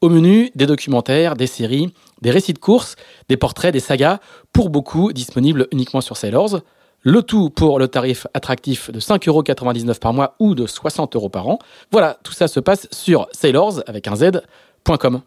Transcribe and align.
Au 0.00 0.08
menu, 0.08 0.52
des 0.54 0.66
documentaires, 0.66 1.34
des 1.34 1.48
séries, 1.48 1.92
des 2.22 2.30
récits 2.30 2.52
de 2.52 2.60
courses, 2.60 2.94
des 3.28 3.36
portraits, 3.36 3.72
des 3.72 3.80
sagas, 3.80 4.20
pour 4.52 4.70
beaucoup 4.70 5.12
disponibles 5.12 5.66
uniquement 5.72 6.00
sur 6.00 6.16
Sailors. 6.16 6.60
Le 7.02 7.22
tout 7.22 7.50
pour 7.50 7.80
le 7.80 7.88
tarif 7.88 8.28
attractif 8.32 8.92
de 8.92 9.00
5,99€ 9.00 9.98
par 9.98 10.12
mois 10.12 10.36
ou 10.38 10.54
de 10.54 10.66
60 10.66 11.16
euros 11.16 11.28
par 11.28 11.48
an. 11.48 11.58
Voilà, 11.90 12.16
tout 12.22 12.32
ça 12.32 12.46
se 12.46 12.60
passe 12.60 12.86
sur 12.92 13.28
sailors 13.32 13.82
avec 13.86 14.06
un 14.06 14.14
z.com. 14.14 15.22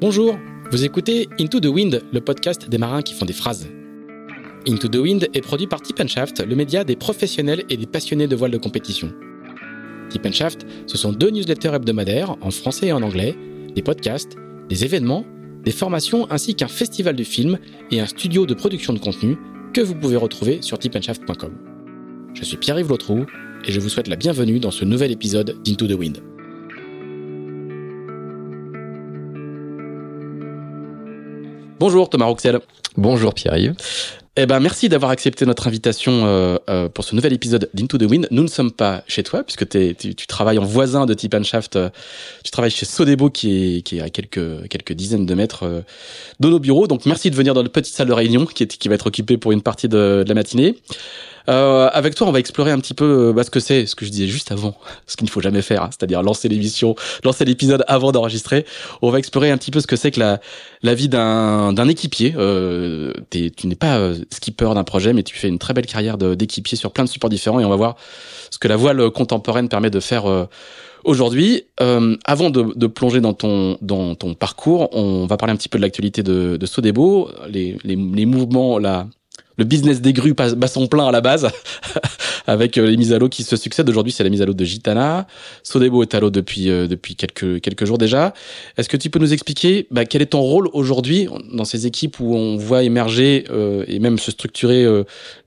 Bonjour, 0.00 0.38
vous 0.70 0.84
écoutez 0.84 1.28
Into 1.38 1.60
the 1.60 1.66
Wind, 1.66 2.02
le 2.12 2.20
podcast 2.20 2.68
des 2.68 2.78
marins 2.78 3.02
qui 3.02 3.14
font 3.14 3.26
des 3.26 3.34
phrases. 3.34 3.68
Into 4.68 4.88
the 4.88 4.96
Wind 4.96 5.28
est 5.32 5.40
produit 5.40 5.66
par 5.66 5.80
Tip 5.80 6.06
Shaft, 6.06 6.44
le 6.46 6.54
média 6.54 6.84
des 6.84 6.96
professionnels 6.96 7.64
et 7.70 7.78
des 7.78 7.86
passionnés 7.86 8.26
de 8.26 8.36
voile 8.36 8.50
de 8.50 8.58
compétition. 8.58 9.10
Tip 10.10 10.30
Shaft, 10.32 10.66
ce 10.86 10.98
sont 10.98 11.12
deux 11.12 11.30
newsletters 11.30 11.72
hebdomadaires 11.74 12.36
en 12.42 12.50
français 12.50 12.88
et 12.88 12.92
en 12.92 13.02
anglais, 13.02 13.34
des 13.74 13.80
podcasts, 13.80 14.36
des 14.68 14.84
événements, 14.84 15.24
des 15.64 15.70
formations 15.70 16.30
ainsi 16.30 16.54
qu'un 16.54 16.68
festival 16.68 17.16
de 17.16 17.24
films 17.24 17.58
et 17.90 18.00
un 18.00 18.06
studio 18.06 18.44
de 18.44 18.52
production 18.52 18.92
de 18.92 18.98
contenu 18.98 19.38
que 19.72 19.80
vous 19.80 19.94
pouvez 19.94 20.16
retrouver 20.16 20.60
sur 20.60 20.78
tipandshaft.com. 20.78 21.56
Je 22.34 22.44
suis 22.44 22.58
Pierre-Yves 22.58 22.88
Lotrou 22.88 23.24
et 23.64 23.72
je 23.72 23.80
vous 23.80 23.88
souhaite 23.88 24.08
la 24.08 24.16
bienvenue 24.16 24.60
dans 24.60 24.70
ce 24.70 24.84
nouvel 24.84 25.10
épisode 25.10 25.56
d'Into 25.64 25.86
the 25.86 25.92
Wind. 25.92 26.18
Bonjour 31.78 32.10
Thomas 32.10 32.26
Roxel. 32.26 32.60
Bonjour 32.98 33.32
Pierre-Yves. 33.32 34.19
Eh 34.36 34.46
ben, 34.46 34.60
merci 34.60 34.88
d'avoir 34.88 35.10
accepté 35.10 35.44
notre 35.44 35.66
invitation 35.66 36.24
euh, 36.24 36.56
euh, 36.68 36.88
pour 36.88 37.02
ce 37.02 37.16
nouvel 37.16 37.32
épisode 37.32 37.68
d'Into 37.74 37.98
the 37.98 38.08
Wind. 38.08 38.28
Nous 38.30 38.44
ne 38.44 38.48
sommes 38.48 38.70
pas 38.70 39.02
chez 39.08 39.24
toi, 39.24 39.42
puisque 39.42 39.68
tu, 39.68 39.96
tu, 39.96 40.26
travailles 40.28 40.58
en 40.58 40.64
voisin 40.64 41.04
de 41.04 41.14
Tip. 41.14 41.34
Euh, 41.34 41.90
tu 42.44 42.50
travailles 42.52 42.70
chez 42.70 42.86
Sodebo, 42.86 43.28
qui 43.28 43.78
est, 43.78 43.82
qui 43.82 43.98
est 43.98 44.00
à 44.00 44.08
quelques, 44.08 44.68
quelques 44.68 44.92
dizaines 44.92 45.26
de 45.26 45.34
mètres 45.34 45.64
euh, 45.64 45.80
de 46.38 46.48
nos 46.48 46.60
bureaux. 46.60 46.86
Donc, 46.86 47.06
merci 47.06 47.28
de 47.32 47.34
venir 47.34 47.54
dans 47.54 47.62
notre 47.62 47.72
petite 47.72 47.92
salle 47.92 48.06
de 48.06 48.12
réunion, 48.12 48.46
qui, 48.46 48.62
est, 48.62 48.78
qui 48.78 48.88
va 48.88 48.94
être 48.94 49.08
occupée 49.08 49.36
pour 49.36 49.50
une 49.50 49.62
partie 49.62 49.88
de, 49.88 50.22
de 50.24 50.28
la 50.28 50.34
matinée. 50.34 50.76
Euh, 51.50 51.90
avec 51.92 52.14
toi, 52.14 52.28
on 52.28 52.32
va 52.32 52.38
explorer 52.38 52.70
un 52.70 52.78
petit 52.78 52.94
peu 52.94 53.28
euh, 53.28 53.32
bah, 53.32 53.42
ce 53.44 53.50
que 53.50 53.60
c'est, 53.60 53.86
ce 53.86 53.94
que 53.96 54.04
je 54.04 54.10
disais 54.10 54.28
juste 54.28 54.52
avant, 54.52 54.74
ce 55.06 55.16
qu'il 55.16 55.26
ne 55.26 55.30
faut 55.30 55.40
jamais 55.40 55.62
faire, 55.62 55.82
hein, 55.82 55.90
c'est-à-dire 55.90 56.22
lancer 56.22 56.48
l'émission, 56.48 56.94
lancer 57.24 57.44
l'épisode 57.44 57.84
avant 57.88 58.12
d'enregistrer. 58.12 58.64
On 59.02 59.10
va 59.10 59.18
explorer 59.18 59.50
un 59.50 59.58
petit 59.58 59.70
peu 59.70 59.80
ce 59.80 59.86
que 59.86 59.96
c'est 59.96 60.10
que 60.10 60.20
la, 60.20 60.40
la 60.82 60.94
vie 60.94 61.08
d'un, 61.08 61.72
d'un 61.72 61.88
équipier. 61.88 62.34
Euh, 62.36 63.12
tu 63.30 63.66
n'es 63.66 63.74
pas 63.74 63.98
euh, 63.98 64.16
skipper 64.30 64.72
d'un 64.74 64.84
projet, 64.84 65.12
mais 65.12 65.22
tu 65.22 65.36
fais 65.36 65.48
une 65.48 65.58
très 65.58 65.74
belle 65.74 65.86
carrière 65.86 66.18
d'équipier 66.18 66.76
sur 66.76 66.92
plein 66.92 67.04
de 67.04 67.08
supports 67.08 67.30
différents, 67.30 67.60
et 67.60 67.64
on 67.64 67.70
va 67.70 67.76
voir 67.76 67.96
ce 68.50 68.58
que 68.58 68.68
la 68.68 68.76
voile 68.76 69.10
contemporaine 69.10 69.68
permet 69.68 69.90
de 69.90 70.00
faire. 70.00 70.48
Aujourd'hui, 71.04 71.64
euh, 71.80 72.16
avant 72.24 72.50
de, 72.50 72.74
de, 72.76 72.86
plonger 72.86 73.20
dans 73.20 73.32
ton 73.32 73.78
dans 73.80 74.14
ton 74.14 74.34
parcours, 74.34 74.94
on 74.94 75.26
va 75.26 75.38
parler 75.38 75.52
un 75.52 75.56
petit 75.56 75.70
peu 75.70 75.78
de 75.78 75.82
l'actualité 75.82 76.22
de, 76.22 76.58
de 76.58 76.66
Sodebo, 76.66 77.30
les, 77.48 77.78
les, 77.84 77.96
les 77.96 78.26
mouvements, 78.26 78.78
la 78.78 79.06
le 79.56 79.64
business 79.64 80.00
des 80.00 80.12
grues 80.12 80.34
bat 80.34 80.68
son 80.68 80.86
plein 80.86 81.06
à 81.06 81.10
la 81.10 81.20
base, 81.20 81.48
avec 82.46 82.78
euh, 82.78 82.86
les 82.86 82.96
mises 82.96 83.12
à 83.12 83.18
l'eau 83.18 83.28
qui 83.28 83.42
se 83.42 83.56
succèdent. 83.56 83.88
Aujourd'hui, 83.88 84.12
c'est 84.12 84.24
la 84.24 84.30
mise 84.30 84.42
à 84.42 84.46
l'eau 84.46 84.54
de 84.54 84.64
Gitana. 84.64 85.26
Sodebo 85.62 86.02
est 86.02 86.14
à 86.14 86.20
l'eau 86.20 86.30
depuis 86.30 86.70
euh, 86.70 86.86
depuis 86.86 87.16
quelques 87.16 87.60
quelques 87.60 87.84
jours 87.84 87.98
déjà. 87.98 88.32
Est-ce 88.76 88.88
que 88.88 88.96
tu 88.96 89.10
peux 89.10 89.18
nous 89.18 89.32
expliquer 89.32 89.86
bah, 89.90 90.04
quel 90.04 90.22
est 90.22 90.26
ton 90.26 90.40
rôle 90.40 90.68
aujourd'hui 90.72 91.28
dans 91.52 91.64
ces 91.64 91.86
équipes 91.86 92.20
où 92.20 92.34
on 92.34 92.56
voit 92.56 92.82
émerger 92.82 93.44
euh, 93.50 93.84
et 93.88 93.98
même 93.98 94.18
se 94.18 94.30
structurer 94.30 94.86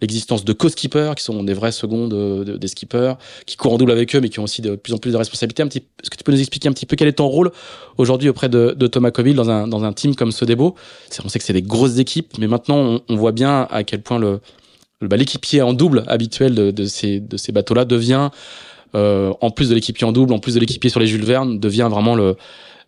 l'existence 0.01 0.45
de 0.45 0.53
co-skippers 0.53 1.13
qui 1.15 1.23
sont 1.23 1.43
des 1.43 1.53
vrais 1.53 1.71
secondes 1.71 2.43
des 2.43 2.67
skippers 2.67 3.15
qui 3.45 3.57
courent 3.57 3.73
en 3.73 3.77
double 3.77 3.91
avec 3.91 4.15
eux 4.15 4.19
mais 4.21 4.29
qui 4.29 4.39
ont 4.39 4.43
aussi 4.43 4.61
de 4.61 4.75
plus 4.75 4.93
en 4.93 4.97
plus 4.97 5.11
de 5.11 5.17
responsabilités. 5.17 5.63
Est-ce 5.63 6.09
que 6.09 6.17
tu 6.17 6.23
peux 6.23 6.31
nous 6.31 6.39
expliquer 6.39 6.69
un 6.69 6.73
petit 6.73 6.85
peu 6.85 6.95
quel 6.95 7.07
est 7.07 7.13
ton 7.13 7.27
rôle 7.27 7.51
aujourd'hui 7.97 8.29
auprès 8.29 8.49
de, 8.49 8.75
de 8.77 8.87
Thomas 8.87 9.11
Coville 9.11 9.35
dans 9.35 9.49
un 9.49 9.67
dans 9.67 9.83
un 9.83 9.93
team 9.93 10.15
comme 10.15 10.31
Sodebo? 10.31 10.75
On 11.23 11.29
sait 11.29 11.39
que 11.39 11.45
c'est 11.45 11.53
des 11.53 11.61
grosses 11.61 11.97
équipes, 11.97 12.33
mais 12.37 12.47
maintenant 12.47 12.77
on, 12.77 13.01
on 13.09 13.15
voit 13.15 13.31
bien 13.31 13.67
à 13.71 13.83
quel 13.83 14.02
point 14.03 14.19
le, 14.19 14.39
bah, 15.01 15.17
l'équipier 15.17 15.61
en 15.61 15.73
double 15.73 16.03
habituel 16.07 16.55
de, 16.55 16.85
ces, 16.85 17.19
de 17.19 17.37
ces 17.37 17.51
bateaux-là 17.51 17.85
devient, 17.85 18.29
euh, 18.95 19.33
en 19.41 19.51
plus 19.51 19.69
de 19.69 19.75
l'équipier 19.75 20.05
en 20.05 20.11
double, 20.11 20.33
en 20.33 20.39
plus 20.39 20.55
de 20.55 20.59
l'équipier 20.59 20.89
sur 20.89 20.99
les 20.99 21.07
Jules 21.07 21.25
Verne, 21.25 21.59
devient 21.59 21.87
vraiment 21.91 22.15
le, 22.15 22.35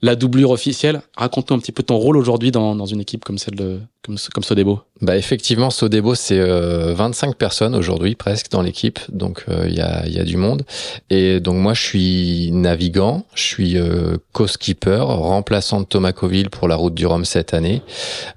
la 0.02 0.16
doublure 0.16 0.52
officielle. 0.52 1.02
Raconte-nous 1.18 1.58
un 1.58 1.59
petit 1.59 1.72
peu 1.72 1.84
ton 1.84 1.98
rôle 1.98 2.18
aujourd'hui 2.18 2.52
dans, 2.52 2.75
dans 2.75 2.86
une 2.86 3.00
équipe 3.02 3.24
comme 3.24 3.38
celle 3.38 3.56
de 3.56 3.80
comme, 4.04 4.18
comme 4.34 4.44
Sodebo. 4.44 4.81
Bah 5.02 5.18
effectivement, 5.18 5.70
Sodebo 5.72 6.16
c'est 6.16 6.40
euh, 6.40 6.94
25 6.94 7.36
personnes 7.36 7.75
aujourd'hui 7.75 8.16
presque 8.16 8.52
dans 8.52 8.62
l'équipe, 8.62 9.00
donc 9.09 9.46
euh, 9.50 9.66
il 9.68 9.75
y, 9.75 9.81
a, 9.81 10.08
y 10.08 10.20
a 10.20 10.24
du 10.24 10.38
monde. 10.38 10.64
Et 11.09 11.40
donc 11.40 11.56
moi 11.56 11.74
je 11.74 11.81
suis 11.81 12.52
navigant, 12.52 13.25
je 13.34 13.44
suis 13.44 13.78
euh, 13.78 14.18
co-skipper, 14.31 15.00
remplaçant 15.02 15.81
de 15.81 15.86
Thomas 15.86 16.12
Coville 16.12 16.50
pour 16.50 16.68
la 16.68 16.75
route 16.75 16.94
du 16.94 17.08
Rhum 17.08 17.25
cette 17.25 17.54
année. 17.54 17.81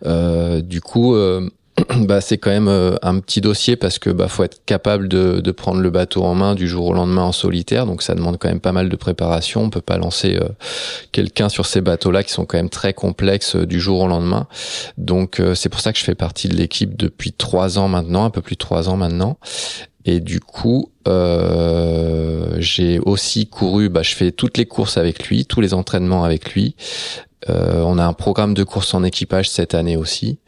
Du 0.05 0.81
coup 0.81 1.15
bah, 2.06 2.21
c'est 2.21 2.39
quand 2.39 2.50
même 2.50 2.69
euh, 2.69 2.97
un 3.03 3.21
petit 3.21 3.41
dossier 3.41 3.77
parce 3.77 3.99
que 3.99 4.11
bah 4.11 4.28
faut 4.28 4.44
être 4.44 4.65
capable 4.65 5.09
de, 5.09 5.50
prendre 5.53 5.81
le 5.81 5.91
bateau 5.91 6.25
en 6.25 6.34
main 6.34 6.55
du 6.55 6.69
jour 6.69 6.87
au 6.87 6.93
lendemain 6.93 7.22
en 7.22 7.33
solitaire, 7.33 7.87
donc 7.87 8.03
ça 8.03 8.15
demande 8.15 8.39
quand 8.39 8.49
même 8.49 8.61
pas 8.61 8.72
mal 8.72 8.89
de 8.89 8.97
préparation. 8.97 9.62
On 9.62 9.71
peut 9.71 9.81
pas 9.81 9.99
lancer 9.99 10.37
euh, 10.37 10.49
quelqu'un 11.11 11.49
sur 11.49 11.67
ces 11.67 11.81
bateaux-là 11.81 12.22
qui 12.22 12.33
sont 12.33 12.44
quand 12.44 12.59
même 12.59 12.71
très 12.71 12.93
complexes 12.93 13.56
euh, 13.56 13.67
du 13.67 13.81
jour 13.81 14.00
au 14.00 14.06
lendemain. 14.09 14.47
Donc 14.99 15.43
c'est 15.55 15.69
pour 15.69 15.81
ça 15.81 15.93
que 15.93 15.99
je 15.99 16.05
fais 16.05 16.15
partie 16.15 16.49
de 16.49 16.55
l'équipe 16.55 16.97
depuis 16.97 17.33
trois 17.33 17.78
ans 17.78 17.88
maintenant, 17.88 18.25
un 18.25 18.31
peu 18.31 18.43
plus 18.43 18.55
de 18.55 18.59
trois 18.59 18.88
ans 18.88 18.97
maintenant. 18.97 19.38
Et 20.05 20.21
du 20.21 20.41
coup, 20.41 20.91
j'ai 22.59 22.99
aussi 23.00 23.47
couru, 23.47 23.88
bah, 23.88 24.03
je 24.03 24.15
fais 24.15 24.33
toutes 24.33 24.59
les 24.59 24.67
courses 24.67 24.97
avec 24.97 25.28
lui, 25.28 25.44
tous 25.44 25.61
les 25.61 25.75
entraînements 25.75 26.25
avec 26.25 26.55
lui. 26.55 26.77
On 27.49 27.99
a 27.99 28.05
un 28.05 28.12
programme 28.12 28.55
de 28.55 28.65
course 28.65 28.94
en 28.94 29.05
équipage 29.05 29.49
cette 29.49 29.75
année 29.75 29.97
aussi. 29.97 30.38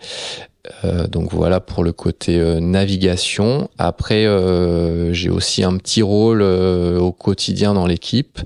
Euh, 0.85 1.07
donc 1.07 1.33
voilà 1.33 1.59
pour 1.61 1.83
le 1.83 1.93
côté 1.93 2.39
euh, 2.39 2.61
navigation. 2.61 3.71
Après, 3.79 4.27
euh, 4.27 5.13
j'ai 5.13 5.31
aussi 5.31 5.65
un 5.65 5.77
petit 5.79 6.03
rôle 6.03 6.43
au 6.43 7.13
quotidien 7.13 7.75
dans 7.75 7.87
l'équipe, 7.87 8.41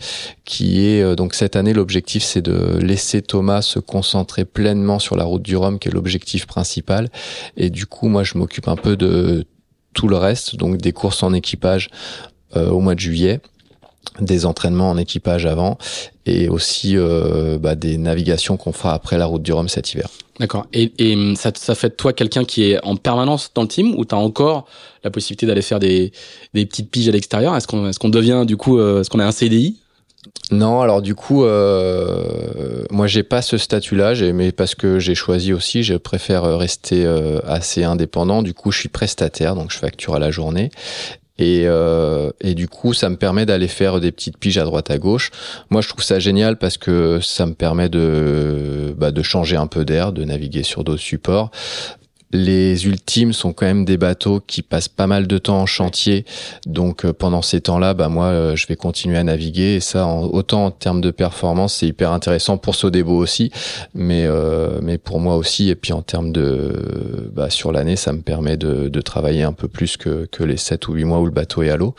qui 0.44 0.86
est 0.86 1.16
donc 1.16 1.34
cette 1.34 1.56
année 1.56 1.72
l'objectif, 1.72 2.22
c'est 2.22 2.42
de 2.42 2.78
laisser 2.78 3.22
Thomas 3.22 3.62
se 3.62 3.78
concentrer 3.78 4.44
pleinement 4.44 4.98
sur 4.98 5.16
la 5.16 5.24
route 5.24 5.42
du 5.42 5.56
Rhum, 5.56 5.78
qui 5.78 5.88
est 5.88 5.92
l'objectif 5.92 6.46
principal. 6.46 7.08
Et 7.56 7.70
du 7.70 7.86
coup, 7.86 8.08
moi, 8.08 8.22
je 8.22 8.38
m'occupe 8.38 8.68
un 8.68 8.76
peu 8.76 8.96
de 8.96 9.44
tout 9.92 10.08
le 10.08 10.16
reste, 10.16 10.56
donc 10.56 10.78
des 10.78 10.92
courses 10.92 11.22
en 11.22 11.32
équipage 11.32 11.88
au 12.56 12.80
mois 12.80 12.94
de 12.94 13.00
juillet 13.00 13.40
des 14.20 14.46
entraînements 14.46 14.90
en 14.90 14.98
équipage 14.98 15.44
avant 15.46 15.76
et 16.26 16.48
aussi 16.48 16.96
bah, 17.60 17.74
des 17.74 17.98
navigations 17.98 18.56
qu'on 18.56 18.72
fera 18.72 18.94
après 18.94 19.18
la 19.18 19.26
route 19.26 19.42
du 19.42 19.52
Rhum 19.52 19.68
cet 19.68 19.92
hiver. 19.92 20.08
D'accord. 20.40 20.66
Et, 20.72 20.92
et 20.98 21.14
hum, 21.14 21.36
ça, 21.36 21.52
ça 21.54 21.74
fait 21.74 21.96
toi 21.96 22.12
quelqu'un 22.12 22.44
qui 22.44 22.70
est 22.70 22.84
en 22.84 22.96
permanence 22.96 23.50
dans 23.54 23.62
le 23.62 23.68
team 23.68 23.94
ou 23.96 24.04
tu 24.04 24.14
as 24.14 24.18
encore 24.18 24.66
la 25.04 25.10
possibilité 25.10 25.46
d'aller 25.46 25.62
faire 25.62 25.78
des, 25.78 26.12
des 26.54 26.66
petites 26.66 26.90
piges 26.90 27.08
à 27.08 27.12
l'extérieur? 27.12 27.56
Est-ce 27.56 27.68
qu'on 27.68 27.88
est 27.88 27.98
qu'on 27.98 28.08
devient 28.08 28.44
du 28.46 28.56
coup, 28.56 28.78
euh, 28.78 29.00
est-ce 29.00 29.10
qu'on 29.10 29.20
a 29.20 29.26
un 29.26 29.32
CDI 29.32 29.78
non, 30.50 30.80
alors 30.80 31.02
du 31.02 31.14
coup, 31.14 31.44
euh, 31.44 32.84
moi 32.90 33.06
j'ai 33.06 33.22
pas 33.22 33.42
ce 33.42 33.58
statut-là, 33.58 34.14
mais 34.32 34.52
parce 34.52 34.74
que 34.74 34.98
j'ai 34.98 35.14
choisi 35.14 35.52
aussi, 35.52 35.82
je 35.82 35.94
préfère 35.94 36.44
rester 36.58 37.04
euh, 37.04 37.40
assez 37.44 37.84
indépendant. 37.84 38.42
Du 38.42 38.54
coup, 38.54 38.72
je 38.72 38.80
suis 38.80 38.88
prestataire, 38.88 39.54
donc 39.54 39.70
je 39.70 39.78
facture 39.78 40.14
à 40.14 40.18
la 40.18 40.30
journée. 40.30 40.70
Et, 41.38 41.64
euh, 41.66 42.30
et, 42.40 42.54
du 42.54 42.68
coup, 42.68 42.94
ça 42.94 43.08
me 43.08 43.16
permet 43.16 43.44
d'aller 43.44 43.66
faire 43.66 44.00
des 44.00 44.12
petites 44.12 44.38
piges 44.38 44.58
à 44.58 44.64
droite 44.64 44.90
à 44.90 44.98
gauche. 44.98 45.30
Moi, 45.68 45.80
je 45.80 45.88
trouve 45.88 46.04
ça 46.04 46.20
génial 46.20 46.58
parce 46.58 46.78
que 46.78 47.18
ça 47.20 47.44
me 47.46 47.54
permet 47.54 47.88
de, 47.88 48.94
bah, 48.96 49.10
de 49.10 49.22
changer 49.22 49.56
un 49.56 49.66
peu 49.66 49.84
d'air, 49.84 50.12
de 50.12 50.24
naviguer 50.24 50.62
sur 50.62 50.84
d'autres 50.84 51.02
supports. 51.02 51.50
Les 52.34 52.84
ultimes 52.86 53.32
sont 53.32 53.52
quand 53.52 53.64
même 53.64 53.84
des 53.84 53.96
bateaux 53.96 54.40
qui 54.44 54.62
passent 54.62 54.88
pas 54.88 55.06
mal 55.06 55.28
de 55.28 55.38
temps 55.38 55.60
en 55.60 55.66
chantier, 55.66 56.24
donc 56.66 57.08
pendant 57.12 57.42
ces 57.42 57.60
temps-là, 57.60 57.94
bah 57.94 58.08
moi, 58.08 58.56
je 58.56 58.66
vais 58.66 58.74
continuer 58.74 59.16
à 59.16 59.22
naviguer. 59.22 59.76
Et 59.76 59.80
ça, 59.80 60.04
en, 60.04 60.24
autant 60.24 60.66
en 60.66 60.70
termes 60.72 61.00
de 61.00 61.12
performance, 61.12 61.74
c'est 61.74 61.86
hyper 61.86 62.10
intéressant 62.10 62.58
pour 62.58 62.74
Sodebo 62.74 63.16
aussi, 63.16 63.52
mais 63.94 64.26
mais 64.82 64.98
pour 64.98 65.20
moi 65.20 65.36
aussi. 65.36 65.68
Et 65.68 65.76
puis 65.76 65.92
en 65.92 66.02
termes 66.02 66.32
de, 66.32 67.30
bah, 67.32 67.50
sur 67.50 67.70
l'année, 67.70 67.94
ça 67.94 68.12
me 68.12 68.20
permet 68.20 68.56
de, 68.56 69.00
travailler 69.00 69.44
un 69.44 69.52
peu 69.52 69.68
plus 69.68 69.96
que 69.96 70.26
que 70.32 70.42
les 70.42 70.56
7 70.56 70.88
ou 70.88 70.94
8 70.94 71.04
mois 71.04 71.20
où 71.20 71.26
le 71.26 71.30
bateau 71.30 71.62
est 71.62 71.70
à 71.70 71.76
l'eau. 71.76 71.94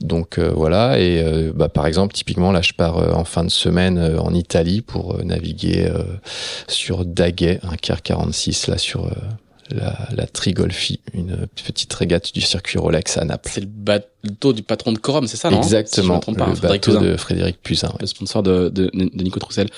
Donc 0.00 0.38
voilà. 0.38 1.00
Et 1.00 1.50
bah, 1.56 1.68
par 1.68 1.88
exemple, 1.88 2.14
typiquement 2.14 2.52
là, 2.52 2.62
je 2.62 2.72
pars 2.72 3.16
en 3.16 3.24
fin 3.24 3.42
de 3.42 3.50
semaine 3.50 3.98
en 3.98 4.32
Italie 4.32 4.80
pour 4.80 5.24
naviguer 5.24 5.90
sur 6.68 7.04
Daguet, 7.04 7.58
un 7.64 7.74
Car 7.74 8.00
46 8.00 8.68
là 8.68 8.78
sur 8.78 9.10
la, 9.72 10.08
la 10.14 10.26
Trigolfi, 10.26 11.00
une 11.14 11.46
petite 11.46 11.92
régate 11.92 12.32
du 12.34 12.40
circuit 12.40 12.78
Rolex 12.78 13.16
à 13.18 13.24
Naples. 13.24 13.60
Du 14.22 14.62
patron 14.62 14.92
de 14.92 14.98
Corum, 14.98 15.26
c'est 15.26 15.36
ça, 15.36 15.50
non? 15.50 15.58
Exactement, 15.58 16.20
si 16.24 16.34
pas, 16.34 16.46
le 16.46 16.60
bateau 16.60 16.98
de 16.98 17.16
Frédéric 17.16 17.60
Puzin. 17.62 17.88
Ouais. 17.88 17.94
Le 18.00 18.06
sponsor 18.06 18.42
de, 18.42 18.68
de, 18.68 18.90
de 18.92 19.22
Nico 19.22 19.40
Troussel. 19.40 19.68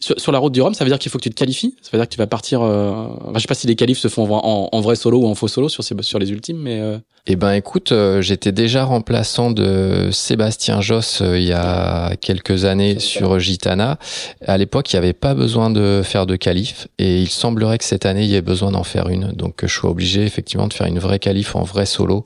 Sur, 0.00 0.18
sur, 0.18 0.32
la 0.32 0.38
route 0.38 0.52
du 0.52 0.62
Rhum, 0.62 0.72
ça 0.72 0.84
veut 0.84 0.90
dire 0.90 0.98
qu'il 0.98 1.10
faut 1.10 1.18
que 1.18 1.24
tu 1.24 1.30
te 1.30 1.34
qualifies? 1.34 1.74
Ça 1.82 1.90
veut 1.92 1.98
dire 1.98 2.08
que 2.08 2.14
tu 2.14 2.18
vas 2.18 2.26
partir... 2.26 2.62
Euh... 2.62 2.90
Enfin, 3.20 3.32
je 3.34 3.40
sais 3.40 3.48
pas 3.48 3.54
si 3.54 3.66
les 3.66 3.76
qualifs 3.76 3.98
se 3.98 4.08
font 4.08 4.26
en, 4.32 4.68
en, 4.72 4.80
vrai 4.80 4.96
solo 4.96 5.20
ou 5.20 5.26
en 5.26 5.34
faux 5.34 5.48
solo 5.48 5.68
sur, 5.68 5.84
ces, 5.84 5.94
sur 6.00 6.18
les 6.18 6.30
ultimes, 6.30 6.58
mais... 6.58 6.80
Euh... 6.80 6.98
Eh 7.26 7.36
ben 7.36 7.52
écoute, 7.52 7.92
euh, 7.92 8.22
j'étais 8.22 8.50
déjà 8.50 8.84
remplaçant 8.84 9.50
de 9.50 10.08
Sébastien 10.10 10.80
Josse 10.80 11.20
euh, 11.20 11.38
il 11.38 11.44
y 11.44 11.52
a 11.52 12.16
quelques 12.16 12.64
années 12.64 12.98
sur 12.98 13.38
Gitana. 13.38 13.98
À 14.46 14.56
l'époque, 14.56 14.90
il 14.90 14.96
n'y 14.96 14.98
avait 14.98 15.12
pas 15.12 15.34
besoin 15.34 15.68
de 15.68 16.00
faire 16.02 16.24
de 16.24 16.36
qualif 16.36 16.88
et 16.98 17.20
il 17.20 17.28
semblerait 17.28 17.76
que 17.76 17.84
cette 17.84 18.06
année, 18.06 18.24
il 18.24 18.30
y 18.30 18.36
ait 18.36 18.42
besoin 18.42 18.70
d'en 18.70 18.84
faire 18.84 19.10
une. 19.10 19.32
Donc 19.32 19.60
je 19.62 19.78
suis 19.78 19.86
obligé 19.86 20.24
effectivement 20.24 20.66
de 20.66 20.72
faire 20.72 20.86
une 20.86 20.98
vraie 20.98 21.18
qualif 21.18 21.54
en 21.56 21.62
vrai 21.62 21.84
solo 21.84 22.24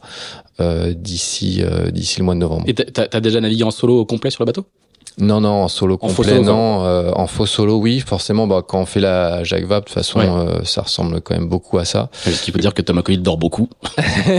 d'ici 0.59 1.63
euh, 1.63 1.91
d'ici 1.91 2.19
le 2.19 2.25
mois 2.25 2.35
de 2.35 2.41
novembre. 2.41 2.65
Et 2.67 2.75
t'as 2.75 3.07
as 3.13 3.21
déjà 3.21 3.41
navigué 3.41 3.65
en 3.65 3.71
solo 3.71 4.05
complet 4.05 4.31
sur 4.31 4.43
le 4.43 4.47
bateau? 4.47 4.67
Non, 5.17 5.41
non, 5.41 5.63
en 5.63 5.69
solo 5.69 5.97
complet, 5.97 6.33
en 6.33 6.37
solo, 6.37 6.43
non. 6.43 6.85
Euh, 6.85 7.13
en 7.15 7.29
faux 7.29 7.47
solo, 7.47 7.77
oui. 7.77 8.01
Forcément, 8.01 8.49
bah, 8.49 8.63
quand 8.67 8.81
on 8.81 8.87
fait 8.87 8.99
la 8.99 9.45
Jacques 9.45 9.65
Vabre, 9.65 9.85
de 9.85 9.87
toute 9.87 9.95
façon, 9.95 10.19
ouais. 10.19 10.27
euh, 10.27 10.65
ça 10.65 10.83
ressemble 10.83 11.21
quand 11.21 11.35
même 11.35 11.49
beaucoup 11.49 11.79
à 11.79 11.85
ça. 11.85 12.09
Ce 12.13 12.43
qui 12.43 12.51
veut 12.51 12.59
dire 12.59 12.75
que 12.75 12.83
Thomas 12.83 13.03
Coïd 13.03 13.23
dort 13.23 13.39
beaucoup. 13.39 13.69
ouais, 13.99 14.33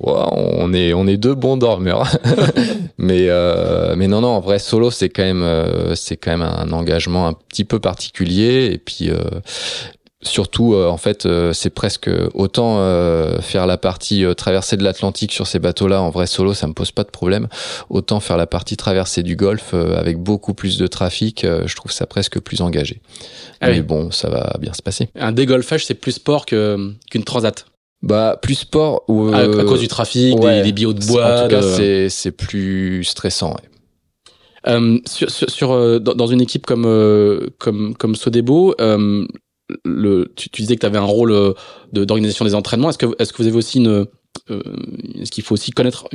on 0.00 0.72
est, 0.72 0.94
on 0.94 1.06
est 1.06 1.18
deux 1.18 1.34
bons 1.34 1.58
dormeurs. 1.58 2.10
mais, 2.98 3.26
euh, 3.28 3.94
mais 3.96 4.08
non, 4.08 4.22
non, 4.22 4.28
en 4.28 4.40
vrai, 4.40 4.58
solo, 4.58 4.90
c'est 4.90 5.10
quand 5.10 5.24
même, 5.24 5.42
euh, 5.42 5.94
c'est 5.94 6.16
quand 6.16 6.30
même 6.30 6.42
un 6.42 6.72
engagement 6.72 7.26
un 7.26 7.34
petit 7.34 7.64
peu 7.64 7.80
particulier. 7.80 8.70
Et 8.72 8.78
puis, 8.78 9.10
euh, 9.10 9.18
surtout 10.26 10.74
euh, 10.74 10.88
en 10.88 10.96
fait 10.96 11.26
euh, 11.26 11.52
c'est 11.52 11.70
presque 11.70 12.10
autant 12.34 12.78
euh, 12.78 13.40
faire 13.40 13.66
la 13.66 13.76
partie 13.76 14.24
traversée 14.36 14.76
de 14.76 14.84
l'Atlantique 14.84 15.32
sur 15.32 15.46
ces 15.46 15.58
bateaux-là 15.58 16.00
en 16.00 16.10
vrai 16.10 16.26
solo 16.26 16.54
ça 16.54 16.66
me 16.66 16.72
pose 16.72 16.90
pas 16.90 17.04
de 17.04 17.10
problème. 17.10 17.48
Autant 17.90 18.20
faire 18.20 18.36
la 18.36 18.46
partie 18.46 18.76
traversée 18.76 19.22
du 19.22 19.36
Golfe 19.36 19.74
avec 19.74 20.18
beaucoup 20.18 20.54
plus 20.54 20.78
de 20.78 20.86
trafic 20.86 21.44
je 21.44 21.76
trouve 21.76 21.92
ça 21.92 22.06
presque 22.06 22.40
plus 22.40 22.60
engagé. 22.60 23.00
Ah 23.60 23.68
mais 23.68 23.76
oui. 23.76 23.82
bon 23.82 24.10
ça 24.10 24.28
va 24.28 24.56
bien 24.60 24.72
se 24.72 24.82
passer. 24.82 25.08
Un 25.14 25.32
dégolfage 25.32 25.84
c'est 25.86 25.94
plus 25.94 26.12
sport 26.12 26.46
que 26.46 26.92
qu'une 27.10 27.24
transat. 27.24 27.66
Bah 28.02 28.38
plus 28.40 28.56
sport 28.56 29.04
ou 29.08 29.28
à, 29.32 29.38
à, 29.38 29.64
cause 29.64 29.80
du 29.80 29.88
trafic 29.88 30.38
ouais, 30.38 30.58
des, 30.58 30.64
des 30.64 30.72
bio 30.72 30.92
de 30.92 31.04
bois 31.06 31.24
en 31.24 31.42
tout 31.44 31.48
cas 31.48 31.62
de... 31.62 32.08
c'est 32.10 32.32
plus 32.32 33.02
stressant 33.04 33.50
ouais. 33.52 33.68
Euh, 34.66 34.98
sur, 35.06 35.30
sur, 35.30 35.50
sur 35.50 36.00
dans, 36.00 36.14
dans, 36.14 36.26
une 36.26 36.40
équipe 36.40 36.64
comme 36.64 36.86
euh, 36.86 37.48
comme 37.58 37.94
comme 37.94 38.14
Sodebo, 38.14 38.74
euh, 38.80 39.26
le, 39.84 40.32
tu, 40.36 40.50
tu, 40.50 40.62
disais 40.62 40.74
que 40.76 40.80
tu 40.80 40.86
avais 40.86 40.98
un 40.98 41.02
rôle 41.02 41.54
d'organisation 41.92 42.44
des 42.44 42.54
entraînements. 42.54 42.90
Est-ce 42.90 42.98
que, 42.98 43.06
est-ce 43.18 43.32
que 43.32 43.42
vous 43.42 43.48
avez 43.48 43.56
aussi 43.56 43.78
une, 43.78 44.06
euh, 44.50 44.60
est-ce 45.20 45.30
qu'il 45.30 45.42
faut 45.42 45.54
aussi 45.54 45.70
connaître 45.70 46.06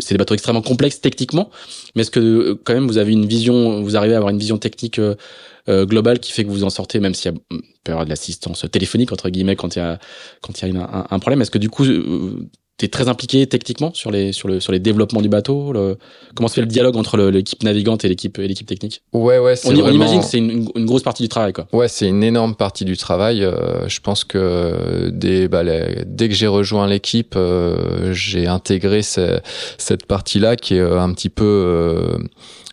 c'est 0.00 0.14
des 0.14 0.18
bateaux 0.18 0.34
extrêmement 0.34 0.62
complexes 0.62 1.00
techniquement, 1.00 1.50
mais 1.94 2.02
est-ce 2.02 2.10
que 2.10 2.58
quand 2.64 2.72
même 2.72 2.86
vous 2.86 2.96
avez 2.96 3.12
une 3.12 3.26
vision, 3.26 3.82
vous 3.82 3.96
arrivez 3.96 4.14
à 4.14 4.18
avoir 4.18 4.30
une 4.30 4.38
vision 4.38 4.56
technique 4.56 4.98
euh, 4.98 5.14
globale 5.68 6.20
qui 6.20 6.32
fait 6.32 6.44
que 6.44 6.48
vous 6.48 6.64
en 6.64 6.70
sortez, 6.70 7.00
même 7.00 7.14
s'il 7.14 7.32
y 7.32 7.34
a 7.34 7.38
peut 7.38 7.58
y 7.88 7.90
avoir 7.90 8.04
de 8.04 8.10
l'assistance 8.10 8.64
téléphonique 8.70 9.12
entre 9.12 9.28
guillemets 9.28 9.56
quand 9.56 9.76
il 9.76 9.80
y 9.80 9.82
a 9.82 9.98
quand 10.40 10.62
il 10.62 10.74
y 10.74 10.76
a 10.76 10.80
un, 10.80 11.06
un, 11.10 11.18
problème. 11.18 11.42
Est-ce 11.42 11.50
que 11.50 11.58
du 11.58 11.68
coup 11.68 11.84
tu 12.78 12.84
es 12.84 12.88
très 12.88 13.08
impliqué 13.08 13.46
techniquement 13.46 13.92
sur 13.94 14.10
les 14.10 14.32
sur 14.32 14.48
le 14.48 14.60
sur 14.60 14.72
les 14.72 14.78
développements 14.78 15.22
du 15.22 15.28
bateau 15.28 15.72
le, 15.72 15.96
comment 16.34 16.48
se 16.48 16.54
fait 16.54 16.60
le 16.60 16.66
dialogue 16.66 16.96
entre 16.96 17.16
l'équipe 17.18 17.62
navigante 17.62 18.04
et 18.04 18.08
l'équipe 18.08 18.38
et 18.38 18.46
l'équipe 18.46 18.66
technique? 18.66 19.02
Ouais 19.12 19.38
ouais 19.38 19.54
on, 19.64 19.70
vraiment... 19.70 19.88
on, 19.88 19.92
imagine 19.92 20.20
que 20.20 20.26
c'est 20.26 20.38
une, 20.38 20.68
une, 20.74 20.84
grosse 20.84 21.02
partie 21.02 21.22
du 21.22 21.28
travail 21.28 21.52
quoi 21.52 21.66
ouais 21.72 21.88
c'est 21.88 22.08
une 22.08 22.22
énorme 22.22 22.54
partie 22.54 22.84
du 22.84 22.96
travail 22.96 23.44
euh, 23.44 23.88
je 23.88 24.00
pense 24.00 24.24
que 24.24 25.10
dès 25.10 25.48
bah, 25.48 25.62
les, 25.62 26.04
dès 26.06 26.28
que 26.28 26.34
j'ai 26.34 26.46
rejoint 26.46 26.86
l'équipe 26.86 27.34
euh, 27.36 28.12
j'ai 28.12 28.46
intégré 28.46 29.02
ce, 29.02 29.40
cette 29.78 30.06
partie 30.06 30.38
là 30.38 30.56
qui 30.56 30.74
est 30.74 30.80
euh, 30.80 31.00
un 31.00 31.12
petit 31.12 31.28
peu 31.28 31.44
euh, 31.44 32.18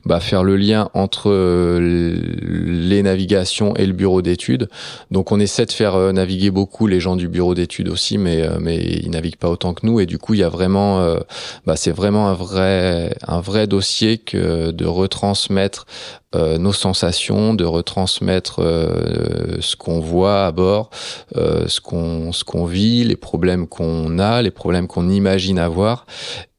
bah, 0.06 0.20
faire 0.20 0.44
le 0.44 0.58
lien 0.58 0.90
entre 0.94 1.32
les 1.80 3.04
navigations 3.04 3.76
et 3.76 3.86
le 3.86 3.94
bureau 3.94 4.22
d'études. 4.22 4.68
Donc 5.12 5.32
on 5.32 5.40
essaie 5.40 5.66
de 5.66 5.72
faire 5.72 5.98
naviguer 6.12 6.52
beaucoup 6.52 6.88
les 6.88 7.00
gens 7.00 7.16
du 7.16 7.30
bureau 7.30 7.56
d'études 7.56 7.88
aussi, 7.88 8.18
mais 8.18 8.44
mais 8.60 8.78
ils 8.78 9.10
naviguent 9.10 9.38
pas 9.38 9.50
autant 9.50 9.74
que 9.74 9.86
nous. 9.86 9.93
Et 10.00 10.06
du 10.06 10.18
coup, 10.18 10.34
il 10.34 10.40
y 10.40 10.44
a 10.44 10.50
vraiment, 10.50 11.18
bah, 11.66 11.76
c'est 11.76 11.92
vraiment 11.92 12.28
un 12.28 12.34
vrai 12.34 13.16
un 13.28 13.42
vrai 13.42 13.68
dossier 13.68 14.18
que 14.18 14.72
de 14.72 14.86
retransmettre 14.86 15.86
euh, 16.36 16.58
nos 16.58 16.74
sensations, 16.74 17.54
de 17.54 17.64
retransmettre 17.64 18.60
euh, 18.60 19.58
ce 19.60 19.76
qu'on 19.76 20.00
voit 20.00 20.46
à 20.46 20.52
bord, 20.52 20.90
euh, 21.38 21.68
ce 21.68 21.80
qu'on 21.80 22.32
ce 22.32 22.44
qu'on 22.44 22.66
vit, 22.66 23.04
les 23.04 23.16
problèmes 23.16 23.68
qu'on 23.68 24.18
a, 24.18 24.42
les 24.42 24.52
problèmes 24.52 24.88
qu'on 24.88 25.10
imagine 25.10 25.60
avoir, 25.60 26.08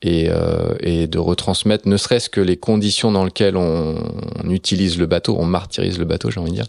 et, 0.06 0.29
et 0.81 1.06
de 1.06 1.19
retransmettre 1.19 1.88
ne 1.88 1.97
serait-ce 1.97 2.29
que 2.29 2.43
les 2.43 2.59
conditions 2.59 3.11
dans 3.11 3.25
lesquelles 3.25 3.56
on, 3.56 3.94
utilise 4.50 4.99
le 4.99 5.06
bateau, 5.06 5.35
on 5.38 5.47
martyrise 5.47 5.99
le 5.99 6.05
bateau, 6.05 6.31
j'ai 6.31 6.41
envie 6.41 6.50
de 6.50 6.56
dire. 6.56 6.67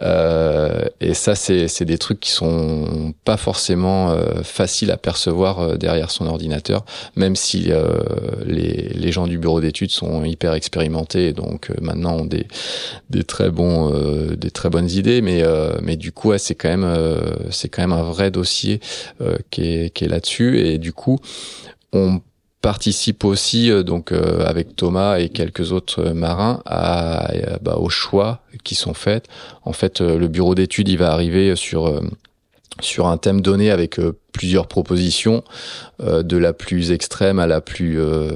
et 1.02 1.12
ça, 1.12 1.34
c'est 1.34 1.68
c'est 1.68 1.84
des 1.84 1.98
trucs 1.98 2.20
qui 2.20 2.30
sont 2.30 3.12
pas 3.26 3.36
forcément 3.36 4.16
faciles 4.42 4.90
à 4.90 4.96
percevoir 4.96 5.76
derrière 5.76 6.10
son 6.10 6.26
ordinateur, 6.26 6.86
même 7.16 7.36
si 7.36 7.70
les 8.46 8.88
les 8.94 9.12
gens 9.12 9.26
du 9.26 9.36
bureau 9.36 9.60
d'études 9.60 9.90
sont 9.90 10.24
hyper 10.24 10.54
expérimentés, 10.54 11.34
donc 11.34 11.70
maintenant 11.82 12.16
on 12.18 12.24
des 13.10 13.24
très 13.24 13.50
bons, 13.50 13.92
euh, 13.92 14.36
des 14.36 14.50
très 14.50 14.70
bonnes 14.70 14.90
idées, 14.90 15.22
mais 15.22 15.42
euh, 15.42 15.80
du 15.96 16.12
coup, 16.12 16.36
c'est 16.38 16.54
quand 16.54 16.68
même 16.68 16.84
euh, 16.84 17.20
quand 17.70 17.82
même 17.82 17.92
un 17.92 18.02
vrai 18.02 18.30
dossier 18.30 18.80
qui 19.50 19.64
est 19.64 20.08
là-dessus 20.08 20.60
et 20.60 20.78
du 20.78 20.92
coup, 20.92 21.18
on 21.92 22.20
participe 22.62 23.24
aussi 23.24 23.70
donc 23.84 24.12
avec 24.12 24.76
Thomas 24.76 25.18
et 25.18 25.28
quelques 25.28 25.72
autres 25.72 26.10
marins 26.10 26.62
à, 26.66 27.26
à 27.26 27.58
bah, 27.60 27.76
aux 27.76 27.88
choix 27.88 28.42
qui 28.64 28.74
sont 28.74 28.94
faits. 28.94 29.26
En 29.64 29.72
fait, 29.72 30.00
le 30.00 30.28
bureau 30.28 30.54
d'études 30.54 30.88
il 30.88 30.98
va 30.98 31.12
arriver 31.12 31.56
sur 31.56 32.00
sur 32.80 33.08
un 33.08 33.16
thème 33.18 33.40
donné 33.40 33.70
avec 33.70 33.98
euh, 33.98 34.16
plusieurs 34.32 34.66
propositions, 34.66 35.42
euh, 36.02 36.22
de 36.22 36.36
la 36.36 36.52
plus 36.52 36.92
extrême 36.92 37.38
à 37.38 37.46
la 37.46 37.60
plus 37.60 38.00
euh, 38.00 38.30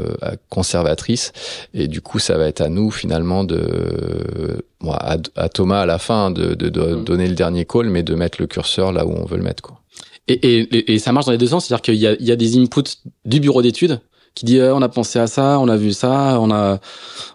conservatrice. 0.48 1.32
Et 1.72 1.88
du 1.88 2.00
coup, 2.00 2.18
ça 2.18 2.36
va 2.36 2.46
être 2.46 2.60
à 2.60 2.68
nous 2.68 2.90
finalement 2.90 3.44
de, 3.44 4.64
bon, 4.80 4.92
à, 4.92 5.16
à, 5.36 5.48
Thomas 5.48 5.82
à 5.82 5.86
la 5.86 5.98
fin 5.98 6.30
de, 6.30 6.54
de, 6.54 6.68
de 6.68 6.80
mmh. 6.80 7.04
donner 7.04 7.28
le 7.28 7.34
dernier 7.34 7.64
call, 7.64 7.88
mais 7.88 8.02
de 8.02 8.14
mettre 8.14 8.40
le 8.40 8.46
curseur 8.46 8.92
là 8.92 9.06
où 9.06 9.12
on 9.12 9.24
veut 9.24 9.36
le 9.36 9.44
mettre. 9.44 9.62
Quoi. 9.62 9.80
Et, 10.26 10.34
et, 10.34 10.94
et 10.94 10.98
ça 10.98 11.12
marche 11.12 11.26
dans 11.26 11.32
les 11.32 11.38
deux 11.38 11.46
sens, 11.46 11.66
c'est-à-dire 11.66 11.82
qu'il 11.82 11.94
y 11.96 12.06
a, 12.06 12.14
il 12.14 12.26
y 12.26 12.32
a 12.32 12.36
des 12.36 12.58
inputs 12.58 12.98
du 13.24 13.40
bureau 13.40 13.62
d'études 13.62 14.00
qui 14.34 14.44
dit 14.44 14.58
euh, 14.58 14.74
on 14.74 14.82
a 14.82 14.88
pensé 14.88 15.18
à 15.18 15.26
ça, 15.26 15.58
on 15.60 15.68
a 15.68 15.76
vu 15.76 15.92
ça, 15.92 16.38
on 16.40 16.50
a 16.50 16.80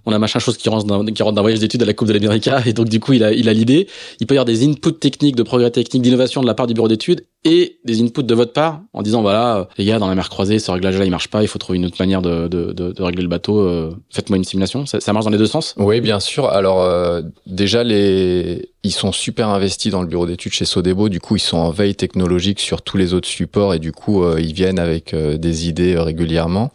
on 0.06 0.12
a 0.12 0.20
machin 0.20 0.40
chose 0.40 0.58
qui 0.58 0.70
rentre 0.70 0.86
d'un 0.86 1.06
qui 1.06 1.24
rentre 1.24 1.36
d'un 1.36 1.42
voyage 1.42 1.60
d'études 1.60 1.82
à 1.82 1.86
la 1.86 1.94
Coupe 1.94 2.08
de 2.08 2.14
l'Amérique 2.14 2.50
et 2.66 2.74
donc 2.74 2.90
du 2.90 3.00
coup 3.00 3.14
il 3.14 3.24
a 3.24 3.32
il 3.32 3.48
a 3.50 3.54
l'idée. 3.54 3.88
Il 4.20 4.28
peut 4.28 4.36
y 4.36 4.38
avoir 4.38 4.46
des 4.46 4.68
inputs 4.68 4.94
techniques, 4.94 5.36
de 5.36 5.44
progrès 5.44 5.72
techniques, 5.72 6.02
d'innovation 6.02 6.42
de 6.42 6.48
la 6.48 6.54
part 6.54 6.68
du 6.68 6.74
bureau 6.74 6.88
d'études 6.88 7.26
et 7.46 7.80
des 7.86 8.02
inputs 8.02 8.24
de 8.24 8.36
votre 8.36 8.52
part 8.52 8.82
en 8.92 9.02
disant 9.02 9.22
voilà 9.22 9.70
les 9.78 9.86
gars 9.86 9.98
dans 9.98 10.10
la 10.10 10.16
mer 10.16 10.30
croisée 10.30 10.60
ce 10.60 10.72
réglage 10.72 10.98
là 10.98 11.06
il 11.06 11.12
marche 11.12 11.30
pas, 11.30 11.42
il 11.42 11.48
faut 11.48 11.60
trouver 11.60 11.78
une 11.78 11.86
autre 11.86 11.98
manière 12.00 12.22
de 12.22 12.48
de, 12.48 12.74
de, 12.74 12.92
de 12.92 13.04
régler 13.04 13.24
le 13.24 13.30
bateau. 13.30 13.60
Euh, 13.60 13.96
Faites-moi 14.12 14.38
une 14.38 14.44
simulation. 14.44 14.86
Ça, 14.86 15.00
ça, 15.00 15.14
marche 15.14 15.26
dans 15.26 15.32
les 15.32 15.38
deux 15.38 15.46
sens? 15.46 15.76
Oui 15.78 16.02
bien 16.02 16.20
sûr. 16.20 16.48
Alors 16.48 16.82
euh, 16.82 17.22
déjà 17.46 17.84
les 17.84 18.72
ils 18.84 18.94
sont 18.94 19.12
super 19.12 19.50
investis 19.50 19.92
dans 19.92 20.02
le 20.02 20.08
bureau 20.08 20.26
d'études 20.26 20.54
chez 20.54 20.64
Sodebo. 20.64 21.10
Du 21.10 21.20
coup, 21.20 21.36
ils 21.36 21.42
sont 21.42 21.58
en 21.58 21.70
veille 21.70 21.96
technologique 21.96 22.62
sur 22.62 22.82
tous 22.82 22.96
les 22.96 23.14
autres 23.14 23.28
supports 23.28 23.74
et 23.74 23.80
du 23.80 23.92
coup, 23.92 24.24
euh, 24.24 24.40
ils 24.40 24.54
viennent 24.54 24.80
avec 24.80 25.14
euh, 25.14 25.38
des 25.38 25.68
idées 25.68 25.96
euh, 25.96 26.04
régulièrement. 26.04 26.72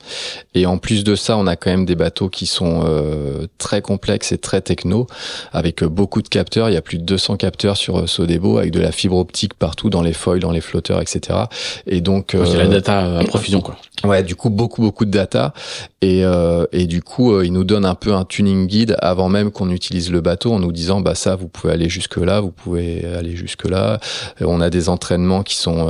Et 0.55 0.67
en 0.67 0.77
plus 0.77 1.03
de 1.03 1.15
ça, 1.17 1.39
on 1.39 1.47
a 1.47 1.57
quand 1.57 1.71
même 1.71 1.87
des 1.87 1.95
bateaux 1.95 2.29
qui 2.29 2.45
sont 2.45 2.83
euh, 2.85 3.47
très 3.57 3.81
complexes 3.81 4.33
et 4.33 4.39
très 4.39 4.61
techno, 4.61 5.07
avec 5.55 5.83
beaucoup 5.83 6.21
de 6.21 6.29
capteurs. 6.29 6.69
Il 6.69 6.75
y 6.75 6.77
a 6.77 6.83
plus 6.83 6.99
de 6.99 7.05
200 7.05 7.39
capteurs 7.39 7.79
sur 7.79 8.07
Sodebo, 8.07 8.59
avec 8.59 8.71
de 8.71 8.81
la 8.81 8.93
fibre 8.93 9.17
optique 9.17 9.55
partout 9.55 9.89
dans 9.89 10.03
les 10.03 10.13
foils, 10.13 10.41
dans 10.41 10.53
les 10.53 10.61
flotteurs, 10.61 11.01
etc. 11.01 11.39
Et 11.87 12.03
donc, 12.03 12.37
c'est 12.45 12.59
la 12.59 12.67
data 12.67 13.19
à 13.19 13.25
profusion, 13.25 13.63
quoi. 13.63 13.77
Ouais, 14.05 14.23
du 14.23 14.37
coup, 14.37 14.51
beaucoup, 14.51 14.83
beaucoup 14.83 15.07
de 15.07 15.11
data. 15.11 15.55
Et, 16.03 16.23
et 16.73 16.87
du 16.87 17.03
coup, 17.03 17.41
ils 17.41 17.53
nous 17.53 17.65
donnent 17.65 17.87
un 17.87 17.95
peu 17.95 18.13
un 18.13 18.25
tuning 18.25 18.67
guide 18.67 18.97
avant 19.01 19.31
même 19.31 19.51
qu'on 19.51 19.71
utilise 19.71 20.11
le 20.11 20.21
bateau 20.21 20.53
en 20.53 20.59
nous 20.59 20.73
disant, 20.73 21.01
bah 21.01 21.15
ça, 21.15 21.37
vous 21.37 21.49
pouvez 21.49 21.73
aller 21.73 21.89
jusque 21.95 22.17
là, 22.17 22.41
vous 22.41 22.51
pouvez 22.51 23.05
aller 23.05 23.37
jusque 23.37 23.69
là. 23.69 24.01
On 24.41 24.61
a 24.61 24.71
des 24.71 24.89
entraînements 24.89 25.43
qui 25.43 25.57
sont 25.57 25.89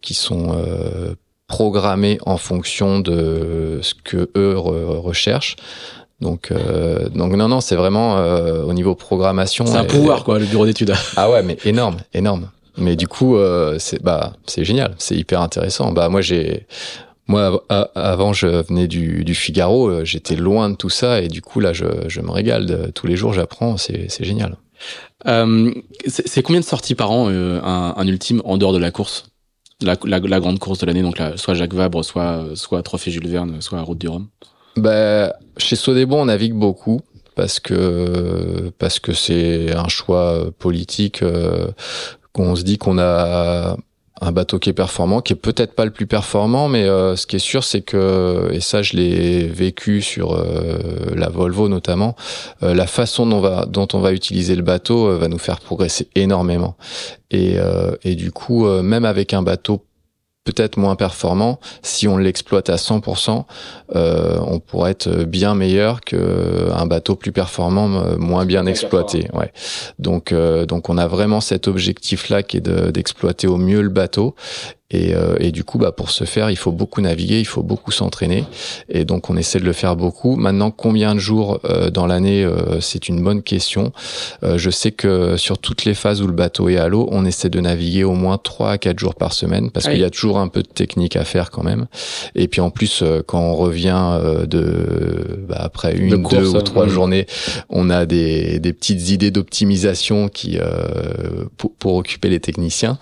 qui 0.00 0.14
sont 0.14 0.56
programmés 1.46 2.18
en 2.24 2.36
fonction 2.36 3.00
de 3.00 3.80
ce 3.82 3.94
que 3.94 4.30
eux 4.36 4.56
recherchent. 4.56 5.56
Donc, 6.20 6.50
euh, 6.50 7.08
donc 7.08 7.34
non, 7.34 7.48
non, 7.48 7.60
c'est 7.60 7.76
vraiment 7.76 8.18
euh, 8.18 8.62
au 8.62 8.72
niveau 8.74 8.94
programmation. 8.94 9.66
C'est 9.66 9.76
un 9.76 9.84
pouvoir, 9.84 10.24
quoi, 10.24 10.38
le 10.38 10.44
bureau 10.44 10.66
d'études. 10.66 10.92
ah 11.16 11.30
ouais, 11.30 11.42
mais 11.42 11.56
énorme, 11.64 11.96
énorme. 12.12 12.50
Mais 12.76 12.96
du 12.96 13.08
coup, 13.08 13.36
euh, 13.36 13.76
c'est 13.78 14.02
bah, 14.02 14.34
c'est 14.46 14.64
génial, 14.64 14.94
c'est 14.98 15.16
hyper 15.16 15.40
intéressant. 15.40 15.92
Bah 15.92 16.08
moi, 16.08 16.20
j'ai, 16.20 16.66
moi, 17.26 17.64
avant, 17.94 18.32
je 18.32 18.46
venais 18.46 18.86
du, 18.86 19.24
du 19.24 19.34
Figaro, 19.34 20.04
j'étais 20.04 20.36
loin 20.36 20.70
de 20.70 20.76
tout 20.76 20.90
ça, 20.90 21.20
et 21.20 21.28
du 21.28 21.42
coup, 21.42 21.60
là, 21.60 21.72
je, 21.72 21.86
je 22.08 22.20
me 22.20 22.30
régale. 22.30 22.90
tous 22.94 23.06
les 23.06 23.16
jours, 23.16 23.32
j'apprends, 23.32 23.76
c'est, 23.76 24.06
c'est 24.08 24.24
génial. 24.24 24.56
C'est 26.06 26.42
combien 26.42 26.60
de 26.60 26.64
sorties 26.64 26.94
par 26.94 27.10
an 27.10 27.28
un, 27.28 27.94
un, 27.96 28.06
ultime 28.06 28.42
en 28.44 28.58
dehors 28.58 28.72
de 28.72 28.78
la 28.78 28.90
course? 28.90 29.26
La, 29.82 29.96
la, 30.04 30.18
la, 30.18 30.40
grande 30.40 30.58
course 30.58 30.78
de 30.78 30.86
l'année, 30.86 31.02
donc 31.02 31.20
soit 31.36 31.54
Jacques 31.54 31.72
Vabre, 31.72 32.04
soit 32.04 32.44
soit 32.54 32.82
Trophée 32.82 33.10
Jules 33.10 33.28
Verne, 33.28 33.60
soit 33.60 33.80
Route 33.80 33.98
du 33.98 34.08
Rhum? 34.08 34.28
Bah, 34.76 35.32
chez 35.56 35.76
Sodebo, 35.76 36.16
on 36.16 36.26
navigue 36.26 36.54
beaucoup 36.54 37.00
parce 37.34 37.60
que 37.60 38.70
parce 38.78 38.98
que 38.98 39.12
c'est 39.12 39.74
un 39.74 39.88
choix 39.88 40.50
politique 40.58 41.22
euh, 41.22 41.70
qu'on 42.32 42.56
se 42.56 42.62
dit 42.62 42.78
qu'on 42.78 42.98
a 42.98 43.76
un 44.20 44.32
bateau 44.32 44.58
qui 44.58 44.70
est 44.70 44.74
performant, 44.74 45.20
qui 45.20 45.32
est 45.32 45.36
peut-être 45.36 45.74
pas 45.74 45.84
le 45.84 45.90
plus 45.90 46.06
performant, 46.06 46.68
mais 46.68 46.84
euh, 46.84 47.16
ce 47.16 47.26
qui 47.26 47.36
est 47.36 47.40
sûr, 47.40 47.64
c'est 47.64 47.80
que 47.80 48.50
et 48.52 48.60
ça, 48.60 48.82
je 48.82 48.96
l'ai 48.96 49.46
vécu 49.46 50.02
sur 50.02 50.32
euh, 50.32 50.78
la 51.14 51.28
Volvo 51.28 51.68
notamment, 51.68 52.16
la 52.60 52.86
façon 52.86 53.26
dont, 53.26 53.40
va, 53.40 53.66
dont 53.66 53.88
on 53.92 54.00
va 54.00 54.12
utiliser 54.12 54.54
le 54.56 54.62
bateau 54.62 55.16
va 55.16 55.28
nous 55.28 55.38
faire 55.38 55.60
progresser 55.60 56.08
énormément. 56.14 56.76
Et, 57.30 57.56
et 58.02 58.14
du 58.16 58.32
coup, 58.32 58.66
même 58.66 59.04
avec 59.04 59.34
un 59.34 59.42
bateau 59.42 59.84
peut-être 60.52 60.76
moins 60.76 60.96
performant, 60.96 61.60
si 61.82 62.08
on 62.08 62.16
l'exploite 62.16 62.70
à 62.70 62.76
100%, 62.76 63.44
euh, 63.94 64.38
on 64.46 64.58
pourrait 64.58 64.92
être 64.92 65.24
bien 65.24 65.54
meilleur 65.54 66.00
qu'un 66.00 66.86
bateau 66.86 67.16
plus 67.16 67.32
performant, 67.32 67.90
euh, 67.90 68.16
moins 68.16 68.44
bien 68.44 68.66
exploité. 68.66 69.28
Ouais. 69.32 69.52
Donc, 69.98 70.32
euh, 70.32 70.66
donc 70.66 70.88
on 70.88 70.98
a 70.98 71.06
vraiment 71.06 71.40
cet 71.40 71.68
objectif-là 71.68 72.42
qui 72.42 72.58
est 72.58 72.68
d'exploiter 72.68 73.46
au 73.46 73.56
mieux 73.56 73.82
le 73.82 73.88
bateau 73.88 74.34
et, 74.90 75.14
euh, 75.14 75.36
et, 75.38 75.52
du 75.52 75.62
coup, 75.62 75.78
bah, 75.78 75.92
pour 75.92 76.10
ce 76.10 76.24
faire, 76.24 76.50
il 76.50 76.56
faut 76.56 76.72
beaucoup 76.72 77.00
naviguer, 77.00 77.38
il 77.38 77.46
faut 77.46 77.62
beaucoup 77.62 77.92
s'entraîner. 77.92 78.44
Et 78.88 79.04
donc, 79.04 79.30
on 79.30 79.36
essaie 79.36 79.60
de 79.60 79.64
le 79.64 79.72
faire 79.72 79.94
beaucoup. 79.94 80.34
Maintenant, 80.34 80.70
combien 80.72 81.14
de 81.14 81.20
jours 81.20 81.60
euh, 81.64 81.90
dans 81.90 82.06
l'année, 82.06 82.42
euh, 82.44 82.80
c'est 82.80 83.08
une 83.08 83.22
bonne 83.22 83.42
question. 83.42 83.92
je 84.42 84.70
sais 84.70 84.90
que 84.90 85.36
sur 85.36 85.58
toutes 85.58 85.84
les 85.84 85.94
phases 85.94 86.22
où 86.22 86.26
le 86.26 86.32
bateau 86.32 86.68
est 86.68 86.76
à 86.76 86.88
l'eau, 86.88 87.08
on 87.12 87.24
essaie 87.24 87.50
de 87.50 87.60
naviguer 87.60 88.04
au 88.04 88.14
moins 88.14 88.38
3 88.38 88.72
à 88.72 88.78
4 88.78 88.98
jours 88.98 89.14
par 89.14 89.32
semaine 89.32 89.70
parce 89.70 89.86
qu'il 89.86 89.98
y 89.98 90.04
a 90.04 90.10
toujours 90.10 90.38
un 90.38 90.48
peu 90.48 90.62
de 90.62 90.68
technique 90.68 91.16
à 91.16 91.24
faire 91.24 91.50
quand 91.50 91.62
même. 91.62 91.86
Et 92.34 92.48
puis 92.48 92.60
en 92.60 92.70
plus, 92.70 93.04
quand 93.26 93.40
on 93.40 93.54
revient 93.54 94.18
de 94.46 95.44
bah, 95.48 95.58
après 95.60 95.96
une, 95.96 96.22
deux 96.22 96.54
ou 96.56 96.62
trois 96.62 96.88
journées, 96.88 97.26
on 97.68 97.90
a 97.90 98.06
des, 98.06 98.58
des 98.58 98.72
petites 98.72 99.10
idées 99.10 99.30
d'optimisation 99.30 100.28
qui 100.28 100.58
pour, 101.56 101.72
pour, 101.74 101.94
occuper 101.96 102.28
les 102.28 102.40
techniciens. 102.40 102.98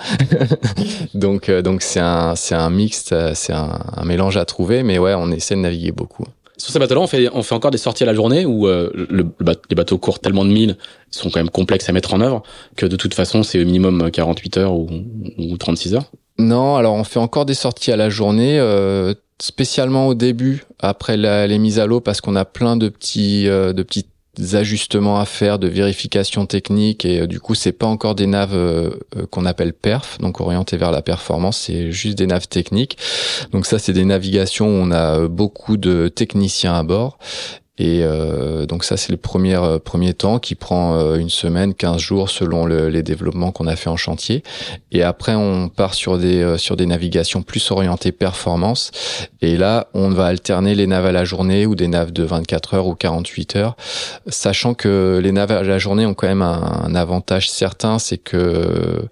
donc 1.14 1.50
donc 1.50 1.78
donc 1.79 1.85
c'est 1.85 2.01
un, 2.01 2.35
c'est 2.35 2.57
un 2.57 2.71
mixte, 2.71 3.15
c'est 3.35 3.53
un, 3.53 3.79
mélange 4.05 4.37
à 4.37 4.45
trouver, 4.45 4.83
mais 4.83 4.99
ouais, 4.99 5.15
on 5.17 5.31
essaie 5.31 5.55
de 5.55 5.61
naviguer 5.61 5.93
beaucoup. 5.93 6.25
Sur 6.57 6.73
ces 6.73 6.81
bateaux-là, 6.81 7.03
on 7.03 7.07
fait, 7.07 7.29
on 7.33 7.45
fait 7.45 7.55
encore 7.55 7.71
des 7.71 7.79
sorties 7.79 8.03
à 8.03 8.07
la 8.07 8.15
journée 8.15 8.45
où 8.47 8.67
euh, 8.67 8.91
le, 9.09 9.25
les 9.71 9.77
bateaux 9.77 9.97
courent 9.97 10.19
tellement 10.19 10.45
de 10.45 10.51
milles, 10.51 10.77
sont 11.13 11.31
quand 11.31 11.39
même 11.39 11.51
complexes 11.51 11.89
à 11.89 11.93
mettre 11.93 12.15
en 12.15 12.21
œuvre, 12.21 12.43
que 12.75 12.85
de 12.85 12.97
toute 12.97 13.15
façon, 13.15 13.45
c'est 13.45 13.63
au 13.63 13.65
minimum 13.65 14.11
48 14.11 14.57
heures 14.57 14.75
ou, 14.75 14.89
ou 15.39 15.57
36 15.57 15.95
heures? 15.95 16.11
Non, 16.41 16.75
alors 16.75 16.95
on 16.95 17.05
fait 17.05 17.21
encore 17.21 17.47
des 17.47 17.55
sorties 17.55 17.93
à 17.93 17.97
la 17.97 18.11
journée, 18.11 18.59
euh, 18.59 19.15
spécialement 19.41 20.09
au 20.09 20.15
début, 20.15 20.65
après 20.81 21.17
les 21.17 21.59
mises 21.59 21.79
à 21.79 21.87
l'eau, 21.87 22.01
parce 22.01 22.21
qu'on 22.21 22.35
a 22.35 22.45
plein 22.45 22.77
de 22.77 22.89
petits, 22.89 23.47
euh, 23.47 23.73
de 23.73 23.85
petites 23.85 24.11
ajustements 24.54 25.21
à 25.21 25.25
faire, 25.25 25.59
de 25.59 25.68
vérification 25.68 26.47
technique 26.47 27.04
et 27.04 27.21
euh, 27.21 27.26
du 27.26 27.40
coup 27.40 27.54
c'est 27.54 27.73
pas 27.73 27.87
encore 27.87 28.14
des 28.14 28.26
naves 28.26 28.54
euh, 28.54 28.90
euh, 29.16 29.26
qu'on 29.30 29.45
appelle 29.45 29.73
perf, 29.73 30.18
donc 30.18 30.40
orientées 30.40 30.76
vers 30.76 30.90
la 30.90 31.02
performance, 31.02 31.59
c'est 31.66 31.90
juste 31.92 32.18
des 32.18 32.26
naves 32.26 32.49
techniques. 32.49 32.97
Donc 33.52 33.66
ça 33.66 33.78
c'est 33.78 33.92
des 33.92 34.04
navigations 34.04 34.66
où 34.66 34.83
on 34.83 34.90
a 34.90 35.28
beaucoup 35.28 35.76
de 35.76 36.09
techniciens 36.09 36.75
à 36.75 36.83
bord 36.83 37.18
et 37.79 38.01
euh, 38.03 38.67
donc 38.67 38.85
ça, 38.85 38.97
c'est 38.97 39.13
le 39.13 39.19
premier, 39.19 39.55
euh, 39.55 39.79
premier 39.79 40.13
temps 40.13 40.39
qui 40.39 40.55
prend 40.55 40.97
euh, 40.97 41.17
une 41.17 41.31
semaine, 41.31 41.75
15 41.75 41.99
jours 41.99 42.29
selon 42.29 42.67
le, 42.67 42.89
les 42.89 43.03
développements 43.03 43.53
qu'on 43.53 43.67
a 43.67 43.77
fait 43.77 43.89
en 43.89 43.97
chantier. 43.97 44.43
Et 44.91 45.03
après, 45.03 45.35
on 45.35 45.69
part 45.69 45.95
sur 45.95 46.19
des, 46.19 46.57
sur 46.59 46.77
des 46.77 46.87
navigations 46.87 47.43
plus 47.43 47.71
orientées 47.71 48.13
performance. 48.13 48.91
Et 49.41 49.57
là, 49.57 49.89
on 49.95 50.11
va 50.11 50.27
alterner 50.27 50.75
les 50.75 50.87
naves 50.87 51.07
à 51.07 51.13
la 51.13 51.25
journée 51.25 51.67
ou 51.67 51.77
des 51.77 51.89
naves 51.89 52.13
de 52.13 52.25
24 52.25 52.75
heures 52.75 52.87
ou 52.87 52.95
48 52.95 53.57
heures, 53.57 53.77
sachant 54.27 54.75
que 54.75 55.21
les 55.23 55.33
naves 55.33 55.53
à 55.53 55.63
la 55.63 55.79
journée 55.79 56.07
ont 56.07 56.15
quand 56.15 56.29
même 56.29 56.43
un, 56.43 56.83
un 56.85 56.95
avantage 56.95 57.49
certain, 57.49 57.99
c'est 57.99 58.19
que 58.19 59.09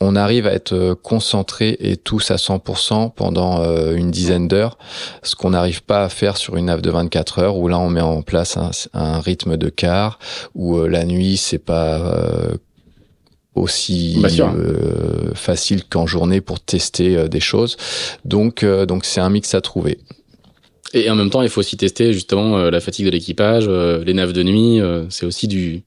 on 0.00 0.14
arrive 0.14 0.46
à 0.46 0.52
être 0.52 0.72
euh, 0.74 0.94
concentré 0.94 1.76
et 1.80 1.96
tous 1.96 2.30
à 2.30 2.36
100% 2.36 3.12
pendant 3.14 3.62
euh, 3.62 3.94
une 3.94 4.10
dizaine 4.10 4.46
d'heures, 4.46 4.76
ce 5.22 5.34
qu'on 5.34 5.50
n'arrive 5.50 5.82
pas 5.82 6.04
à 6.04 6.08
faire 6.08 6.36
sur 6.36 6.56
une 6.56 6.66
nave 6.66 6.82
de 6.82 6.90
24 6.90 7.38
heures 7.38 7.56
où 7.56 7.68
là 7.68 7.78
on 7.78 7.88
met 7.88 8.02
en 8.02 8.22
place 8.22 8.58
un, 8.92 9.20
rythme 9.20 9.56
de 9.56 9.70
quart 9.70 10.18
où 10.54 10.76
euh, 10.76 10.88
la 10.88 11.04
nuit 11.04 11.36
c'est 11.38 11.58
pas 11.58 12.02
aussi 13.54 14.22
facile 15.34 15.84
qu'en 15.84 16.06
journée 16.06 16.42
pour 16.42 16.60
tester 16.60 17.26
des 17.28 17.40
choses. 17.40 17.78
Donc 18.26 18.62
donc 18.64 19.06
c'est 19.06 19.20
un 19.20 19.30
mix 19.30 19.54
à 19.54 19.62
trouver. 19.62 19.98
Et 20.92 21.08
en 21.08 21.14
même 21.14 21.30
temps, 21.30 21.42
il 21.42 21.48
faut 21.48 21.60
aussi 21.60 21.78
tester 21.78 22.12
justement 22.12 22.58
la 22.70 22.80
fatigue 22.80 23.06
de 23.06 23.10
l'équipage, 23.10 23.66
les 23.66 24.12
naves 24.12 24.34
de 24.34 24.42
nuit. 24.42 24.80
c'est 25.08 25.24
aussi 25.24 25.48
du, 25.48 25.84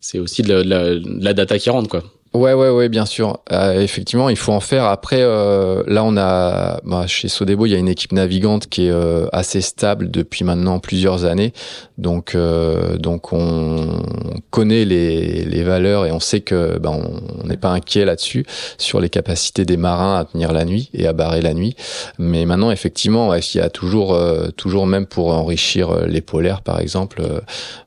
c'est 0.00 0.18
aussi 0.18 0.40
de 0.40 0.54
la, 0.54 0.94
de 0.94 1.24
la 1.24 1.34
data 1.34 1.58
qui 1.58 1.68
rentre 1.68 1.90
quoi. 1.90 2.02
Ouais, 2.34 2.52
ouais, 2.52 2.68
ouais, 2.68 2.88
bien 2.88 3.06
sûr. 3.06 3.38
Euh, 3.52 3.80
effectivement, 3.80 4.28
il 4.28 4.34
faut 4.34 4.50
en 4.50 4.58
faire. 4.58 4.86
Après, 4.86 5.20
euh, 5.20 5.84
là, 5.86 6.02
on 6.02 6.16
a 6.16 6.80
bah, 6.82 7.06
chez 7.06 7.28
Sodebo, 7.28 7.64
il 7.66 7.70
y 7.70 7.76
a 7.76 7.78
une 7.78 7.86
équipe 7.86 8.10
navigante 8.10 8.66
qui 8.66 8.86
est 8.86 8.90
euh, 8.90 9.28
assez 9.30 9.60
stable 9.60 10.10
depuis 10.10 10.42
maintenant 10.42 10.80
plusieurs 10.80 11.26
années. 11.26 11.52
Donc, 11.96 12.34
euh, 12.34 12.98
donc 12.98 13.32
on 13.32 14.02
connaît 14.50 14.84
les, 14.84 15.44
les 15.44 15.62
valeurs 15.62 16.06
et 16.06 16.10
on 16.10 16.18
sait 16.18 16.40
que 16.40 16.76
bah, 16.78 16.90
on 16.90 17.46
n'est 17.46 17.56
pas 17.56 17.68
inquiet 17.68 18.04
là-dessus 18.04 18.44
sur 18.78 18.98
les 18.98 19.10
capacités 19.10 19.64
des 19.64 19.76
marins 19.76 20.18
à 20.18 20.24
tenir 20.24 20.50
la 20.50 20.64
nuit 20.64 20.90
et 20.92 21.06
à 21.06 21.12
barrer 21.12 21.40
la 21.40 21.54
nuit. 21.54 21.76
Mais 22.18 22.46
maintenant, 22.46 22.72
effectivement, 22.72 23.32
il 23.32 23.56
y 23.58 23.60
a 23.60 23.70
toujours, 23.70 24.18
toujours 24.56 24.88
même 24.88 25.06
pour 25.06 25.32
enrichir 25.32 26.04
les 26.08 26.20
polaires, 26.20 26.62
par 26.62 26.80
exemple. 26.80 27.22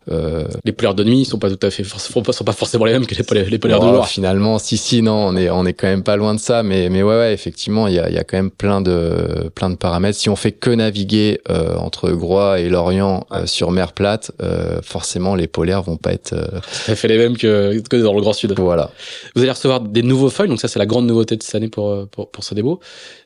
les 0.08 0.72
polaires 0.72 0.96
de 0.96 1.04
nuit 1.04 1.25
sont 1.25 1.38
pas 1.38 1.50
tout 1.50 1.68
à 1.68 1.70
fait, 1.70 1.84
sont 1.84 2.44
pas 2.46 2.54
forcément 2.54 2.86
les 2.86 2.94
mêmes 2.94 3.06
que 3.06 3.16
les 3.16 3.24
polaires, 3.24 3.50
les 3.50 3.60
polaires 3.60 3.82
de 3.82 3.88
jour. 3.88 4.08
Finalement, 4.08 4.37
si, 4.60 4.77
si, 4.77 5.01
non, 5.01 5.27
on 5.27 5.36
est, 5.36 5.50
on 5.50 5.65
est 5.65 5.74
quand 5.74 5.88
même 5.88 6.03
pas 6.03 6.15
loin 6.15 6.34
de 6.34 6.39
ça, 6.39 6.63
mais, 6.63 6.89
mais 6.89 7.03
ouais, 7.03 7.17
ouais, 7.17 7.34
effectivement, 7.34 7.88
il 7.88 7.96
y 7.96 8.00
a, 8.00 8.10
y 8.10 8.17
a 8.17 8.24
quand 8.24 8.38
même 8.38 8.51
plein 8.51 8.82
de, 8.82 9.50
plein 9.56 9.70
de 9.70 9.75
paramètres. 9.75 10.17
Si 10.17 10.29
on 10.29 10.36
fait 10.36 10.51
que 10.51 10.70
naviguer 10.70 11.41
euh, 11.50 11.75
entre 11.77 12.12
Groix 12.12 12.60
et 12.60 12.70
Lorient 12.70 13.25
euh, 13.32 13.46
sur 13.46 13.72
mer 13.72 13.94
plate, 13.94 14.32
euh, 14.41 14.82
forcément, 14.82 15.36
les 15.36 15.48
polaires 15.48 15.82
vont 15.82 15.98
pas 15.98 16.13
être. 16.13 16.36
Ça 16.72 16.96
fait 16.96 17.08
les 17.08 17.17
mêmes 17.17 17.38
que, 17.38 17.79
que 17.89 17.98
dans 17.98 18.13
le 18.13 18.22
Grand 18.22 18.34
Sud. 18.34 18.53
Voilà. 18.58 18.91
Vous 19.36 19.41
allez 19.41 19.51
recevoir 19.51 19.82
des 19.82 20.03
nouveaux 20.03 20.29
foils, 20.29 20.50
donc 20.50 20.60
ça, 20.60 20.67
c'est 20.67 20.79
la 20.79 20.86
grande 20.86 21.08
nouveauté 21.08 21.36
de 21.36 21.44
cette 21.44 21.56
année 21.56 21.70
pour, 21.70 22.08
pour, 22.10 22.32
pour 22.32 22.44
Sodebo. 22.44 22.79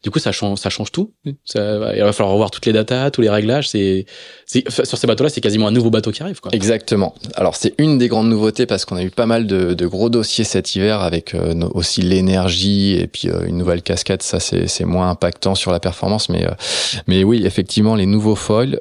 Du 0.04 0.12
coup, 0.12 0.20
ça 0.20 0.32
change, 0.32 0.60
ça 0.60 0.70
change 0.70 0.92
tout. 0.92 1.12
Ça, 1.46 1.94
il 1.96 2.02
va 2.02 2.14
falloir 2.14 2.34
revoir 2.34 2.52
toutes 2.52 2.66
les 2.66 2.74
datas, 2.74 3.12
tous 3.12 3.22
les 3.22 3.30
réglages. 3.30 3.70
C'est, 3.70 4.06
sur 4.46 4.98
ces 4.98 5.08
bateaux-là, 5.08 5.30
c'est 5.30 5.42
quasiment 5.42 5.68
un 5.68 5.72
nouveau 5.72 5.90
bateau 5.90 6.12
qui 6.12 6.24
arrive, 6.24 6.40
quoi. 6.40 6.52
Exactement. 6.54 7.14
Alors, 7.36 7.56
c'est 7.56 7.74
une 7.78 7.98
des 7.98 8.08
grandes 8.08 8.30
nouveautés 8.30 8.66
parce 8.66 8.86
qu'on 8.86 8.96
a 8.96 9.04
eu 9.04 9.10
pas 9.10 9.26
mal 9.26 9.48
de, 9.48 9.74
de 9.74 9.88
gros 9.88 10.10
dossiers 10.10 10.44
cet 10.44 10.76
hiver 10.76 11.01
avec 11.04 11.34
euh, 11.34 11.54
aussi 11.74 12.02
l'énergie 12.02 12.98
et 13.00 13.08
puis 13.08 13.30
euh, 13.30 13.46
une 13.46 13.58
nouvelle 13.58 13.82
cascade, 13.82 14.22
ça 14.22 14.40
c'est 14.40 14.86
moins 14.86 15.10
impactant 15.10 15.56
sur 15.56 15.72
la 15.72 15.80
performance, 15.80 16.30
mais 16.30 16.46
euh, 16.46 16.52
mais 17.08 17.24
oui, 17.24 17.44
effectivement, 17.46 17.96
les 17.96 18.06
nouveaux 18.06 18.36
foils 18.36 18.80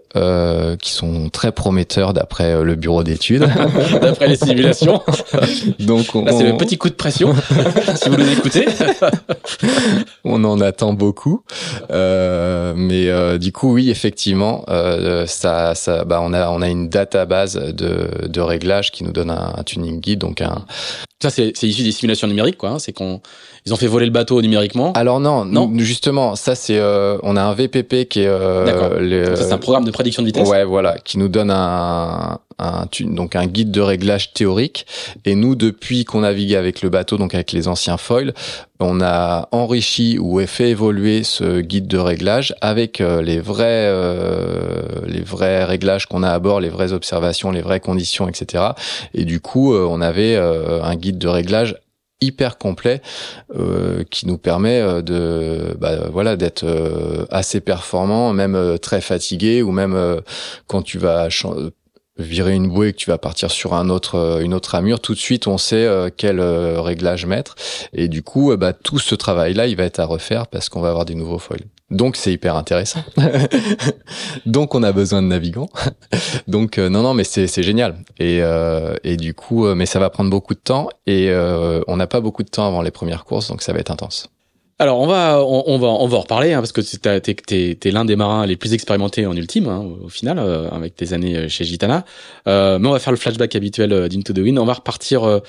qui 0.81 0.93
sont 0.93 1.31
très 1.31 1.53
prometteurs 1.53 2.13
d'après 2.13 2.63
le 2.63 2.75
bureau 2.75 3.03
d'études, 3.03 3.49
d'après 4.03 4.29
les 4.29 4.37
simulations. 4.37 5.03
Donc 5.79 6.07
c'est 6.31 6.45
le 6.45 6.57
petit 6.57 6.79
coup 6.79 6.89
de 6.89 6.95
pression 6.95 7.35
si 7.97 8.09
vous 8.09 8.17
nous 8.17 8.31
écoutez. 8.31 8.67
on 10.25 10.43
en 10.45 10.61
attend 10.61 10.93
beaucoup, 10.93 11.43
mais 11.91 13.39
du 13.39 13.53
coup 13.53 13.75
oui, 13.75 13.91
effectivement, 13.91 14.65
ça 15.27 15.75
ça 15.75 16.05
bah 16.05 16.21
on 16.23 16.33
a 16.33 16.49
on 16.51 16.63
a 16.63 16.69
une 16.69 16.89
database 16.89 17.55
de 17.55 18.29
de 18.29 18.41
réglages 18.41 18.91
qui 18.91 19.05
nous 19.05 19.13
donne 19.13 19.31
un, 19.31 19.55
un 19.57 19.63
tuning 19.63 20.01
guide, 20.01 20.21
donc 20.21 20.41
un 20.41 20.65
ça 21.23 21.29
c'est 21.29 21.53
issu 21.63 21.83
des 21.83 21.93
simulations 21.93 22.10
simulation 22.15 22.29
numérique, 22.29 22.57
quoi. 22.59 22.71
hein. 22.71 22.79
C'est 22.79 22.93
qu'on 22.93 23.21
ils 23.67 23.75
ont 23.75 23.77
fait 23.77 23.87
voler 23.87 24.07
le 24.07 24.13
bateau 24.13 24.41
numériquement. 24.41 24.93
Alors 24.95 25.21
non, 25.21 25.45
Non 25.45 25.71
justement, 25.77 26.35
ça 26.35 26.55
c'est, 26.55 26.79
euh, 26.79 27.19
on 27.23 27.37
a 27.37 27.43
un 27.43 27.53
VPP 27.55 28.07
qui 28.09 28.21
est, 28.23 28.27
euh, 28.27 28.65
D'accord. 28.65 28.91
le- 28.99 29.37
Ça, 29.37 29.45
c'est 29.45 29.53
un 29.53 29.59
programme 29.59 29.85
de 29.85 29.91
prédiction 29.91 30.23
de 30.23 30.27
vitesse. 30.27 30.49
Ouais, 30.49 30.65
voilà, 30.65 30.97
qui 31.05 31.19
nous 31.19 31.29
donne 31.29 31.51
un, 31.51 32.39
un 32.59 32.87
donc 33.01 33.37
un 33.37 33.47
guide 33.47 33.71
de 33.71 33.81
réglage 33.83 34.33
théorique. 34.33 34.87
Et 35.27 35.35
nous, 35.35 35.55
depuis 35.57 36.05
qu'on 36.07 36.21
naviguait 36.21 36.57
avec 36.57 36.81
le 36.81 36.89
bateau, 36.89 37.19
donc 37.19 37.35
avec 37.35 37.53
les 37.53 37.69
anciens 37.69 37.99
foils, 37.99 38.33
on 38.81 39.03
a 39.03 39.49
enrichi 39.53 40.19
ou 40.19 40.41
fait 40.47 40.71
évoluer 40.71 41.23
ce 41.23 41.61
guide 41.61 41.87
de 41.87 41.99
réglage 41.99 42.55
avec 42.63 43.03
euh, 43.03 43.21
les 43.21 43.41
vrais, 43.41 43.65
euh, 43.89 44.83
les 45.07 45.21
vrais 45.21 45.65
réglages 45.65 46.07
qu'on 46.07 46.23
a 46.23 46.31
à 46.31 46.39
bord, 46.39 46.61
les 46.61 46.69
vraies 46.71 46.93
observations, 46.93 47.51
les 47.51 47.61
vraies 47.63 47.81
conditions, 47.81 48.27
etc. 48.29 48.65
Et 49.15 49.25
du 49.25 49.41
coup, 49.41 49.75
euh, 49.75 49.87
on 49.89 50.01
avait 50.01 50.37
euh, 50.37 50.83
un 50.83 50.97
guide 50.97 51.19
de 51.19 51.29
réglage 51.29 51.77
hyper 52.21 52.59
complet 52.59 53.01
euh, 53.55 54.05
qui 54.11 54.27
nous 54.27 54.39
permet 54.39 54.81
euh, 54.81 55.03
de 55.03 55.77
bah, 55.79 56.09
voilà 56.13 56.37
d'être 56.37 56.65
euh, 56.65 57.27
assez 57.31 57.61
performant 57.61 58.33
même 58.33 58.79
très 58.81 59.01
fatigué 59.01 59.63
ou 59.63 59.73
même 59.73 60.21
quand 60.67 60.83
tu 60.83 60.99
vas 60.99 61.29
virer 62.19 62.55
une 62.55 62.69
bouée 62.69 62.93
que 62.93 62.99
tu 62.99 63.11
vas 63.11 63.19
partir 63.19 63.51
sur 63.51 63.75
un 63.75 63.89
autre 63.89 64.41
une 64.43 64.55
autre 64.55 64.75
amure 64.75 65.01
tout 65.01 65.15
de 65.15 65.19
suite 65.19 65.47
on 65.47 65.59
sait 65.59 65.89
quel 66.17 66.41
réglage 66.41 67.27
mettre. 67.27 67.55
Et 67.93 68.09
du 68.09 68.23
coup 68.23 68.55
bah, 68.57 68.73
tout 68.73 68.99
ce 68.99 69.15
travail 69.15 69.55
là 69.55 69.67
il 69.67 69.77
va 69.77 69.85
être 69.85 70.01
à 70.01 70.05
refaire 70.05 70.47
parce 70.47 70.69
qu'on 70.69 70.81
va 70.81 70.89
avoir 70.89 71.05
des 71.05 71.15
nouveaux 71.15 71.39
foils 71.39 71.65
donc 71.91 72.17
c'est 72.17 72.33
hyper 72.33 72.57
intéressant. 72.57 73.01
Donc 74.47 74.75
on 74.75 74.83
a 74.83 74.93
besoin 74.93 75.23
de 75.23 75.27
navigants. 75.27 75.69
Donc 76.49 76.79
euh, 76.79 76.89
non 76.89 77.03
non 77.03 77.15
mais 77.15 77.25
c'est 77.25 77.47
c'est 77.47 77.63
génial. 77.63 77.99
Et 78.19 78.43
euh, 78.43 78.95
et 79.03 79.17
du 79.17 79.35
coup 79.35 79.67
euh, 79.67 79.75
mais 79.75 79.87
ça 79.87 79.99
va 79.99 80.11
prendre 80.11 80.31
beaucoup 80.31 80.55
de 80.55 80.61
temps 80.61 80.89
et 81.07 81.31
euh, 81.31 81.83
on 81.89 81.97
n'a 81.97 82.07
pas 82.07 82.21
beaucoup 82.21 82.43
de 82.43 82.49
temps 82.49 82.67
avant 82.67 82.83
les 82.83 82.91
premières 82.93 83.25
courses 83.25 83.49
donc 83.49 83.63
ça 83.63 83.73
va 83.73 83.81
être 83.81 83.91
intense 83.91 84.31
Alors 84.81 84.99
on 84.99 85.07
va 85.07 85.45
on, 85.45 85.65
on 85.67 85.79
va 85.79 85.89
on 85.89 86.07
va 86.07 86.17
en 86.17 86.21
reparler 86.21 86.55
hein, 86.55 86.61
parce 86.61 86.73
que 86.73 86.81
t'es 86.81 87.21
t'es 87.21 87.77
t'es 87.79 87.91
l'un 87.91 88.07
des 88.07 88.17
marins 88.17 88.47
les 88.47 88.57
plus 88.57 88.73
expérimentés 88.73 89.27
en 89.27 89.37
ultime 89.37 89.69
hein, 89.69 89.85
au, 90.03 90.09
final 90.09 90.39
euh, 90.39 90.71
avec 90.71 90.97
tes 90.97 91.13
années 91.13 91.37
euh, 91.37 91.49
chez 91.51 91.65
Gitana. 91.65 92.07
Euh, 92.49 92.79
mais 92.79 92.89
on 92.89 92.93
va 92.93 92.99
faire 92.99 93.13
le 93.13 93.19
flashback 93.19 93.55
habituel 93.55 93.93
euh, 93.93 94.09
d'Into 94.09 94.33
the 94.33 94.39
Wind. 94.39 94.59
On 94.59 94.65
va 94.65 94.73
repartir. 94.73 95.25
Euh, 95.25 95.41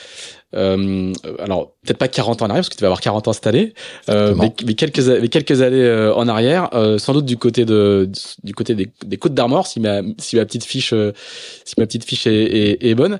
euh, 0.53 1.13
alors 1.39 1.71
peut-être 1.85 1.97
pas 1.97 2.09
40 2.09 2.41
ans 2.41 2.45
en 2.45 2.49
arrière 2.49 2.59
parce 2.59 2.67
que 2.67 2.75
tu 2.75 2.81
vas 2.81 2.87
avoir 2.87 2.99
40 2.99 3.29
ans 3.29 3.31
cette 3.31 3.47
année, 3.47 3.73
euh, 4.09 4.35
mais, 4.37 4.53
mais 4.65 4.73
quelques 4.73 4.99
mais 4.99 5.29
quelques 5.29 5.61
années 5.61 6.11
en 6.13 6.27
arrière, 6.27 6.67
euh, 6.73 6.97
sans 6.97 7.13
doute 7.13 7.23
du 7.25 7.37
côté 7.37 7.63
de 7.63 8.09
du 8.43 8.53
côté 8.53 8.75
des, 8.75 8.89
des 9.05 9.15
côtes 9.15 9.33
d'Armor 9.33 9.65
si 9.65 9.79
ma 9.79 10.01
si 10.17 10.35
ma 10.35 10.45
petite 10.45 10.65
fiche 10.65 10.93
si 11.63 11.75
ma 11.77 11.85
petite 11.85 12.03
fiche 12.03 12.27
est, 12.27 12.33
est, 12.33 12.85
est 12.85 12.95
bonne. 12.95 13.19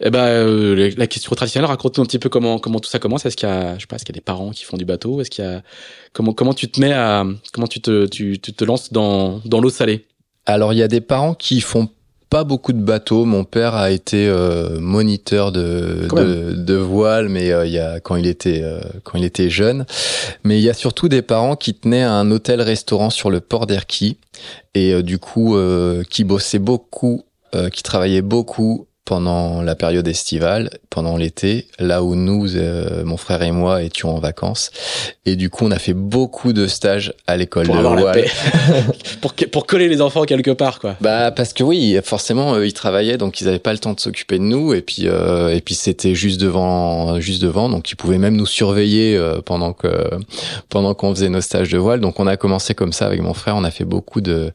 Eh 0.00 0.10
ben, 0.10 0.26
euh, 0.26 0.92
la 0.96 1.06
question 1.06 1.34
traditionnelle, 1.34 1.68
raconte-nous 1.70 2.04
un 2.04 2.06
petit 2.06 2.18
peu 2.18 2.28
comment 2.28 2.58
comment 2.58 2.80
tout 2.80 2.90
ça 2.90 2.98
commence. 2.98 3.24
Est-ce 3.24 3.36
qu'il 3.36 3.48
y 3.48 3.52
a, 3.52 3.76
je 3.76 3.80
sais 3.80 3.86
pas, 3.86 3.96
est-ce 3.96 4.04
qu'il 4.04 4.14
y 4.14 4.18
a 4.18 4.20
des 4.20 4.24
parents 4.24 4.50
qui 4.50 4.64
font 4.64 4.76
du 4.76 4.84
bateau? 4.84 5.20
Est-ce 5.20 5.30
qu'il 5.30 5.44
y 5.44 5.48
a 5.48 5.62
comment 6.12 6.34
comment 6.34 6.52
tu 6.52 6.70
te 6.70 6.78
mets 6.80 6.92
à 6.92 7.24
comment 7.52 7.66
tu 7.66 7.80
te 7.80 8.06
tu, 8.06 8.38
tu 8.38 8.52
te 8.52 8.64
lances 8.64 8.92
dans 8.92 9.40
dans 9.46 9.60
l'eau 9.60 9.70
salée? 9.70 10.04
Alors 10.44 10.74
il 10.74 10.78
y 10.78 10.82
a 10.82 10.88
des 10.88 11.00
parents 11.00 11.34
qui 11.34 11.62
font 11.62 11.88
pas 12.28 12.44
beaucoup 12.44 12.74
de 12.74 12.82
bateaux. 12.82 13.24
Mon 13.24 13.44
père 13.44 13.74
a 13.74 13.90
été 13.90 14.28
euh, 14.28 14.78
moniteur 14.80 15.50
de, 15.50 16.08
de, 16.14 16.52
de 16.52 16.74
voile, 16.74 17.28
mais 17.28 17.50
euh, 17.50 17.64
il 17.64 17.72
y 17.72 17.78
a 17.78 18.00
quand 18.00 18.16
il 18.16 18.26
était 18.26 18.60
euh, 18.62 18.80
quand 19.02 19.16
il 19.16 19.24
était 19.24 19.48
jeune. 19.48 19.86
Mais 20.44 20.58
il 20.58 20.62
y 20.62 20.68
a 20.68 20.74
surtout 20.74 21.08
des 21.08 21.22
parents 21.22 21.56
qui 21.56 21.72
tenaient 21.72 22.02
un 22.02 22.30
hôtel-restaurant 22.30 23.10
sur 23.10 23.30
le 23.30 23.40
port 23.40 23.66
d'Erquy 23.66 24.18
et 24.74 24.92
euh, 24.92 25.02
du 25.02 25.18
coup 25.18 25.56
euh, 25.56 26.02
qui 26.10 26.24
bossaient 26.24 26.58
beaucoup, 26.58 27.24
euh, 27.54 27.70
qui 27.70 27.82
travaillaient 27.82 28.22
beaucoup 28.22 28.88
pendant 29.06 29.62
la 29.62 29.74
période 29.76 30.06
estivale, 30.06 30.68
pendant 30.90 31.16
l'été, 31.16 31.68
là 31.78 32.02
où 32.02 32.14
nous, 32.14 32.56
euh, 32.56 33.04
mon 33.04 33.16
frère 33.16 33.40
et 33.42 33.52
moi, 33.52 33.82
étions 33.82 34.14
en 34.14 34.18
vacances. 34.18 34.70
Et 35.24 35.36
du 35.36 35.48
coup, 35.48 35.64
on 35.64 35.70
a 35.70 35.78
fait 35.78 35.94
beaucoup 35.94 36.52
de 36.52 36.66
stages 36.66 37.14
à 37.26 37.36
l'école 37.36 37.68
de 37.68 38.12
paix, 38.12 38.30
pour 39.20 39.32
pour 39.50 39.66
coller 39.66 39.88
les 39.88 40.00
enfants 40.00 40.24
quelque 40.24 40.50
part 40.50 40.80
quoi. 40.80 40.96
Bah 41.00 41.30
parce 41.30 41.52
que 41.52 41.62
oui, 41.62 41.98
forcément 42.02 42.56
eux, 42.56 42.66
ils 42.66 42.72
travaillaient 42.72 43.16
donc 43.16 43.40
ils 43.40 43.48
avaient 43.48 43.58
pas 43.58 43.72
le 43.72 43.78
temps 43.78 43.92
de 43.92 44.00
s'occuper 44.00 44.38
de 44.38 44.44
nous 44.44 44.74
et 44.74 44.82
puis 44.82 45.02
euh, 45.06 45.54
et 45.54 45.60
puis 45.60 45.74
c'était 45.74 46.14
juste 46.14 46.40
devant 46.40 47.20
juste 47.20 47.42
devant 47.42 47.68
donc 47.68 47.90
ils 47.90 47.96
pouvaient 47.96 48.18
même 48.18 48.36
nous 48.36 48.46
surveiller 48.46 49.16
euh, 49.16 49.40
pendant 49.44 49.72
que 49.72 49.88
pendant 50.68 50.94
qu'on 50.94 51.14
faisait 51.14 51.28
nos 51.28 51.40
stages 51.40 51.70
de 51.70 51.78
voile. 51.78 52.00
Donc 52.00 52.20
on 52.20 52.26
a 52.26 52.36
commencé 52.36 52.74
comme 52.74 52.92
ça 52.92 53.06
avec 53.06 53.20
mon 53.20 53.34
frère, 53.34 53.56
on 53.56 53.64
a 53.64 53.70
fait 53.70 53.84
beaucoup 53.84 54.20
de 54.20 54.52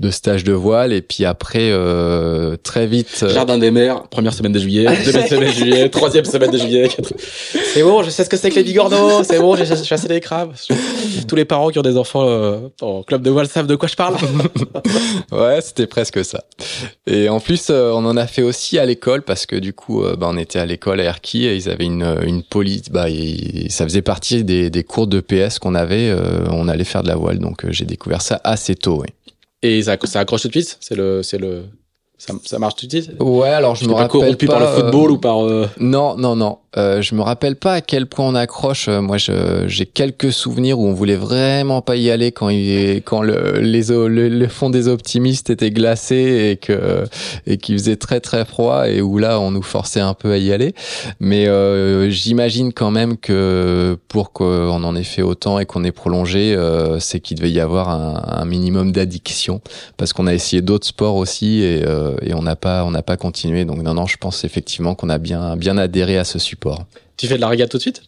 de 0.00 0.10
stages 0.10 0.44
de 0.44 0.52
voile 0.52 0.92
et 0.92 1.02
puis 1.02 1.24
après 1.24 1.70
euh, 1.70 2.56
très 2.62 2.86
vite 2.86 3.20
euh, 3.22 3.30
Jardin 3.30 3.58
des 3.58 3.70
mers, 3.70 3.87
première 3.96 4.32
semaine 4.32 4.52
de 4.52 4.58
juillet, 4.58 4.86
deuxième 5.04 5.26
semaine 5.26 5.48
de 5.48 5.52
juillet, 5.54 5.88
troisième 5.88 6.24
semaine 6.24 6.50
de 6.50 6.58
juillet. 6.58 6.88
quatre- 6.88 7.12
C'est 7.74 7.82
bon, 7.82 8.02
je 8.02 8.10
sais 8.10 8.24
ce 8.24 8.28
que 8.28 8.36
c'est 8.36 8.50
que 8.50 8.56
les 8.56 8.62
bigorneaux, 8.64 9.22
c'est 9.24 9.38
bon, 9.38 9.56
j'ai 9.56 9.64
chassé 9.66 10.08
les 10.08 10.20
crabes. 10.20 10.52
Tous 11.26 11.36
les 11.36 11.44
parents 11.44 11.68
qui 11.70 11.78
ont 11.78 11.82
des 11.82 11.96
enfants 11.96 12.26
euh, 12.28 12.58
en 12.80 13.02
club 13.02 13.22
de 13.22 13.30
voile 13.30 13.48
savent 13.48 13.66
de 13.66 13.76
quoi 13.76 13.88
je 13.88 13.94
parle. 13.96 14.16
Ouais, 15.32 15.60
c'était 15.60 15.86
presque 15.86 16.24
ça. 16.24 16.44
Et 17.06 17.28
en 17.28 17.40
plus, 17.40 17.66
euh, 17.70 17.90
on 17.92 18.04
en 18.06 18.16
a 18.16 18.26
fait 18.26 18.42
aussi 18.42 18.78
à 18.78 18.86
l'école 18.86 19.22
parce 19.22 19.46
que 19.46 19.56
du 19.56 19.72
coup, 19.72 20.02
euh, 20.02 20.16
bah, 20.16 20.26
on 20.30 20.36
était 20.36 20.58
à 20.58 20.66
l'école 20.66 21.00
à 21.00 21.04
Erquy 21.04 21.46
et 21.46 21.54
ils 21.56 21.68
avaient 21.68 21.84
une, 21.84 22.16
une 22.24 22.42
police. 22.42 22.90
Bah, 22.90 23.08
et 23.10 23.66
ça 23.68 23.84
faisait 23.84 24.02
partie 24.02 24.44
des, 24.44 24.70
des 24.70 24.84
cours 24.84 25.06
de 25.06 25.20
PS 25.20 25.58
qu'on 25.58 25.74
avait. 25.74 26.08
euh, 26.10 26.46
on 26.50 26.68
allait 26.68 26.84
faire 26.84 27.02
de 27.02 27.08
la 27.08 27.16
voile, 27.16 27.38
donc 27.38 27.64
euh, 27.64 27.68
j'ai 27.72 27.84
découvert 27.84 28.22
ça 28.22 28.40
assez 28.44 28.74
tôt. 28.74 29.02
Oui. 29.02 29.08
Et 29.62 29.82
ça, 29.82 29.96
ça 30.04 30.20
accroche 30.20 30.42
tout 30.42 30.48
de 30.48 30.52
suite. 30.52 30.76
C'est 30.80 30.94
le, 30.96 31.22
c'est 31.22 31.38
le, 31.38 31.64
ça, 32.18 32.34
ça 32.44 32.58
marche 32.58 32.74
tout 32.76 32.86
de 32.86 32.90
suite. 32.90 33.12
Ouais, 33.20 33.48
alors 33.48 33.76
je 33.76 33.82
Tu 33.82 33.86
me 33.88 33.92
pas 33.94 34.00
rappelle 34.00 34.20
corrompu 34.20 34.46
pas, 34.46 34.52
par 34.54 34.60
le 34.60 34.66
euh, 34.66 34.74
football 34.76 35.10
ou 35.12 35.18
par. 35.18 35.44
euh, 35.44 35.66
Non, 35.78 36.16
non, 36.16 36.34
non. 36.36 36.58
Euh, 36.76 37.00
je 37.00 37.14
me 37.14 37.22
rappelle 37.22 37.56
pas 37.56 37.74
à 37.74 37.80
quel 37.80 38.06
point 38.06 38.26
on 38.28 38.34
accroche. 38.34 38.88
Euh, 38.88 39.00
Moi, 39.00 39.16
je- 39.18 39.64
j'ai 39.68 39.86
quelques 39.86 40.32
souvenirs 40.32 40.78
où 40.78 40.86
on 40.86 40.92
voulait 40.92 41.16
vraiment 41.16 41.80
pas 41.80 41.96
y 41.96 42.10
aller 42.10 42.30
quand 42.30 42.50
il, 42.50 43.02
quand 43.04 43.22
le, 43.22 43.60
les, 43.60 43.84
le, 43.88 44.28
le 44.28 44.48
fond 44.48 44.68
des 44.68 44.86
optimistes 44.86 45.48
était 45.48 45.70
glacé 45.70 46.50
et 46.50 46.56
que 46.56 47.04
et 47.46 47.56
qu'il 47.56 47.78
faisait 47.78 47.96
très 47.96 48.20
très 48.20 48.44
froid 48.44 48.86
et 48.88 49.00
où 49.00 49.18
là 49.18 49.40
on 49.40 49.50
nous 49.50 49.62
forçait 49.62 50.00
un 50.00 50.14
peu 50.14 50.32
à 50.32 50.36
y 50.38 50.52
aller. 50.52 50.74
Mais 51.20 51.46
euh, 51.48 52.10
j'imagine 52.10 52.72
quand 52.72 52.90
même 52.90 53.16
que 53.16 53.96
pour 54.08 54.32
qu'on 54.32 54.82
en 54.84 54.94
ait 54.94 55.02
fait 55.04 55.22
autant 55.22 55.58
et 55.58 55.66
qu'on 55.66 55.84
ait 55.84 55.92
prolongé, 55.92 56.54
euh, 56.54 56.98
c'est 56.98 57.20
qu'il 57.20 57.36
devait 57.38 57.50
y 57.50 57.60
avoir 57.60 57.88
un, 57.88 58.22
un 58.26 58.44
minimum 58.44 58.92
d'addiction 58.92 59.60
parce 59.96 60.12
qu'on 60.12 60.26
a 60.26 60.34
essayé 60.34 60.60
d'autres 60.62 60.86
sports 60.86 61.16
aussi 61.16 61.62
et, 61.62 61.82
euh, 61.86 62.07
et 62.22 62.34
on 62.34 62.42
n'a 62.42 62.56
pas 62.56 62.84
on 62.84 62.90
n'a 62.90 63.02
pas 63.02 63.16
continué. 63.16 63.64
Donc 63.64 63.82
non 63.82 63.94
non, 63.94 64.06
je 64.06 64.16
pense 64.16 64.44
effectivement 64.44 64.94
qu'on 64.94 65.08
a 65.08 65.18
bien 65.18 65.56
bien 65.56 65.76
adhéré 65.78 66.18
à 66.18 66.24
ce 66.24 66.38
support. 66.38 66.84
Tu 67.16 67.26
fais 67.26 67.36
de 67.36 67.40
la 67.40 67.48
régate 67.48 67.70
tout 67.70 67.78
de 67.78 67.82
suite? 67.82 68.02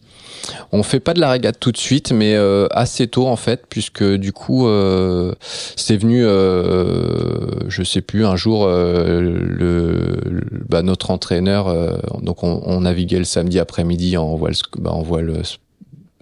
On 0.71 0.81
fait 0.81 0.99
pas 0.99 1.13
de 1.13 1.19
la 1.19 1.29
régate 1.29 1.59
tout 1.59 1.71
de 1.71 1.77
suite, 1.77 2.11
mais 2.11 2.33
euh, 2.35 2.67
assez 2.71 3.07
tôt 3.07 3.27
en 3.27 3.35
fait, 3.35 3.65
puisque 3.69 4.03
du 4.03 4.33
coup 4.33 4.67
euh, 4.67 5.35
c'est 5.75 5.97
venu, 5.97 6.25
euh, 6.25 7.47
je 7.67 7.83
sais 7.83 8.01
plus, 8.01 8.25
un 8.25 8.35
jour 8.35 8.65
euh, 8.65 9.21
le, 9.21 10.19
le- 10.25 10.41
bah, 10.67 10.81
notre 10.81 11.11
entraîneur, 11.11 11.67
euh, 11.67 11.97
donc 12.23 12.43
on, 12.43 12.61
on 12.65 12.81
naviguait 12.81 13.19
le 13.19 13.23
samedi 13.25 13.59
après-midi 13.59 14.17
en 14.17 14.35
voile, 14.35 14.53
bah, 14.79 14.91
en 14.91 15.03
voile 15.03 15.37
s- 15.41 15.57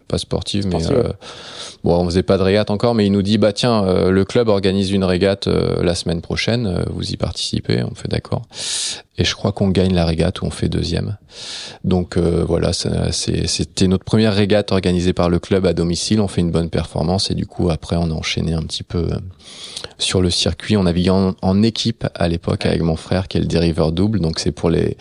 pas 0.10 0.18
sportive, 0.18 0.66
mais 0.66 0.82
Sportive, 0.82 0.98
euh, 1.06 1.14
bon, 1.84 1.96
on 1.98 2.06
faisait 2.06 2.24
pas 2.24 2.38
de 2.38 2.44
régate 2.44 2.70
encore, 2.70 2.96
mais 2.96 3.06
il 3.06 3.12
nous 3.12 3.22
dit 3.22 3.38
bah 3.38 3.54
tiens, 3.54 3.84
euh, 3.86 4.12
le 4.12 4.26
club 4.26 4.48
organise 4.50 4.92
une 4.92 5.04
régate 5.04 5.48
euh, 5.48 5.84
la 5.84 5.96
semaine 5.96 6.22
prochaine, 6.22 6.68
euh, 6.68 6.84
vous 6.92 7.12
y 7.12 7.18
participez, 7.18 7.84
on 7.84 7.96
fait 7.96 8.08
d'accord. 8.08 8.44
Et 9.20 9.26
je 9.26 9.36
crois 9.36 9.52
qu'on 9.52 9.68
gagne 9.68 9.94
la 9.94 10.06
régate 10.06 10.42
ou 10.42 10.46
on 10.46 10.50
fait 10.50 10.70
deuxième. 10.70 11.18
Donc 11.84 12.16
euh, 12.16 12.46
voilà, 12.48 12.72
c'était 12.72 13.88
notre 13.88 14.06
première 14.06 14.34
régate 14.34 14.72
organisée 14.72 15.12
par 15.12 15.30
le 15.30 15.40
club 15.40 15.66
à 15.66 15.74
domicile. 15.74 16.22
On 16.22 16.30
fait 16.30 16.40
une 16.40 16.52
bonne 16.52 16.70
performance 16.70 17.30
et 17.30 17.36
du 17.36 17.46
coup 17.46 17.70
après 17.70 17.98
on 17.98 18.12
a 18.12 18.14
enchaîné 18.14 18.54
un 18.54 18.62
petit 18.62 18.84
peu 18.84 19.00
euh, 19.00 19.18
sur 19.98 20.22
le 20.22 20.30
circuit. 20.30 20.78
On 20.78 20.84
naviguait 20.84 21.10
en, 21.10 21.36
en 21.42 21.64
équipe 21.64 22.08
à 22.16 22.30
l'époque 22.30 22.66
avec 22.66 22.82
mon 22.82 22.96
frère 22.96 23.28
qui 23.28 23.38
est 23.38 23.42
le 23.42 23.46
dériveur 23.46 23.92
double. 23.92 24.22
Donc 24.22 24.40
c'est 24.40 24.54
pour 24.54 24.70
les, 24.70 24.96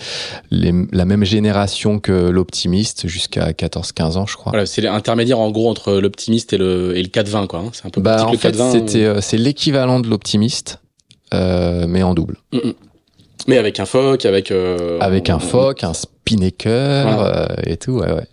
les 0.50 0.74
la 0.90 1.04
même 1.04 1.24
génération 1.24 2.00
que 2.00 2.12
l'optimiste 2.12 3.06
jusqu'à 3.06 3.52
14-15 3.52 4.16
ans 4.16 4.26
je 4.26 4.36
crois. 4.36 4.50
Voilà, 4.50 4.66
c'est 4.66 4.82
l'intermédiaire 4.82 5.38
en 5.38 5.52
gros 5.52 5.70
entre 5.70 5.92
l'optimiste 5.92 6.52
et 6.52 6.58
le, 6.58 6.67
et 6.94 7.02
le 7.02 7.08
4-20 7.08 7.46
quoi. 7.46 7.60
hein. 7.60 7.70
C'est 7.72 7.86
un 7.86 7.90
peu 7.90 8.00
Bah 8.00 8.24
en 8.26 8.32
fait 8.34 8.50
le 8.52 8.56
4-20. 8.58 8.72
c'était 8.72 9.04
euh, 9.04 9.20
c'est 9.20 9.36
l'équivalent 9.38 10.00
de 10.00 10.08
l'optimiste 10.08 10.80
euh, 11.34 11.86
mais 11.88 12.02
en 12.02 12.14
double. 12.14 12.38
Mais 13.46 13.56
avec 13.58 13.80
un 13.80 13.86
phoque, 13.86 14.26
avec. 14.26 14.50
euh, 14.50 14.98
Avec 15.00 15.30
un 15.30 15.38
phoque, 15.38 15.84
un 15.84 15.92
spinnaker 16.28 17.02
Voilà. 17.04 17.50
euh, 17.52 17.56
et 17.66 17.76
tout, 17.76 17.92
ouais, 17.92 18.12
ouais. 18.12 18.26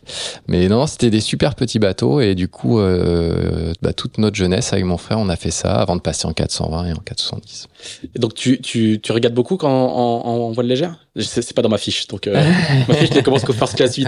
Mais 0.47 0.67
non, 0.67 0.85
c'était 0.87 1.09
des 1.09 1.21
super 1.21 1.55
petits 1.55 1.79
bateaux 1.79 2.19
et 2.21 2.35
du 2.35 2.47
coup, 2.47 2.79
euh, 2.79 3.73
bah, 3.81 3.93
toute 3.93 4.17
notre 4.17 4.35
jeunesse 4.35 4.73
avec 4.73 4.85
mon 4.85 4.97
frère, 4.97 5.19
on 5.19 5.29
a 5.29 5.35
fait 5.35 5.51
ça 5.51 5.75
avant 5.75 5.95
de 5.95 6.01
passer 6.01 6.27
en 6.27 6.33
420 6.33 6.85
et 6.87 6.91
en 6.93 6.95
470. 6.97 7.67
Et 8.15 8.19
donc 8.19 8.33
tu, 8.33 8.59
tu, 8.61 8.99
tu 9.01 9.11
regardes 9.11 9.33
beaucoup 9.35 9.57
quand 9.57 9.69
en, 9.69 10.25
en, 10.27 10.47
en 10.47 10.51
voile 10.51 10.67
légère? 10.67 10.95
C'est 11.17 11.53
pas 11.55 11.61
dans 11.61 11.69
ma 11.69 11.77
fiche, 11.77 12.07
donc 12.07 12.27
euh, 12.27 12.33
ma 12.89 12.93
fiche 12.95 13.11
ne 13.11 13.21
commence 13.21 13.43
qu'au 13.45 13.53
first 13.53 13.75
class 13.75 13.95
8. 13.95 14.07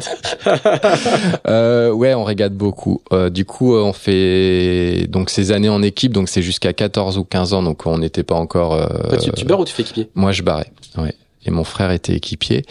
Euh, 1.47 1.91
ouais, 1.91 2.13
on 2.13 2.23
régate 2.25 2.53
beaucoup. 2.53 3.01
Euh, 3.13 3.29
du 3.29 3.45
coup, 3.45 3.75
euh, 3.75 3.81
on 3.83 3.93
fait 3.93 5.07
donc 5.07 5.29
ces 5.29 5.51
années 5.51 5.69
en 5.69 5.81
équipe, 5.81 6.11
donc 6.11 6.27
c'est 6.29 6.41
jusqu'à 6.41 6.73
14 6.73 7.17
ou 7.17 7.23
15 7.23 7.53
ans, 7.53 7.63
donc 7.63 7.85
on 7.85 7.97
n'était 7.99 8.23
pas 8.23 8.35
encore. 8.35 8.73
euh, 8.73 8.87
Toi, 9.09 9.17
tu, 9.17 9.31
tu 9.31 9.45
beurres 9.45 9.61
ou 9.61 9.65
tu 9.65 9.73
fais 9.73 9.83
équipier? 9.83 10.09
Moi, 10.15 10.31
je 10.33 10.43
barrais. 10.43 10.71
Ouais. 10.97 11.13
Et 11.45 11.51
mon 11.51 11.63
frère 11.63 11.91
était 11.91 12.13
équipier. 12.13 12.63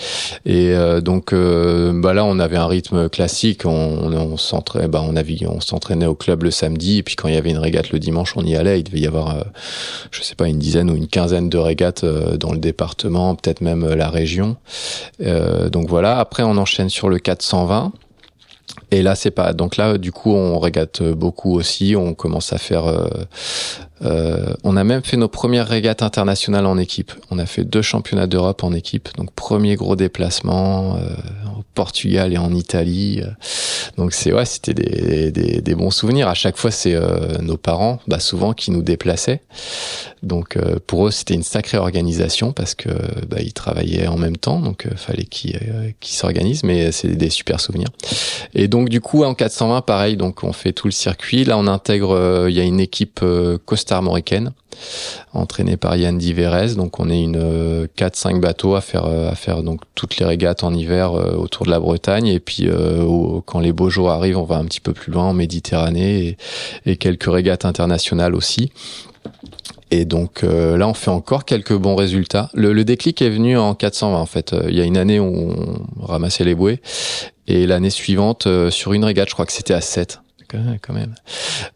Et 0.44 0.74
euh, 0.74 1.00
donc 1.00 1.32
bah 1.32 2.12
là, 2.14 2.24
on 2.24 2.38
avait 2.38 2.56
un 2.56 2.66
rythme 2.66 3.08
classique. 3.08 3.64
On, 3.64 4.12
on 4.12 4.36
s'entraînait, 4.36 4.88
bah, 4.88 5.02
on 5.06 5.12
naviguait, 5.12 5.46
on 5.46 5.60
s'entraînait 5.60 6.06
au 6.06 6.14
club 6.14 6.42
le 6.42 6.50
samedi, 6.50 6.98
et 6.98 7.02
puis 7.02 7.16
quand 7.16 7.28
il 7.28 7.34
y 7.34 7.38
avait 7.38 7.50
une 7.50 7.58
régate 7.58 7.90
le 7.90 7.98
dimanche, 7.98 8.34
on 8.36 8.44
y 8.44 8.56
allait. 8.56 8.80
Il 8.80 8.84
devait 8.84 9.00
y 9.00 9.06
avoir, 9.06 9.44
je 10.10 10.22
sais 10.22 10.34
pas, 10.34 10.48
une 10.48 10.58
dizaine 10.58 10.90
ou 10.90 10.96
une 10.96 11.08
quinzaine 11.08 11.48
de 11.48 11.58
régates 11.58 12.04
dans 12.04 12.52
le 12.52 12.58
département, 12.58 13.34
peut-être 13.34 13.60
même 13.60 13.86
la 13.86 14.10
région. 14.10 14.56
donc 15.20 15.88
voilà. 15.88 16.18
Après, 16.18 16.42
on 16.42 16.56
enchaîne 16.56 16.88
sur 16.88 17.08
le 17.08 17.18
420. 17.18 17.92
Et 18.90 19.02
là, 19.02 19.14
c'est 19.14 19.30
pas. 19.30 19.52
Donc 19.52 19.76
là, 19.76 19.98
du 19.98 20.12
coup, 20.12 20.32
on 20.32 20.58
régate 20.58 21.02
beaucoup 21.02 21.54
aussi. 21.54 21.94
On 21.96 22.14
commence 22.14 22.52
à 22.52 22.58
faire. 22.58 22.84
Euh, 24.02 24.26
euh, 24.26 24.54
on 24.64 24.76
a 24.76 24.84
même 24.84 25.02
fait 25.02 25.16
nos 25.16 25.28
premières 25.28 25.68
régates 25.68 26.02
internationales 26.02 26.66
en 26.66 26.78
équipe. 26.78 27.12
On 27.30 27.38
a 27.38 27.46
fait 27.46 27.64
deux 27.64 27.82
championnats 27.82 28.26
d'Europe 28.26 28.64
en 28.64 28.72
équipe. 28.72 29.08
Donc 29.16 29.32
premier 29.32 29.76
gros 29.76 29.96
déplacement 29.96 30.96
euh, 30.96 31.08
au 31.58 31.62
Portugal 31.74 32.32
et 32.32 32.38
en 32.38 32.52
Italie. 32.52 33.22
Donc 33.96 34.12
c'est 34.12 34.32
ouais, 34.32 34.44
c'était 34.44 34.74
des, 34.74 35.30
des, 35.30 35.60
des, 35.62 35.74
bons 35.74 35.90
souvenirs. 35.90 36.28
À 36.28 36.34
chaque 36.34 36.56
fois, 36.56 36.70
c'est 36.70 36.94
euh, 36.94 37.38
nos 37.40 37.56
parents, 37.56 37.98
bah, 38.06 38.20
souvent 38.20 38.52
qui 38.52 38.70
nous 38.70 38.82
déplaçaient. 38.82 39.40
Donc 40.22 40.56
euh, 40.56 40.76
pour 40.86 41.06
eux, 41.06 41.10
c'était 41.10 41.34
une 41.34 41.42
sacrée 41.42 41.78
organisation 41.78 42.52
parce 42.52 42.74
que 42.74 42.90
bah, 43.28 43.38
ils 43.40 43.52
travaillaient 43.52 44.06
en 44.06 44.18
même 44.18 44.36
temps, 44.36 44.60
donc 44.60 44.86
euh, 44.86 44.90
fallait 44.96 45.24
qu'ils 45.24 45.58
qu'ils 46.00 46.16
s'organisent. 46.16 46.62
Mais 46.62 46.92
c'est 46.92 47.08
des 47.08 47.30
super 47.30 47.60
souvenirs. 47.60 47.88
Et 48.54 48.68
donc 48.68 48.88
du 48.90 49.00
coup, 49.00 49.24
en 49.24 49.34
420, 49.34 49.80
pareil. 49.82 50.16
Donc 50.16 50.44
on 50.44 50.52
fait 50.52 50.72
tout 50.72 50.88
le 50.88 50.92
circuit. 50.92 51.44
Là, 51.44 51.56
on 51.56 51.66
intègre. 51.66 52.46
Il 52.48 52.54
y 52.54 52.60
a 52.60 52.64
une 52.64 52.80
équipe 52.80 53.20
entraîné 55.32 55.76
par 55.76 55.96
Yann 55.96 56.18
Diverez. 56.18 56.74
Donc 56.74 57.00
on 57.00 57.10
est 57.10 57.20
une 57.20 57.86
4-5 57.96 58.36
euh, 58.36 58.38
bateaux 58.38 58.74
à 58.74 58.80
faire 58.80 59.06
euh, 59.06 59.30
à 59.30 59.34
faire 59.34 59.62
donc 59.62 59.80
toutes 59.94 60.18
les 60.18 60.26
régates 60.26 60.64
en 60.64 60.74
hiver 60.74 61.12
euh, 61.12 61.34
autour 61.34 61.66
de 61.66 61.70
la 61.70 61.80
Bretagne 61.80 62.26
et 62.26 62.40
puis 62.40 62.68
quand 63.46 63.60
les 63.60 63.72
beaux 63.72 63.90
jours 63.90 64.10
arrivent, 64.10 64.38
on 64.38 64.44
va 64.44 64.56
un 64.56 64.64
petit 64.64 64.80
peu 64.80 64.92
plus 64.92 65.12
loin 65.12 65.24
en 65.24 65.32
Méditerranée 65.32 66.36
et, 66.84 66.96
quelques 66.96 67.30
régates 67.30 67.64
internationales 67.64 68.34
aussi. 68.34 68.72
Et 69.90 70.04
donc 70.04 70.42
là, 70.42 70.88
on 70.88 70.94
fait 70.94 71.10
encore 71.10 71.44
quelques 71.44 71.76
bons 71.76 71.94
résultats. 71.94 72.50
Le, 72.54 72.84
déclic 72.84 73.22
est 73.22 73.30
venu 73.30 73.56
en 73.56 73.74
420 73.74 74.18
en 74.18 74.26
fait. 74.26 74.54
Il 74.68 74.74
y 74.74 74.80
a 74.80 74.84
une 74.84 74.96
année 74.96 75.20
où 75.20 75.52
on 76.00 76.06
ramassait 76.06 76.44
les 76.44 76.54
bouées 76.54 76.80
et 77.46 77.66
l'année 77.66 77.90
suivante, 77.90 78.48
sur 78.70 78.92
une 78.92 79.04
régate, 79.04 79.28
je 79.28 79.34
crois 79.34 79.46
que 79.46 79.52
c'était 79.52 79.74
à 79.74 79.80
7 79.80 80.20
quand 80.48 80.92
même. 80.92 81.14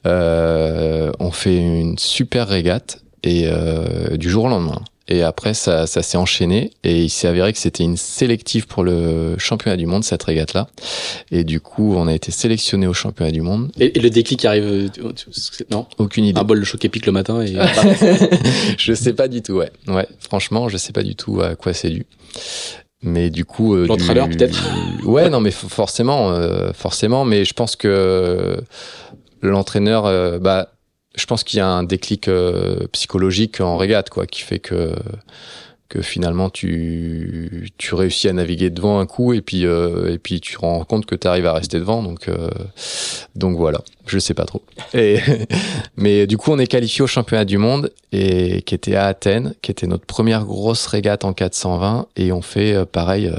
Euh, 0.06 1.12
on 1.18 1.30
fait 1.30 1.56
une 1.56 1.98
super 1.98 2.48
régate 2.48 3.02
et 3.22 3.44
euh, 3.46 4.16
du 4.16 4.30
jour 4.30 4.44
au 4.44 4.48
lendemain. 4.48 4.83
Et 5.12 5.24
après, 5.24 5.54
ça, 5.54 5.88
ça 5.88 6.02
s'est 6.02 6.16
enchaîné 6.16 6.70
et 6.85 7.02
il 7.02 7.11
s'est 7.11 7.26
avéré 7.26 7.52
que 7.52 7.59
c'était 7.59 7.83
une 7.83 7.96
sélective 7.96 8.68
pour 8.68 8.85
le 8.85 9.35
championnat 9.38 9.76
du 9.76 9.87
monde, 9.87 10.04
cette 10.04 10.22
régate-là. 10.22 10.68
Et 11.33 11.42
du 11.42 11.61
coup, 11.61 11.96
on 11.96 12.06
a 12.06 12.14
été 12.14 12.30
sélectionné 12.30 12.87
au 12.87 12.92
championnat 12.92 13.33
du 13.33 13.40
monde. 13.40 13.72
Et, 13.80 13.98
le 13.98 14.09
déclic 14.09 14.44
arrive, 14.44 14.88
non? 15.72 15.87
Aucune 15.98 16.26
idée. 16.26 16.38
Un 16.38 16.44
bol 16.44 16.61
de 16.61 16.64
choc 16.64 16.85
épique 16.85 17.06
le 17.06 17.12
matin 17.12 17.42
et... 17.42 17.56
je 18.78 18.94
sais 18.94 19.12
pas 19.12 19.26
du 19.26 19.42
tout, 19.42 19.54
ouais. 19.54 19.72
Ouais, 19.88 20.06
franchement, 20.20 20.68
je 20.68 20.76
sais 20.76 20.92
pas 20.92 21.02
du 21.02 21.16
tout 21.16 21.40
à 21.40 21.56
quoi 21.56 21.72
c'est 21.72 21.90
dû. 21.90 22.06
Mais 23.02 23.30
du 23.30 23.44
coup, 23.44 23.74
euh, 23.74 23.86
l'entraîneur 23.86 24.28
peut-être. 24.28 24.58
Ouais, 25.04 25.30
non, 25.30 25.40
mais 25.40 25.50
forcément, 25.50 26.30
euh, 26.30 26.72
forcément. 26.72 27.24
Mais 27.24 27.44
je 27.44 27.54
pense 27.54 27.74
que 27.74 28.62
l'entraîneur, 29.42 30.06
euh, 30.06 30.38
bah, 30.38 30.72
je 31.16 31.26
pense 31.26 31.42
qu'il 31.42 31.58
y 31.58 31.60
a 31.60 31.66
un 31.66 31.82
déclic 31.82 32.28
euh, 32.28 32.86
psychologique 32.92 33.60
en 33.60 33.76
régate, 33.76 34.10
quoi, 34.10 34.26
qui 34.26 34.42
fait 34.42 34.58
que 34.58 34.94
que 35.90 36.00
finalement 36.00 36.48
tu 36.48 37.70
tu 37.76 37.94
réussis 37.94 38.29
à 38.29 38.33
naviguer 38.33 38.70
devant 38.70 39.00
un 39.00 39.07
coup 39.07 39.35
et 39.35 39.42
puis 39.42 39.64
et 39.64 40.18
puis 40.22 40.40
tu 40.40 40.57
rends 40.57 40.85
compte 40.85 41.05
que 41.05 41.14
tu 41.14 41.26
arrives 41.26 41.44
à 41.44 41.53
rester 41.53 41.79
devant. 41.79 42.03
Donc 42.03 42.31
donc 43.35 43.59
voilà, 43.59 43.81
je 44.07 44.18
sais 44.18 44.33
pas 44.33 44.46
trop. 44.46 44.62
Et 44.94 45.18
mais 45.96 46.26
du 46.26 46.38
coup, 46.38 46.53
on 46.53 46.59
est 46.59 46.66
qualifié 46.66 47.03
au 47.03 47.07
championnat 47.07 47.44
du 47.44 47.59
monde 47.59 47.92
et 48.12 48.62
qui 48.62 48.74
était 48.74 48.94
à 48.94 49.07
Athènes, 49.07 49.55
qui 49.61 49.70
était 49.70 49.87
notre 49.87 50.07
première 50.07 50.44
grosse 50.46 50.87
régate 50.87 51.24
en 51.24 51.35
420 51.35 52.07
et 52.16 52.33
on 52.33 52.40
fait 52.40 52.87
pareil 52.87 53.31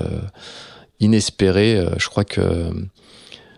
inespéré. 1.00 1.84
je 1.98 2.10
crois 2.10 2.26
que 2.26 2.70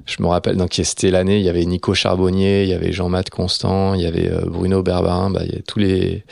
je 0.05 0.21
me 0.21 0.27
rappelle, 0.27 0.57
donc 0.57 0.73
c'était 0.73 1.11
l'année, 1.11 1.39
il 1.39 1.45
y 1.45 1.49
avait 1.49 1.63
Nico 1.63 1.93
Charbonnier, 1.93 2.63
il 2.63 2.69
y 2.69 2.73
avait 2.73 2.91
Jean-Math 2.91 3.29
Constant, 3.29 3.93
il 3.93 4.01
y 4.01 4.05
avait 4.05 4.29
euh, 4.29 4.41
Bruno 4.45 4.83
Berbarin, 4.83 5.29
bah, 5.29 5.41
il 5.45 5.53
y 5.53 5.57
a 5.57 5.61
tous 5.65 5.79
les. 5.79 6.23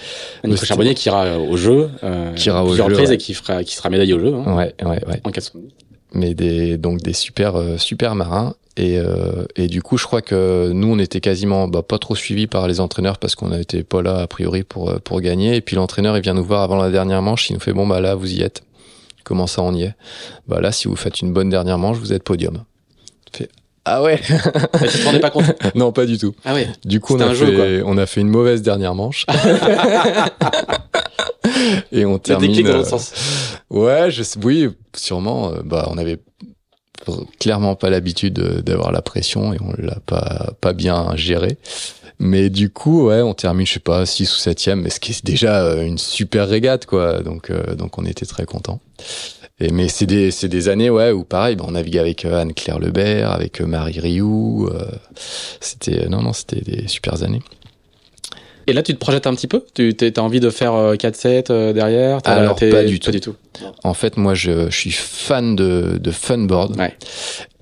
Nico 0.43 0.65
Charbonnier 0.65 0.93
qui 0.93 1.07
ira 1.07 1.39
au 1.39 1.55
jeu, 1.55 1.89
euh, 2.03 2.34
qui 2.34 2.49
ira 2.49 2.65
au 2.65 2.75
jeu, 2.75 3.12
et 3.12 3.17
qui, 3.17 3.34
fera, 3.34 3.63
qui 3.63 3.75
sera 3.75 3.89
médaillé 3.89 4.13
au 4.13 4.19
jeu. 4.19 4.34
Hein, 4.34 4.55
ouais, 4.55 4.75
ouais, 4.84 5.05
ouais. 5.07 5.21
En 5.23 5.31
410. 5.31 5.71
Mais 6.13 6.34
des, 6.34 6.77
donc 6.77 7.01
des 7.01 7.13
super, 7.13 7.55
euh, 7.55 7.77
super 7.77 8.15
marins. 8.15 8.55
Et, 8.75 8.97
euh, 8.97 9.45
et 9.55 9.67
du 9.67 9.81
coup, 9.81 9.97
je 9.97 10.05
crois 10.05 10.21
que 10.21 10.71
nous, 10.73 10.91
on 10.91 10.99
était 10.99 11.21
quasiment 11.21 11.67
bah, 11.67 11.81
pas 11.81 11.99
trop 11.99 12.15
suivis 12.15 12.47
par 12.47 12.67
les 12.67 12.79
entraîneurs 12.79 13.17
parce 13.17 13.36
qu'on 13.36 13.49
n'était 13.49 13.84
pas 13.84 14.01
là 14.01 14.17
a 14.19 14.27
priori 14.27 14.63
pour 14.63 14.93
pour 15.01 15.21
gagner. 15.21 15.55
Et 15.55 15.62
puis 15.62 15.75
l'entraîneur, 15.75 16.17
il 16.17 16.23
vient 16.23 16.34
nous 16.34 16.43
voir 16.43 16.62
avant 16.62 16.77
la 16.77 16.89
dernière 16.89 17.21
manche, 17.21 17.49
il 17.49 17.53
nous 17.53 17.60
fait 17.60 17.73
bon 17.73 17.88
bah 17.88 18.01
là, 18.01 18.15
vous 18.15 18.34
y 18.34 18.41
êtes. 18.41 18.63
Comment 19.23 19.47
ça, 19.47 19.62
on 19.62 19.73
y 19.73 19.84
est? 19.84 19.93
Bah 20.47 20.62
là, 20.62 20.71
si 20.71 20.88
vous 20.88 20.95
faites 20.95 21.21
une 21.21 21.31
bonne 21.31 21.49
dernière 21.49 21.77
manche, 21.77 21.97
vous 21.97 22.12
êtes 22.12 22.23
podium. 22.23 22.63
Fait 23.31 23.49
ah 23.86 24.04
ouais 24.04 24.20
Tu 24.20 24.34
te 24.34 25.06
rendais 25.06 25.20
pas 25.20 25.32
compte 25.32 25.46
Non, 25.76 25.91
pas 25.91 26.06
du 26.06 26.17
tout. 26.17 26.36
Ah 26.46 26.54
ouais 26.54 26.70
Du 26.86 27.00
coup, 27.00 27.15
on 27.15 27.20
a, 27.20 27.34
fait, 27.34 27.82
on 27.84 27.98
a 27.98 28.06
fait 28.06 28.22
une 28.22 28.30
mauvaise 28.30 28.62
dernière 28.62 28.94
manche. 28.94 29.26
et 31.91 32.06
on 32.06 32.20
termine. 32.20 32.62
dans 32.63 32.74
l'autre 32.74 32.89
sens. 32.89 33.13
Ouais, 33.70 34.12
je 34.12 34.24
sais, 34.24 34.39
oui, 34.44 34.70
sûrement. 34.96 35.52
Euh, 35.52 35.62
bah, 35.63 35.88
on 35.91 35.98
avait 35.98 36.20
clairement 37.39 37.76
pas 37.76 37.89
l'habitude 37.89 38.34
d'avoir 38.34 38.91
la 38.91 39.02
pression 39.02 39.54
et 39.54 39.58
on 39.60 39.74
l'a 39.78 40.00
pas, 40.06 40.54
pas 40.62 40.74
bien 40.74 41.15
géré. 41.15 41.58
Mais 42.20 42.52
du 42.52 42.70
coup, 42.70 43.08
ouais, 43.08 43.24
on 43.24 43.34
termine, 43.34 43.65
je 43.65 43.74
sais 43.74 43.80
pas, 43.80 44.06
6 44.06 44.32
ou 44.32 44.38
7 44.38 44.67
mais 44.76 44.91
ce 44.91 45.00
qui 45.00 45.12
est 45.12 45.26
déjà 45.26 45.63
euh, 45.63 45.82
une 45.82 45.98
super 45.98 46.48
régate, 46.48 46.86
quoi. 46.86 47.24
Donc, 47.24 47.50
euh, 47.50 47.74
donc 47.74 47.98
on 47.98 48.06
était 48.06 48.28
très 48.28 48.46
contents 48.46 48.80
mais 49.69 49.89
c'est 49.89 50.08
des, 50.08 50.69
années 50.69 50.89
où 50.89 51.24
pareil, 51.24 51.56
ben, 51.56 51.65
on 51.67 51.71
naviguait 51.71 52.00
avec 52.00 52.26
euh, 52.26 52.41
Anne 52.41 52.54
Claire 52.54 52.80
Lebert, 52.80 53.32
avec 53.32 53.62
euh, 53.62 53.65
Marie 53.65 54.00
Rioux. 54.00 54.67
Euh, 54.71 54.86
c'était 55.60 56.10
non 56.10 56.24
non, 56.24 56.34
c'était 56.34 56.62
des 56.62 56.88
super 56.88 57.21
années. 57.21 57.43
Et 58.67 58.74
là, 58.74 58.84
tu 58.84 58.93
te 58.93 59.00
projettes 59.00 59.28
un 59.28 59.34
petit 59.36 59.47
peu? 59.47 59.63
Tu 59.74 59.93
as 60.15 60.19
envie 60.21 60.39
de 60.39 60.50
faire 60.50 60.74
4-7 60.74 61.74
derrière? 61.74 62.19
Alors, 62.26 62.56
pas 62.56 62.84
du, 62.84 63.00
tout. 63.00 63.12
du 63.12 63.19
tout. 63.21 63.36
En 63.84 63.93
fait, 63.93 64.17
moi, 64.17 64.34
je, 64.34 64.69
je 64.69 64.76
suis 64.76 64.91
fan 64.91 65.56
de, 65.56 65.97
de 66.00 66.12
funboard. 66.12 66.78
Ouais. 66.80 66.95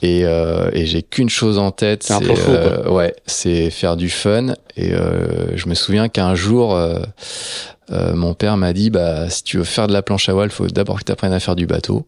Et, 0.02 0.22
euh, 0.26 0.70
et 0.74 0.86
j'ai 0.86 1.02
qu'une 1.02 1.30
chose 1.30 1.58
en 1.58 1.72
tête. 1.72 2.04
C'est 2.04 2.16
euh, 2.50 2.90
ouais, 2.90 3.14
c'est 3.26 3.70
faire 3.70 3.98
du 3.98 4.10
fun. 4.10 4.54
Et 4.78 4.94
euh, 4.94 5.56
je 5.58 5.68
me 5.68 5.74
souviens 5.74 6.08
qu'un 6.10 6.36
jour, 6.36 6.76
euh, 6.76 7.00
mon 8.14 8.34
père 8.34 8.56
m'a 8.58 8.74
dit 8.74 8.90
bah 8.90 9.30
si 9.30 9.44
tu 9.44 9.58
veux 9.58 9.64
faire 9.64 9.88
de 9.88 9.94
la 9.94 10.02
planche 10.02 10.30
à 10.30 10.34
voile, 10.34 10.52
faut 10.52 10.68
d'abord 10.68 11.00
que 11.00 11.06
tu 11.06 11.12
apprennes 11.12 11.34
à 11.34 11.40
faire 11.40 11.56
du 11.56 11.66
bateau. 11.66 12.06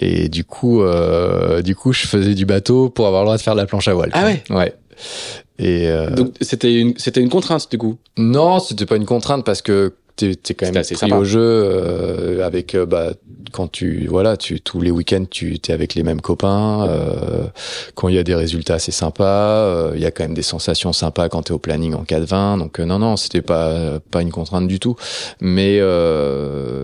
Et 0.00 0.28
du 0.28 0.44
coup, 0.44 0.82
euh, 0.82 1.62
du 1.62 1.76
coup, 1.76 1.92
je 1.92 2.06
faisais 2.06 2.34
du 2.34 2.44
bateau 2.44 2.90
pour 2.90 3.06
avoir 3.06 3.22
le 3.22 3.26
droit 3.26 3.36
de 3.36 3.42
faire 3.42 3.54
de 3.54 3.60
la 3.60 3.66
planche 3.66 3.86
à 3.88 3.94
voile. 3.94 4.10
Ah 4.12 4.24
ouais? 4.24 4.42
Ouais. 4.50 4.74
Et 5.62 5.88
euh, 5.88 6.10
donc 6.10 6.34
c'était 6.40 6.74
une 6.74 6.94
c'était 6.98 7.20
une 7.20 7.28
contrainte 7.28 7.70
du 7.70 7.78
coup? 7.78 7.96
Non, 8.18 8.58
c'était 8.58 8.86
pas 8.86 8.96
une 8.96 9.06
contrainte 9.06 9.44
parce 9.44 9.62
que 9.62 9.94
t'es 10.16 10.30
es 10.32 10.54
quand 10.54 10.66
même 10.66 10.76
assez 10.76 10.94
pris 10.94 11.12
au 11.12 11.24
jeu 11.24 11.40
euh, 11.40 12.44
avec 12.44 12.74
euh, 12.74 12.86
bah 12.86 13.12
quand 13.52 13.68
tu 13.68 14.06
voilà 14.06 14.36
tu 14.36 14.60
tous 14.60 14.80
les 14.80 14.90
week-ends 14.90 15.24
tu 15.30 15.58
t'es 15.58 15.72
avec 15.72 15.94
les 15.94 16.02
mêmes 16.02 16.20
copains 16.20 16.86
euh, 16.88 17.46
quand 17.94 18.08
il 18.08 18.14
y 18.14 18.18
a 18.18 18.22
des 18.22 18.34
résultats 18.34 18.78
c'est 18.78 18.92
sympa 18.92 19.92
il 19.94 20.00
y 20.00 20.06
a 20.06 20.10
quand 20.10 20.24
même 20.24 20.34
des 20.34 20.42
sensations 20.42 20.92
sympas 20.92 21.28
quand 21.28 21.42
t'es 21.42 21.52
au 21.52 21.58
planning 21.58 21.94
en 21.94 22.04
4-20 22.04 22.58
donc 22.58 22.78
non 22.78 22.98
non 22.98 23.16
c'était 23.16 23.42
pas 23.42 24.00
pas 24.10 24.22
une 24.22 24.30
contrainte 24.30 24.68
du 24.68 24.78
tout. 24.78 24.96
Mais 25.40 25.80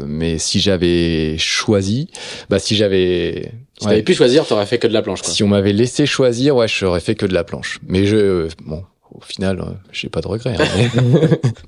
mais 0.07 0.39
si 0.39 0.61
j'avais 0.61 1.37
choisi 1.39 2.09
bah 2.49 2.59
si 2.59 2.77
j'avais 2.77 3.53
si 3.79 3.87
t'avais 3.87 4.03
pu 4.03 4.15
choisir 4.15 4.47
t'aurais 4.47 4.67
fait 4.67 4.79
que 4.79 4.87
de 4.87 4.93
la 4.93 5.03
planche 5.03 5.23
quoi. 5.23 5.33
si 5.33 5.43
on 5.43 5.49
m'avait 5.49 5.73
laissé 5.73 6.07
choisir 6.07 6.57
ouais 6.57 6.69
j'aurais 6.69 7.01
fait 7.01 7.15
que 7.15 7.27
de 7.27 7.35
la 7.35 7.45
planche. 7.45 7.79
Mais 7.87 8.07
je 8.07 8.49
bon 8.65 8.85
au 9.11 9.21
final 9.21 9.79
j'ai 9.93 10.09
pas 10.09 10.21
de 10.21 10.29
regrets 10.29 10.57
hein, 10.59 11.29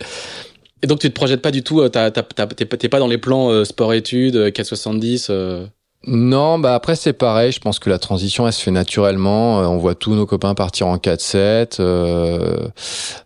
Et 0.82 0.86
donc 0.86 0.98
tu 0.98 1.08
te 1.08 1.14
projettes 1.14 1.42
pas 1.42 1.50
du 1.50 1.62
tout, 1.62 1.80
euh, 1.80 1.88
t'es 1.88 2.88
pas 2.88 2.98
dans 2.98 3.06
les 3.06 3.18
plans 3.18 3.50
euh, 3.50 3.64
sport-études, 3.64 4.52
470 4.52 5.28
euh, 5.30 5.66
non, 6.06 6.58
bah 6.58 6.74
après 6.74 6.96
c'est 6.96 7.12
pareil. 7.12 7.52
Je 7.52 7.60
pense 7.60 7.78
que 7.78 7.90
la 7.90 7.98
transition 7.98 8.46
elle 8.46 8.54
se 8.54 8.62
fait 8.62 8.70
naturellement. 8.70 9.58
on 9.58 9.76
voit 9.76 9.94
tous 9.94 10.14
nos 10.14 10.24
copains 10.24 10.54
partir 10.54 10.86
en 10.86 10.96
4-7. 10.96 11.78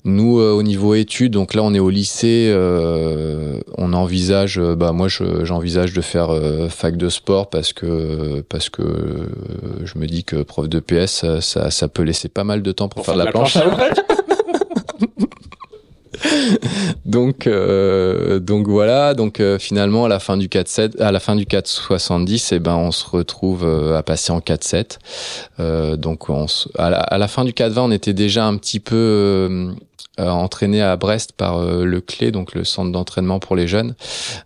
nous 0.04 0.40
au 0.40 0.62
niveau 0.64 0.96
études, 0.96 1.34
donc 1.34 1.54
là 1.54 1.62
on 1.62 1.72
est 1.72 1.78
au 1.78 1.88
lycée, 1.88 2.52
on 3.78 3.92
envisage. 3.92 4.58
bah 4.58 4.90
moi 4.90 5.06
j'envisage 5.08 5.92
de 5.92 6.00
faire 6.00 6.36
fac 6.68 6.96
de 6.96 7.08
sport 7.10 7.48
parce 7.48 7.72
que 7.72 8.40
parce 8.48 8.70
que 8.70 8.82
je 9.84 9.96
me 9.96 10.08
dis 10.08 10.24
que 10.24 10.42
prof 10.42 10.68
de 10.68 10.80
PS 10.80 11.24
ça, 11.38 11.70
ça, 11.70 11.86
peut 11.86 12.02
laisser 12.02 12.28
pas 12.28 12.42
mal 12.42 12.60
de 12.60 12.72
temps 12.72 12.88
pour, 12.88 13.04
faire, 13.04 13.14
de 13.14 13.22
la, 13.22 13.30
planche. 13.30 13.56
donc 17.04 17.46
euh, 17.46 18.38
donc 18.38 18.68
voilà. 18.68 19.14
Donc 19.14 19.40
euh, 19.40 19.58
finalement 19.58 20.04
à 20.04 20.08
la 20.08 20.18
fin 20.18 20.36
du 20.36 20.48
4-7 20.48 21.00
à 21.00 21.12
la 21.12 21.20
fin 21.20 21.36
du 21.36 21.44
4-70 21.44 22.54
et 22.54 22.58
ben 22.58 22.76
on 22.76 22.90
se 22.90 23.06
retrouve 23.06 23.64
euh, 23.64 23.96
à 23.96 24.02
passer 24.02 24.32
en 24.32 24.40
4-7 24.40 24.98
euh, 25.60 25.96
donc 25.96 26.30
on 26.30 26.46
à, 26.76 27.18
la, 27.18 27.28
fin 27.28 27.44
du 27.44 27.52
4-20 27.52 27.78
on 27.80 27.90
était 27.90 28.12
déjà 28.12 28.46
un 28.46 28.56
petit 28.56 28.80
peu 28.80 29.74
euh, 30.20 30.28
entraîné 30.28 30.80
à 30.80 30.96
Brest 30.96 31.32
par 31.32 31.60
le 31.60 32.00
Clé 32.00 32.30
donc 32.30 32.54
le 32.54 32.64
centre 32.64 32.92
d'entraînement 32.92 33.40
pour 33.40 33.56
les 33.56 33.66
jeunes. 33.66 33.94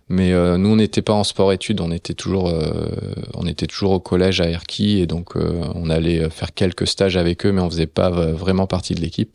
Mais 0.09 0.33
euh, 0.33 0.57
nous 0.57 0.69
on 0.69 0.75
n'était 0.77 1.03
pas 1.03 1.13
en 1.13 1.23
sport 1.23 1.53
études. 1.53 1.81
On 1.81 1.91
était 1.91 2.15
toujours 2.15 2.49
euh, 2.49 2.89
on 3.35 3.45
était 3.45 3.67
toujours 3.67 3.91
au 3.91 3.99
collège 3.99 4.41
à 4.41 4.49
Erquy 4.49 4.99
et 4.99 5.05
donc 5.05 5.35
euh, 5.35 5.61
on 5.75 5.89
allait 5.89 6.29
faire 6.31 6.53
quelques 6.53 6.87
stages 6.87 7.17
avec 7.17 7.45
eux 7.45 7.51
mais 7.51 7.61
on 7.61 7.69
faisait 7.69 7.85
pas 7.85 8.09
vraiment 8.09 8.65
partie 8.65 8.95
de 8.95 9.01
l'équipe 9.01 9.29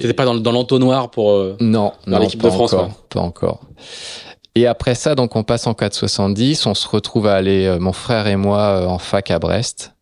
T'étais 0.00 0.14
pas 0.14 0.24
dans, 0.24 0.34
dans 0.34 0.52
l'entonnoir 0.52 1.10
pour. 1.10 1.30
euh, 1.32 1.56
non, 1.60 1.92
Dans 2.06 2.12
non, 2.16 2.18
l'équipe 2.20 2.40
pas 2.40 2.48
de 2.48 2.54
France, 2.54 2.72
encore, 2.72 2.86
ouais. 2.88 2.94
pas 3.10 3.20
encore. 3.20 3.60
Et 4.56 4.66
après 4.66 4.96
ça, 4.96 5.14
donc 5.14 5.36
on 5.36 5.44
passe 5.44 5.68
en 5.68 5.74
470, 5.74 6.66
on 6.66 6.74
se 6.74 6.88
retrouve 6.88 7.28
à 7.28 7.34
aller, 7.34 7.66
euh, 7.66 7.78
mon 7.78 7.92
frère 7.92 8.26
et 8.26 8.34
moi, 8.34 8.58
euh, 8.60 8.86
en 8.86 8.98
fac 8.98 9.30
à 9.30 9.38
Brest. 9.38 9.92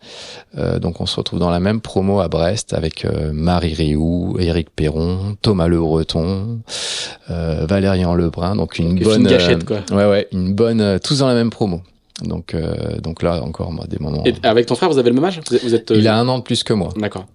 Euh, 0.56 0.78
donc 0.78 1.02
on 1.02 1.06
se 1.06 1.16
retrouve 1.16 1.38
dans 1.38 1.50
la 1.50 1.60
même 1.60 1.82
promo 1.82 2.20
à 2.20 2.28
Brest 2.28 2.72
avec 2.72 3.04
euh, 3.04 3.30
Marie 3.34 3.74
Rioux, 3.74 4.36
Éric 4.40 4.70
Perron, 4.74 5.36
Thomas 5.42 5.66
Le 5.68 5.78
Breton, 5.78 6.60
euh, 7.30 7.66
Valérian 7.68 8.14
Lebrun. 8.14 8.56
Donc 8.56 8.78
une 8.78 8.96
Une 8.96 9.04
bonne, 9.04 9.26
gâchette, 9.26 9.66
quoi. 9.66 9.80
ouais 9.90 10.08
ouais, 10.08 10.28
une 10.32 10.54
bonne, 10.54 10.80
euh, 10.80 10.98
tous 10.98 11.18
dans 11.18 11.28
la 11.28 11.34
même 11.34 11.50
promo. 11.50 11.82
Donc 12.24 12.54
euh, 12.54 12.96
donc 13.02 13.22
là 13.22 13.42
encore 13.44 13.70
moi 13.70 13.84
des 13.86 13.98
moments. 13.98 14.24
Et 14.24 14.34
avec 14.42 14.64
ton 14.64 14.74
frère, 14.76 14.88
vous 14.88 14.98
avez 14.98 15.10
le 15.10 15.14
même 15.14 15.24
âge? 15.26 15.40
Vous 15.46 15.56
êtes. 15.56 15.62
vous 15.62 15.74
êtes, 15.74 15.90
euh, 15.90 15.96
Il 15.98 16.08
a 16.08 16.16
un 16.16 16.26
an 16.26 16.38
de 16.38 16.42
plus 16.42 16.64
que 16.64 16.72
moi. 16.72 16.88
D'accord. 16.96 17.26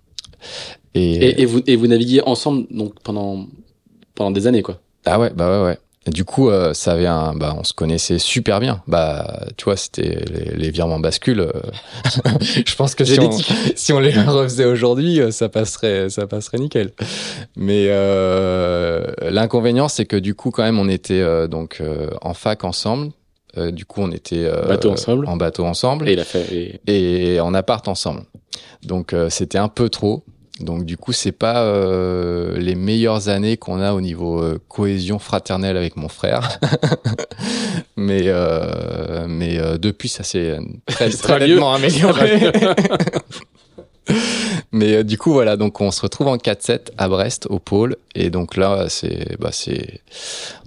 Et, 0.96 1.14
Et, 1.16 1.42
et 1.42 1.46
vous 1.46 1.62
et 1.68 1.76
vous 1.76 1.88
naviguiez 1.88 2.22
ensemble 2.28 2.66
donc 2.72 3.00
pendant 3.04 3.48
pendant 4.16 4.32
des 4.32 4.48
années 4.48 4.62
quoi. 4.62 4.80
Ah 5.06 5.20
ouais, 5.20 5.32
bah 5.36 5.50
ouais, 5.60 5.66
ouais. 5.66 5.78
Et 6.06 6.12
du 6.12 6.26
coup, 6.26 6.50
euh, 6.50 6.74
ça 6.74 6.92
avait 6.94 7.06
un, 7.08 7.34
bah, 7.34 7.56
on 7.58 7.64
se 7.64 7.74
connaissait 7.74 8.20
super 8.20 8.60
bien. 8.60 8.82
Bah, 8.88 9.46
tu 9.56 9.64
vois, 9.66 9.78
c'était 9.78 10.20
les, 10.30 10.54
les 10.58 10.70
virements 10.70 11.00
bascules. 11.00 11.40
euh, 11.40 11.52
je 12.42 12.76
pense 12.76 12.94
que 12.94 13.06
si 13.06 13.18
on, 13.20 13.32
Génétique. 13.32 13.54
si 13.78 13.94
on 13.94 14.00
les 14.02 14.12
refaisait 14.12 14.66
aujourd'hui, 14.66 15.22
euh, 15.22 15.32
ça 15.32 15.48
passerait, 15.48 16.10
ça 16.10 16.28
passerait 16.28 16.58
nickel. 16.58 16.92
Mais 17.56 17.88
euh, 17.90 19.06
l'inconvénient, 19.30 19.88
c'est 19.88 20.06
que 20.06 20.18
du 20.18 20.36
coup, 20.36 20.52
quand 20.52 20.64
même, 20.64 20.78
on 20.80 20.90
était 20.90 21.48
donc 21.48 21.82
en 22.22 22.34
fac 22.34 22.64
ensemble. 22.66 23.12
Du 23.72 23.86
coup, 23.86 24.02
on 24.02 24.12
était 24.12 24.50
Bateau 24.68 24.92
ensemble. 24.92 25.28
en 25.28 25.38
bateau 25.38 25.64
ensemble 25.64 26.10
Et 26.10 26.14
il 26.14 26.20
a 26.20 26.24
fait. 26.24 26.80
et- 26.88 27.36
et 27.36 27.40
en 27.40 27.54
appart 27.54 27.88
ensemble. 27.88 28.24
Donc 28.84 29.16
c'était 29.30 29.58
un 29.60 29.68
peu 29.70 29.90
trop. 29.90 30.24
Donc 30.60 30.86
du 30.86 30.98
coup 30.98 31.14
c'est 31.14 31.32
pas 31.32 31.64
euh, 31.64 32.58
les 32.60 32.76
meilleures 32.76 33.28
années 33.28 33.58
qu'on 33.58 33.80
a 33.82 33.94
au 33.94 34.02
niveau 34.02 34.40
euh, 34.40 34.60
cohésion 34.68 35.18
fraternelle 35.18 35.78
avec 35.78 35.96
mon 35.96 36.10
frère. 36.10 36.60
mais 37.96 38.24
euh, 38.28 39.26
mais 39.28 39.58
depuis 39.80 40.10
ça 40.10 40.24
s'est 40.24 40.60
très, 40.86 41.10
très 41.10 41.40
nettement 41.40 41.74
amélioré. 41.74 42.52
Mais 44.74 45.04
du 45.04 45.18
coup 45.18 45.32
voilà 45.32 45.56
donc 45.56 45.80
on 45.80 45.90
se 45.90 46.02
retrouve 46.02 46.28
en 46.28 46.36
4-7 46.36 46.90
à 46.98 47.08
Brest 47.08 47.48
au 47.50 47.60
pôle 47.60 47.96
et 48.16 48.30
donc 48.30 48.58
là 48.58 48.88
c'est 48.90 49.40
bah 49.40 49.50
c'est 49.52 50.02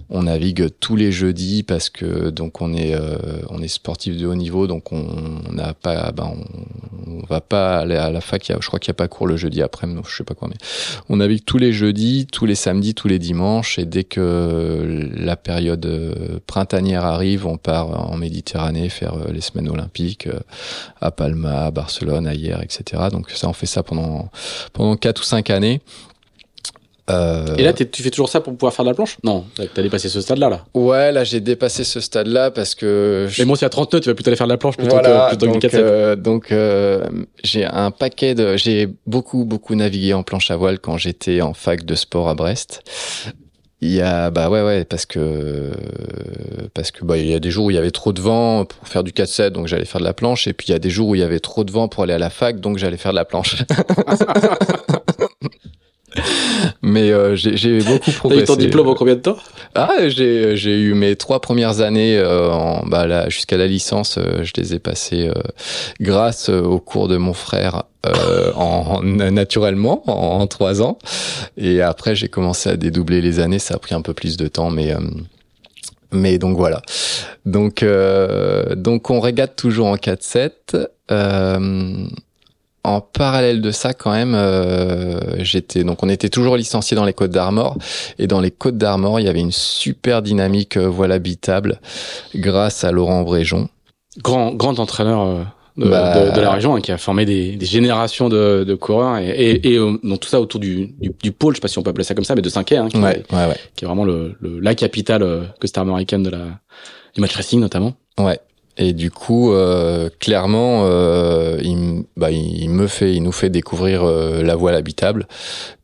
on 0.09 0.23
navigue 0.23 0.69
tous 0.79 0.95
les 0.95 1.11
jeudis 1.11 1.63
parce 1.63 1.89
que 1.89 2.29
donc 2.29 2.61
on 2.61 2.73
est 2.73 2.95
euh, 2.95 3.17
on 3.49 3.61
est 3.61 3.67
sportif 3.67 4.17
de 4.17 4.25
haut 4.25 4.35
niveau 4.35 4.67
donc 4.67 4.91
on 4.91 5.51
n'a 5.51 5.73
pas 5.73 6.11
ben 6.11 6.33
on, 7.07 7.25
va 7.29 7.41
pas 7.41 7.79
aller 7.79 7.95
à 7.95 8.09
la 8.09 8.21
fac. 8.21 8.45
Je 8.47 8.67
crois 8.67 8.79
qu'il 8.79 8.89
y 8.89 8.91
a 8.91 8.93
pas 8.93 9.07
cours 9.07 9.27
le 9.27 9.35
jeudi 9.35 9.61
après 9.61 9.87
je 10.07 10.15
sais 10.15 10.23
pas 10.23 10.33
quoi 10.33 10.47
mais 10.47 10.57
on 11.09 11.17
navigue 11.17 11.43
tous 11.43 11.57
les 11.57 11.73
jeudis 11.73 12.27
tous 12.31 12.45
les 12.45 12.55
samedis 12.55 12.93
tous 12.93 13.07
les 13.07 13.19
dimanches. 13.19 13.79
Et 13.79 13.85
dès 13.85 14.03
que 14.03 15.09
la 15.15 15.35
période 15.35 15.85
euh, 15.85 16.39
printanière 16.47 17.05
arrive 17.05 17.45
on 17.45 17.57
part 17.57 18.11
en 18.11 18.15
Méditerranée 18.17 18.89
faire 18.89 19.15
euh, 19.15 19.31
les 19.31 19.41
semaines 19.41 19.69
olympiques 19.69 20.27
euh, 20.27 20.39
à 21.01 21.11
Palma 21.11 21.65
à 21.65 21.71
Barcelone 21.71 22.27
à 22.27 22.33
etc 22.33 23.03
donc 23.11 23.29
ça 23.31 23.49
on 23.49 23.53
fait 23.53 23.65
ça 23.65 23.83
pendant 23.83 24.29
pendant 24.73 24.95
quatre 24.95 25.21
ou 25.21 25.23
cinq 25.23 25.49
années 25.49 25.81
Euh, 27.09 27.55
Et 27.57 27.63
là, 27.63 27.71
tu 27.71 28.03
fais 28.03 28.09
toujours 28.09 28.27
ça 28.27 28.41
pour 28.41 28.53
pouvoir 28.53 28.73
faire 28.73 28.83
de 28.83 28.89
la 28.89 28.93
planche? 28.95 29.17
Non, 29.23 29.45
t'as 29.73 29.81
dépassé 29.81 30.09
ce 30.09 30.19
stade-là, 30.19 30.49
là. 30.49 30.65
Ouais, 30.73 31.11
là 31.13 31.23
j'ai 31.23 31.39
dépassé 31.39 31.85
ce 31.85 32.01
stade-là 32.01 32.51
parce 32.51 32.75
que 32.75 33.27
je- 33.29 33.41
Mais 33.41 33.45
bon, 33.47 33.55
si 33.55 33.63
à 33.63 33.69
30 33.69 33.93
nœuds, 33.93 33.99
tu 34.01 34.09
vas 34.09 34.15
plutôt 34.15 34.29
aller 34.29 34.35
faire 34.35 34.47
de 34.47 34.51
la 34.51 34.57
planche 34.57 34.75
plutôt 34.75 34.91
voilà, 34.95 35.27
que, 35.31 35.35
plutôt 35.37 35.45
que 35.45 35.51
donc, 35.51 35.61
du 35.61 35.69
4 35.69 35.79
euh, 35.81 36.15
donc 36.17 36.51
euh, 36.51 37.07
j'ai 37.45 37.63
un 37.63 37.91
paquet 37.91 38.35
de, 38.35 38.57
j'ai 38.57 38.89
beaucoup 39.05 39.45
beaucoup 39.45 39.73
navigué 39.75 40.13
en 40.13 40.23
planche 40.23 40.51
à 40.51 40.57
voile 40.57 40.79
quand 40.79 40.97
j'étais 40.97 41.39
en 41.41 41.53
fac 41.53 41.85
de 41.85 41.95
sport 41.95 42.27
à 42.27 42.35
Brest. 42.35 42.81
Il 43.79 43.91
y 43.93 44.01
a 44.01 44.29
bah 44.31 44.49
ouais 44.49 44.63
ouais 44.63 44.83
parce 44.85 45.05
que 45.05 45.71
parce 46.73 46.89
que 46.91 47.05
bah 47.05 47.17
il 47.17 47.27
y 47.29 47.33
a 47.35 47.39
des 47.39 47.51
jours 47.51 47.65
où 47.67 47.69
il 47.71 47.75
y 47.75 47.77
avait 47.77 47.91
trop 47.91 48.11
de 48.11 48.19
vent 48.19 48.65
pour 48.65 48.87
faire 48.87 49.03
du 49.03 49.11
4-7 49.11 49.51
donc 49.51 49.67
j'allais 49.67 49.85
faire 49.85 49.99
de 50.01 50.05
la 50.05 50.13
planche 50.15 50.47
et 50.47 50.53
puis 50.53 50.67
il 50.69 50.71
y 50.71 50.75
a 50.75 50.79
des 50.79 50.89
jours 50.89 51.09
où 51.09 51.15
il 51.15 51.21
y 51.21 51.23
avait 51.23 51.39
trop 51.39 51.63
de 51.63 51.71
vent 51.71 51.87
pour 51.87 52.03
aller 52.03 52.13
à 52.13 52.17
la 52.17 52.31
fac 52.31 52.59
donc 52.59 52.79
j'allais 52.79 52.97
faire 52.97 53.11
de 53.11 53.17
la 53.17 53.25
planche. 53.25 53.55
Mais 56.81 57.11
euh, 57.11 57.35
j'ai 57.35 57.79
beaucoup 57.79 58.05
T'as 58.05 58.11
eu 58.11 58.15
progressé. 58.15 58.45
ton 58.45 58.55
diplôme 58.55 58.87
en 58.87 58.95
combien 58.95 59.15
de 59.15 59.21
temps? 59.21 59.37
Ah, 59.75 59.89
j'ai 60.07 60.79
eu 60.79 60.93
mes 60.93 61.15
trois 61.15 61.39
premières 61.41 61.81
années 61.81 62.17
euh, 62.17 62.49
bah 62.87 63.29
jusqu'à 63.29 63.57
la 63.57 63.67
licence, 63.67 64.17
euh, 64.17 64.43
je 64.43 64.53
les 64.57 64.73
ai 64.73 64.79
passées 64.79 65.27
euh, 65.29 65.33
grâce 65.99 66.49
euh, 66.49 66.61
au 66.61 66.79
cours 66.79 67.07
de 67.07 67.17
mon 67.17 67.33
frère 67.33 67.83
euh, 68.05 68.51
en, 68.55 68.99
en- 68.99 69.03
naturellement 69.03 70.03
en, 70.07 70.41
en 70.41 70.47
trois 70.47 70.81
ans. 70.81 70.97
Et 71.57 71.81
après 71.81 72.15
j'ai 72.15 72.27
commencé 72.29 72.69
à 72.69 72.77
dédoubler 72.77 73.21
les 73.21 73.39
années, 73.39 73.59
ça 73.59 73.75
a 73.75 73.77
pris 73.79 73.93
un 73.95 74.01
peu 74.01 74.13
plus 74.13 74.37
de 74.37 74.47
temps, 74.47 74.69
mais 74.71 74.93
euh, 74.93 74.99
mais 76.11 76.37
donc 76.37 76.57
voilà. 76.57 76.81
Donc 77.45 77.83
euh, 77.83 78.75
donc 78.75 79.09
on 79.09 79.19
régate 79.19 79.55
toujours 79.55 79.87
en 79.87 79.95
4-7. 79.97 80.87
En 82.87 83.01
parallèle 83.01 83.61
de 83.61 83.71
ça, 83.71 83.93
quand 83.93 84.11
même, 84.11 84.33
euh, 84.33 85.19
j'étais 85.43 85.83
donc 85.83 86.03
on 86.03 86.09
était 86.09 86.29
toujours 86.29 86.55
licencié 86.55 86.95
dans 86.95 87.03
les 87.05 87.13
Côtes 87.13 87.31
d'Armor 87.31 87.77
et 88.17 88.27
dans 88.27 88.39
les 88.39 88.49
Côtes 88.51 88.77
d'Armor, 88.77 89.19
il 89.19 89.25
y 89.25 89.29
avait 89.29 89.41
une 89.41 89.51
super 89.51 90.21
dynamique 90.21 90.77
euh, 90.77 90.87
voile 90.87 91.11
habitable 91.11 91.79
grâce 92.35 92.83
à 92.83 92.91
Laurent 92.91 93.23
Bréjon. 93.23 93.67
Grand, 94.23 94.53
grand 94.53 94.79
entraîneur 94.79 95.21
euh, 95.21 95.43
de, 95.77 95.89
Bah. 95.89 96.25
de- 96.31 96.35
de 96.35 96.41
la 96.41 96.51
région 96.51 96.75
hein, 96.75 96.81
qui 96.81 96.91
a 96.91 96.97
formé 96.97 97.25
des, 97.25 97.55
des 97.57 97.65
générations 97.65 98.29
de, 98.29 98.63
de 98.65 98.73
coureurs 98.75 99.17
et, 99.17 99.27
et, 99.29 99.73
et 99.73 99.77
euh, 99.77 99.97
donc 100.03 100.21
tout 100.21 100.29
ça 100.29 100.39
autour 100.41 100.59
du, 100.59 100.87
du, 100.99 101.11
du 101.21 101.31
pôle, 101.31 101.53
je 101.53 101.57
sais 101.57 101.61
pas 101.61 101.67
si 101.67 101.77
on 101.77 101.83
peut 101.83 101.89
appeler 101.89 102.03
ça 102.05 102.15
comme 102.15 102.23
ça, 102.23 102.35
mais 102.35 102.41
de 102.41 102.49
5 102.49 102.71
hein, 102.71 102.87
qui, 102.89 102.97
Ouais, 102.97 103.21
ouais, 103.31 103.47
ouais, 103.47 103.57
qui 103.75 103.83
est 103.83 103.87
vraiment 103.87 104.05
le, 104.05 104.35
le- 104.39 104.59
la 104.59 104.73
capitale 104.75 105.23
euh, 105.23 105.43
Costa 105.59 105.81
américaine 105.81 106.23
de 106.23 106.29
la, 106.29 106.45
du 107.13 107.21
match 107.21 107.35
racing 107.35 107.59
notamment. 107.59 107.93
ouais. 108.19 108.39
Et 108.77 108.93
du 108.93 109.09
coup, 109.11 109.53
euh, 109.53 110.09
clairement, 110.19 110.83
euh, 110.85 111.57
il, 111.63 112.03
bah, 112.15 112.29
il 112.31 112.69
me 112.69 112.87
fait, 112.87 113.13
il 113.13 113.23
nous 113.23 113.31
fait 113.31 113.49
découvrir 113.49 114.03
euh, 114.03 114.43
la 114.43 114.55
voile 114.55 114.75
habitable 114.75 115.27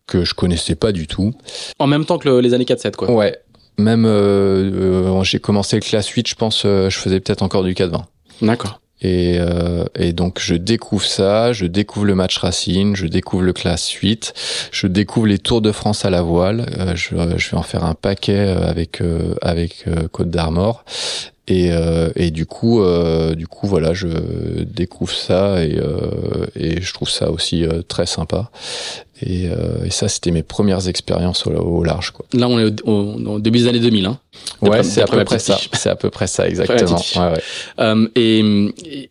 que 0.05 0.23
je 0.25 0.33
connaissais 0.33 0.75
pas 0.75 0.91
du 0.91 1.07
tout. 1.07 1.33
En 1.79 1.87
même 1.87 2.05
temps 2.05 2.17
que 2.19 2.29
le- 2.29 2.39
les 2.41 2.53
années 2.53 2.65
4-7, 2.65 2.95
quoi. 2.95 3.09
Ouais. 3.11 3.35
Même 3.79 4.05
euh, 4.05 5.09
euh, 5.09 5.23
j'ai 5.23 5.39
commencé 5.39 5.75
le 5.77 5.81
classe 5.81 6.07
8, 6.09 6.27
je 6.27 6.35
pense, 6.35 6.63
euh, 6.65 6.89
je 6.91 6.97
faisais 6.99 7.19
peut-être 7.19 7.41
encore 7.41 7.63
du 7.63 7.73
4-20. 7.73 8.03
D'accord. 8.43 8.79
Et, 9.01 9.37
euh, 9.39 9.83
et 9.97 10.13
donc 10.13 10.39
je 10.39 10.53
découvre 10.55 11.03
ça, 11.05 11.51
je 11.51 11.65
découvre 11.65 12.05
le 12.05 12.15
match 12.15 12.37
Racing, 12.37 12.95
je 12.95 13.07
découvre 13.07 13.43
le 13.43 13.51
classe 13.51 13.89
8, 13.89 14.33
je 14.71 14.87
découvre 14.87 15.25
les 15.27 15.39
Tours 15.39 15.61
de 15.61 15.71
France 15.73 16.05
à 16.05 16.09
la 16.09 16.21
voile. 16.21 16.67
euh, 16.79 16.95
je, 16.95 17.15
je 17.37 17.49
vais 17.51 17.57
en 17.57 17.63
faire 17.63 17.83
un 17.83 17.95
paquet 17.95 18.39
avec 18.39 19.01
euh, 19.01 19.33
avec 19.41 19.85
euh, 19.87 20.07
Côte 20.11 20.29
d'Armor. 20.29 20.85
Et, 21.47 21.71
euh, 21.71 22.09
et 22.15 22.31
du 22.31 22.45
coup, 22.45 22.81
euh, 22.81 23.35
du 23.35 23.47
coup, 23.47 23.67
voilà, 23.67 23.93
je 23.93 24.07
découvre 24.63 25.13
ça 25.13 25.63
et, 25.63 25.77
euh, 25.77 26.45
et 26.55 26.81
je 26.81 26.93
trouve 26.93 27.09
ça 27.09 27.31
aussi 27.31 27.65
euh, 27.65 27.81
très 27.81 28.05
sympa. 28.05 28.49
Et, 29.25 29.47
euh, 29.49 29.85
et 29.85 29.89
ça, 29.89 30.07
c'était 30.09 30.31
mes 30.31 30.43
premières 30.43 30.87
expériences 30.87 31.47
au, 31.47 31.51
au 31.51 31.83
large, 31.83 32.11
quoi. 32.11 32.25
Là, 32.33 32.47
on 32.49 32.59
est 32.59 32.81
au, 32.83 32.91
au- 32.91 33.35
au 33.35 33.39
début 33.39 33.59
des 33.59 33.67
années 33.67 33.79
2000. 33.79 34.05
Hein. 34.05 34.19
Ouais, 34.61 34.77
c'est 34.83 35.01
à 35.01 35.05
peu 35.19 35.23
près 35.25 35.39
ça. 35.39 35.57
C'est 35.73 35.89
à 35.89 35.95
peu 35.95 36.09
près 36.09 36.27
ça, 36.27 36.47
exactement. 36.47 36.97
Ouais, 37.15 37.33
ouais. 37.35 37.41
Euh, 37.79 38.07
et, 38.15 38.39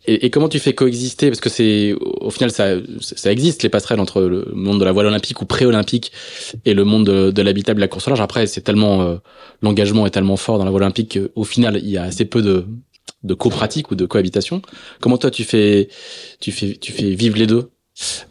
et, 0.05 0.25
et 0.25 0.29
comment 0.29 0.49
tu 0.49 0.59
fais 0.59 0.73
coexister? 0.73 1.29
Parce 1.29 1.39
que 1.39 1.49
c'est 1.49 1.95
au 1.99 2.29
final 2.29 2.51
ça, 2.51 2.75
ça 2.99 3.31
existe 3.31 3.63
les 3.63 3.69
passerelles 3.69 3.99
entre 3.99 4.21
le 4.21 4.51
monde 4.53 4.79
de 4.79 4.85
la 4.85 4.91
voile 4.91 5.07
olympique 5.07 5.41
ou 5.41 5.45
pré-olympique 5.45 6.11
et 6.65 6.73
le 6.73 6.83
monde 6.83 7.05
de, 7.05 7.31
de 7.31 7.41
l'habitable, 7.41 7.77
de 7.77 7.81
la 7.81 7.87
course 7.87 8.07
au 8.07 8.11
large. 8.11 8.21
Après, 8.21 8.45
c'est 8.47 8.61
tellement 8.61 9.01
euh, 9.01 9.15
l'engagement 9.61 10.05
est 10.05 10.11
tellement 10.11 10.37
fort 10.37 10.57
dans 10.57 10.65
la 10.65 10.71
voile 10.71 10.83
olympique 10.83 11.17
qu'au 11.35 11.43
final 11.43 11.79
il 11.81 11.89
y 11.89 11.97
a 11.97 12.03
assez 12.03 12.25
peu 12.25 12.41
de 12.41 12.65
de 13.23 13.33
co-pratique 13.33 13.89
ou 13.91 13.95
de 13.95 14.05
cohabitation. 14.05 14.61
Comment 14.99 15.17
toi 15.17 15.31
tu 15.31 15.43
fais 15.45 15.87
tu 16.41 16.51
fais 16.51 16.75
tu 16.75 16.91
fais 16.91 17.11
vivre 17.15 17.37
les 17.37 17.47
deux? 17.47 17.69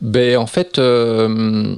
Ben 0.00 0.36
en 0.36 0.46
fait, 0.46 0.78
euh, 0.78 1.76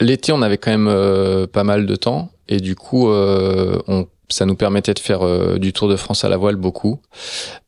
l'été 0.00 0.32
on 0.32 0.42
avait 0.42 0.58
quand 0.58 0.70
même 0.70 0.88
euh, 0.88 1.46
pas 1.46 1.64
mal 1.64 1.86
de 1.86 1.96
temps 1.96 2.30
et 2.48 2.58
du 2.58 2.74
coup 2.74 3.10
euh, 3.10 3.78
on, 3.86 4.06
ça 4.28 4.46
nous 4.46 4.56
permettait 4.56 4.94
de 4.94 4.98
faire 4.98 5.22
euh, 5.22 5.58
du 5.58 5.72
Tour 5.72 5.88
de 5.88 5.96
France 5.96 6.24
à 6.24 6.28
la 6.28 6.36
voile 6.36 6.56
beaucoup 6.56 7.00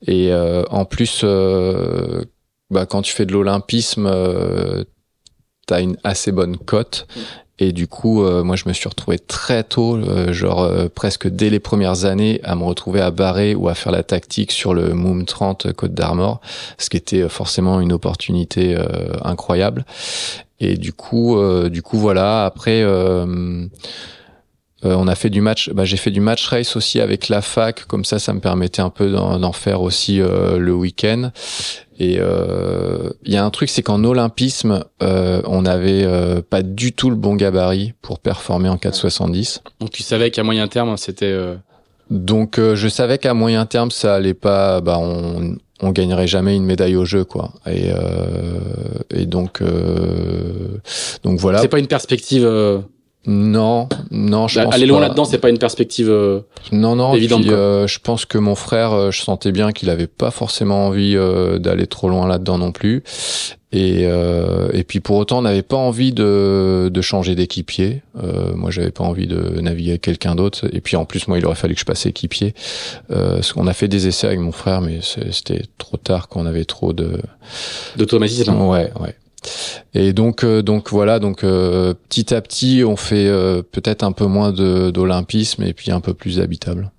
et 0.07 0.33
euh, 0.33 0.65
en 0.71 0.85
plus 0.85 1.23
euh, 1.25 2.25
bah, 2.71 2.87
quand 2.87 3.03
tu 3.03 3.13
fais 3.13 3.27
de 3.27 3.33
l'olympisme 3.33 4.11
t'as 5.67 5.81
une 5.81 5.97
assez 6.05 6.33
bonne 6.33 6.57
cote. 6.57 7.07
Et 7.63 7.71
du 7.71 7.87
coup, 7.87 8.25
euh, 8.25 8.43
moi, 8.43 8.57
je 8.57 8.65
me 8.67 8.73
suis 8.73 8.89
retrouvé 8.89 9.21
très 9.21 9.63
tôt, 9.63 9.97
euh, 9.97 10.33
genre 10.33 10.65
euh, 10.65 10.89
presque 10.93 11.29
dès 11.29 11.49
les 11.49 11.61
premières 11.61 12.07
années, 12.07 12.41
à 12.43 12.57
me 12.57 12.65
retrouver 12.65 13.01
à 13.01 13.13
barrer 13.13 13.55
ou 13.55 13.69
à 13.69 13.75
faire 13.75 13.93
la 13.93 14.03
tactique 14.03 14.51
sur 14.51 14.75
le 14.75 14.95
Moom 14.95 15.25
30 15.25 15.73
Côte 15.73 15.95
d'Armor, 15.95 16.41
ce 16.77 16.91
qui 16.91 16.97
était 16.97 17.29
forcément 17.29 17.81
une 17.81 17.93
opportunité 17.93 18.77
incroyable. 19.23 19.85
Et 20.59 20.77
du 20.77 20.93
coup, 20.93 21.39
du 21.71 21.83
coup, 21.83 21.99
voilà. 21.99 22.45
Après. 22.45 22.85
On 24.85 25.07
a 25.07 25.15
fait 25.15 25.31
du 25.31 25.41
match, 25.41 25.71
bah, 25.71 25.85
j'ai 25.85 25.97
fait 25.97 26.11
du 26.11 26.21
match 26.21 26.47
race 26.49 26.77
aussi 26.77 27.01
avec 27.01 27.29
la 27.29 27.41
fac, 27.43 27.85
comme 27.87 28.05
ça, 28.05 28.19
ça 28.19 28.33
me 28.33 28.41
permettait 28.41 28.83
un 28.83 28.91
peu 28.91 29.11
d'en 29.11 29.53
faire 29.53 29.83
aussi 29.83 30.19
le 30.19 30.73
week-end. 30.73 31.31
Et 32.03 32.15
il 32.15 32.21
euh, 32.21 33.11
y 33.25 33.37
a 33.37 33.45
un 33.45 33.51
truc, 33.51 33.69
c'est 33.69 33.83
qu'en 33.83 34.03
olympisme, 34.03 34.83
euh, 35.05 35.41
on 35.45 35.63
n'avait 35.63 36.03
euh, 36.03 36.43
pas 36.43 36.63
du 36.63 36.93
tout 36.93 37.11
le 37.11 37.17
bon 37.17 37.37
gabarit 37.37 37.93
pour 38.03 38.19
performer 38.19 38.69
en 38.69 38.75
4,70. 38.75 39.61
Donc 39.79 39.91
tu 39.91 40.03
savais 40.03 40.33
qu'à 40.33 40.43
moyen 40.43 40.67
terme, 40.67 40.97
c'était. 40.97 41.33
Donc 42.11 42.59
je 42.59 42.89
savais 42.89 43.19
qu'à 43.19 43.35
moyen 43.35 43.67
terme, 43.67 43.93
ça 43.93 44.17
allait 44.17 44.35
pas. 44.35 44.81
Bah 44.81 44.99
on 44.99 45.57
on 45.81 45.91
gagnerait 45.91 46.27
jamais 46.27 46.57
une 46.57 46.65
médaille 46.65 46.97
au 46.97 47.05
jeu, 47.05 47.25
quoi. 47.25 47.53
Et 47.71 47.91
et 49.15 49.27
donc 49.27 49.63
donc 51.23 51.39
voilà. 51.39 51.61
C'est 51.61 51.69
pas 51.69 51.79
une 51.79 51.87
perspective 51.87 52.83
non, 53.25 53.89
non, 54.11 54.49
je 54.49 54.61
pense 54.61 54.75
Aller 54.75 54.87
loin 54.87 54.99
là-dedans, 54.99 55.25
c'est 55.25 55.39
pas 55.39 55.49
une 55.49 55.59
perspective 55.59 56.11
euh, 56.11 56.41
non, 56.73 56.97
non, 56.97 57.15
évidente. 57.15 57.47
Euh, 57.47 57.87
je 57.87 58.01
pense 58.01 58.25
que 58.25 58.37
mon 58.37 58.57
frère, 58.57 58.93
euh, 58.93 59.11
je 59.13 59.23
sentais 59.23 59.53
bien 59.53 59.71
qu'il 59.71 59.91
avait 59.91 60.09
pas 60.09 60.33
forcément 60.33 60.89
envie 60.89 61.15
d'aller 61.61 61.87
trop 61.87 62.09
loin 62.09 62.27
là-dedans 62.27 62.59
non 62.59 62.73
plus. 62.73 63.05
Et, 63.75 64.03
et 64.03 64.85
puis 64.85 65.01
pour 65.01 65.17
autant, 65.17 65.39
on 65.39 65.43
n'avait 65.43 65.63
pas 65.63 65.79
envie 65.79 66.13
de, 66.13 66.91
de 66.93 67.01
changer 67.01 67.35
d'équipier. 67.35 68.03
moi, 68.55 68.71
j'avais 68.71 68.91
pas 68.91 69.05
envie 69.05 69.27
de 69.27 69.61
naviguer 69.61 69.91
avec 69.91 70.03
quelqu'un 70.03 70.35
d'autre. 70.35 70.69
Et 70.73 70.81
puis 70.83 70.97
en 70.97 71.07
plus, 71.07 71.27
moi, 71.27 71.39
il 71.39 71.47
aurait 71.47 71.55
fallu 71.55 71.75
que 71.75 71.81
je 71.81 71.87
passe 71.87 72.05
équipier. 72.05 72.55
parce 73.09 73.53
qu'on 73.53 73.67
a 73.67 73.73
fait 73.73 73.89
des 73.89 74.09
essais 74.09 74.27
avec 74.27 74.41
mon 74.41 74.53
frère, 74.53 74.83
mais 74.83 74.99
c'était 75.31 75.63
trop 75.79 75.97
tard, 75.97 76.29
qu'on 76.29 76.45
avait 76.45 76.67
trop 76.67 76.93
de 76.93 77.19
d'automatisme. 77.97 78.61
Ouais, 78.61 78.91
ouais. 79.01 79.15
Et 79.95 80.13
donc, 80.13 80.45
euh, 80.45 80.63
donc 80.63 80.91
voilà, 80.91 81.19
donc 81.19 81.45
euh, 81.45 81.95
petit 82.09 82.35
à 82.35 82.41
petit, 82.41 82.83
on 82.85 82.97
fait 82.97 83.27
euh, 83.27 83.63
peut-être 83.63 84.03
un 84.03 84.13
peu 84.13 84.27
moins 84.27 84.53
d'olympisme 84.53 85.63
et 85.63 85.73
puis 85.73 85.91
un 85.91 86.01
peu 86.01 86.15
plus 86.15 86.41
habitable. 86.41 86.91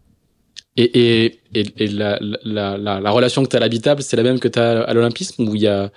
Et, 0.76 1.26
et, 1.26 1.40
et, 1.54 1.88
la, 1.88 2.18
la, 2.44 2.78
la, 2.78 3.00
la, 3.00 3.12
relation 3.12 3.44
que 3.44 3.50
tu 3.50 3.56
as 3.56 3.58
à 3.58 3.60
l'habitable, 3.60 4.02
c'est 4.02 4.18
la 4.18 4.24
même 4.24 4.40
que 4.40 4.48
tu 4.48 4.58
as 4.58 4.82
à 4.82 4.94
l'olympisme 4.94 5.48
où 5.48 5.54
il 5.54 5.62
y 5.62 5.68
a, 5.68 5.92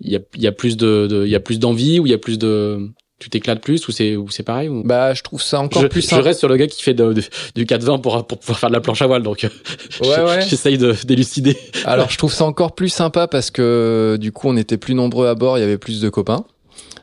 y, 0.00 0.16
a, 0.16 0.20
y 0.36 0.46
a 0.46 0.52
plus 0.52 0.78
de, 0.78 1.24
il 1.26 1.30
y 1.30 1.34
a 1.34 1.40
plus 1.40 1.58
d'envie, 1.58 2.00
où 2.00 2.06
il 2.06 2.10
y 2.10 2.14
a 2.14 2.18
plus 2.18 2.38
de, 2.38 2.88
tu 3.18 3.30
t'éclates 3.30 3.60
plus 3.60 3.86
ou 3.88 3.92
c'est 3.92 4.16
ou 4.16 4.30
c'est 4.30 4.42
pareil 4.42 4.68
ou... 4.68 4.82
Bah 4.84 5.12
je 5.14 5.22
trouve 5.22 5.42
ça 5.42 5.60
encore 5.60 5.88
plus 5.88 6.02
simple. 6.02 6.22
Je 6.22 6.28
reste 6.28 6.38
sur 6.38 6.48
le 6.48 6.56
gars 6.56 6.66
qui 6.66 6.82
fait 6.82 6.94
de, 6.94 7.14
du 7.54 7.66
420 7.66 7.98
pour 7.98 8.26
pour 8.26 8.38
pouvoir 8.38 8.58
faire 8.58 8.68
de 8.68 8.74
la 8.74 8.80
planche 8.80 9.02
à 9.02 9.06
voile 9.06 9.22
donc 9.22 9.46
ouais, 10.00 10.08
ouais. 10.08 10.42
j'essaye 10.48 10.78
de 10.78 10.94
d'élucider. 11.04 11.56
Alors 11.84 12.10
je 12.10 12.18
trouve 12.18 12.32
ça 12.32 12.44
encore 12.44 12.74
plus 12.74 12.90
sympa 12.90 13.26
parce 13.26 13.50
que 13.50 14.16
du 14.20 14.32
coup 14.32 14.48
on 14.48 14.56
était 14.56 14.76
plus 14.76 14.94
nombreux 14.94 15.26
à 15.26 15.34
bord, 15.34 15.58
il 15.58 15.62
y 15.62 15.64
avait 15.64 15.78
plus 15.78 16.00
de 16.00 16.08
copains. 16.08 16.44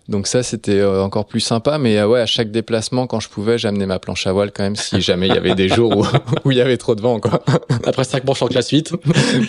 Donc 0.08 0.28
ça, 0.28 0.44
c'était 0.44 0.80
euh, 0.80 1.02
encore 1.02 1.26
plus 1.26 1.40
sympa. 1.40 1.78
Mais 1.78 1.98
euh, 1.98 2.08
ouais, 2.08 2.22
à 2.22 2.26
chaque 2.26 2.52
déplacement, 2.52 3.08
quand 3.08 3.20
je 3.20 3.30
pouvais, 3.30 3.58
j'amenais 3.58 3.88
ma 3.88 3.98
planche 3.98 4.28
à 4.28 4.34
voile 4.34 4.52
quand 4.52 4.64
même, 4.64 4.76
si 4.76 5.02
jamais 5.02 5.28
il 5.28 5.34
y 5.34 5.38
avait 5.38 5.56
des 5.56 5.68
jours 5.68 5.98
où, 5.98 6.06
où 6.46 6.52
il 6.52 6.58
y 6.58 6.62
avait 6.62 6.78
trop 6.78 6.96
de 6.96 7.02
vent, 7.02 7.20
quoi. 7.20 7.44
Après 7.86 8.04
cinq 8.04 8.24
manches 8.24 8.42
en 8.44 8.48
classe 8.48 8.70
8. 8.70 8.94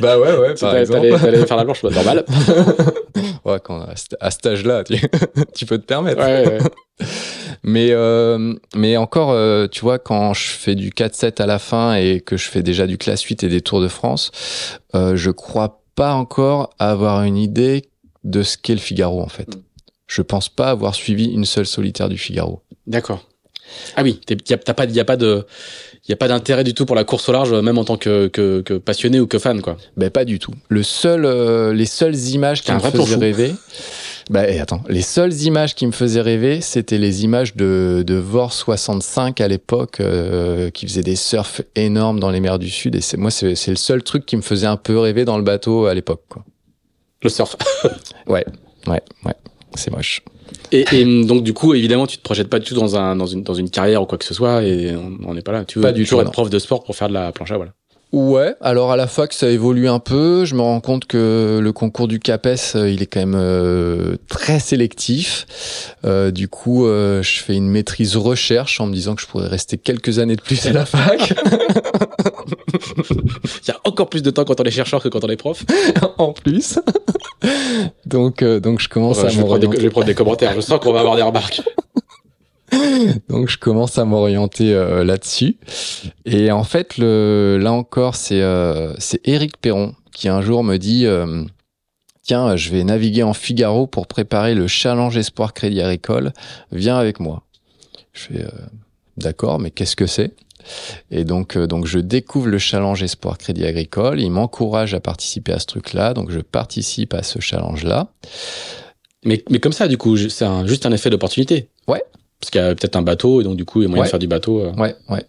bah 0.01 0.19
ouais, 0.19 0.37
ouais, 0.37 0.55
par 0.61 0.77
exemple. 0.77 1.09
T'allais 1.21 1.47
faire 1.47 1.57
la 1.57 1.65
planche, 1.65 1.83
bah, 1.83 1.91
normal. 1.91 2.25
Ouais, 3.45 3.61
quand, 3.63 3.87
à, 4.21 4.31
cet 4.31 4.47
âge-là, 4.47 4.85
tu, 4.85 4.95
tu, 5.55 5.67
peux 5.67 5.79
te 5.79 5.85
permettre. 5.85 6.21
Ouais, 6.21 6.47
ouais. 6.47 6.59
Mais 7.63 7.91
euh, 7.91 8.55
mais 8.75 8.97
encore, 8.97 9.33
euh, 9.33 9.67
tu 9.67 9.81
vois, 9.81 9.99
quand 9.99 10.35
je 10.35 10.51
fais 10.51 10.75
du 10.75 10.91
4-7 10.91 11.43
à 11.43 11.47
la 11.47 11.59
fin 11.59 11.95
et 11.95 12.21
que 12.21 12.37
je 12.37 12.49
fais 12.49 12.63
déjà 12.63 12.87
du 12.87 12.97
classe 12.97 13.23
8 13.23 13.43
et 13.43 13.49
des 13.49 13.61
Tours 13.61 13.81
de 13.81 13.89
France, 13.89 14.31
euh, 14.95 15.17
je 15.17 15.31
crois 15.31 15.83
pas 15.97 16.15
encore 16.15 16.71
avoir 16.79 17.25
une 17.25 17.37
idée 17.37 17.91
de 18.23 18.43
ce 18.43 18.57
qu'est 18.57 18.75
le 18.75 18.81
Figaro 18.81 19.21
en 19.21 19.29
fait. 19.29 19.49
Je 20.07 20.23
pense 20.23 20.49
pas 20.49 20.71
avoir 20.71 20.95
suivi 20.95 21.25
une 21.27 21.45
seule 21.45 21.67
solitaire 21.67 22.09
du 22.09 22.19
Figaro. 22.19 22.63
D'accord. 22.87 23.27
Ah 23.97 24.05
oui, 24.05 24.21
t'as 24.25 24.75
pas, 24.75 24.85
y 24.85 25.01
a 25.01 25.05
pas 25.05 25.17
de, 25.17 25.45
y 26.09 26.13
a 26.13 26.17
pas 26.17 26.29
d'intérêt 26.29 26.65
du 26.65 26.75
tout 26.75 26.87
pour 26.87 26.97
la 26.97 27.05
course 27.05 27.29
au 27.29 27.33
large, 27.33 27.53
même 27.53 27.79
en 27.79 27.85
tant 27.85 27.97
que, 27.97 28.29
que, 28.29 28.61
que 28.61 28.75
passionné 28.75 29.21
ou 29.21 29.27
que 29.27 29.39
fan, 29.39 29.61
quoi. 29.61 29.77
Ben 29.97 30.11
pas 30.11 30.25
du 30.25 30.39
tout. 30.39 30.53
Le 30.69 30.83
seul, 30.83 31.25
euh, 31.25 31.73
les 31.73 31.87
seules 31.87 32.17
images 32.29 32.63
qui 32.63 32.73
me 32.73 32.79
faisaient 32.79 33.17
rêver. 33.17 33.55
Bah, 34.29 34.43
attends, 34.61 34.83
les 34.89 35.03
seules 35.03 35.33
images 35.43 35.75
qui 35.75 35.87
me 35.87 35.93
faisaient 35.93 36.21
rêver, 36.21 36.61
c'était 36.61 36.99
les 36.99 37.23
images 37.23 37.55
de, 37.55 38.03
de 38.05 38.17
Vor 38.17 38.53
65 38.53 39.41
à 39.41 39.47
l'époque, 39.47 40.01
euh, 40.01 40.71
qui 40.71 40.87
faisait 40.87 41.03
des 41.03 41.15
surfs 41.15 41.63
énormes 41.77 42.19
dans 42.19 42.31
les 42.31 42.41
mers 42.41 42.59
du 42.59 42.69
Sud. 42.69 42.97
Et 42.97 43.01
c'est 43.01 43.17
moi, 43.17 43.31
c'est 43.31 43.69
le 43.69 43.77
seul 43.77 44.03
truc 44.03 44.27
qui 44.27 44.37
me 44.37 44.43
faisait 44.43 44.67
un 44.67 44.77
peu 44.77 44.99
rêver 44.99 45.25
dans 45.25 45.37
le 45.37 45.45
bateau 45.45 45.87
à 45.87 45.95
l'époque. 45.95 46.23
Quoi. 46.29 46.45
Le 47.23 47.29
surf. 47.29 47.57
ouais, 48.27 48.45
ouais, 48.87 49.03
ouais. 49.25 49.35
C'est 49.75 49.91
moche. 49.91 50.23
Et, 50.73 50.85
et, 50.93 51.25
donc 51.25 51.43
du 51.43 51.53
coup, 51.53 51.75
évidemment, 51.75 52.07
tu 52.07 52.17
te 52.19 52.23
projettes 52.23 52.49
pas 52.49 52.59
du 52.59 52.67
tout 52.67 52.75
dans 52.75 52.97
un 52.97 53.17
dans 53.17 53.27
une 53.27 53.43
dans 53.43 53.55
une 53.55 53.71
carrière 53.71 54.03
ou 54.03 54.07
quoi 54.07 54.19
que 54.19 54.25
ce 54.25 54.35
soit, 54.35 54.63
et 54.63 54.95
on 55.25 55.35
n'est 55.35 55.43
pas 55.43 55.53
là. 55.53 55.65
Tu 55.65 55.79
veux 55.79 55.83
pas 55.83 55.93
du 55.93 56.05
toujours 56.05 56.23
être 56.23 56.33
prof 56.33 56.51
de 56.51 56.59
sport 56.59 56.85
pour 56.85 56.97
faire 56.97 57.09
de 57.09 57.15
la 57.15 57.33
planche 57.33 57.51
à 57.51 57.57
voile. 57.57 57.73
Ouais, 58.17 58.55
alors 58.63 58.93
à 58.93 58.97
la 58.97 59.09
fac 59.09 59.35
ça 59.35 59.51
évolue 59.51 59.91
un 59.91 59.99
peu. 59.99 60.47
Je 60.47 60.55
me 60.55 60.63
rends 60.63 60.81
compte 60.81 61.05
que 61.05 61.61
le 61.63 61.73
concours 61.73 62.09
du 62.09 62.19
CAPES, 62.19 62.75
euh, 62.75 62.89
il 62.91 63.03
est 63.03 63.07
quand 63.07 63.21
même 63.21 63.37
euh, 63.37 64.17
très 64.27 64.59
sélectif. 64.59 65.47
Euh, 66.07 66.31
du 66.31 66.49
coup, 66.49 66.87
euh, 66.87 67.23
je 67.23 67.43
fais 67.43 67.53
une 67.55 67.69
maîtrise 67.69 68.17
recherche 68.17 68.81
en 68.81 68.87
me 68.87 68.95
disant 68.95 69.17
que 69.17 69.21
je 69.21 69.27
pourrais 69.27 69.49
rester 69.49 69.77
quelques 69.77 70.19
années 70.19 70.35
de 70.35 70.41
plus 70.41 70.65
à 70.65 70.73
la 70.73 70.87
fac. 70.87 71.35
il 73.05 73.69
y 73.69 73.71
a 73.71 73.81
encore 73.85 74.09
plus 74.09 74.23
de 74.23 74.31
temps 74.31 74.47
quand 74.47 74.63
on 74.63 74.65
est 74.65 74.71
chercheur 74.71 75.03
que 75.03 75.11
quand 75.11 75.23
on 75.23 75.29
est 75.29 75.37
prof. 75.37 75.63
en 76.17 76.33
plus. 76.33 76.79
donc, 78.07 78.43
donc 78.43 78.81
je 78.81 78.89
commence 78.89 79.23
à 79.23 79.29
je 79.29 79.35
je 79.35 79.81
vais 79.83 79.91
prendre 79.91 80.07
des 80.07 80.15
commentaires. 80.15 80.55
Je 80.55 80.63
sens 80.63 80.81
qu'on 80.81 80.95
va 80.95 81.01
avoir 81.01 81.17
des 81.17 81.23
remarques. 81.23 81.61
Donc 83.29 83.49
je 83.49 83.59
commence 83.59 83.99
à 83.99 84.05
m'orienter 84.05 84.75
euh, 84.75 85.05
là-dessus. 85.05 85.59
Et 86.25 86.51
en 86.51 86.65
fait, 86.65 86.99
le, 86.99 87.59
là 87.61 87.73
encore, 87.73 88.15
c'est 88.15 88.43
euh, 88.43 88.95
c'est 88.99 89.21
Eric 89.27 89.59
Perron 89.59 89.95
qui 90.13 90.29
un 90.29 90.41
jour 90.41 90.65
me 90.65 90.77
dit 90.77 91.07
euh, 91.07 91.45
tiens, 92.23 92.57
je 92.57 92.71
vais 92.71 92.85
naviguer 92.85 93.23
en 93.23 93.35
Figaro 93.35 93.87
pour 93.87 94.07
préparer 94.07 94.55
le 94.55 94.67
challenge 94.67 95.17
Espoir 95.17 95.53
Crédit 95.53 95.81
Agricole. 95.81 96.33
Viens 96.73 96.99
avec 96.99 97.21
moi. 97.21 97.43
Je 98.13 98.23
fais 98.23 98.47
d'accord, 99.19 99.59
mais 99.59 99.71
qu'est-ce 99.71 99.97
que 99.97 100.07
c'est? 100.07 100.35
Et 101.11 101.25
donc, 101.25 101.57
donc 101.59 101.87
je 101.87 101.99
découvre 101.99 102.49
le 102.49 102.59
challenge 102.59 103.03
Espoir 103.03 103.37
Crédit 103.37 103.67
Agricole. 103.67 104.21
Il 104.21 104.31
m'encourage 104.31 104.95
à 104.95 105.01
participer 105.01 105.53
à 105.53 105.59
ce 105.59 105.67
truc-là, 105.67 106.15
donc 106.15 106.31
je 106.31 106.41
participe 106.41 107.13
à 107.13 107.23
ce 107.23 107.41
challenge-là. 107.41 108.09
Mais, 109.25 109.45
mais 109.51 109.59
comme 109.59 109.73
ça, 109.73 109.87
du 109.87 109.99
coup, 109.99 110.17
c'est 110.17 110.47
juste 110.65 110.87
un 110.87 110.93
effet 110.93 111.11
d'opportunité. 111.11 111.69
Ouais, 111.89 112.03
parce 112.41 112.51
qu'il 112.51 112.61
y 112.61 112.65
a 112.65 112.75
peut-être 112.75 112.97
un 112.97 113.03
bateau, 113.03 113.41
et 113.41 113.45
donc 113.45 113.57
du 113.57 113.65
coup, 113.65 113.81
il 113.81 113.85
y 113.85 113.87
a 113.87 113.89
moyen 113.89 114.05
de 114.05 114.09
faire 114.09 114.19
du 114.19 114.27
bateau. 114.27 114.61
Euh. 114.61 114.73
Ouais, 114.75 114.95
ouais. 115.09 115.25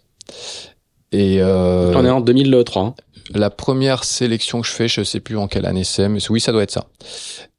Et 1.12 1.40
euh, 1.40 1.92
On 1.94 2.04
est 2.04 2.10
en 2.10 2.20
2003. 2.20 2.82
Hein. 2.82 2.94
La 3.34 3.50
première 3.50 4.04
sélection 4.04 4.60
que 4.62 4.66
je 4.66 4.72
fais, 4.72 4.88
je 4.88 5.02
sais 5.02 5.20
plus 5.20 5.36
en 5.36 5.48
quelle 5.48 5.66
année 5.66 5.84
c'est, 5.84 6.08
mais 6.08 6.18
oui, 6.30 6.40
ça 6.40 6.52
doit 6.52 6.62
être 6.62 6.70
ça. 6.70 6.86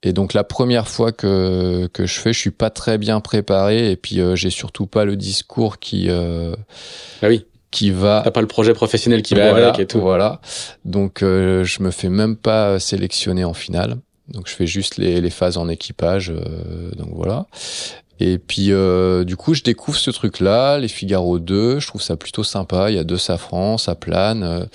Et 0.02 0.14
donc 0.14 0.34
la 0.34 0.44
première 0.44 0.88
fois 0.88 1.12
que 1.12 1.88
que 1.94 2.06
je 2.06 2.20
fais, 2.20 2.34
je 2.34 2.40
suis 2.40 2.52
pas 2.52 2.70
très 2.70 2.98
bien 2.98 3.20
préparé, 3.20 3.92
et 3.92 3.96
puis 3.96 4.20
euh, 4.20 4.36
j'ai 4.36 4.50
surtout 4.50 4.88
pas 4.88 5.06
le 5.06 5.16
discours 5.16 5.80
qui. 5.80 6.10
Euh, 6.10 6.56
ah 7.22 7.28
oui 7.28 7.46
qui 7.72 7.92
va. 7.92 8.22
T'as 8.24 8.32
pas 8.32 8.42
le 8.42 8.48
projet 8.48 8.74
professionnel 8.74 9.22
qui 9.22 9.36
va 9.36 9.56
avec 9.56 9.80
et 9.80 9.86
tout. 9.86 10.00
Voilà. 10.00 10.42
Donc 10.86 11.22
euh, 11.22 11.64
je 11.64 11.84
me 11.84 11.92
fais 11.92 12.10
même 12.10 12.36
pas 12.36 12.80
sélectionner 12.80 13.44
en 13.44 13.54
finale. 13.54 13.98
Donc 14.28 14.48
je 14.48 14.54
fais 14.54 14.68
juste 14.68 14.98
les, 14.98 15.22
les 15.22 15.30
phases 15.30 15.58
en 15.58 15.70
équipage. 15.70 16.32
Euh, 16.32 16.92
donc 16.96 17.10
voilà. 17.12 17.46
Et 18.20 18.38
puis 18.38 18.72
euh, 18.72 19.24
du 19.24 19.36
coup, 19.36 19.54
je 19.54 19.64
découvre 19.64 19.98
ce 19.98 20.12
truc-là, 20.12 20.78
les 20.78 20.88
Figaro 20.88 21.40
2. 21.40 21.80
Je 21.80 21.88
trouve 21.88 22.02
ça 22.02 22.18
plutôt 22.18 22.44
sympa. 22.44 22.90
Il 22.90 22.96
y 22.96 23.00
a 23.00 23.04
deux 23.04 23.18
safrans, 23.18 23.78
ça 23.78 23.96
plane. 23.96 24.44
Euh, 24.44 24.66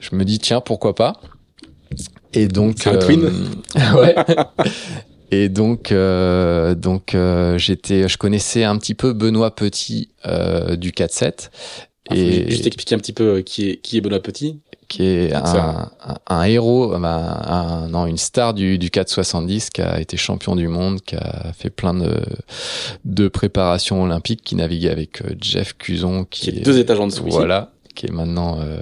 je 0.00 0.14
me 0.14 0.24
dis 0.24 0.38
tiens, 0.38 0.60
pourquoi 0.60 0.94
pas 0.94 1.14
Et 2.34 2.48
donc, 2.48 2.86
un 2.86 2.96
twin. 2.98 3.24
Euh, 3.76 3.92
ouais. 4.00 4.14
Et 5.30 5.48
donc, 5.48 5.94
donc 5.94 7.16
j'étais, 7.56 8.06
je 8.06 8.18
connaissais 8.18 8.64
un 8.64 8.76
petit 8.76 8.94
peu 8.94 9.14
Benoît 9.14 9.54
Petit 9.54 10.10
du 10.26 10.90
4-7. 10.90 11.48
Ah, 12.08 12.16
et 12.16 12.50
juste 12.50 12.66
expliquer 12.66 12.94
un 12.94 12.98
petit 12.98 13.12
peu 13.12 13.40
qui 13.42 13.68
est 13.68 13.76
qui 13.76 13.96
est 13.96 14.00
Benoît 14.00 14.20
Petit 14.20 14.60
qui 14.92 15.04
est 15.04 15.32
un, 15.32 15.90
un, 16.26 16.42
héros, 16.44 16.92
un, 16.92 17.88
non, 17.88 18.06
une 18.06 18.18
star 18.18 18.52
du, 18.52 18.76
du 18.76 18.90
470 18.90 19.70
qui 19.70 19.80
a 19.80 19.98
été 19.98 20.18
champion 20.18 20.54
du 20.54 20.68
monde, 20.68 21.00
qui 21.00 21.16
a 21.16 21.52
fait 21.54 21.70
plein 21.70 21.94
de, 21.94 22.20
de 23.06 23.28
préparations 23.28 24.02
olympiques, 24.02 24.42
qui 24.44 24.54
naviguait 24.54 24.90
avec 24.90 25.22
euh, 25.22 25.34
Jeff 25.40 25.78
Cuson, 25.78 26.26
qui, 26.28 26.50
est 26.50 26.60
deux 26.60 26.78
étages 26.78 27.00
en 27.00 27.06
dessous. 27.06 27.24
Voilà, 27.26 27.72
qui 27.94 28.04
est 28.04 28.12
maintenant 28.12 28.58
euh, 28.60 28.80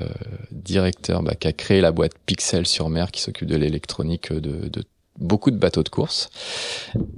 directeur, 0.50 1.22
bah, 1.22 1.34
qui 1.36 1.46
a 1.46 1.52
créé 1.52 1.80
la 1.80 1.92
boîte 1.92 2.12
Pixel 2.26 2.66
sur 2.66 2.88
mer, 2.88 3.12
qui 3.12 3.20
s'occupe 3.20 3.46
de 3.46 3.56
l'électronique 3.56 4.32
de, 4.32 4.68
de 4.68 4.82
beaucoup 5.20 5.52
de 5.52 5.56
bateaux 5.56 5.84
de 5.84 5.88
course. 5.88 6.30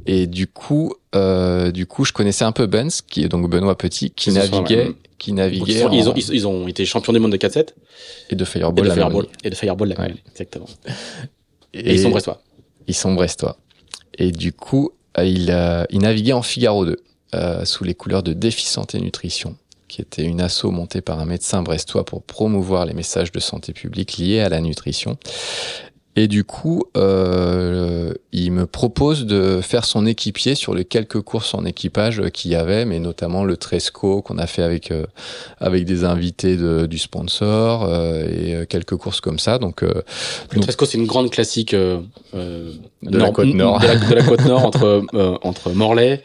Et 0.07 0.27
du 0.27 0.47
coup, 0.47 0.95
euh, 1.15 1.71
du 1.71 1.87
coup, 1.87 2.05
je 2.05 2.13
connaissais 2.13 2.45
un 2.45 2.53
peu 2.53 2.67
Benz, 2.67 3.01
qui 3.01 3.23
est 3.23 3.29
donc 3.29 3.49
Benoît 3.49 3.79
Petit, 3.79 4.11
qui 4.11 4.33
naviguait. 4.33 4.93
Qui 5.23 5.31
Ils, 5.31 5.41
ont, 5.85 5.91
ils, 5.93 6.09
en- 6.09 6.11
ont, 6.11 6.15
ils- 6.17 6.35
ils 6.35 6.47
ont 6.49 6.67
été 6.69 6.85
champions 6.85 7.13
du 7.13 7.19
monde 7.21 7.33
de 7.33 7.37
4-7 7.37 7.75
et 8.31 8.35
de 8.35 8.43
et 8.43 8.47
Fireball. 8.47 8.75
de 8.85 8.89
la 8.89 8.95
même 8.97 9.05
Fireball. 9.05 9.27
Et 9.45 9.51
de 9.51 9.55
Fireball, 9.55 9.89
la 9.91 10.01
Ouais. 10.01 10.15
exactement. 10.31 10.67
Et, 11.73 11.81
Et, 11.91 11.95
ils 11.95 12.01
sont 12.01 12.11
brestois. 12.11 12.43
Ils 12.89 12.95
sont 12.95 13.15
brestois. 13.15 13.57
Et 14.19 14.33
du 14.33 14.53
coup, 14.53 14.91
euh, 15.19 15.25
il, 15.25 15.51
euh, 15.51 15.85
il 15.91 16.01
naviguait 16.01 16.33
en 16.33 16.43
Figaro 16.43 16.85
2, 16.85 16.97
euh, 17.35 17.65
sous 17.65 17.85
les 17.85 17.95
couleurs 17.95 18.23
de 18.23 18.33
Défi 18.33 18.67
Santé 18.67 18.99
Nutrition, 19.01 19.57
qui 19.89 20.03
était 20.03 20.25
une 20.25 20.41
asso 20.41 20.65
montée 20.65 21.01
par 21.01 21.21
un 21.21 21.25
médecin 21.25 21.63
brestois 21.63 22.05
pour 22.05 22.23
promouvoir 22.23 22.85
les 22.85 22.93
messages 22.95 23.31
de 23.33 23.41
santé 23.41 23.73
publique 23.73 24.19
liés 24.19 24.41
à 24.41 24.49
la 24.49 24.61
nutrition. 24.61 25.17
Et 26.15 26.29
du 26.29 26.45
coup, 26.45 26.85
euh, 26.99 28.13
il 28.33 28.53
me 28.53 28.67
propose 28.67 29.25
de 29.25 29.61
faire 29.63 29.87
son 29.87 30.05
équipier 30.05 30.55
sur 30.55 30.75
les 30.75 30.85
quelques 30.85 31.23
courses 31.23 31.55
en 31.55 31.65
équipage 31.65 32.23
qu'il 32.35 32.51
y 32.51 32.55
avait, 32.55 32.85
mais 32.85 32.99
notamment 32.99 33.45
le 33.45 33.57
Tresco 33.57 34.21
qu'on 34.21 34.37
a 34.37 34.47
fait 34.47 34.63
avec 34.63 34.91
euh, 34.91 35.07
avec 35.59 35.87
des 35.87 36.05
invités 36.05 36.57
de- 36.59 36.85
du 36.85 36.99
sponsor 36.99 37.85
euh, 37.85 38.25
et 38.29 38.55
euh, 38.55 38.65
quelques 38.67 38.97
courses 38.97 39.23
comme 39.23 39.39
ça. 39.39 39.59
Donc 39.59 39.83
euh, 39.83 40.03
Le 40.51 40.61
Tresco, 40.61 40.85
c'est 40.85 40.99
une 40.99 41.07
grande 41.07 41.31
classique 41.31 41.73
euh, 41.73 42.01
euh, 42.35 42.73
De 43.03 43.17
la 43.17 43.31
côte 43.31 43.47
nord. 43.55 43.81
De 43.81 43.87
la, 43.87 43.97
de 43.97 44.15
la 44.15 44.23
côte 44.23 44.45
nord 44.45 44.67
entre, 44.67 45.03
euh, 45.15 45.39
entre 45.43 45.71
Morlaix, 45.71 46.23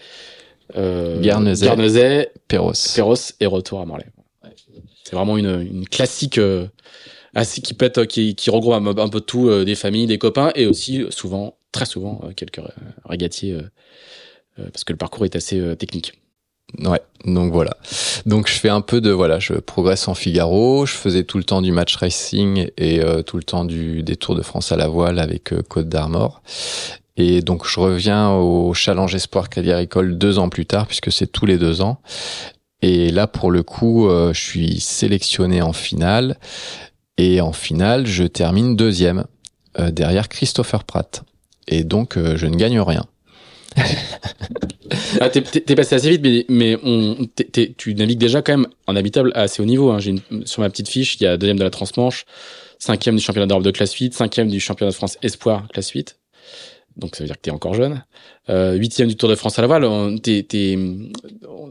euh, 0.76 1.22
Guernesey. 1.22 1.66
Guernesey, 1.66 2.30
Perros. 2.50 2.74
Perros 2.94 3.16
et 3.40 3.46
retour 3.46 3.80
à 3.80 3.86
Morlaix. 3.86 4.08
C'est 5.06 5.16
vraiment 5.16 5.38
une, 5.38 5.62
une 5.62 5.88
classique 5.88 6.38
euh, 6.38 6.68
assez, 7.38 7.62
qui, 7.62 7.74
peut 7.74 7.86
être, 7.86 8.04
qui, 8.06 8.36
qui 8.36 8.50
regroupe 8.50 8.74
un, 8.74 9.10
peu 9.10 9.22
tout, 9.22 9.48
euh, 9.48 9.64
des 9.64 9.76
familles, 9.76 10.08
des 10.08 10.18
copains 10.18 10.52
et 10.56 10.66
aussi 10.66 11.04
euh, 11.04 11.12
souvent, 11.12 11.58
très 11.72 11.86
souvent, 11.86 12.20
euh, 12.24 12.34
quelques 12.34 12.60
euh, 12.60 12.68
régatiers 13.06 13.54
euh, 13.54 13.62
euh, 14.60 14.70
parce 14.72 14.84
que 14.84 14.92
le 14.92 14.98
parcours 14.98 15.24
est 15.24 15.36
assez 15.36 15.60
euh, 15.60 15.76
technique. 15.76 16.14
Ouais, 16.80 17.02
donc 17.26 17.54
voilà. 17.54 17.78
Donc 18.26 18.48
je 18.48 18.54
fais 18.54 18.70
un 18.70 18.82
peu 18.82 19.00
de 19.00 19.12
voilà, 19.12 19.40
je 19.40 19.54
progresse 19.54 20.08
en 20.08 20.16
Figaro, 20.16 20.86
je 20.86 20.94
faisais 20.94 21.24
tout 21.24 21.38
le 21.38 21.46
temps 21.46 21.62
du 21.62 21.72
match 21.72 21.96
racing 21.96 22.70
et 22.76 23.02
euh, 23.02 23.22
tout 23.22 23.38
le 23.38 23.44
temps 23.44 23.64
du 23.64 24.04
des 24.04 24.18
Tours 24.18 24.36
de 24.36 24.42
France 24.42 24.72
à 24.74 24.76
la 24.76 24.88
voile 24.88 25.20
avec 25.20 25.54
euh, 25.54 25.62
Côte 25.62 25.88
d'Armor. 25.88 26.42
Et 27.16 27.42
donc 27.42 27.66
je 27.66 27.80
reviens 27.80 28.32
au 28.32 28.74
Challenge 28.74 29.14
Espoir 29.16 29.50
Crédit 29.50 29.72
Agricole 29.72 30.18
deux 30.18 30.40
ans 30.40 30.50
plus 30.50 30.66
tard 30.66 30.88
puisque 30.88 31.12
c'est 31.12 31.28
tous 31.28 31.46
les 31.46 31.58
deux 31.58 31.82
ans. 31.82 32.02
Et 32.82 33.12
là 33.12 33.28
pour 33.28 33.50
le 33.50 33.64
coup, 33.64 34.10
euh, 34.10 34.34
je 34.34 34.42
suis 34.42 34.80
sélectionné 34.82 35.62
en 35.62 35.72
finale 35.72 36.38
et 37.18 37.42
en 37.42 37.54
finale 37.54 38.06
je 38.06 38.24
termine 38.24 38.76
deuxième 38.76 39.26
euh, 39.80 39.92
derrière 39.92 40.30
Christopher 40.30 40.84
Pratt. 40.84 41.24
Et 41.68 41.84
donc 41.84 42.18
euh, 42.18 42.38
je 42.38 42.46
ne 42.48 42.56
gagne 42.56 42.80
rien. 42.80 43.06
Ah, 45.20 45.30
t'es, 45.30 45.42
passé 45.76 45.96
assez 45.96 46.10
vite, 46.10 46.22
mais, 46.24 46.46
mais 46.48 46.78
on, 46.84 47.18
tu 47.78 47.94
navigues 47.94 48.20
déjà 48.20 48.42
quand 48.42 48.58
même 48.58 48.68
en 48.88 48.96
habitable 48.96 49.32
à 49.36 49.42
assez 49.42 49.62
haut 49.62 49.66
niveau. 49.66 49.92
Hein. 49.92 50.00
Une- 50.00 50.22
sur 50.46 50.62
ma 50.62 50.70
petite 50.70 50.88
fiche, 50.88 51.18
il 51.20 51.24
y 51.24 51.28
a 51.28 51.38
deuxième 51.38 51.58
de 51.58 51.64
la 51.64 51.70
Transmanche, 51.70 52.26
cinquième 52.80 53.16
du 53.16 53.22
championnat 53.22 53.48
d'Europe 53.48 53.64
de 53.64 53.72
classe 53.72 53.94
8, 53.94 54.14
cinquième 54.14 54.48
du 54.48 54.60
championnat 54.60 54.92
de 54.92 54.96
France 54.96 55.18
Espoir 55.22 55.68
classe 55.74 55.90
8. 55.90 56.18
Donc 56.98 57.16
ça 57.16 57.24
veut 57.24 57.28
dire 57.28 57.36
que 57.36 57.42
t'es 57.42 57.52
encore 57.52 57.74
jeune. 57.76 58.04
Euh, 58.50 58.74
huitième 58.74 59.08
du 59.08 59.16
Tour 59.16 59.30
de 59.30 59.36
France 59.36 59.58
à 59.60 59.62
la 59.62 59.68
voile. 59.68 59.86
On- 59.86 60.18
T'es, 60.18 60.44
t'es, 60.44 60.78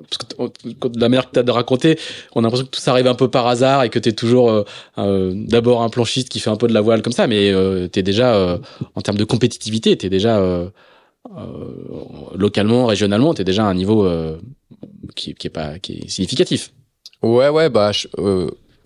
parce 0.09 0.19
que 0.19 0.89
de 0.89 1.01
la 1.01 1.09
manière 1.09 1.27
que 1.27 1.33
t'as 1.33 1.43
de 1.43 1.51
raconter, 1.51 1.99
on 2.35 2.41
a 2.41 2.43
l'impression 2.45 2.67
que 2.67 2.71
tout 2.71 2.81
ça 2.81 2.93
arrive 2.93 3.07
un 3.09 3.15
peu 3.15 3.29
par 3.29 3.47
hasard 3.47 3.83
et 3.83 3.91
que 3.91 3.99
t'es 3.99 4.13
toujours 4.13 4.51
euh, 4.51 4.63
euh, 4.99 5.33
d'abord 5.35 5.83
un 5.83 5.89
planchiste 5.89 6.29
qui 6.29 6.39
fait 6.41 6.51
un 6.51 6.57
peu 6.57 6.69
de 6.69 6.75
la 6.75 6.81
voile 6.81 7.03
comme 7.03 7.13
ça, 7.13 7.27
mais 7.27 7.51
euh, 7.51 7.89
t'es 7.89 8.03
déjà 8.03 8.35
euh, 8.37 8.59
en 8.95 9.01
termes 9.01 9.19
de 9.19 9.25
compétitivité, 9.25 9.97
t'es 9.97 10.09
déjà 10.11 10.39
euh, 10.39 10.69
euh, 11.37 11.43
localement, 12.37 12.87
régionalement, 12.87 13.35
t'es 13.35 13.45
déjà 13.45 13.65
à 13.65 13.69
un 13.69 13.75
niveau 13.75 14.09
qui, 15.17 15.35
qui 15.35 15.47
est 15.49 15.51
pas 15.51 15.79
qui 15.79 15.95
est 16.05 16.09
significatif. 16.09 16.73
Ouais 17.23 17.49
ouais 17.49 17.69
bah 17.71 17.91
je- 17.93 18.07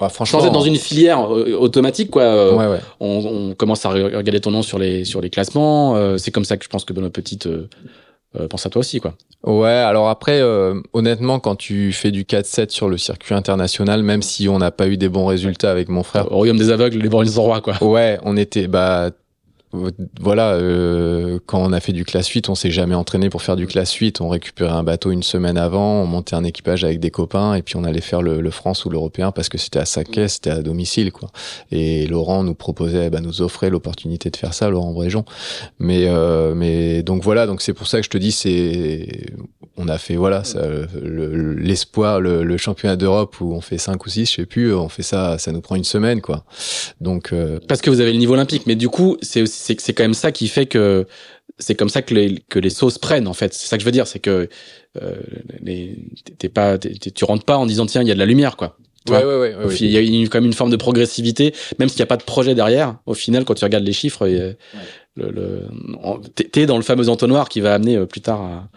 bah, 0.01 0.09
franchement 0.09 0.41
Sans 0.41 0.47
être 0.47 0.53
dans 0.53 0.61
une 0.63 0.77
filière 0.77 1.33
euh, 1.33 1.55
automatique, 1.59 2.11
quoi. 2.11 2.23
euh, 2.23 2.57
Ouais 2.57 2.67
ouais. 2.67 2.81
on, 3.01 3.51
on 3.51 3.55
commence 3.55 3.85
à 3.87 3.91
re- 3.91 4.17
regarder 4.17 4.41
ton 4.41 4.51
nom 4.51 4.63
sur 4.63 4.79
les 4.79 5.05
sur 5.05 5.21
les 5.21 5.31
classements. 5.31 5.95
euh, 5.97 6.17
c'est 6.17 6.31
comme 6.31 6.45
ça 6.45 6.57
que 6.57 6.65
je 6.65 6.69
pense 6.71 6.85
que 6.85 6.93
Benoît 6.93 7.11
Petite 7.11 7.47
euh, 7.47 7.69
pense 8.49 8.65
à 8.65 8.71
toi 8.71 8.81
aussi, 8.81 9.01
quoi. 9.01 9.15
Ouais, 9.43 9.69
alors 9.71 10.09
après, 10.09 10.41
euh, 10.41 10.75
honnêtement, 10.93 11.41
quand 11.41 11.57
tu 11.57 11.93
fais 11.93 12.11
du 12.13 12.25
4-7 12.25 12.71
sur 12.71 12.89
le 12.89 12.97
circuit 12.99 13.35
international, 13.35 14.03
même 14.03 14.23
si 14.23 14.49
on 14.49 14.59
n'a 14.59 14.71
pas 14.71 14.87
eu 14.87 14.97
des 14.97 15.09
bons 15.09 15.27
résultats 15.27 15.71
avec 15.73 15.89
mon 15.89 16.03
frère, 16.03 16.31
Au 16.31 16.37
royaume 16.37 16.59
des 16.59 16.71
aveugles, 16.71 16.99
les 16.99 17.09
borgnes 17.09 17.27
sont 17.29 17.43
rois, 17.43 17.61
quoi. 17.61 17.75
ouais, 17.83 18.19
on 18.23 18.37
était, 18.37 18.69
bah, 18.69 19.11
voilà, 19.73 20.55
euh, 20.55 21.39
quand 21.47 21.61
on 21.63 21.73
a 21.73 21.81
fait 21.81 21.93
du 21.93 22.05
classe 22.05 22.29
8, 22.29 22.49
on 22.49 22.55
s'est 22.55 22.71
jamais 22.71 22.95
entraîné 22.95 23.31
pour 23.31 23.43
faire 23.43 23.57
du 23.57 23.67
classe 23.67 23.93
8. 23.95 24.21
On 24.21 24.29
récupérait 24.29 24.73
un 24.73 24.83
bateau 24.83 25.11
une 25.13 25.23
semaine 25.23 25.57
avant, 25.57 26.03
on 26.03 26.07
montait 26.07 26.35
un 26.35 26.43
équipage 26.45 26.83
avec 26.85 26.99
des 26.99 27.11
copains 27.11 27.55
et 27.55 27.63
puis 27.63 27.77
on 27.77 27.85
allait 27.85 28.01
faire 28.01 28.21
le, 28.23 28.41
le 28.41 28.51
France 28.51 28.85
ou 28.85 28.91
l'européen 28.91 29.31
parce 29.33 29.49
que 29.49 29.59
c'était 29.59 29.79
à 29.79 29.85
Saquet, 29.85 30.29
c'était 30.29 30.51
à 30.51 30.63
domicile, 30.63 31.13
quoi. 31.13 31.31
Et 31.71 32.07
Laurent 32.09 32.43
nous 32.43 32.55
proposait, 32.55 33.11
bah, 33.11 33.21
nous 33.21 33.43
offrait 33.43 33.71
l'opportunité 33.71 34.31
de 34.31 34.37
faire 34.37 34.55
ça, 34.55 34.69
Laurent 34.71 34.93
Bréjon. 34.93 35.25
Mais, 35.79 36.05
euh, 36.07 36.55
mais 36.55 37.03
donc 37.03 37.23
voilà, 37.23 37.47
donc 37.47 37.63
c'est 37.63 37.75
pour 37.75 37.87
ça 37.87 37.99
que 37.99 38.05
je 38.05 38.11
te 38.11 38.19
dis, 38.19 38.33
c'est, 38.33 39.07
on 39.77 39.87
a 39.89 39.99
fait 39.99 40.17
voilà, 40.17 40.43
ça, 40.45 40.67
le- 41.01 41.55
l'espoir, 41.55 42.21
le, 42.21 42.43
le 42.43 42.57
championnat 42.57 42.97
d'Europe 42.97 43.41
où 43.41 43.55
on 43.55 43.61
fait 43.61 43.79
5 43.79 44.05
ou 44.05 44.09
6, 44.09 44.27
je 44.31 44.35
sais 44.37 44.47
plus, 44.47 44.75
on 44.75 44.89
fait 44.89 45.03
ça, 45.03 45.39
ça 45.39 45.53
nous 45.53 45.61
prend 45.61 45.77
une 45.77 45.85
semaine, 45.85 46.21
quoi. 46.21 46.45
Donc, 47.01 47.33
euh, 47.33 47.61
Parce 47.69 47.81
que 47.81 47.89
vous 47.91 48.01
avez 48.01 48.13
le 48.13 48.19
niveau 48.19 48.35
olympique, 48.35 48.65
mais 48.67 48.75
du 48.75 48.89
coup, 48.89 49.17
c'est 49.23 49.43
aussi 49.43 49.60
c'est 49.61 49.81
c'est 49.81 49.93
quand 49.93 50.05
même 50.05 50.15
ça 50.15 50.33
qui 50.33 50.49
fait 50.49 50.67
que 50.67 51.07
c'est 51.59 51.75
comme 51.75 51.89
ça 51.91 52.03
que 52.03 52.15
les 52.15 52.39
que 52.49 52.59
les 52.59 52.71
sauces 52.71 52.99
prennent 52.99 53.29
en 53.29 53.35
fait. 53.35 53.53
C'est 53.55 53.67
ça 53.69 53.77
que 53.77 53.83
je 53.83 53.87
veux 53.87 53.93
dire, 53.93 54.07
c'est 54.07 54.19
que 54.19 54.49
euh, 55.01 55.17
les 55.63 55.97
t'es 56.39 56.49
pas 56.49 56.79
t'es- 56.79 56.95
tu 56.95 57.25
rentres 57.25 57.45
pas 57.45 57.57
en 57.59 57.67
disant 57.67 57.87
tiens 57.87 58.03
il 58.03 58.09
y 58.09 58.11
a 58.11 58.15
de 58.15 58.19
la 58.19 58.27
lumière 58.27 58.57
quoi. 58.57 58.77
Ouais, 59.09 59.25
ouais, 59.25 59.39
ouais, 59.41 59.55
ouais, 59.57 59.77
Il 59.81 59.91
y 59.91 59.97
a 59.97 60.01
une- 60.01 60.29
quand 60.29 60.39
même 60.39 60.47
une 60.47 60.53
forme 60.53 60.71
de 60.71 60.77
progressivité, 60.77 61.55
même 61.79 61.89
s'il 61.89 61.99
n'y 61.99 62.03
a 62.03 62.07
pas 62.07 62.19
de 62.19 62.23
projet 62.23 62.55
derrière. 62.55 62.99
Au 63.07 63.15
final, 63.15 63.45
quand 63.47 63.55
tu 63.55 63.65
regardes 63.65 63.83
les 63.85 63.95
chiffres, 63.95 64.27
et, 64.27 64.57
le, 65.17 65.31
le, 65.31 65.63
t'es- 66.35 66.67
dans 66.67 66.77
le 66.77 66.83
fameux 66.83 67.09
entonnoir 67.09 67.49
qui 67.49 67.61
va 67.61 67.75
amener 67.75 67.97
euh, 67.97 68.05
plus 68.07 68.21
tard 68.21 68.43
à, 68.43 68.69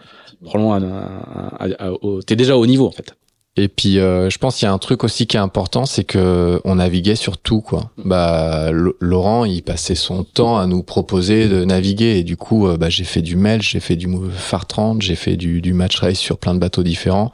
probablement 0.42 0.74
à, 0.74 0.78
à- 0.78 1.66
à- 1.66 1.86
à- 1.88 1.92
au- 1.92 2.22
t'es 2.22 2.36
déjà 2.36 2.56
au 2.56 2.66
niveau 2.66 2.86
en 2.86 2.90
fait. 2.92 3.14
Et 3.56 3.68
puis 3.68 4.00
euh, 4.00 4.30
je 4.30 4.38
pense 4.38 4.56
qu'il 4.56 4.66
y 4.66 4.68
a 4.68 4.72
un 4.72 4.78
truc 4.78 5.04
aussi 5.04 5.28
qui 5.28 5.36
est 5.36 5.40
important, 5.40 5.86
c'est 5.86 6.02
que 6.02 6.60
on 6.64 6.76
naviguait 6.76 7.14
sur 7.14 7.38
tout 7.38 7.60
quoi. 7.60 7.90
Bah 8.04 8.72
Laurent, 9.00 9.44
il 9.44 9.62
passait 9.62 9.94
son 9.94 10.24
temps 10.24 10.58
à 10.58 10.66
nous 10.66 10.82
proposer 10.82 11.48
de 11.48 11.64
naviguer 11.64 12.18
et 12.18 12.24
du 12.24 12.36
coup 12.36 12.66
euh, 12.66 12.76
bah, 12.76 12.88
j'ai 12.88 13.04
fait 13.04 13.22
du 13.22 13.36
Mel, 13.36 13.62
j'ai 13.62 13.78
fait 13.78 13.94
du 13.94 14.08
Phare 14.32 14.66
30, 14.66 15.02
j'ai 15.02 15.14
fait 15.14 15.36
du, 15.36 15.60
du 15.60 15.72
match 15.72 16.00
race 16.00 16.18
sur 16.18 16.38
plein 16.38 16.54
de 16.54 16.58
bateaux 16.58 16.82
différents 16.82 17.30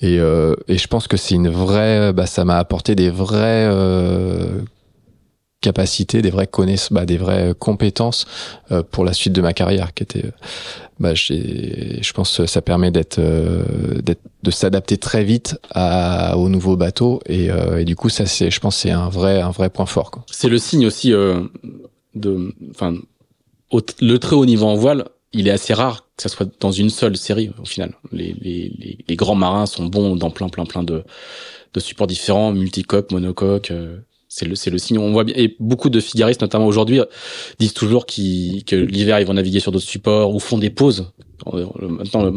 et, 0.00 0.20
euh, 0.20 0.54
et 0.68 0.78
je 0.78 0.86
pense 0.86 1.08
que 1.08 1.16
c'est 1.16 1.34
une 1.34 1.48
vraie 1.48 2.12
bah 2.12 2.26
ça 2.26 2.44
m'a 2.44 2.58
apporté 2.58 2.94
des 2.94 3.10
vraies 3.10 3.66
euh, 3.68 4.60
capacités, 5.60 6.22
des 6.22 6.30
vraies 6.30 6.46
connaissances, 6.46 6.92
bah, 6.92 7.06
des 7.06 7.16
vraies 7.16 7.54
compétences 7.58 8.26
euh, 8.70 8.82
pour 8.82 9.04
la 9.04 9.12
suite 9.12 9.32
de 9.32 9.40
ma 9.40 9.52
carrière 9.52 9.92
qui 9.92 10.04
était 10.04 10.26
euh, 10.26 10.30
bah, 11.00 11.14
je 11.14 12.12
pense 12.12 12.38
que 12.38 12.46
ça 12.46 12.60
permet 12.60 12.90
d'être, 12.90 13.20
euh, 13.20 13.62
de 14.42 14.50
s'adapter 14.50 14.96
très 14.96 15.22
vite 15.22 15.56
à, 15.70 16.36
aux 16.36 16.48
nouveaux 16.48 16.76
bateaux 16.76 17.20
et, 17.26 17.50
euh, 17.50 17.80
et 17.80 17.84
du 17.84 17.94
coup 17.94 18.08
ça 18.08 18.26
c'est 18.26 18.50
je 18.50 18.60
pense 18.60 18.76
c'est 18.76 18.90
un 18.90 19.08
vrai 19.08 19.40
un 19.40 19.50
vrai 19.50 19.70
point 19.70 19.86
fort. 19.86 20.10
C'est 20.30 20.48
le 20.48 20.58
signe 20.58 20.86
aussi 20.86 21.12
euh, 21.12 21.42
de, 22.14 22.52
enfin, 22.70 22.94
le 24.00 24.16
très 24.18 24.34
haut 24.34 24.46
niveau 24.46 24.66
en 24.66 24.74
voile, 24.74 25.08
il 25.32 25.46
est 25.46 25.52
assez 25.52 25.72
rare 25.72 26.06
que 26.16 26.22
ça 26.22 26.28
soit 26.28 26.48
dans 26.58 26.72
une 26.72 26.90
seule 26.90 27.16
série 27.16 27.52
au 27.62 27.64
final. 27.64 27.94
Les, 28.10 28.34
les, 28.40 28.98
les, 29.06 29.16
grands 29.16 29.36
marins 29.36 29.66
sont 29.66 29.86
bons 29.86 30.16
dans 30.16 30.30
plein 30.30 30.48
plein 30.48 30.64
plein 30.66 30.82
de, 30.82 31.04
de 31.74 31.80
supports 31.80 32.08
différents, 32.08 32.52
multicoques, 32.52 33.12
monocoques. 33.12 33.72
C'est 34.28 34.46
le 34.46 34.54
c'est 34.54 34.70
le 34.70 34.78
signe. 34.78 34.98
On 34.98 35.12
voit 35.12 35.24
bien 35.24 35.34
et 35.36 35.56
beaucoup 35.60 35.90
de 35.90 36.00
figaristes, 36.00 36.40
notamment 36.42 36.66
aujourd'hui, 36.66 37.00
disent 37.58 37.74
toujours 37.74 38.06
qu'ils 38.06 38.64
que 38.64 38.76
l'hiver 38.76 39.20
ils 39.20 39.26
vont 39.26 39.34
naviguer 39.34 39.60
sur 39.60 39.72
d'autres 39.72 39.86
supports 39.86 40.34
ou 40.34 40.38
font 40.40 40.58
des 40.58 40.70
pauses. 40.70 41.12
Euh, 41.54 41.66
Maintenant, 41.88 42.30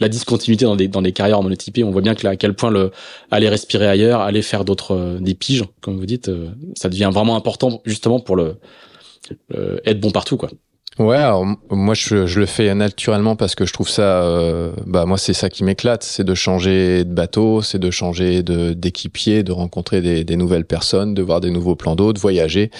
la 0.00 0.08
discontinuité 0.08 0.64
dans 0.66 0.76
des 0.76 0.88
dans 0.88 1.02
des 1.02 1.12
carrières 1.12 1.42
monotypées, 1.42 1.84
on 1.84 1.90
voit 1.90 2.02
bien 2.02 2.14
que 2.14 2.24
là, 2.24 2.30
à 2.30 2.36
quel 2.36 2.54
point 2.54 2.70
le 2.70 2.90
aller 3.30 3.48
respirer 3.48 3.86
ailleurs, 3.86 4.20
aller 4.20 4.42
faire 4.42 4.64
d'autres 4.64 4.92
euh, 4.94 5.18
des 5.20 5.34
piges, 5.34 5.64
comme 5.80 5.96
vous 5.98 6.06
dites, 6.06 6.28
euh, 6.28 6.50
ça 6.76 6.88
devient 6.88 7.10
vraiment 7.12 7.36
important 7.36 7.80
justement 7.84 8.20
pour 8.20 8.36
le, 8.36 8.56
le- 9.50 9.80
être 9.86 10.00
bon 10.00 10.10
partout 10.10 10.36
quoi. 10.36 10.50
Ouais, 10.98 11.22
moi 11.70 11.92
je, 11.92 12.24
je 12.26 12.40
le 12.40 12.46
fais 12.46 12.74
naturellement 12.74 13.36
parce 13.36 13.54
que 13.54 13.66
je 13.66 13.72
trouve 13.74 13.88
ça, 13.88 14.22
euh, 14.22 14.72
bah 14.86 15.04
moi 15.04 15.18
c'est 15.18 15.34
ça 15.34 15.50
qui 15.50 15.62
m'éclate, 15.62 16.02
c'est 16.02 16.24
de 16.24 16.34
changer 16.34 17.04
de 17.04 17.12
bateau, 17.12 17.60
c'est 17.60 17.78
de 17.78 17.90
changer 17.90 18.42
de 18.42 18.72
d'équipier, 18.72 19.42
de 19.42 19.52
rencontrer 19.52 20.00
des, 20.00 20.24
des 20.24 20.36
nouvelles 20.36 20.64
personnes, 20.64 21.12
de 21.12 21.20
voir 21.20 21.40
des 21.42 21.50
nouveaux 21.50 21.76
plans 21.76 21.96
d'eau, 21.96 22.14
de 22.14 22.18
voyager, 22.18 22.70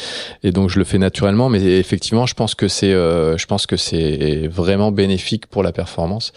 et 0.42 0.50
donc 0.50 0.70
je 0.70 0.78
le 0.78 0.86
fais 0.86 0.96
naturellement. 0.96 1.50
Mais 1.50 1.62
effectivement, 1.78 2.24
je 2.24 2.32
pense 2.32 2.54
que 2.54 2.68
c'est, 2.68 2.94
euh, 2.94 3.36
je 3.36 3.44
pense 3.44 3.66
que 3.66 3.76
c'est 3.76 4.46
vraiment 4.48 4.92
bénéfique 4.92 5.44
pour 5.46 5.62
la 5.62 5.72
performance. 5.72 6.32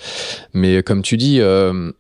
Mais 0.54 0.84
comme 0.84 1.02
tu 1.02 1.16
dis. 1.16 1.40
Euh, 1.40 1.92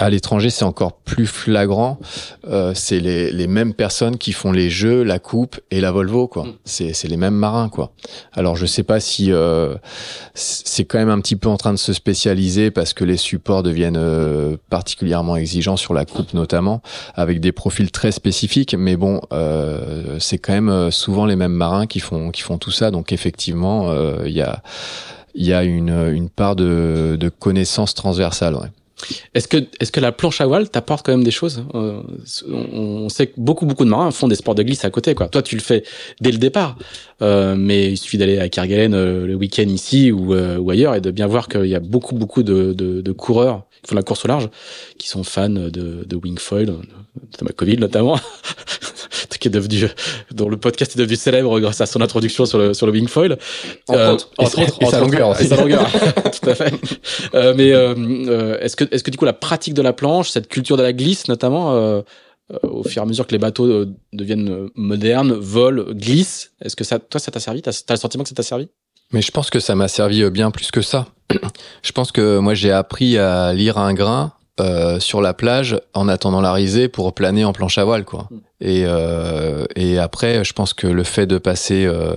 à 0.00 0.10
l'étranger, 0.10 0.48
c'est 0.50 0.64
encore 0.64 0.94
plus 0.94 1.26
flagrant. 1.26 1.98
Euh, 2.46 2.72
c'est 2.74 3.00
les, 3.00 3.30
les 3.30 3.46
mêmes 3.46 3.74
personnes 3.74 4.16
qui 4.16 4.32
font 4.32 4.50
les 4.50 4.70
jeux, 4.70 5.02
la 5.02 5.18
coupe 5.18 5.60
et 5.70 5.80
la 5.80 5.92
Volvo, 5.92 6.26
quoi. 6.26 6.44
Mm. 6.44 6.52
C'est, 6.64 6.92
c'est 6.94 7.08
les 7.08 7.16
mêmes 7.16 7.34
marins, 7.34 7.68
quoi. 7.68 7.92
Alors, 8.32 8.56
je 8.56 8.64
sais 8.64 8.82
pas 8.82 8.98
si 8.98 9.30
euh, 9.30 9.74
c'est 10.34 10.84
quand 10.84 10.98
même 10.98 11.10
un 11.10 11.20
petit 11.20 11.36
peu 11.36 11.48
en 11.48 11.56
train 11.56 11.72
de 11.72 11.78
se 11.78 11.92
spécialiser 11.92 12.70
parce 12.70 12.94
que 12.94 13.04
les 13.04 13.16
supports 13.16 13.62
deviennent 13.62 13.98
euh, 13.98 14.56
particulièrement 14.70 15.36
exigeants 15.36 15.76
sur 15.76 15.94
la 15.94 16.04
coupe, 16.06 16.32
notamment, 16.32 16.80
avec 17.14 17.40
des 17.40 17.52
profils 17.52 17.90
très 17.90 18.10
spécifiques. 18.12 18.74
Mais 18.74 18.96
bon, 18.96 19.20
euh, 19.32 20.16
c'est 20.18 20.38
quand 20.38 20.54
même 20.54 20.70
euh, 20.70 20.90
souvent 20.90 21.26
les 21.26 21.36
mêmes 21.36 21.52
marins 21.52 21.86
qui 21.86 22.00
font 22.00 22.30
qui 22.30 22.42
font 22.42 22.58
tout 22.58 22.70
ça. 22.70 22.90
Donc, 22.90 23.12
effectivement, 23.12 23.90
euh, 23.90 24.22
il 24.26 24.32
y 24.32 24.42
a 24.42 24.62
il 25.34 25.46
y 25.46 25.52
a 25.52 25.62
une, 25.62 25.90
une 25.90 26.30
part 26.30 26.56
de, 26.56 27.16
de 27.20 27.28
connaissances 27.28 27.94
transversales. 27.94 28.54
Ouais. 28.54 28.68
Est-ce 29.34 29.48
que, 29.48 29.58
est-ce 29.80 29.92
que 29.92 30.00
la 30.00 30.12
planche 30.12 30.40
à 30.40 30.46
voile 30.46 30.68
t'apporte 30.68 31.04
quand 31.04 31.12
même 31.12 31.24
des 31.24 31.30
choses 31.30 31.64
Euh, 31.74 32.02
on, 32.50 33.08
sait 33.08 33.28
que 33.28 33.34
beaucoup, 33.36 33.66
beaucoup 33.66 33.84
de 33.84 33.90
marins 33.90 34.10
font 34.10 34.28
des 34.28 34.34
sports 34.34 34.54
de 34.54 34.62
glisse 34.62 34.84
à 34.84 34.90
côté. 34.90 35.14
Quoi. 35.14 35.28
Toi, 35.28 35.42
tu 35.42 35.54
le 35.54 35.60
fais 35.60 35.84
dès 36.20 36.32
le 36.32 36.38
départ, 36.38 36.76
euh, 37.22 37.54
mais 37.56 37.92
il 37.92 37.96
suffit 37.96 38.18
d'aller 38.18 38.38
à 38.38 38.48
Kerguelen 38.48 38.94
euh, 38.94 39.26
le 39.26 39.34
week-end 39.34 39.68
ici 39.68 40.10
ou, 40.10 40.34
euh, 40.34 40.58
ou 40.58 40.70
ailleurs 40.70 40.94
et 40.94 41.00
de 41.00 41.10
bien 41.10 41.26
voir 41.26 41.48
qu'il 41.48 41.66
y 41.66 41.74
a 41.74 41.80
beaucoup, 41.80 42.14
beaucoup 42.14 42.42
de, 42.42 42.72
de, 42.72 43.00
de 43.00 43.12
coureurs 43.12 43.64
qui 43.82 43.88
font 43.90 43.94
la 43.96 44.02
course 44.02 44.24
au 44.24 44.28
large, 44.28 44.48
qui 44.98 45.08
sont 45.08 45.24
fans 45.24 45.48
de, 45.48 45.68
de 45.70 46.16
wingfoil, 46.16 46.72
Thomas 47.36 47.52
Covid 47.56 47.76
notamment, 47.78 48.18
qui 49.40 49.46
est 49.48 49.50
devenu, 49.52 49.88
dont 50.32 50.48
le 50.48 50.56
podcast 50.56 50.96
est 50.96 50.98
devenu 50.98 51.14
célèbre 51.16 51.60
grâce 51.60 51.80
à 51.80 51.86
son 51.86 52.00
introduction 52.00 52.44
sur 52.44 52.58
le, 52.58 52.74
sur 52.74 52.86
le 52.86 52.92
wingfoil. 52.92 53.38
Entre 53.88 53.98
autres. 54.12 54.30
Et 54.40 54.46
sa- 54.46 54.62
et 54.62 54.86
sa 54.86 55.00
longueur 55.00 55.28
aussi. 55.28 55.44
Et 55.44 55.46
sa 55.46 55.56
longueur, 55.56 55.86
tout 56.42 56.50
à 56.50 56.54
fait. 56.56 56.74
Euh, 57.34 57.54
mais 57.56 57.72
euh, 57.72 57.94
euh, 57.96 58.58
est-ce 58.60 58.74
que, 58.74 58.84
est-ce 58.92 59.04
que 59.04 59.10
du 59.12 59.16
coup 59.18 59.24
la 59.24 59.32
pratique 59.32 59.74
de 59.74 59.82
la 59.82 59.92
planche, 59.92 60.30
cette 60.30 60.48
culture 60.48 60.76
de 60.76 60.82
la 60.82 60.92
glisse 60.92 61.28
notamment, 61.28 61.72
euh, 61.74 62.00
euh, 62.52 62.56
au 62.68 62.82
fur 62.82 63.00
et 63.00 63.04
à 63.04 63.06
mesure 63.06 63.26
que 63.26 63.32
les 63.32 63.38
bateaux 63.38 63.66
euh, 63.66 63.86
deviennent 64.12 64.48
euh, 64.50 64.68
modernes, 64.74 65.32
volent, 65.34 65.84
glissent, 65.92 66.52
est-ce 66.64 66.74
que 66.74 66.82
ça, 66.84 66.98
toi, 66.98 67.20
ça 67.20 67.30
t'a 67.30 67.40
servi? 67.40 67.62
T'as 67.62 67.70
as 67.88 67.92
le 67.92 67.98
sentiment 67.98 68.24
que 68.24 68.30
ça 68.30 68.34
t'a 68.34 68.42
servi? 68.42 68.68
Mais 69.12 69.22
je 69.22 69.30
pense 69.30 69.50
que 69.50 69.60
ça 69.60 69.74
m'a 69.74 69.88
servi 69.88 70.22
euh, 70.22 70.30
bien 70.30 70.50
plus 70.50 70.70
que 70.70 70.82
ça. 70.82 71.06
je 71.82 71.92
pense 71.92 72.12
que 72.12 72.38
moi 72.38 72.54
j'ai 72.54 72.72
appris 72.72 73.18
à 73.18 73.52
lire 73.52 73.78
un 73.78 73.94
grain 73.94 74.32
euh, 74.60 74.98
sur 74.98 75.20
la 75.20 75.34
plage 75.34 75.80
en 75.94 76.08
attendant 76.08 76.40
la 76.40 76.52
risée 76.52 76.88
pour 76.88 77.14
planer 77.14 77.44
en 77.44 77.52
planche 77.52 77.78
à 77.78 77.84
voile 77.84 78.04
quoi. 78.04 78.26
Mm. 78.30 78.36
Et 78.60 78.82
euh, 78.86 79.64
et 79.76 79.98
après 79.98 80.44
je 80.44 80.52
pense 80.52 80.74
que 80.74 80.88
le 80.88 81.04
fait 81.04 81.26
de 81.26 81.38
passer 81.38 81.86
euh, 81.86 82.16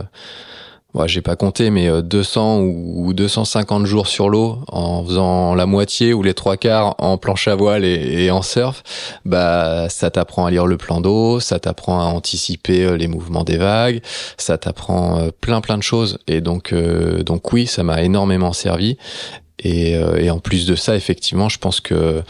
Ouais, 0.93 1.07
j'ai 1.07 1.21
pas 1.21 1.37
compté, 1.37 1.69
mais 1.69 1.87
euh, 1.87 2.01
200 2.01 2.59
ou 2.63 3.13
250 3.13 3.85
jours 3.85 4.07
sur 4.07 4.27
l'eau 4.27 4.59
en 4.67 5.05
faisant 5.05 5.55
la 5.55 5.65
moitié 5.65 6.13
ou 6.13 6.21
les 6.21 6.33
trois 6.33 6.57
quarts 6.57 6.95
en 6.97 7.17
planche 7.17 7.47
à 7.47 7.55
voile 7.55 7.85
et, 7.85 8.29
en 8.29 8.41
surf, 8.41 8.83
bah 9.23 9.87
ça 9.87 10.11
t'apprend 10.11 10.45
à 10.45 10.51
lire 10.51 10.67
le 10.67 10.75
plan 10.75 10.99
d'eau, 10.99 11.39
ça 11.39 11.59
t'apprend 11.59 12.01
à 12.01 12.05
anticiper 12.05 12.83
euh, 12.83 12.97
les 12.97 13.07
mouvements 13.07 13.45
des 13.45 13.55
vagues, 13.55 14.01
ça 14.37 14.57
t'apprend 14.57 15.17
euh, 15.19 15.29
plein 15.39 15.61
plein 15.61 15.77
de 15.77 15.83
choses. 15.83 16.17
Et 16.27 16.41
donc 16.41 16.73
euh, 16.73 17.23
donc 17.23 17.53
oui, 17.53 17.67
ça 17.67 17.83
m'a 17.83 18.01
énormément 18.01 18.51
servi. 18.51 18.97
Et, 19.63 19.95
euh, 19.95 20.17
et 20.17 20.29
en 20.29 20.39
plus 20.39 20.65
de 20.65 20.75
ça, 20.75 20.95
effectivement, 20.95 21.49
je 21.49 21.59
pense 21.59 21.81
que 21.81 22.23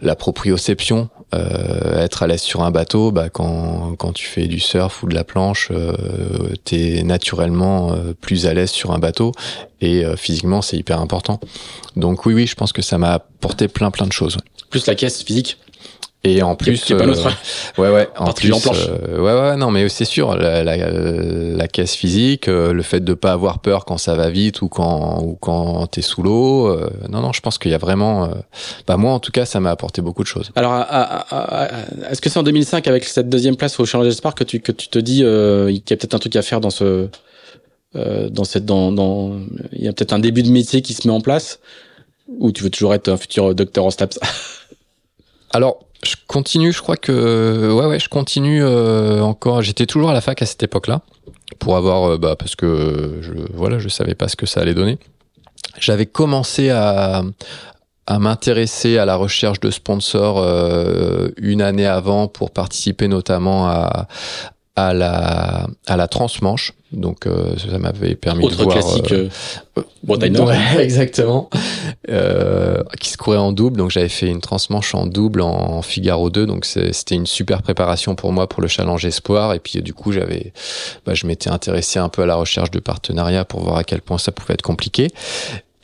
la 0.00 0.16
proprioception, 0.16 1.08
euh, 1.34 2.02
être 2.02 2.22
à 2.22 2.26
l'aise 2.26 2.40
sur 2.40 2.62
un 2.62 2.70
bateau, 2.70 3.12
bah, 3.12 3.28
quand, 3.28 3.94
quand 3.98 4.12
tu 4.12 4.26
fais 4.26 4.46
du 4.46 4.60
surf 4.60 5.02
ou 5.02 5.08
de 5.08 5.14
la 5.14 5.24
planche, 5.24 5.68
euh, 5.70 5.94
t'es 6.64 7.02
naturellement 7.02 7.92
euh, 7.92 8.14
plus 8.18 8.46
à 8.46 8.54
l'aise 8.54 8.70
sur 8.70 8.92
un 8.92 8.98
bateau 8.98 9.32
et 9.80 10.04
euh, 10.04 10.16
physiquement 10.16 10.62
c'est 10.62 10.76
hyper 10.76 11.00
important. 11.00 11.38
Donc 11.96 12.24
oui, 12.24 12.34
oui, 12.34 12.46
je 12.46 12.54
pense 12.54 12.72
que 12.72 12.82
ça 12.82 12.96
m'a 12.96 13.12
apporté 13.12 13.68
plein 13.68 13.90
plein 13.90 14.06
de 14.06 14.12
choses. 14.12 14.38
Plus 14.70 14.86
la 14.86 14.94
caisse 14.94 15.22
physique. 15.22 15.58
Et 16.24 16.42
en 16.42 16.56
plus, 16.56 16.82
qui 16.82 16.92
est 16.92 16.96
pas 16.96 17.04
euh, 17.04 17.14
ouais, 17.78 17.90
ouais, 17.90 18.08
en 18.16 18.32
plus, 18.32 18.50
euh, 18.52 19.20
ouais, 19.20 19.50
ouais, 19.50 19.56
non, 19.56 19.70
mais 19.70 19.88
c'est 19.88 20.04
sûr, 20.04 20.34
la, 20.36 20.64
la, 20.64 20.76
la 20.90 21.68
caisse 21.68 21.94
physique, 21.94 22.48
euh, 22.48 22.72
le 22.72 22.82
fait 22.82 22.98
de 22.98 23.14
pas 23.14 23.30
avoir 23.30 23.60
peur 23.60 23.84
quand 23.84 23.98
ça 23.98 24.16
va 24.16 24.28
vite 24.28 24.60
ou 24.60 24.68
quand 24.68 25.22
ou 25.22 25.36
quand 25.40 25.86
t'es 25.86 26.02
sous 26.02 26.24
l'eau, 26.24 26.66
euh, 26.66 26.90
non, 27.08 27.20
non, 27.20 27.32
je 27.32 27.40
pense 27.40 27.56
qu'il 27.56 27.70
y 27.70 27.74
a 27.74 27.78
vraiment, 27.78 28.24
euh, 28.24 28.28
bah 28.88 28.96
moi 28.96 29.12
en 29.12 29.20
tout 29.20 29.30
cas, 29.30 29.46
ça 29.46 29.60
m'a 29.60 29.70
apporté 29.70 30.02
beaucoup 30.02 30.24
de 30.24 30.28
choses. 30.28 30.50
Alors, 30.56 30.74
est-ce 32.10 32.20
que 32.20 32.28
c'est 32.28 32.38
en 32.40 32.42
2005 32.42 32.88
avec 32.88 33.04
cette 33.04 33.28
deuxième 33.28 33.54
place 33.56 33.78
au 33.78 33.86
Challenge 33.86 34.08
Espoir 34.08 34.34
que 34.34 34.42
tu 34.42 34.58
que 34.58 34.72
tu 34.72 34.88
te 34.88 34.98
dis 34.98 35.22
euh, 35.22 35.68
qu'il 35.68 35.90
y 35.90 35.92
a 35.92 35.96
peut-être 35.96 36.14
un 36.14 36.18
truc 36.18 36.34
à 36.34 36.42
faire 36.42 36.60
dans 36.60 36.70
ce 36.70 37.08
euh, 37.94 38.28
dans 38.28 38.44
cette 38.44 38.64
dans 38.64 38.90
dans 38.90 39.36
il 39.72 39.84
y 39.84 39.88
a 39.88 39.92
peut-être 39.92 40.12
un 40.12 40.18
début 40.18 40.42
de 40.42 40.50
métier 40.50 40.82
qui 40.82 40.94
se 40.94 41.06
met 41.06 41.14
en 41.14 41.20
place 41.20 41.60
ou 42.26 42.50
tu 42.50 42.64
veux 42.64 42.70
toujours 42.70 42.92
être 42.92 43.08
un 43.08 43.16
futur 43.16 43.54
docteur 43.54 43.84
en 43.84 43.90
STAPS 43.90 44.18
Alors, 45.50 45.87
je 46.04 46.14
continue, 46.26 46.72
je 46.72 46.80
crois 46.80 46.96
que 46.96 47.72
ouais 47.72 47.86
ouais, 47.86 47.98
je 47.98 48.08
continue 48.08 48.62
euh, 48.62 49.20
encore. 49.22 49.62
J'étais 49.62 49.86
toujours 49.86 50.10
à 50.10 50.12
la 50.12 50.20
fac 50.20 50.40
à 50.42 50.46
cette 50.46 50.62
époque-là 50.62 51.02
pour 51.58 51.76
avoir 51.76 52.04
euh, 52.04 52.18
bah 52.18 52.36
parce 52.36 52.54
que 52.54 53.18
je 53.20 53.32
voilà, 53.52 53.78
je 53.78 53.88
savais 53.88 54.14
pas 54.14 54.28
ce 54.28 54.36
que 54.36 54.46
ça 54.46 54.60
allait 54.60 54.74
donner. 54.74 54.98
J'avais 55.78 56.06
commencé 56.06 56.70
à 56.70 57.22
à 58.06 58.18
m'intéresser 58.18 58.96
à 58.96 59.04
la 59.04 59.16
recherche 59.16 59.60
de 59.60 59.70
sponsors 59.70 60.38
euh, 60.38 61.28
une 61.36 61.60
année 61.60 61.86
avant 61.86 62.26
pour 62.26 62.52
participer 62.52 63.06
notamment 63.06 63.68
à 63.68 64.08
à 64.86 64.94
la 64.94 65.66
à 65.86 65.96
la 65.96 66.08
transmanche. 66.08 66.72
Donc 66.92 67.26
euh, 67.26 67.54
ça 67.58 67.78
m'avait 67.78 68.14
permis 68.14 68.42
de 68.42 68.46
autre 68.46 68.62
voir 68.62 68.78
classique 68.78 69.12
euh, 69.12 69.28
euh. 69.76 69.82
Ouais, 70.06 70.56
exactement. 70.78 71.50
Euh, 72.08 72.82
qui 72.98 73.10
se 73.10 73.18
courait 73.18 73.36
en 73.36 73.52
double. 73.52 73.76
Donc 73.76 73.90
j'avais 73.90 74.08
fait 74.08 74.28
une 74.28 74.40
transmanche 74.40 74.94
en 74.94 75.06
double 75.06 75.42
en 75.42 75.82
Figaro 75.82 76.30
2. 76.30 76.46
Donc 76.46 76.64
c'était 76.64 77.14
une 77.14 77.26
super 77.26 77.62
préparation 77.62 78.14
pour 78.14 78.32
moi 78.32 78.48
pour 78.48 78.62
le 78.62 78.68
challenge 78.68 79.04
espoir. 79.04 79.52
Et 79.52 79.58
puis 79.58 79.82
du 79.82 79.92
coup 79.92 80.12
j'avais, 80.12 80.52
bah, 81.04 81.12
je 81.14 81.26
m'étais 81.26 81.50
intéressé 81.50 81.98
un 81.98 82.08
peu 82.08 82.22
à 82.22 82.26
la 82.26 82.36
recherche 82.36 82.70
de 82.70 82.78
partenariats 82.78 83.44
pour 83.44 83.60
voir 83.60 83.76
à 83.76 83.84
quel 83.84 84.00
point 84.00 84.18
ça 84.18 84.32
pouvait 84.32 84.54
être 84.54 84.62
compliqué. 84.62 85.08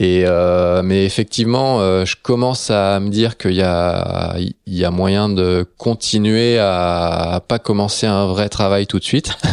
Et 0.01 0.25
euh, 0.27 0.83
mais 0.83 1.05
effectivement, 1.05 1.81
euh, 1.81 2.05
je 2.05 2.17
commence 2.21 2.71
à 2.71 2.99
me 2.99 3.11
dire 3.11 3.37
qu'il 3.37 3.55
y 3.55 3.63
a 3.63 4.37
il 4.39 4.75
y 4.75 4.85
a 4.85 4.91
moyen 4.91 5.29
de 5.29 5.67
continuer 5.79 6.59
à, 6.59 7.35
à 7.35 7.41
pas 7.41 7.59
commencer 7.59 8.07
un 8.07 8.27
vrai 8.27 8.49
travail 8.49 8.87
tout 8.87 8.99
de 8.99 9.05
suite. 9.05 9.37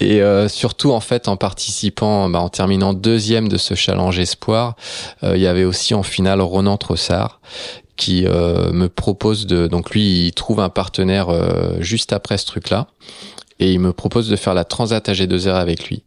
Et 0.00 0.22
euh, 0.22 0.48
surtout 0.48 0.92
en 0.92 1.00
fait 1.00 1.28
en 1.28 1.36
participant, 1.36 2.30
bah, 2.30 2.40
en 2.40 2.48
terminant 2.48 2.94
deuxième 2.94 3.48
de 3.48 3.58
ce 3.58 3.74
challenge 3.74 4.18
espoir, 4.18 4.74
euh, 5.22 5.36
il 5.36 5.42
y 5.42 5.46
avait 5.46 5.64
aussi 5.64 5.92
en 5.92 6.02
finale 6.02 6.40
Ronan 6.40 6.78
Trossard 6.78 7.40
qui 7.96 8.24
euh, 8.26 8.72
me 8.72 8.88
propose 8.88 9.46
de 9.46 9.66
donc 9.66 9.90
lui 9.90 10.28
il 10.28 10.32
trouve 10.32 10.60
un 10.60 10.70
partenaire 10.70 11.28
euh, 11.28 11.76
juste 11.80 12.14
après 12.14 12.38
ce 12.38 12.46
truc 12.46 12.70
là 12.70 12.86
et 13.58 13.72
il 13.72 13.78
me 13.78 13.92
propose 13.92 14.30
de 14.30 14.36
faire 14.36 14.54
la 14.54 14.64
Transat 14.64 15.06
AG2R 15.06 15.52
avec 15.52 15.86
lui. 15.86 16.02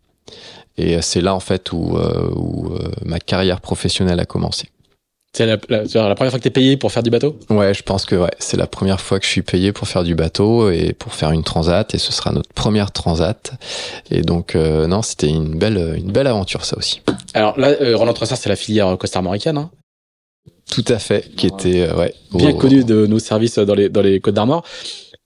Et 0.77 0.95
euh, 0.95 1.01
c'est 1.01 1.21
là 1.21 1.35
en 1.35 1.39
fait 1.39 1.71
où, 1.71 1.97
euh, 1.97 2.29
où 2.35 2.73
euh, 2.73 2.89
ma 3.05 3.19
carrière 3.19 3.61
professionnelle 3.61 4.19
a 4.19 4.25
commencé. 4.25 4.69
C'est 5.35 5.47
la, 5.47 5.57
la, 5.67 5.83
la 5.83 6.15
première 6.15 6.29
fois 6.31 6.37
que 6.37 6.43
t'es 6.43 6.51
payé 6.51 6.77
pour 6.77 6.91
faire 6.91 7.01
du 7.01 7.09
bateau? 7.09 7.39
Ouais, 7.49 7.73
je 7.73 7.81
pense 7.81 8.05
que 8.05 8.15
ouais, 8.15 8.29
c'est 8.37 8.55
la 8.57 8.67
première 8.67 9.01
fois 9.01 9.19
que 9.19 9.25
je 9.25 9.31
suis 9.31 9.41
payé 9.41 9.71
pour 9.71 9.87
faire 9.87 10.03
du 10.03 10.13
bateau 10.13 10.69
et 10.69 10.93
pour 10.93 11.13
faire 11.15 11.31
une 11.31 11.43
transat 11.43 11.91
et 11.95 11.97
ce 11.97 12.11
sera 12.13 12.31
notre 12.31 12.53
première 12.53 12.91
transat. 12.91 13.51
Et 14.11 14.21
donc 14.21 14.55
euh, 14.55 14.85
non, 14.85 15.01
c'était 15.01 15.29
une 15.29 15.57
belle 15.57 15.95
une 15.97 16.11
belle 16.11 16.27
aventure 16.27 16.65
ça 16.65 16.77
aussi. 16.77 17.01
Alors 17.33 17.59
là, 17.59 17.69
euh, 17.81 17.97
Roland 17.97 18.13
Trossard, 18.13 18.37
c'est 18.37 18.49
la 18.49 18.55
filière 18.55 18.95
costarmoricaine, 18.99 19.57
hein, 19.57 19.71
Tout 20.71 20.85
à 20.87 20.99
fait, 20.99 21.27
qui 21.35 21.47
était 21.47 21.81
euh, 21.81 21.95
ouais 21.95 22.13
bien 22.35 22.51
au- 22.51 22.57
connue 22.57 22.83
de 22.83 23.07
nos 23.07 23.17
services 23.19 23.57
dans 23.57 23.73
les 23.75 23.89
dans 23.89 24.01
les 24.03 24.19
Côtes 24.19 24.35
d'Armor. 24.35 24.63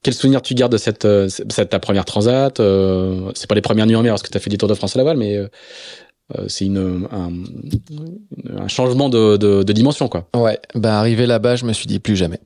Quel 0.04 0.14
souvenir 0.14 0.42
tu 0.42 0.54
gardes 0.54 0.72
de 0.72 0.78
cette, 0.78 1.06
euh, 1.06 1.28
cette 1.30 1.70
ta 1.70 1.80
première 1.80 2.06
transat 2.06 2.60
euh, 2.60 3.32
C'est 3.34 3.48
pas 3.48 3.56
les 3.56 3.62
premières 3.62 3.86
nuits 3.88 3.96
en 3.96 4.04
mer 4.04 4.14
parce 4.14 4.24
que 4.24 4.30
tu 4.30 4.38
as 4.38 4.40
fait 4.40 4.50
des 4.50 4.58
tours 4.58 4.70
de 4.70 4.74
France 4.74 4.96
à 4.96 5.00
la 5.00 5.04
voile, 5.04 5.18
mais 5.18 5.36
euh, 5.36 5.48
euh, 6.38 6.46
c'est 6.48 6.66
une 6.66 7.08
un, 7.12 7.32
un 8.62 8.68
changement 8.68 9.10
de, 9.10 9.38
de, 9.38 9.64
de 9.64 9.74
dimension 9.74 10.08
quoi. 10.08 10.28
Ouais, 10.36 10.60
bah 10.76 11.00
arrivé 11.00 11.26
là-bas, 11.26 11.56
je 11.56 11.66
me 11.66 11.74
suis 11.74 11.88
dit 11.88 12.00
plus 12.00 12.16
jamais. 12.16 12.40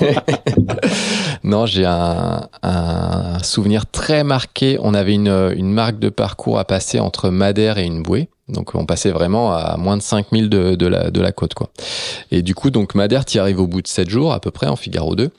non, 1.44 1.66
j'ai 1.66 1.86
un, 1.86 2.48
un 2.62 3.38
souvenir 3.42 3.86
très 3.86 4.22
marqué. 4.22 4.78
On 4.82 4.92
avait 4.94 5.14
une, 5.14 5.52
une 5.56 5.72
marque 5.72 5.98
de 5.98 6.08
parcours 6.10 6.58
à 6.58 6.64
passer 6.64 7.00
entre 7.00 7.30
Madère 7.30 7.78
et 7.78 7.84
une 7.84 8.02
bouée. 8.02 8.28
Donc 8.50 8.74
on 8.74 8.84
passait 8.86 9.10
vraiment 9.10 9.52
à 9.52 9.76
moins 9.76 9.96
de 9.96 10.02
5000 10.02 10.48
de, 10.48 10.74
de, 10.74 10.86
la, 10.86 11.10
de 11.10 11.20
la 11.20 11.32
côte. 11.32 11.54
quoi. 11.54 11.70
Et 12.30 12.42
du 12.42 12.54
coup, 12.54 12.70
donc 12.70 12.94
Madère, 12.94 13.24
tu 13.24 13.38
arrives 13.38 13.60
au 13.60 13.66
bout 13.66 13.82
de 13.82 13.88
7 13.88 14.08
jours 14.10 14.32
à 14.32 14.40
peu 14.40 14.50
près 14.50 14.66
en 14.66 14.76
Figaro 14.76 15.14
2. 15.16 15.30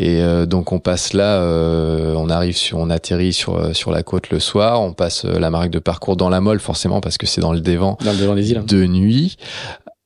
Et 0.00 0.22
euh, 0.22 0.46
donc 0.46 0.70
on 0.72 0.78
passe 0.78 1.12
là, 1.12 1.40
euh, 1.42 2.14
on 2.16 2.30
arrive 2.30 2.56
sur, 2.56 2.78
on 2.78 2.88
atterrit 2.90 3.32
sur, 3.32 3.56
euh, 3.56 3.72
sur 3.72 3.90
la 3.90 4.02
côte 4.02 4.30
le 4.30 4.38
soir, 4.40 4.80
on 4.80 4.92
passe 4.92 5.24
la 5.24 5.50
marque 5.50 5.70
de 5.70 5.78
parcours 5.80 6.16
dans 6.16 6.28
la 6.28 6.40
molle 6.40 6.60
forcément 6.60 7.00
parce 7.00 7.18
que 7.18 7.26
c'est 7.26 7.40
dans 7.40 7.52
le 7.52 7.60
dévent 7.60 7.80
Dans 8.04 8.12
le 8.12 8.16
devant 8.18 8.34
des 8.36 8.50
îles. 8.52 8.58
hein. 8.58 8.64
de 8.66 8.86
nuit 8.86 9.36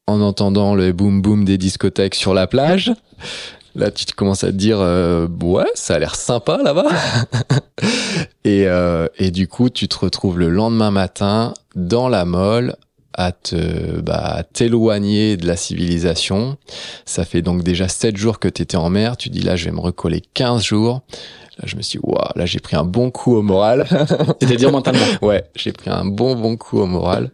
en 0.06 0.20
entendant 0.20 0.74
le 0.74 0.92
boom 0.92 1.22
boom 1.22 1.44
des 1.44 1.58
discothèques 1.58 2.14
sur 2.14 2.34
la 2.34 2.46
plage. 2.46 2.92
Là, 3.74 3.90
tu 3.90 4.04
te 4.04 4.12
commences 4.12 4.44
à 4.44 4.48
te 4.48 4.56
dire, 4.56 4.80
euh, 4.80 5.26
ouais, 5.42 5.70
ça 5.74 5.94
a 5.94 5.98
l'air 5.98 6.14
sympa 6.14 6.58
là-bas. 6.62 6.88
et, 8.44 8.66
euh, 8.66 9.08
du 9.18 9.48
coup, 9.48 9.70
tu 9.70 9.88
te 9.88 9.98
retrouves 9.98 10.38
le 10.38 10.50
lendemain 10.50 10.90
matin 10.90 11.54
dans 11.74 12.08
la 12.08 12.24
molle 12.24 12.76
à 13.14 13.32
te 13.32 14.00
bah, 14.00 14.42
t'éloigner 14.52 15.36
de 15.36 15.46
la 15.46 15.56
civilisation. 15.56 16.56
Ça 17.04 17.24
fait 17.24 17.42
donc 17.42 17.62
déjà 17.62 17.88
7 17.88 18.16
jours 18.16 18.38
que 18.38 18.48
tu 18.48 18.62
étais 18.62 18.76
en 18.76 18.90
mer. 18.90 19.16
Tu 19.16 19.28
dis 19.28 19.42
là, 19.42 19.56
je 19.56 19.66
vais 19.66 19.70
me 19.70 19.80
recoller 19.80 20.22
15 20.34 20.62
jours. 20.62 21.02
Là, 21.58 21.64
je 21.66 21.76
me 21.76 21.82
suis 21.82 21.98
waouh, 22.02 22.16
là, 22.34 22.46
j'ai 22.46 22.60
pris 22.60 22.76
un 22.76 22.84
bon 22.84 23.10
coup 23.10 23.36
au 23.36 23.42
moral. 23.42 23.86
C'est-à-dire 24.40 24.72
mentalement. 24.72 25.04
ouais, 25.22 25.44
j'ai 25.54 25.72
pris 25.72 25.90
un 25.90 26.04
bon, 26.04 26.34
bon 26.34 26.56
coup 26.56 26.78
au 26.78 26.86
moral. 26.86 27.30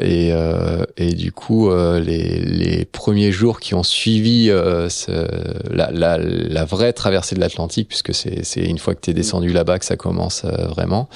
Et, 0.00 0.30
euh, 0.32 0.84
et 0.96 1.14
du 1.14 1.32
coup, 1.32 1.68
euh, 1.68 1.98
les, 1.98 2.38
les 2.38 2.84
premiers 2.84 3.32
jours 3.32 3.58
qui 3.58 3.74
ont 3.74 3.82
suivi 3.82 4.50
euh, 4.50 4.88
ce, 4.88 5.26
la, 5.68 5.90
la, 5.90 6.16
la 6.18 6.64
vraie 6.64 6.92
traversée 6.92 7.34
de 7.34 7.40
l'Atlantique, 7.40 7.88
puisque 7.88 8.14
c'est, 8.14 8.44
c'est 8.44 8.62
une 8.62 8.78
fois 8.78 8.94
que 8.94 9.00
tu 9.00 9.10
es 9.10 9.14
descendu 9.14 9.52
là-bas 9.52 9.80
que 9.80 9.84
ça 9.84 9.96
commence 9.96 10.44
euh, 10.44 10.68
vraiment, 10.68 11.08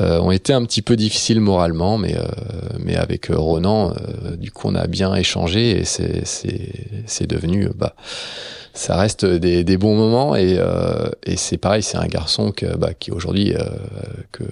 euh, 0.00 0.20
ont 0.20 0.30
été 0.30 0.52
un 0.52 0.64
petit 0.64 0.82
peu 0.82 0.96
difficiles 0.96 1.40
moralement, 1.40 1.98
mais, 1.98 2.16
euh, 2.16 2.24
mais 2.78 2.96
avec 2.96 3.26
Ronan, 3.26 3.94
du 4.38 4.50
coup, 4.50 4.68
on 4.68 4.74
a 4.74 4.86
bien 4.86 5.14
échangé 5.14 5.78
et 5.78 5.84
c'est, 5.84 6.26
c'est, 6.26 6.70
c'est 7.06 7.26
devenu... 7.26 7.68
Bah, 7.74 7.94
ça 8.76 8.96
reste 8.96 9.24
des, 9.24 9.62
des 9.62 9.76
bons 9.76 9.94
moments 9.94 10.34
et, 10.34 10.56
euh, 10.58 11.08
et 11.22 11.36
c'est 11.36 11.58
pareil, 11.58 11.80
c'est 11.80 11.96
un 11.96 12.08
garçon 12.08 12.50
que, 12.50 12.76
bah, 12.76 12.92
qui 12.92 13.12
aujourd'hui, 13.12 13.54
euh, 13.54 13.60
que, 14.32 14.42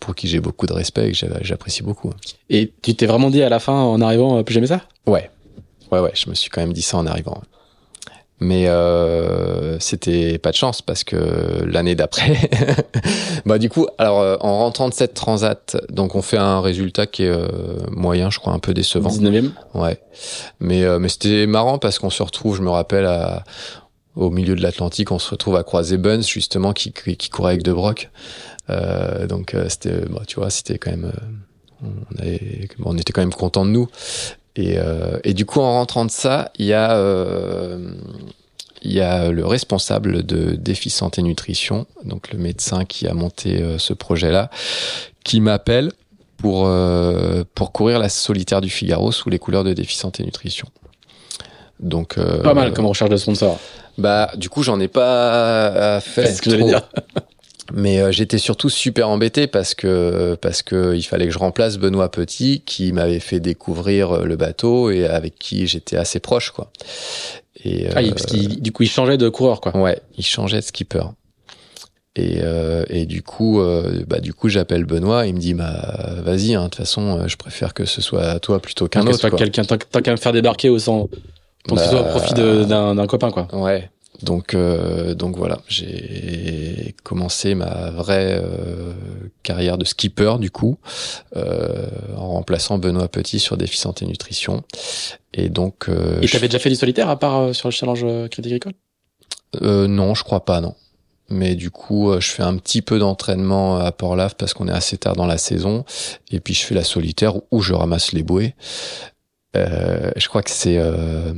pour 0.00 0.16
qui 0.16 0.26
j'ai 0.26 0.40
beaucoup 0.40 0.66
de 0.66 0.72
respect 0.72 1.08
et 1.08 1.12
que 1.12 1.18
j'apprécie 1.42 1.84
beaucoup. 1.84 2.12
Et 2.50 2.72
tu 2.82 2.96
t'es 2.96 3.06
vraiment 3.06 3.30
dit 3.30 3.40
à 3.40 3.48
la 3.48 3.60
fin, 3.60 3.74
en 3.80 4.00
arrivant, 4.00 4.42
plus 4.42 4.54
jamais 4.54 4.66
ça? 4.66 4.82
Ouais, 5.06 5.30
ouais, 5.92 6.00
ouais, 6.00 6.10
je 6.12 6.28
me 6.28 6.34
suis 6.34 6.50
quand 6.50 6.60
même 6.60 6.72
dit 6.72 6.82
ça 6.82 6.96
en 6.96 7.06
arrivant. 7.06 7.40
Mais 8.40 8.68
euh, 8.68 9.80
c'était 9.80 10.38
pas 10.38 10.50
de 10.50 10.56
chance 10.56 10.80
parce 10.80 11.02
que 11.02 11.64
l'année 11.64 11.96
d'après, 11.96 12.36
bah 13.46 13.58
du 13.58 13.68
coup, 13.68 13.88
alors 13.98 14.20
euh, 14.20 14.36
en 14.40 14.58
rentrant 14.58 14.88
de 14.88 14.94
cette 14.94 15.14
transat, 15.14 15.76
donc 15.90 16.14
on 16.14 16.22
fait 16.22 16.36
un 16.36 16.60
résultat 16.60 17.06
qui 17.06 17.24
est 17.24 17.30
euh, 17.30 17.48
moyen, 17.90 18.30
je 18.30 18.38
crois, 18.38 18.52
un 18.52 18.60
peu 18.60 18.74
décevant. 18.74 19.10
19e. 19.10 19.50
Ouais. 19.74 19.98
Mais 20.60 20.84
euh, 20.84 21.00
mais 21.00 21.08
c'était 21.08 21.48
marrant 21.48 21.78
parce 21.78 21.98
qu'on 21.98 22.10
se 22.10 22.22
retrouve, 22.22 22.56
je 22.56 22.62
me 22.62 22.70
rappelle, 22.70 23.06
à, 23.06 23.42
au 24.14 24.30
milieu 24.30 24.54
de 24.54 24.62
l'Atlantique, 24.62 25.10
on 25.10 25.18
se 25.18 25.30
retrouve 25.30 25.56
à 25.56 25.64
croiser 25.64 25.96
Buns 25.96 26.22
justement 26.22 26.72
qui 26.72 26.92
qui, 26.92 27.16
qui 27.16 27.30
courait 27.30 27.54
avec 27.54 27.64
De 27.64 27.72
Broc. 27.72 28.08
donc 29.28 29.56
c'était, 29.68 30.02
bah, 30.08 30.22
tu 30.28 30.36
vois, 30.36 30.50
c'était 30.50 30.78
quand 30.78 30.92
même. 30.92 31.12
on, 31.82 32.22
avait, 32.22 32.68
on 32.84 32.96
était 32.96 33.12
quand 33.12 33.22
même 33.22 33.34
content 33.34 33.66
de 33.66 33.70
nous. 33.70 33.88
Et, 34.58 34.76
euh, 34.76 35.20
et, 35.22 35.34
du 35.34 35.46
coup, 35.46 35.60
en 35.60 35.74
rentrant 35.74 36.04
de 36.04 36.10
ça, 36.10 36.50
il 36.58 36.66
y 36.66 36.72
a, 36.72 36.96
euh, 36.96 37.92
il 38.82 38.92
y 38.92 39.00
a 39.00 39.30
le 39.30 39.46
responsable 39.46 40.26
de 40.26 40.56
Défi 40.56 40.90
Santé 40.90 41.22
Nutrition, 41.22 41.86
donc 42.04 42.32
le 42.32 42.40
médecin 42.40 42.84
qui 42.84 43.06
a 43.06 43.14
monté 43.14 43.62
euh, 43.62 43.78
ce 43.78 43.92
projet-là, 43.92 44.50
qui 45.22 45.40
m'appelle 45.40 45.92
pour, 46.38 46.70
pour 47.54 47.72
courir 47.72 47.98
la 47.98 48.08
solitaire 48.08 48.60
du 48.60 48.70
Figaro 48.70 49.10
sous 49.10 49.28
les 49.28 49.40
couleurs 49.40 49.64
de 49.64 49.72
Défi 49.72 49.96
Santé 49.96 50.22
Nutrition. 50.22 50.68
Donc, 51.80 52.14
pas 52.14 52.54
mal 52.54 52.72
comme 52.72 52.86
recherche 52.86 53.10
de 53.10 53.16
sponsor. 53.16 53.58
Bah, 53.96 54.30
du 54.36 54.48
coup, 54.48 54.62
j'en 54.62 54.78
ai 54.78 54.86
pas 54.86 56.00
fait. 56.00 56.26
C'est 56.26 56.34
ce 56.34 56.42
que 56.42 56.50
j'allais 56.50 56.64
dire. 56.64 56.88
Mais 57.72 58.00
euh, 58.00 58.10
j'étais 58.10 58.38
surtout 58.38 58.70
super 58.70 59.08
embêté 59.08 59.46
parce 59.46 59.74
que 59.74 60.36
parce 60.40 60.62
que 60.62 60.94
il 60.94 61.02
fallait 61.02 61.26
que 61.26 61.32
je 61.32 61.38
remplace 61.38 61.78
Benoît 61.78 62.10
Petit 62.10 62.62
qui 62.64 62.92
m'avait 62.92 63.20
fait 63.20 63.40
découvrir 63.40 64.12
euh, 64.12 64.24
le 64.24 64.36
bateau 64.36 64.90
et 64.90 65.06
avec 65.06 65.38
qui 65.38 65.66
j'étais 65.66 65.96
assez 65.96 66.20
proche 66.20 66.50
quoi. 66.50 66.70
Et 67.64 67.88
ah, 67.94 68.00
parce 68.08 68.26
qu'il 68.26 68.62
du 68.62 68.72
coup 68.72 68.84
il 68.84 68.88
changeait 68.88 69.18
de 69.18 69.28
coureur 69.28 69.60
quoi. 69.60 69.76
Ouais, 69.76 70.00
il 70.16 70.24
changeait 70.24 70.60
de 70.60 70.64
skipper. 70.64 71.04
Et, 72.16 72.40
euh, 72.42 72.84
et 72.88 73.06
du 73.06 73.22
coup, 73.22 73.60
euh, 73.60 74.02
bah 74.08 74.18
du 74.18 74.34
coup, 74.34 74.48
j'appelle 74.48 74.84
Benoît. 74.84 75.26
Il 75.26 75.34
me 75.34 75.38
dit, 75.38 75.54
bah 75.54 75.94
vas-y. 76.24 76.54
Hein, 76.54 76.64
de 76.64 76.68
toute 76.70 76.74
façon, 76.74 77.28
je 77.28 77.36
préfère 77.36 77.74
que 77.74 77.84
ce 77.84 78.00
soit 78.00 78.40
toi 78.40 78.58
plutôt 78.58 78.88
qu'un 78.88 79.06
autre. 79.06 79.28
Que 79.28 79.36
quelqu'un 79.36 79.62
tant 79.62 79.76
qu'à 79.76 80.10
me 80.10 80.16
faire 80.16 80.32
débarquer 80.32 80.68
au 80.68 80.80
sang, 80.80 81.08
pour 81.68 81.76
bah, 81.76 81.82
que 81.82 81.88
ce 81.88 81.94
soit 81.94 82.00
au 82.00 82.10
profit 82.10 82.34
d'un 82.34 83.06
copain 83.06 83.30
quoi. 83.30 83.46
Ouais. 83.52 83.88
Donc, 84.22 84.54
euh, 84.54 85.14
donc 85.14 85.36
voilà, 85.36 85.60
j'ai 85.68 86.94
commencé 87.04 87.54
ma 87.54 87.90
vraie 87.90 88.40
euh, 88.42 88.92
carrière 89.44 89.78
de 89.78 89.84
skipper 89.84 90.38
du 90.40 90.50
coup, 90.50 90.78
euh, 91.36 91.86
en 92.16 92.32
remplaçant 92.32 92.78
Benoît 92.78 93.08
Petit 93.08 93.38
sur 93.38 93.56
Défi 93.56 93.78
Santé 93.78 94.06
Nutrition. 94.06 94.64
Et 95.34 95.48
donc. 95.48 95.88
Euh, 95.88 96.20
Et 96.20 96.28
t'avais 96.28 96.48
déjà 96.48 96.58
fait 96.58 96.70
du 96.70 96.76
solitaire 96.76 97.08
à 97.08 97.18
part 97.18 97.54
sur 97.54 97.68
le 97.68 97.72
challenge 97.72 98.04
Crédit 98.30 98.48
Agricole? 98.48 98.72
Non, 99.62 100.14
je 100.14 100.24
crois 100.24 100.44
pas, 100.44 100.60
non. 100.60 100.74
Mais 101.30 101.54
du 101.54 101.70
coup, 101.70 102.12
je 102.18 102.28
fais 102.30 102.42
un 102.42 102.56
petit 102.56 102.82
peu 102.82 102.98
d'entraînement 102.98 103.78
à 103.78 103.92
Port-Lave 103.92 104.34
parce 104.36 104.54
qu'on 104.54 104.66
est 104.66 104.72
assez 104.72 104.96
tard 104.96 105.14
dans 105.14 105.26
la 105.26 105.38
saison. 105.38 105.84
Et 106.30 106.40
puis 106.40 106.54
je 106.54 106.64
fais 106.64 106.74
la 106.74 106.84
solitaire 106.84 107.34
où 107.50 107.60
je 107.60 107.74
ramasse 107.74 108.12
les 108.12 108.22
bouées. 108.22 108.54
Euh, 109.58 110.10
je 110.16 110.28
crois 110.28 110.42
que 110.42 110.50
c'est 110.50 110.78
euh, 110.78 111.32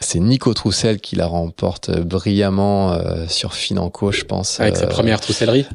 c'est 0.00 0.20
Nico 0.20 0.52
Troussel 0.54 1.00
qui 1.00 1.16
la 1.16 1.26
remporte 1.26 1.90
brillamment 2.00 2.92
euh, 2.92 3.26
sur 3.28 3.54
Financo, 3.54 4.12
je 4.12 4.24
pense. 4.24 4.60
Avec 4.60 4.76
sa 4.76 4.86
première 4.86 5.20
troussellerie. 5.20 5.66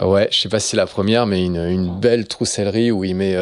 Ouais, 0.00 0.28
je 0.30 0.38
sais 0.38 0.48
pas 0.48 0.60
si 0.60 0.70
c'est 0.70 0.76
la 0.76 0.86
première, 0.86 1.26
mais 1.26 1.44
une, 1.44 1.56
une 1.56 1.98
belle 1.98 2.26
troussellerie 2.26 2.90
où 2.90 3.04
il 3.04 3.14
met 3.14 3.36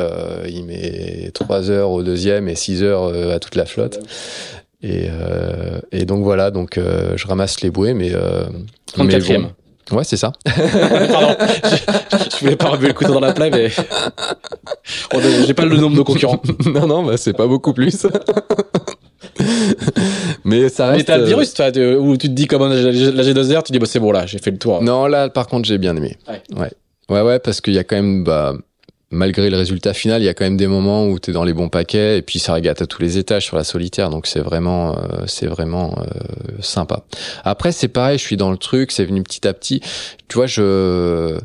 il 0.48 0.64
met 0.64 1.30
trois 1.34 1.70
heures 1.70 1.90
au 1.90 2.02
deuxième 2.02 2.48
et 2.48 2.54
6 2.54 2.82
heures 2.82 3.32
à 3.32 3.38
toute 3.38 3.56
la 3.56 3.66
flotte. 3.66 4.00
Et, 4.82 5.08
et 5.92 6.04
donc 6.04 6.22
voilà, 6.22 6.50
donc 6.50 6.78
je 6.78 7.26
ramasse 7.26 7.60
les 7.60 7.70
bouées, 7.70 7.94
mais, 7.94 8.12
mais 8.98 9.18
bon, 9.18 9.50
Ouais, 9.92 10.04
c'est 10.04 10.16
ça. 10.16 10.32
Pardon, 10.44 11.36
je, 11.64 12.16
je, 12.34 12.40
voulais 12.40 12.56
pas 12.56 12.70
remuer 12.70 12.88
le 12.88 12.94
couteau 12.94 13.12
dans 13.12 13.20
la 13.20 13.32
plaie, 13.32 13.50
mais 13.50 13.70
j'ai 15.46 15.54
pas 15.54 15.64
le 15.64 15.76
nombre 15.76 15.96
de 15.96 16.02
concurrents. 16.02 16.42
non, 16.66 16.86
non, 16.86 17.02
bah 17.04 17.16
c'est 17.16 17.36
pas 17.36 17.46
beaucoup 17.46 17.72
plus. 17.72 18.06
mais 20.44 20.68
ça 20.68 20.88
reste. 20.88 20.98
Mais 20.98 21.04
t'as 21.04 21.18
le 21.18 21.24
virus, 21.24 21.54
toi, 21.54 21.68
où 21.98 22.16
tu 22.16 22.28
te 22.28 22.32
dis 22.32 22.46
comme 22.46 22.68
la 22.68 22.90
G2R, 22.92 23.62
tu 23.62 23.72
dis 23.72 23.78
bah 23.78 23.86
c'est 23.86 24.00
bon 24.00 24.10
là, 24.10 24.26
j'ai 24.26 24.38
fait 24.38 24.50
le 24.50 24.58
tour. 24.58 24.82
Non, 24.82 25.06
là, 25.06 25.28
par 25.28 25.46
contre, 25.46 25.68
j'ai 25.68 25.78
bien 25.78 25.96
aimé. 25.96 26.16
Ouais. 26.28 26.42
Ouais, 26.56 26.70
ouais, 27.10 27.22
ouais 27.22 27.38
parce 27.38 27.60
qu'il 27.60 27.74
y 27.74 27.78
a 27.78 27.84
quand 27.84 27.96
même 27.96 28.24
bah 28.24 28.54
malgré 29.10 29.50
le 29.50 29.56
résultat 29.56 29.94
final, 29.94 30.22
il 30.22 30.24
y 30.24 30.28
a 30.28 30.34
quand 30.34 30.44
même 30.44 30.56
des 30.56 30.66
moments 30.66 31.06
où 31.06 31.18
tu 31.18 31.30
es 31.30 31.32
dans 31.32 31.44
les 31.44 31.52
bons 31.52 31.68
paquets 31.68 32.18
et 32.18 32.22
puis 32.22 32.38
ça 32.38 32.54
régate 32.54 32.82
à 32.82 32.86
tous 32.86 33.00
les 33.00 33.18
étages 33.18 33.44
sur 33.44 33.56
la 33.56 33.64
solitaire, 33.64 34.10
donc 34.10 34.26
c'est 34.26 34.40
vraiment, 34.40 34.96
euh, 34.96 35.24
c'est 35.26 35.46
vraiment 35.46 35.96
euh, 35.98 36.60
sympa. 36.60 37.04
Après, 37.44 37.72
c'est 37.72 37.88
pareil, 37.88 38.18
je 38.18 38.24
suis 38.24 38.36
dans 38.36 38.50
le 38.50 38.56
truc, 38.56 38.90
c'est 38.90 39.04
venu 39.04 39.22
petit 39.22 39.46
à 39.46 39.54
petit. 39.54 39.80
Tu 40.28 40.34
vois, 40.34 40.46
je 40.46 41.38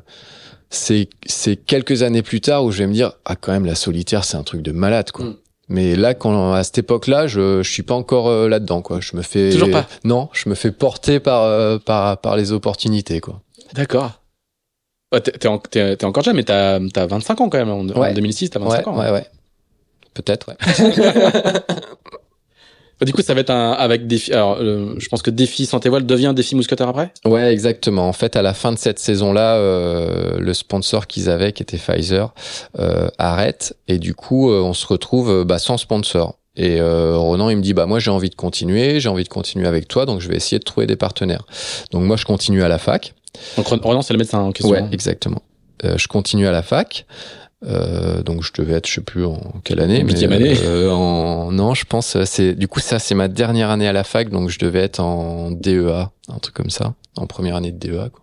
c'est 0.74 1.09
c'est 1.26 1.57
quelques 1.57 2.01
années 2.01 2.22
plus 2.22 2.39
tard 2.39 2.64
où 2.64 2.72
je 2.72 2.80
vais 2.80 2.88
me 2.88 2.93
dire 2.93 3.12
ah 3.26 3.36
quand 3.36 3.51
même 3.51 3.66
la 3.66 3.76
solitaire 3.76 4.24
c'est 4.24 4.38
un 4.38 4.43
truc 4.43 4.62
de 4.62 4.72
malade 4.72 5.12
quoi. 5.12 5.26
Mm. 5.26 5.36
Mais 5.68 5.95
là, 5.95 6.14
quand 6.14 6.51
à 6.51 6.66
cette 6.66 6.80
époque-là, 6.80 7.28
je, 7.28 7.64
je 7.64 7.72
suis 7.72 7.84
pas 7.84 7.93
encore 7.93 8.28
euh, 8.28 8.49
là-dedans, 8.49 8.82
quoi. 8.82 8.99
Je 8.99 9.16
me 9.16 9.22
fais 9.22 9.51
toujours 9.51 9.72
pas. 9.72 9.88
Non, 10.03 10.28
je 10.34 10.49
me 10.49 10.55
fais 10.55 10.72
porter 10.72 11.22
par 11.22 11.80
par 11.82 12.20
par 12.20 12.36
les 12.36 12.51
opportunités, 12.51 13.22
quoi. 13.22 13.41
D'accord. 13.74 14.20
T'es, 15.20 15.47
encore 16.05 16.24
jeune, 16.24 16.36
mais 16.36 16.43
t'as, 16.43 16.76
as 16.76 17.05
25 17.05 17.41
ans 17.41 17.49
quand 17.49 17.57
même. 17.57 17.70
En, 17.70 17.86
ouais. 17.86 18.09
en 18.09 18.14
2006, 18.14 18.49
t'as 18.51 18.59
25 18.59 18.78
ouais, 18.78 18.88
ans. 18.88 18.97
Ouais, 18.97 19.12
ouais. 19.12 19.26
Peut-être, 20.14 20.49
ouais. 20.49 20.55
du 23.05 23.14
coup, 23.14 23.22
ça 23.22 23.34
va 23.34 23.41
être 23.41 23.49
un, 23.49 23.72
avec 23.72 24.07
défi. 24.07 24.34
Alors, 24.34 24.57
euh, 24.59 24.95
je 24.97 25.07
pense 25.09 25.22
que 25.22 25.32
défi 25.32 25.66
santé 25.66 25.89
voile 25.89 26.05
devient 26.05 26.34
défi 26.36 26.55
mousquetaire 26.55 26.88
après? 26.88 27.12
Ouais, 27.26 27.51
exactement. 27.51 28.07
En 28.07 28.14
fait, 28.14 28.36
à 28.36 28.41
la 28.41 28.53
fin 28.53 28.72
de 28.72 28.78
cette 28.78 28.99
saison-là, 28.99 29.55
euh, 29.55 30.39
le 30.39 30.53
sponsor 30.53 31.07
qu'ils 31.07 31.30
avaient, 31.30 31.51
qui 31.51 31.64
était 31.64 31.78
Pfizer, 31.78 32.34
euh, 32.80 33.07
arrête 33.18 33.76
et 33.88 33.99
du 33.99 34.14
coup, 34.14 34.51
euh, 34.51 34.62
on 34.62 34.74
se 34.74 34.86
retrouve 34.86 35.43
bah, 35.45 35.59
sans 35.59 35.78
sponsor. 35.78 36.38
Et 36.57 36.82
euh, 36.82 37.18
Ronan, 37.18 37.49
il 37.49 37.57
me 37.57 37.62
dit 37.62 37.74
bah 37.74 37.86
moi 37.86 37.99
j'ai 37.99 38.12
envie 38.12 38.30
de 38.30 38.36
continuer, 38.36 38.99
j'ai 38.99 39.07
envie 39.07 39.24
de 39.24 39.30
continuer 39.30 39.68
avec 39.68 39.88
toi, 39.88 40.05
donc 40.05 40.20
je 40.20 40.28
vais 40.28 40.36
essayer 40.36 40.59
de 40.59 40.64
trouver 40.64 40.86
des 40.86 40.97
partenaires. 40.97 41.45
Donc 41.91 42.03
moi 42.03 42.18
je 42.18 42.26
continue 42.26 42.62
à 42.62 42.68
la 42.68 42.78
fac. 42.78 43.14
Donc 43.58 43.68
Ronan 43.68 44.02
c'est 44.02 44.14
le 44.14 44.20
médecin 44.20 44.40
en 44.40 44.52
question. 44.52 44.74
Ouais, 44.74 44.84
exactement. 44.92 45.42
Euh, 45.84 45.98
je 45.98 46.08
continue 46.08 46.48
à 46.48 46.52
la 46.52 46.64
fac. 46.64 47.06
Euh, 47.64 48.24
donc 48.24 48.42
je 48.44 48.52
devais 48.54 48.74
être, 48.74 48.88
je 48.88 48.96
sais 48.96 49.02
plus 49.02 49.24
en 49.24 49.40
quelle 49.64 49.82
année, 49.82 50.04
mais 50.04 50.24
année. 50.24 50.58
Euh, 50.64 50.90
en 50.90 51.52
non, 51.52 51.76
je 51.76 51.86
pense 51.86 52.24
c'est 52.24 52.54
du 52.54 52.68
coup 52.68 52.80
ça 52.80 52.98
c'est 52.98 53.14
ma 53.14 53.28
dernière 53.28 53.70
année 53.70 53.88
à 53.88 53.94
la 53.94 54.04
fac, 54.04 54.30
donc 54.30 54.50
je 54.50 54.58
devais 54.58 54.80
être 54.80 55.00
en 55.00 55.52
DEA, 55.52 56.10
un 56.28 56.40
truc 56.40 56.56
comme 56.56 56.72
ça, 56.72 56.96
en 57.16 57.28
première 57.28 57.56
année 57.56 57.72
de 57.72 57.78
DEA. 57.78 58.10
Quoi. 58.10 58.22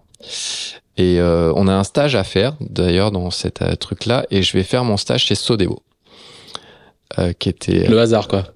Et 0.97 1.21
euh, 1.21 1.53
on 1.55 1.69
a 1.69 1.73
un 1.73 1.85
stage 1.85 2.17
à 2.17 2.25
faire 2.25 2.57
d'ailleurs 2.61 3.13
dans 3.13 3.31
cet 3.31 3.63
euh, 3.63 3.77
truc 3.77 4.07
là, 4.07 4.27
et 4.33 4.43
je 4.43 4.53
vais 4.57 4.65
faire 4.65 4.83
mon 4.83 4.97
stage 4.97 5.25
chez 5.25 5.37
Sodebo, 5.37 5.83
euh, 7.19 7.33
qui 7.33 7.49
était 7.49 7.87
le 7.87 8.01
hasard 8.01 8.27
quoi. 8.27 8.49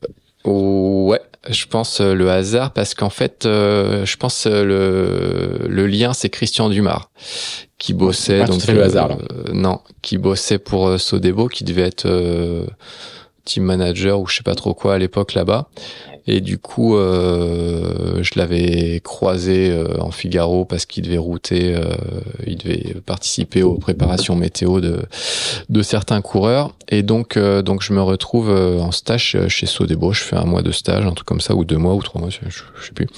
ouais, 0.45 1.21
je 1.49 1.67
pense 1.67 2.01
le 2.01 2.31
hasard 2.31 2.73
parce 2.73 2.95
qu'en 2.95 3.11
fait, 3.11 3.41
je 3.45 4.17
pense 4.17 4.47
le 4.47 5.67
le 5.69 5.87
lien 5.87 6.13
c'est 6.13 6.31
Christian 6.31 6.69
Dumas 6.69 7.09
qui 7.83 7.95
bossait 7.95 8.39
pas 8.39 8.47
donc 8.47 8.59
tout 8.59 8.63
à 8.63 8.67
fait 8.67 8.75
le 8.75 8.85
hasard, 8.85 9.09
là. 9.09 9.17
euh, 9.33 9.53
non 9.53 9.81
qui 10.03 10.17
bossait 10.17 10.59
pour 10.59 10.87
euh, 10.87 10.99
Sodebo 10.99 11.49
qui 11.49 11.65
devait 11.65 11.83
être 11.83 12.07
euh, 12.07 12.65
team 13.45 13.65
manager 13.65 14.21
ou 14.21 14.29
je 14.29 14.37
sais 14.37 14.45
pas 14.45 14.55
trop 14.55 14.73
quoi 14.73 14.95
à 14.95 14.99
l'époque 14.99 15.35
là-bas 15.35 15.69
Et 16.27 16.41
du 16.41 16.59
coup, 16.59 16.97
euh, 16.97 18.23
je 18.23 18.33
l'avais 18.37 19.01
croisé 19.03 19.71
euh, 19.71 20.01
en 20.01 20.11
Figaro 20.11 20.65
parce 20.65 20.87
qu'il 20.87 21.05
devait 21.05 21.19
router, 21.19 21.75
euh, 21.75 21.83
il 22.47 22.59
devait 22.59 22.95
participer 23.05 23.63
aux 23.63 23.75
préparations 23.75 24.37
météo 24.37 24.81
de, 24.81 25.03
de 25.69 25.83
certains 25.83 26.21
coureurs. 26.21 26.75
Et 26.89 27.03
donc, 27.03 27.37
euh, 27.37 27.63
donc 27.63 27.83
je 27.83 27.93
me 27.93 28.03
retrouve 28.03 28.51
euh, 28.51 28.79
en 28.79 28.93
stage 28.93 29.37
chez 29.49 29.67
Sodebo. 29.67 30.13
Je 30.13 30.23
fais 30.23 30.37
un 30.37 30.45
mois 30.45 30.63
de 30.63 30.73
stage, 30.73 31.05
un 31.05 31.13
truc 31.13 31.27
comme 31.27 31.41
ça, 31.41 31.55
ou 31.55 31.65
deux 31.65 31.79
mois, 31.79 31.95
ou 31.95 32.03
trois 32.03 32.21
mois, 32.21 32.31
je, 32.31 32.39
je 32.49 32.87
sais 32.87 32.93
plus. 32.93 33.09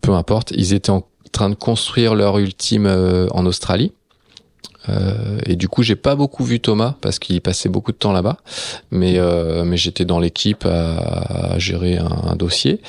Peu 0.00 0.12
importe. 0.12 0.50
Ils 0.50 0.74
étaient 0.74 0.90
en 0.90 1.06
train 1.32 1.50
de 1.50 1.54
construire 1.54 2.14
leur 2.14 2.38
ultime 2.38 2.86
euh, 2.86 3.28
en 3.30 3.46
Australie. 3.46 3.92
Euh, 4.88 5.38
et 5.46 5.56
du 5.56 5.68
coup, 5.68 5.82
j'ai 5.82 5.96
pas 5.96 6.14
beaucoup 6.14 6.44
vu 6.44 6.60
Thomas 6.60 6.94
parce 7.00 7.18
qu'il 7.18 7.40
passait 7.40 7.68
beaucoup 7.68 7.92
de 7.92 7.96
temps 7.96 8.12
là-bas, 8.12 8.38
mais 8.90 9.18
euh, 9.18 9.64
mais 9.64 9.76
j'étais 9.76 10.04
dans 10.04 10.18
l'équipe 10.18 10.64
à, 10.64 11.54
à 11.54 11.58
gérer 11.58 11.98
un, 11.98 12.36
dossier. 12.36 12.80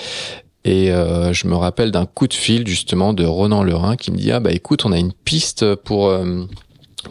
Et 0.66 0.92
euh, 0.92 1.32
je 1.34 1.48
me 1.48 1.56
rappelle 1.56 1.92
d'un 1.92 2.06
coup 2.06 2.28
de 2.28 2.34
fil 2.34 2.68
justement 2.68 3.14
de 3.14 3.24
Ronan 3.24 3.64
Lerin 3.64 3.96
qui 3.96 4.12
me 4.12 4.18
dit 4.18 4.32
ah 4.32 4.42
bah 4.42 4.52
écoute 4.52 4.86
on 4.86 4.92
a 4.92 4.98
une 4.98 5.14
piste 5.14 5.76
pour 5.76 6.08
euh, 6.08 6.46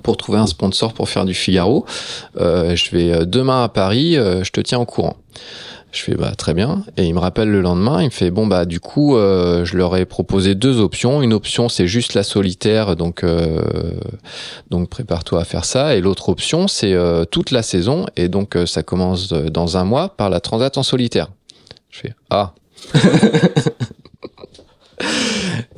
pour 0.03 0.19
trouver 0.19 0.39
un 0.39 0.47
sponsor 0.47 0.93
pour 0.93 1.09
faire 1.09 1.25
du 1.25 1.35
Figaro. 1.35 1.87
Euh, 2.39 2.77
je 2.77 2.91
vais 2.91 3.13
euh, 3.13 3.25
demain 3.25 3.65
à 3.65 3.69
Paris, 3.69 4.15
je 4.15 4.51
te 4.51 4.61
tiens 4.61 4.79
au 4.79 4.85
courant. 4.85 5.17
Je 5.97 6.03
fais 6.03 6.15
bah 6.15 6.33
très 6.37 6.53
bien 6.53 6.85
et 6.99 7.05
il 7.05 7.15
me 7.15 7.21
rappelle 7.21 7.51
le 7.51 7.63
lendemain, 7.63 8.03
il 8.03 8.07
me 8.07 8.11
fait 8.11 8.31
bon 8.31 8.47
bah 8.47 8.67
du 8.67 8.81
coup 8.81 9.17
euh, 9.17 9.65
je 9.65 9.79
leur 9.79 9.97
ai 9.97 10.05
proposé 10.05 10.55
deux 10.55 10.79
options. 10.79 11.23
Une 11.23 11.33
option 11.33 11.71
c'est 11.71 11.87
juste 11.87 12.13
la 12.13 12.23
solitaire 12.23 12.97
donc 12.97 13.25
euh, 13.25 13.63
donc 14.69 14.91
prépare-toi 14.91 15.41
à 15.41 15.45
faire 15.45 15.65
ça 15.65 15.97
et 15.97 16.03
l'autre 16.03 16.29
option 16.29 16.69
c'est 16.69 16.93
euh, 16.93 17.25
toute 17.25 17.51
la 17.51 17.63
saison 17.63 18.05
et 18.15 18.29
donc 18.29 18.59
ça 18.67 18.83
commence 18.83 19.33
dans 19.33 19.79
un 19.79 19.85
mois 19.85 20.11
par 20.11 20.29
la 20.29 20.41
transat 20.41 20.77
en 20.77 20.83
solitaire. 20.83 21.29
Je 21.89 22.01
fais 22.01 22.15
ah 22.29 22.53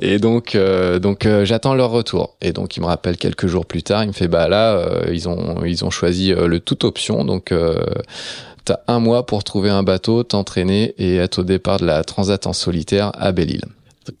Et 0.01 0.17
donc, 0.17 0.57
donc 1.01 1.27
j'attends 1.43 1.73
leur 1.73 1.91
retour. 1.91 2.37
Et 2.41 2.53
donc, 2.53 2.77
il 2.77 2.79
me 2.79 2.85
rappelle 2.85 3.17
quelques 3.17 3.47
jours 3.47 3.65
plus 3.65 3.83
tard, 3.83 4.05
il 4.05 4.07
me 4.07 4.13
fait 4.13 4.29
bah 4.29 4.47
là, 4.47 4.81
ils 5.11 5.27
ont 5.27 5.65
ils 5.65 5.83
ont 5.83 5.89
choisi 5.89 6.29
le 6.29 6.59
toute 6.61 6.85
option. 6.85 7.25
Donc, 7.25 7.53
t'as 8.69 8.81
un 8.87 8.99
mois 8.99 9.25
pour 9.25 9.43
trouver 9.43 9.71
un 9.71 9.81
bateau, 9.81 10.21
t'entraîner 10.21 10.93
et 10.99 11.15
être 11.15 11.39
au 11.39 11.43
départ 11.43 11.79
de 11.79 11.85
la 11.85 12.03
transat 12.03 12.45
en 12.45 12.53
solitaire 12.53 13.11
à 13.15 13.31
Belle-Île. 13.31 13.65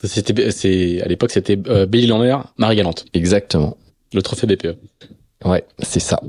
C'était, 0.03 0.49
c'est, 0.49 1.01
à 1.03 1.07
l'époque, 1.07 1.29
c'était 1.31 1.57
euh, 1.67 1.85
Belle-Île-en-Mer, 1.85 2.45
Marie-Galante, 2.57 3.05
Exactement. 3.13 3.77
le 4.11 4.21
trophée. 4.23 4.47
BPE. 4.47 4.75
Ouais, 5.45 5.63
c'est 5.79 5.99
ça. 5.99 6.19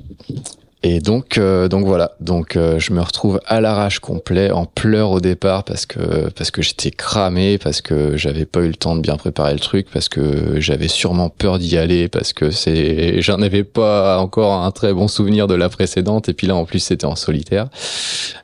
Et 0.82 1.00
donc, 1.00 1.36
euh, 1.36 1.68
donc 1.68 1.84
voilà. 1.84 2.12
Donc, 2.20 2.56
euh, 2.56 2.78
je 2.78 2.94
me 2.94 3.02
retrouve 3.02 3.38
à 3.46 3.60
l'arrache 3.60 3.98
complet, 3.98 4.50
en 4.50 4.64
pleurs 4.64 5.10
au 5.10 5.20
départ 5.20 5.62
parce 5.64 5.84
que 5.84 6.30
parce 6.30 6.50
que 6.50 6.62
j'étais 6.62 6.90
cramé, 6.90 7.58
parce 7.58 7.82
que 7.82 8.16
j'avais 8.16 8.46
pas 8.46 8.60
eu 8.60 8.68
le 8.68 8.74
temps 8.74 8.96
de 8.96 9.00
bien 9.00 9.16
préparer 9.16 9.52
le 9.52 9.58
truc, 9.58 9.88
parce 9.92 10.08
que 10.08 10.58
j'avais 10.58 10.88
sûrement 10.88 11.28
peur 11.28 11.58
d'y 11.58 11.76
aller, 11.76 12.08
parce 12.08 12.32
que 12.32 12.50
c'est, 12.50 13.20
j'en 13.20 13.42
avais 13.42 13.64
pas 13.64 14.18
encore 14.18 14.62
un 14.62 14.70
très 14.70 14.94
bon 14.94 15.06
souvenir 15.06 15.46
de 15.46 15.54
la 15.54 15.68
précédente. 15.68 16.30
Et 16.30 16.34
puis 16.34 16.46
là, 16.46 16.54
en 16.54 16.64
plus, 16.64 16.78
c'était 16.80 17.04
en 17.04 17.16
solitaire. 17.16 17.68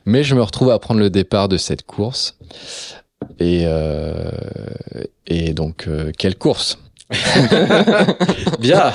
Mais 0.05 0.23
je 0.23 0.35
me 0.35 0.43
retrouve 0.43 0.69
à 0.69 0.77
prendre 0.77 0.99
le 0.99 1.09
départ 1.09 1.49
de 1.49 1.57
cette 1.57 1.83
course. 1.83 2.37
Et 3.39 3.63
euh, 3.65 4.29
et 5.25 5.53
donc, 5.53 5.89
quelle 6.17 6.35
course? 6.35 6.77
Bien 8.59 8.91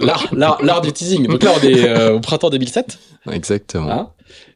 L'art, 0.00 0.80
du 0.82 0.92
teasing. 0.92 1.26
Donc 1.26 1.42
là, 1.42 1.52
on 1.56 1.66
est 1.66 1.88
euh, 1.88 2.14
au 2.16 2.20
printemps 2.20 2.50
2007. 2.50 2.98
Exactement. 3.30 3.90
hein, 3.90 4.10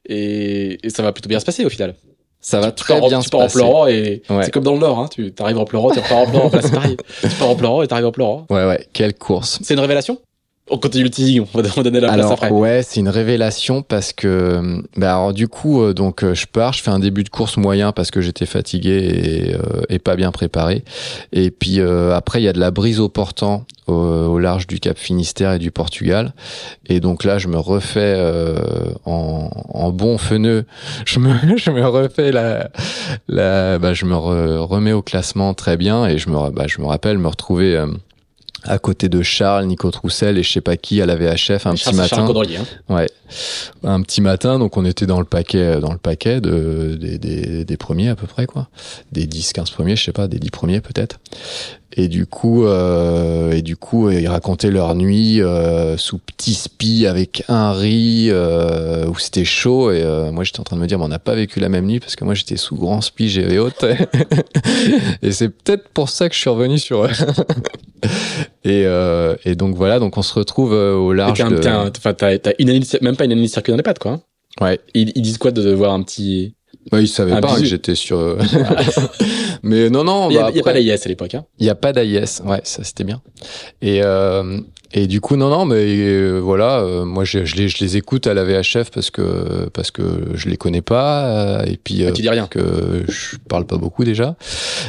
et, 0.08 0.78
et 0.86 0.90
ça 0.90 1.02
va 1.02 1.12
plutôt 1.12 1.28
bien 1.28 1.40
se 1.40 1.44
passer 1.44 1.64
au 1.64 1.68
final. 1.68 1.94
Ça 2.40 2.60
va 2.60 2.70
tu 2.70 2.84
très 2.84 2.94
pars, 2.94 3.04
en- 3.04 3.08
bien 3.08 3.18
tu 3.20 3.26
se 3.26 3.30
pars 3.30 3.40
en 3.40 3.44
passer. 3.44 3.58
pleurant 3.58 3.86
et 3.86 4.22
Ouais. 4.30 4.44
c'est 4.44 4.50
comme 4.50 4.64
dans 4.64 4.74
le 4.74 4.78
Nord. 4.80 4.98
Hein, 4.98 5.08
tu 5.10 5.32
arrives 5.38 5.58
en 5.58 5.64
pleurant, 5.64 5.90
tu 5.90 5.98
repars 5.98 6.18
en 6.18 6.26
pleurant. 6.26 6.46
Enfin, 6.46 6.60
c'est 6.62 6.72
pareil. 6.72 6.96
Tu 7.22 7.28
pars 7.28 7.50
en 7.50 7.56
pleurant 7.56 7.82
et 7.82 7.88
t'arrives 7.88 8.06
en 8.06 8.12
pleurant. 8.12 8.46
Ouais, 8.50 8.66
ouais, 8.66 8.86
quelle 8.92 9.14
course. 9.14 9.58
C'est 9.62 9.74
une 9.74 9.80
révélation? 9.80 10.18
On 10.68 10.78
continue 10.78 11.04
le 11.04 11.10
teasing, 11.10 11.40
on 11.54 11.58
va 11.58 11.68
on 11.76 11.76
va 11.76 11.82
donner 11.84 12.00
la 12.00 12.08
place 12.08 12.18
Alors 12.18 12.32
après. 12.32 12.50
ouais, 12.50 12.82
c'est 12.82 12.98
une 12.98 13.08
révélation 13.08 13.82
parce 13.82 14.12
que 14.12 14.82
bah 14.96 15.12
alors 15.14 15.32
du 15.32 15.46
coup 15.46 15.80
euh, 15.80 15.94
donc 15.94 16.24
euh, 16.24 16.34
je 16.34 16.46
pars, 16.46 16.72
je 16.72 16.82
fais 16.82 16.90
un 16.90 16.98
début 16.98 17.22
de 17.22 17.28
course 17.28 17.56
moyen 17.56 17.92
parce 17.92 18.10
que 18.10 18.20
j'étais 18.20 18.46
fatigué 18.46 18.90
et, 19.50 19.54
euh, 19.54 19.82
et 19.88 20.00
pas 20.00 20.16
bien 20.16 20.32
préparé. 20.32 20.82
Et 21.32 21.52
puis 21.52 21.78
euh, 21.78 22.14
après 22.16 22.40
il 22.40 22.44
y 22.44 22.48
a 22.48 22.52
de 22.52 22.58
la 22.58 22.72
brise 22.72 22.98
au 22.98 23.08
portant 23.08 23.64
au, 23.86 23.92
au 23.94 24.38
large 24.40 24.66
du 24.66 24.80
Cap 24.80 24.98
Finistère 24.98 25.52
et 25.52 25.60
du 25.60 25.70
Portugal. 25.70 26.34
Et 26.88 26.98
donc 26.98 27.22
là 27.22 27.38
je 27.38 27.46
me 27.46 27.58
refais 27.58 28.14
euh, 28.16 28.56
en, 29.04 29.48
en 29.68 29.90
bon 29.92 30.18
feneux, 30.18 30.64
je 31.06 31.20
me 31.20 31.32
je 31.56 31.70
me 31.70 31.86
refais 31.86 32.32
la 32.32 32.70
la 33.28 33.78
bah 33.78 33.94
je 33.94 34.04
me 34.04 34.14
re- 34.16 34.56
remets 34.58 34.92
au 34.92 35.02
classement 35.02 35.54
très 35.54 35.76
bien 35.76 36.06
et 36.06 36.18
je 36.18 36.28
me 36.28 36.50
bah, 36.50 36.64
je 36.66 36.80
me 36.80 36.86
rappelle 36.86 37.18
me 37.18 37.28
retrouver 37.28 37.76
euh, 37.76 37.86
à 38.66 38.78
côté 38.78 39.08
de 39.08 39.22
Charles, 39.22 39.66
Nico 39.66 39.90
Troussel 39.90 40.38
et 40.38 40.42
je 40.42 40.52
sais 40.52 40.60
pas 40.60 40.76
qui 40.76 41.00
à 41.00 41.06
la 41.06 41.16
VHF 41.16 41.66
un 41.66 41.74
petit 41.74 41.84
Charles 41.84 41.96
matin. 41.96 42.26
Hein. 42.58 42.94
Ouais, 42.94 43.08
un 43.82 44.02
petit 44.02 44.20
matin, 44.20 44.58
donc 44.58 44.76
on 44.76 44.84
était 44.84 45.06
dans 45.06 45.18
le 45.18 45.24
paquet, 45.24 45.80
dans 45.80 45.92
le 45.92 45.98
paquet 45.98 46.40
de, 46.40 46.96
des, 47.00 47.18
des, 47.18 47.64
des 47.64 47.76
premiers 47.76 48.08
à 48.08 48.16
peu 48.16 48.26
près 48.26 48.46
quoi, 48.46 48.68
des 49.12 49.26
10-15 49.26 49.72
premiers, 49.72 49.96
je 49.96 50.04
sais 50.04 50.12
pas, 50.12 50.28
des 50.28 50.38
10 50.38 50.50
premiers 50.50 50.80
peut-être. 50.80 51.18
Et 51.98 52.08
du 52.08 52.26
coup, 52.26 52.66
euh, 52.66 53.52
et 53.52 53.62
du 53.62 53.76
coup, 53.76 54.10
ils 54.10 54.28
racontaient 54.28 54.70
leur 54.70 54.94
nuit 54.94 55.40
euh, 55.40 55.96
sous 55.96 56.18
petit 56.18 56.52
spi 56.52 57.06
avec 57.06 57.42
un 57.48 57.72
riz 57.72 58.28
euh, 58.30 59.06
où 59.06 59.16
c'était 59.18 59.46
chaud. 59.46 59.90
Et 59.90 60.02
euh, 60.02 60.30
moi, 60.30 60.44
j'étais 60.44 60.60
en 60.60 60.64
train 60.64 60.76
de 60.76 60.82
me 60.82 60.86
dire, 60.86 60.98
mais 60.98 61.06
on 61.06 61.08
n'a 61.08 61.18
pas 61.18 61.34
vécu 61.34 61.58
la 61.58 61.70
même 61.70 61.86
nuit 61.86 61.98
parce 61.98 62.14
que 62.14 62.24
moi, 62.26 62.34
j'étais 62.34 62.58
sous 62.58 62.76
grand 62.76 63.00
spi, 63.00 63.30
j'avais 63.30 63.58
haute. 63.58 63.82
et 65.22 65.32
c'est 65.32 65.48
peut-être 65.48 65.88
pour 65.88 66.10
ça 66.10 66.28
que 66.28 66.34
je 66.34 66.40
suis 66.40 66.50
revenu 66.50 66.78
sur. 66.78 67.04
eux. 67.04 67.10
et, 68.64 68.82
euh, 68.84 69.34
et 69.44 69.54
donc 69.54 69.74
voilà, 69.74 69.98
donc 69.98 70.16
on 70.18 70.22
se 70.22 70.34
retrouve 70.34 70.74
euh, 70.74 70.94
au 70.94 71.12
large. 71.12 71.38
T'as 71.38 71.48
de... 71.48 71.66
un- 71.68 71.90
même 73.00 73.16
pas 73.16 73.24
une 73.24 73.32
analyse 73.32 73.52
circuit 73.52 73.72
dans 73.72 73.76
les 73.78 73.82
pattes, 73.82 73.98
quoi. 73.98 74.12
hein. 74.12 74.20
Ouais. 74.60 74.80
Ils, 74.94 75.12
ils 75.14 75.22
disent 75.22 75.38
quoi 75.38 75.50
de 75.50 75.72
voir 75.72 75.92
un 75.92 76.02
petit. 76.02 76.54
Bah, 76.90 77.00
ils 77.00 77.08
savaient 77.08 77.40
pas 77.40 77.56
que 77.58 77.64
j'étais 77.64 77.94
sur. 77.94 78.18
euh, 78.18 78.38
Mais 79.62 79.90
non, 79.90 80.04
non. 80.04 80.30
Il 80.30 80.38
a, 80.38 80.42
bah, 80.42 80.50
il 80.52 80.56
y 80.56 80.60
a 80.60 80.62
pas 80.62 80.72
l'AIS 80.72 81.04
à 81.04 81.08
l'époque. 81.08 81.34
Hein. 81.34 81.44
Il 81.58 81.66
y 81.66 81.70
a 81.70 81.74
pas 81.74 81.92
d'AIS, 81.92 82.42
ouais, 82.44 82.60
ça 82.64 82.84
c'était 82.84 83.04
bien. 83.04 83.20
Et 83.82 84.02
euh, 84.02 84.60
et 84.92 85.08
du 85.08 85.20
coup 85.20 85.34
non 85.36 85.50
non 85.50 85.64
mais 85.64 85.84
euh, 85.84 86.38
voilà, 86.38 86.78
euh, 86.78 87.04
moi 87.04 87.24
je, 87.24 87.44
je 87.44 87.56
les 87.56 87.68
je 87.68 87.78
les 87.84 87.96
écoute 87.96 88.28
à 88.28 88.34
la 88.34 88.44
VHF 88.44 88.90
parce 88.92 89.10
que 89.10 89.68
parce 89.70 89.90
que 89.90 90.02
je 90.34 90.48
les 90.48 90.56
connais 90.56 90.80
pas 90.80 91.26
euh, 91.58 91.64
et 91.64 91.76
puis 91.76 92.04
euh, 92.04 92.12
tu 92.12 92.22
dis 92.22 92.28
rien. 92.28 92.46
que 92.46 93.04
je 93.08 93.36
parle 93.48 93.66
pas 93.66 93.78
beaucoup 93.78 94.04
déjà. 94.04 94.36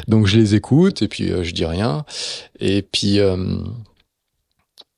Donc 0.07 0.27
je 0.27 0.37
les 0.37 0.53
écoute 0.53 1.01
et 1.01 1.07
puis 1.07 1.31
euh, 1.31 1.43
je 1.43 1.51
dis 1.51 1.65
rien. 1.65 2.05
Et 2.59 2.83
puis 2.83 3.19
euh, 3.19 3.37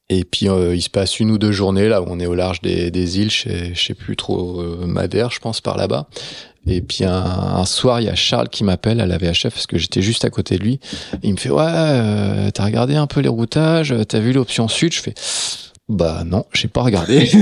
et 0.10 0.26
puis 0.26 0.50
euh, 0.50 0.76
il 0.76 0.82
se 0.82 0.90
passe 0.90 1.20
une 1.20 1.32
ou 1.32 1.38
deux 1.38 1.52
journées 1.52 1.88
là 1.88 2.02
où 2.02 2.06
on 2.10 2.20
est 2.20 2.26
au 2.26 2.34
large 2.36 2.62
des, 2.62 2.90
des 2.92 3.20
îles, 3.20 3.30
je 3.32 3.42
sais, 3.44 3.72
je 3.76 3.86
sais 3.86 3.94
plus 3.94 4.16
trop 4.16 4.60
euh, 4.60 4.86
Madère, 4.88 5.30
je 5.32 5.40
pense 5.40 5.62
par 5.62 5.78
là-bas. 5.78 6.08
Et 6.68 6.82
puis 6.82 7.04
un, 7.06 7.14
un 7.14 7.66
soir, 7.66 8.00
il 8.02 8.06
y 8.06 8.10
a 8.10 8.16
Charles 8.16 8.50
qui 8.50 8.64
m'appelle 8.64 9.00
à 9.02 9.06
la 9.08 9.18
VHF 9.18 9.50
parce 9.54 9.66
que 9.68 9.78
j'étais 9.78 10.02
juste 10.02 10.26
à 10.26 10.30
côté 10.30 10.58
de 10.58 10.64
lui. 10.64 10.80
Il 11.24 11.34
me 11.34 11.38
fait 11.38 11.50
ouais, 11.50 11.64
euh, 11.66 12.50
t'as 12.54 12.66
regardé 12.66 12.96
un 12.96 13.08
peu 13.08 13.22
les 13.22 13.30
routages, 13.30 13.94
t'as 14.08 14.20
vu 14.20 14.34
l'option 14.34 14.68
sud? 14.68 14.94
Je 14.94 15.02
fais 15.02 15.14
bah 15.88 16.24
non, 16.26 16.46
j'ai 16.54 16.68
pas 16.68 16.82
regardé. 16.84 17.30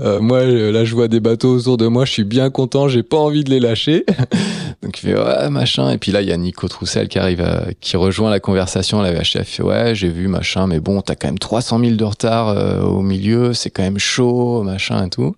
Euh, 0.00 0.20
moi, 0.20 0.38
euh, 0.38 0.72
là, 0.72 0.86
je 0.86 0.94
vois 0.94 1.08
des 1.08 1.20
bateaux 1.20 1.56
autour 1.58 1.76
de 1.76 1.86
moi, 1.86 2.06
je 2.06 2.12
suis 2.12 2.24
bien 2.24 2.48
content, 2.48 2.88
j'ai 2.88 3.02
pas 3.02 3.18
envie 3.18 3.44
de 3.44 3.50
les 3.50 3.60
lâcher. 3.60 4.06
Donc 4.82 4.98
il 4.98 5.00
fait 5.08 5.14
ouais 5.14 5.50
machin 5.50 5.90
et 5.90 5.98
puis 5.98 6.12
là 6.12 6.20
il 6.22 6.28
y 6.28 6.32
a 6.32 6.36
Nico 6.36 6.68
Troussel 6.68 7.08
qui 7.08 7.18
arrive 7.18 7.40
à- 7.40 7.64
qui 7.80 7.96
rejoint 7.96 8.30
la 8.30 8.40
conversation 8.40 9.00
à 9.00 9.02
la 9.02 9.12
VHF. 9.12 9.36
Il 9.36 9.44
fait 9.44 9.62
ouais 9.62 9.94
j'ai 9.94 10.08
vu 10.08 10.28
machin 10.28 10.66
mais 10.66 10.80
bon 10.80 11.00
t'as 11.00 11.14
quand 11.16 11.28
même 11.28 11.38
300 11.38 11.80
000 11.80 11.92
de 11.96 12.04
retard 12.04 12.48
euh, 12.50 12.82
au 12.82 13.00
milieu 13.02 13.52
c'est 13.54 13.70
quand 13.70 13.82
même 13.82 13.98
chaud 13.98 14.62
machin 14.62 15.06
et 15.06 15.10
tout. 15.10 15.34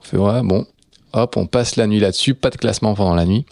On 0.00 0.02
fait 0.04 0.16
ouais 0.16 0.40
bon 0.42 0.66
hop 1.12 1.36
on 1.36 1.46
passe 1.46 1.76
la 1.76 1.86
nuit 1.86 2.00
là-dessus 2.00 2.34
pas 2.34 2.50
de 2.50 2.56
classement 2.56 2.94
pendant 2.94 3.14
la 3.14 3.26
nuit. 3.26 3.46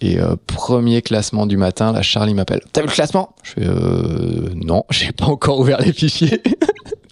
Et 0.00 0.18
euh, 0.18 0.34
premier 0.48 1.00
classement 1.00 1.46
du 1.46 1.56
matin, 1.56 1.92
là 1.92 2.02
Charlie 2.02 2.34
m'appelle. 2.34 2.60
T'as 2.72 2.80
vu 2.80 2.88
le 2.88 2.92
classement? 2.92 3.36
Je 3.44 3.50
fais 3.52 3.66
euh, 3.66 4.50
non, 4.56 4.84
j'ai 4.90 5.12
pas 5.12 5.26
encore 5.26 5.60
ouvert 5.60 5.80
les 5.80 5.92
fichiers. 5.92 6.42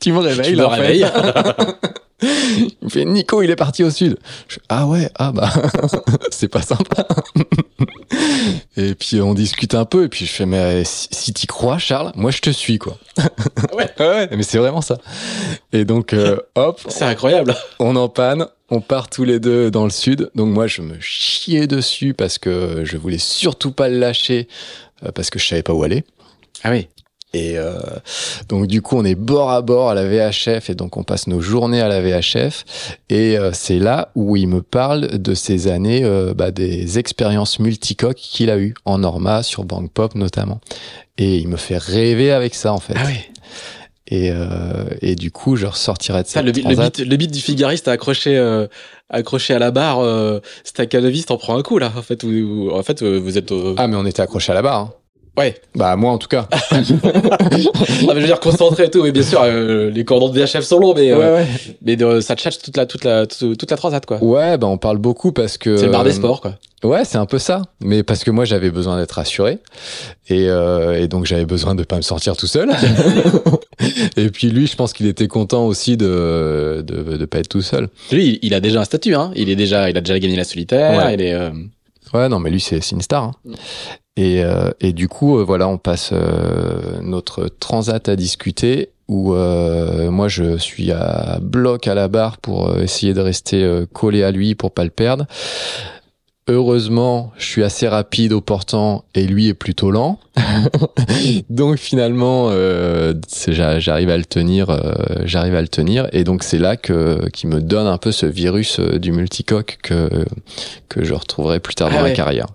tu 0.00 0.12
me 0.12 0.18
réveilles 0.18 0.50
Tu 0.50 0.56
me 0.56 0.62
là, 0.62 0.70
fait. 0.70 0.80
réveilles. 0.80 1.06
Il 2.22 2.68
me 2.82 2.90
fait 2.90 3.06
Nico, 3.06 3.40
il 3.42 3.48
est 3.50 3.56
parti 3.56 3.82
au 3.82 3.88
sud. 3.90 4.18
Je 4.46 4.56
fais, 4.56 4.60
ah 4.68 4.86
ouais, 4.86 5.08
ah 5.14 5.32
bah 5.32 5.50
c'est 6.30 6.48
pas 6.48 6.60
sympa. 6.60 7.06
et 8.76 8.94
puis 8.94 9.22
on 9.22 9.32
discute 9.32 9.74
un 9.74 9.86
peu 9.86 10.04
et 10.04 10.08
puis 10.08 10.26
je 10.26 10.30
fais 10.30 10.44
mais 10.44 10.84
si, 10.84 11.08
si 11.12 11.32
t'y 11.32 11.46
crois 11.46 11.78
Charles, 11.78 12.12
moi 12.16 12.30
je 12.30 12.40
te 12.40 12.50
suis 12.50 12.76
quoi. 12.78 12.98
Ouais. 13.74 13.88
ouais, 13.98 14.28
mais 14.36 14.42
c'est 14.42 14.58
vraiment 14.58 14.82
ça. 14.82 14.98
Et 15.72 15.86
donc 15.86 16.12
euh, 16.12 16.36
hop, 16.56 16.80
C'est 16.88 17.04
incroyable. 17.04 17.54
on 17.78 17.96
en 17.96 18.10
panne, 18.10 18.46
on 18.68 18.82
part 18.82 19.08
tous 19.08 19.24
les 19.24 19.40
deux 19.40 19.70
dans 19.70 19.84
le 19.84 19.90
sud. 19.90 20.30
Donc 20.34 20.48
moi 20.48 20.66
je 20.66 20.82
me 20.82 20.96
chiais 21.00 21.66
dessus 21.66 22.12
parce 22.12 22.36
que 22.36 22.82
je 22.84 22.98
voulais 22.98 23.18
surtout 23.18 23.72
pas 23.72 23.88
le 23.88 23.98
lâcher 23.98 24.46
euh, 25.06 25.10
parce 25.12 25.30
que 25.30 25.38
je 25.38 25.46
savais 25.46 25.62
pas 25.62 25.72
où 25.72 25.82
aller. 25.84 26.04
Ah 26.64 26.70
oui. 26.70 26.88
Et 27.32 27.56
euh, 27.58 27.78
donc 28.48 28.66
du 28.66 28.82
coup, 28.82 28.96
on 28.98 29.04
est 29.04 29.14
bord 29.14 29.50
à 29.52 29.62
bord 29.62 29.88
à 29.90 29.94
la 29.94 30.04
VHF 30.04 30.68
et 30.68 30.74
donc 30.74 30.96
on 30.96 31.04
passe 31.04 31.28
nos 31.28 31.40
journées 31.40 31.80
à 31.80 31.86
la 31.86 32.00
VHF. 32.00 32.64
Et 33.08 33.38
euh, 33.38 33.50
c'est 33.52 33.78
là 33.78 34.10
où 34.16 34.34
il 34.36 34.48
me 34.48 34.62
parle 34.62 35.06
de 35.18 35.34
ces 35.34 35.68
années, 35.68 36.02
euh, 36.02 36.34
bah, 36.34 36.50
des 36.50 36.98
expériences 36.98 37.60
multicoques 37.60 38.16
qu'il 38.16 38.50
a 38.50 38.58
eues 38.58 38.74
en 38.84 38.98
Norma, 38.98 39.42
sur 39.44 39.64
Bank 39.64 39.92
Pop 39.92 40.14
notamment. 40.16 40.60
Et 41.18 41.36
il 41.38 41.46
me 41.48 41.56
fait 41.56 41.78
rêver 41.78 42.32
avec 42.32 42.54
ça 42.56 42.72
en 42.72 42.80
fait. 42.80 42.94
Ah 42.96 43.02
oui. 43.06 43.14
Et, 44.12 44.32
euh, 44.32 44.86
et 45.00 45.14
du 45.14 45.30
coup, 45.30 45.54
je 45.54 45.66
ressortirais 45.66 46.24
de 46.24 46.26
Ça, 46.28 46.42
le, 46.42 46.50
beat, 46.50 46.66
le 46.98 47.16
beat 47.16 47.30
du 47.30 47.40
Figariste 47.40 47.86
accroché, 47.86 48.36
euh, 48.36 48.66
accroché 49.08 49.54
à 49.54 49.60
la 49.60 49.70
barre, 49.70 50.00
euh, 50.00 50.40
Stakhanoviste 50.64 51.28
t'en 51.28 51.36
prend 51.36 51.56
un 51.56 51.62
coup 51.62 51.78
là. 51.78 51.92
En 51.96 52.02
fait, 52.02 52.24
en 52.24 52.82
fait, 52.82 53.02
euh, 53.02 53.18
vous 53.18 53.38
êtes. 53.38 53.52
euh, 53.52 53.74
Ah, 53.78 53.86
mais 53.86 53.94
on 53.94 54.04
était 54.06 54.20
accroché 54.20 54.50
à 54.50 54.56
la 54.56 54.62
barre. 54.62 54.80
hein. 54.80 54.92
Ouais. 55.40 55.60
Bah 55.74 55.96
moi 55.96 56.12
en 56.12 56.18
tout 56.18 56.28
cas. 56.28 56.46
Ah, 56.72 58.14
mais 58.14 58.16
je 58.16 58.20
veux 58.20 58.26
dire 58.26 58.40
concentré 58.40 58.84
et 58.84 58.90
tout. 58.90 59.02
Mais 59.02 59.12
bien 59.12 59.22
sûr, 59.22 59.40
euh, 59.42 59.90
les 59.90 60.04
cordons 60.04 60.28
de 60.28 60.38
VHF 60.38 60.60
sont 60.62 60.78
longs, 60.78 60.94
mais 60.94 61.12
euh, 61.12 61.36
ouais. 61.38 61.46
mais 61.82 62.00
euh, 62.02 62.20
ça 62.20 62.34
tchatche 62.34 62.58
toute 62.58 62.76
la 62.76 62.86
toute 62.86 63.04
la 63.04 63.26
toute, 63.26 63.56
toute 63.58 63.70
la 63.70 63.76
transat 63.76 64.04
quoi. 64.04 64.22
Ouais, 64.22 64.58
bah 64.58 64.66
on 64.66 64.78
parle 64.78 64.98
beaucoup 64.98 65.32
parce 65.32 65.56
que. 65.58 65.76
C'est 65.76 65.86
le 65.86 65.92
bar 65.92 66.04
des 66.04 66.10
euh, 66.10 66.14
sports 66.14 66.40
quoi. 66.40 66.54
Ouais, 66.82 67.04
c'est 67.04 67.18
un 67.18 67.26
peu 67.26 67.38
ça. 67.38 67.62
Mais 67.80 68.02
parce 68.02 68.24
que 68.24 68.30
moi, 68.30 68.44
j'avais 68.46 68.70
besoin 68.70 68.98
d'être 68.98 69.12
rassuré. 69.12 69.58
Et, 70.28 70.44
et 70.44 71.08
donc, 71.08 71.26
j'avais 71.26 71.44
besoin 71.44 71.74
de 71.74 71.82
pas 71.82 71.96
me 71.96 72.00
sortir 72.02 72.38
tout 72.38 72.46
seul. 72.46 72.70
et 74.16 74.30
puis, 74.30 74.48
lui, 74.48 74.66
je 74.66 74.76
pense 74.76 74.94
qu'il 74.94 75.06
était 75.06 75.28
content 75.28 75.66
aussi 75.66 75.98
de, 75.98 76.82
de, 76.86 77.18
de 77.18 77.24
pas 77.26 77.38
être 77.40 77.48
tout 77.48 77.60
seul. 77.60 77.90
Lui, 78.10 78.38
il, 78.40 78.54
a 78.54 78.60
déjà 78.60 78.80
un 78.80 78.84
statut. 78.84 79.14
Hein. 79.14 79.30
Il 79.36 79.50
est 79.50 79.56
déjà, 79.56 79.90
il 79.90 79.96
a 79.98 80.00
déjà 80.00 80.18
gagné 80.18 80.36
la 80.36 80.44
solitaire. 80.44 81.04
Ouais. 81.04 81.14
Il 81.14 81.20
est. 81.20 81.36
Ouais, 82.14 82.30
non, 82.30 82.38
mais 82.38 82.48
lui, 82.48 82.60
c'est 82.60 82.80
c'est 82.80 82.96
une 82.96 83.02
star. 83.02 83.24
hein. 83.24 83.32
Et, 84.20 84.44
euh, 84.44 84.70
et 84.80 84.92
du 84.92 85.08
coup, 85.08 85.38
euh, 85.38 85.44
voilà, 85.44 85.66
on 85.66 85.78
passe 85.78 86.10
euh, 86.12 87.00
notre 87.00 87.48
transat 87.48 88.06
à 88.06 88.16
discuter. 88.16 88.90
Où 89.08 89.32
euh, 89.34 90.10
moi, 90.10 90.28
je 90.28 90.58
suis 90.58 90.92
à 90.92 91.38
bloc 91.40 91.88
à 91.88 91.94
la 91.94 92.06
barre 92.08 92.36
pour 92.36 92.68
euh, 92.68 92.82
essayer 92.82 93.14
de 93.14 93.20
rester 93.20 93.84
collé 93.94 94.22
à 94.22 94.30
lui 94.30 94.54
pour 94.54 94.72
pas 94.72 94.84
le 94.84 94.90
perdre. 94.90 95.24
Heureusement, 96.48 97.32
je 97.38 97.46
suis 97.46 97.62
assez 97.64 97.88
rapide 97.88 98.32
au 98.32 98.42
portant 98.42 99.04
et 99.14 99.26
lui 99.26 99.48
est 99.48 99.54
plutôt 99.54 99.90
lent. 99.90 100.20
donc 101.50 101.78
finalement, 101.78 102.48
euh, 102.50 103.14
j'arrive 103.48 104.10
à 104.10 104.18
le 104.18 104.24
tenir, 104.24 104.68
euh, 104.68 104.92
j'arrive 105.24 105.54
à 105.54 105.62
le 105.62 105.68
tenir. 105.68 106.08
Et 106.12 106.24
donc 106.24 106.42
c'est 106.42 106.58
là 106.58 106.76
que 106.76 107.26
qui 107.30 107.46
me 107.46 107.60
donne 107.60 107.86
un 107.86 107.98
peu 107.98 108.12
ce 108.12 108.26
virus 108.26 108.80
du 108.80 109.12
multicoque 109.12 109.78
que 109.82 110.10
que 110.88 111.04
je 111.04 111.14
retrouverai 111.14 111.58
plus 111.60 111.74
tard 111.74 111.88
Ah 111.92 111.96
dans 111.96 112.02
ouais. 112.02 112.10
la 112.10 112.14
carrière. 112.14 112.46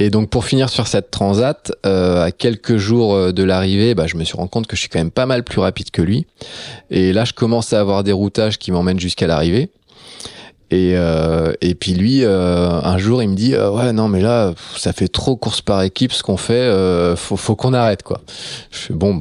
Et 0.00 0.10
donc 0.10 0.30
pour 0.30 0.44
finir 0.44 0.70
sur 0.70 0.86
cette 0.86 1.10
transat, 1.10 1.72
euh, 1.84 2.24
à 2.24 2.30
quelques 2.30 2.76
jours 2.76 3.14
euh, 3.14 3.32
de 3.32 3.42
l'arrivée, 3.42 3.96
bah, 3.96 4.06
je 4.06 4.16
me 4.16 4.22
suis 4.22 4.36
rendu 4.36 4.48
compte 4.48 4.68
que 4.68 4.76
je 4.76 4.80
suis 4.80 4.88
quand 4.88 5.00
même 5.00 5.10
pas 5.10 5.26
mal 5.26 5.42
plus 5.42 5.60
rapide 5.60 5.90
que 5.90 6.00
lui. 6.00 6.24
Et 6.90 7.12
là, 7.12 7.24
je 7.24 7.32
commence 7.32 7.72
à 7.72 7.80
avoir 7.80 8.04
des 8.04 8.12
routages 8.12 8.58
qui 8.58 8.70
m'emmènent 8.70 9.00
jusqu'à 9.00 9.26
l'arrivée. 9.26 9.70
Et, 10.70 10.92
euh, 10.94 11.52
et 11.62 11.74
puis 11.74 11.94
lui, 11.94 12.24
un 12.24 12.98
jour, 12.98 13.22
il 13.22 13.30
me 13.30 13.34
dit 13.34 13.56
ouais 13.56 13.94
non 13.94 14.06
mais 14.06 14.20
là 14.20 14.52
ça 14.76 14.92
fait 14.92 15.08
trop 15.08 15.34
course 15.34 15.62
par 15.62 15.82
équipe 15.82 16.12
ce 16.12 16.22
qu'on 16.22 16.36
fait, 16.36 16.70
faut 17.16 17.38
faut 17.38 17.56
qu'on 17.56 17.72
arrête 17.72 18.02
quoi. 18.02 18.20
Je 18.70 18.76
fais 18.76 18.92
bon, 18.92 19.18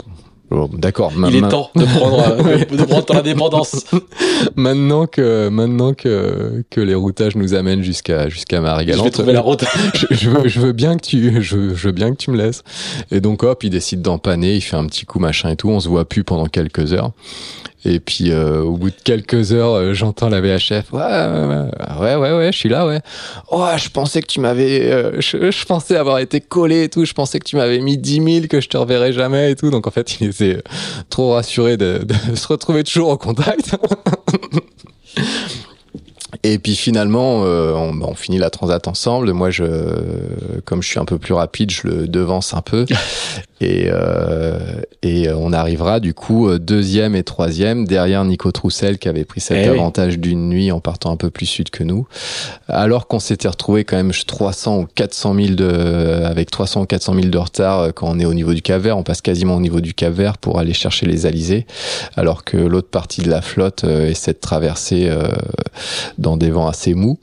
bon, 0.50 0.70
d'accord. 0.74 1.12
il 1.30 1.36
est 1.36 1.48
temps 1.50 1.70
de 1.76 1.84
prendre 1.86 2.20
euh, 2.22 2.66
de 2.66 2.84
prendre 2.84 3.06
ton 3.06 3.18
indépendance. 3.18 3.86
Maintenant 4.56 5.08
que 5.08 5.50
maintenant 5.50 5.94
que 5.94 6.64
que 6.70 6.82
les 6.82 6.96
routages 6.96 7.36
nous 7.36 7.54
amènent 7.54 7.82
jusqu'à 7.84 8.30
jusqu'à 8.30 8.58
Je 8.58 8.62
vais 8.62 8.68
Marie-Galante, 8.68 9.12
trouver 9.12 9.34
la 9.34 9.42
route. 9.42 9.64
je, 9.96 10.06
je 10.12 10.30
veux, 10.30 10.48
je 10.48 10.60
veux 10.60 10.72
bien 10.74 10.96
que 10.98 11.06
tu, 11.06 11.42
je, 11.42 11.58
veux- 11.58 11.76
je 11.76 11.88
veux 11.88 11.92
bien 11.94 12.12
que 12.12 12.18
tu 12.18 12.32
me 12.32 12.38
laisses. 12.38 12.64
Et 13.12 13.20
donc 13.20 13.44
hop, 13.44 13.64
il 13.64 13.70
décide 13.70 14.02
d'empanner, 14.02 14.56
il 14.56 14.62
fait 14.62 14.78
un 14.78 14.86
petit 14.86 15.06
coup 15.06 15.20
machin 15.20 15.50
et 15.50 15.56
tout. 15.56 15.70
On 15.70 15.80
se 15.80 15.90
voit 15.90 16.06
plus 16.08 16.24
pendant 16.24 16.46
quelques 16.46 16.94
heures. 16.94 17.12
Et 17.88 18.02
puis 18.02 18.32
euh, 18.32 18.62
au 18.62 18.76
bout 18.76 18.90
de 18.90 18.96
quelques 19.04 19.54
heures, 19.54 19.76
euh, 19.76 19.94
j'entends 19.94 20.28
la 20.28 20.42
VHF. 20.42 20.92
Ouais, 20.92 21.02
ouais, 21.02 21.96
ouais, 22.00 22.16
ouais, 22.16 22.38
ouais, 22.38 22.52
je 22.52 22.58
suis 22.58 22.68
là, 22.68 22.86
ouais. 22.86 23.00
Oh, 23.50 23.66
je 23.78 23.90
pensais 23.90 24.22
que 24.22 24.28
tu 24.28 24.42
m'avais, 24.42 24.92
euh, 24.92 25.22
je, 25.22 25.66
pensais 25.66 25.96
avoir 25.96 26.20
été 26.20 26.42
collé 26.42 26.84
et 26.84 26.90
tout. 26.90 27.06
Je 27.06 27.14
pensais 27.14 27.40
que 27.40 27.46
tu 27.46 27.56
m'avais 27.56 27.80
mis 27.80 27.98
10 27.98 28.24
000, 28.42 28.48
que 28.48 28.60
je 28.60 28.68
te 28.68 28.76
reverrais 28.76 29.14
jamais 29.14 29.52
et 29.52 29.56
tout. 29.56 29.70
Donc 29.70 29.88
en 29.88 29.92
fait, 29.92 30.20
il 30.20 30.28
était 30.28 30.62
trop 31.10 31.34
rassuré 31.34 31.78
de 31.78 32.06
se 32.36 32.48
retrouver 32.48 32.84
toujours 32.84 33.10
en 33.10 33.18
contact. 33.18 33.76
Et 36.44 36.60
puis 36.60 36.76
finalement, 36.76 37.44
euh, 37.46 37.74
on, 37.74 37.94
bah, 37.94 38.08
on 38.10 38.16
finit 38.16 38.38
la 38.38 38.50
transat 38.50 38.88
ensemble. 38.88 39.32
Moi, 39.34 39.50
je, 39.50 39.66
comme 40.66 40.82
je 40.82 40.88
suis 40.90 41.00
un 41.00 41.06
peu 41.06 41.18
plus 41.18 41.34
rapide, 41.34 41.72
je 41.72 41.88
le 41.88 42.08
devance 42.08 42.54
un 42.54 42.62
peu. 42.62 42.86
et, 43.62 43.88
euh, 43.92 44.60
et 45.02 45.30
on 45.32 45.52
arrivera 45.52 46.00
du 46.00 46.14
coup 46.14 46.48
euh, 46.48 46.60
deuxième 46.60 47.16
et 47.16 47.24
troisième 47.24 47.86
derrière 47.88 48.24
Nico 48.24 48.52
Troussel 48.52 49.00
qui 49.00 49.10
avait 49.10 49.26
pris 49.26 49.42
cet 49.42 49.58
Eh 49.58 49.70
oui. 49.70 49.80
avantage 49.80 50.20
d'une 50.20 50.48
nuit 50.50 50.72
en 50.72 50.80
partant 50.80 51.12
un 51.12 51.18
peu 51.18 51.30
plus 51.30 51.48
sud 51.48 51.70
que 51.72 51.84
nous. 51.84 52.08
Alors 52.68 53.08
qu'on 53.08 53.20
s'était 53.20 53.48
retrouvé 53.48 53.84
quand 53.84 53.96
même 53.98 54.12
300 54.12 54.80
ou 54.80 54.88
400 54.94 55.34
000 55.36 55.48
de, 55.56 56.24
avec 56.24 56.52
300 56.52 56.82
ou 56.82 56.86
400 56.86 57.14
000 57.16 57.28
de 57.28 57.38
retard 57.38 57.80
euh, 57.80 57.92
quand 57.92 58.08
on 58.10 58.20
est 58.20 58.26
au 58.26 58.34
niveau 58.34 58.54
du 58.54 58.62
Cap 58.62 58.82
Vert. 58.82 58.98
On 58.98 59.04
passe 59.04 59.22
quasiment 59.22 59.56
au 59.56 59.62
niveau 59.62 59.82
du 59.82 59.94
Cap 59.94 60.14
Vert 60.14 60.38
pour 60.38 60.60
aller 60.60 60.74
chercher 60.74 61.06
les 61.06 61.26
alizés, 61.26 61.66
alors 62.16 62.44
que 62.44 62.58
l'autre 62.58 62.90
partie 62.90 63.22
de 63.22 63.30
la 63.30 63.42
flotte 63.42 63.84
euh, 63.86 64.10
essaie 64.10 64.34
de 64.34 64.40
traverser 64.40 65.08
euh, 65.10 65.30
dans 66.18 66.27
des 66.36 66.50
vents 66.50 66.68
assez 66.68 66.94
mous. 66.96 67.18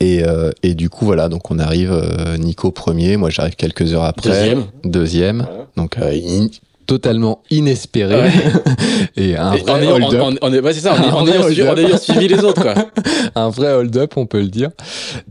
Et, 0.00 0.22
euh, 0.24 0.50
et 0.62 0.74
du 0.74 0.90
coup, 0.90 1.04
voilà, 1.06 1.28
donc 1.30 1.50
on 1.50 1.58
arrive, 1.58 1.92
euh, 1.92 2.36
Nico 2.36 2.70
premier, 2.70 3.16
moi 3.16 3.30
j'arrive 3.30 3.54
quelques 3.56 3.94
heures 3.94 4.04
après. 4.04 4.56
Deuxième. 4.84 5.46
Donc 5.76 5.96
euh, 5.98 6.10
in- 6.12 6.48
totalement 6.86 7.42
inespéré. 7.50 8.14
Ouais. 8.16 8.32
et 9.16 9.36
un 9.36 9.52
Et 9.52 9.60
en 9.62 9.64
vrai 9.74 9.82
ayant- 9.84 9.92
hold-up. 9.94 10.20
en- 10.22 10.46
en- 10.46 10.48
en- 10.48 10.52
ouais, 10.62 10.72
c'est 10.72 10.80
ça, 10.80 10.94
en, 10.94 10.96
Un 11.04 11.12
en 11.12 11.24
vrai 11.24 11.34
ayant 11.36 11.44
suivi, 11.44 11.62
en 11.62 11.68
hold-up. 11.72 11.86
ayant 11.86 11.98
suivi 11.98 12.28
les 12.28 12.42
autres, 12.44 12.62
quoi. 12.62 12.74
un 13.36 13.50
vrai 13.50 13.72
hold-up, 13.74 14.14
on 14.16 14.24
peut 14.26 14.40
le 14.40 14.48
dire. 14.48 14.70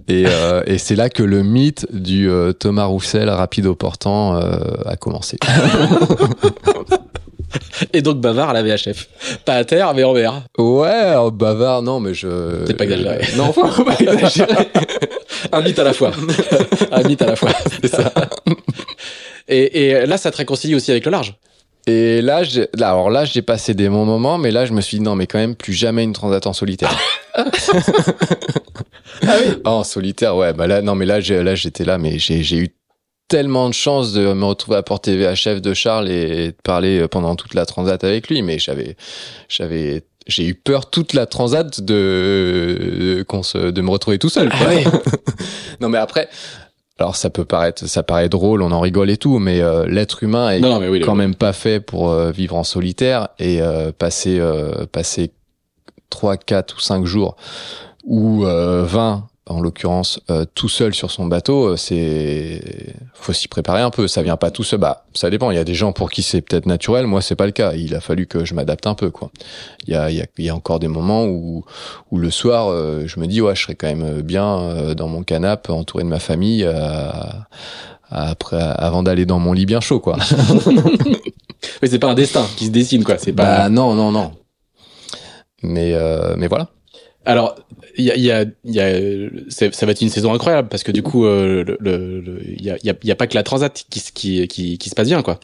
Et, 0.08 0.24
euh, 0.28 0.62
et 0.68 0.78
c'est 0.78 0.96
là 0.96 1.10
que 1.10 1.24
le 1.24 1.42
mythe 1.44 1.88
du 1.92 2.30
euh, 2.30 2.54
Thomas 2.54 2.86
Roussel 2.86 3.28
rapide 3.30 3.66
au 3.66 3.76
portant 3.76 4.36
euh, 4.38 4.60
a 4.86 4.96
commencé. 4.98 5.38
Et 7.94 8.02
donc 8.02 8.20
bavard 8.20 8.50
à 8.50 8.54
la 8.54 8.64
VHF. 8.64 9.08
Pas 9.46 9.56
à 9.56 9.64
terre, 9.66 9.94
mais 9.94 10.04
en 10.04 10.14
mer. 10.14 10.44
Ouais, 10.58 11.14
bavard, 11.34 11.82
non, 11.82 12.00
mais 12.00 12.14
je. 12.14 12.64
C'est 12.68 12.76
pas 12.76 12.84
exagéré. 12.86 13.20
Non, 13.38 13.52
faut 13.54 13.84
pas 13.84 13.96
exagérer. 14.00 14.70
Un 15.52 15.62
mythe 15.62 15.80
à 15.80 15.84
la 15.84 15.94
fois. 15.94 16.12
Un 16.92 17.04
mythe 17.04 17.22
à 17.22 17.28
la 17.28 17.36
fois. 17.36 17.52
C'est 17.82 17.88
ça. 17.96 18.12
Et, 19.48 19.82
et 19.90 20.06
là, 20.06 20.18
ça 20.18 20.32
te 20.32 20.38
réconcilie 20.38 20.76
aussi 20.76 20.92
avec 20.92 21.06
le 21.06 21.12
large. 21.12 21.36
Et 21.88 22.22
là, 22.22 22.44
j'ai- 22.44 22.68
là, 22.76 22.90
alors 22.90 23.10
là, 23.10 23.26
j'ai 23.26 23.42
passé 23.42 23.74
des 23.74 23.90
bons 23.90 24.06
moments, 24.06 24.38
mais 24.38 24.52
là, 24.52 24.66
je 24.66 24.74
me 24.74 24.82
suis 24.82 24.98
dit 24.98 25.04
non, 25.04 25.16
mais 25.16 25.26
quand 25.28 25.40
même, 25.40 25.56
plus 25.56 25.74
jamais 25.74 26.04
une 26.04 26.14
transat 26.14 26.46
en 26.46 26.54
solitaire. 26.54 26.96
Ah 29.28 29.36
oui 29.42 29.54
en 29.66 29.84
solitaire, 29.84 30.36
ouais. 30.36 30.54
Bah 30.54 30.68
là, 30.68 30.82
non, 30.82 30.96
mais 30.96 31.06
là, 31.06 31.20
là, 31.20 31.56
j'étais 31.56 31.84
là, 31.86 31.98
mais 31.98 32.20
j'ai 32.20 32.58
eu 32.58 32.70
tellement 33.30 33.70
de 33.70 33.74
chance 33.74 34.12
de 34.12 34.34
me 34.34 34.44
retrouver 34.44 34.78
à 34.78 34.84
porter 34.84 35.16
VHF 35.16 35.62
de 35.62 35.74
Charles 35.74 36.10
et 36.10 36.48
de 36.48 36.56
parler 36.64 37.08
pendant 37.08 37.36
toute 37.36 37.54
la 37.54 37.66
transat 37.66 38.04
avec 38.04 38.28
lui, 38.28 38.42
mais 38.42 38.60
j'avais, 38.60 38.98
j'avais, 39.48 40.04
j'ai 40.28 40.46
eu 40.48 40.56
peur 40.56 40.90
toute 40.90 41.14
la 41.14 41.26
transat 41.26 41.80
de, 41.82 43.24
qu'on 43.28 43.44
se, 43.44 43.58
de 43.72 43.82
me 43.82 43.90
retrouver 43.90 44.20
tout 44.20 44.30
seul. 44.30 44.50
quoi. 44.50 44.58
Ah 44.62 44.70
ouais. 44.74 44.84
Non, 45.80 45.88
mais 45.90 45.98
après, 46.00 46.28
alors 46.98 47.16
ça 47.16 47.30
peut 47.30 47.46
paraître, 47.46 47.88
ça 47.88 48.04
paraît 48.04 48.28
drôle, 48.28 48.62
on 48.62 48.72
en 48.72 48.82
rigole 48.82 49.10
et 49.10 49.16
tout, 49.18 49.40
mais 49.40 49.62
euh, 49.62 49.86
l'être 49.88 50.24
humain 50.24 50.50
est 50.50 50.60
Non, 50.60 50.72
non, 50.72 50.80
mais 50.82 50.90
oui. 50.90 51.00
quand 51.00 51.16
même 51.16 51.36
pas 51.36 51.54
fait 51.54 51.80
pour 51.80 52.10
euh, 52.10 52.32
vivre 52.32 52.56
en 52.58 52.66
solitaire 52.66 53.30
et 53.40 53.62
euh, 53.62 53.92
passer 53.98 54.38
euh, 54.40 54.86
passer 54.92 55.32
3 56.10 56.36
4 56.36 56.76
ou 56.76 56.80
5 56.82 57.06
jours 57.06 57.38
ou 58.04 58.44
euh, 58.46 58.84
20 58.84 59.29
en 59.50 59.60
l'occurrence 59.60 60.20
euh, 60.30 60.46
tout 60.56 60.70
seul 60.70 60.94
sur 60.94 61.12
son 61.12 61.26
bateau 61.26 61.70
euh, 61.70 61.76
c'est 61.76 62.62
faut 63.14 63.34
s'y 63.34 63.48
préparer 63.48 63.82
un 63.82 63.90
peu 63.90 64.08
ça 64.08 64.22
vient 64.22 64.38
pas 64.38 64.52
tout 64.52 64.64
seul 64.64 64.80
bah 64.80 65.06
ça 65.14 65.30
dépend 65.30 65.52
il 65.52 65.56
y 65.56 65.60
a 65.60 65.64
des 65.64 65.74
gens 65.74 65.92
pour 65.92 66.10
qui 66.12 66.22
c'est 66.24 66.42
peut-être 66.42 66.66
naturel 66.66 67.06
moi 67.08 67.22
c'est 67.22 67.36
pas 67.36 67.46
le 67.46 67.52
cas 67.52 67.74
il 67.74 67.96
a 67.96 68.00
fallu 68.00 68.28
que 68.28 68.46
je 68.46 68.54
m'adapte 68.54 68.88
un 68.88 68.96
peu 68.96 69.10
quoi 69.12 69.32
il 69.88 69.94
y 69.94 69.96
a 69.96 70.10
il 70.10 70.18
y 70.18 70.22
a, 70.22 70.26
il 70.38 70.46
y 70.46 70.50
a 70.50 70.56
encore 70.56 70.80
des 70.80 70.88
moments 70.88 71.26
où 71.26 71.66
où 72.12 72.18
le 72.18 72.32
soir 72.32 72.70
euh, 72.70 73.04
je 73.06 73.20
me 73.20 73.28
dis 73.28 73.42
ouais 73.42 73.56
je 73.56 73.64
serais 73.64 73.76
quand 73.76 73.88
même 73.88 74.22
bien 74.22 74.60
euh, 74.60 74.94
dans 74.96 75.08
mon 75.08 75.24
canapé 75.24 75.72
entouré 75.72 76.04
de 76.04 76.10
ma 76.10 76.20
famille 76.20 76.64
euh, 76.66 77.12
après 78.12 78.62
avant 78.62 79.04
d'aller 79.04 79.26
dans 79.26 79.40
mon 79.40 79.54
lit 79.54 79.66
bien 79.66 79.82
chaud 79.82 80.00
quoi 80.00 80.18
Oui, 81.82 81.90
c'est 81.90 82.00
pas 82.00 82.10
un 82.10 82.14
destin 82.14 82.46
qui 82.58 82.68
se 82.68 82.72
dessine, 82.72 83.04
quoi. 83.04 83.18
C'est 83.18 83.34
pas. 83.34 83.44
Bah 83.44 83.70
non, 83.70 83.94
non, 83.94 84.12
non. 84.12 84.32
Mais, 85.62 85.94
euh, 85.94 86.36
mais 86.38 86.48
voilà. 86.48 86.70
Alors, 87.26 87.56
il 87.98 88.06
y 88.06 88.12
a, 88.12 88.16
il 88.16 88.24
y 88.24 88.32
a, 88.32 88.46
il 88.64 88.74
y 88.74 88.80
a, 88.80 88.90
ça 89.50 89.86
va 89.86 89.92
être 89.92 90.02
une 90.02 90.10
saison 90.10 90.34
incroyable 90.34 90.68
parce 90.70 90.84
que 90.84 90.92
du 90.92 91.04
coup, 91.04 91.26
euh, 91.26 91.64
le, 91.66 91.78
le- 91.80 92.22
le- 92.22 92.42
il 92.48 92.64
y 92.64 92.70
a, 92.72 92.78
il 92.78 92.86
y 92.86 92.90
a, 92.90 92.94
il 93.04 93.08
y 93.08 93.12
a 93.12 93.16
pas 93.16 93.28
que 93.28 93.36
la 93.36 93.44
transat 93.44 93.86
qui, 93.90 94.00
se- 94.00 94.12
qui, 94.12 94.48
qui, 94.48 94.78
qui 94.78 94.90
se 94.90 94.96
passe 94.96 95.08
bien, 95.10 95.22
quoi. 95.22 95.40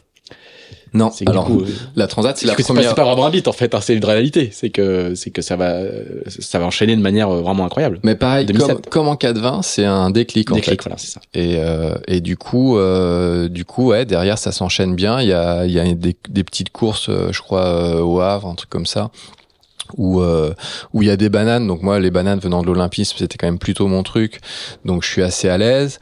Non, 0.94 1.10
C'est 1.10 1.26
que 1.26 1.30
alors 1.30 1.44
coup, 1.44 1.62
la 1.94 2.06
Transat, 2.06 2.38
c'est 2.38 2.46
la 2.46 2.54
que 2.54 2.62
c'est 2.62 2.68
pas, 2.68 2.74
première. 2.74 2.94
pas 2.94 3.04
vraiment 3.04 3.26
un 3.26 3.30
beat 3.30 3.48
en 3.48 3.52
fait, 3.52 3.74
hein, 3.74 3.80
c'est 3.82 3.94
une 3.94 4.04
réalité. 4.04 4.48
C'est 4.52 4.70
que 4.70 5.14
c'est 5.14 5.30
que 5.30 5.42
ça 5.42 5.54
va 5.56 5.80
ça 6.26 6.58
va 6.58 6.64
enchaîner 6.64 6.96
de 6.96 7.02
manière 7.02 7.28
euh, 7.28 7.42
vraiment 7.42 7.66
incroyable. 7.66 7.98
Mais 8.02 8.14
pareil, 8.14 8.46
2007. 8.46 8.68
comme, 8.76 8.80
comme 8.90 9.08
en 9.08 9.16
420, 9.16 9.60
c'est 9.62 9.84
un 9.84 10.08
déclic 10.10 10.50
en 10.50 10.54
Déclic, 10.54 10.80
fait. 10.82 10.88
voilà, 10.88 10.96
c'est 10.98 11.08
ça. 11.10 11.20
Et, 11.34 11.56
euh, 11.58 11.96
et 12.08 12.20
du 12.22 12.38
coup, 12.38 12.78
euh, 12.78 13.48
du 13.48 13.66
coup, 13.66 13.88
ouais, 13.88 14.06
derrière 14.06 14.38
ça 14.38 14.52
s'enchaîne 14.52 14.94
bien. 14.94 15.20
Il 15.20 15.28
y 15.28 15.32
a, 15.34 15.66
il 15.66 15.72
y 15.72 15.78
a 15.80 15.92
des, 15.92 16.16
des 16.30 16.44
petites 16.44 16.70
courses, 16.70 17.10
euh, 17.10 17.28
je 17.30 17.42
crois, 17.42 17.66
euh, 17.66 18.00
au 18.00 18.20
Havre, 18.20 18.48
un 18.48 18.54
truc 18.54 18.70
comme 18.70 18.86
ça, 18.86 19.10
où 19.96 20.20
euh, 20.20 20.54
où 20.92 21.02
il 21.02 21.08
y 21.08 21.10
a 21.10 21.16
des 21.16 21.28
bananes. 21.28 21.66
Donc 21.66 21.82
moi, 21.82 21.98
les 22.00 22.10
bananes 22.10 22.38
venant 22.38 22.62
de 22.62 22.66
l'Olympisme, 22.66 23.16
c'était 23.18 23.38
quand 23.38 23.46
même 23.46 23.58
plutôt 23.58 23.86
mon 23.86 24.02
truc. 24.02 24.40
Donc 24.84 25.02
je 25.02 25.08
suis 25.08 25.22
assez 25.22 25.48
à 25.48 25.58
l'aise. 25.58 25.98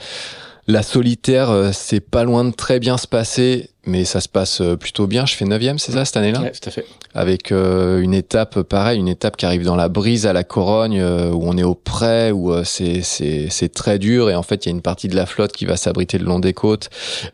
La 0.67 0.83
solitaire, 0.83 1.51
euh, 1.51 1.71
c'est 1.73 2.01
pas 2.01 2.25
loin 2.25 2.45
de 2.45 2.51
très 2.53 2.79
bien 2.81 2.97
se 2.97 3.07
passer, 3.07 3.69
mais 3.87 4.05
ça 4.05 4.21
se 4.23 4.31
passe 4.31 4.63
euh, 4.63 4.77
plutôt 4.77 5.07
bien. 5.07 5.27
Je 5.27 5.35
fais 5.35 5.45
neuvième, 5.45 5.79
c'est 5.79 5.93
ça 5.93 6.07
cette 6.07 6.17
année-là? 6.17 6.41
Ouais, 6.41 6.53
tout 6.53 6.67
à 6.69 6.73
fait. 6.73 6.87
avec 7.13 7.53
euh, 7.53 8.01
une 8.01 8.15
étape 8.15 8.63
pareil, 8.63 8.99
une 8.99 9.09
étape 9.09 9.37
qui 9.37 9.45
arrive 9.45 9.63
dans 9.65 9.77
la 9.77 9.89
brise 9.91 10.27
à 10.27 10.33
la 10.33 10.43
Corogne 10.43 11.01
euh, 11.01 11.31
où 11.31 11.43
on 11.45 11.57
est 11.59 11.63
au 11.63 11.75
près 11.75 12.31
où 12.31 12.51
euh, 12.51 12.63
c'est 12.65 13.03
c'est 13.03 13.49
c'est 13.51 13.73
très 13.73 13.99
dur 13.99 14.31
et 14.31 14.35
en 14.35 14.43
fait 14.43 14.65
il 14.65 14.71
y 14.71 14.73
a 14.73 14.75
une 14.75 14.81
partie 14.83 15.09
de 15.09 15.15
la 15.15 15.27
flotte 15.27 15.53
qui 15.53 15.67
va 15.67 15.77
s'abriter 15.77 16.17
le 16.19 16.25
long 16.25 16.41
des 16.41 16.55
côtes 16.55 16.89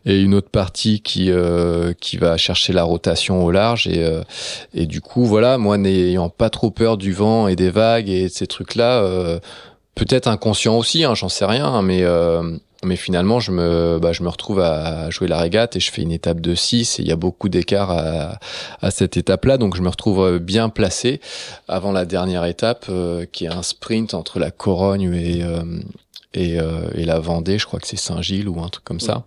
et 0.04 0.20
une 0.20 0.34
autre 0.34 0.50
partie 0.50 1.00
qui 1.00 1.30
euh, 1.30 1.92
qui 2.00 2.16
va 2.16 2.36
chercher 2.36 2.72
la 2.72 2.82
rotation 2.82 3.44
au 3.44 3.50
large 3.52 3.86
et 3.86 4.02
euh, 4.04 4.22
et 4.74 4.86
du 4.86 5.00
coup 5.00 5.24
voilà 5.24 5.56
moi 5.56 5.78
n'ayant 5.78 6.28
pas 6.30 6.50
trop 6.50 6.70
peur 6.72 6.96
du 6.98 7.12
vent 7.12 7.46
et 7.48 7.54
des 7.56 7.70
vagues 7.70 8.08
et 8.10 8.24
de 8.24 8.28
ces 8.32 8.48
trucs 8.48 8.74
là 8.74 9.02
peut-être 9.94 10.28
inconscient 10.28 10.76
aussi 10.76 11.04
hein, 11.04 11.14
j'en 11.14 11.28
sais 11.28 11.44
rien 11.44 11.66
hein, 11.66 11.82
mais 11.82 12.02
euh, 12.02 12.56
mais 12.82 12.96
finalement, 12.96 13.40
je 13.40 13.50
me, 13.52 13.98
bah, 14.00 14.12
je 14.12 14.22
me 14.22 14.30
retrouve 14.30 14.60
à 14.60 15.10
jouer 15.10 15.28
la 15.28 15.38
régate 15.38 15.76
et 15.76 15.80
je 15.80 15.90
fais 15.90 16.00
une 16.00 16.12
étape 16.12 16.40
de 16.40 16.54
6 16.54 16.98
et 16.98 17.02
il 17.02 17.08
y 17.08 17.12
a 17.12 17.16
beaucoup 17.16 17.50
d'écart 17.50 17.90
à, 17.90 18.38
à 18.80 18.90
cette 18.90 19.18
étape-là. 19.18 19.58
Donc, 19.58 19.76
je 19.76 19.82
me 19.82 19.90
retrouve 19.90 20.38
bien 20.38 20.70
placé 20.70 21.20
avant 21.68 21.92
la 21.92 22.06
dernière 22.06 22.46
étape, 22.46 22.86
euh, 22.88 23.26
qui 23.30 23.44
est 23.44 23.48
un 23.48 23.62
sprint 23.62 24.14
entre 24.14 24.38
la 24.38 24.50
Corogne 24.50 25.12
et, 25.14 25.42
euh, 25.42 25.62
et, 26.32 26.58
euh, 26.58 26.88
et 26.94 27.04
la 27.04 27.20
Vendée. 27.20 27.58
Je 27.58 27.66
crois 27.66 27.80
que 27.80 27.86
c'est 27.86 27.96
Saint-Gilles 27.96 28.48
ou 28.48 28.62
un 28.62 28.68
truc 28.68 28.84
comme 28.84 29.00
ça. 29.00 29.24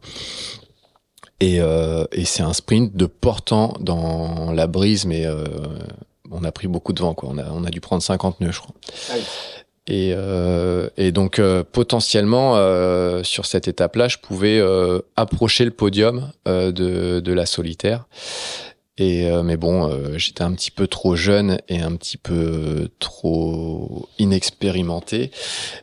Et, 1.40 1.60
euh, 1.60 2.06
et 2.12 2.26
c'est 2.26 2.44
un 2.44 2.54
sprint 2.54 2.96
de 2.96 3.06
portant 3.06 3.76
dans 3.80 4.52
la 4.52 4.66
brise, 4.66 5.06
mais 5.06 5.26
euh, 5.26 5.46
on 6.32 6.44
a 6.44 6.52
pris 6.52 6.68
beaucoup 6.68 6.94
de 6.94 7.02
vent. 7.02 7.14
Quoi. 7.14 7.30
On, 7.34 7.38
a, 7.38 7.46
on 7.52 7.66
a 7.66 7.70
dû 7.70 7.82
prendre 7.82 8.02
50 8.02 8.40
nœuds, 8.42 8.52
je 8.52 8.60
crois. 8.60 8.76
Et, 9.88 10.14
euh, 10.16 10.88
et 10.96 11.12
donc 11.12 11.40
euh, 11.40 11.64
potentiellement 11.70 12.56
euh, 12.56 13.22
sur 13.24 13.46
cette 13.46 13.68
étape-là, 13.68 14.08
je 14.08 14.18
pouvais 14.18 14.58
euh, 14.60 15.00
approcher 15.18 15.66
le 15.66 15.72
podium 15.72 16.32
de, 16.46 17.20
de 17.20 17.34
la 17.34 17.46
solitaire. 17.46 18.06
Et 19.00 19.26
euh, 19.26 19.42
mais 19.42 19.58
bon, 19.58 19.90
euh, 19.90 20.20
j'étais 20.20 20.44
un 20.44 20.54
petit 20.54 20.70
peu 20.70 20.86
trop 20.86 21.16
jeune 21.16 21.58
et 21.68 21.82
un 21.82 21.96
petit 21.96 22.18
peu 22.18 22.90
trop 23.00 24.08
inexpérimenté. 24.20 25.32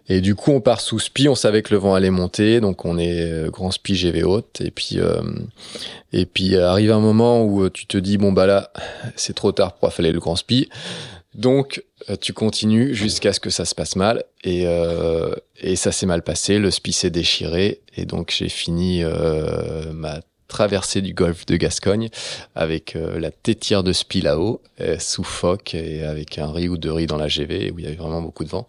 Et 0.08 0.20
du 0.20 0.36
coup, 0.36 0.52
on 0.52 0.60
part 0.60 0.80
sous 0.80 1.00
spi. 1.00 1.28
On 1.28 1.34
savait 1.34 1.62
que 1.62 1.74
le 1.74 1.80
vent 1.80 1.94
allait 1.94 2.10
monter, 2.10 2.60
donc 2.60 2.84
on 2.84 2.98
est 2.98 3.50
grand 3.50 3.72
spi 3.72 3.96
GV 3.96 4.22
haute. 4.22 4.60
Et 4.60 4.70
puis 4.70 4.98
et 6.12 6.24
puis 6.24 6.56
arrive 6.56 6.92
un 6.92 7.00
moment 7.00 7.44
où 7.44 7.68
tu 7.68 7.86
te 7.86 7.98
dis 7.98 8.16
bon 8.16 8.30
bah 8.32 8.46
là, 8.46 8.72
c'est 9.16 9.34
trop 9.34 9.50
tard 9.50 9.74
pour 9.74 9.88
affaler 9.88 10.12
le 10.12 10.20
grand 10.20 10.36
spi. 10.36 10.68
Donc, 11.34 11.84
euh, 12.08 12.16
tu 12.16 12.32
continues 12.32 12.94
jusqu'à 12.94 13.32
ce 13.32 13.40
que 13.40 13.50
ça 13.50 13.64
se 13.64 13.74
passe 13.74 13.96
mal. 13.96 14.24
Et, 14.42 14.62
euh, 14.66 15.34
et 15.60 15.76
ça 15.76 15.92
s'est 15.92 16.06
mal 16.06 16.22
passé. 16.22 16.58
Le 16.58 16.70
spi 16.70 16.92
s'est 16.92 17.10
déchiré. 17.10 17.80
Et 17.96 18.04
donc, 18.04 18.34
j'ai 18.36 18.48
fini 18.48 19.02
euh, 19.04 19.92
ma 19.92 20.20
traversée 20.50 21.00
du 21.00 21.14
golfe 21.14 21.46
de 21.46 21.56
Gascogne 21.56 22.10
avec 22.54 22.96
euh, 22.96 23.18
la 23.18 23.30
tétière 23.30 23.82
de 23.82 23.94
spi 23.94 24.22
euh, 24.26 24.98
sous 24.98 25.24
phoque 25.24 25.74
et 25.74 26.02
avec 26.02 26.38
un 26.38 26.52
riz 26.52 26.68
ou 26.68 26.76
deux 26.76 26.92
riz 26.92 27.06
dans 27.06 27.16
la 27.16 27.28
GV 27.28 27.70
où 27.70 27.78
il 27.78 27.84
y 27.84 27.88
avait 27.88 27.96
vraiment 27.96 28.20
beaucoup 28.20 28.44
de 28.44 28.50
vent. 28.50 28.68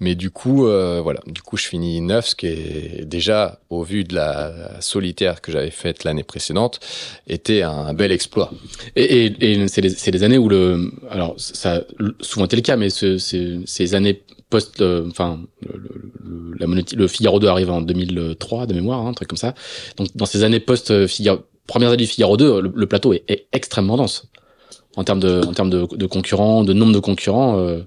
Mais 0.00 0.14
du 0.14 0.30
coup, 0.30 0.66
euh, 0.66 1.00
voilà, 1.02 1.20
du 1.26 1.42
coup, 1.42 1.58
je 1.58 1.66
finis 1.66 2.00
neuf, 2.00 2.28
ce 2.28 2.36
qui 2.36 2.46
est 2.46 3.04
déjà, 3.04 3.60
au 3.68 3.82
vu 3.82 4.04
de 4.04 4.14
la 4.14 4.80
solitaire 4.80 5.42
que 5.42 5.52
j'avais 5.52 5.70
faite 5.70 6.04
l'année 6.04 6.22
précédente, 6.22 6.80
était 7.28 7.62
un 7.62 7.92
bel 7.92 8.12
exploit. 8.12 8.50
Et, 8.94 9.34
c'est 9.68 9.82
les, 9.82 10.24
années 10.24 10.38
où 10.38 10.48
le, 10.48 10.92
alors 11.10 11.34
ça 11.36 11.82
souvent 12.20 12.46
été 12.46 12.56
le 12.56 12.62
cas, 12.62 12.76
mais 12.76 12.88
ce, 12.88 13.18
ces 13.18 13.94
années 13.94 14.22
post, 14.50 14.80
euh, 14.80 15.06
enfin, 15.10 15.40
le, 15.62 15.80
le, 16.24 16.54
la 16.58 16.82
le 16.96 17.08
Figaro 17.08 17.38
2 17.40 17.48
arrive 17.48 17.70
en 17.70 17.80
2003 17.82 18.66
de 18.66 18.74
mémoire, 18.74 19.00
hein, 19.00 19.08
un 19.10 19.12
truc 19.14 19.28
comme 19.28 19.36
ça. 19.38 19.54
Donc 19.96 20.08
dans 20.14 20.26
ces 20.26 20.44
années 20.44 20.60
post 20.60 20.90
euh, 20.90 21.06
Figaro, 21.06 21.40
premières 21.66 21.88
années 21.90 21.96
du 21.98 22.06
Figaro 22.06 22.36
2, 22.36 22.60
le, 22.60 22.72
le 22.74 22.86
plateau 22.86 23.12
est, 23.12 23.24
est 23.28 23.46
extrêmement 23.52 23.96
dense 23.96 24.28
en 24.96 25.04
termes 25.04 25.20
de, 25.20 25.42
en 25.46 25.52
termes 25.52 25.68
de, 25.70 25.86
de 25.94 26.06
concurrents, 26.06 26.64
de 26.64 26.72
nombre 26.72 26.92
de 26.92 27.00
concurrents. 27.00 27.58
Euh, 27.58 27.80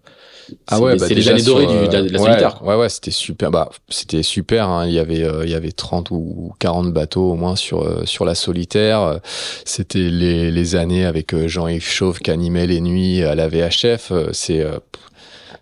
c'est 0.68 0.76
les- 0.94 1.00
c'est 1.00 1.14
les 1.14 1.30
années 1.30 1.42
dorées 1.44 1.68
du, 1.68 1.74
de 1.88 1.94
la, 1.94 2.02
de 2.02 2.10
la 2.10 2.20
euh, 2.20 2.24
solitaire. 2.24 2.62
Ouais, 2.64 2.70
ouais, 2.70 2.82
ouais, 2.82 2.90
c'était 2.90 3.12
super. 3.12 3.52
Bah, 3.52 3.70
c'était 3.88 4.24
super. 4.24 4.68
Hein. 4.68 4.88
Il 4.88 4.94
y 4.94 5.00
avait, 5.00 5.24
euh, 5.24 5.44
il 5.46 5.52
y 5.52 5.54
avait 5.56 5.72
30 5.72 6.10
ou 6.12 6.54
40 6.60 6.92
bateaux 6.92 7.32
au 7.32 7.36
moins 7.36 7.56
sur 7.56 7.84
euh, 7.84 8.04
sur 8.06 8.26
la 8.26 8.34
solitaire. 8.36 9.20
C'était 9.64 10.10
les, 10.10 10.50
les 10.52 10.76
années 10.76 11.06
avec 11.06 11.36
Jean-Yves 11.48 11.84
Chauve 11.88 12.20
qui 12.20 12.32
animait 12.32 12.66
les 12.68 12.82
nuits 12.82 13.22
à 13.24 13.36
la 13.36 13.48
VHF. 13.48 14.12
C'est 14.32 14.62
euh, 14.62 14.80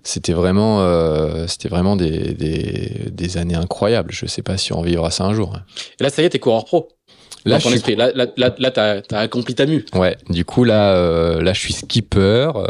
c'était 0.08 0.34
vraiment, 0.34 0.82
euh, 0.82 1.48
c'était 1.48 1.68
vraiment 1.68 1.96
des, 1.98 2.34
des, 2.34 3.10
des 3.12 3.38
années 3.38 3.56
incroyables. 3.56 4.12
Je 4.14 4.26
sais 4.26 4.42
pas 4.42 4.58
si 4.58 4.72
on 4.72 4.82
vivra 4.82 5.12
ça 5.12 5.26
un 5.26 5.34
jour. 5.34 5.54
hein. 5.56 5.64
Et 6.00 6.04
là, 6.04 6.10
ça 6.10 6.22
y 6.22 6.26
est, 6.26 6.30
t'es 6.30 6.40
coureur 6.40 6.64
pro. 6.64 6.88
Là, 7.46 7.60
je 7.60 7.78
suis. 7.78 7.96
Là, 7.96 8.12
là, 8.14 8.26
là, 8.36 8.54
là, 8.58 8.72
t'as, 8.72 9.02
t'as 9.02 9.20
accompli 9.20 9.56
ta 9.56 9.66
mue. 9.66 9.86
Ouais, 9.94 10.18
du 10.30 10.44
coup 10.44 10.66
là, 10.66 10.94
euh, 10.96 11.42
là 11.42 11.54
je 11.54 11.60
suis 11.62 11.72
skipper, 11.74 12.52
euh, 12.56 12.68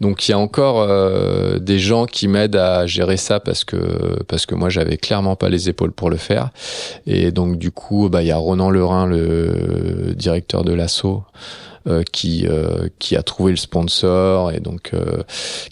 donc 0.00 0.28
il 0.28 0.30
y 0.30 0.34
a 0.34 0.38
encore 0.38 0.82
euh, 0.82 1.58
des 1.58 1.80
gens 1.80 2.06
qui 2.06 2.28
m'aident 2.28 2.54
à 2.56 2.86
gérer 2.86 3.16
ça 3.16 3.40
parce 3.40 3.64
que 3.64 4.22
parce 4.28 4.46
que 4.46 4.54
moi 4.54 4.68
j'avais 4.68 4.98
clairement 4.98 5.34
pas 5.34 5.48
les 5.48 5.68
épaules 5.68 5.90
pour 5.90 6.10
le 6.10 6.16
faire, 6.16 6.50
et 7.06 7.32
donc 7.32 7.58
du 7.58 7.72
coup 7.72 8.08
bah 8.08 8.22
il 8.22 8.28
y 8.28 8.30
a 8.30 8.36
Ronan 8.36 8.70
Lerin, 8.70 9.06
le 9.06 10.14
directeur 10.14 10.62
de 10.62 10.72
l'assaut. 10.72 11.24
Euh, 11.86 12.02
qui 12.02 12.46
euh, 12.46 12.88
qui 12.98 13.14
a 13.16 13.22
trouvé 13.22 13.52
le 13.52 13.58
sponsor 13.58 14.52
et 14.52 14.60
donc 14.60 14.92
euh, 14.94 15.22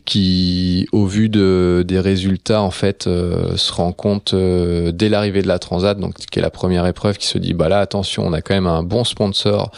qui 0.05 0.87
au 0.93 1.07
vu 1.07 1.29
de 1.29 1.85
des 1.87 2.01
résultats 2.01 2.63
en 2.63 2.71
fait 2.71 3.05
se 3.05 3.73
rend 3.73 3.93
compte 3.93 4.35
dès 4.35 5.09
l'arrivée 5.09 5.43
de 5.43 5.49
la 5.49 5.59
Transat 5.59 5.99
donc 5.99 6.15
qui 6.15 6.39
est 6.39 6.43
la 6.43 6.51
première 6.51 6.87
épreuve 6.87 7.19
qui 7.19 7.27
se 7.27 7.39
dit 7.39 7.55
bah 7.55 7.69
là 7.69 7.79
attention 7.79 8.27
on 8.27 8.33
a 8.33 8.43
quand 8.43 8.55
même 8.55 8.67
un 8.67 8.83
bon 8.83 9.05
sponsor. 9.05 9.71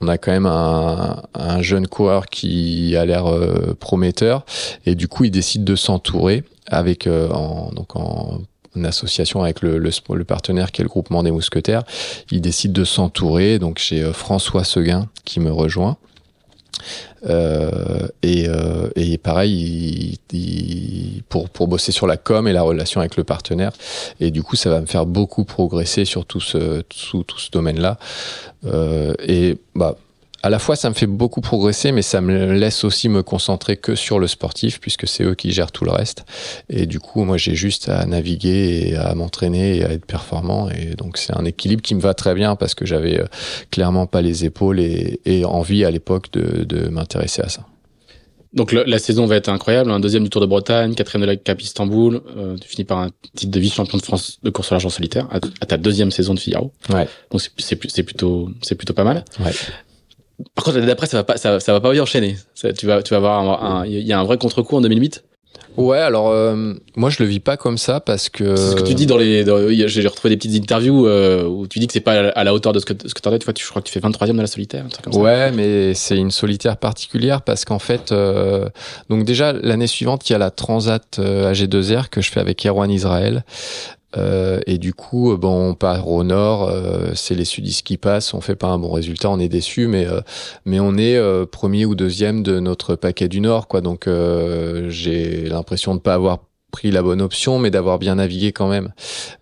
On 0.00 0.08
a 0.08 0.18
quand 0.18 0.32
même 0.32 0.46
un, 0.46 1.22
un 1.34 1.62
jeune 1.62 1.86
coureur 1.86 2.26
qui 2.26 2.94
a 2.96 3.06
l'air 3.06 3.26
euh, 3.26 3.74
prometteur. 3.78 4.44
Et 4.84 4.94
du 4.94 5.08
coup 5.08 5.24
il 5.24 5.30
décide 5.30 5.64
de 5.64 5.74
s'entourer 5.74 6.44
avec 6.66 7.06
euh, 7.06 7.30
en, 7.30 7.70
donc 7.72 7.96
en 7.96 8.40
en 8.76 8.84
association 8.84 9.42
avec 9.42 9.62
le, 9.62 10.24
partenaire 10.24 10.72
qui 10.72 10.82
est 10.82 10.84
le 10.84 10.88
groupement 10.88 11.22
des 11.22 11.30
mousquetaires, 11.30 11.82
il 12.30 12.40
décide 12.40 12.72
de 12.72 12.84
s'entourer. 12.84 13.58
Donc 13.58 13.78
j'ai 13.78 14.02
euh, 14.02 14.12
François 14.12 14.64
Seguin 14.64 15.08
qui 15.24 15.40
me 15.40 15.52
rejoint. 15.52 15.96
Euh, 17.28 18.06
et, 18.22 18.46
euh, 18.48 18.90
et 18.94 19.18
pareil, 19.18 20.18
il, 20.32 20.38
il- 20.38 21.22
pour, 21.28 21.68
bosser 21.68 21.90
sur 21.90 22.06
la 22.06 22.16
com 22.16 22.46
et 22.46 22.52
la 22.52 22.62
relation 22.62 23.00
avec 23.00 23.16
le 23.16 23.24
partenaire. 23.24 23.72
Et 24.20 24.30
du 24.30 24.42
coup, 24.42 24.56
ça 24.56 24.70
va 24.70 24.80
me 24.80 24.86
faire 24.86 25.06
beaucoup 25.06 25.44
progresser 25.44 26.04
sur 26.04 26.24
tout 26.24 26.40
ce, 26.40 26.82
domaine-là. 27.50 27.98
Et 29.26 29.56
bah, 29.74 29.96
à 30.46 30.50
la 30.50 30.58
fois, 30.58 30.76
ça 30.76 30.88
me 30.88 30.94
fait 30.94 31.06
beaucoup 31.06 31.40
progresser, 31.40 31.92
mais 31.92 32.02
ça 32.02 32.20
me 32.20 32.52
laisse 32.54 32.84
aussi 32.84 33.08
me 33.08 33.22
concentrer 33.22 33.76
que 33.76 33.94
sur 33.94 34.18
le 34.18 34.26
sportif, 34.26 34.80
puisque 34.80 35.06
c'est 35.08 35.24
eux 35.24 35.34
qui 35.34 35.50
gèrent 35.52 35.72
tout 35.72 35.84
le 35.84 35.90
reste. 35.90 36.24
Et 36.70 36.86
du 36.86 37.00
coup, 37.00 37.24
moi, 37.24 37.36
j'ai 37.36 37.54
juste 37.54 37.88
à 37.88 38.04
naviguer 38.06 38.88
et 38.90 38.96
à 38.96 39.14
m'entraîner 39.14 39.76
et 39.78 39.84
à 39.84 39.90
être 39.92 40.06
performant. 40.06 40.68
Et 40.70 40.94
donc, 40.96 41.18
c'est 41.18 41.36
un 41.36 41.44
équilibre 41.44 41.82
qui 41.82 41.94
me 41.94 42.00
va 42.00 42.14
très 42.14 42.34
bien 42.34 42.56
parce 42.56 42.74
que 42.74 42.86
j'avais 42.86 43.20
euh, 43.20 43.26
clairement 43.70 44.06
pas 44.06 44.22
les 44.22 44.44
épaules 44.44 44.80
et, 44.80 45.20
et 45.24 45.44
envie 45.44 45.84
à 45.84 45.90
l'époque 45.90 46.30
de, 46.32 46.64
de 46.64 46.88
m'intéresser 46.88 47.42
à 47.42 47.48
ça. 47.48 47.66
Donc 48.52 48.72
le- 48.72 48.84
la 48.84 48.98
saison 48.98 49.26
va 49.26 49.36
être 49.36 49.50
incroyable, 49.50 49.90
un 49.90 50.00
deuxième 50.00 50.24
du 50.24 50.30
Tour 50.30 50.40
de 50.40 50.46
Bretagne, 50.46 50.94
quatrième 50.94 51.20
de 51.22 51.26
la 51.26 51.36
Cap 51.36 51.60
Istanbul, 51.60 52.22
euh, 52.38 52.56
tu 52.58 52.68
finis 52.68 52.84
par 52.86 52.98
un 52.98 53.10
titre 53.34 53.50
de 53.52 53.60
vice-champion 53.60 53.98
de 53.98 54.02
France 54.02 54.38
de 54.42 54.48
course 54.48 54.72
à 54.72 54.76
l'argent 54.76 54.88
solitaire 54.88 55.26
à, 55.30 55.40
à 55.60 55.66
ta 55.66 55.76
deuxième 55.76 56.10
saison 56.10 56.32
de 56.32 56.38
Figaro. 56.38 56.72
Ouais. 56.88 57.06
Donc 57.30 57.42
c'est 57.58 57.76
plutôt 58.04 58.48
c'est 58.62 58.74
plutôt 58.76 58.94
pas 58.94 59.04
mal. 59.04 59.24
Ouais. 59.44 59.52
Par 60.54 60.64
contre 60.64 60.76
l'année 60.76 60.88
d'après 60.88 61.06
ça 61.06 61.16
va 61.16 61.24
pas 61.24 61.36
ça, 61.36 61.60
ça 61.60 61.72
va 61.72 61.80
pas 61.80 61.92
bien 61.92 62.02
enchaîner. 62.02 62.36
Ça, 62.54 62.72
tu 62.72 62.86
vas 62.86 63.02
tu 63.02 63.10
vas 63.10 63.16
avoir 63.18 63.84
il 63.86 63.92
y 64.06 64.12
a 64.12 64.18
un 64.20 64.24
vrai 64.24 64.38
contre-coup 64.38 64.76
en 64.76 64.80
2008. 64.80 65.22
Ouais, 65.76 65.98
alors 65.98 66.30
euh, 66.30 66.72
moi 66.96 67.10
je 67.10 67.22
le 67.22 67.28
vis 67.28 67.40
pas 67.40 67.58
comme 67.58 67.76
ça 67.76 68.00
parce 68.00 68.30
que. 68.30 68.56
C'est 68.56 68.70
ce 68.70 68.76
que 68.76 68.82
tu 68.82 68.94
dis 68.94 69.04
dans 69.06 69.18
les 69.18 69.44
j'ai 69.88 70.08
retrouvé 70.08 70.30
des 70.34 70.38
petites 70.38 70.62
interviews 70.62 71.06
euh, 71.06 71.44
où 71.44 71.66
tu 71.66 71.78
dis 71.78 71.86
que 71.86 71.92
c'est 71.92 72.00
pas 72.00 72.30
à 72.30 72.44
la- 72.44 72.54
hauteur 72.54 72.72
de 72.72 72.78
ce 72.78 72.86
que 72.86 72.94
ce 73.06 73.12
que 73.12 73.20
t'en 73.20 73.36
tu 73.36 73.44
vois 73.44 73.52
tu 73.52 73.62
je 73.64 73.68
crois 73.68 73.82
que 73.82 73.86
tu 73.86 73.92
fais 73.92 74.00
23e 74.00 74.36
de 74.36 74.40
la 74.40 74.46
solitaire 74.46 74.84
un 74.86 74.88
truc 74.88 75.04
comme 75.04 75.12
ça. 75.12 75.18
Ouais, 75.18 75.52
mais 75.52 75.92
c'est 75.92 76.16
une 76.16 76.30
solitaire 76.30 76.78
particulière 76.78 77.42
parce 77.42 77.66
qu'en 77.66 77.78
fait, 77.78 78.10
euh, 78.12 78.68
donc 79.10 79.24
déjà 79.24 79.52
l'année 79.52 79.86
suivante, 79.86 80.28
il 80.30 80.32
y 80.32 80.36
a 80.36 80.38
la 80.38 80.50
Transat 80.50 81.18
euh, 81.18 81.52
AG2R 81.52 82.08
que 82.08 82.22
je 82.22 82.30
fais 82.30 82.40
avec 82.40 82.64
Erwan 82.64 82.90
Israël. 82.90 83.44
Euh, 84.16 84.60
et 84.66 84.78
du 84.78 84.94
coup, 84.94 85.36
bon, 85.36 85.70
on 85.70 85.74
part 85.74 86.08
au 86.08 86.24
nord, 86.24 86.68
euh, 86.68 87.12
c'est 87.14 87.34
les 87.34 87.44
sudistes 87.44 87.86
qui 87.86 87.96
passent, 87.96 88.34
on 88.34 88.40
fait 88.40 88.56
pas 88.56 88.68
un 88.68 88.78
bon 88.78 88.90
résultat, 88.90 89.30
on 89.30 89.38
est 89.38 89.48
déçu, 89.48 89.86
mais 89.86 90.06
euh, 90.06 90.20
mais 90.64 90.80
on 90.80 90.96
est 90.96 91.16
premier 91.46 91.84
ou 91.84 91.94
deuxième 91.94 92.42
de 92.42 92.60
notre 92.60 92.94
paquet 92.94 93.28
du 93.28 93.40
nord, 93.40 93.68
quoi. 93.68 93.80
Donc 93.80 94.08
j'ai 94.88 95.48
l'impression 95.48 95.94
de 95.94 96.00
pas 96.00 96.14
avoir 96.14 96.38
pris 96.72 96.90
la 96.90 97.02
bonne 97.02 97.22
option, 97.22 97.58
mais 97.58 97.70
d'avoir 97.70 97.98
bien 97.98 98.16
navigué 98.16 98.52
quand 98.52 98.68
même. 98.68 98.92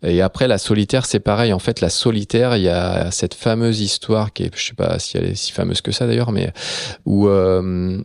Et 0.03 0.21
après, 0.21 0.47
la 0.47 0.59
solitaire, 0.59 1.05
c'est 1.07 1.21
pareil. 1.21 1.53
En 1.53 1.59
fait, 1.59 1.81
la 1.81 1.89
solitaire, 1.89 2.57
il 2.57 2.63
y 2.63 2.69
a 2.69 3.11
cette 3.11 3.35
fameuse 3.35 3.81
histoire 3.81 4.33
qui 4.33 4.45
est, 4.45 4.51
je 4.55 4.67
sais 4.67 4.75
pas 4.75 4.99
si 4.99 5.17
elle 5.17 5.25
est 5.25 5.35
si 5.35 5.51
fameuse 5.53 5.81
que 5.81 5.91
ça 5.91 6.07
d'ailleurs, 6.07 6.33
mais 6.33 6.53
où 7.07 7.29
on, 7.29 8.05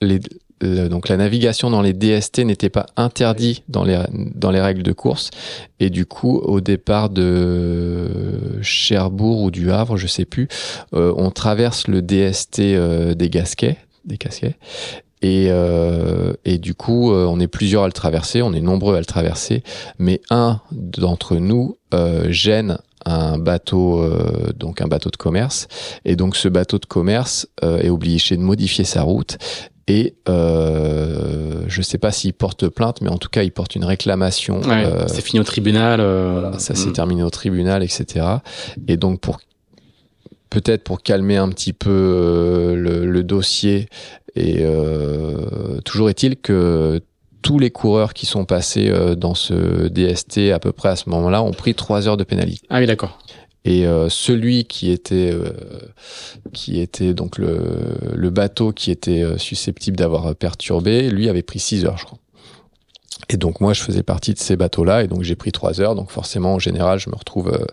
les, 0.00 0.20
donc 0.62 1.08
la 1.08 1.18
navigation 1.18 1.70
dans 1.70 1.82
les 1.82 1.92
DST 1.92 2.38
n'était 2.38 2.70
pas 2.70 2.86
interdit 2.96 3.62
dans 3.68 3.84
les 3.84 4.02
dans 4.34 4.50
les 4.50 4.60
règles 4.60 4.82
de 4.82 4.92
course. 4.92 5.30
Et 5.80 5.90
du 5.90 6.06
coup 6.06 6.38
au 6.38 6.60
départ 6.60 7.10
de 7.10 8.08
Cherbourg 8.62 9.42
ou 9.42 9.50
du 9.50 9.70
Havre 9.70 9.96
je 9.98 10.06
sais 10.06 10.24
plus 10.24 10.48
euh, 10.94 11.12
on 11.16 11.30
traverse 11.30 11.88
le 11.88 12.00
DST 12.00 12.60
euh, 12.60 13.14
des 13.14 13.28
Gasquets 13.28 13.76
des 14.04 14.16
Casquets. 14.16 14.56
Et, 15.22 15.46
euh, 15.48 16.34
et 16.44 16.58
du 16.58 16.74
coup 16.74 17.12
on 17.12 17.40
est 17.40 17.48
plusieurs 17.48 17.82
à 17.82 17.86
le 17.86 17.92
traverser 17.92 18.40
on 18.40 18.52
est 18.52 18.60
nombreux 18.60 18.96
à 18.96 18.98
le 18.98 19.04
traverser. 19.04 19.62
Mais 19.98 20.22
un 20.30 20.60
d'entre 20.72 21.36
nous 21.36 21.76
gêne 22.28 22.78
un 23.04 23.38
bateau 23.38 24.04
donc 24.56 24.80
un 24.80 24.86
bateau 24.86 25.10
de 25.10 25.16
commerce. 25.16 25.68
Et 26.04 26.16
donc 26.16 26.34
ce 26.36 26.48
bateau 26.48 26.78
de 26.78 26.86
commerce 26.86 27.46
est 27.62 27.90
obligé 27.90 28.36
de 28.36 28.42
modifier 28.42 28.84
sa 28.84 29.02
route 29.02 29.38
et 29.88 30.14
euh, 30.28 31.62
je 31.68 31.82
sais 31.82 31.98
pas 31.98 32.10
s'il 32.10 32.32
porte 32.32 32.68
plainte, 32.68 33.00
mais 33.02 33.08
en 33.08 33.18
tout 33.18 33.28
cas, 33.28 33.42
il 33.42 33.52
porte 33.52 33.76
une 33.76 33.84
réclamation. 33.84 34.60
Euh, 34.66 35.04
c'est 35.06 35.22
fini 35.22 35.38
au 35.38 35.44
tribunal. 35.44 36.00
Euh, 36.00 36.58
ça 36.58 36.74
s'est 36.74 36.88
mm. 36.88 36.92
terminé 36.92 37.22
au 37.22 37.30
tribunal, 37.30 37.84
etc. 37.84 38.26
Et 38.88 38.96
donc, 38.96 39.20
pour 39.20 39.38
peut-être 40.50 40.82
pour 40.82 41.02
calmer 41.02 41.36
un 41.36 41.48
petit 41.50 41.72
peu 41.72 41.90
euh, 41.90 42.74
le, 42.74 43.06
le, 43.06 43.22
dossier, 43.22 43.88
et 44.34 44.58
euh, 44.60 45.80
toujours 45.84 46.10
est-il 46.10 46.36
que 46.36 47.00
tous 47.42 47.58
les 47.60 47.70
coureurs 47.70 48.12
qui 48.12 48.26
sont 48.26 48.44
passés 48.44 48.92
dans 49.16 49.34
ce 49.34 49.86
DST 49.86 50.50
à 50.52 50.58
peu 50.58 50.72
près 50.72 50.88
à 50.88 50.96
ce 50.96 51.08
moment-là 51.10 51.42
ont 51.42 51.52
pris 51.52 51.76
trois 51.76 52.08
heures 52.08 52.16
de 52.16 52.24
pénalité. 52.24 52.66
Ah 52.70 52.80
oui, 52.80 52.86
d'accord. 52.86 53.18
Et 53.66 53.84
euh, 53.84 54.08
celui 54.08 54.64
qui 54.64 54.92
était 54.92 55.32
euh, 55.32 55.50
qui 56.52 56.80
était 56.80 57.14
donc 57.14 57.36
le, 57.36 57.58
le 58.14 58.30
bateau 58.30 58.70
qui 58.70 58.92
était 58.92 59.24
euh, 59.24 59.38
susceptible 59.38 59.96
d'avoir 59.96 60.36
perturbé, 60.36 61.10
lui 61.10 61.28
avait 61.28 61.42
pris 61.42 61.58
6 61.58 61.84
heures, 61.84 61.98
je 61.98 62.04
crois. 62.04 62.18
Et 63.28 63.36
donc 63.36 63.60
moi 63.60 63.72
je 63.72 63.82
faisais 63.82 64.02
partie 64.02 64.34
de 64.34 64.38
ces 64.38 64.56
bateaux-là 64.56 65.02
et 65.02 65.08
donc 65.08 65.22
j'ai 65.22 65.36
pris 65.36 65.52
3 65.52 65.80
heures. 65.80 65.94
Donc 65.94 66.10
forcément 66.10 66.54
en 66.54 66.58
général 66.58 66.98
je 66.98 67.10
me 67.10 67.16
retrouve 67.16 67.66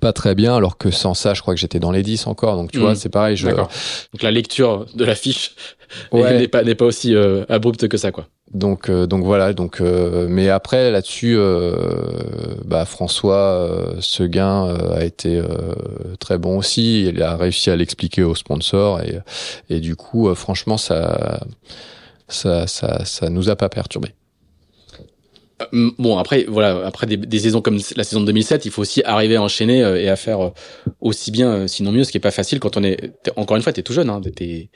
pas 0.00 0.12
très 0.12 0.34
bien 0.34 0.54
alors 0.54 0.76
que 0.76 0.90
sans 0.90 1.14
ça 1.14 1.34
je 1.34 1.42
crois 1.42 1.54
que 1.54 1.60
j'étais 1.60 1.80
dans 1.80 1.92
les 1.92 2.02
10 2.02 2.26
encore. 2.26 2.56
Donc 2.56 2.72
tu 2.72 2.78
vois 2.78 2.92
mmh. 2.92 2.96
c'est 2.96 3.08
pareil. 3.08 3.36
Je... 3.36 3.48
Donc 3.48 4.22
la 4.22 4.30
lecture 4.30 4.86
de 4.94 5.04
la 5.04 5.14
fiche 5.14 5.54
n'est 6.12 6.48
pas 6.48 6.62
n'est 6.62 6.74
pas 6.74 6.84
aussi 6.84 7.14
abrupte 7.48 7.88
que 7.88 7.96
ça 7.96 8.12
quoi. 8.12 8.26
Donc, 8.52 8.90
euh, 8.90 9.06
donc 9.06 9.24
voilà. 9.24 9.52
Donc, 9.52 9.80
euh, 9.80 10.26
mais 10.28 10.48
après 10.48 10.90
là-dessus, 10.90 11.34
euh, 11.36 11.72
bah, 12.64 12.84
François 12.84 13.68
Seguin 14.00 14.74
a 14.94 15.04
été 15.04 15.42
très 16.20 16.38
bon 16.38 16.58
aussi. 16.58 17.04
Il 17.06 17.22
a 17.22 17.36
réussi 17.36 17.70
à 17.70 17.76
l'expliquer 17.76 18.22
aux 18.22 18.34
sponsors 18.34 19.00
et, 19.00 19.18
et 19.70 19.80
du 19.80 19.96
coup, 19.96 20.32
franchement, 20.34 20.76
ça, 20.76 21.40
ça, 22.28 22.66
ça, 22.66 23.04
ça 23.04 23.30
nous 23.30 23.48
a 23.50 23.56
pas 23.56 23.68
perturbé. 23.68 24.10
Bon 25.72 26.18
après 26.18 26.44
voilà 26.48 26.86
après 26.86 27.06
des, 27.06 27.16
des, 27.16 27.38
saisons 27.38 27.60
comme 27.60 27.78
la 27.96 28.04
saison 28.04 28.20
de 28.20 28.26
2007 28.26 28.64
il 28.64 28.70
faut 28.70 28.82
aussi 28.82 29.02
arriver 29.04 29.36
à 29.36 29.42
enchaîner 29.42 29.78
et 29.78 30.08
à 30.08 30.16
faire 30.16 30.52
aussi 31.00 31.30
bien 31.30 31.68
sinon 31.68 31.92
mieux 31.92 32.04
ce 32.04 32.10
qui 32.10 32.18
est 32.18 32.20
pas 32.20 32.30
facile 32.32 32.58
quand 32.58 32.76
on 32.76 32.82
est 32.82 33.12
encore 33.36 33.56
une 33.56 33.62
fois 33.62 33.72
t'es 33.72 33.82
tout 33.82 33.92
jeune 33.92 34.10
hein, 34.10 34.20
t'es 34.34 34.70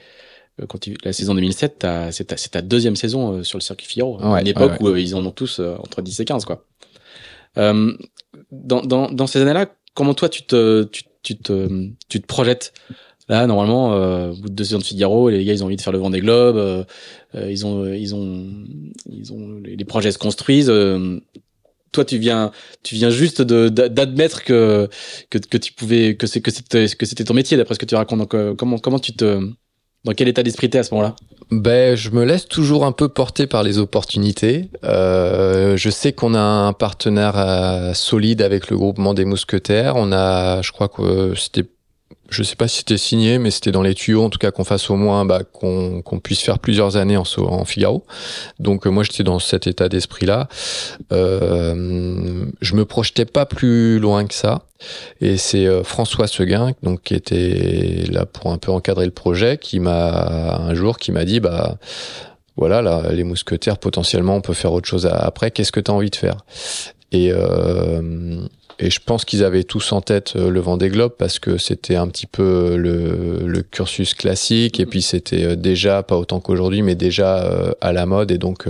euh, 0.61 0.67
quand 0.67 0.79
la 1.05 1.13
saison 1.13 1.35
2007, 1.35 1.87
c'est 2.11 2.25
ta, 2.25 2.37
ta, 2.37 2.63
deuxième 2.63 2.97
saison 2.97 3.39
euh, 3.39 3.43
sur 3.43 3.59
le 3.59 3.63
circuit 3.63 3.87
Figaro, 3.87 4.23
à 4.23 4.41
une 4.41 4.47
époque 4.47 4.81
où 4.81 4.89
euh, 4.89 5.01
ils 5.01 5.15
en 5.15 5.25
ont 5.25 5.31
tous 5.31 5.61
entre 5.61 6.03
10 6.03 6.21
et 6.21 6.25
15 6.25 6.45
quoi. 6.45 6.65
Euh, 7.59 7.93
dans, 8.51 8.83
dans, 8.83 9.11
dans 9.11 9.27
ces 9.27 9.41
années-là, 9.41 9.67
comment 9.95 10.15
toi 10.15 10.29
tu 10.29 10.43
te 10.45 10.85
tu, 10.85 11.05
tu 11.23 11.37
te 11.37 11.89
tu 12.09 12.21
te 12.21 12.27
projettes 12.27 12.73
Là, 13.29 13.47
normalement, 13.47 13.93
euh, 13.95 14.31
au 14.31 14.37
bout 14.37 14.49
de 14.49 14.55
deux 14.55 14.65
saisons 14.65 14.79
de 14.79 14.85
Figaro, 14.85 15.31
les 15.31 15.45
gars, 15.45 15.53
ils 15.53 15.63
ont 15.63 15.67
envie 15.67 15.77
de 15.77 15.81
faire 15.81 15.93
le 15.93 15.99
vent 15.99 16.11
des 16.11 16.21
globes. 16.21 16.57
Euh, 16.57 16.85
ils 17.35 17.67
ont, 17.67 17.87
ils 17.87 18.15
ont, 18.15 18.47
ils 19.11 19.33
ont, 19.33 19.61
les 19.65 19.85
projets 19.85 20.13
se 20.13 20.19
construisent. 20.19 20.73
toi, 21.93 22.05
tu 22.05 22.19
viens, 22.19 22.53
tu 22.83 22.95
viens 22.95 23.11
juste 23.11 23.43
d'admettre 23.43 24.45
que, 24.45 24.89
que 25.31 25.59
tu 25.59 25.73
pouvais, 25.73 26.17
que 26.17 26.27
c'est 26.27 26.41
que 26.41 26.51
c'était 26.51 26.87
que 26.89 27.05
c'était 27.07 27.25
ton 27.25 27.35
métier, 27.35 27.57
d'après 27.57 27.75
ce 27.75 27.79
que 27.81 27.87
tu 27.87 27.97
racontes. 27.97 28.21
Donc, 28.21 28.57
comment 28.57 28.79
comment 28.79 28.99
tu 28.99 29.13
te 29.13 29.41
dans 30.07 30.13
quel 30.13 30.29
état 30.29 30.45
d'esprit 30.45 30.71
t'es 30.71 30.79
à 30.79 30.85
ce 30.85 30.95
moment-là? 30.95 31.17
Ben, 31.51 31.97
je 31.97 32.11
me 32.11 32.25
laisse 32.25 32.47
toujours 32.47 32.85
un 32.87 32.93
peu 32.93 33.09
porter 33.09 33.47
par 33.47 33.63
les 33.63 33.79
opportunités. 33.79 34.71
Euh, 34.85 35.77
je 35.77 35.91
sais 35.91 36.13
qu'on 36.13 36.35
a 36.35 36.41
un 36.41 36.73
partenaire 36.73 37.37
euh, 37.37 37.93
solide 37.93 38.41
avec 38.41 38.71
le 38.71 38.77
groupement 38.77 39.15
des 39.15 39.25
mousquetaires. 39.25 39.95
On 39.97 40.13
a, 40.13 40.63
je 40.63 40.73
crois 40.73 40.89
que 40.89 41.35
c'était 41.37 41.65
je 42.29 42.43
sais 42.43 42.57
pas 42.57 42.69
si 42.69 42.79
c'était 42.79 42.97
signé, 42.97 43.39
mais 43.39 43.51
c'était 43.51 43.73
dans 43.73 43.83
les 43.83 43.95
tuyaux, 43.95 44.25
en 44.25 44.31
tout 44.31 44.39
cas 44.39 44.51
qu'on 44.51 44.65
fasse 44.65 44.91
au 44.91 44.97
moins 44.97 45.25
bah, 45.25 45.43
qu'on 45.45 46.21
puisse 46.23 46.41
faire 46.41 46.59
plusieurs 46.59 46.97
années 46.97 47.17
en, 47.17 47.25
en 47.39 47.65
Figaro. 47.65 48.05
Donc 48.59 48.87
euh, 48.87 48.91
moi 48.91 49.03
j'étais 49.03 49.23
dans 49.23 49.39
cet 49.39 49.67
état 49.67 49.89
d'esprit-là. 49.89 50.49
Euh, 51.13 52.45
je 52.61 52.75
me 52.75 52.85
projetais 52.85 53.25
pas 53.25 53.47
plus 53.47 53.99
loin 53.99 54.27
que 54.27 54.35
ça. 54.35 54.63
Et 55.21 55.37
c'est 55.37 55.67
euh, 55.67 55.83
François 55.83 56.27
Seguin, 56.27 56.73
donc 56.83 57.03
qui 57.03 57.15
était 57.15 58.05
là 58.11 58.27
pour 58.27 58.53
un 58.53 58.59
peu 58.59 58.71
encadrer 58.73 59.07
le 59.07 59.13
projet, 59.13 59.59
qui 59.59 59.81
m'a 59.81 60.57
un 60.57 60.75
jour 60.75 60.99
qui 60.99 61.13
m'a 61.13 61.25
dit 61.25 61.41
bah 61.41 61.79
voilà 62.57 62.83
là, 62.83 63.03
les 63.13 63.25
mousquetaires 63.25 63.79
potentiellement 63.79 64.37
on 64.37 64.41
peut 64.41 64.55
faire 64.55 64.73
autre 64.73 64.89
chose 64.89 65.07
après. 65.07 65.51
Qu'est-ce 65.51 65.73
que 65.73 65.81
tu 65.81 65.91
as 65.91 65.95
envie 65.95 66.11
de 66.11 66.17
faire? 66.17 66.39
Et 67.13 67.31
euh, 67.33 68.47
et 68.79 68.91
je 68.91 69.01
pense 69.05 69.25
qu'ils 69.25 69.43
avaient 69.43 69.65
tous 69.65 69.93
en 69.93 70.03
tête 70.03 70.35
euh, 70.37 70.51
le 70.51 70.61
Vendée 70.61 70.89
Globe 70.89 71.13
parce 71.17 71.39
que 71.39 71.57
c'était 71.57 71.97
un 71.97 72.09
petit 72.09 72.27
peu 72.27 72.77
le, 72.77 73.47
le, 73.47 73.63
cursus 73.63 74.13
classique 74.13 74.81
et 74.81 74.87
puis 74.87 75.01
c'était 75.01 75.45
euh, 75.45 75.57
déjà, 75.57 76.03
pas 76.03 76.17
autant 76.17 76.41
qu'aujourd'hui, 76.41 76.83
mais 76.83 76.95
déjà 76.95 77.39
euh, 77.39 77.73
à 77.81 77.93
la 77.93 78.05
mode 78.05 78.31
et 78.31 78.39
donc 78.39 78.67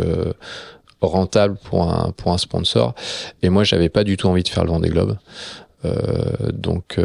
rentable 1.01 1.57
pour 1.65 1.83
un, 1.83 2.13
pour 2.17 2.33
un 2.33 2.39
sponsor. 2.39 2.95
Et 3.43 3.49
moi, 3.49 3.65
j'avais 3.65 3.89
pas 3.89 4.05
du 4.05 4.17
tout 4.17 4.29
envie 4.29 4.43
de 4.43 4.49
faire 4.49 4.65
le 4.65 4.71
Vendée 4.71 4.89
Globe. 4.89 5.17
Euh, 5.85 5.93
donc 6.53 6.99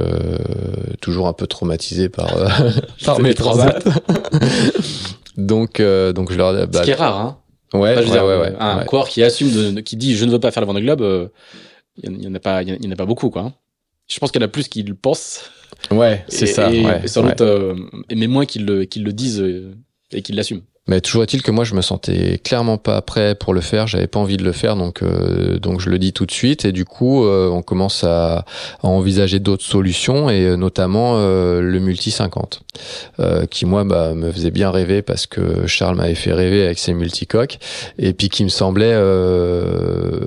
toujours 1.01 1.27
un 1.27 1.33
peu 1.33 1.45
traumatisé 1.45 2.09
par, 2.09 2.33
par 3.05 3.19
mes 3.21 3.33
transats. 3.33 3.79
donc 5.37 5.81
donc 5.81 6.31
je 6.31 6.37
leur 6.37 6.67
bah, 6.67 6.79
ce 6.79 6.81
qui 6.83 6.91
est 6.91 6.95
rare 6.95 7.17
hein. 7.19 7.37
Ouais, 7.73 7.95
ouais, 7.95 8.19
ouais, 8.19 8.37
ouais, 8.37 8.53
un 8.59 8.83
corps 8.83 9.07
qui 9.07 9.23
assume 9.23 9.75
de, 9.75 9.79
qui 9.81 9.95
dit 9.95 10.15
je 10.15 10.25
ne 10.25 10.31
veux 10.31 10.39
pas 10.39 10.51
faire 10.51 10.61
le 10.61 10.67
Vendée 10.67 10.81
Globe 10.81 11.29
il 12.03 12.23
y, 12.23 12.27
en 12.27 12.35
a 12.35 12.39
pas, 12.39 12.63
il 12.63 12.83
y 12.83 12.87
en 12.87 12.91
a 12.91 12.95
pas 12.95 13.05
beaucoup, 13.05 13.29
quoi. 13.29 13.41
Hein. 13.43 13.53
Je 14.07 14.19
pense 14.19 14.31
qu'il 14.31 14.41
y 14.41 14.43
en 14.43 14.47
a 14.47 14.51
plus 14.51 14.67
qui 14.67 14.83
le 14.83 14.95
pensent. 14.95 15.51
Ouais, 15.89 16.23
c'est 16.27 16.45
ça. 16.45 16.71
Et, 16.71 16.85
ouais, 16.85 17.07
sans 17.07 17.23
doute, 17.23 17.41
euh, 17.41 17.75
mais 18.13 18.27
moins 18.27 18.45
qui 18.45 18.59
le, 18.59 18.85
qui 18.85 18.99
le 18.99 19.13
disent 19.13 19.41
euh, 19.41 19.73
et 20.11 20.21
qui 20.21 20.33
l'assument. 20.33 20.61
Mais 20.91 20.99
toujours 20.99 21.23
est-il 21.23 21.41
que 21.41 21.51
moi 21.51 21.63
je 21.63 21.73
me 21.73 21.81
sentais 21.81 22.37
clairement 22.43 22.77
pas 22.77 23.01
prêt 23.01 23.33
pour 23.33 23.53
le 23.53 23.61
faire, 23.61 23.87
j'avais 23.87 24.07
pas 24.07 24.19
envie 24.19 24.35
de 24.35 24.43
le 24.43 24.51
faire 24.51 24.75
donc 24.75 25.01
euh, 25.03 25.57
donc 25.57 25.79
je 25.79 25.89
le 25.89 25.97
dis 25.97 26.11
tout 26.11 26.25
de 26.25 26.33
suite. 26.33 26.65
Et 26.65 26.73
du 26.73 26.83
coup 26.83 27.23
euh, 27.23 27.47
on 27.49 27.61
commence 27.61 28.03
à, 28.03 28.39
à 28.83 28.87
envisager 28.87 29.39
d'autres 29.39 29.63
solutions 29.63 30.29
et 30.29 30.43
euh, 30.43 30.57
notamment 30.57 31.15
le 31.15 31.79
multi 31.79 32.11
50 32.11 32.63
qui 33.49 33.65
moi 33.65 33.83
bah, 33.83 34.13
me 34.13 34.31
faisait 34.31 34.51
bien 34.51 34.69
rêver 34.69 35.01
parce 35.01 35.27
que 35.27 35.65
Charles 35.65 35.95
m'avait 35.95 36.15
fait 36.15 36.33
rêver 36.33 36.65
avec 36.65 36.77
ses 36.77 36.93
multicoques 36.93 37.59
et 37.97 38.11
puis 38.13 38.27
qui 38.27 38.43
me 38.43 38.49
semblait 38.49 38.95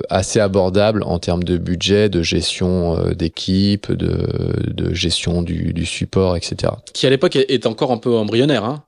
assez 0.09 0.39
abordable 0.39 1.03
en 1.03 1.19
termes 1.19 1.43
de 1.43 1.57
budget, 1.57 2.09
de 2.09 2.23
gestion 2.23 2.97
d'équipe, 3.11 3.91
de, 3.91 4.27
de 4.67 4.93
gestion 4.93 5.41
du, 5.43 5.73
du 5.73 5.85
support 5.85 6.35
etc. 6.35 6.73
Qui 6.93 7.05
à 7.05 7.09
l'époque 7.09 7.35
est 7.35 7.65
encore 7.67 7.91
un 7.91 7.97
peu 7.97 8.15
embryonnaire 8.15 8.63
hein. 8.63 8.83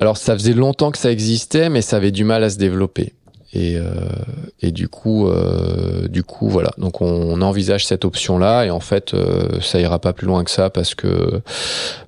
Alors 0.00 0.16
ça 0.16 0.34
faisait 0.34 0.52
longtemps 0.52 0.65
que 0.74 0.98
ça 0.98 1.10
existait, 1.10 1.68
mais 1.68 1.82
ça 1.82 1.96
avait 1.96 2.10
du 2.10 2.24
mal 2.24 2.44
à 2.44 2.50
se 2.50 2.58
développer. 2.58 3.12
Et, 3.52 3.76
euh, 3.78 4.70
du 4.70 4.88
coup, 4.88 5.28
euh, 5.28 6.08
du 6.08 6.22
coup, 6.22 6.48
voilà. 6.48 6.70
Donc 6.78 7.00
on, 7.00 7.40
envisage 7.40 7.86
cette 7.86 8.04
option-là, 8.04 8.64
et 8.64 8.70
en 8.70 8.80
fait, 8.80 9.14
euh, 9.14 9.60
ça 9.62 9.80
ira 9.80 9.98
pas 9.98 10.12
plus 10.12 10.26
loin 10.26 10.44
que 10.44 10.50
ça 10.50 10.68
parce 10.68 10.94
que 10.94 11.40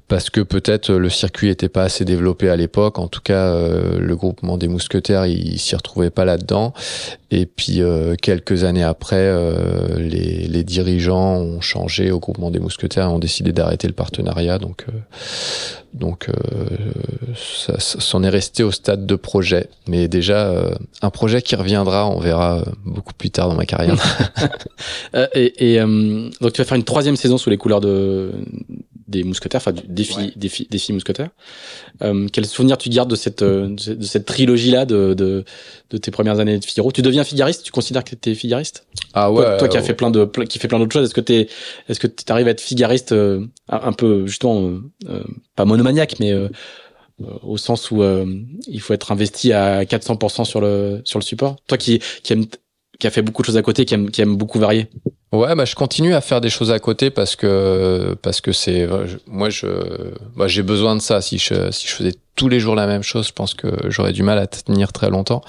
parce 0.08 0.30
que 0.30 0.40
peut-être 0.40 0.94
le 0.94 1.10
circuit 1.10 1.50
était 1.50 1.68
pas 1.68 1.82
assez 1.82 2.06
développé 2.06 2.48
à 2.48 2.56
l'époque. 2.56 2.98
En 2.98 3.08
tout 3.08 3.20
cas, 3.20 3.52
euh, 3.52 3.98
le 3.98 4.16
groupement 4.16 4.56
des 4.56 4.66
mousquetaires, 4.66 5.26
il, 5.26 5.58
s'y 5.58 5.76
retrouvait 5.76 6.10
pas 6.10 6.24
là-dedans. 6.24 6.72
Et 7.30 7.44
puis 7.44 7.82
euh, 7.82 8.14
quelques 8.14 8.64
années 8.64 8.82
après, 8.82 9.16
euh, 9.18 9.98
les, 9.98 10.48
les, 10.48 10.64
dirigeants 10.64 11.36
ont 11.36 11.60
changé 11.60 12.10
au 12.10 12.18
groupement 12.20 12.50
des 12.50 12.58
mousquetaires 12.58 13.04
et 13.04 13.08
ont 13.08 13.18
décidé 13.18 13.52
d'arrêter 13.52 13.86
le 13.86 13.92
partenariat. 13.92 14.58
Donc, 14.58 14.86
donc 15.92 16.28
ça, 17.36 17.74
s'en 17.78 18.22
est 18.22 18.30
resté 18.30 18.62
au 18.62 18.70
stade 18.70 19.04
de 19.04 19.14
projet. 19.14 19.68
Mais 19.88 20.08
déjà, 20.08 20.54
un 21.02 21.10
projet 21.10 21.42
qui 21.42 21.54
reviendra, 21.54 22.08
on 22.08 22.18
verra 22.18 22.64
beaucoup 22.86 23.12
plus 23.12 23.30
tard 23.30 23.48
dans 23.50 23.56
ma 23.56 23.66
carrière. 23.66 23.96
et, 25.34 25.74
et 25.74 25.80
donc 25.80 26.52
tu 26.54 26.62
vas 26.62 26.64
faire 26.64 26.76
une 26.76 26.84
troisième 26.84 27.16
saison 27.16 27.36
sous 27.36 27.50
les 27.50 27.58
couleurs 27.58 27.82
de 27.82 28.32
des 29.08 29.24
mousquetaires, 29.24 29.60
enfin 29.60 29.72
du 29.72 29.82
défi, 29.88 30.32
défi, 30.36 30.68
défi 30.70 30.92
mousquetaires. 30.92 31.30
Euh, 32.02 32.28
quel 32.32 32.44
souvenir 32.44 32.76
tu 32.76 32.90
gardes 32.90 33.10
de 33.10 33.16
cette 33.16 33.42
euh, 33.42 33.68
de 33.68 34.04
cette 34.04 34.26
trilogie 34.26 34.70
là 34.70 34.84
de, 34.84 35.14
de, 35.14 35.44
de 35.90 35.98
tes 35.98 36.10
premières 36.10 36.38
années 36.40 36.58
de 36.58 36.64
Figaro? 36.64 36.92
Tu 36.92 37.02
deviens 37.02 37.24
figariste 37.24 37.64
Tu 37.64 37.72
considères 37.72 38.04
que 38.04 38.14
tu 38.14 38.30
es 38.30 38.34
figariste 38.34 38.86
Ah 39.14 39.32
ouais. 39.32 39.56
Toi, 39.58 39.68
qui 39.68 39.76
as 39.76 39.82
fait 39.82 39.94
plein 39.94 40.10
de 40.10 40.26
qui 40.44 40.58
fait 40.58 40.68
plein 40.68 40.78
d'autres 40.78 40.92
choses, 40.92 41.06
est-ce 41.06 41.14
que 41.14 41.20
t'es 41.20 41.48
est-ce 41.88 41.98
que 41.98 42.06
tu 42.06 42.24
arrives 42.28 42.46
à 42.48 42.50
être 42.50 42.60
figariste 42.60 43.12
euh, 43.12 43.46
un 43.68 43.92
peu 43.92 44.26
justement 44.26 44.78
euh, 45.08 45.24
pas 45.56 45.64
monomaniaque 45.64 46.16
mais 46.20 46.34
au 47.42 47.56
sens 47.56 47.90
où 47.90 48.02
il 48.68 48.80
faut 48.80 48.94
être 48.94 49.10
investi 49.10 49.52
à 49.52 49.82
400% 49.84 50.44
sur 50.44 50.60
le 50.60 51.00
sur 51.04 51.18
le 51.18 51.24
support? 51.24 51.56
Toi 51.66 51.78
qui 51.78 52.00
qui 52.22 52.34
aime 52.34 52.46
qui 52.98 53.06
a 53.06 53.10
fait 53.10 53.22
beaucoup 53.22 53.42
de 53.42 53.46
choses 53.46 53.56
à 53.56 53.62
côté, 53.62 53.84
qui 53.84 53.94
aime, 53.94 54.10
qui 54.10 54.20
aime 54.20 54.36
beaucoup 54.36 54.58
varier. 54.58 54.88
Ouais, 55.30 55.54
bah 55.54 55.66
je 55.66 55.74
continue 55.74 56.14
à 56.14 56.20
faire 56.20 56.40
des 56.40 56.48
choses 56.48 56.72
à 56.72 56.78
côté 56.78 57.10
parce 57.10 57.36
que 57.36 58.16
parce 58.22 58.40
que 58.40 58.50
c'est 58.50 58.88
moi 59.26 59.50
je 59.50 59.66
bah, 60.34 60.48
j'ai 60.48 60.62
besoin 60.62 60.96
de 60.96 61.00
ça. 61.00 61.20
Si 61.20 61.36
je 61.36 61.70
si 61.70 61.86
je 61.86 61.92
faisais 61.92 62.14
tous 62.34 62.48
les 62.48 62.60
jours 62.60 62.74
la 62.74 62.86
même 62.86 63.02
chose, 63.02 63.28
je 63.28 63.32
pense 63.32 63.52
que 63.52 63.68
j'aurais 63.90 64.12
du 64.12 64.22
mal 64.22 64.38
à 64.38 64.46
tenir 64.46 64.92
très 64.92 65.10
longtemps. 65.10 65.42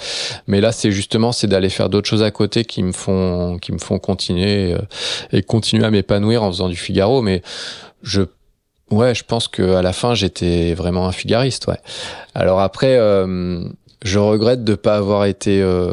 Mais 0.47 0.59
là, 0.59 0.73
c'est 0.73 0.91
justement 0.91 1.31
c'est 1.31 1.47
d'aller 1.47 1.69
faire 1.69 1.89
d'autres 1.89 2.09
choses 2.09 2.23
à 2.23 2.31
côté 2.31 2.65
qui 2.65 2.83
me 2.83 2.91
font 2.91 3.57
qui 3.57 3.71
me 3.71 3.77
font 3.77 3.99
continuer 3.99 4.73
euh, 4.73 4.79
et 5.31 5.43
continuer 5.43 5.85
à 5.85 5.91
m'épanouir 5.91 6.43
en 6.43 6.51
faisant 6.51 6.67
du 6.67 6.75
Figaro. 6.75 7.21
Mais 7.21 7.41
je 8.03 8.23
ouais, 8.91 9.15
je 9.15 9.23
pense 9.23 9.47
que 9.47 9.75
à 9.75 9.81
la 9.81 9.93
fin 9.93 10.13
j'étais 10.13 10.73
vraiment 10.73 11.07
un 11.07 11.13
figariste. 11.13 11.67
Ouais. 11.67 11.79
Alors 12.35 12.59
après. 12.59 12.97
Euh, 12.97 13.63
je 14.01 14.17
regrette 14.17 14.63
de 14.63 14.75
pas 14.75 14.95
avoir 14.95 15.25
été 15.25 15.61
euh, 15.61 15.91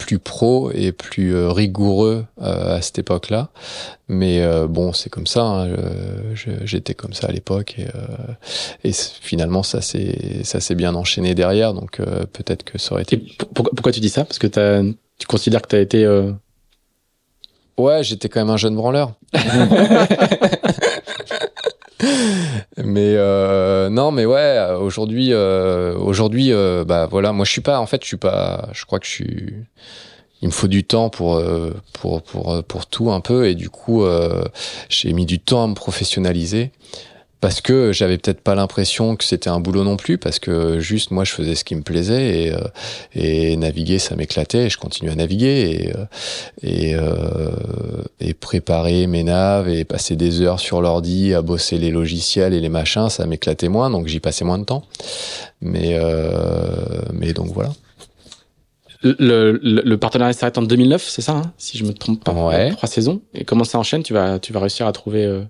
plus 0.00 0.18
pro 0.18 0.72
et 0.72 0.92
plus 0.92 1.34
euh, 1.34 1.50
rigoureux 1.50 2.24
euh, 2.40 2.78
à 2.78 2.82
cette 2.82 2.98
époque-là. 2.98 3.50
Mais 4.08 4.40
euh, 4.40 4.66
bon, 4.66 4.94
c'est 4.94 5.10
comme 5.10 5.26
ça. 5.26 5.42
Hein, 5.42 5.76
J'étais 6.64 6.94
comme 6.94 7.12
ça 7.12 7.28
à 7.28 7.32
l'époque 7.32 7.76
et, 7.78 7.86
et 8.88 8.92
finalement 8.92 9.62
ça 9.62 9.82
s'est 9.82 10.40
ça 10.42 10.58
s'est 10.58 10.74
bien 10.74 10.94
enchaîné 10.94 11.34
derrière. 11.34 11.74
Donc 11.74 11.98
peut-être 12.32 12.64
que 12.64 12.78
ça 12.78 12.92
aurait 12.92 13.02
été. 13.02 13.18
pourquoi, 13.54 13.70
pourquoi, 13.76 13.92
tu 13.92 14.00
dis 14.00 14.08
ça? 14.08 14.24
Parce 14.24 14.38
que 14.38 14.46
as, 14.58 14.82
tu 15.18 15.26
considères 15.26 15.62
que 15.62 15.68
tu 15.68 15.76
as 15.76 15.80
été. 15.80 16.08
Ouais, 17.76 18.02
j'étais 18.02 18.28
quand 18.28 18.40
même 18.40 18.50
un 18.50 18.56
jeune 18.56 18.74
branleur. 18.74 19.12
mais 22.76 23.14
euh, 23.16 23.90
non, 23.90 24.10
mais 24.10 24.24
ouais, 24.26 24.58
aujourd'hui, 24.80 25.32
euh, 25.32 25.94
aujourd'hui, 25.96 26.52
euh, 26.52 26.84
bah 26.84 27.06
voilà, 27.06 27.32
moi 27.32 27.44
je 27.44 27.52
suis 27.52 27.60
pas, 27.60 27.78
en 27.78 27.86
fait, 27.86 28.02
je 28.02 28.08
suis 28.08 28.16
pas, 28.16 28.68
je 28.72 28.84
crois 28.84 28.98
que 28.98 29.06
je 29.06 29.10
suis, 29.10 29.54
il 30.42 30.48
me 30.48 30.52
faut 30.52 30.68
du 30.68 30.84
temps 30.84 31.10
pour 31.10 31.42
pour 31.92 32.22
pour 32.22 32.64
pour 32.64 32.86
tout 32.86 33.10
un 33.10 33.20
peu, 33.20 33.46
et 33.46 33.54
du 33.54 33.70
coup, 33.70 34.04
j'ai 34.88 35.12
mis 35.12 35.26
du 35.26 35.38
temps 35.38 35.64
à 35.64 35.66
me 35.66 35.74
professionnaliser 35.74 36.72
parce 37.40 37.62
que 37.62 37.92
j'avais 37.92 38.18
peut-être 38.18 38.42
pas 38.42 38.54
l'impression 38.54 39.16
que 39.16 39.24
c'était 39.24 39.48
un 39.48 39.60
boulot 39.60 39.82
non 39.82 39.96
plus 39.96 40.18
parce 40.18 40.38
que 40.38 40.78
juste 40.78 41.10
moi 41.10 41.24
je 41.24 41.32
faisais 41.32 41.54
ce 41.54 41.64
qui 41.64 41.74
me 41.74 41.82
plaisait 41.82 42.44
et, 42.44 42.52
euh, 42.52 42.58
et 43.14 43.56
naviguer 43.56 43.98
ça 43.98 44.14
m'éclatait 44.14 44.66
et 44.66 44.70
je 44.70 44.76
continue 44.76 45.10
à 45.10 45.14
naviguer 45.14 45.70
et 45.70 45.96
euh, 45.96 46.04
et, 46.62 46.94
euh, 46.94 48.02
et, 48.20 48.34
préparer 48.34 49.06
mes 49.06 49.24
naves 49.24 49.68
et 49.68 49.84
passer 49.84 50.16
des 50.16 50.42
heures 50.42 50.60
sur 50.60 50.82
l'ordi 50.82 51.32
à 51.32 51.40
bosser 51.40 51.78
les 51.78 51.90
logiciels 51.90 52.52
et 52.52 52.60
les 52.60 52.68
machins 52.68 53.08
ça 53.08 53.26
m'éclatait 53.26 53.68
moins 53.68 53.88
donc 53.90 54.06
j'y 54.06 54.20
passais 54.20 54.44
moins 54.44 54.58
de 54.58 54.64
temps. 54.64 54.84
Mais 55.62 55.98
mais 57.12 57.32
donc 57.32 57.48
voilà. 57.52 57.70
Le, 59.02 59.16
le, 59.18 59.82
le 59.82 59.96
partenariat 59.96 60.34
s'arrête 60.34 60.58
en 60.58 60.62
2009 60.62 61.02
c'est 61.02 61.22
ça 61.22 61.32
hein, 61.32 61.52
si 61.56 61.78
je 61.78 61.84
me 61.84 61.94
trompe 61.94 62.22
pas. 62.22 62.32
Ouais. 62.32 62.70
trois 62.72 62.88
saisons. 62.88 63.22
Et 63.32 63.44
comment 63.44 63.64
ça 63.64 63.78
enchaîne? 63.78 64.02
Tu 64.02 64.12
vas 64.12 64.38
tu 64.38 64.52
vas 64.52 64.60
réussir 64.60 64.86
à 64.86 64.92
trouver 64.92 65.42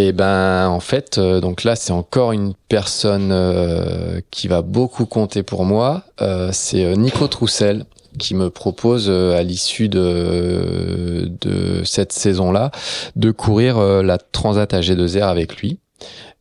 et 0.00 0.12
ben 0.12 0.68
en 0.68 0.78
fait, 0.78 1.18
euh, 1.18 1.40
donc 1.40 1.64
là 1.64 1.74
c'est 1.74 1.90
encore 1.90 2.30
une 2.30 2.54
personne 2.68 3.30
euh, 3.32 4.20
qui 4.30 4.46
va 4.46 4.62
beaucoup 4.62 5.06
compter 5.06 5.42
pour 5.42 5.64
moi. 5.64 6.04
Euh, 6.22 6.50
c'est 6.52 6.96
Nico 6.96 7.26
Troussel 7.26 7.84
qui 8.16 8.36
me 8.36 8.48
propose 8.48 9.10
à 9.10 9.42
l'issue 9.42 9.88
de, 9.88 11.28
de 11.40 11.82
cette 11.84 12.12
saison-là 12.12 12.70
de 13.16 13.32
courir 13.32 13.80
la 14.02 14.18
Transat 14.18 14.72
AG2R 14.72 15.24
avec 15.24 15.56
lui. 15.56 15.80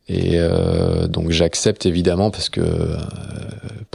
Et 0.10 0.40
donc 1.10 1.32
j'accepte 1.32 1.86
évidemment 1.86 2.32
parce 2.32 2.50
que 2.50 2.62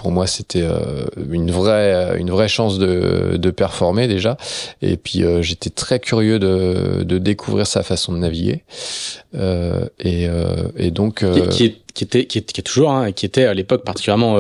pour 0.03 0.11
moi 0.11 0.27
c'était 0.27 0.63
euh, 0.63 1.05
une 1.31 1.53
vraie 1.53 2.19
une 2.19 2.31
vraie 2.31 2.49
chance 2.49 2.79
de, 2.79 3.37
de 3.37 3.51
performer 3.51 4.09
déjà 4.09 4.37
et 4.81 4.97
puis 4.97 5.23
euh, 5.23 5.43
j'étais 5.43 5.71
très 5.71 6.01
curieux 6.01 6.41
de, 6.41 7.05
de 7.05 7.19
découvrir 7.19 7.69
sa 7.69 7.85
façon 7.85 8.13
de 8.13 8.19
naviguer 8.19 8.65
euh, 9.37 9.87
et, 10.01 10.27
et 10.77 10.91
donc 10.91 11.25
qui, 11.51 11.77
qui, 11.95 12.05
était 12.05 12.27
qui 12.27 12.39
est, 12.39 12.53
qui 12.53 12.61
est 12.61 12.65
toujours 12.65 12.91
hein, 12.91 13.13
qui 13.13 13.27
était 13.27 13.45
à 13.45 13.55
l'époque 13.55 13.85
particulièrement 13.85 14.35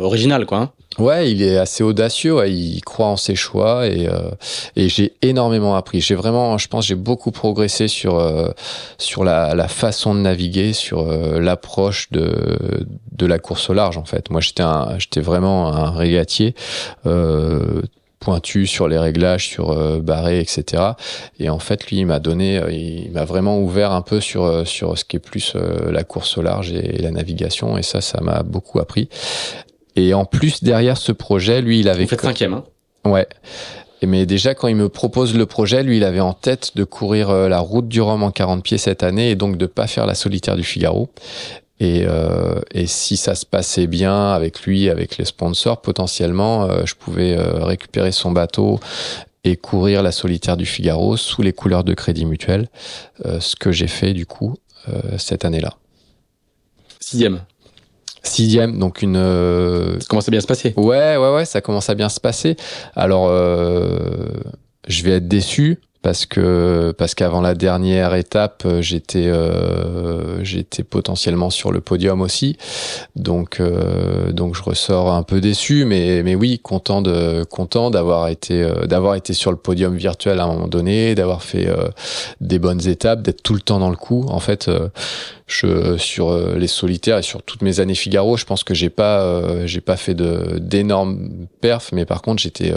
original 0.00 0.46
quoi 0.46 0.58
hein. 0.58 0.72
Ouais, 0.98 1.30
il 1.30 1.42
est 1.42 1.56
assez 1.56 1.84
audacieux, 1.84 2.44
il 2.48 2.80
croit 2.80 3.06
en 3.06 3.16
ses 3.16 3.36
choix 3.36 3.86
et, 3.86 4.08
euh, 4.08 4.30
et 4.74 4.88
j'ai 4.88 5.14
énormément 5.22 5.76
appris. 5.76 6.00
J'ai 6.00 6.16
vraiment, 6.16 6.58
je 6.58 6.66
pense, 6.66 6.86
j'ai 6.86 6.96
beaucoup 6.96 7.30
progressé 7.30 7.86
sur 7.86 8.18
euh, 8.18 8.48
sur 8.98 9.22
la, 9.22 9.54
la, 9.54 9.68
façon 9.68 10.12
de 10.12 10.20
naviguer, 10.20 10.72
sur 10.72 11.08
euh, 11.08 11.38
l'approche 11.38 12.10
de 12.10 12.84
de 13.12 13.26
la 13.26 13.38
course 13.38 13.70
au 13.70 13.74
large 13.74 13.96
en 13.96 14.04
fait. 14.04 14.30
Moi, 14.30 14.40
j'étais 14.40 14.64
un, 14.64 14.98
j'étais 14.98 15.20
vraiment 15.20 15.72
un 15.72 15.90
régatier. 15.90 16.54
pointu 18.20 18.66
sur 18.66 18.88
les 18.88 18.98
réglages, 18.98 19.46
sur 19.46 20.00
barré, 20.02 20.40
etc. 20.40 20.82
Et 21.38 21.48
en 21.48 21.60
fait, 21.60 21.86
lui, 21.86 21.98
il 21.98 22.06
m'a 22.06 22.18
donné, 22.18 22.60
il 22.68 23.12
m'a 23.12 23.24
vraiment 23.24 23.60
ouvert 23.60 23.92
un 23.92 24.02
peu 24.02 24.20
sur 24.20 24.66
sur 24.66 24.98
ce 24.98 25.04
qui 25.04 25.16
est 25.16 25.20
plus 25.20 25.54
la 25.88 26.02
course 26.02 26.36
au 26.36 26.42
large 26.42 26.72
et, 26.72 27.00
la 27.00 27.12
navigation. 27.12 27.78
Et 27.78 27.84
ça, 27.84 28.00
ça 28.00 28.20
m'a 28.20 28.42
beaucoup 28.42 28.80
appris. 28.80 29.08
Et 29.98 30.14
en 30.14 30.24
plus, 30.24 30.62
derrière 30.62 30.96
ce 30.96 31.10
projet, 31.10 31.60
lui, 31.60 31.80
il 31.80 31.88
avait... 31.88 32.04
Vous 32.04 32.08
faites 32.08 32.20
cinquième, 32.20 32.54
hein 32.54 32.64
Ouais. 33.04 33.26
Mais 34.02 34.26
déjà, 34.26 34.54
quand 34.54 34.68
il 34.68 34.76
me 34.76 34.88
propose 34.88 35.34
le 35.34 35.44
projet, 35.44 35.82
lui, 35.82 35.96
il 35.96 36.04
avait 36.04 36.20
en 36.20 36.34
tête 36.34 36.76
de 36.76 36.84
courir 36.84 37.30
euh, 37.30 37.48
la 37.48 37.58
route 37.58 37.88
du 37.88 38.00
Rhum 38.00 38.22
en 38.22 38.30
40 38.30 38.62
pieds 38.62 38.78
cette 38.78 39.02
année 39.02 39.30
et 39.30 39.34
donc 39.34 39.56
de 39.56 39.66
pas 39.66 39.88
faire 39.88 40.06
la 40.06 40.14
solitaire 40.14 40.54
du 40.54 40.62
Figaro. 40.62 41.08
Et, 41.80 42.04
euh, 42.06 42.60
et 42.72 42.86
si 42.86 43.16
ça 43.16 43.34
se 43.34 43.44
passait 43.44 43.88
bien 43.88 44.30
avec 44.30 44.62
lui, 44.62 44.88
avec 44.88 45.18
les 45.18 45.24
sponsors, 45.24 45.80
potentiellement, 45.80 46.64
euh, 46.64 46.82
je 46.84 46.94
pouvais 46.94 47.36
euh, 47.36 47.64
récupérer 47.64 48.12
son 48.12 48.30
bateau 48.30 48.78
et 49.42 49.56
courir 49.56 50.04
la 50.04 50.12
solitaire 50.12 50.56
du 50.56 50.66
Figaro 50.66 51.16
sous 51.16 51.42
les 51.42 51.52
couleurs 51.52 51.82
de 51.82 51.94
Crédit 51.94 52.24
Mutuel, 52.26 52.68
ce 53.24 53.54
que 53.56 53.70
j'ai 53.70 53.86
fait 53.86 54.12
du 54.12 54.26
coup 54.26 54.56
cette 55.16 55.44
année-là. 55.44 55.74
Sixième. 56.98 57.40
Sixième, 58.22 58.78
donc 58.78 59.02
une. 59.02 59.16
Euh, 59.16 59.98
ça 60.00 60.06
commence 60.08 60.28
à 60.28 60.30
bien 60.30 60.40
se 60.40 60.46
passer. 60.46 60.74
Ouais, 60.76 61.16
ouais, 61.16 61.34
ouais, 61.34 61.44
ça 61.44 61.60
commence 61.60 61.88
à 61.90 61.94
bien 61.94 62.08
se 62.08 62.20
passer. 62.20 62.56
Alors, 62.96 63.28
euh, 63.28 64.28
je 64.86 65.02
vais 65.04 65.12
être 65.12 65.28
déçu 65.28 65.78
parce 66.02 66.26
que 66.26 66.92
parce 66.96 67.14
qu'avant 67.14 67.40
la 67.40 67.54
dernière 67.54 68.14
étape, 68.14 68.62
euh, 68.66 68.82
j'étais 68.82 69.26
euh, 69.26 70.42
j'étais 70.44 70.84
potentiellement 70.84 71.50
sur 71.50 71.72
le 71.72 71.80
podium 71.80 72.20
aussi, 72.20 72.56
donc 73.16 73.60
euh, 73.60 74.30
donc 74.30 74.54
je 74.54 74.62
ressors 74.62 75.12
un 75.12 75.22
peu 75.22 75.40
déçu, 75.40 75.84
mais 75.84 76.22
mais 76.22 76.34
oui 76.34 76.60
content 76.60 77.02
de 77.02 77.44
content 77.44 77.90
d'avoir 77.90 78.28
été 78.28 78.62
euh, 78.62 78.86
d'avoir 78.86 79.16
été 79.16 79.32
sur 79.32 79.50
le 79.50 79.56
podium 79.56 79.96
virtuel 79.96 80.38
à 80.38 80.44
un 80.44 80.48
moment 80.48 80.68
donné, 80.68 81.14
d'avoir 81.14 81.42
fait 81.42 81.66
euh, 81.66 81.88
des 82.40 82.58
bonnes 82.58 82.86
étapes, 82.86 83.22
d'être 83.22 83.42
tout 83.42 83.54
le 83.54 83.60
temps 83.60 83.80
dans 83.80 83.90
le 83.90 83.96
coup. 83.96 84.24
En 84.28 84.40
fait, 84.40 84.70
je 85.46 85.96
sur 85.96 86.36
les 86.56 86.66
solitaires 86.66 87.18
et 87.18 87.22
sur 87.22 87.42
toutes 87.42 87.62
mes 87.62 87.80
années 87.80 87.94
Figaro, 87.94 88.36
je 88.36 88.44
pense 88.44 88.64
que 88.64 88.74
j'ai 88.74 88.90
pas 88.90 89.66
j'ai 89.66 89.80
pas 89.80 89.96
fait 89.96 90.14
de 90.14 90.58
d'énormes 90.60 91.46
perfs, 91.60 91.90
mais 91.92 92.04
par 92.04 92.22
contre 92.22 92.42
j'étais 92.42 92.72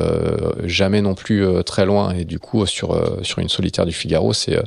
jamais 0.63 1.01
non 1.01 1.13
plus 1.13 1.45
très 1.65 1.85
loin 1.85 2.13
et 2.13 2.25
du 2.25 2.39
coup 2.39 2.65
sur 2.65 2.95
euh, 3.11 3.20
sur 3.23 3.39
une 3.39 3.49
solitaire 3.49 3.85
du 3.85 3.93
Figaro, 3.93 4.33
c'est 4.33 4.57
euh, 4.57 4.63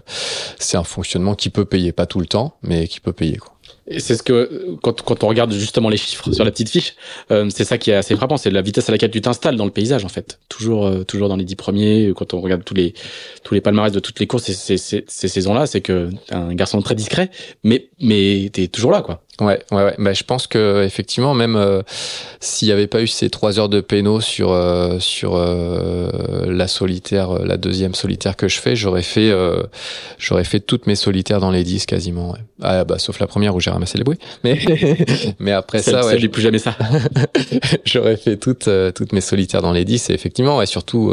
c'est 0.58 0.76
un 0.76 0.84
fonctionnement 0.84 1.34
qui 1.34 1.50
peut 1.50 1.64
payer, 1.64 1.92
pas 1.92 2.06
tout 2.06 2.20
le 2.20 2.26
temps, 2.26 2.56
mais 2.62 2.88
qui 2.88 3.00
peut 3.00 3.12
payer. 3.12 3.38
Et 3.86 4.00
c'est 4.00 4.16
ce 4.16 4.22
que 4.22 4.76
quand, 4.82 5.02
quand 5.02 5.24
on 5.24 5.28
regarde 5.28 5.52
justement 5.52 5.90
les 5.90 5.98
chiffres 5.98 6.32
sur 6.32 6.44
la 6.44 6.50
petite 6.50 6.70
fiche, 6.70 6.94
euh, 7.30 7.50
c'est 7.54 7.64
ça 7.64 7.76
qui 7.76 7.90
est 7.90 7.94
assez 7.94 8.16
frappant, 8.16 8.38
c'est 8.38 8.50
la 8.50 8.62
vitesse 8.62 8.88
à 8.88 8.92
laquelle 8.92 9.10
tu 9.10 9.20
t'installes 9.20 9.56
dans 9.56 9.66
le 9.66 9.70
paysage 9.70 10.04
en 10.04 10.08
fait. 10.08 10.38
Toujours 10.48 10.86
euh, 10.86 11.04
toujours 11.04 11.28
dans 11.28 11.36
les 11.36 11.44
dix 11.44 11.56
premiers. 11.56 12.12
Quand 12.16 12.32
on 12.32 12.40
regarde 12.40 12.64
tous 12.64 12.74
les 12.74 12.94
tous 13.42 13.52
les 13.52 13.60
palmarès 13.60 13.92
de 13.92 14.00
toutes 14.00 14.20
les 14.20 14.26
courses, 14.26 14.50
ces, 14.50 14.78
saisons-là, 15.06 15.66
c'est 15.66 15.82
que 15.82 16.08
un 16.30 16.54
garçon 16.54 16.80
très 16.80 16.94
discret, 16.94 17.30
mais 17.62 17.88
mais 18.00 18.48
t'es 18.52 18.68
toujours 18.68 18.90
là 18.90 19.02
quoi. 19.02 19.22
Ouais, 19.40 19.60
ouais, 19.72 19.84
ouais. 19.84 19.94
Bah, 19.98 20.12
je 20.12 20.22
pense 20.22 20.46
que 20.46 20.84
effectivement, 20.84 21.34
même 21.34 21.56
euh, 21.56 21.82
s'il 22.38 22.68
n'y 22.68 22.72
avait 22.72 22.86
pas 22.86 23.02
eu 23.02 23.08
ces 23.08 23.30
trois 23.30 23.58
heures 23.58 23.68
de 23.68 23.80
péno 23.80 24.20
sur 24.20 24.52
euh, 24.52 25.00
sur 25.00 25.34
euh, 25.34 26.46
la 26.46 26.68
solitaire, 26.68 27.44
la 27.44 27.56
deuxième 27.56 27.94
solitaire 27.94 28.36
que 28.36 28.46
je 28.46 28.60
fais, 28.60 28.76
j'aurais 28.76 29.02
fait 29.02 29.32
j'aurais 30.18 30.44
fait 30.44 30.60
toutes 30.60 30.86
mes 30.86 30.94
solitaires 30.94 31.40
dans 31.40 31.50
les 31.50 31.64
10 31.64 31.86
quasiment. 31.86 32.32
Ouais. 32.32 32.38
Ah 32.62 32.84
bah 32.84 32.98
sauf 32.98 33.18
la 33.18 33.26
première 33.26 33.56
où 33.56 33.60
j'ai 33.60 33.70
ramassé 33.70 33.98
les 33.98 34.04
bruits. 34.04 34.20
Mais 34.44 34.58
mais 35.40 35.50
après 35.50 35.82
ça, 35.82 36.06
ouais, 36.06 36.18
j'ai 36.18 36.28
plus 36.28 36.42
jamais 36.42 36.58
ça. 36.58 36.76
j'aurais 37.84 38.16
fait 38.16 38.36
toutes 38.36 38.68
toutes 38.94 39.12
mes 39.12 39.20
solitaires 39.20 39.62
dans 39.62 39.72
les 39.72 39.84
10 39.84 40.10
et 40.10 40.12
effectivement, 40.12 40.58
ouais, 40.58 40.66
surtout 40.66 41.12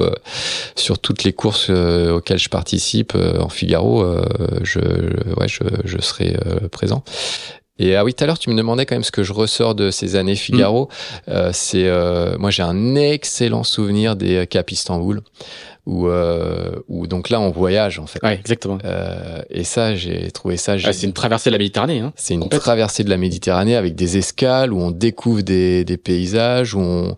sur 0.75 0.99
toutes 0.99 1.23
les 1.23 1.33
courses 1.33 1.71
auxquelles 1.71 2.39
je 2.39 2.49
participe 2.49 3.15
en 3.15 3.49
Figaro, 3.49 4.05
je 4.61 4.79
ouais 4.79 5.47
je 5.47 5.63
je 5.85 5.97
serai 5.99 6.37
présent. 6.71 7.03
Et 7.81 7.95
ah 7.95 8.03
oui, 8.03 8.13
tout 8.13 8.23
à 8.23 8.27
l'heure, 8.27 8.37
tu 8.37 8.51
me 8.51 8.55
demandais 8.55 8.85
quand 8.85 8.93
même 8.93 9.03
ce 9.03 9.11
que 9.11 9.23
je 9.23 9.33
ressors 9.33 9.73
de 9.73 9.89
ces 9.89 10.15
années 10.15 10.35
Figaro. 10.35 10.85
Mm. 10.85 11.31
Euh, 11.31 11.49
c'est 11.51 11.87
euh, 11.87 12.37
moi, 12.37 12.51
j'ai 12.51 12.61
un 12.61 12.95
excellent 12.95 13.63
souvenir 13.63 14.15
des 14.15 14.45
Cap 14.45 14.71
Istanbul, 14.71 15.21
où, 15.87 16.07
euh, 16.07 16.75
où 16.87 17.07
donc 17.07 17.31
là, 17.31 17.41
on 17.41 17.49
voyage 17.49 17.97
en 17.97 18.05
fait. 18.05 18.21
Ouais, 18.21 18.35
exactement. 18.35 18.77
Euh, 18.85 19.41
et 19.49 19.63
ça, 19.63 19.95
j'ai 19.95 20.29
trouvé 20.29 20.57
ça. 20.57 20.75
Ah, 20.83 20.93
c'est 20.93 21.07
une 21.07 21.13
traversée 21.13 21.49
de 21.49 21.55
la 21.55 21.57
Méditerranée. 21.57 22.01
Hein, 22.01 22.13
c'est 22.15 22.35
une 22.35 22.47
traversée 22.49 23.03
de 23.03 23.09
la 23.09 23.17
Méditerranée 23.17 23.75
avec 23.75 23.95
des 23.95 24.15
escales 24.17 24.73
où 24.73 24.79
on 24.79 24.91
découvre 24.91 25.41
des, 25.41 25.83
des 25.83 25.97
paysages, 25.97 26.75
où 26.75 26.81
on 26.81 27.15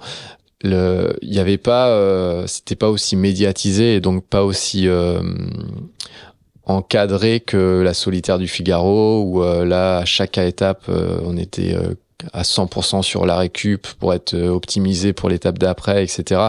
il 0.64 1.34
y 1.34 1.40
avait 1.40 1.58
pas 1.58 1.90
euh, 1.90 2.48
c'était 2.48 2.76
pas 2.76 2.90
aussi 2.90 3.16
médiatisé 3.16 3.96
et 3.96 4.00
donc 4.00 4.26
pas 4.26 4.44
aussi 4.44 4.88
euh, 4.88 5.22
encadré 6.66 7.40
que 7.40 7.82
la 7.82 7.94
solitaire 7.94 8.40
du 8.40 8.48
Figaro 8.48 9.22
où 9.24 9.44
euh, 9.44 9.66
là 9.66 9.98
à 9.98 10.06
chaque 10.06 10.38
étape 10.38 10.84
euh, 10.90 11.20
on 11.26 11.38
était 11.38 11.76
euh, 11.76 11.96
à 12.32 12.44
100% 12.44 13.02
sur 13.02 13.26
la 13.26 13.38
récup 13.38 13.88
pour 14.00 14.14
être 14.14 14.36
optimisé 14.36 15.14
pour 15.14 15.30
l'étape 15.30 15.60
d'après, 15.60 16.04
etc. 16.04 16.42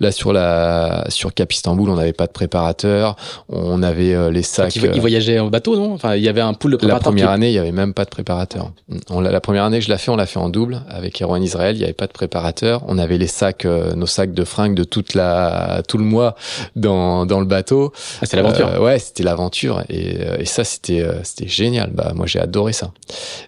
Là 0.00 0.12
sur 0.12 0.32
la 0.32 1.04
sur 1.08 1.34
Cap 1.34 1.52
Istanbul, 1.52 1.90
on 1.90 1.96
n'avait 1.96 2.12
pas 2.12 2.26
de 2.26 2.32
préparateur, 2.32 3.16
on 3.48 3.82
avait 3.82 4.30
les 4.30 4.42
sacs. 4.42 4.76
Ils, 4.76 5.00
voyageaient 5.00 5.38
en 5.38 5.48
bateau, 5.48 5.76
non? 5.76 5.92
Enfin, 5.94 6.16
il 6.16 6.22
y 6.22 6.28
avait 6.28 6.40
un 6.40 6.54
pool 6.54 6.72
de 6.72 6.76
préparateurs. 6.76 7.10
La 7.10 7.10
première 7.10 7.30
année, 7.30 7.48
il 7.48 7.54
y 7.54 7.58
avait 7.58 7.72
même 7.72 7.94
pas 7.94 8.04
de 8.04 8.10
préparateur. 8.10 8.72
On, 9.08 9.20
la 9.20 9.40
première 9.40 9.64
année, 9.64 9.80
je 9.80 9.90
l'ai 9.90 9.98
fait, 9.98 10.10
on 10.10 10.16
l'a 10.16 10.26
fait 10.26 10.38
en 10.38 10.48
double 10.48 10.82
avec 10.88 11.20
Erwan 11.22 11.42
Israël. 11.42 11.76
Il 11.76 11.80
y 11.80 11.84
avait 11.84 11.92
pas 11.92 12.06
de 12.06 12.12
préparateur. 12.12 12.82
On 12.88 12.98
avait 12.98 13.18
les 13.18 13.26
sacs, 13.26 13.64
nos 13.64 14.06
sacs 14.06 14.32
de 14.32 14.44
fringues 14.44 14.74
de 14.74 14.84
toute 14.84 15.14
la 15.14 15.82
tout 15.88 15.98
le 15.98 16.04
mois 16.04 16.34
dans 16.76 17.26
dans 17.26 17.40
le 17.40 17.46
bateau. 17.46 17.92
Ah, 18.20 18.26
c'est 18.26 18.36
l'aventure. 18.36 18.68
Euh, 18.68 18.80
ouais, 18.80 18.98
c'était 18.98 19.22
l'aventure 19.22 19.82
et, 19.88 20.18
et 20.38 20.44
ça 20.44 20.64
c'était 20.64 21.04
c'était 21.22 21.48
génial. 21.48 21.90
Bah 21.92 22.12
moi 22.14 22.26
j'ai 22.26 22.40
adoré 22.40 22.72
ça. 22.72 22.92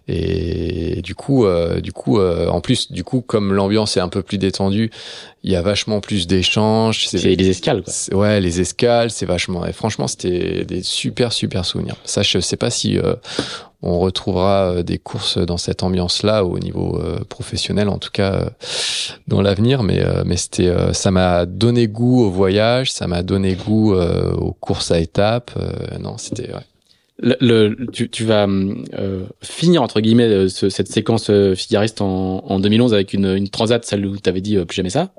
Et 0.09 1.01
du 1.03 1.15
coup 1.15 1.47
euh, 1.47 1.62
du 1.81 1.93
coup, 1.93 2.19
euh, 2.19 2.49
en 2.49 2.61
plus, 2.61 2.91
du 2.93 3.05
coup, 3.05 3.21
comme 3.21 3.53
l'ambiance 3.53 3.97
est 3.97 4.01
un 4.01 4.09
peu 4.09 4.23
plus 4.23 4.39
détendue, 4.39 4.91
il 5.43 5.51
y 5.51 5.57
a 5.57 5.63
vachement 5.63 6.01
plus 6.01 6.27
d'échanges. 6.27 7.07
C'est 7.09 7.19
les 7.19 7.49
escales. 7.49 7.83
Quoi. 7.83 8.19
Ouais, 8.19 8.41
les 8.41 8.61
escales, 8.61 9.11
c'est 9.11 9.27
vachement. 9.27 9.67
Et 9.67 9.73
franchement, 9.73 10.07
c'était 10.07 10.65
des 10.65 10.83
super 10.83 11.33
super 11.33 11.65
souvenirs. 11.65 11.97
Ça, 12.05 12.23
je 12.23 12.39
sais 12.39 12.57
pas 12.57 12.71
si 12.71 12.99
euh, 12.99 13.15
on 13.83 13.99
retrouvera 13.99 14.83
des 14.83 14.99
courses 14.99 15.39
dans 15.39 15.57
cette 15.57 15.83
ambiance-là 15.83 16.45
au 16.45 16.59
niveau 16.61 17.01
professionnel, 17.29 17.89
en 17.89 17.99
tout 17.99 18.11
cas 18.13 18.51
dans 19.27 19.43
l'avenir. 19.43 19.83
Mais 19.83 20.05
mais 20.25 20.37
c'était, 20.37 20.73
ça 20.93 21.11
m'a 21.11 21.47
donné 21.47 21.89
goût 21.89 22.23
au 22.23 22.31
voyage, 22.31 22.93
ça 22.93 23.09
m'a 23.09 23.25
donné 23.25 23.55
goût 23.55 23.95
aux 23.95 24.53
courses 24.53 24.93
à 24.93 25.01
étapes. 25.01 25.51
non, 25.99 26.17
c'était 26.17 26.53
ouais 26.53 26.63
le, 27.19 27.87
tu, 27.93 28.09
tu, 28.09 28.25
vas 28.25 28.47
euh, 28.49 29.25
finir 29.43 29.83
entre 29.83 30.01
guillemets 30.01 30.29
euh, 30.29 30.49
cette 30.49 30.89
séquence 30.89 31.31
euh, 31.31 31.55
figariste 31.55 32.01
en, 32.01 32.45
en 32.47 32.59
2011 32.59 32.95
avec 32.95 33.13
une, 33.13 33.27
une 33.27 33.49
transat, 33.49 33.85
celle 33.85 34.07
où 34.07 34.17
tu 34.17 34.29
avais 34.29 34.41
dit 34.41 34.57
plus 34.65 34.77
jamais 34.77 34.91
ça. 34.91 35.13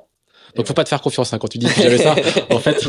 Donc 0.56 0.66
faut 0.66 0.74
pas 0.74 0.84
te 0.84 0.88
faire 0.88 1.00
confiance 1.00 1.32
hein, 1.32 1.38
quand 1.38 1.48
tu 1.48 1.58
dis 1.58 1.66
plus 1.66 1.82
jamais 1.82 1.98
ça. 1.98 2.14
en 2.50 2.58
fait, 2.58 2.88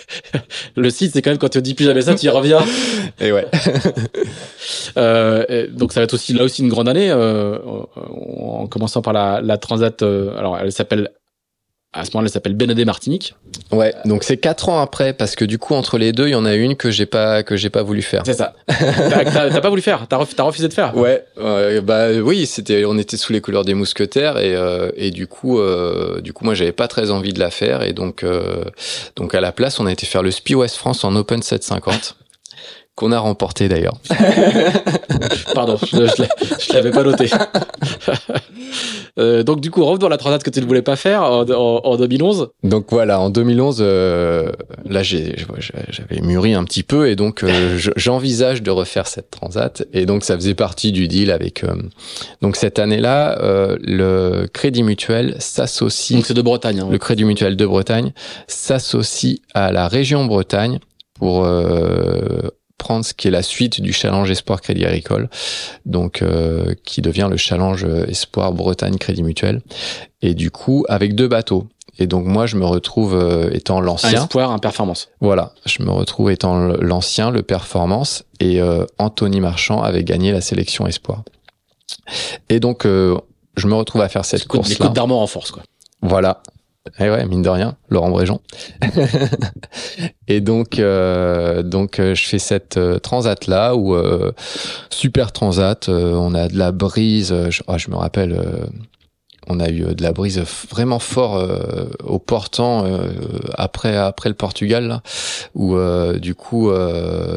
le 0.76 0.90
site 0.90 1.12
c'est 1.12 1.22
quand 1.22 1.30
même 1.30 1.38
quand 1.38 1.48
tu 1.48 1.62
dis 1.62 1.74
plus 1.74 1.84
jamais 1.84 2.02
ça, 2.02 2.14
tu 2.14 2.26
y 2.26 2.28
reviens. 2.28 2.64
Et 3.20 3.30
ouais. 3.30 3.46
euh, 4.96 5.68
donc 5.70 5.92
ça 5.92 6.00
va 6.00 6.04
être 6.04 6.14
aussi 6.14 6.32
là 6.32 6.42
aussi 6.42 6.62
une 6.62 6.68
grande 6.68 6.88
année 6.88 7.12
en 7.12 8.66
commençant 8.66 9.02
par 9.02 9.12
la, 9.12 9.40
la 9.40 9.58
transat. 9.58 10.02
alors 10.02 10.58
elle 10.58 10.72
s'appelle 10.72 11.10
à 11.94 12.04
ce 12.04 12.10
moment-là, 12.12 12.26
elle 12.26 12.32
s'appelle 12.32 12.54
Benadé 12.54 12.84
Martinique. 12.84 13.34
Ouais, 13.72 13.94
donc 14.04 14.22
c'est 14.22 14.36
quatre 14.36 14.68
ans 14.68 14.80
après, 14.80 15.12
parce 15.14 15.36
que 15.36 15.44
du 15.44 15.58
coup 15.58 15.74
entre 15.74 15.96
les 15.98 16.12
deux, 16.12 16.28
il 16.28 16.32
y 16.32 16.34
en 16.34 16.44
a 16.44 16.54
une 16.54 16.76
que 16.76 16.90
j'ai 16.90 17.06
pas 17.06 17.42
que 17.42 17.56
j'ai 17.56 17.70
pas 17.70 17.82
voulu 17.82 18.02
faire. 18.02 18.22
C'est 18.26 18.34
ça. 18.34 18.54
t'as 18.68 19.60
pas 19.60 19.70
voulu 19.70 19.82
faire, 19.82 20.06
t'as 20.06 20.16
as 20.16 20.42
refusé 20.42 20.68
de 20.68 20.72
faire. 20.72 20.96
Ouais, 20.96 21.24
bah 21.80 22.10
oui, 22.22 22.46
c'était, 22.46 22.84
on 22.84 22.98
était 22.98 23.16
sous 23.16 23.32
les 23.32 23.40
couleurs 23.40 23.64
des 23.64 23.74
mousquetaires 23.74 24.38
et 24.38 24.54
euh, 24.54 24.90
et 24.96 25.10
du 25.10 25.26
coup 25.26 25.58
euh, 25.58 26.20
du 26.20 26.32
coup 26.32 26.44
moi 26.44 26.54
j'avais 26.54 26.72
pas 26.72 26.88
très 26.88 27.10
envie 27.10 27.32
de 27.32 27.40
la 27.40 27.50
faire 27.50 27.82
et 27.82 27.92
donc 27.92 28.22
euh, 28.22 28.64
donc 29.16 29.34
à 29.34 29.40
la 29.40 29.52
place 29.52 29.80
on 29.80 29.86
a 29.86 29.92
été 29.92 30.06
faire 30.06 30.22
le 30.22 30.30
Spi 30.30 30.54
West 30.54 30.76
France 30.76 31.04
en 31.04 31.14
Open 31.16 31.42
750 31.42 32.16
qu'on 32.98 33.12
a 33.12 33.18
remporté 33.20 33.68
d'ailleurs. 33.68 33.94
Pardon, 35.54 35.78
je, 35.80 36.04
je 36.58 36.72
l'avais 36.72 36.90
pas 36.90 37.04
noté. 37.04 37.30
euh, 39.20 39.44
donc 39.44 39.60
du 39.60 39.70
coup, 39.70 39.84
revenons 39.84 39.98
dans 39.98 40.08
la 40.08 40.16
transat 40.16 40.42
que 40.42 40.50
tu 40.50 40.60
ne 40.60 40.66
voulais 40.66 40.82
pas 40.82 40.96
faire 40.96 41.22
en, 41.22 41.42
en, 41.42 41.96
2011. 41.96 42.48
Donc 42.64 42.86
voilà, 42.90 43.20
en 43.20 43.30
2011, 43.30 43.78
euh, 43.80 44.50
là 44.84 45.04
j'avais 45.04 46.20
mûri 46.22 46.54
un 46.54 46.64
petit 46.64 46.82
peu 46.82 47.08
et 47.08 47.14
donc 47.14 47.44
euh, 47.44 47.78
j'envisage 47.96 48.64
de 48.64 48.72
refaire 48.72 49.06
cette 49.06 49.30
transat 49.30 49.86
et 49.92 50.04
donc 50.04 50.24
ça 50.24 50.34
faisait 50.34 50.56
partie 50.56 50.90
du 50.90 51.06
deal 51.06 51.30
avec. 51.30 51.62
Euh, 51.62 51.76
donc 52.42 52.56
cette 52.56 52.80
année-là, 52.80 53.38
euh, 53.40 53.76
le 53.80 54.48
Crédit 54.52 54.82
Mutuel 54.82 55.36
s'associe. 55.38 56.18
Donc 56.18 56.26
c'est 56.26 56.34
de 56.34 56.42
Bretagne. 56.42 56.80
Hein, 56.80 56.88
le 56.90 56.98
Crédit 56.98 57.22
Mutuel 57.22 57.54
de 57.54 57.64
Bretagne 57.64 58.12
s'associe 58.48 59.38
à 59.54 59.70
la 59.70 59.86
région 59.86 60.24
Bretagne 60.24 60.80
pour 61.14 61.46
prendre 62.78 63.04
ce 63.04 63.12
qui 63.12 63.28
est 63.28 63.30
la 63.30 63.42
suite 63.42 63.80
du 63.80 63.92
challenge 63.92 64.30
Espoir 64.30 64.60
Crédit 64.60 64.86
Agricole, 64.86 65.28
donc 65.84 66.22
euh, 66.22 66.74
qui 66.84 67.02
devient 67.02 67.28
le 67.30 67.36
challenge 67.36 67.84
Espoir 68.06 68.52
Bretagne 68.52 68.96
Crédit 68.96 69.22
Mutuel, 69.22 69.60
et 70.22 70.34
du 70.34 70.50
coup 70.50 70.86
avec 70.88 71.14
deux 71.14 71.28
bateaux. 71.28 71.66
Et 71.98 72.06
donc 72.06 72.24
moi 72.24 72.46
je 72.46 72.56
me 72.56 72.64
retrouve 72.64 73.14
euh, 73.14 73.50
étant 73.52 73.80
l'ancien. 73.80 74.20
Un 74.20 74.22
espoir, 74.22 74.52
un 74.52 74.58
performance. 74.60 75.08
Voilà, 75.20 75.52
je 75.66 75.82
me 75.82 75.90
retrouve 75.90 76.30
étant 76.30 76.56
l'ancien, 76.56 77.30
le 77.30 77.42
performance, 77.42 78.24
et 78.38 78.60
euh, 78.60 78.86
Anthony 78.98 79.40
Marchand 79.40 79.82
avait 79.82 80.04
gagné 80.04 80.30
la 80.30 80.40
sélection 80.40 80.86
Espoir. 80.86 81.24
Et 82.48 82.60
donc 82.60 82.84
je 82.84 83.66
me 83.66 83.74
retrouve 83.74 84.02
à 84.02 84.08
faire 84.08 84.24
cette 84.24 84.46
course. 84.46 84.68
Les 84.68 84.76
coups 84.76 84.92
d'armor 84.92 85.20
en 85.20 85.26
force 85.26 85.50
quoi. 85.50 85.62
Voilà, 86.00 86.42
eh 86.98 87.10
ouais, 87.10 87.26
mine 87.26 87.42
de 87.42 87.48
rien, 87.48 87.76
Laurent 87.88 88.10
Bréjon. 88.10 88.40
et 90.28 90.40
donc, 90.40 90.78
euh, 90.78 91.62
donc 91.62 91.98
euh, 91.98 92.14
je 92.14 92.24
fais 92.24 92.38
cette 92.38 92.76
euh, 92.76 92.98
transat 92.98 93.46
là 93.46 93.74
où 93.76 93.96
super 94.90 95.32
transat, 95.32 95.88
on 95.88 96.34
a 96.34 96.48
de 96.48 96.56
la 96.56 96.72
brise. 96.72 97.34
Je, 97.50 97.62
ah, 97.66 97.78
je 97.78 97.90
me 97.90 97.96
rappelle 97.96 98.40
on 99.48 99.60
a 99.60 99.68
eu 99.68 99.84
euh, 99.84 99.94
de 99.94 100.02
la 100.02 100.12
brise 100.12 100.42
vraiment 100.70 100.98
fort 100.98 101.36
euh, 101.36 101.86
au 102.04 102.18
portant 102.18 102.84
euh, 102.84 103.08
après 103.54 103.96
après 103.96 104.28
le 104.28 104.34
Portugal 104.34 104.86
là, 104.86 105.02
où 105.54 105.76
du 106.18 106.34
coup 106.34 106.70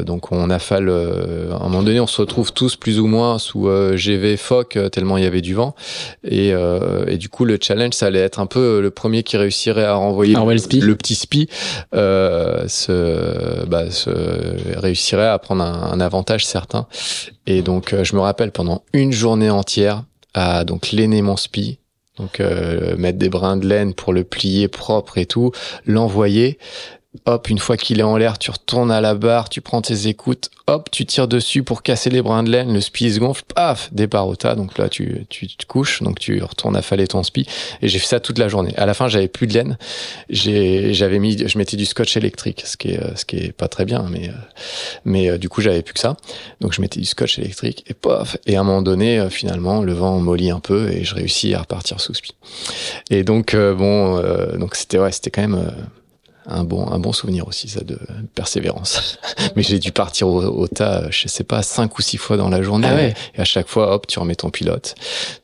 donc 0.06 0.32
on 0.32 0.50
a 0.50 0.60
fallu 0.60 0.92
à 0.92 1.56
un 1.56 1.70
moment 1.70 1.84
donné 1.84 2.00
on 2.00 2.08
se 2.08 2.22
retrouve 2.22 2.54
tous 2.54 2.76
plus 2.76 3.00
ou 3.00 3.08
moins 3.08 3.40
sous 3.40 3.70
GV 3.94 4.38
Foc 4.38 4.78
tellement 4.92 5.18
il 5.18 5.24
y 5.24 5.28
avait 5.28 5.42
du 5.42 5.54
vent. 5.54 5.76
Et, 6.24 6.50
et 7.08 7.18
du 7.18 7.30
coup 7.30 7.46
le 7.46 7.58
challenge 7.62 7.94
ça 7.94 8.08
allait 8.08 8.20
être 8.20 8.40
un 8.40 8.46
peu 8.46 8.82
le 8.82 8.92
premier 8.92 9.24
qui 9.24 9.38
réussirait 9.38 9.86
à 9.86 9.96
renvoyer 9.96 10.34
le, 10.34 10.96
petit 10.96 11.16
spi 11.16 11.48
euh, 11.94 12.68
se, 12.68 13.66
bah, 13.66 13.90
se 13.92 14.10
réussirait 14.80 15.28
à 15.28 15.40
prendre 15.40 15.64
un, 15.64 15.92
un 15.92 16.00
avantage 16.00 16.46
certain. 16.46 16.88
Et 17.48 17.62
donc 17.62 17.96
je 18.02 18.16
me 18.16 18.22
rappelle 18.22 18.52
pendant 18.52 18.84
une 18.94 19.12
journée 19.12 19.50
entière 19.50 20.04
à 20.34 20.64
donc 20.64 20.92
l'aîné 20.92 21.22
mon 21.22 21.38
spi 21.38 21.80
donc 22.22 22.40
euh, 22.40 22.96
mettre 22.98 23.18
des 23.18 23.30
brins 23.30 23.58
de 23.58 23.68
laine 23.68 23.94
pour 23.94 24.14
le 24.14 24.24
plier 24.24 24.68
propre 24.68 25.18
et 25.18 25.26
tout, 25.26 25.52
l'envoyer. 25.86 26.60
Hop, 27.26 27.50
une 27.50 27.60
fois 27.60 27.76
qu'il 27.76 28.00
est 28.00 28.04
en 28.04 28.16
l'air, 28.16 28.40
tu 28.40 28.52
retournes 28.52 28.92
à 28.92 29.02
la 29.02 29.16
barre, 29.16 29.50
tu 29.50 29.60
prends 29.60 29.82
tes 29.82 30.08
écoutes, 30.08 30.50
hop, 30.68 30.90
tu 30.92 31.06
tires 31.06 31.28
dessus 31.28 31.62
pour 31.62 31.84
casser 31.84 32.10
les 32.10 32.22
brins 32.22 32.42
de 32.44 32.50
laine, 32.50 32.74
le 32.74 32.80
spi 32.80 33.12
se 33.12 33.20
gonfle, 33.20 33.44
paf, 33.54 33.90
départ 33.92 34.28
au 34.28 34.36
tas, 34.38 34.56
donc 34.56 34.78
là 34.78 34.88
tu, 34.88 35.26
tu 35.30 35.48
te 35.48 35.66
couches, 35.66 36.02
donc 36.02 36.20
tu 36.20 36.42
retournes 36.42 36.76
affaler 36.78 37.08
ton 37.08 37.22
spi, 37.24 37.46
et 37.82 37.90
j'ai 37.90 38.00
fait 38.00 38.08
ça 38.08 38.20
toute 38.22 38.38
la 38.38 38.48
journée. 38.48 38.74
À 38.78 38.86
la 38.86 38.94
fin, 38.94 39.10
j'avais 39.10 39.28
plus 39.28 39.48
de 39.48 39.54
laine, 39.54 39.78
j'avais 40.30 41.20
mis, 41.20 41.38
je 41.48 41.58
mettais 41.58 41.76
du 41.76 41.86
scotch 41.86 42.16
électrique, 42.16 42.64
ce 42.66 42.78
qui 42.78 42.92
est, 42.92 43.18
ce 43.18 43.26
qui 43.26 43.38
est 43.38 43.52
pas 43.52 43.68
très 43.68 43.84
bien, 43.84 44.06
mais, 44.10 44.30
euh, 44.30 44.34
mais 45.04 45.30
euh, 45.30 45.38
du 45.38 45.50
coup 45.50 45.62
j'avais 45.62 45.82
plus 45.82 45.94
que 45.94 46.00
ça, 46.00 46.16
donc 46.62 46.74
je 46.74 46.80
mettais 46.80 47.02
du 47.02 47.06
scotch 47.06 47.38
électrique, 47.40 47.84
et 47.88 47.94
paf, 47.94 48.38
et 48.46 48.56
à 48.56 48.62
un 48.62 48.64
moment 48.64 48.82
donné, 48.82 49.20
euh, 49.20 49.30
finalement, 49.30 49.82
le 49.82 49.94
vent 49.94 50.20
mollit 50.20 50.52
un 50.52 50.62
peu, 50.62 50.90
et 50.90 51.04
je 51.04 51.14
réussis 51.14 51.54
à 51.56 51.60
repartir 51.60 52.00
sous 52.00 52.14
spi. 52.14 52.36
Et 53.10 53.24
donc 53.24 53.54
bon, 53.54 54.22
donc 54.58 54.76
c'était 54.76 54.98
ouais, 54.98 55.12
c'était 55.12 55.30
quand 55.30 55.42
même 55.42 55.72
un 56.48 56.64
bon 56.64 56.88
un 56.90 57.00
bon 57.00 57.14
souvenir 57.14 57.48
aussi 57.48 57.68
ça 57.68 57.82
de 57.82 58.00
persévérance. 58.34 59.20
Mais 59.56 59.64
j'ai 59.64 59.80
dû 59.80 59.92
partir 59.92 60.28
au, 60.28 60.68
tas 60.68 61.04
je 61.10 61.28
sais 61.28 61.44
pas 61.44 61.62
cinq 61.62 61.98
ou 61.98 62.02
six 62.02 62.18
fois 62.18 62.38
dans 62.38 62.50
la 62.50 62.62
journée. 62.62 62.88
Ah 62.90 63.38
et 63.38 63.42
à 63.42 63.46
chaque 63.46 63.68
fois 63.68 63.94
hop 63.94 64.08
tu 64.08 64.20
remets 64.20 64.36
ton 64.36 64.50
pilote. 64.50 64.96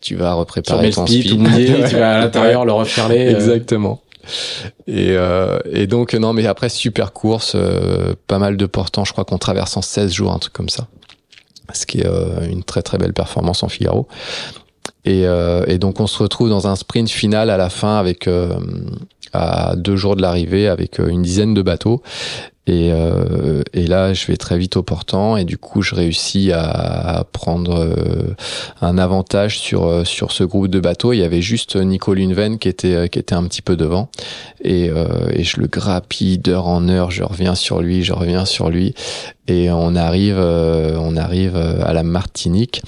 Tu 0.02 0.15
vas 0.15 0.34
repréparer 0.34 0.90
ton 0.90 1.06
speed, 1.06 1.26
tu 1.90 1.95
vas 1.95 2.15
à 2.15 2.19
l'intérieur 2.19 2.65
le 2.65 2.74
referler 2.74 3.28
euh. 3.28 3.36
exactement. 3.38 4.02
Et, 4.88 5.11
euh, 5.11 5.60
et 5.72 5.88
donc 5.88 6.14
non 6.14 6.34
mais 6.34 6.45
après 6.48 6.69
super 6.69 7.14
course 7.14 7.53
euh, 7.56 8.14
pas 8.28 8.40
mal 8.40 8.57
de 8.57 8.65
portants 8.65 9.06
je 9.06 9.14
crois 9.14 9.24
qu'on 9.24 9.38
traverse 9.38 9.78
en 9.78 9.82
16 9.82 10.11
jours 10.11 10.34
un 10.34 10.40
truc 10.40 10.53
comme 10.53 10.69
ça. 10.69 10.88
Ce 11.74 11.86
qui 11.86 11.99
est 11.99 12.07
une 12.49 12.64
très 12.64 12.82
très 12.82 12.98
belle 12.98 13.14
performance 13.14 13.61
en 13.61 13.68
Figaro. 13.68 14.07
Et, 15.03 15.26
et, 15.68 15.78
donc 15.78 15.99
on 15.99 16.07
se 16.07 16.22
retrouve 16.24 16.49
dans 16.49 16.68
un 16.68 16.78
sprint 16.78 17.10
final 17.10 17.49
à 17.49 17.57
la 17.57 17.69
fin 17.69 17.98
avec 17.98 18.28
à 19.38 19.76
deux 19.76 19.96
jours 19.96 20.16
de 20.16 20.22
l'arrivée 20.22 20.68
avec 20.68 21.00
euh, 21.00 21.08
une 21.08 21.22
dizaine 21.22 21.54
de 21.54 21.62
bateaux. 21.62 22.02
Et, 22.70 22.92
euh, 22.92 23.64
et, 23.72 23.88
là, 23.88 24.14
je 24.14 24.28
vais 24.28 24.36
très 24.36 24.58
vite 24.58 24.76
au 24.76 24.84
portant 24.84 25.38
et 25.38 25.46
du 25.46 25.58
coup, 25.58 25.82
je 25.82 25.96
réussis 25.96 26.52
à, 26.52 27.24
prendre 27.32 27.80
euh, 27.80 28.36
un 28.82 28.98
avantage 28.98 29.58
sur 29.58 30.06
sur 30.06 30.34
ce 30.34 30.44
groupe 30.44 30.68
de 30.68 30.82
bateaux. 30.82 31.14
Il 31.14 31.20
y 31.20 31.24
avait 31.24 31.42
juste 31.42 31.78
Nico 31.78 32.14
Lunven 32.14 32.60
qui 32.60 32.68
était 32.68 33.08
qui 33.08 33.20
était 33.20 33.36
un 33.36 33.44
petit 33.44 33.62
peu 33.62 33.78
devant 33.78 34.10
et, 34.62 34.92
et 35.32 35.44
je 35.46 35.62
le 35.62 35.68
grappille 35.68 36.40
d'heure 36.40 36.68
en 36.68 36.90
heure. 36.90 37.10
Je 37.10 37.24
reviens 37.24 37.56
sur 37.56 37.82
lui, 37.82 38.04
je 38.04 38.12
reviens 38.12 38.44
sur 38.44 38.70
lui 38.70 38.94
et 39.48 39.72
on 39.72 39.96
arrive 39.96 40.38
on 40.38 41.16
arrive 41.16 41.56
à 41.56 41.94
la 41.94 42.04
Martinique. 42.04 42.82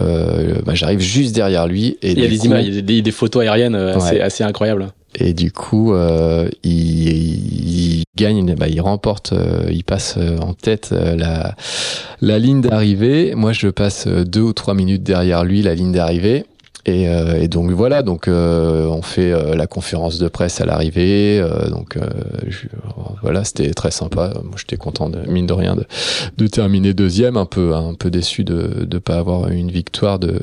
Euh, 0.00 0.60
bah, 0.64 0.74
j'arrive 0.74 1.00
juste 1.00 1.34
derrière 1.34 1.66
lui. 1.66 1.98
Et 2.02 2.12
il 2.12 2.20
y 2.20 2.24
a 2.24 2.28
des 2.28 2.44
images, 2.46 2.66
il 2.66 2.74
y 2.74 2.78
a 2.78 2.82
des, 2.82 3.02
des 3.02 3.10
photos 3.10 3.42
aériennes 3.42 3.74
assez, 3.74 4.20
assez 4.20 4.44
incroyables. 4.44 4.88
Et 5.14 5.32
du 5.32 5.50
coup, 5.50 5.94
euh, 5.94 6.48
il, 6.62 8.02
gagne, 8.16 8.54
bah, 8.54 8.68
il 8.68 8.80
remporte, 8.80 9.32
euh, 9.32 9.68
il 9.70 9.84
passe 9.84 10.16
euh, 10.18 10.38
en 10.38 10.54
tête 10.54 10.90
la, 10.90 11.54
la 12.20 12.38
ligne 12.38 12.60
d'arrivée. 12.60 13.34
Moi, 13.34 13.52
je 13.52 13.68
passe 13.68 14.06
deux 14.06 14.42
ou 14.42 14.52
trois 14.52 14.74
minutes 14.74 15.02
derrière 15.02 15.44
lui, 15.44 15.62
la 15.62 15.74
ligne 15.74 15.92
d'arrivée. 15.92 16.44
Et, 16.86 17.08
euh, 17.08 17.40
et, 17.40 17.48
donc 17.48 17.70
voilà, 17.70 18.02
donc 18.02 18.28
euh, 18.28 18.86
on 18.86 19.02
fait 19.02 19.32
euh, 19.32 19.54
la 19.54 19.66
conférence 19.66 20.18
de 20.18 20.28
presse 20.28 20.60
à 20.60 20.66
l'arrivée. 20.66 21.44
donc 21.70 21.98
voilà, 23.22 23.44
c'était 23.44 23.72
très 23.74 23.90
sympa. 23.90 24.32
Moi, 24.42 24.54
j'étais 24.56 24.76
content 24.76 25.10
de 25.10 25.18
mine 25.28 25.46
de 25.46 25.52
rien 25.52 25.74
de, 25.74 25.84
de, 26.36 26.46
terminer 26.46 26.94
deuxième, 26.94 27.36
un 27.36 27.46
peu 27.46 27.74
un 27.74 27.94
peu 27.94 28.10
déçu 28.10 28.44
de 28.44 28.86
de 28.86 28.98
pas 28.98 29.18
avoir 29.18 29.48
une 29.48 29.70
victoire 29.70 30.18
de 30.18 30.38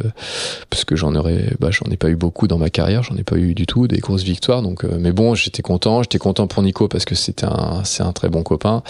parce 0.70 0.84
que 0.84 0.95
j'en 0.95 1.16
aurais, 1.16 1.53
bah, 1.60 1.70
j'en 1.72 1.90
ai 1.90 1.98
pas 1.98 2.10
eu 2.10 2.16
beaucoup 2.16 2.48
dans 2.48 2.57
ma 2.57 2.70
carrière, 2.70 3.02
j'en 3.03 3.16
ai 3.16 3.24
pas 3.24 3.38
eu 3.38 3.53
du 3.53 3.66
tout 3.66 3.88
des 3.88 3.99
grosses 3.99 4.24
victoires. 4.24 4.62
Donc 4.62 4.84
mais 4.84 5.12
bon, 5.12 5.36
j'étais 5.36 5.62
content, 5.62 6.03
j'étais 6.03 6.20
content 6.20 6.48
pour 6.48 6.62
Nico 6.64 6.88
parce 6.88 7.06
que 7.06 7.16
c'était 7.16 7.45
un 7.45 7.82
c'est 7.84 8.03
un 8.03 8.12
très 8.12 8.30
bon 8.30 8.44
copain. 8.44 8.84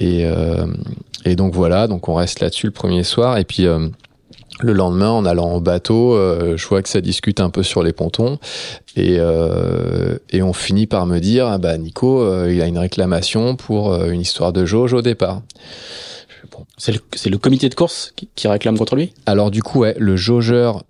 Et 0.00 0.26
et 1.24 1.36
donc 1.36 1.54
voilà, 1.54 1.86
donc 1.86 2.08
on 2.08 2.14
reste 2.14 2.40
là-dessus 2.40 2.66
le 2.66 2.72
premier 2.72 3.04
soir 3.04 3.38
et 3.38 3.44
puis 3.44 3.66
le 4.62 4.72
lendemain, 4.72 5.10
en 5.10 5.24
allant 5.24 5.50
en 5.50 5.60
bateau, 5.60 6.14
euh, 6.14 6.56
je 6.56 6.66
vois 6.66 6.82
que 6.82 6.88
ça 6.88 7.00
discute 7.00 7.40
un 7.40 7.50
peu 7.50 7.62
sur 7.62 7.82
les 7.82 7.92
pontons 7.92 8.38
et, 8.96 9.16
euh, 9.18 10.18
et 10.30 10.42
on 10.42 10.52
finit 10.52 10.86
par 10.86 11.06
me 11.06 11.18
dire 11.18 11.46
ah 11.46 11.58
bah 11.58 11.76
Nico, 11.78 12.20
euh, 12.20 12.52
il 12.52 12.60
a 12.62 12.66
une 12.66 12.78
réclamation 12.78 13.56
pour 13.56 13.94
une 14.04 14.20
histoire 14.20 14.52
de 14.52 14.64
jauge 14.64 14.92
au 14.92 15.02
départ. 15.02 15.42
Bon. 16.50 16.64
C'est 16.78 16.92
le, 16.92 17.00
le, 17.30 17.38
comité 17.38 17.68
de 17.68 17.74
course 17.74 18.12
qui, 18.16 18.28
qui, 18.34 18.48
réclame 18.48 18.76
contre 18.76 18.96
lui? 18.96 19.12
Alors 19.26 19.50
du 19.50 19.62
coup, 19.62 19.80
ouais, 19.80 19.94
le 19.98 20.16
jaugeur 20.16 20.84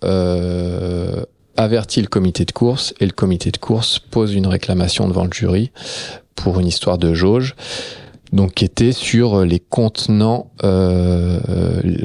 avertit 1.56 2.00
le 2.00 2.06
comité 2.06 2.44
de 2.44 2.52
course 2.52 2.94
et 3.00 3.06
le 3.06 3.12
comité 3.12 3.50
de 3.50 3.58
course 3.58 3.98
pose 3.98 4.34
une 4.34 4.46
réclamation 4.46 5.06
devant 5.08 5.24
le 5.24 5.32
jury 5.32 5.70
pour 6.34 6.60
une 6.60 6.66
histoire 6.66 6.96
de 6.96 7.12
jauge 7.12 7.54
donc 8.32 8.54
qui 8.54 8.64
était 8.64 8.92
sur 8.92 9.44
les 9.44 9.58
contenants, 9.58 10.52
euh, 10.62 11.40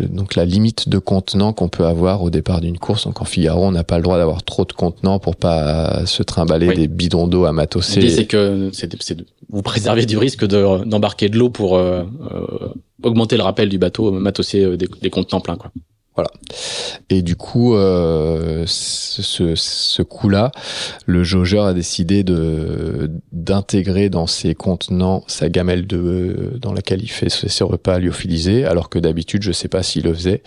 donc 0.09 0.35
la 0.35 0.45
limite 0.45 0.89
de 0.89 0.97
contenants 0.97 1.53
qu'on 1.53 1.69
peut 1.69 1.85
avoir 1.85 2.23
au 2.23 2.29
départ 2.29 2.61
d'une 2.61 2.79
course. 2.79 3.05
Donc 3.05 3.21
en 3.21 3.25
Figaro, 3.25 3.63
on 3.63 3.71
n'a 3.71 3.83
pas 3.83 3.97
le 3.97 4.03
droit 4.03 4.17
d'avoir 4.17 4.43
trop 4.43 4.65
de 4.65 4.73
contenants 4.73 5.19
pour 5.19 5.35
pas 5.35 6.05
se 6.05 6.23
trimballer 6.23 6.73
des 6.73 6.87
bidons 6.87 7.27
d'eau 7.27 7.45
à 7.45 7.51
matosser. 7.51 7.99
L'idée 7.99 8.13
c'est 8.13 8.25
que 8.25 8.69
c'est 8.73 8.89
vous 9.49 9.61
préservez 9.61 10.05
du 10.05 10.17
risque 10.17 10.45
d'embarquer 10.45 11.29
de, 11.29 11.37
l'eau 11.37 11.49
pour 11.49 11.77
euh, 11.77 12.03
euh, 12.31 12.69
augmenter 13.03 13.37
le 13.37 13.43
rappel 13.43 13.69
du 13.69 13.77
bateau, 13.77 14.11
matosser 14.11 14.77
des, 14.77 14.87
des 15.01 15.09
contenants 15.09 15.41
pleins 15.41 15.57
quoi. 15.57 15.71
Voilà. 16.15 16.29
Et 17.09 17.21
du 17.21 17.35
coup, 17.35 17.75
euh, 17.75 18.63
ce, 18.67 19.55
ce 19.55 20.01
coup-là, 20.01 20.51
le 21.05 21.23
jaugeur 21.23 21.65
a 21.65 21.73
décidé 21.73 22.23
de 22.23 23.11
d'intégrer 23.33 24.09
dans 24.09 24.25
ses 24.25 24.55
contenants 24.55 25.23
sa 25.27 25.49
gamelle 25.49 25.85
de 25.85 26.57
dans 26.61 26.71
laquelle 26.71 27.03
il 27.03 27.09
fait 27.09 27.29
ses 27.29 27.63
repas 27.65 27.99
lyophilisés, 27.99 28.65
alors 28.65 28.89
que 28.89 28.97
d'habitude, 28.97 29.43
je 29.43 29.51
sais 29.51 29.67
pas 29.67 29.83
s'il 29.83 30.03
le 30.03 30.13
faisait. 30.13 30.41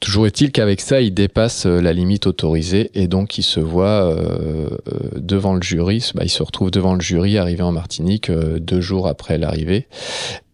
Toujours 0.00 0.26
est-il 0.26 0.52
qu'avec 0.52 0.82
ça, 0.82 1.00
il 1.00 1.14
dépasse 1.14 1.64
euh, 1.64 1.80
la 1.80 1.94
limite 1.94 2.26
autorisée 2.26 2.90
et 2.94 3.08
donc 3.08 3.38
il 3.38 3.42
se 3.42 3.60
voit 3.60 3.86
euh, 3.86 4.68
devant 5.16 5.54
le 5.54 5.62
jury. 5.62 6.10
Bah, 6.14 6.22
il 6.24 6.30
se 6.30 6.42
retrouve 6.42 6.70
devant 6.70 6.94
le 6.94 7.00
jury 7.00 7.38
arrivé 7.38 7.62
en 7.62 7.72
Martinique 7.72 8.30
deux 8.30 8.80
jours 8.80 9.08
après 9.08 9.38
l'arrivée 9.38 9.86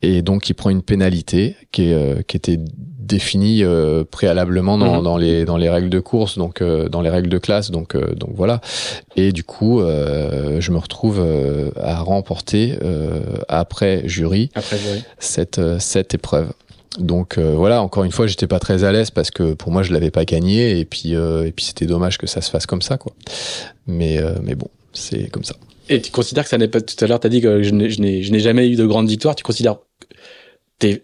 et 0.03 0.23
donc 0.23 0.49
il 0.49 0.55
prend 0.55 0.71
une 0.71 0.83
pénalité 0.83 1.57
qui, 1.71 1.85
est, 1.85 2.27
qui 2.27 2.37
était 2.37 2.59
défini 3.03 3.63
euh, 3.63 4.05
préalablement 4.05 4.79
dans, 4.79 4.99
mhm. 4.99 5.03
dans, 5.03 5.17
les 5.17 5.45
dans 5.45 5.57
les 5.57 5.69
règles 5.69 5.91
de 5.91 6.01
course 6.01 6.39
donc 6.39 6.63
euh, 6.63 6.89
dans 6.89 7.01
les 7.01 7.11
règles 7.11 7.29
de 7.29 7.39
classe 7.39 7.71
donc 7.71 7.95
euh, 7.95 8.15
donc 8.15 8.31
voilà 8.35 8.61
et 9.17 9.33
du 9.33 9.45
coup 9.45 9.81
je 9.83 10.71
me 10.71 10.79
retrouve 10.79 11.25
à 11.77 12.01
remporter 12.01 12.79
après 13.49 14.03
jury, 14.07 14.51
après 14.55 14.79
jury 14.79 15.03
cette 15.19 15.61
cette 15.79 16.15
épreuve 16.15 16.53
donc 16.99 17.39
voilà, 17.39 17.81
encore 17.81 18.05
une 18.05 18.13
fois, 18.13 18.27
j'étais 18.27 18.47
pas 18.47 18.59
très 18.59 18.85
à 18.85 18.93
l'aise 18.93 19.11
parce 19.11 19.31
que 19.31 19.55
pour 19.55 19.73
moi 19.73 19.83
je 19.83 19.95
l'avais 19.95 20.11
pas 20.11 20.27
gagné 20.27 20.79
et 20.79 20.85
puis 20.85 21.13
et 21.13 21.53
puis 21.57 21.65
c'était 21.65 21.87
dommage 21.87 22.19
que 22.19 22.27
ça 22.27 22.43
se 22.43 22.51
fasse 22.51 22.67
comme 22.67 22.83
ça 22.83 22.99
quoi. 22.99 23.15
Mais 23.87 24.21
mais 24.43 24.55
bon, 24.55 24.69
c'est 24.93 25.31
comme 25.31 25.45
ça. 25.45 25.55
Et 25.89 26.03
tu 26.03 26.11
considères 26.11 26.45
que 26.45 26.51
ça 26.51 26.59
n'est 26.59 26.69
pas 26.69 26.83
tout 26.83 27.03
à 27.03 27.07
l'heure 27.07 27.19
tu 27.19 27.27
as 27.27 27.31
dit 27.31 27.41
que 27.41 27.63
je 27.63 27.73
n'ai 27.73 28.41
jamais 28.41 28.69
eu 28.69 28.77
de 28.77 28.85
grande 28.85 29.09
victoire, 29.09 29.35
tu 29.35 29.43
considères 29.43 29.77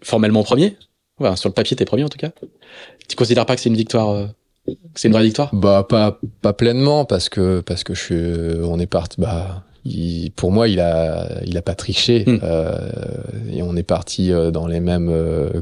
formellement 0.01 0.43
premier 0.43 0.75
Ouais, 1.19 1.35
sur 1.35 1.49
le 1.49 1.53
papier, 1.53 1.75
t'es 1.75 1.85
premier 1.85 2.05
en 2.05 2.09
tout 2.09 2.17
cas. 2.17 2.31
Tu 3.07 3.15
considères 3.17 3.45
pas 3.45 3.55
que 3.55 3.61
c'est 3.61 3.69
une 3.69 3.75
victoire 3.75 4.09
euh, 4.11 4.27
c'est 4.95 5.07
une 5.07 5.13
vraie 5.13 5.23
victoire? 5.23 5.53
Bah 5.53 5.85
pas 5.87 6.19
pas 6.41 6.53
pleinement 6.53 7.05
parce 7.05 7.29
que 7.29 7.61
parce 7.61 7.83
que 7.83 7.93
je 7.93 8.01
suis 8.01 8.15
euh, 8.15 8.65
on 8.65 8.79
est 8.79 8.85
parti 8.87 9.19
bah 9.19 9.63
il, 9.85 10.31
pour 10.31 10.51
moi 10.51 10.67
il 10.67 10.79
a 10.79 11.41
il 11.45 11.57
a 11.57 11.61
pas 11.61 11.75
triché 11.75 12.25
hmm. 12.25 12.39
euh, 12.43 12.91
et 13.51 13.61
on 13.61 13.75
est 13.75 13.83
parti 13.83 14.31
euh, 14.31 14.51
dans 14.51 14.67
les 14.67 14.79
mêmes 14.79 15.13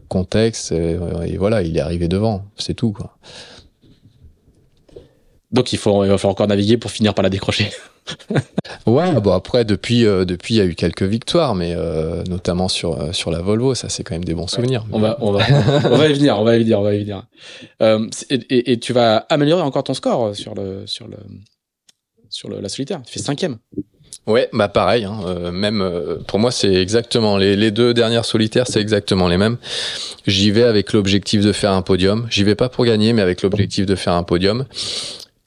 contextes 0.07 0.71
et, 0.71 0.97
et, 1.25 1.37
voilà 1.37 1.61
il 1.61 1.77
est 1.77 1.81
arrivé 1.81 2.07
devant 2.07 2.45
c'est 2.57 2.73
tout 2.73 2.91
quoi. 2.91 3.17
Donc 5.51 5.71
il 5.71 5.79
faut 5.79 6.03
il 6.03 6.09
va 6.09 6.17
falloir 6.17 6.33
encore 6.33 6.47
naviguer 6.47 6.77
pour 6.77 6.91
finir 6.91 7.13
par 7.13 7.23
la 7.23 7.29
décrocher. 7.29 7.69
ouais, 8.87 9.19
bon 9.21 9.33
après 9.33 9.65
depuis 9.65 10.05
euh, 10.05 10.25
depuis 10.25 10.55
il 10.55 10.57
y 10.57 10.61
a 10.61 10.65
eu 10.65 10.75
quelques 10.75 11.03
victoires, 11.03 11.55
mais 11.55 11.73
euh, 11.75 12.23
notamment 12.23 12.67
sur 12.67 12.99
euh, 12.99 13.11
sur 13.11 13.31
la 13.31 13.41
Volvo, 13.41 13.75
ça 13.75 13.89
c'est 13.89 14.03
quand 14.03 14.15
même 14.15 14.23
des 14.23 14.33
bons 14.33 14.47
souvenirs. 14.47 14.85
On 14.91 14.99
va 14.99 15.17
on 15.21 15.31
va 15.31 15.45
on 15.85 15.97
va 15.97 16.07
y 16.07 16.13
venir, 16.13 16.39
on 16.39 16.43
va 16.43 16.55
y 16.55 16.59
venir, 16.59 16.79
on 16.79 16.83
va 16.83 16.95
y 16.95 16.99
venir. 16.99 17.23
Euh, 17.81 18.07
et, 18.29 18.71
et, 18.71 18.79
tu 18.79 18.93
vas 18.93 19.17
améliorer 19.29 19.61
encore 19.61 19.83
ton 19.83 19.93
score 19.93 20.35
sur 20.35 20.55
le 20.55 20.85
sur 20.85 21.07
le 21.07 21.17
sur 22.29 22.49
le, 22.49 22.59
la 22.59 22.69
solitaire. 22.69 23.01
Tu 23.05 23.13
fais 23.13 23.19
cinquième. 23.19 23.57
Ouais, 24.25 24.49
bah 24.51 24.67
pareil. 24.67 25.05
Hein, 25.05 25.19
euh, 25.25 25.51
même 25.51 25.89
pour 26.27 26.39
moi, 26.39 26.51
c'est 26.51 26.73
exactement 26.73 27.37
les, 27.37 27.55
les, 27.55 27.71
deux 27.71 27.93
dernières 27.93 28.25
solitaires, 28.25 28.65
c'est 28.67 28.81
exactement 28.81 29.29
les 29.29 29.37
mêmes. 29.37 29.57
J'y 30.25 30.51
vais 30.51 30.63
avec 30.63 30.91
l'objectif 30.91 31.41
de 31.41 31.53
faire 31.53 31.71
un 31.71 31.81
podium. 31.81 32.27
J'y 32.29 32.43
vais 32.43 32.55
pas 32.55 32.67
pour 32.67 32.83
gagner, 32.83 33.13
mais 33.13 33.21
avec 33.21 33.41
l'objectif 33.41 33.85
de 33.85 33.95
faire 33.95 34.13
un 34.13 34.23
podium. 34.23 34.65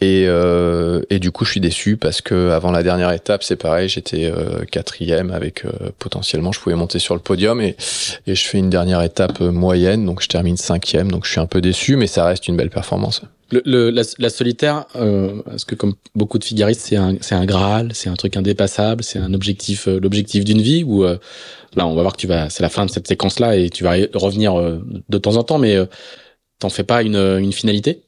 Et, 0.03 0.25
euh, 0.27 1.03
et 1.11 1.19
du 1.19 1.31
coup, 1.31 1.45
je 1.45 1.51
suis 1.51 1.61
déçu 1.61 1.99
parce 1.99 2.23
que 2.23 2.51
avant 2.51 2.71
la 2.71 2.83
dernière 2.83 3.13
étape, 3.13 3.43
c'est 3.43 3.57
pareil, 3.57 3.89
j'étais 3.89 4.25
euh, 4.35 4.65
quatrième 4.65 5.31
avec 5.31 5.67
euh, 5.67 5.71
potentiellement, 5.99 6.53
je 6.53 6.61
pouvais 6.61 6.75
monter 6.75 6.99
sur 6.99 7.15
le 7.15 7.21
podium 7.21 7.61
et, 7.61 7.77
et 8.27 8.35
je 8.35 8.45
fais 8.47 8.59
une 8.59 8.71
dernière 8.71 9.03
étape 9.03 9.41
moyenne, 9.41 10.07
donc 10.07 10.23
je 10.23 10.29
termine 10.29 10.57
cinquième, 10.57 11.11
donc 11.11 11.27
je 11.27 11.33
suis 11.33 11.41
un 11.41 11.47
peu 11.47 11.61
déçu, 11.61 11.97
mais 11.97 12.07
ça 12.07 12.25
reste 12.25 12.49
une 12.49 12.57
belle 12.57 12.71
performance. 12.71 13.21
Le, 13.53 13.61
le- 13.67 13.91
la, 13.91 14.03
la 14.19 14.31
solitaire, 14.31 14.87
euh, 14.97 15.43
parce 15.45 15.65
que 15.67 15.75
comme 15.75 15.95
beaucoup 16.15 16.39
de 16.39 16.45
figaristes, 16.45 16.83
c'est 16.83 16.97
un, 16.97 17.17
c'est 17.21 17.35
un 17.35 17.45
graal, 17.45 17.91
c'est 17.93 18.09
un 18.09 18.15
truc 18.15 18.37
indépassable, 18.37 19.03
c'est 19.05 19.19
un 19.19 19.35
objectif, 19.35 19.89
euh, 19.89 19.99
l'objectif 20.01 20.45
d'une 20.45 20.63
vie. 20.63 20.85
Ou 20.85 21.05
euh, 21.05 21.19
là, 21.75 21.87
on 21.87 21.95
va 21.95 22.03
voir 22.03 22.15
que 22.15 22.21
tu 22.21 22.29
vas, 22.29 22.49
c'est 22.49 22.63
la 22.63 22.69
fin 22.71 22.87
de 22.87 22.91
cette 22.91 23.09
séquence-là 23.09 23.57
et 23.57 23.69
tu 23.69 23.83
vas 23.85 23.97
revenir 24.15 24.59
euh, 24.59 24.79
de 25.09 25.19
temps 25.19 25.37
en 25.37 25.43
temps, 25.43 25.59
mais 25.59 25.75
euh, 25.77 25.87
t'en 26.61 26.71
fais 26.71 26.85
pas 26.85 27.03
une, 27.03 27.17
une 27.17 27.53
finalité? 27.53 28.03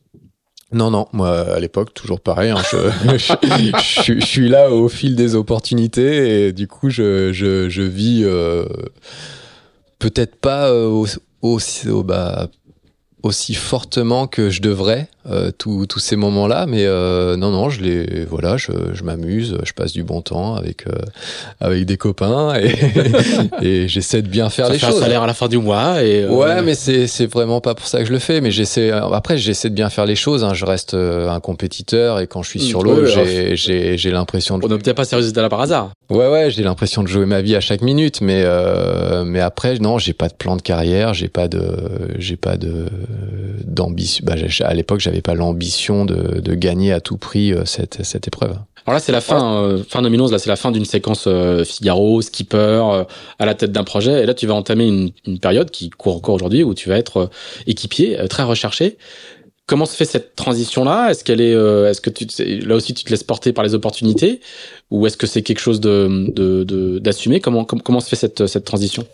Non, 0.73 0.91
non, 0.91 1.07
moi 1.13 1.31
à 1.55 1.61
l'époque, 1.61 1.93
toujours 1.95 2.21
pareil. 2.21 2.51
hein, 2.51 2.63
je, 2.73 4.21
suis 4.25 4.49
là 4.49 4.71
au 4.71 4.89
fil 4.89 5.17
des 5.17 5.35
opportunités 5.35 6.47
et 6.47 6.53
du 6.53 6.67
coup, 6.67 6.89
je, 6.91 7.83
vis 7.83 8.23
euh, 8.25 8.65
peut-être 9.99 10.37
pas 10.37 10.69
euh, 10.71 10.87
au- 10.87 11.07
aussi, 11.43 11.89
au- 11.89 12.03
bah, 12.03 12.49
aussi 13.23 13.55
fortement 13.55 14.27
que 14.27 14.51
je 14.51 14.63
devrais 14.63 15.09
euh, 15.31 15.51
tous 15.57 15.87
ces 15.99 16.17
moments-là, 16.17 16.67
mais 16.67 16.85
euh, 16.85 17.37
non, 17.37 17.51
non, 17.51 17.71
je 17.71 17.81
les, 17.83 18.25
voilà, 18.25 18.57
je, 18.57 18.73
je 18.93 19.03
m'amuse, 19.05 19.57
je 19.65 19.73
passe 19.73 19.93
du 19.93 20.03
bon 20.03 20.21
temps 20.21 20.55
avec 20.57 20.87
euh, 20.87 20.93
avec 21.61 21.85
des 21.87 21.97
copains 21.97 22.55
et, 22.57 22.75
et 23.63 23.89
j'essaie 23.89 24.23
de 24.23 24.29
bien 24.29 24.51
faire 24.51 24.67
Ça 24.67 24.73
les 24.73 24.79
fait 24.79 24.87
un 24.87 24.91
choses. 24.91 25.01
salaire 25.01 25.23
à 25.23 25.27
la 25.27 25.35
fin 25.35 25.49
du 25.49 25.59
mois 25.59 26.03
et. 26.03 26.25
euh, 26.25 26.31
Ouais, 26.31 26.63
mais 26.63 26.75
c'est 26.75 27.07
c'est 27.07 27.27
vraiment 27.27 27.61
pas 27.61 27.75
pour 27.75 27.87
ça 27.87 28.01
que 28.01 28.05
je 28.07 28.13
le 28.13 28.19
fais. 28.19 28.41
Mais 28.41 28.51
j'essaie. 28.51 28.91
Après, 28.91 29.39
j'essaie 29.39 29.71
de 29.71 29.75
bien 29.75 29.91
faire 29.91 30.07
les 30.07 30.17
choses. 30.17 30.43
hein. 30.45 30.55
Je 30.55 30.65
reste 30.65 30.95
euh, 30.95 31.29
un 31.31 31.41
compétiteur 31.41 32.19
et 32.21 32.27
quand 32.27 32.43
je 32.43 32.49
suis 32.51 32.61
Mm, 32.61 32.63
sur 32.63 32.83
l'eau, 32.83 33.05
j'ai 33.07 33.55
j'ai 33.57 33.97
j'ai 33.99 34.11
l'impression 34.11 34.59
de. 34.59 34.65
On 34.65 34.69
n'obtient 34.69 34.95
pas 34.95 35.05
ces 35.05 35.17
résultats 35.17 35.43
là 35.43 35.49
par 35.49 35.61
hasard. 35.61 35.91
Ouais, 36.11 36.29
ouais, 36.29 36.51
j'ai 36.51 36.63
l'impression 36.63 37.03
de 37.03 37.09
jouer 37.09 37.27
ma 37.27 37.41
vie 37.43 37.55
à 37.57 37.61
chaque 37.61 37.83
minute. 37.83 38.21
Mais 38.23 38.43
euh, 38.45 39.25
mais 39.25 39.41
après, 39.41 39.79
non, 39.79 39.99
j'ai 39.99 40.13
pas 40.15 40.29
de 40.29 40.35
plan 40.35 40.57
de 40.57 40.63
carrière. 40.63 41.15
J'ai 41.15 41.29
pas 41.29 41.47
de 41.49 41.63
j'ai 42.19 42.37
pas 42.37 42.57
de 42.57 42.87
d'ambition. 43.65 44.25
Bah, 44.27 44.35
à 44.65 44.75
l'époque, 44.75 45.01
j'avais 45.01 45.12
pas 45.21 45.35
l'ambition 45.35 46.05
de 46.05 46.55
gagner 46.55 46.93
à 46.93 47.01
tout 47.01 47.17
prix 47.17 47.53
euh, 47.53 47.65
cette 47.65 48.27
épreuve. 48.27 48.57
Alors 48.85 48.95
là, 48.95 49.01
c'est 49.01 49.13
la 49.13 49.21
fin, 49.21 49.63
euh, 49.63 49.83
fin 49.89 50.03
2011. 50.03 50.33
Là, 50.33 50.39
c'est 50.39 50.49
la 50.49 50.57
fin 50.57 50.73
d'une 50.73 50.85
séquence 50.85 51.25
euh, 51.27 51.65
Figaro, 51.65 52.21
skipper, 52.21 53.05
à 53.39 53.47
la 53.47 53.55
tête 53.55 53.73
d'un 53.73 53.85
projet. 53.85 54.23
Et 54.23 54.27
là, 54.27 54.35
tu 54.35 54.47
vas 54.47 54.55
entamer 54.55 55.13
une, 55.25 55.39
période 55.39 55.71
qui 55.71 55.91
court 55.91 56.17
encore 56.17 56.35
aujourd'hui 56.35 56.65
où 56.65 56.75
tu 56.75 56.89
vas 56.89 56.99
être 56.99 57.31
équipier, 57.67 58.19
très 58.29 58.43
recherché. 58.43 58.99
Comment 59.67 59.87
se 59.87 59.95
fait 59.95 60.05
cette 60.05 60.35
transition-là? 60.35 61.11
Est-ce 61.11 61.23
qu'elle 61.23 61.41
est, 61.41 61.53
est-ce 61.53 62.01
que 62.01 62.11
tu, 62.11 62.27
là 62.67 62.75
aussi, 62.75 62.93
tu 62.95 63.05
te 63.05 63.11
laisses 63.11 63.23
porter 63.23 63.53
par 63.53 63.63
les 63.63 63.75
opportunités, 63.75 64.41
ou 64.91 65.07
est-ce 65.07 65.17
que 65.17 65.29
c'est 65.29 65.43
quelque 65.43 65.61
chose 65.61 65.81
de, 65.81 66.99
d'assumer? 66.99 67.41
Comment, 67.41 67.65
com- 67.65 67.81
comment 67.81 68.01
se 68.01 68.09
fait 68.09 68.17
cette 68.17 68.65
transition? 68.65 69.07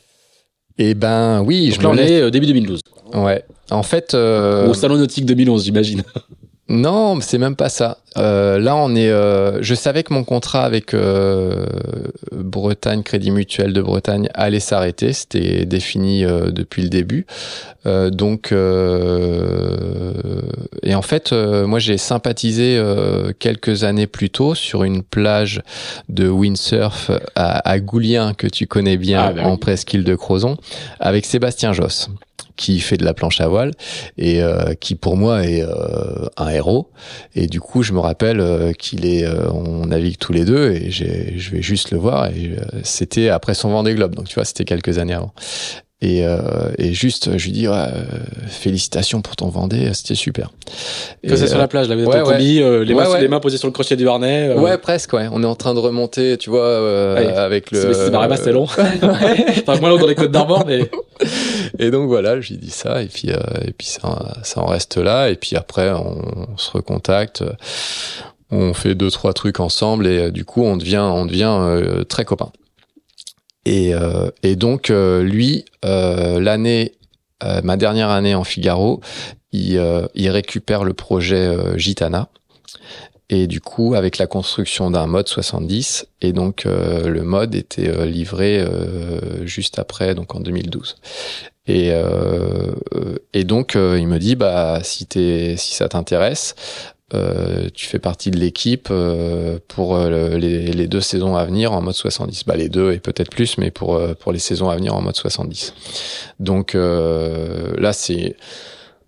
Et 0.78 0.94
ben 0.94 1.42
oui, 1.42 1.68
Donc 1.70 1.76
je 1.78 1.82
là, 1.82 1.88
on 1.90 1.96
est 1.96 2.20
euh, 2.22 2.30
début 2.30 2.46
2012, 2.46 2.80
Ouais. 3.14 3.44
En 3.70 3.82
fait. 3.82 4.14
euh, 4.14 4.68
au 4.68 4.74
salon 4.74 4.96
nautique 4.96 5.26
2011, 5.26 5.64
j'imagine. 5.64 6.02
Non, 6.70 7.18
c'est 7.22 7.38
même 7.38 7.56
pas 7.56 7.70
ça. 7.70 7.96
Euh, 8.18 8.58
là, 8.58 8.76
on 8.76 8.94
est. 8.94 9.08
euh, 9.08 9.62
je 9.62 9.74
savais 9.74 10.02
que 10.02 10.12
mon 10.12 10.22
contrat 10.22 10.64
avec 10.64 10.92
euh, 10.92 11.64
Bretagne, 12.32 13.02
Crédit 13.02 13.30
Mutuel 13.30 13.72
de 13.72 13.80
Bretagne, 13.80 14.28
allait 14.34 14.60
s'arrêter. 14.60 15.14
C'était 15.14 15.64
défini 15.64 16.26
euh, 16.26 16.50
depuis 16.50 16.82
le 16.82 16.90
début. 16.90 17.24
Euh, 17.86 18.10
donc, 18.10 18.52
euh, 18.52 20.12
et 20.82 20.94
en 20.94 21.02
fait, 21.02 21.32
euh, 21.32 21.66
moi, 21.66 21.78
j'ai 21.78 21.96
sympathisé 21.96 22.76
euh, 22.76 23.32
quelques 23.38 23.84
années 23.84 24.06
plus 24.06 24.28
tôt 24.30 24.54
sur 24.54 24.84
une 24.84 25.02
plage 25.02 25.62
de 26.10 26.28
windsurf 26.28 27.10
à, 27.34 27.66
à 27.68 27.78
Goulien 27.80 28.34
que 28.34 28.46
tu 28.46 28.66
connais 28.66 28.96
bien 28.98 29.22
Ah, 29.22 29.32
bah 29.32 29.42
oui. 29.44 29.50
en 29.50 29.56
presqu'île 29.56 30.04
de 30.04 30.14
Crozon, 30.14 30.56
avec 31.00 31.24
Sébastien 31.24 31.72
Josse 31.72 32.10
qui 32.58 32.80
fait 32.80 32.98
de 32.98 33.04
la 33.04 33.14
planche 33.14 33.40
à 33.40 33.48
voile 33.48 33.70
et 34.18 34.42
euh, 34.42 34.74
qui 34.74 34.96
pour 34.96 35.16
moi 35.16 35.46
est 35.46 35.62
euh, 35.62 36.26
un 36.36 36.48
héros. 36.50 36.90
Et 37.34 37.46
du 37.46 37.60
coup 37.60 37.82
je 37.82 37.94
me 37.94 38.00
rappelle 38.00 38.40
euh, 38.40 38.72
qu'il 38.72 39.06
est 39.06 39.26
on 39.54 39.86
navigue 39.86 40.18
tous 40.18 40.34
les 40.34 40.44
deux 40.44 40.72
et 40.72 40.90
je 40.90 41.50
vais 41.50 41.62
juste 41.62 41.92
le 41.92 41.98
voir 41.98 42.26
et 42.26 42.56
c'était 42.82 43.30
après 43.30 43.54
son 43.54 43.70
Vendée 43.70 43.94
Globe. 43.94 44.14
Donc 44.14 44.26
tu 44.26 44.34
vois 44.34 44.44
c'était 44.44 44.64
quelques 44.64 44.98
années 44.98 45.14
avant 45.14 45.32
et, 46.00 46.24
euh, 46.24 46.38
et 46.78 46.92
juste 46.92 47.36
je 47.38 47.44
lui 47.46 47.52
dis 47.52 47.66
ouais, 47.66 47.74
euh, 47.74 48.04
félicitations 48.46 49.20
pour 49.20 49.34
ton 49.34 49.48
Vendée 49.48 49.90
c'était 49.94 50.14
super 50.14 50.50
Que 51.26 51.34
c'est 51.36 51.44
Et, 51.44 51.48
sur 51.48 51.56
euh, 51.56 51.60
la 51.60 51.66
plage, 51.68 51.88
là, 51.88 51.96
vous 51.96 52.02
êtes 52.02 52.08
ouais, 52.08 52.20
en 52.20 52.24
combi, 52.24 52.62
euh, 52.62 52.84
les, 52.84 52.94
mains, 52.94 53.18
les 53.18 53.26
mains 53.26 53.40
posées 53.40 53.58
sur 53.58 53.66
le 53.66 53.72
crochet 53.72 53.96
du 53.96 54.08
harnais. 54.08 54.48
euh, 54.48 54.60
Ouais, 54.60 54.78
presque, 54.78 55.12
ouais. 55.14 55.26
On 55.32 55.42
est 55.42 55.46
en 55.46 55.56
train 55.56 55.74
de 55.74 55.80
remonter, 55.80 56.36
tu 56.38 56.50
vois, 56.50 56.60
euh, 56.60 57.44
avec 57.44 57.72
le. 57.72 57.92
C'est 57.92 58.10
Barrébas, 58.10 58.36
c'est 58.36 58.52
long. 58.52 58.64
enfin, 58.72 59.80
moins 59.80 59.88
long 59.88 59.98
dans 59.98 60.06
les 60.06 60.14
côtes 60.14 60.30
d'Armor, 60.30 60.64
mais. 60.66 60.88
Et 61.80 61.90
donc 61.90 62.06
voilà, 62.08 62.40
je 62.40 62.50
lui 62.50 62.58
dis 62.58 62.70
ça, 62.70 63.02
et 63.02 63.06
puis, 63.06 63.30
euh, 63.30 63.38
et 63.66 63.72
puis 63.72 63.86
ça, 63.88 64.36
ça 64.44 64.60
en 64.60 64.66
reste 64.66 64.96
là, 64.98 65.28
et 65.30 65.34
puis 65.34 65.56
après, 65.56 65.90
on, 65.90 66.56
se 66.56 66.70
recontacte, 66.70 67.42
euh, 67.42 67.52
on 68.50 68.72
fait 68.72 68.94
deux, 68.94 69.10
trois 69.10 69.32
trucs 69.32 69.60
ensemble, 69.60 70.06
et 70.06 70.18
euh, 70.18 70.30
du 70.30 70.44
coup, 70.44 70.62
on 70.62 70.76
devient, 70.76 70.98
on 70.98 71.26
devient 71.26 71.56
euh, 71.58 72.04
très 72.04 72.24
copains. 72.24 72.52
Et, 73.68 73.92
euh, 73.92 74.30
et 74.42 74.56
donc, 74.56 74.88
euh, 74.88 75.22
lui, 75.22 75.66
euh, 75.84 76.40
l'année, 76.40 76.94
euh, 77.44 77.60
ma 77.62 77.76
dernière 77.76 78.08
année 78.08 78.34
en 78.34 78.42
Figaro, 78.42 79.02
il, 79.52 79.76
euh, 79.76 80.06
il 80.14 80.30
récupère 80.30 80.84
le 80.84 80.94
projet 80.94 81.54
Gitana. 81.76 82.30
Et 83.28 83.46
du 83.46 83.60
coup, 83.60 83.94
avec 83.94 84.16
la 84.16 84.26
construction 84.26 84.90
d'un 84.90 85.06
mode 85.06 85.28
70, 85.28 86.06
et 86.22 86.32
donc 86.32 86.64
le 86.64 87.20
mode 87.20 87.54
était 87.54 88.06
livré 88.06 88.64
juste 89.44 89.78
après, 89.78 90.14
donc 90.14 90.34
en 90.34 90.40
2012. 90.40 90.96
Et, 91.68 91.90
euh, 91.92 92.72
et 93.34 93.44
donc, 93.44 93.76
euh, 93.76 93.98
il 94.00 94.08
me 94.08 94.18
dit, 94.18 94.34
bah, 94.34 94.80
si, 94.82 95.04
t'es, 95.04 95.56
si 95.58 95.74
ça 95.74 95.88
t'intéresse, 95.88 96.54
euh, 97.14 97.68
tu 97.74 97.86
fais 97.86 97.98
partie 97.98 98.30
de 98.30 98.36
l'équipe 98.38 98.88
euh, 98.90 99.58
pour 99.68 99.96
euh, 99.96 100.08
le- 100.30 100.36
les, 100.38 100.72
les 100.72 100.86
deux 100.88 101.00
saisons 101.00 101.36
à 101.36 101.44
venir 101.44 101.72
en 101.72 101.80
mode 101.80 101.94
70. 101.94 102.44
Bah, 102.46 102.56
les 102.56 102.68
deux 102.68 102.92
et 102.92 102.98
peut-être 102.98 103.30
plus, 103.30 103.56
mais 103.58 103.70
pour, 103.70 103.94
euh, 103.96 104.14
pour 104.14 104.32
les 104.32 104.38
saisons 104.38 104.68
à 104.68 104.76
venir 104.76 104.94
en 104.94 105.00
mode 105.02 105.16
70. 105.16 105.72
Donc 106.40 106.74
euh, 106.74 107.72
là, 107.78 107.92
c'est... 107.92 108.36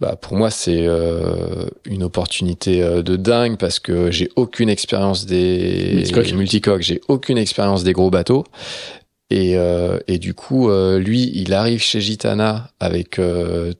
Bah, 0.00 0.16
pour 0.16 0.34
moi, 0.34 0.50
c'est 0.50 0.86
euh, 0.86 1.66
une 1.84 2.02
opportunité 2.02 2.80
de 2.80 3.16
dingue 3.16 3.58
parce 3.58 3.78
que 3.78 4.10
j'ai 4.10 4.30
aucune 4.34 4.70
expérience 4.70 5.26
des 5.26 5.92
Multicoques. 5.96 6.32
multicoques, 6.32 6.80
j'ai 6.82 7.00
aucune 7.08 7.36
expérience 7.36 7.84
des 7.84 7.92
gros 7.92 8.08
bateaux. 8.08 8.44
Et, 9.28 9.58
euh, 9.58 9.98
et 10.08 10.16
du 10.18 10.32
coup, 10.32 10.70
euh, 10.70 10.98
lui, 10.98 11.30
il 11.34 11.52
arrive 11.52 11.82
chez 11.82 12.00
Gitana 12.00 12.70
avec 12.80 13.18
euh, 13.18 13.74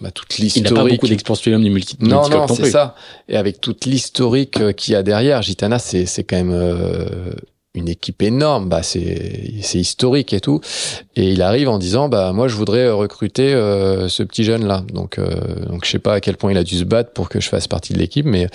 bah, 0.00 0.10
toute 0.10 0.38
Il 0.38 0.44
n'a 0.44 0.48
pas 0.48 0.58
l'historique. 0.60 0.94
beaucoup 0.94 1.08
d'expérience 1.08 1.62
du 1.62 1.70
multi. 1.70 1.96
Non, 2.00 2.28
non, 2.28 2.46
c'est 2.48 2.70
ça. 2.70 2.94
Et 3.28 3.36
avec 3.36 3.60
toute 3.60 3.84
l'historique 3.84 4.60
euh, 4.60 4.72
qu'il 4.72 4.92
y 4.92 4.96
a 4.96 5.02
derrière, 5.02 5.42
Gitana, 5.42 5.78
c'est 5.78 6.06
c'est 6.06 6.24
quand 6.24 6.36
même 6.36 6.52
euh, 6.52 7.32
une 7.74 7.88
équipe 7.88 8.22
énorme. 8.22 8.68
Bah, 8.68 8.82
c'est 8.82 9.60
historique 9.74 10.32
et 10.32 10.40
tout. 10.40 10.60
Et 11.16 11.32
il 11.32 11.42
arrive 11.42 11.68
en 11.68 11.78
disant, 11.78 12.08
bah 12.08 12.32
moi, 12.32 12.48
je 12.48 12.56
voudrais 12.56 12.86
euh, 12.86 12.94
recruter 12.94 13.54
euh, 13.54 14.08
ce 14.08 14.22
petit 14.22 14.44
jeune 14.44 14.66
là. 14.66 14.84
Donc, 14.92 15.18
euh, 15.18 15.28
donc 15.66 15.84
je 15.84 15.90
sais 15.90 15.98
pas 15.98 16.14
à 16.14 16.20
quel 16.20 16.36
point 16.36 16.50
il 16.50 16.58
a 16.58 16.64
dû 16.64 16.76
se 16.76 16.84
battre 16.84 17.12
pour 17.12 17.28
que 17.28 17.40
je 17.40 17.48
fasse 17.48 17.68
partie 17.68 17.92
de 17.92 17.98
l'équipe, 17.98 18.26
mais 18.26 18.48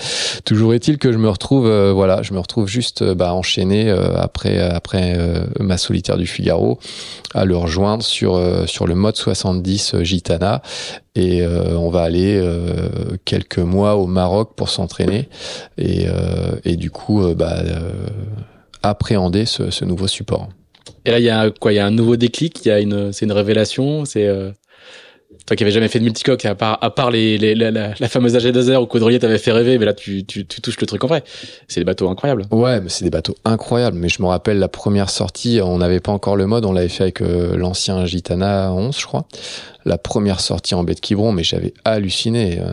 toujours 0.44 0.74
est-il 0.74 0.98
que 0.98 1.12
je 1.12 1.18
me 1.18 1.28
retrouve, 1.28 1.66
euh, 1.66 1.92
voilà, 1.92 2.22
je 2.22 2.32
me 2.34 2.38
retrouve 2.38 2.66
juste 2.68 3.02
euh, 3.02 3.14
bah, 3.14 3.32
enchaîné 3.32 3.88
euh, 3.88 4.16
après 4.16 4.58
après 4.58 5.16
ma 5.60 5.78
solitaire 5.78 6.16
du 6.16 6.26
Figaro 6.26 6.78
à 7.34 7.44
le 7.44 7.56
rejoindre 7.56 8.02
sur 8.02 8.40
sur 8.66 8.86
le 8.86 8.94
mode 8.94 9.16
70 9.16 9.94
euh, 9.94 10.04
Gitana 10.04 10.62
et 11.14 11.42
euh, 11.42 11.76
on 11.76 11.90
va 11.90 12.02
aller 12.02 12.36
euh, 12.36 12.88
quelques 13.24 13.58
mois 13.58 13.96
au 13.96 14.06
Maroc 14.06 14.52
pour 14.56 14.68
s'entraîner 14.68 15.28
et, 15.78 16.06
euh, 16.08 16.56
et 16.64 16.76
du 16.76 16.90
coup 16.90 17.22
bah, 17.34 17.62
appréhender 18.88 19.44
ce, 19.46 19.70
ce 19.70 19.84
nouveau 19.84 20.06
support. 20.06 20.48
Et 21.04 21.10
là, 21.10 21.18
il 21.18 21.24
y 21.24 21.30
a 21.30 21.50
quoi 21.50 21.72
Il 21.72 21.76
y 21.76 21.78
a 21.78 21.86
un 21.86 21.90
nouveau 21.90 22.16
déclic. 22.16 22.64
Il 22.64 22.68
y 22.68 22.70
a 22.70 22.80
une, 22.80 23.12
c'est 23.12 23.24
une 23.26 23.32
révélation. 23.32 24.04
C'est 24.04 24.26
euh, 24.26 24.50
toi 25.46 25.56
qui 25.56 25.62
avais 25.64 25.72
jamais 25.72 25.88
fait 25.88 25.98
de 25.98 26.04
multicoque, 26.04 26.44
à 26.46 26.54
part, 26.54 26.78
à 26.82 26.90
part 26.90 27.10
les, 27.10 27.36
les- 27.36 27.54
la, 27.54 27.70
la, 27.70 27.92
la 27.98 28.08
fameuse 28.08 28.34
AG2R 28.34 28.76
où 28.82 28.86
Caudrier 28.86 29.18
t'avait 29.18 29.36
fait 29.38 29.52
rêver, 29.52 29.76
mais 29.78 29.84
là, 29.84 29.92
tu, 29.92 30.24
tu, 30.24 30.46
tu 30.46 30.60
touches 30.62 30.80
le 30.80 30.86
truc 30.86 31.04
en 31.04 31.06
vrai. 31.06 31.22
C'est 31.68 31.80
des 31.80 31.84
bateaux 31.84 32.08
incroyables. 32.08 32.44
Ouais, 32.50 32.80
mais 32.80 32.88
c'est 32.88 33.04
des 33.04 33.10
bateaux 33.10 33.34
incroyables. 33.44 33.96
Mais 33.98 34.08
je 34.08 34.22
me 34.22 34.26
rappelle 34.28 34.58
la 34.58 34.68
première 34.68 35.10
sortie, 35.10 35.60
on 35.62 35.78
n'avait 35.78 36.00
pas 36.00 36.12
encore 36.12 36.36
le 36.36 36.46
mode, 36.46 36.64
on 36.64 36.72
l'avait 36.72 36.88
fait 36.88 37.02
avec 37.02 37.20
euh, 37.20 37.56
l'ancien 37.56 38.06
Gitana 38.06 38.72
11, 38.72 38.96
je 38.98 39.04
crois. 39.06 39.26
La 39.86 39.98
première 39.98 40.40
sortie 40.40 40.74
en 40.74 40.82
baie 40.84 40.94
de 40.94 41.00
Quiberon, 41.00 41.32
mais 41.32 41.44
j'avais 41.44 41.74
halluciné. 41.84 42.58
Euh, 42.60 42.72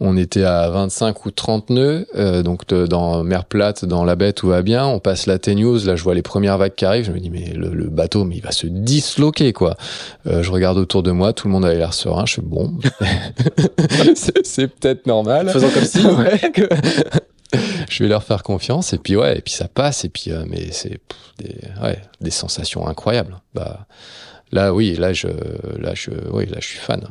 On 0.00 0.16
était 0.16 0.44
à 0.44 0.70
25 0.70 1.26
ou 1.26 1.30
30 1.30 1.70
nœuds, 1.70 2.06
euh, 2.16 2.42
donc 2.42 2.66
de- 2.68 2.86
dans 2.86 3.24
mer 3.24 3.44
plate, 3.44 3.84
dans 3.84 4.04
la 4.04 4.14
baie, 4.16 4.32
tout 4.32 4.48
va 4.48 4.62
bien. 4.62 4.86
On 4.86 4.98
passe 5.00 5.26
la 5.26 5.38
T-News, 5.38 5.84
là 5.86 5.96
je 5.96 6.02
vois 6.04 6.14
les 6.14 6.22
premières 6.22 6.58
vagues 6.58 6.74
qui 6.74 6.84
arrivent. 6.84 7.04
Je 7.06 7.12
me 7.12 7.18
dis, 7.20 7.30
mais 7.30 7.52
le, 7.54 7.70
le 7.74 7.88
bateau, 7.88 8.24
mais 8.24 8.36
il 8.36 8.42
va 8.42 8.52
se 8.52 8.66
disloquer, 8.66 9.52
quoi. 9.52 9.76
Euh, 10.26 10.42
je 10.42 10.50
regarde 10.52 10.78
autour 10.78 11.02
de 11.02 11.10
moi, 11.10 11.32
tout 11.32 11.48
le 11.48 11.52
monde 11.52 11.64
avait 11.64 11.76
l'air 11.78 11.94
serein. 11.94 12.26
Je 12.26 12.34
fais, 12.34 12.42
bon, 12.42 12.72
c'est 14.44 14.68
peut-être 14.68 15.06
normal. 15.06 15.48
Faisant 15.50 15.68
comme 15.70 15.84
si. 15.84 15.98
Ouais, 16.06 16.50
que- 16.52 16.68
je 17.90 18.02
vais 18.02 18.08
leur 18.08 18.22
faire 18.22 18.42
confiance 18.42 18.92
et 18.94 18.98
puis 18.98 19.14
ouais 19.16 19.38
et 19.38 19.40
puis 19.42 19.52
ça 19.52 19.68
passe 19.68 20.04
et 20.06 20.08
puis 20.08 20.30
euh, 20.30 20.44
mais 20.48 20.68
c'est 20.72 20.98
des 21.38 21.54
ouais 21.82 21.98
des 22.22 22.30
sensations 22.30 22.86
incroyables 22.88 23.36
bah 23.54 23.86
là 24.52 24.72
oui 24.74 24.94
là 24.94 25.12
je 25.12 25.28
là 25.78 25.94
je 25.94 26.10
oui 26.30 26.46
là 26.46 26.58
je 26.60 26.66
suis 26.66 26.78
fan 26.78 27.02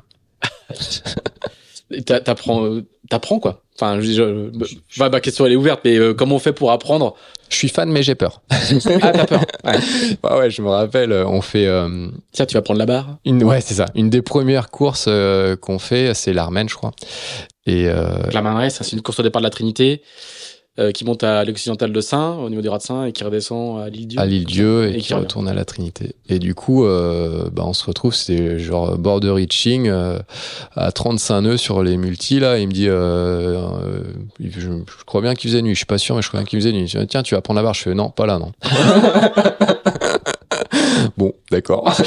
T'apprends, 2.06 2.64
euh, 2.66 2.86
t'apprends 3.10 3.40
quoi? 3.40 3.64
Enfin, 3.76 4.00
je, 4.00 4.14
je- 4.14 4.50
bah, 4.98 5.10
ma 5.10 5.20
question 5.20 5.46
elle 5.46 5.52
est 5.52 5.58
ouverte, 5.58 5.82
mais 5.84 5.98
euh, 5.98 6.14
comment 6.14 6.36
on 6.36 6.40
fait 6.40 6.54
pour 6.54 6.72
apprendre? 6.72 7.16
Je 7.50 7.56
suis 7.58 7.68
fan, 7.68 7.90
mais 7.92 8.02
j'ai 8.02 8.16
peur. 8.16 8.42
Ah, 9.02 9.12
t'as 9.12 9.26
peur. 9.26 9.44
Ouais. 9.66 9.76
ouais, 10.24 10.38
ouais, 10.40 10.50
je 10.50 10.62
me 10.62 10.70
rappelle, 10.70 11.12
euh, 11.12 11.26
on 11.28 11.42
fait 11.42 11.66
euh, 11.68 12.08
Tiens, 12.32 12.46
tu 12.46 12.54
vas 12.54 12.62
prendre 12.62 12.80
la 12.80 12.86
barre. 12.86 13.18
une, 13.26 13.44
ouais, 13.44 13.60
c'est 13.60 13.74
ça, 13.74 13.88
une 13.94 14.10
des 14.10 14.22
premières 14.22 14.70
courses 14.70 15.06
euh, 15.10 15.58
qu'on 15.58 15.80
fait, 15.80 16.14
c'est 16.14 16.32
l'Armène, 16.32 16.70
je 16.70 16.76
crois. 16.76 16.92
Et 17.66 17.90
euh, 17.90 18.08
la 18.32 18.54
reste, 18.56 18.84
c'est 18.84 18.94
une 18.96 19.02
course 19.02 19.20
au 19.20 19.24
départ 19.24 19.42
de 19.42 19.46
la 19.48 19.52
Trinité 19.52 20.02
euh, 20.80 20.92
qui 20.92 21.04
monte 21.04 21.24
à 21.24 21.44
l'occidental 21.44 21.92
de 21.92 22.02
Saint, 22.02 22.38
au 22.38 22.50
niveau 22.50 22.62
du 22.62 22.70
de 22.70 22.80
Saint, 22.80 23.06
et 23.06 23.12
qui 23.12 23.24
redescend 23.26 23.82
à 23.82 23.90
l'île 23.90 24.08
Dieu. 24.08 24.20
à 24.20 24.26
l'île 24.26 24.46
Dieu 24.46 24.90
et, 24.90 24.98
Et 24.98 25.02
qui 25.02 25.14
retourne 25.14 25.48
à 25.50 25.54
la 25.54 25.66
Trinité. 25.66 26.16
Et 26.30 26.40
du 26.40 26.56
coup, 26.56 26.86
euh, 26.86 27.50
bah, 27.52 27.64
on 27.66 27.74
se 27.74 27.86
retrouve, 27.86 28.16
c'est 28.16 28.58
genre 28.58 28.98
border 28.98 29.32
reaching 29.32 29.90
euh, 29.90 30.20
à 30.76 30.92
35 30.94 31.42
nœuds 31.42 31.58
sur 31.58 31.84
les 31.84 31.98
multis 31.98 32.40
là. 32.40 32.58
Il 32.58 32.68
me 32.68 32.72
dit, 32.72 32.88
euh, 32.88 33.58
euh, 33.58 34.04
je, 34.40 34.62
je 34.62 35.04
crois 35.06 35.22
bien 35.22 35.36
qu'il 35.36 35.50
faisait 35.50 35.62
nuit. 35.62 35.74
Je 35.74 35.80
suis 35.80 35.86
pas 35.86 35.98
sûr, 35.98 36.16
mais 36.16 36.22
je 36.22 36.30
crois 36.30 36.40
bien 36.40 36.48
qu'il 36.48 36.58
faisait 36.60 36.72
nuit. 36.72 36.88
Je 36.88 37.00
dis, 37.00 37.08
Tiens, 37.08 37.24
tu 37.24 37.36
vas 37.36 37.42
prendre 37.42 37.58
la 37.60 37.64
barre. 37.64 37.74
Je 37.74 37.82
fais 37.82 37.94
non, 37.94 38.10
pas 38.10 38.26
là, 38.26 38.40
non. 38.40 38.54
bon, 41.18 41.34
d'accord. 41.52 41.94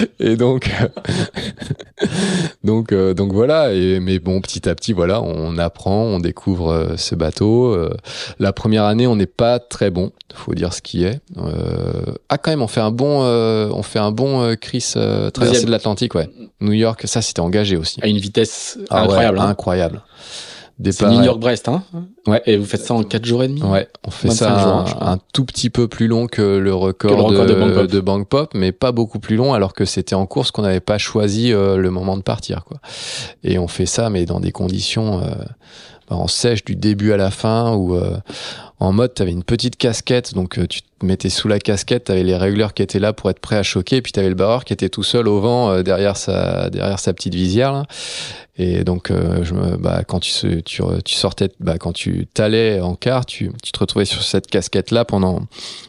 Et 0.20 0.36
donc, 0.36 0.70
donc, 2.64 2.92
euh, 2.92 3.14
donc 3.14 3.32
voilà. 3.32 3.72
Et 3.72 4.00
mais 4.00 4.18
bon, 4.18 4.40
petit 4.40 4.68
à 4.68 4.74
petit, 4.74 4.92
voilà, 4.92 5.22
on 5.22 5.58
apprend, 5.58 6.02
on 6.02 6.18
découvre 6.20 6.72
euh, 6.72 6.96
ce 6.96 7.14
bateau. 7.14 7.72
Euh, 7.74 7.90
la 8.38 8.52
première 8.52 8.84
année, 8.84 9.06
on 9.06 9.16
n'est 9.16 9.26
pas 9.26 9.58
très 9.58 9.90
bon, 9.90 10.12
faut 10.34 10.54
dire 10.54 10.72
ce 10.72 10.82
qui 10.82 11.04
est. 11.04 11.20
Euh, 11.38 12.04
ah, 12.28 12.38
quand 12.38 12.50
même, 12.50 12.62
on 12.62 12.68
fait 12.68 12.80
un 12.80 12.90
bon, 12.90 13.22
euh, 13.24 13.68
on 13.72 13.82
fait 13.82 13.98
un 13.98 14.12
bon 14.12 14.42
euh, 14.42 14.54
Chris 14.54 14.92
euh, 14.96 15.30
traversée 15.30 15.66
de 15.66 15.70
l'Atlantique, 15.70 16.14
ouais. 16.14 16.28
New 16.60 16.72
York, 16.72 17.02
ça 17.06 17.22
c'était 17.22 17.40
engagé 17.40 17.76
aussi. 17.76 18.00
À 18.02 18.06
une 18.08 18.18
vitesse 18.18 18.78
Ah 18.90 19.02
ouais, 19.02 19.08
incroyable. 19.08 19.38
hein. 19.38 19.46
incroyable. 19.48 20.02
C'est 20.90 21.08
New 21.08 21.22
York-Brest, 21.22 21.68
hein 21.68 21.82
Ouais. 22.26 22.42
Et 22.46 22.56
vous 22.56 22.64
faites 22.64 22.82
ça 22.82 22.94
en 22.94 23.02
4 23.02 23.24
jours 23.24 23.42
et 23.42 23.48
demi 23.48 23.62
Ouais, 23.62 23.88
on 24.06 24.10
fait 24.10 24.28
25 24.28 24.44
ça 24.44 24.58
jours, 24.60 25.02
un, 25.02 25.18
tout 25.32 25.44
petit 25.44 25.70
peu 25.70 25.88
plus 25.88 26.06
long 26.06 26.26
que 26.26 26.42
le 26.42 26.74
record, 26.74 27.10
Que 27.10 27.16
le 27.16 27.22
record 27.22 27.46
de, 27.46 27.54
de 27.54 27.58
Bank 27.60 27.74
Pop. 27.74 27.86
de 27.86 28.00
Bank 28.00 28.28
Pop, 28.28 28.50
mais 28.54 28.72
pas 28.72 28.92
beaucoup 28.92 29.18
plus 29.18 29.36
long, 29.36 29.52
alors 29.54 29.72
que 29.74 29.84
c'était 29.84 30.14
en 30.14 30.26
course 30.26 30.50
qu'on 30.50 30.62
n'avait 30.62 30.80
pas 30.80 30.98
choisi 30.98 31.52
euh, 31.52 31.76
le 31.76 31.90
moment 31.90 32.16
de 32.16 32.22
partir, 32.22 32.64
quoi. 32.64 32.78
Et 33.44 33.58
on 33.58 33.68
fait 33.68 33.86
ça, 33.86 34.10
mais 34.10 34.24
dans 34.26 34.40
des 34.40 34.52
conditions 34.52 35.20
euh, 35.20 35.30
bah, 36.08 36.16
en 36.16 36.26
sèche 36.26 36.64
du 36.64 36.74
début 36.76 37.12
à 37.12 37.16
la 37.16 37.30
fin, 37.30 37.74
où 37.74 37.94
euh, 37.94 38.16
en 38.80 38.92
mode 38.92 39.14
t'avais 39.14 39.30
une 39.30 39.44
petite 39.44 39.76
casquette, 39.76 40.34
donc 40.34 40.58
euh, 40.58 40.66
tu 40.66 40.82
te 40.82 41.06
mettais 41.06 41.28
sous 41.30 41.46
la 41.46 41.58
casquette, 41.60 42.04
t'avais 42.04 42.24
les 42.24 42.36
régleurs 42.36 42.74
qui 42.74 42.82
étaient 42.82 42.98
là 42.98 43.12
pour 43.12 43.30
être 43.30 43.38
prêts 43.38 43.56
à 43.56 43.62
choquer, 43.62 43.96
et 43.96 44.02
puis 44.02 44.10
t'avais 44.10 44.28
le 44.28 44.34
barreur 44.34 44.64
qui 44.64 44.72
était 44.72 44.88
tout 44.88 45.02
seul 45.04 45.28
au 45.28 45.38
vent 45.40 45.70
euh, 45.70 45.82
derrière 45.82 46.16
sa 46.16 46.68
derrière 46.70 46.98
sa 46.98 47.12
petite 47.12 47.34
visière 47.34 47.72
là. 47.72 47.84
Et 48.62 48.84
donc, 48.84 49.10
euh, 49.10 49.42
bah, 49.78 50.04
quand 50.06 50.20
tu, 50.20 50.30
sortais, 51.06 51.48
bah, 51.60 51.78
quand 51.78 51.94
tu 51.94 52.26
t'allais 52.26 52.78
en 52.82 52.94
quart, 52.94 53.24
tu, 53.24 53.50
te 53.50 53.78
retrouvais 53.78 54.04
sur 54.04 54.22
cette 54.22 54.48
casquette-là 54.48 55.06
pendant, 55.06 55.46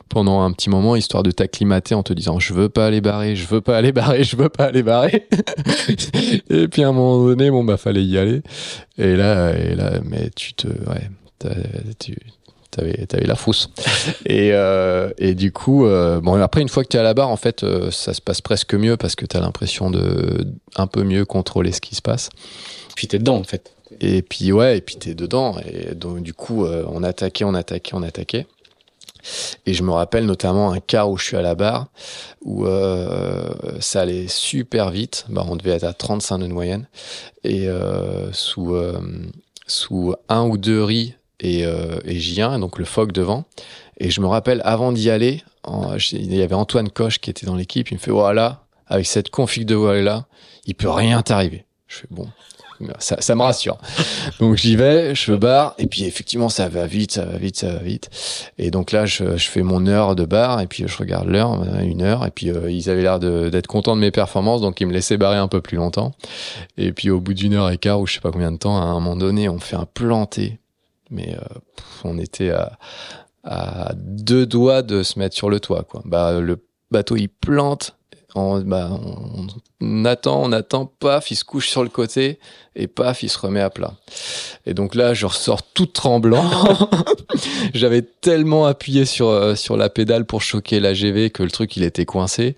pendant 0.08 0.40
un 0.40 0.54
petit 0.54 0.70
moment, 0.70 0.96
histoire 0.96 1.22
de 1.22 1.32
t'acclimater 1.32 1.96
en 1.96 2.04
te 2.04 2.14
disant, 2.14 2.40
je 2.40 2.54
veux 2.54 2.70
pas 2.70 2.86
aller 2.86 3.02
barrer, 3.02 3.36
je 3.36 3.46
veux 3.46 3.60
pas 3.60 3.76
aller 3.76 3.92
barrer, 3.92 4.24
je 4.24 4.38
veux 4.38 4.48
pas 4.48 4.68
aller 4.68 4.84
barrer. 4.84 5.28
et 6.50 6.70
puis 6.70 6.84
à 6.84 6.88
un 6.88 6.94
moment 6.94 7.22
donné, 7.26 7.52
bon, 7.52 7.66
bah, 7.66 7.76
fallait 7.76 8.06
y 8.06 8.18
aller. 8.18 8.42
Et 8.98 9.18
là, 9.18 9.52
et 9.52 9.76
là, 9.76 10.00
mais 10.06 10.30
tu 10.34 10.54
te, 10.54 10.68
ouais, 10.68 11.10
tu, 12.00 12.16
T'avais, 12.72 13.06
t'avais 13.06 13.26
la 13.26 13.36
frousse. 13.36 13.70
et, 14.26 14.52
euh, 14.54 15.12
et 15.18 15.36
du 15.36 15.52
coup, 15.52 15.86
euh, 15.86 16.20
bon, 16.22 16.42
après, 16.42 16.62
une 16.62 16.70
fois 16.70 16.84
que 16.84 16.90
tu 16.90 16.98
es 16.98 17.00
à 17.00 17.04
la 17.04 17.14
barre, 17.14 17.30
en 17.30 17.38
fait, 17.38 17.64
euh, 17.64 17.92
ça 17.92 18.14
se 18.14 18.22
passe 18.22 18.42
presque 18.42 18.74
mieux 18.74 18.98
parce 18.98 19.16
que 19.16 19.26
tu 19.26 19.38
as 19.38 19.42
l'impression 19.42 19.92
de 19.92 20.48
un 20.76 20.88
peu 20.88 21.04
mieux 21.04 21.26
contrôler 21.26 21.72
ce 21.72 21.82
qui 21.82 21.96
se 21.96 22.02
passe. 22.02 22.30
Puis 22.96 23.08
t'es 23.08 23.20
dedans, 23.20 23.38
en 23.38 23.44
fait. 23.44 23.74
Et 24.00 24.22
puis 24.22 24.52
ouais, 24.54 24.78
et 24.78 24.82
puis 24.82 24.96
t'es 24.96 25.14
dedans. 25.14 25.58
Et 25.66 25.96
donc 25.96 26.24
du 26.24 26.34
coup, 26.34 26.66
on 26.66 27.04
attaquait, 27.04 27.44
on 27.44 27.54
attaquait, 27.54 27.94
on 27.94 28.04
attaquait. 28.04 28.48
Et 29.66 29.74
je 29.74 29.84
me 29.84 29.92
rappelle 29.92 30.26
notamment 30.26 30.72
un 30.72 30.80
quart 30.80 31.10
où 31.10 31.18
je 31.18 31.26
suis 31.26 31.38
à 31.38 31.42
la 31.42 31.56
barre, 31.56 31.88
où 32.42 32.66
euh, 32.66 33.52
ça 33.80 34.02
allait 34.02 34.28
super 34.28 34.92
vite. 34.92 35.26
Bah, 35.30 35.46
on 35.48 35.56
devait 35.56 35.72
être 35.72 35.84
à 35.84 35.94
35 35.94 36.40
nœuds 36.40 36.48
de 36.48 36.54
moyenne. 36.54 36.88
Et 37.44 37.68
euh, 37.68 38.32
sous, 38.34 38.74
euh, 38.74 39.00
sous 39.68 40.16
un 40.30 40.46
ou 40.46 40.58
deux 40.58 40.84
riz 40.84 41.16
et, 41.42 41.66
euh, 41.66 42.00
et 42.06 42.18
J1, 42.18 42.60
donc 42.60 42.80
le 42.80 42.86
phoque 42.86 43.12
devant. 43.12 43.46
Et 44.00 44.10
je 44.10 44.22
me 44.22 44.28
rappelle, 44.28 44.62
avant 44.64 44.92
d'y 44.92 45.10
aller, 45.10 45.44
il 46.12 46.34
y 46.34 46.42
avait 46.42 46.56
Antoine 46.56 46.90
Coche 46.90 47.20
qui 47.20 47.30
était 47.30 47.46
dans 47.46 47.56
l'équipe. 47.56 47.92
Il 47.92 47.96
me 47.96 48.00
fait, 48.00 48.12
voilà, 48.12 48.64
avec 48.88 49.06
cette 49.06 49.30
config 49.30 49.66
de 49.66 49.76
voile-là, 49.76 50.26
il 50.66 50.76
peut 50.76 50.90
rien 50.90 51.22
t'arriver. 51.22 51.66
Je 51.88 51.98
fais, 51.98 52.08
bon, 52.10 52.28
ça, 53.00 53.36
me 53.36 53.42
rassure. 53.42 53.78
Donc 54.40 54.56
j'y 54.56 54.76
vais, 54.76 55.16
je 55.16 55.34
barre, 55.34 55.76
et 55.78 55.88
puis 55.88 56.04
effectivement 56.04 56.50
ça 56.50 56.70
va 56.70 56.88
vite, 56.88 57.12
ça 57.12 57.26
va 57.26 57.38
vite, 57.38 57.58
ça 57.58 57.72
va 57.74 57.80
vite. 57.80 58.10
Et 58.58 58.72
donc 58.72 58.92
là 58.92 59.06
je, 59.06 59.38
fais 59.38 59.62
mon 59.62 59.86
heure 59.88 60.16
de 60.16 60.26
bar, 60.26 60.62
et 60.62 60.68
puis 60.68 60.86
je 60.88 60.98
regarde 60.98 61.28
l'heure, 61.28 61.64
une 61.82 62.02
heure, 62.02 62.26
et 62.26 62.32
puis 62.32 62.50
euh, 62.50 62.72
ils 62.72 62.90
avaient 62.90 63.02
l'air 63.02 63.20
d'être 63.20 63.68
contents 63.68 63.96
de 63.96 64.02
mes 64.02 64.12
performances, 64.12 64.62
donc 64.62 64.80
ils 64.82 64.88
me 64.88 64.94
laissaient 64.94 65.18
barrer 65.18 65.38
un 65.38 65.48
peu 65.48 65.62
plus 65.62 65.78
longtemps. 65.78 66.14
Et 66.78 66.92
puis 66.92 67.10
au 67.10 67.20
bout 67.20 67.34
d'une 67.34 67.54
heure 67.54 67.70
et 67.70 67.78
quart, 67.78 68.00
ou 68.00 68.08
je 68.08 68.16
sais 68.16 68.22
pas 68.22 68.32
combien 68.32 68.52
de 68.52 68.58
temps, 68.58 68.78
à 68.78 68.86
un 68.86 68.94
moment 68.94 69.16
donné, 69.16 69.50
on 69.50 69.60
fait 69.60 69.76
un 69.76 69.86
planté, 69.86 70.60
mais 71.12 71.36
euh, 71.36 71.60
on 72.04 72.18
était 72.18 72.52
à, 72.52 72.78
à 73.44 73.94
deux 73.96 74.46
doigts 74.46 74.82
de 74.82 75.04
se 75.04 75.20
mettre 75.20 75.36
sur 75.36 75.50
le 75.50 75.60
toit, 75.60 75.84
quoi. 75.84 76.02
Bah 76.06 76.40
le 76.40 76.58
bateau 76.90 77.16
il 77.16 77.30
plante. 77.30 77.98
On, 78.34 78.60
bah, 78.62 78.90
on, 78.92 79.48
on 79.82 80.06
attend, 80.06 80.42
on 80.44 80.52
attend, 80.54 80.86
paf, 81.00 81.32
il 81.32 81.36
se 81.36 81.44
couche 81.44 81.68
sur 81.70 81.84
le 81.84 81.90
côté 81.90 82.40
et 82.78 82.88
paf, 82.88 83.24
il 83.24 83.30
se 83.30 83.38
remet 83.38 83.60
à 83.60 83.70
plat. 83.70 83.94
Et 84.66 84.74
donc 84.74 84.96
là, 84.96 85.14
je 85.14 85.26
ressors 85.26 85.64
tout 85.64 85.86
tremblant. 85.88 86.50
J'avais 87.74 88.02
tellement 88.02 88.66
appuyé 88.66 89.06
sur 89.06 89.28
euh, 89.30 89.56
sur 89.56 89.76
la 89.78 89.90
pédale 89.90 90.26
pour 90.26 90.42
choquer 90.42 90.80
la 90.80 90.94
GV 90.94 91.30
que 91.30 91.44
le 91.44 91.52
truc 91.52 91.76
il 91.76 91.84
était 91.84 92.06
coincé. 92.06 92.56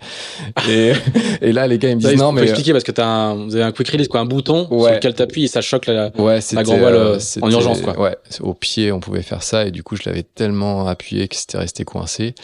Et, 0.69 0.93
et 1.41 1.51
là, 1.51 1.65
les 1.67 1.79
gars 1.79 1.89
ils 1.89 1.95
me 1.95 2.01
disent 2.01 2.15
non 2.17 2.31
mais 2.31 2.43
expliquer 2.43 2.71
parce 2.71 2.83
que 2.83 2.91
t'as 2.91 3.05
un, 3.07 3.35
vous 3.45 3.55
avez 3.55 3.63
un 3.63 3.71
quick 3.71 3.89
release, 3.89 4.07
quoi, 4.07 4.19
un 4.19 4.25
bouton 4.25 4.65
sur 4.67 4.73
Ouais. 4.77 4.95
lequel 4.95 5.13
t'appuies 5.15 5.45
et 5.45 5.47
ça 5.47 5.61
choque 5.61 5.87
la. 5.87 6.11
Ouais, 6.17 6.41
c'était 6.41 6.61
grand 6.63 6.77
voile, 6.77 6.95
euh, 6.95 7.15
en 7.15 7.19
c'était- 7.19 7.47
urgence, 7.51 7.81
quoi. 7.81 7.99
Ouais, 7.99 8.15
au 8.41 8.53
pied, 8.53 8.91
on 8.91 8.99
pouvait 8.99 9.21
faire 9.23 9.41
ça 9.43 9.65
et 9.65 9.71
du 9.71 9.81
coup, 9.83 9.95
je 9.95 10.03
l'avais 10.05 10.23
tellement 10.23 10.87
appuyé 10.87 11.27
que 11.27 11.35
c'était 11.35 11.57
resté 11.57 11.83
coincé. 11.83 12.35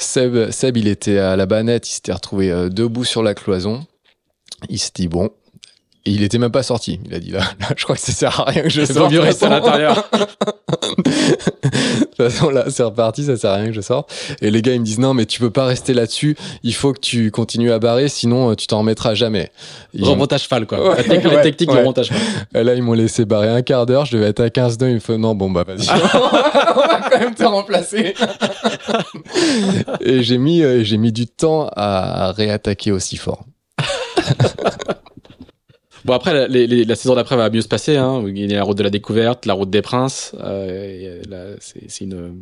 Seb, 0.00 0.50
Seb, 0.50 0.76
il 0.76 0.88
était 0.88 1.18
à 1.18 1.36
la 1.36 1.46
banette, 1.46 1.88
il 1.88 1.92
s'était 1.92 2.12
retrouvé 2.12 2.50
euh, 2.50 2.68
debout 2.68 3.04
sur 3.04 3.22
la 3.22 3.34
cloison. 3.34 3.86
Il 4.68 4.78
s'est 4.78 4.92
dit 4.94 5.08
bon. 5.08 5.30
Et 6.06 6.12
il 6.12 6.22
était 6.22 6.38
même 6.38 6.50
pas 6.50 6.62
sorti. 6.62 6.98
Il 7.04 7.14
a 7.14 7.18
dit 7.20 7.30
là, 7.30 7.40
là, 7.60 7.66
je 7.76 7.84
crois 7.84 7.94
que 7.96 8.00
ça 8.02 8.12
sert 8.12 8.40
à 8.40 8.44
rien 8.44 8.62
que 8.62 8.70
je 8.70 8.84
sorte. 8.86 9.12
mieux 9.12 9.20
rester 9.20 9.46
à 9.46 9.50
l'intérieur. 9.50 10.08
De 11.02 12.04
toute 12.04 12.16
façon, 12.16 12.50
là, 12.50 12.64
c'est 12.68 12.82
reparti, 12.82 13.24
ça 13.24 13.36
sert 13.36 13.50
à 13.50 13.54
rien 13.56 13.66
que 13.66 13.72
je 13.72 13.80
sorte. 13.80 14.12
Et 14.42 14.50
les 14.50 14.60
gars, 14.62 14.72
ils 14.74 14.80
me 14.80 14.84
disent 14.84 14.98
non, 14.98 15.14
mais 15.14 15.24
tu 15.26 15.40
peux 15.40 15.50
pas 15.50 15.64
rester 15.66 15.94
là-dessus. 15.94 16.36
Il 16.62 16.74
faut 16.74 16.92
que 16.92 17.00
tu 17.00 17.30
continues 17.30 17.72
à 17.72 17.78
barrer, 17.78 18.08
sinon 18.08 18.50
euh, 18.50 18.54
tu 18.54 18.66
t'en 18.66 18.78
remetras 18.80 19.14
jamais. 19.14 19.50
Ils- 19.94 20.04
Remonte 20.04 20.32
à 20.32 20.38
cheval, 20.38 20.66
quoi. 20.66 20.80
Ouais, 20.90 20.96
la, 20.96 21.02
technique- 21.04 21.24
la 21.24 21.30
ouais, 21.36 21.42
technique, 21.42 21.68
ouais. 21.70 21.74
le 21.76 21.80
remonte 21.80 21.98
à 21.98 22.02
cheval. 22.02 22.20
Et 22.54 22.62
là, 22.64 22.74
ils 22.74 22.82
m'ont 22.82 22.92
laissé 22.94 23.24
barrer 23.24 23.48
un 23.48 23.62
quart 23.62 23.86
d'heure. 23.86 24.04
Je 24.06 24.16
devais 24.16 24.26
être 24.28 24.40
à 24.40 24.50
15 24.50 24.78
nœuds. 24.80 24.88
Il 24.90 24.94
me 24.94 25.00
faut 25.00 25.16
non, 25.18 25.34
bon, 25.34 25.50
bah, 25.50 25.64
vas-y. 25.66 25.88
on 25.90 25.94
va 25.96 27.08
quand 27.10 27.18
même 27.20 27.34
te 27.34 27.44
remplacer. 27.44 28.14
Et 30.00 30.22
j'ai 30.22 30.38
mis, 30.38 30.62
euh, 30.62 30.82
j'ai 30.82 30.96
mis 30.98 31.12
du 31.12 31.26
temps 31.26 31.68
à 31.76 32.32
réattaquer 32.32 32.92
aussi 32.92 33.16
fort. 33.16 33.44
Bon, 36.04 36.12
après, 36.14 36.32
la, 36.32 36.48
les- 36.48 36.66
les- 36.66 36.84
la 36.84 36.94
saison 36.94 37.14
d'après 37.14 37.36
va 37.36 37.50
mieux 37.50 37.60
se 37.60 37.68
passer. 37.68 37.96
Hein. 37.96 38.22
Il 38.26 38.50
y 38.50 38.54
a 38.54 38.56
la 38.58 38.62
route 38.62 38.78
de 38.78 38.82
la 38.82 38.90
découverte, 38.90 39.46
la 39.46 39.54
route 39.54 39.70
des 39.70 39.82
princes. 39.82 40.32
Euh, 40.42 41.20
là, 41.28 41.44
c'est 41.60 41.90
c'est 41.90 42.04
une, 42.04 42.34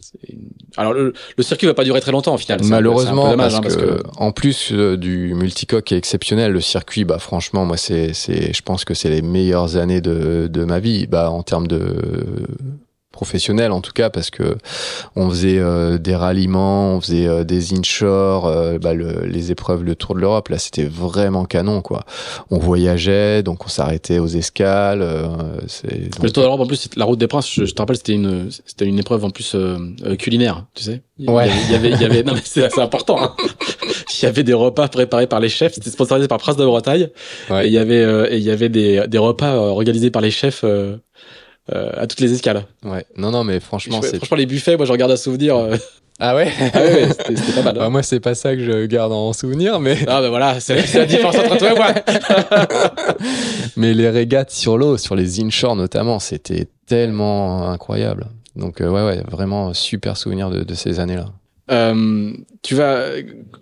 c'est 0.00 0.32
une- 0.32 0.48
Alors, 0.76 0.92
le, 0.92 1.12
le 1.36 1.42
circuit 1.42 1.66
va 1.66 1.74
pas 1.74 1.84
durer 1.84 2.00
très 2.00 2.12
longtemps, 2.12 2.34
au 2.34 2.38
final. 2.38 2.60
Malheureusement, 2.64 3.30
dommage, 3.30 3.60
parce, 3.60 3.74
hein, 3.76 3.78
que, 3.78 4.02
en 4.18 4.32
plus 4.32 4.70
euh, 4.72 4.96
du 4.96 5.34
multicoque 5.34 5.84
qui 5.84 5.94
est 5.94 5.98
exceptionnel, 5.98 6.52
le 6.52 6.60
circuit, 6.60 7.04
bah 7.04 7.18
franchement, 7.18 7.64
moi 7.64 7.76
c'est, 7.76 8.12
c'est, 8.12 8.52
je 8.52 8.62
pense 8.62 8.84
que 8.84 8.94
c'est 8.94 9.10
les 9.10 9.22
meilleures 9.22 9.76
années 9.76 10.00
de, 10.00 10.48
de 10.50 10.64
ma 10.64 10.78
vie, 10.78 11.06
bah 11.06 11.30
en 11.30 11.42
termes 11.42 11.66
de 11.66 12.46
professionnel 13.18 13.72
en 13.72 13.80
tout 13.80 13.90
cas, 13.92 14.10
parce 14.10 14.30
que 14.30 14.56
on 15.16 15.28
faisait 15.28 15.58
euh, 15.58 15.98
des 15.98 16.14
ralliements, 16.14 16.94
on 16.94 17.00
faisait 17.00 17.26
euh, 17.26 17.42
des 17.42 17.74
inshore, 17.74 18.46
euh, 18.46 18.78
bah, 18.78 18.94
le- 18.94 19.26
les 19.26 19.50
épreuves, 19.50 19.82
le 19.82 19.96
Tour 19.96 20.14
de 20.14 20.20
l'Europe, 20.20 20.48
là 20.50 20.58
c'était 20.58 20.84
vraiment 20.84 21.44
canon 21.44 21.82
quoi. 21.82 22.04
On 22.52 22.58
voyageait, 22.58 23.42
donc 23.42 23.66
on 23.66 23.68
s'arrêtait 23.68 24.20
aux 24.20 24.28
escales. 24.28 25.02
euh, 25.02 25.26
c'est, 25.66 25.90
Le 25.92 26.08
donc- 26.10 26.32
Tour 26.32 26.44
d'Europe, 26.44 26.60
en 26.60 26.66
plus, 26.66 26.88
la 26.96 27.04
route 27.06 27.18
des 27.18 27.26
princes, 27.26 27.52
je, 27.52 27.64
je 27.64 27.74
te 27.74 27.82
rappelle, 27.82 27.96
c'était 27.96 28.12
une, 28.12 28.50
c'était 28.64 28.84
une 28.86 29.00
épreuve 29.00 29.24
en 29.24 29.30
plus 29.30 29.56
euh, 29.56 29.76
euh, 30.06 30.14
culinaire, 30.14 30.66
tu 30.76 30.84
sais. 30.84 31.02
Il 31.18 31.28
Ouais. 31.28 31.48
y 31.48 31.50
avait, 31.50 31.60
il 31.64 31.72
y 31.72 31.74
avait, 31.74 31.90
il 31.90 32.00
y 32.00 32.04
avait- 32.04 32.22
non 32.22 32.34
mais 32.34 32.42
c'est 32.44 32.70
c'est 32.70 32.80
important. 32.80 33.20
hein. 33.20 33.34
Il 34.20 34.24
y 34.24 34.26
avait 34.26 34.42
des 34.42 34.54
repas 34.54 34.88
préparés 34.88 35.26
par 35.28 35.38
les 35.38 35.48
chefs. 35.48 35.74
C'était 35.74 35.90
sponsorisé 35.90 36.26
par 36.28 36.38
Prince 36.38 36.56
de 36.56 36.64
Bretagne. 36.64 37.08
Ouais. 37.50 37.64
Et 37.64 37.66
il 37.68 37.72
y 37.72 37.78
avait, 37.78 38.02
euh, 38.02 38.26
et 38.30 38.36
il 38.38 38.42
y 38.42 38.50
avait 38.50 38.68
des, 38.68 39.04
des 39.06 39.18
repas 39.18 39.52
euh, 39.54 39.58
organisés 39.70 40.10
par 40.10 40.22
les 40.22 40.30
chefs. 40.32 40.62
euh, 40.64 40.96
à 41.72 42.06
toutes 42.06 42.20
les 42.20 42.32
escales. 42.32 42.64
Ouais. 42.84 43.04
Non, 43.16 43.30
non, 43.30 43.44
mais 43.44 43.60
franchement, 43.60 44.00
c'est. 44.02 44.16
Franchement, 44.16 44.36
les 44.36 44.46
buffets, 44.46 44.76
moi, 44.76 44.86
je 44.86 44.92
regarde 44.92 45.12
un 45.12 45.16
souvenir. 45.16 45.56
Ah 46.20 46.34
ouais, 46.34 46.52
ah 46.74 46.80
ouais 46.80 47.08
c'était 47.36 47.52
pas 47.52 47.62
mal. 47.62 47.76
Hein. 47.76 47.80
Bah, 47.80 47.88
moi, 47.90 48.02
c'est 48.02 48.18
pas 48.18 48.34
ça 48.34 48.56
que 48.56 48.64
je 48.64 48.86
garde 48.86 49.12
en 49.12 49.32
souvenir, 49.32 49.78
mais. 49.78 49.96
Ah 50.08 50.20
bah 50.20 50.30
voilà, 50.30 50.58
c'est 50.58 50.74
la 50.94 51.06
différence 51.06 51.36
entre 51.36 51.58
toi 51.58 51.72
et 51.72 51.76
moi. 51.76 51.94
mais 53.76 53.94
les 53.94 54.10
régates 54.10 54.50
sur 54.50 54.78
l'eau, 54.78 54.96
sur 54.96 55.14
les 55.14 55.40
inshore 55.40 55.76
notamment, 55.76 56.18
c'était 56.18 56.66
tellement 56.86 57.68
incroyable. 57.68 58.26
Donc 58.56 58.80
ouais, 58.80 58.88
ouais, 58.88 59.22
vraiment 59.30 59.72
super 59.74 60.16
souvenir 60.16 60.50
de, 60.50 60.64
de 60.64 60.74
ces 60.74 60.98
années-là. 60.98 61.26
Euh, 61.70 62.32
tu 62.62 62.74
vas 62.74 63.10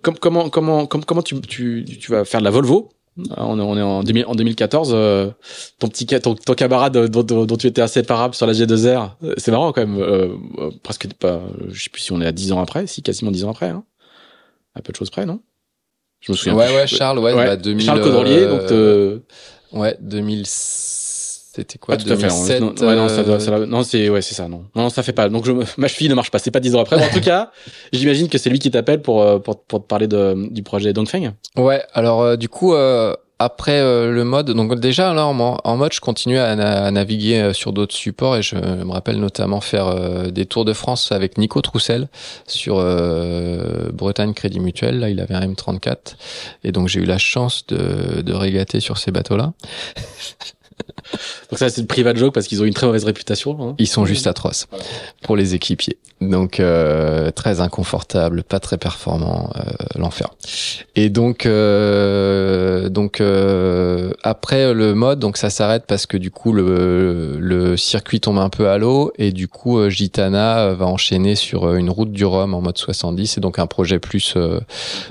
comment 0.01 0.49
comment 0.49 0.87
comment 0.87 0.87
comment 0.87 1.23
tu, 1.23 1.39
tu, 1.43 1.85
tu 1.85 2.11
vas 2.11 2.25
faire 2.25 2.41
de 2.41 2.45
la 2.45 2.51
Volvo? 2.51 2.89
On 3.37 3.59
est, 3.59 3.63
on 3.63 3.77
est 3.77 3.83
en, 3.83 4.03
2000, 4.03 4.27
en 4.27 4.35
2014. 4.35 4.93
Euh, 4.95 5.31
ton 5.79 5.89
petit 5.89 6.07
ton, 6.07 6.35
ton 6.35 6.55
camarade 6.55 6.97
dont, 7.09 7.23
dont, 7.23 7.57
tu 7.57 7.67
étais 7.67 7.83
inséparable 7.83 8.35
sur 8.35 8.47
la 8.47 8.53
G2R, 8.53 9.11
euh, 9.23 9.35
c'est 9.37 9.51
marrant 9.51 9.73
quand 9.73 9.87
même. 9.87 10.01
Euh, 10.01 10.29
euh, 10.59 10.71
presque 10.83 11.13
pas. 11.15 11.41
Je 11.71 11.83
sais 11.83 11.91
plus 11.91 12.03
si 12.03 12.13
on 12.13 12.21
est 12.21 12.27
à 12.27 12.33
10 12.33 12.53
ans 12.53 12.61
après, 12.61 12.87
si 12.87 13.03
quasiment 13.03 13.31
10 13.31 13.45
ans 13.45 13.51
après. 13.51 13.69
Hein. 13.69 13.85
À 14.75 14.83
peu 14.83 14.93
de 14.93 14.97
choses 14.97 15.11
près, 15.11 15.25
non? 15.25 15.41
Je 16.21 16.33
me 16.33 16.37
souviens. 16.37 16.55
Ouais, 16.55 16.75
ouais, 16.75 16.87
Charles, 16.87 17.19
ouais, 17.19 17.33
ouais. 17.33 17.47
Bah, 17.47 17.57
2000, 17.57 17.85
Charles 17.85 18.03
Caudrelier, 18.03 18.47
donc. 18.47 19.23
Ouais, 19.73 19.97
2006 20.01 20.86
c'était 21.57 21.79
quoi 21.79 21.95
ah, 21.95 21.97
tout 21.97 22.13
à 22.13 22.17
fait. 22.17 22.61
Non, 22.61 22.75
ouais, 22.75 22.97
non, 22.97 23.09
ça, 23.09 23.23
doit, 23.23 23.41
ça, 23.41 23.59
non 23.61 23.83
c'est 23.83 24.11
ouais, 24.11 24.21
c'est 24.21 24.35
ça. 24.35 24.47
Non, 24.47 24.65
non, 24.75 24.91
ça 24.91 25.03
fait 25.03 25.15
pas. 25.15 25.31
Donc 25.31 25.47
je, 25.47 25.53
ma 25.79 25.89
cheville 25.89 26.11
ne 26.11 26.15
marche 26.15 26.31
pas. 26.31 26.39
C'est 26.39 26.51
pas 26.51 26.61
dix 26.61 26.75
ans 26.75 26.81
après. 26.81 26.99
Mais 26.99 27.07
en 27.07 27.09
tout 27.09 27.23
cas, 27.23 27.51
j'imagine 27.95 28.29
que 28.29 28.37
c'est 28.37 28.51
lui 28.51 28.59
qui 28.59 28.71
t'appelle 28.71 29.01
pour, 29.01 29.23
euh, 29.23 29.39
pour 29.39 29.63
pour 29.65 29.81
te 29.81 29.87
parler 29.87 30.07
de 30.07 30.49
du 30.51 30.63
projet 30.63 30.93
Dongfeng. 30.93 31.33
Ouais. 31.57 31.83
Alors 31.95 32.21
euh, 32.23 32.37
du 32.37 32.49
coup. 32.49 32.75
Euh, 32.75 33.15
après 33.39 33.83
le 33.83 34.25
mode, 34.25 34.53
donc 34.53 34.81
déjà 34.81 35.13
là 35.13 35.27
en, 35.27 35.39
en 35.39 35.77
mode, 35.77 35.93
je 35.93 36.01
continue 36.01 36.39
à, 36.39 36.53
à 36.53 36.91
naviguer 36.91 37.51
sur 37.53 37.75
d'autres 37.75 37.95
supports 37.95 38.35
et 38.35 38.41
je 38.41 38.57
me 38.57 38.91
rappelle 38.91 39.21
notamment 39.21 39.61
faire 39.61 40.31
des 40.33 40.47
tours 40.47 40.65
de 40.65 40.73
France 40.73 41.13
avec 41.13 41.37
Nico 41.37 41.61
Troussel 41.61 42.09
sur 42.47 42.77
Bretagne 43.93 44.33
Crédit 44.33 44.59
Mutuel. 44.59 45.01
Là, 45.01 45.11
il 45.11 45.21
avait 45.21 45.35
un 45.35 45.53
M34 45.53 46.17
et 46.65 46.73
donc 46.73 46.89
j'ai 46.89 47.01
eu 47.01 47.05
la 47.05 47.19
chance 47.19 47.67
de, 47.67 48.23
de 48.23 48.33
régater 48.33 48.81
sur 48.81 48.97
ces 48.97 49.11
bateaux-là. 49.11 49.53
Donc 51.51 51.59
ça, 51.59 51.69
c'est 51.69 51.81
une 51.81 51.87
private 51.87 52.17
joke 52.17 52.35
parce 52.35 52.47
qu'ils 52.47 52.63
ont 52.63 52.65
une 52.65 52.75
très 52.75 52.87
mauvaise 52.87 53.05
réputation. 53.05 53.57
Hein. 53.61 53.75
Ils 53.79 53.89
sont 53.89 54.05
juste 54.05 54.27
atroces 54.27 54.67
pour 55.23 55.37
les 55.37 55.55
équipiers. 55.55 55.99
Donc 56.23 56.61
euh, 56.61 57.31
très 57.31 57.61
inconfortable, 57.61 58.43
pas 58.43 58.59
très 58.59 58.79
performant, 58.79 59.51
euh, 59.57 59.63
l'enfer. 59.99 60.31
Et 60.95 61.11
donc 61.11 61.45
euh, 61.45 62.89
donc 62.89 63.21
euh, 63.21 64.13
après 64.23 64.73
le 64.73 64.95
mode, 64.95 65.19
donc 65.19 65.37
ça 65.37 65.51
s'arrête 65.51 65.85
parce 65.87 66.07
que 66.07 66.17
du 66.17 66.31
coup 66.31 66.55
le, 66.55 67.37
le 67.39 67.77
circuit 67.77 68.21
tombe 68.21 68.39
un 68.39 68.49
peu 68.49 68.71
à 68.71 68.79
l'eau 68.79 69.13
et 69.19 69.31
du 69.31 69.47
coup 69.47 69.79
euh, 69.79 69.91
Gitana 69.91 70.73
va 70.73 70.87
enchaîner 70.87 71.35
sur 71.35 71.75
une 71.75 71.91
route 71.91 72.13
du 72.13 72.25
Rhum 72.25 72.55
en 72.55 72.63
mode 72.63 72.79
70 72.79 73.37
et 73.37 73.41
donc 73.43 73.59
un 73.59 73.67
projet 73.67 73.99
plus 73.99 74.39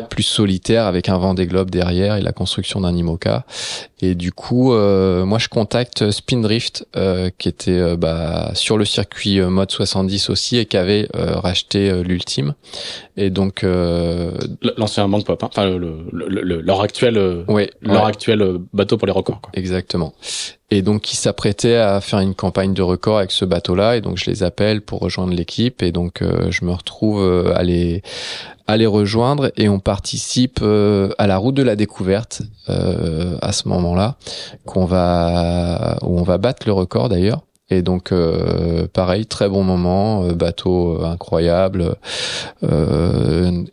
plus 0.09 0.23
solitaire 0.23 0.87
avec 0.87 1.07
un 1.07 1.19
vent 1.19 1.35
des 1.35 1.45
globes 1.45 1.69
derrière 1.69 2.15
et 2.15 2.21
la 2.21 2.31
construction 2.31 2.81
d'un 2.81 2.95
IMOCA. 2.95 3.45
Et 4.01 4.15
du 4.15 4.31
coup 4.31 4.73
moi 4.73 5.37
je 5.37 5.49
contacte 5.49 5.84
Spindrift 6.11 6.87
qui 7.37 7.49
était 7.49 7.95
bah, 7.97 8.51
sur 8.53 8.77
le 8.77 8.85
circuit 8.85 9.39
mode 9.41 9.71
70 9.71 10.29
aussi 10.29 10.57
et 10.57 10.65
qui 10.65 10.77
avait 10.77 11.07
euh, 11.15 11.39
racheté 11.39 11.89
euh, 11.89 12.03
l'ultime 12.03 12.53
et 13.17 13.29
donc 13.29 13.63
euh, 13.63 14.31
l'ancien 14.77 15.07
banque 15.07 15.25
pop 15.25 15.41
hein. 15.43 15.47
enfin 15.49 15.65
le, 15.65 16.61
leur 16.61 16.81
actuel 16.81 17.17
ouais, 17.47 17.71
leur 17.81 18.05
actuel 18.05 18.59
bateau 18.73 18.97
pour 18.97 19.07
les 19.07 19.13
records 19.13 19.41
quoi. 19.41 19.51
exactement 19.53 20.13
et 20.71 20.81
donc 20.81 21.01
qui 21.01 21.15
s'apprêtait 21.15 21.75
à 21.75 22.01
faire 22.01 22.19
une 22.19 22.33
campagne 22.33 22.73
de 22.73 22.81
record 22.81 23.19
avec 23.19 23.31
ce 23.31 23.45
bateau 23.45 23.75
là 23.75 23.95
et 23.97 24.01
donc 24.01 24.17
je 24.17 24.29
les 24.29 24.43
appelle 24.43 24.81
pour 24.81 24.99
rejoindre 24.99 25.33
l'équipe. 25.33 25.83
Et 25.83 25.91
donc 25.91 26.23
je 26.49 26.65
me 26.65 26.71
retrouve 26.71 27.51
à 27.55 27.61
les 27.63 28.01
à 28.67 28.77
les 28.77 28.87
rejoindre. 28.87 29.51
Et 29.57 29.69
on 29.69 29.79
participe 29.79 30.61
à 30.61 31.27
la 31.27 31.37
route 31.37 31.55
de 31.55 31.63
la 31.63 31.75
découverte 31.75 32.41
à 32.67 33.51
ce 33.51 33.67
moment-là 33.67 34.15
qu'on 34.65 34.85
va 34.85 35.99
où 36.01 36.19
on 36.19 36.23
va 36.23 36.37
battre 36.39 36.63
le 36.65 36.73
record 36.73 37.09
d'ailleurs. 37.09 37.43
Et 37.69 37.81
donc 37.81 38.11
euh, 38.11 38.87
pareil, 38.87 39.25
très 39.25 39.49
bon 39.49 39.63
moment, 39.63 40.23
euh, 40.23 40.33
bateau 40.33 41.01
euh, 41.01 41.05
incroyable, 41.05 41.95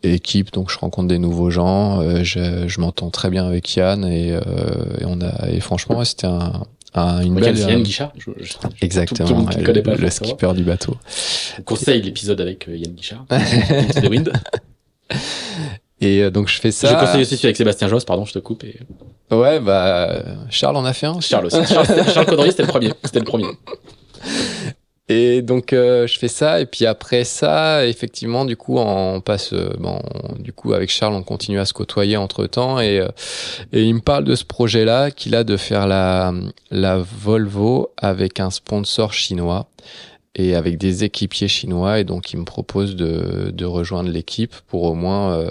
équipe, 0.01 0.51
donc 0.51 0.71
je 0.71 0.79
rencontre 0.79 1.07
des 1.07 1.19
nouveaux 1.19 1.51
gens, 1.51 2.01
je, 2.23 2.67
je 2.67 2.81
m'entends 2.81 3.11
très 3.11 3.29
bien 3.29 3.45
avec 3.45 3.75
Yann. 3.75 4.03
Et, 4.05 4.29
et 4.29 5.05
on 5.05 5.21
a 5.21 5.49
et 5.49 5.59
franchement 5.59 6.03
c'était 6.03 6.27
un, 6.27 6.63
un, 6.93 7.21
une 7.21 7.35
belle 7.35 7.57
Yann 7.57 7.83
Guichard, 7.83 8.13
exactement, 8.81 9.47
le, 9.57 10.09
skipper 10.09 10.53
du 10.53 10.63
bateau. 10.63 10.95
conseille 11.65 12.01
l'épisode 12.01 12.39
avec 12.41 12.67
Yann 12.67 12.93
Guichard, 12.93 13.25
Wind. 14.09 14.31
Et 16.01 16.29
donc 16.31 16.49
je 16.49 16.59
fais 16.59 16.71
ça. 16.71 16.89
Je 16.89 17.05
conseille 17.05 17.21
aussi 17.21 17.37
celui 17.37 17.47
avec 17.47 17.57
Sébastien 17.57 17.87
Josse, 17.87 18.05
pardon, 18.05 18.25
je 18.25 18.33
te 18.33 18.39
coupe. 18.39 18.63
Et... 18.63 18.79
Ouais, 19.31 19.59
bah 19.59 20.23
Charles 20.49 20.75
en 20.75 20.85
a 20.85 20.93
fait 20.93 21.07
un. 21.07 21.19
Charles 21.21 21.47
aussi. 21.47 21.65
Charles, 21.65 21.87
Charles 22.13 22.51
c'était 22.51 22.63
le 22.63 22.67
premier. 22.67 22.91
C'était 23.03 23.19
le 23.19 23.25
premier. 23.25 23.47
Et 25.09 25.41
donc 25.41 25.73
euh, 25.73 26.07
je 26.07 26.17
fais 26.17 26.29
ça 26.29 26.61
et 26.61 26.65
puis 26.65 26.85
après 26.85 27.25
ça 27.25 27.85
effectivement 27.85 28.45
du 28.45 28.55
coup 28.55 28.77
on 28.77 29.19
passe 29.19 29.51
euh, 29.51 29.73
bon 29.77 29.99
du 30.39 30.53
coup 30.53 30.71
avec 30.71 30.89
Charles 30.89 31.13
on 31.13 31.23
continue 31.23 31.59
à 31.59 31.65
se 31.65 31.73
côtoyer 31.73 32.15
entre 32.15 32.45
temps 32.47 32.79
et 32.79 32.99
euh, 32.99 33.09
et 33.73 33.83
il 33.83 33.95
me 33.95 33.99
parle 33.99 34.23
de 34.23 34.33
ce 34.33 34.45
projet 34.45 34.85
là 34.85 35.11
qu'il 35.11 35.35
a 35.35 35.43
de 35.43 35.57
faire 35.57 35.87
la 35.87 36.33
la 36.71 36.99
Volvo 36.99 37.91
avec 37.97 38.39
un 38.39 38.49
sponsor 38.49 39.11
chinois 39.11 39.67
et 40.35 40.55
avec 40.55 40.77
des 40.77 41.03
équipiers 41.03 41.49
chinois 41.49 41.99
et 41.99 42.05
donc 42.05 42.31
il 42.31 42.39
me 42.39 42.45
propose 42.45 42.95
de 42.95 43.51
de 43.53 43.65
rejoindre 43.65 44.09
l'équipe 44.09 44.55
pour 44.69 44.83
au 44.83 44.93
moins 44.93 45.47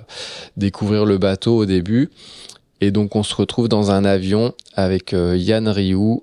découvrir 0.57 1.05
le 1.05 1.19
bateau 1.19 1.59
au 1.59 1.66
début. 1.66 2.11
Et 2.81 2.91
donc 2.91 3.15
on 3.16 3.23
se 3.23 3.35
retrouve 3.35 3.69
dans 3.69 3.91
un 3.91 4.05
avion 4.05 4.55
avec 4.74 5.12
Yann 5.12 5.69
Ryu 5.69 6.23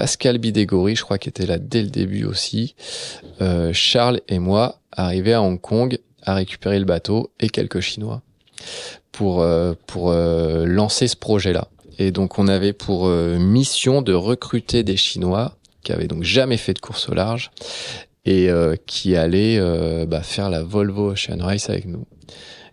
Pascal 0.00 0.38
Bidégory, 0.38 0.96
je 0.96 1.02
crois, 1.02 1.18
qu'il 1.18 1.28
était 1.28 1.44
là 1.44 1.58
dès 1.58 1.82
le 1.82 1.90
début 1.90 2.24
aussi. 2.24 2.74
Euh, 3.42 3.70
Charles 3.74 4.22
et 4.28 4.38
moi 4.38 4.80
arrivés 4.92 5.34
à 5.34 5.42
Hong 5.42 5.60
Kong 5.60 5.98
à 6.22 6.32
récupérer 6.32 6.78
le 6.78 6.86
bateau 6.86 7.32
et 7.38 7.50
quelques 7.50 7.80
Chinois 7.80 8.22
pour 9.12 9.42
euh, 9.42 9.74
pour 9.86 10.10
euh, 10.10 10.64
lancer 10.64 11.06
ce 11.06 11.16
projet-là. 11.16 11.68
Et 11.98 12.12
donc 12.12 12.38
on 12.38 12.48
avait 12.48 12.72
pour 12.72 13.08
mission 13.08 14.00
de 14.00 14.14
recruter 14.14 14.84
des 14.84 14.96
Chinois 14.96 15.58
qui 15.82 15.92
avaient 15.92 16.08
donc 16.08 16.22
jamais 16.22 16.56
fait 16.56 16.72
de 16.72 16.80
course 16.80 17.10
au 17.10 17.14
large 17.14 17.50
et 18.24 18.48
qui 18.86 19.16
allaient 19.16 19.60
bah, 20.06 20.22
faire 20.22 20.48
la 20.48 20.62
Volvo 20.62 21.12
Ocean 21.12 21.40
Race 21.40 21.68
avec 21.68 21.84
nous. 21.84 22.06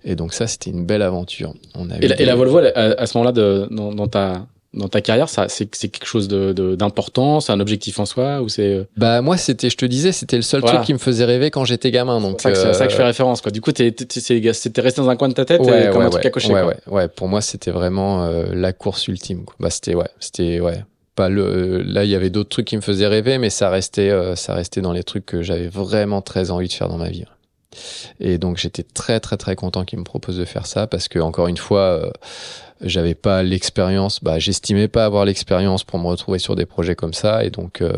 Et 0.05 0.15
donc 0.15 0.33
ça, 0.33 0.47
c'était 0.47 0.69
une 0.69 0.85
belle 0.85 1.01
aventure. 1.01 1.53
On 1.75 1.89
avait 1.89 2.05
et, 2.05 2.23
la, 2.25 2.35
Volvo, 2.35 2.59
à, 2.59 3.05
ce 3.05 3.17
moment-là, 3.17 3.67
dans, 3.69 4.07
ta 4.07 4.47
dans 4.73 4.89
ta 4.89 5.01
carrière, 5.01 5.29
ça, 5.29 5.47
c'est, 5.47 5.67
quelque 5.67 6.05
chose 6.05 6.27
de, 6.27 6.75
d'important, 6.75 7.39
c'est 7.39 7.51
un 7.51 7.59
objectif 7.59 7.99
en 7.99 8.05
soi 8.05 8.41
ou 8.41 8.49
c'est. 8.49 8.73
Euh 8.73 8.83
bah 8.97 9.21
moi, 9.21 9.37
c'était, 9.37 9.69
je 9.69 9.77
te 9.77 9.85
disais, 9.85 10.11
c'était 10.11 10.35
le 10.35 10.41
seul 10.41 10.61
truc 10.61 10.81
qui 10.81 10.93
me 10.93 10.97
faisait 10.97 11.25
rêver 11.25 11.51
quand 11.51 11.65
j'étais 11.65 11.91
gamin. 11.91 12.19
Donc 12.19 12.41
c'est 12.41 12.53
ça, 12.55 12.85
que, 12.85 12.91
je 12.91 12.95
fais 12.95 13.03
euh, 13.03 13.07
référence. 13.07 13.41
Quoi. 13.41 13.51
Du 13.51 13.61
coup, 13.61 13.71
c'était 13.75 14.81
resté 14.81 15.01
dans 15.01 15.09
un 15.09 15.15
coin 15.15 15.29
de 15.29 15.33
ta 15.33 15.45
tête 15.45 15.61
ouais, 15.61 15.89
comme 15.91 16.01
un 16.01 16.09
truc 16.09 16.25
à 16.25 16.29
cocher. 16.29 16.53
Ouais, 16.53 16.63
ouais, 16.63 16.77
ouais. 16.87 17.07
Pour 17.07 17.27
moi, 17.27 17.41
c'était 17.41 17.71
vraiment 17.71 18.25
euh, 18.25 18.47
la 18.53 18.73
course 18.73 19.07
ultime. 19.07 19.45
Quoi. 19.45 19.55
Bah 19.59 19.69
c'était 19.69 19.95
ouais, 19.95 20.09
c'était 20.19 20.59
ouais. 20.59 20.83
Pas 21.15 21.29
le, 21.29 21.81
là, 21.81 22.03
il 22.03 22.11
y 22.11 22.15
avait 22.15 22.29
d'autres 22.29 22.49
trucs 22.49 22.67
qui 22.67 22.75
me 22.75 22.81
faisaient 22.81 23.07
rêver, 23.07 23.39
mais 23.39 23.49
ça 23.49 23.71
restait, 23.71 24.11
ça 24.35 24.53
restait 24.53 24.81
dans 24.81 24.93
les 24.93 25.03
trucs 25.03 25.25
que 25.25 25.41
j'avais 25.41 25.67
vraiment 25.67 26.21
très 26.21 26.51
envie 26.51 26.67
de 26.67 26.73
faire 26.73 26.89
dans 26.89 26.97
ma 26.97 27.09
vie. 27.09 27.23
Et 28.19 28.37
donc 28.37 28.57
j'étais 28.57 28.83
très 28.83 29.19
très 29.19 29.35
très 29.35 29.55
content 29.55 29.83
qu'il 29.83 29.99
me 29.99 30.03
propose 30.03 30.37
de 30.37 30.45
faire 30.45 30.65
ça 30.65 30.87
parce 30.87 31.07
que 31.07 31.19
encore 31.19 31.47
une 31.47 31.57
fois 31.57 32.11
j'avais 32.81 33.15
pas 33.15 33.43
l'expérience, 33.43 34.23
bah, 34.23 34.39
j'estimais 34.39 34.87
pas 34.87 35.05
avoir 35.05 35.25
l'expérience 35.25 35.83
pour 35.83 35.99
me 35.99 36.07
retrouver 36.07 36.39
sur 36.39 36.55
des 36.55 36.65
projets 36.65 36.95
comme 36.95 37.13
ça, 37.13 37.43
et 37.43 37.49
donc 37.49 37.81
euh, 37.81 37.91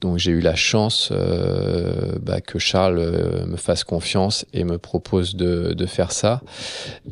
donc 0.00 0.18
j'ai 0.18 0.30
eu 0.30 0.40
la 0.40 0.54
chance 0.54 1.10
euh, 1.12 2.18
bah, 2.20 2.40
que 2.40 2.58
Charles 2.58 2.98
euh, 2.98 3.46
me 3.46 3.56
fasse 3.56 3.84
confiance 3.84 4.44
et 4.52 4.64
me 4.64 4.78
propose 4.78 5.36
de, 5.36 5.72
de 5.74 5.86
faire 5.86 6.12
ça, 6.12 6.42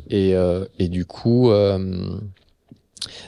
et, 0.09 0.35
et 0.79 0.87
du 0.87 1.05
coup. 1.05 1.51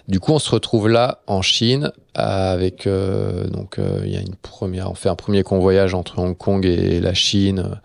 Du 0.10 0.20
coup, 0.20 0.34
on 0.34 0.40
se 0.40 0.52
retrouve 0.52 0.90
là 0.90 1.22
en 1.28 1.41
Chine 1.41 1.91
avec 2.14 2.86
donc 2.86 3.78
il 4.03 4.10
y 4.10 4.18
a 4.18 4.20
une 4.20 4.36
première, 4.36 4.91
on 4.91 4.95
fait 4.95 5.08
un 5.08 5.16
premier 5.16 5.44
convoyage 5.44 5.94
entre 5.94 6.20
Hong 6.20 6.38
Kong 6.38 6.66
et 6.66 6.99
la 6.99 7.14
Chine 7.14 7.80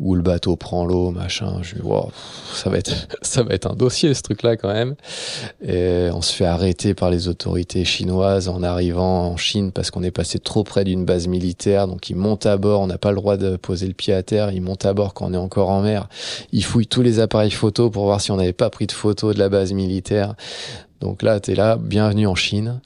où 0.00 0.14
le 0.14 0.22
bateau 0.22 0.56
prend 0.56 0.84
l'eau, 0.84 1.10
machin. 1.10 1.58
Je 1.62 1.76
me 1.76 1.82
wow, 1.82 2.10
ça 2.54 2.70
va 2.70 2.78
être, 2.78 3.06
ça 3.22 3.42
va 3.42 3.54
être 3.54 3.70
un 3.70 3.74
dossier 3.74 4.14
ce 4.14 4.22
truc-là 4.22 4.56
quand 4.56 4.72
même. 4.72 4.94
Et 5.62 6.08
on 6.12 6.22
se 6.22 6.32
fait 6.32 6.46
arrêter 6.46 6.94
par 6.94 7.10
les 7.10 7.28
autorités 7.28 7.84
chinoises 7.84 8.48
en 8.48 8.62
arrivant 8.62 9.28
en 9.28 9.36
Chine 9.36 9.72
parce 9.72 9.90
qu'on 9.90 10.02
est 10.02 10.10
passé 10.10 10.38
trop 10.38 10.64
près 10.64 10.84
d'une 10.84 11.04
base 11.04 11.28
militaire. 11.28 11.86
Donc 11.86 12.08
ils 12.08 12.16
montent 12.16 12.46
à 12.46 12.56
bord, 12.56 12.80
on 12.80 12.86
n'a 12.86 12.98
pas 12.98 13.10
le 13.10 13.16
droit 13.16 13.36
de 13.36 13.56
poser 13.56 13.86
le 13.86 13.94
pied 13.94 14.14
à 14.14 14.22
terre. 14.22 14.50
Ils 14.50 14.62
montent 14.62 14.86
à 14.86 14.94
bord 14.94 15.12
quand 15.12 15.26
on 15.26 15.34
est 15.34 15.36
encore 15.36 15.68
en 15.68 15.82
mer. 15.82 16.08
Ils 16.52 16.64
fouillent 16.64 16.86
tous 16.86 17.02
les 17.02 17.20
appareils 17.20 17.50
photo 17.50 17.90
pour 17.90 18.04
voir 18.04 18.22
si 18.22 18.30
on 18.30 18.36
n'avait 18.36 18.54
pas 18.54 18.70
pris 18.70 18.86
de 18.86 18.92
photos 18.92 19.34
de 19.34 19.38
la 19.38 19.50
base 19.50 19.72
militaire. 19.72 20.34
Donc 21.00 21.22
là, 21.22 21.40
t'es 21.40 21.54
là, 21.54 21.76
bienvenue 21.76 22.26
en 22.26 22.34
Chine. 22.34 22.80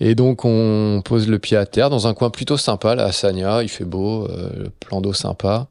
Et 0.00 0.14
donc 0.14 0.44
on 0.44 1.02
pose 1.04 1.28
le 1.28 1.38
pied 1.38 1.56
à 1.56 1.66
terre 1.66 1.90
dans 1.90 2.06
un 2.06 2.14
coin 2.14 2.30
plutôt 2.30 2.56
sympa, 2.56 2.96
là, 2.96 3.04
à 3.04 3.12
Sanya. 3.12 3.62
Il 3.62 3.68
fait 3.68 3.84
beau, 3.84 4.26
euh, 4.28 4.68
plan 4.80 5.00
d'eau 5.00 5.12
sympa. 5.12 5.68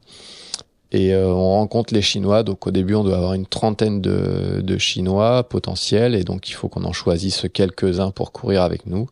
Et 0.96 1.12
euh, 1.12 1.26
on 1.26 1.50
rencontre 1.50 1.92
les 1.92 2.00
Chinois. 2.00 2.42
Donc 2.42 2.66
au 2.66 2.70
début, 2.70 2.94
on 2.94 3.04
doit 3.04 3.16
avoir 3.18 3.34
une 3.34 3.46
trentaine 3.46 4.00
de, 4.00 4.62
de 4.62 4.78
Chinois 4.78 5.46
potentiels. 5.46 6.14
Et 6.14 6.24
donc 6.24 6.48
il 6.48 6.54
faut 6.54 6.68
qu'on 6.68 6.84
en 6.84 6.92
choisisse 6.92 7.44
quelques-uns 7.52 8.10
pour 8.10 8.32
courir 8.32 8.62
avec 8.62 8.86
nous. 8.86 9.06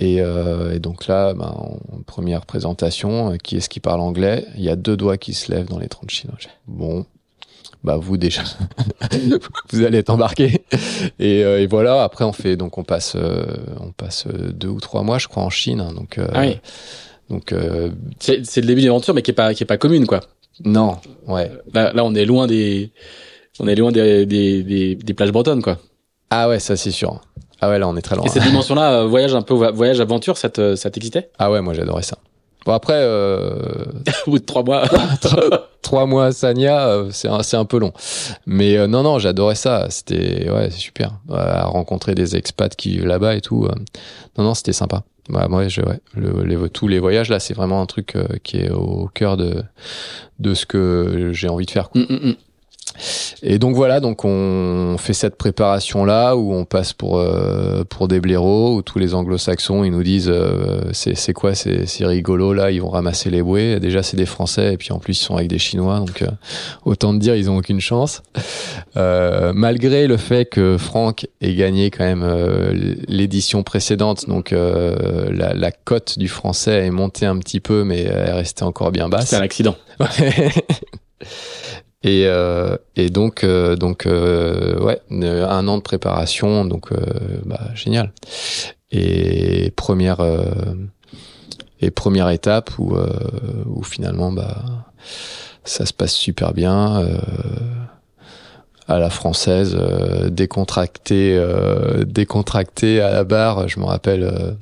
Et, 0.00 0.20
euh, 0.20 0.74
et 0.74 0.78
donc 0.78 1.06
là, 1.06 1.32
ben, 1.32 1.46
en 1.56 2.02
première 2.06 2.46
présentation, 2.46 3.32
euh, 3.32 3.36
qui 3.36 3.56
est-ce 3.56 3.70
qui 3.70 3.80
parle 3.80 4.00
anglais? 4.00 4.44
Il 4.56 4.62
y 4.62 4.68
a 4.68 4.76
deux 4.76 4.96
doigts 4.96 5.16
qui 5.16 5.32
se 5.32 5.50
lèvent 5.50 5.68
dans 5.68 5.78
les 5.78 5.88
30 5.88 6.10
Chinois. 6.10 6.36
Bon, 6.66 7.04
bah 7.82 7.96
vous 7.96 8.16
déjà, 8.18 8.42
vous 9.70 9.82
allez 9.82 9.98
être 9.98 10.10
embarqué. 10.10 10.62
Et, 11.18 11.42
euh, 11.42 11.62
et, 11.62 11.66
voilà. 11.66 12.04
Après, 12.04 12.24
on 12.24 12.32
fait 12.32 12.56
donc 12.56 12.78
on 12.78 12.84
passe, 12.84 13.14
euh, 13.16 13.44
on 13.80 13.92
passe 13.92 14.26
deux 14.28 14.68
ou 14.68 14.78
trois 14.78 15.02
mois, 15.02 15.18
je 15.18 15.26
crois, 15.26 15.42
en 15.42 15.50
Chine. 15.50 15.80
Hein, 15.80 15.94
donc, 15.94 16.20
ah 16.32 16.42
oui. 16.42 16.58
donc 17.28 17.54
c'est, 18.20 18.46
c'est 18.46 18.60
le 18.60 18.66
début 18.66 18.82
d'aventure, 18.82 19.14
mais 19.14 19.22
qui 19.22 19.32
est 19.32 19.34
pas 19.34 19.52
qui 19.52 19.64
est 19.64 19.66
pas 19.66 19.78
commune, 19.78 20.06
quoi. 20.06 20.20
Non, 20.64 20.98
ouais. 21.26 21.50
Là, 21.72 21.92
là, 21.92 22.04
on 22.04 22.14
est 22.14 22.24
loin 22.24 22.46
des, 22.46 22.90
on 23.60 23.68
est 23.68 23.74
loin 23.74 23.92
des, 23.92 24.26
des, 24.26 24.62
des, 24.62 24.94
des 24.94 25.14
plages 25.14 25.32
bretonnes, 25.32 25.62
quoi. 25.62 25.78
Ah 26.30 26.48
ouais, 26.48 26.58
ça 26.58 26.76
c'est 26.76 26.90
sûr. 26.90 27.20
Ah 27.60 27.68
ouais, 27.70 27.78
là 27.78 27.88
on 27.88 27.96
est 27.96 28.02
très 28.02 28.16
loin. 28.16 28.24
Et 28.24 28.28
cette 28.28 28.42
dimension-là, 28.50 29.04
voyage 29.04 29.34
un 29.34 29.42
peu 29.42 29.54
voyage 29.54 30.00
aventure, 30.00 30.36
ça 30.36 30.50
te, 30.50 30.76
ça 30.76 30.90
t'excitait? 30.90 31.30
Ah 31.38 31.50
ouais, 31.50 31.60
moi 31.60 31.74
j'adorais 31.74 32.02
ça. 32.02 32.18
Bon 32.68 32.74
après, 32.74 32.98
euh... 32.98 33.86
au 34.26 34.32
bout 34.32 34.38
de 34.40 34.44
trois 34.44 34.62
mois, 34.62 34.84
trois 35.82 36.04
mois 36.04 36.26
à 36.26 36.32
Sanya, 36.32 37.04
c'est 37.12 37.28
un, 37.28 37.42
c'est 37.42 37.56
un 37.56 37.64
peu 37.64 37.78
long. 37.78 37.94
Mais 38.44 38.76
euh, 38.76 38.86
non 38.86 39.02
non, 39.02 39.18
j'adorais 39.18 39.54
ça. 39.54 39.86
C'était 39.88 40.50
ouais, 40.50 40.68
c'est 40.70 40.76
super. 40.76 41.12
À 41.32 41.64
rencontrer 41.64 42.14
des 42.14 42.36
expats 42.36 42.76
qui 42.76 42.90
vivent 42.90 43.06
là-bas 43.06 43.36
et 43.36 43.40
tout. 43.40 43.66
non 44.36 44.44
non, 44.44 44.52
c'était 44.52 44.74
sympa. 44.74 45.02
Bah, 45.30 45.46
moi, 45.48 45.66
je, 45.68 45.80
ouais, 45.80 46.00
le, 46.14 46.44
les, 46.44 46.68
tous 46.68 46.88
les 46.88 46.98
voyages 46.98 47.30
là, 47.30 47.40
c'est 47.40 47.54
vraiment 47.54 47.80
un 47.80 47.86
truc 47.86 48.16
euh, 48.16 48.26
qui 48.42 48.58
est 48.58 48.70
au 48.70 49.08
cœur 49.14 49.38
de 49.38 49.62
de 50.38 50.52
ce 50.52 50.66
que 50.66 51.30
j'ai 51.32 51.48
envie 51.48 51.64
de 51.64 51.70
faire. 51.70 51.88
Quoi. 51.88 52.02
Mm, 52.02 52.06
mm, 52.10 52.28
mm. 52.28 52.34
Et 53.42 53.58
donc 53.58 53.74
voilà, 53.74 54.00
donc 54.00 54.24
on 54.24 54.96
fait 54.98 55.12
cette 55.12 55.36
préparation 55.36 56.04
là 56.04 56.36
où 56.36 56.52
on 56.52 56.64
passe 56.64 56.92
pour 56.92 57.18
euh, 57.18 57.84
pour 57.88 58.08
des 58.08 58.20
blaireaux 58.20 58.76
où 58.76 58.82
tous 58.82 58.98
les 58.98 59.14
anglo-saxons 59.14 59.84
ils 59.84 59.90
nous 59.90 60.02
disent 60.02 60.30
euh, 60.30 60.80
c'est 60.92 61.32
quoi 61.32 61.54
c'est 61.54 61.86
c'est 61.86 62.04
rigolo 62.06 62.52
là 62.52 62.70
ils 62.70 62.80
vont 62.80 62.90
ramasser 62.90 63.30
les 63.30 63.42
bouées. 63.42 63.80
Déjà 63.80 64.02
c'est 64.02 64.16
des 64.16 64.26
français 64.26 64.74
et 64.74 64.76
puis 64.76 64.92
en 64.92 64.98
plus 64.98 65.20
ils 65.20 65.24
sont 65.24 65.36
avec 65.36 65.48
des 65.48 65.58
chinois 65.58 66.00
donc 66.00 66.22
euh, 66.22 66.28
autant 66.84 67.14
de 67.14 67.18
dire 67.18 67.34
ils 67.34 67.50
ont 67.50 67.56
aucune 67.56 67.80
chance. 67.80 68.22
Euh, 68.96 69.52
malgré 69.54 70.06
le 70.06 70.16
fait 70.16 70.46
que 70.46 70.76
Franck 70.78 71.26
ait 71.40 71.54
gagné 71.54 71.90
quand 71.90 72.04
même 72.04 72.24
euh, 72.24 72.94
l'édition 73.06 73.62
précédente 73.62 74.28
donc 74.28 74.52
euh, 74.52 75.28
la, 75.30 75.54
la 75.54 75.70
cote 75.70 76.18
du 76.18 76.28
français 76.28 76.86
est 76.86 76.90
montée 76.90 77.26
un 77.26 77.38
petit 77.38 77.60
peu 77.60 77.84
mais 77.84 78.02
elle 78.02 78.34
restait 78.34 78.64
encore 78.64 78.90
bien 78.90 79.08
basse. 79.08 79.28
C'est 79.28 79.36
un 79.36 79.40
accident 79.40 79.76
Et, 82.04 82.26
euh, 82.26 82.76
et 82.94 83.10
donc, 83.10 83.42
euh, 83.42 83.74
donc 83.74 84.06
euh, 84.06 84.78
ouais, 84.80 85.00
un 85.10 85.66
an 85.68 85.78
de 85.78 85.82
préparation, 85.82 86.64
donc 86.64 86.92
bah, 87.44 87.68
génial. 87.74 88.12
Et 88.90 89.72
première 89.76 90.20
et 91.80 91.90
première 91.90 92.30
étape 92.30 92.70
où, 92.78 92.96
où 93.66 93.82
finalement 93.82 94.32
bah 94.32 94.86
ça 95.64 95.84
se 95.84 95.92
passe 95.92 96.14
super 96.14 96.54
bien 96.54 97.06
à 98.88 98.98
la 98.98 99.10
française, 99.10 99.76
euh, 99.78 100.30
décontracté, 100.30 101.36
euh, 101.36 102.04
décontracté 102.04 103.00
à 103.02 103.10
la 103.10 103.22
barre. 103.22 103.68
Je 103.68 103.78
me 103.78 103.84
rappelle 103.84 104.22
euh, 104.22 104.52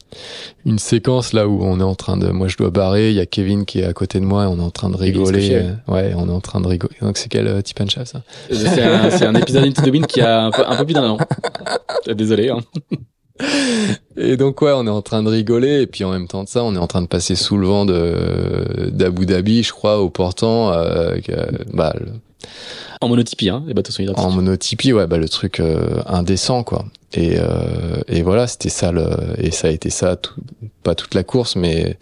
une 0.65 0.81
séquence 0.81 1.33
là 1.33 1.47
où 1.47 1.63
on 1.63 1.79
est 1.79 1.85
en 1.85 1.95
train 1.95 2.17
de, 2.17 2.27
moi 2.29 2.49
je 2.49 2.57
dois 2.57 2.71
barrer, 2.71 3.11
il 3.11 3.15
y 3.15 3.21
a 3.21 3.27
Kevin 3.27 3.65
qui 3.65 3.81
est 3.81 3.85
à 3.85 3.93
côté 3.93 4.19
de 4.19 4.25
moi 4.25 4.45
et 4.45 4.47
on 4.47 4.59
est 4.59 4.63
en 4.63 4.71
train 4.71 4.91
de 4.91 4.97
rigoler. 4.97 5.55
Euh, 5.55 5.73
ouais, 5.87 6.13
on 6.17 6.29
est 6.29 6.33
en 6.33 6.41
train 6.41 6.61
de 6.61 6.67
rigoler. 6.67 6.97
Donc 7.01 7.19
c'est 7.19 7.29
quel 7.29 7.47
euh, 7.47 7.63
type 7.63 7.81
and 7.81 7.87
ça? 7.89 8.23
C'est 8.51 8.83
un, 8.83 9.11
c'est 9.11 9.27
un 9.27 9.35
épisode 9.35 9.73
Wind 9.89 10.07
qui 10.07 10.21
a 10.21 10.47
un 10.47 10.51
peu, 10.51 10.65
un 10.67 10.77
peu 10.77 10.85
plus 10.85 10.95
d'un 10.95 11.09
an. 11.09 11.19
Désolé. 12.13 12.51
Hein. 12.51 12.59
Et 14.17 14.37
donc 14.37 14.61
ouais, 14.61 14.73
on 14.75 14.89
est 14.89 14.91
en 14.91 15.03
train 15.03 15.23
de 15.23 15.29
rigoler 15.29 15.83
et 15.83 15.87
puis 15.87 16.03
en 16.03 16.11
même 16.11 16.27
temps 16.27 16.43
de 16.43 16.49
ça, 16.49 16.65
on 16.65 16.75
est 16.75 16.79
en 16.79 16.89
train 16.89 17.03
de 17.03 17.07
passer 17.07 17.37
sous 17.37 17.59
le 17.59 17.67
vent 17.69 17.85
de 17.85 18.91
d'Abu 18.91 19.27
Dhabi, 19.27 19.63
je 19.63 19.73
crois, 19.73 20.01
au 20.01 20.11
portant. 20.11 20.73
Euh, 20.73 21.17
bah, 21.73 21.95
en 23.01 23.09
monotypie, 23.09 23.51
hein, 23.51 23.63
les 23.67 23.75
bateaux 23.75 23.93
sont 23.93 24.03
identiques. 24.03 24.25
En 24.25 24.31
monotypie, 24.31 24.93
ouais, 24.93 25.07
bah 25.07 25.19
le 25.19 25.29
truc 25.29 25.61
euh, 25.61 26.03
indécent, 26.07 26.65
quoi. 26.65 26.87
Et, 27.13 27.37
euh, 27.39 28.01
et 28.09 28.23
voilà, 28.23 28.47
c'était 28.47 28.69
ça 28.69 28.93
le, 28.93 29.09
et 29.39 29.51
ça 29.51 29.69
a 29.69 29.71
été 29.71 29.91
ça, 29.91 30.17
tout, 30.17 30.35
pas 30.83 30.95
toute 30.95 31.15
la 31.15 31.23
course, 31.23 31.57
mais, 31.57 31.99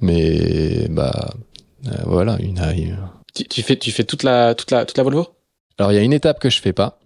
mais 0.00 0.86
bah 0.90 1.30
euh, 1.86 1.90
voilà, 2.04 2.36
une, 2.40 2.58
une... 2.76 2.98
Tu, 3.34 3.44
tu, 3.44 3.62
fais, 3.62 3.76
tu 3.76 3.90
fais 3.90 4.04
toute 4.04 4.22
la, 4.22 4.54
toute 4.54 4.70
la, 4.70 4.84
toute 4.84 4.96
la 4.96 5.04
Volvo? 5.04 5.28
Alors 5.78 5.92
il 5.92 5.94
y 5.94 5.98
a 5.98 6.02
une 6.02 6.12
étape 6.12 6.40
que 6.40 6.50
je 6.50 6.60
fais 6.60 6.72
pas, 6.72 6.98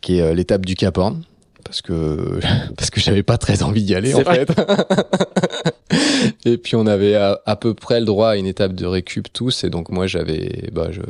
qui 0.00 0.18
est 0.18 0.22
euh, 0.22 0.34
l'étape 0.34 0.64
du 0.64 0.74
Cap 0.76 0.96
Horn 0.98 1.22
parce 1.64 1.82
que 1.82 2.38
parce 2.76 2.90
que 2.90 3.00
j'avais 3.00 3.24
pas 3.24 3.38
très 3.38 3.62
envie 3.62 3.82
d'y 3.82 3.94
aller 3.94 4.14
en 4.14 4.22
vrai. 4.22 4.46
fait. 4.46 4.54
et 6.44 6.58
puis 6.58 6.76
on 6.76 6.86
avait 6.86 7.14
à, 7.14 7.56
peu 7.56 7.74
près 7.74 8.00
le 8.00 8.06
droit 8.06 8.30
à 8.30 8.36
une 8.36 8.46
étape 8.46 8.74
de 8.74 8.86
récup 8.86 9.32
tous. 9.32 9.64
Et 9.64 9.70
donc 9.70 9.90
moi 9.90 10.06
j'avais 10.06 10.70
bah 10.72 10.88
je 10.90 11.02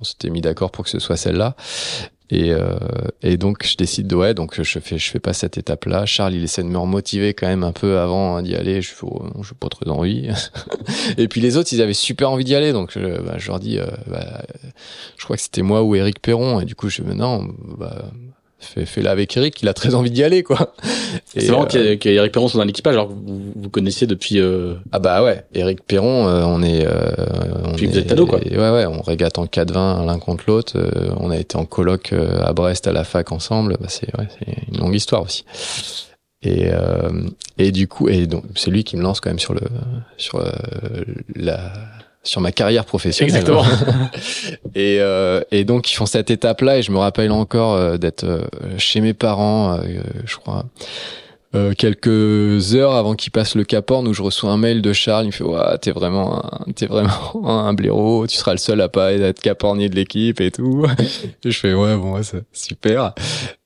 on 0.00 0.04
s'était 0.04 0.30
mis 0.30 0.40
d'accord 0.40 0.70
pour 0.70 0.84
que 0.84 0.90
ce 0.90 0.98
soit 0.98 1.16
celle-là. 1.16 1.56
Et, 2.28 2.50
euh, 2.50 2.76
et 3.22 3.36
donc 3.36 3.64
je 3.64 3.76
décide 3.76 4.08
de 4.08 4.16
ouais 4.16 4.34
donc 4.34 4.60
je 4.60 4.80
fais 4.80 4.98
je 4.98 5.10
fais 5.10 5.20
pas 5.20 5.32
cette 5.32 5.58
étape 5.58 5.84
là 5.84 6.06
Charles 6.06 6.34
il 6.34 6.42
essaie 6.42 6.64
de 6.64 6.68
me 6.68 6.76
remotiver 6.76 7.34
quand 7.34 7.46
même 7.46 7.62
un 7.62 7.72
peu 7.72 7.98
avant 7.98 8.42
d'y 8.42 8.54
aller. 8.54 8.82
Je 8.82 8.90
fais 8.90 9.06
oh, 9.06 9.30
pas 9.60 9.68
trop 9.68 9.84
d'envie. 9.84 10.28
Et 11.18 11.28
puis 11.28 11.40
les 11.40 11.56
autres 11.56 11.72
ils 11.72 11.80
avaient 11.80 11.94
super 11.94 12.30
envie 12.30 12.44
d'y 12.44 12.54
aller. 12.54 12.72
Donc 12.72 12.90
je, 12.92 13.20
bah, 13.22 13.34
je 13.38 13.46
leur 13.48 13.60
dis 13.60 13.78
euh, 13.78 13.86
bah, 14.08 14.42
je 15.16 15.24
crois 15.24 15.36
que 15.36 15.42
c'était 15.42 15.62
moi 15.62 15.82
ou 15.82 15.94
Eric 15.94 16.20
Perron. 16.20 16.60
Et 16.60 16.64
du 16.64 16.74
coup 16.74 16.88
je 16.88 17.02
me 17.02 17.14
non 17.14 17.48
bah 17.78 18.10
fais, 18.58 18.86
fais 18.86 19.02
là 19.02 19.10
avec 19.10 19.36
Eric, 19.36 19.60
il 19.62 19.68
a 19.68 19.74
très 19.74 19.94
envie 19.94 20.10
d'y 20.10 20.24
aller, 20.24 20.42
quoi. 20.42 20.74
C'est 21.26 21.48
marrant 21.50 21.64
euh, 21.74 21.96
qu'il 21.96 22.10
y 22.10 22.14
ait 22.14 22.16
Eric 22.16 22.32
Perron 22.32 22.48
soit 22.48 22.58
dans 22.58 22.64
l'équipage, 22.64 22.94
alors 22.94 23.08
vous, 23.08 23.52
vous 23.54 23.70
connaissiez 23.70 24.06
depuis. 24.06 24.40
Euh... 24.40 24.74
Ah 24.92 24.98
bah 24.98 25.22
ouais, 25.22 25.44
Eric 25.54 25.84
Perron, 25.84 26.26
euh, 26.26 26.42
on 26.44 26.62
est. 26.62 26.86
Euh, 26.86 27.10
on 27.64 27.72
Puis 27.72 27.86
est, 27.86 27.88
vous 27.88 27.98
êtes 27.98 28.12
ado, 28.12 28.26
quoi. 28.26 28.38
Ouais, 28.38 28.56
ouais, 28.56 28.86
on 28.86 29.02
régate 29.02 29.38
en 29.38 29.46
4-20 29.46 30.06
l'un 30.06 30.18
contre 30.18 30.44
l'autre. 30.46 30.74
Euh, 30.76 31.10
on 31.18 31.30
a 31.30 31.36
été 31.36 31.56
en 31.56 31.64
colloque 31.64 32.12
euh, 32.12 32.42
à 32.42 32.52
Brest 32.52 32.86
à 32.86 32.92
la 32.92 33.04
fac 33.04 33.32
ensemble. 33.32 33.76
Bah, 33.80 33.86
c'est 33.88 34.08
ouais, 34.18 34.28
une 34.72 34.78
longue 34.78 34.94
histoire 34.94 35.22
aussi. 35.22 35.44
Et, 36.42 36.68
et 37.58 37.72
du 37.72 37.88
coup, 37.88 38.08
et 38.08 38.28
donc 38.28 38.44
c'est 38.54 38.70
lui 38.70 38.84
qui 38.84 38.96
me 38.96 39.02
lance 39.02 39.18
quand 39.18 39.30
même 39.30 39.38
sur 39.40 39.52
le 39.52 39.62
sur 40.16 40.40
la 41.34 41.72
sur 42.26 42.40
ma 42.40 42.52
carrière 42.52 42.84
professionnelle. 42.84 43.34
Exactement. 43.34 43.64
et, 44.74 44.98
euh, 45.00 45.40
et 45.50 45.64
donc 45.64 45.90
ils 45.90 45.94
font 45.94 46.06
cette 46.06 46.30
étape-là 46.30 46.78
et 46.78 46.82
je 46.82 46.92
me 46.92 46.98
rappelle 46.98 47.32
encore 47.32 47.74
euh, 47.74 47.96
d'être 47.96 48.24
euh, 48.24 48.40
chez 48.78 49.00
mes 49.00 49.14
parents, 49.14 49.74
euh, 49.74 50.00
je 50.24 50.36
crois. 50.36 50.64
Euh, 51.56 51.72
quelques 51.72 52.74
heures 52.74 52.92
avant 52.92 53.14
qu'il 53.14 53.32
passe 53.32 53.54
le 53.54 53.64
Cap 53.64 53.90
Horn 53.90 54.06
où 54.06 54.12
je 54.12 54.20
reçois 54.20 54.50
un 54.50 54.58
mail 54.58 54.82
de 54.82 54.92
Charles, 54.92 55.24
il 55.24 55.28
me 55.28 55.32
fait 55.32 55.44
ouais 55.44 55.78
t'es 55.80 55.90
vraiment 55.90 56.44
un, 56.44 56.72
t'es 56.72 56.86
vraiment 56.86 57.10
un 57.44 57.72
blaireau, 57.72 58.26
tu 58.26 58.36
seras 58.36 58.52
le 58.52 58.58
seul 58.58 58.80
à 58.82 58.88
pas 58.88 59.12
être 59.12 59.40
capornier 59.40 59.88
de 59.88 59.94
l'équipe 59.94 60.40
et 60.40 60.50
tout. 60.50 60.86
et 61.44 61.50
je 61.50 61.58
fais 61.58 61.72
ouais 61.72 61.96
bon 61.96 62.22
c'est 62.22 62.44
super. 62.52 63.14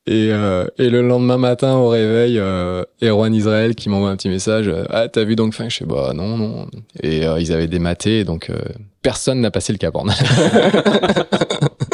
Et, 0.06 0.30
euh, 0.30 0.66
et 0.78 0.88
le 0.88 1.02
lendemain 1.02 1.36
matin 1.36 1.74
au 1.74 1.88
réveil, 1.88 2.38
euh, 2.38 2.84
Erwan 3.02 3.34
Israël 3.34 3.74
qui 3.74 3.88
m'envoie 3.88 4.10
un 4.10 4.16
petit 4.16 4.28
message. 4.28 4.68
Euh, 4.68 4.84
ah 4.90 5.08
t'as 5.08 5.24
vu 5.24 5.34
donc 5.36 5.54
fin 5.54 5.68
Je 5.68 5.78
fais 5.78 5.84
bah 5.84 6.12
non 6.14 6.36
non. 6.38 6.68
Et 7.02 7.26
euh, 7.26 7.40
ils 7.40 7.52
avaient 7.52 7.68
dématé 7.68 8.24
donc 8.24 8.50
euh, 8.50 8.60
personne 9.02 9.40
n'a 9.40 9.50
passé 9.50 9.72
le 9.72 9.78
Cap 9.78 9.94
Horn. 9.96 10.12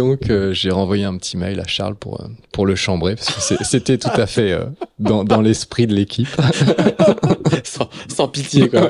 Donc 0.00 0.30
euh, 0.30 0.54
j'ai 0.54 0.70
renvoyé 0.70 1.04
un 1.04 1.14
petit 1.18 1.36
mail 1.36 1.60
à 1.60 1.66
Charles 1.66 1.94
pour 1.94 2.22
euh, 2.22 2.28
pour 2.52 2.64
le 2.64 2.74
chambrer 2.74 3.16
parce 3.16 3.52
que 3.54 3.62
c'était 3.64 3.98
tout 3.98 4.08
à 4.14 4.26
fait 4.26 4.50
euh, 4.50 4.64
dans 4.98 5.24
dans 5.24 5.42
l'esprit 5.42 5.86
de 5.86 5.94
l'équipe. 5.94 6.26
sans, 7.64 7.90
sans, 8.08 8.26
pitié 8.28 8.70
quoi. 8.70 8.88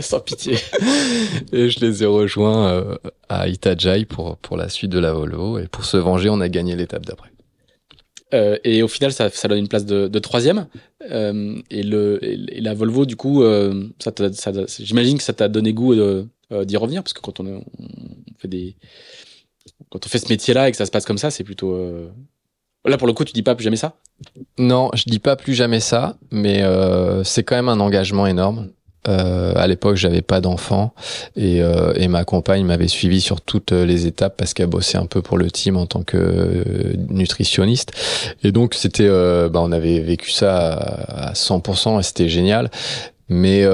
sans 0.00 0.20
pitié. 0.20 0.54
Et 1.52 1.68
je 1.68 1.80
les 1.80 2.04
ai 2.04 2.06
rejoints 2.06 2.96
à 3.28 3.48
Itajai 3.48 4.04
pour 4.04 4.36
pour 4.36 4.56
la 4.56 4.68
suite 4.68 4.92
de 4.92 5.00
la 5.00 5.12
Volvo 5.12 5.58
et 5.58 5.66
pour 5.66 5.84
se 5.84 5.96
venger, 5.96 6.30
on 6.30 6.40
a 6.40 6.48
gagné 6.48 6.76
l'étape 6.76 7.04
d'après. 7.04 7.30
Euh, 8.34 8.56
et 8.62 8.84
au 8.84 8.88
final, 8.88 9.12
ça, 9.12 9.30
ça 9.30 9.48
donne 9.48 9.58
une 9.58 9.68
place 9.68 9.86
de, 9.86 10.06
de 10.06 10.18
troisième. 10.18 10.66
Euh, 11.10 11.56
et, 11.70 11.82
le, 11.82 12.18
et 12.22 12.60
la 12.60 12.74
Volvo, 12.74 13.04
du 13.04 13.16
coup, 13.16 13.42
euh, 13.42 13.88
ça, 13.98 14.12
ça 14.32 14.52
j'imagine 14.78 15.16
que 15.18 15.24
ça 15.24 15.32
t'a 15.32 15.48
donné 15.48 15.72
goût 15.72 15.94
d'y 15.94 16.76
revenir, 16.76 17.02
parce 17.02 17.14
que 17.14 17.20
quand 17.20 17.40
on, 17.40 17.46
on, 17.46 17.64
fait 18.38 18.48
des, 18.48 18.76
quand 19.90 20.04
on 20.04 20.08
fait 20.08 20.18
ce 20.18 20.28
métier-là 20.28 20.68
et 20.68 20.70
que 20.70 20.76
ça 20.76 20.86
se 20.86 20.90
passe 20.90 21.04
comme 21.04 21.18
ça, 21.18 21.30
c'est 21.30 21.44
plutôt. 21.44 21.72
Euh... 21.72 22.08
Là, 22.84 22.96
pour 22.96 23.06
le 23.06 23.12
coup, 23.12 23.24
tu 23.24 23.32
dis 23.32 23.42
pas 23.42 23.54
plus 23.54 23.64
jamais 23.64 23.76
ça? 23.76 23.94
Non, 24.58 24.90
je 24.94 25.04
dis 25.06 25.18
pas 25.18 25.36
plus 25.36 25.54
jamais 25.54 25.80
ça, 25.80 26.16
mais 26.30 26.62
euh, 26.62 27.22
c'est 27.24 27.42
quand 27.42 27.56
même 27.56 27.68
un 27.68 27.80
engagement 27.80 28.26
énorme. 28.26 28.68
Euh, 29.06 29.52
à 29.56 29.66
l'époque, 29.66 29.96
j'avais 29.96 30.22
pas 30.22 30.40
d'enfant 30.40 30.92
et, 31.36 31.62
euh, 31.62 32.08
ma 32.08 32.24
compagne 32.24 32.64
m'avait 32.64 32.88
suivi 32.88 33.20
sur 33.20 33.40
toutes 33.40 33.72
les 33.72 34.06
étapes 34.06 34.36
parce 34.36 34.54
qu'elle 34.54 34.66
bossait 34.66 34.98
un 34.98 35.06
peu 35.06 35.22
pour 35.22 35.38
le 35.38 35.50
team 35.50 35.76
en 35.76 35.86
tant 35.86 36.02
que 36.02 36.96
nutritionniste. 37.08 37.92
Et 38.42 38.52
donc, 38.52 38.74
c'était, 38.74 39.08
bah, 39.08 39.60
on 39.62 39.72
avait 39.72 40.00
vécu 40.00 40.30
ça 40.30 40.72
à 40.72 41.32
100% 41.32 42.00
et 42.00 42.02
c'était 42.02 42.28
génial. 42.28 42.70
Mais 43.28 43.64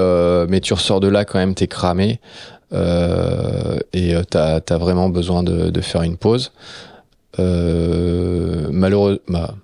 mais 0.47 0.59
tu 0.59 0.73
ressors 0.73 0.99
de 0.99 1.07
là 1.07 1.25
quand 1.25 1.39
même, 1.39 1.55
t'es 1.55 1.67
cramé 1.67 2.19
et 2.71 4.15
t'as 4.29 4.59
as 4.67 4.77
vraiment 4.77 5.09
besoin 5.09 5.43
de, 5.43 5.69
de 5.69 5.81
faire 5.81 6.01
une 6.03 6.17
pause. 6.17 6.51
malheureusement. 7.37 9.19
Bah, 9.27 9.55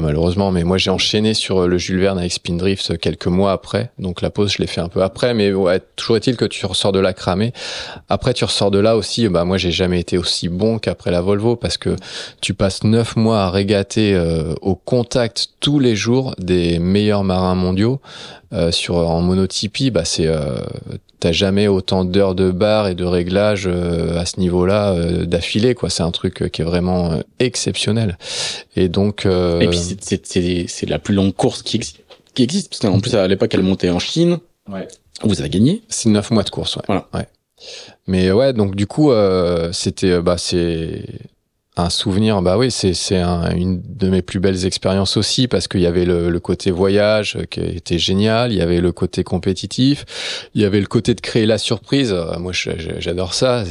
malheureusement, 0.00 0.50
mais 0.52 0.64
moi 0.64 0.78
j'ai 0.78 0.90
enchaîné 0.90 1.34
sur 1.34 1.62
euh, 1.62 1.66
le 1.66 1.78
Jules 1.78 2.00
Verne 2.00 2.18
avec 2.18 2.32
Spindrift 2.32 2.90
euh, 2.90 2.96
quelques 2.96 3.26
mois 3.26 3.52
après. 3.52 3.90
Donc 3.98 4.22
la 4.22 4.30
pause, 4.30 4.52
je 4.52 4.58
l'ai 4.58 4.66
fait 4.66 4.80
un 4.80 4.88
peu 4.88 5.02
après, 5.02 5.34
mais 5.34 5.52
ouais, 5.52 5.80
toujours 5.96 6.16
est-il 6.16 6.36
que 6.36 6.44
tu 6.44 6.64
ressors 6.66 6.92
de 6.92 6.98
là 6.98 7.12
cramé. 7.12 7.52
Après, 8.08 8.34
tu 8.34 8.44
ressors 8.44 8.70
de 8.70 8.78
là 8.78 8.96
aussi. 8.96 9.28
Bah 9.28 9.44
moi, 9.44 9.58
j'ai 9.58 9.70
jamais 9.70 10.00
été 10.00 10.18
aussi 10.18 10.48
bon 10.48 10.78
qu'après 10.78 11.10
la 11.10 11.20
Volvo 11.20 11.56
parce 11.56 11.78
que 11.78 11.96
tu 12.40 12.54
passes 12.54 12.84
neuf 12.84 13.16
mois 13.16 13.42
à 13.42 13.50
régater 13.50 14.14
euh, 14.14 14.54
au 14.62 14.74
contact 14.74 15.48
tous 15.60 15.78
les 15.78 15.96
jours 15.96 16.34
des 16.38 16.78
meilleurs 16.78 17.24
marins 17.24 17.54
mondiaux. 17.54 18.00
sur 18.70 18.96
en 18.96 19.20
monotypie, 19.20 19.90
bah 19.90 20.04
c'est 20.04 20.28
t'as 21.20 21.32
jamais 21.32 21.66
autant 21.66 22.04
d'heures 22.04 22.34
de 22.34 22.50
bar 22.50 22.88
et 22.88 22.94
de 22.94 23.04
réglage 23.04 23.64
euh, 23.66 24.18
à 24.18 24.26
ce 24.26 24.38
niveau-là 24.38 24.92
euh, 24.92 25.24
d'affilée 25.24 25.74
quoi 25.74 25.88
c'est 25.88 26.02
un 26.02 26.10
truc 26.10 26.42
euh, 26.42 26.48
qui 26.48 26.62
est 26.62 26.64
vraiment 26.64 27.20
exceptionnel 27.38 28.18
et 28.76 28.88
donc 28.88 29.26
c'est 30.00 30.88
la 30.88 30.98
plus 30.98 31.14
longue 31.14 31.34
course 31.34 31.62
qui 31.62 31.76
existe 31.76 32.00
qui 32.34 32.42
existe 32.42 32.68
parce 32.70 32.80
qu'en 32.80 33.00
plus 33.00 33.14
à 33.14 33.26
l'époque 33.26 33.52
elle 33.54 33.62
montait 33.62 33.90
en 33.90 33.98
Chine 33.98 34.38
ouais. 34.68 34.86
vous 35.22 35.40
avez 35.40 35.48
gagné 35.48 35.82
c'est 35.88 36.08
neuf 36.08 36.30
mois 36.30 36.42
de 36.42 36.50
course 36.50 36.76
ouais, 36.76 36.82
voilà. 36.86 37.08
ouais. 37.14 37.26
mais 38.06 38.30
ouais 38.30 38.52
donc 38.52 38.74
du 38.76 38.86
coup 38.86 39.10
c'était 39.72 40.20
bah 40.20 40.36
c'est 40.38 41.04
un 41.76 41.90
souvenir, 41.90 42.40
bah 42.42 42.56
oui, 42.56 42.70
c'est 42.70 43.18
un, 43.18 43.54
une 43.54 43.82
de 43.86 44.08
mes 44.08 44.22
plus 44.22 44.40
belles 44.40 44.64
expériences 44.64 45.16
aussi 45.16 45.46
parce 45.46 45.68
qu'il 45.68 45.80
y 45.80 45.86
avait 45.86 46.04
le, 46.04 46.30
le, 46.30 46.40
côté 46.40 46.70
voyage 46.70 47.38
qui 47.50 47.60
était 47.60 47.98
génial, 47.98 48.52
il 48.52 48.58
y 48.58 48.62
avait 48.62 48.80
le 48.80 48.92
côté 48.92 49.24
compétitif, 49.24 50.04
il 50.54 50.62
y 50.62 50.64
avait 50.64 50.80
le 50.80 50.86
côté 50.86 51.14
de 51.14 51.20
créer 51.20 51.44
la 51.44 51.58
surprise. 51.58 52.12
Euh, 52.12 52.38
moi, 52.38 52.52
j'adore 52.52 53.34
ça. 53.34 53.64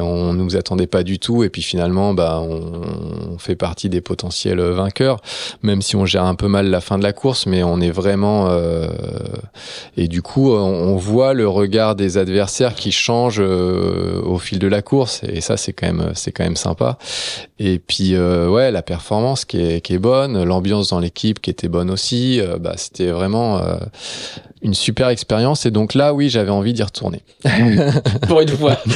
on 0.00 0.24
on 0.24 0.32
nous 0.32 0.56
attendait 0.56 0.86
pas 0.86 1.02
du 1.02 1.18
tout 1.18 1.44
et 1.44 1.50
puis 1.50 1.62
finalement, 1.62 2.14
bah 2.14 2.40
on, 2.40 3.38
fait 3.38 3.56
partie 3.56 3.88
des 3.88 4.00
potentiels 4.00 4.60
vainqueurs, 4.60 5.20
même 5.62 5.82
si 5.82 5.96
on 5.96 6.06
gère 6.06 6.24
un 6.24 6.36
peu 6.36 6.46
mal 6.46 6.70
la 6.70 6.80
fin 6.80 6.98
de 6.98 7.02
la 7.02 7.12
course, 7.12 7.46
mais 7.46 7.62
on 7.62 7.80
est 7.80 7.90
vraiment 7.90 8.46
euh, 8.48 8.88
et 9.96 10.08
du 10.08 10.22
coup, 10.22 10.52
on, 10.52 10.94
voit 10.96 11.34
le 11.34 11.48
regard 11.48 11.96
des 11.96 12.16
adversaires 12.16 12.74
qui 12.74 12.92
change 12.92 13.38
euh, 13.40 14.22
au 14.22 14.38
fil 14.38 14.58
de 14.58 14.68
la 14.68 14.80
course 14.80 15.22
et 15.24 15.40
ça, 15.40 15.56
c'est 15.56 15.72
quand 15.72 15.86
même 15.86 16.12
c'est 16.14 16.32
quand 16.32 16.44
même 16.44 16.56
sympa. 16.56 16.96
Et 17.58 17.78
puis 17.78 18.14
euh, 18.14 18.48
ouais, 18.48 18.70
la 18.70 18.82
performance 18.82 19.44
qui 19.44 19.60
est, 19.60 19.80
qui 19.80 19.94
est 19.94 19.98
bonne, 19.98 20.42
l'ambiance 20.44 20.90
dans 20.90 21.00
l'équipe 21.00 21.40
qui 21.40 21.50
était 21.50 21.68
bonne 21.68 21.90
aussi. 21.90 22.40
Euh, 22.40 22.58
bah, 22.58 22.74
c'était 22.76 23.10
vraiment 23.10 23.58
euh, 23.58 23.76
une 24.62 24.74
super 24.74 25.08
expérience. 25.08 25.66
Et 25.66 25.70
donc 25.70 25.94
là, 25.94 26.14
oui, 26.14 26.28
j'avais 26.28 26.50
envie 26.50 26.72
d'y 26.72 26.82
retourner. 26.82 27.22
Pour 28.26 28.40
une 28.40 28.48
fois. 28.48 28.78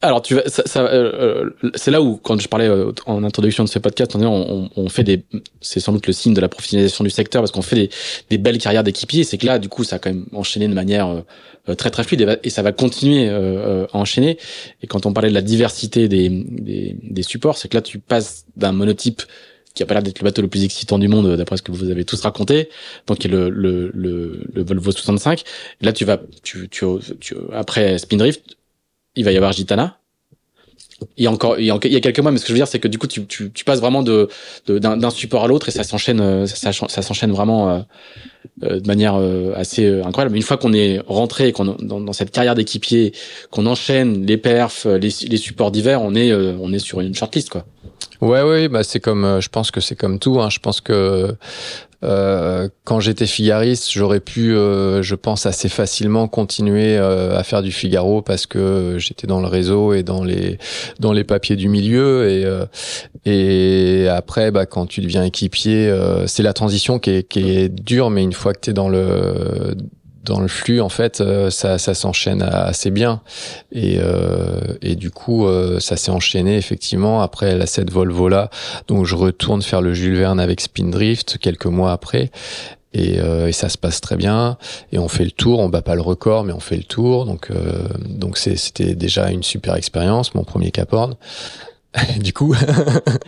Alors, 0.00 0.22
tu 0.22 0.36
ça, 0.46 0.62
ça 0.64 0.84
euh, 0.84 1.50
c'est 1.74 1.90
là 1.90 2.00
où, 2.00 2.16
quand 2.16 2.40
je 2.40 2.48
parlais 2.48 2.70
en 3.06 3.24
introduction 3.24 3.64
de 3.64 3.68
ce 3.68 3.80
podcast, 3.80 4.14
on, 4.14 4.22
on, 4.24 4.70
on 4.76 4.88
fait 4.88 5.02
des, 5.02 5.24
c'est 5.60 5.80
sans 5.80 5.92
doute 5.92 6.06
le 6.06 6.12
signe 6.12 6.34
de 6.34 6.40
la 6.40 6.48
professionnalisation 6.48 7.02
du 7.02 7.10
secteur 7.10 7.42
parce 7.42 7.50
qu'on 7.50 7.62
fait 7.62 7.76
des, 7.76 7.90
des, 8.30 8.38
belles 8.38 8.58
carrières 8.58 8.84
d'équipiers. 8.84 9.24
C'est 9.24 9.38
que 9.38 9.46
là, 9.46 9.58
du 9.58 9.68
coup, 9.68 9.82
ça 9.82 9.96
a 9.96 9.98
quand 9.98 10.10
même 10.10 10.26
enchaîné 10.32 10.68
de 10.68 10.74
manière 10.74 11.24
euh, 11.68 11.74
très 11.74 11.90
très 11.90 12.04
fluide 12.04 12.38
et, 12.42 12.50
ça 12.50 12.62
va 12.62 12.72
continuer 12.72 13.28
euh, 13.28 13.82
euh, 13.82 13.86
à 13.92 13.98
enchaîner. 13.98 14.38
Et 14.82 14.86
quand 14.86 15.06
on 15.06 15.12
parlait 15.12 15.28
de 15.28 15.34
la 15.34 15.42
diversité 15.42 16.08
des, 16.08 16.28
des, 16.28 16.96
des 17.02 17.22
supports, 17.22 17.58
c'est 17.58 17.68
que 17.68 17.76
là 17.76 17.82
tu 17.82 17.98
passes 17.98 18.46
d'un 18.56 18.72
monotype 18.72 19.22
qui 19.74 19.82
a 19.82 19.86
pas 19.86 19.94
l'air 19.94 20.02
d'être 20.02 20.18
le 20.20 20.24
bateau 20.24 20.40
le 20.42 20.48
plus 20.48 20.64
excitant 20.64 20.98
du 20.98 21.08
monde 21.08 21.36
d'après 21.36 21.56
ce 21.56 21.62
que 21.62 21.70
vous 21.70 21.90
avez 21.90 22.04
tous 22.04 22.20
raconté, 22.22 22.68
donc 23.06 23.18
qui 23.18 23.28
est 23.28 23.30
le, 23.30 23.50
le, 23.50 23.92
le, 23.94 24.62
Volvo 24.62 24.90
65. 24.90 25.42
Et 25.80 25.84
là 25.84 25.92
tu 25.92 26.04
vas, 26.04 26.20
tu, 26.42 26.68
tu, 26.68 26.86
tu, 27.20 27.36
après 27.52 27.98
Spindrift, 27.98 28.56
il 29.18 29.24
va 29.24 29.32
y 29.32 29.36
avoir 29.36 29.52
Gitana. 29.52 29.98
Il 31.16 31.22
y 31.22 31.26
a 31.28 31.30
encore, 31.30 31.60
il 31.60 31.66
y 31.66 31.70
a, 31.70 31.78
quelques 31.78 32.18
mois, 32.18 32.32
mais 32.32 32.38
ce 32.38 32.42
que 32.42 32.48
je 32.48 32.54
veux 32.54 32.58
dire, 32.58 32.66
c'est 32.66 32.80
que 32.80 32.88
du 32.88 32.98
coup, 32.98 33.06
tu, 33.06 33.24
tu, 33.26 33.52
tu 33.52 33.64
passes 33.64 33.78
vraiment 33.78 34.02
de, 34.02 34.28
d'un, 34.66 35.10
support 35.10 35.44
à 35.44 35.46
l'autre 35.46 35.68
et 35.68 35.70
ça 35.70 35.84
s'enchaîne, 35.84 36.44
ça, 36.46 36.72
ça 36.72 37.02
s'enchaîne 37.02 37.30
vraiment 37.30 37.84
euh, 38.64 38.80
de 38.80 38.86
manière 38.88 39.14
euh, 39.14 39.52
assez 39.54 39.84
euh, 39.84 40.04
incroyable. 40.04 40.32
Mais 40.32 40.38
une 40.38 40.44
fois 40.44 40.56
qu'on 40.56 40.72
est 40.72 41.00
rentré, 41.06 41.52
qu'on 41.52 41.64
dans, 41.64 42.00
dans 42.00 42.12
cette 42.12 42.32
carrière 42.32 42.56
d'équipier, 42.56 43.12
qu'on 43.50 43.66
enchaîne 43.66 44.26
les 44.26 44.36
perfs, 44.36 44.86
les, 44.86 45.10
les 45.28 45.36
supports 45.36 45.70
d'hiver, 45.70 46.02
on 46.02 46.14
est 46.14 46.32
on 46.32 46.72
est 46.72 46.78
sur 46.78 47.00
une 47.00 47.14
shortlist 47.14 47.50
quoi. 47.50 47.64
Ouais, 48.20 48.42
ouais, 48.42 48.68
bah 48.68 48.82
c'est 48.82 48.98
comme, 48.98 49.38
je 49.40 49.48
pense 49.48 49.70
que 49.70 49.80
c'est 49.80 49.94
comme 49.94 50.18
tout. 50.18 50.40
Hein. 50.40 50.50
Je 50.50 50.58
pense 50.58 50.80
que 50.80 51.36
euh, 52.04 52.68
quand 52.84 53.00
j'étais 53.00 53.26
figariste, 53.26 53.90
j'aurais 53.92 54.20
pu, 54.20 54.54
euh, 54.54 55.02
je 55.02 55.14
pense, 55.16 55.46
assez 55.46 55.68
facilement 55.68 56.28
continuer 56.28 56.96
euh, 56.96 57.36
à 57.36 57.42
faire 57.42 57.60
du 57.60 57.72
Figaro 57.72 58.22
parce 58.22 58.46
que 58.46 58.96
j'étais 58.98 59.26
dans 59.26 59.40
le 59.40 59.48
réseau 59.48 59.92
et 59.92 60.04
dans 60.04 60.22
les 60.22 60.58
dans 61.00 61.12
les 61.12 61.24
papiers 61.24 61.56
du 61.56 61.68
milieu. 61.68 62.28
Et 62.30 62.46
et 63.24 64.08
après, 64.08 64.50
bah, 64.50 64.66
quand 64.66 64.86
tu 64.86 65.00
deviens 65.00 65.24
équipier, 65.24 65.92
c'est 66.26 66.42
la 66.42 66.52
transition 66.52 66.98
qui 66.98 67.10
est 67.10 67.22
qui 67.24 67.50
est 67.50 67.68
dure, 67.68 68.10
mais 68.10 68.22
une 68.22 68.32
fois 68.32 68.54
que 68.54 68.60
tu 68.60 68.70
es 68.70 68.72
dans 68.72 68.88
le 68.88 69.76
dans 70.24 70.40
le 70.40 70.48
flux, 70.48 70.80
en 70.80 70.88
fait, 70.88 71.20
euh, 71.20 71.50
ça, 71.50 71.78
ça 71.78 71.94
s'enchaîne 71.94 72.42
assez 72.42 72.90
bien. 72.90 73.20
Et, 73.72 73.98
euh, 73.98 74.60
et 74.82 74.96
du 74.96 75.10
coup, 75.10 75.46
euh, 75.46 75.80
ça 75.80 75.96
s'est 75.96 76.10
enchaîné 76.10 76.56
effectivement 76.56 77.22
après 77.22 77.56
la 77.56 77.66
cette 77.66 77.90
Volvo 77.90 78.28
là. 78.28 78.50
Donc, 78.88 79.06
je 79.06 79.14
retourne 79.14 79.62
faire 79.62 79.80
le 79.80 79.94
Jules 79.94 80.16
Verne 80.16 80.40
avec 80.40 80.60
Spindrift 80.60 81.38
quelques 81.38 81.66
mois 81.66 81.92
après. 81.92 82.30
Et, 82.94 83.18
et, 83.18 83.52
ça 83.52 83.68
se 83.68 83.76
passe 83.76 84.00
très 84.00 84.16
bien 84.16 84.56
et 84.92 84.98
on 84.98 85.08
fait 85.08 85.26
le 85.26 85.30
tour 85.30 85.58
on 85.58 85.68
bat 85.68 85.82
pas 85.82 85.94
le 85.94 86.00
record 86.00 86.42
mais 86.44 86.54
on 86.54 86.58
fait 86.58 86.78
le 86.78 86.84
tour 86.84 87.26
donc 87.26 87.52
donc 88.08 88.38
c'était 88.38 88.94
déjà 88.94 89.30
une 89.30 89.42
super 89.42 89.74
expérience 89.74 90.34
mon 90.34 90.42
premier 90.42 90.70
Cap 90.70 90.94
Horn 90.94 91.14
du 92.20 92.32
coup. 92.32 92.54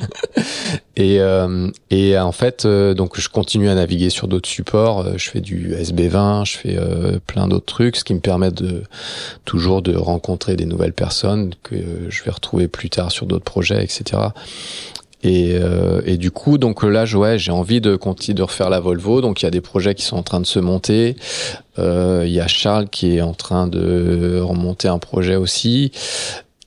et, 0.97 1.21
euh, 1.21 1.71
et 1.91 2.19
en 2.19 2.33
fait, 2.33 2.65
euh, 2.65 2.95
donc 2.95 3.19
je 3.19 3.29
continue 3.29 3.69
à 3.69 3.75
naviguer 3.75 4.11
sur 4.11 4.29
d'autres 4.29 4.49
supports. 4.49 5.01
Euh, 5.01 5.13
je 5.17 5.31
fais 5.31 5.41
du 5.41 5.75
SB20, 5.75 6.45
je 6.47 6.59
fais 6.59 6.79
plein 7.27 7.49
d'autres 7.49 7.67
trucs, 7.67 7.97
ce 7.97 8.05
qui 8.05 8.15
me 8.15 8.21
permet 8.21 8.51
de 8.51 8.83
toujours 9.45 9.83
de 9.83 9.97
rencontrer 9.97 10.57
des 10.57 10.67
nouvelles 10.67 10.93
personnes 10.93 11.55
que 11.63 11.77
je 12.09 12.23
vais 12.23 12.31
retrouver 12.31 12.69
plus 12.69 12.91
tard 12.91 13.11
sur 13.11 13.27
d'autres 13.27 13.45
projets, 13.45 13.83
etc. 13.83 14.21
Et, 15.23 15.55
et, 16.07 16.17
du 16.17 16.31
coup, 16.31 16.57
donc 16.57 16.83
là, 16.83 17.05
ouais, 17.05 17.39
j'ai 17.39 17.53
envie 17.53 17.83
de 17.83 17.95
continuer 17.95 18.37
de 18.37 18.43
refaire 18.43 18.71
la 18.71 18.81
Volvo. 18.81 19.21
Donc 19.21 19.43
il 19.43 19.45
y 19.45 19.49
a 19.49 19.51
des 19.51 19.61
projets 19.61 19.95
qui 19.95 20.03
sont 20.03 20.17
en 20.17 20.23
train 20.23 20.41
de 20.41 20.47
se 20.47 20.59
monter. 20.59 21.17
Il 21.77 22.31
y 22.31 22.41
a 22.41 22.47
Charles 22.47 22.89
qui 22.89 23.17
est 23.17 23.21
en 23.21 23.35
train 23.35 23.67
de 23.67 24.41
remonter 24.41 24.89
un 24.89 24.99
projet 24.99 25.37
aussi. 25.37 25.93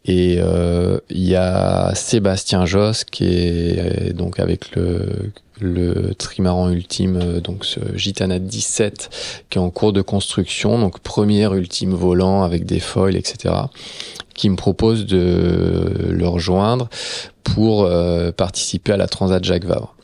Et 0.05 0.37
euh, 0.39 0.99
il 1.09 1.23
y 1.23 1.35
a 1.35 1.95
Sébastien 1.95 2.65
Josse 2.65 3.05
qui 3.05 3.23
est 3.23 4.13
donc 4.13 4.39
avec 4.39 4.75
le, 4.75 5.31
le 5.61 6.13
trimaran 6.13 6.69
ultime, 6.69 7.19
euh, 7.21 7.39
donc 7.39 7.63
ce 7.63 7.79
Gitana 7.95 8.39
17, 8.39 9.45
qui 9.49 9.57
est 9.57 9.61
en 9.61 9.69
cours 9.69 9.93
de 9.93 10.01
construction, 10.01 10.77
donc 10.77 10.99
premier 10.99 11.45
ultime 11.53 11.93
volant 11.93 12.43
avec 12.43 12.65
des 12.65 12.79
foils, 12.79 13.15
etc., 13.15 13.53
qui 14.33 14.49
me 14.49 14.55
propose 14.55 15.05
de 15.05 16.09
le 16.09 16.27
rejoindre 16.27 16.89
pour 17.43 17.83
euh, 17.83 18.31
participer 18.31 18.93
à 18.93 18.97
la 18.97 19.07
Transat 19.07 19.43
Jacques 19.43 19.65
Vabre. 19.65 19.95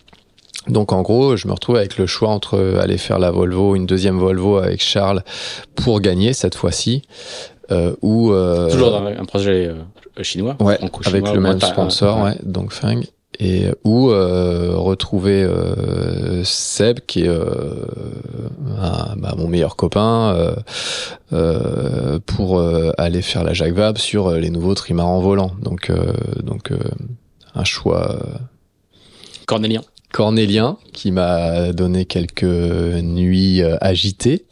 Donc 0.67 0.93
en 0.93 1.01
gros, 1.01 1.35
je 1.35 1.47
me 1.47 1.53
retrouve 1.53 1.77
avec 1.77 1.97
le 1.97 2.05
choix 2.05 2.29
entre 2.29 2.77
aller 2.79 2.97
faire 2.97 3.17
la 3.17 3.31
Volvo, 3.31 3.75
une 3.75 3.85
deuxième 3.85 4.19
Volvo 4.19 4.57
avec 4.57 4.81
Charles 4.81 5.23
pour 5.75 5.99
gagner 5.99 6.33
cette 6.33 6.53
fois-ci, 6.53 7.01
euh, 7.71 7.95
ou 8.01 8.31
euh, 8.31 8.69
toujours 8.71 8.91
dans 8.91 9.05
un 9.05 9.25
projet 9.25 9.67
euh, 9.67 10.23
chinois, 10.23 10.57
ouais, 10.59 10.79
avec 11.05 11.33
le 11.33 11.39
même 11.39 11.61
sponsor, 11.61 12.23
ouais, 12.23 12.35
donc 12.43 12.73
Feng. 12.73 13.03
Et 13.41 13.67
ou 13.85 14.07
retrouver 14.07 15.47
Seb 16.43 16.99
qui 17.07 17.23
est 17.23 17.29
bah, 17.29 19.35
mon 19.37 19.47
meilleur 19.47 19.77
copain 19.77 20.55
pour 22.25 22.61
aller 22.97 23.21
faire 23.21 23.45
la 23.45 23.53
Jacques 23.53 23.75
Vabre 23.75 23.97
sur 23.97 24.31
les 24.31 24.49
nouveaux 24.49 24.73
trimarans 24.73 25.21
volants. 25.21 25.51
Donc 25.61 25.89
donc 26.43 26.73
un 27.55 27.63
choix 27.63 28.19
cornélien. 29.45 29.83
Cornélien 30.11 30.77
qui 30.91 31.11
m'a 31.11 31.71
donné 31.71 32.03
quelques 32.03 32.43
nuits 32.43 33.61
agitées 33.79 34.47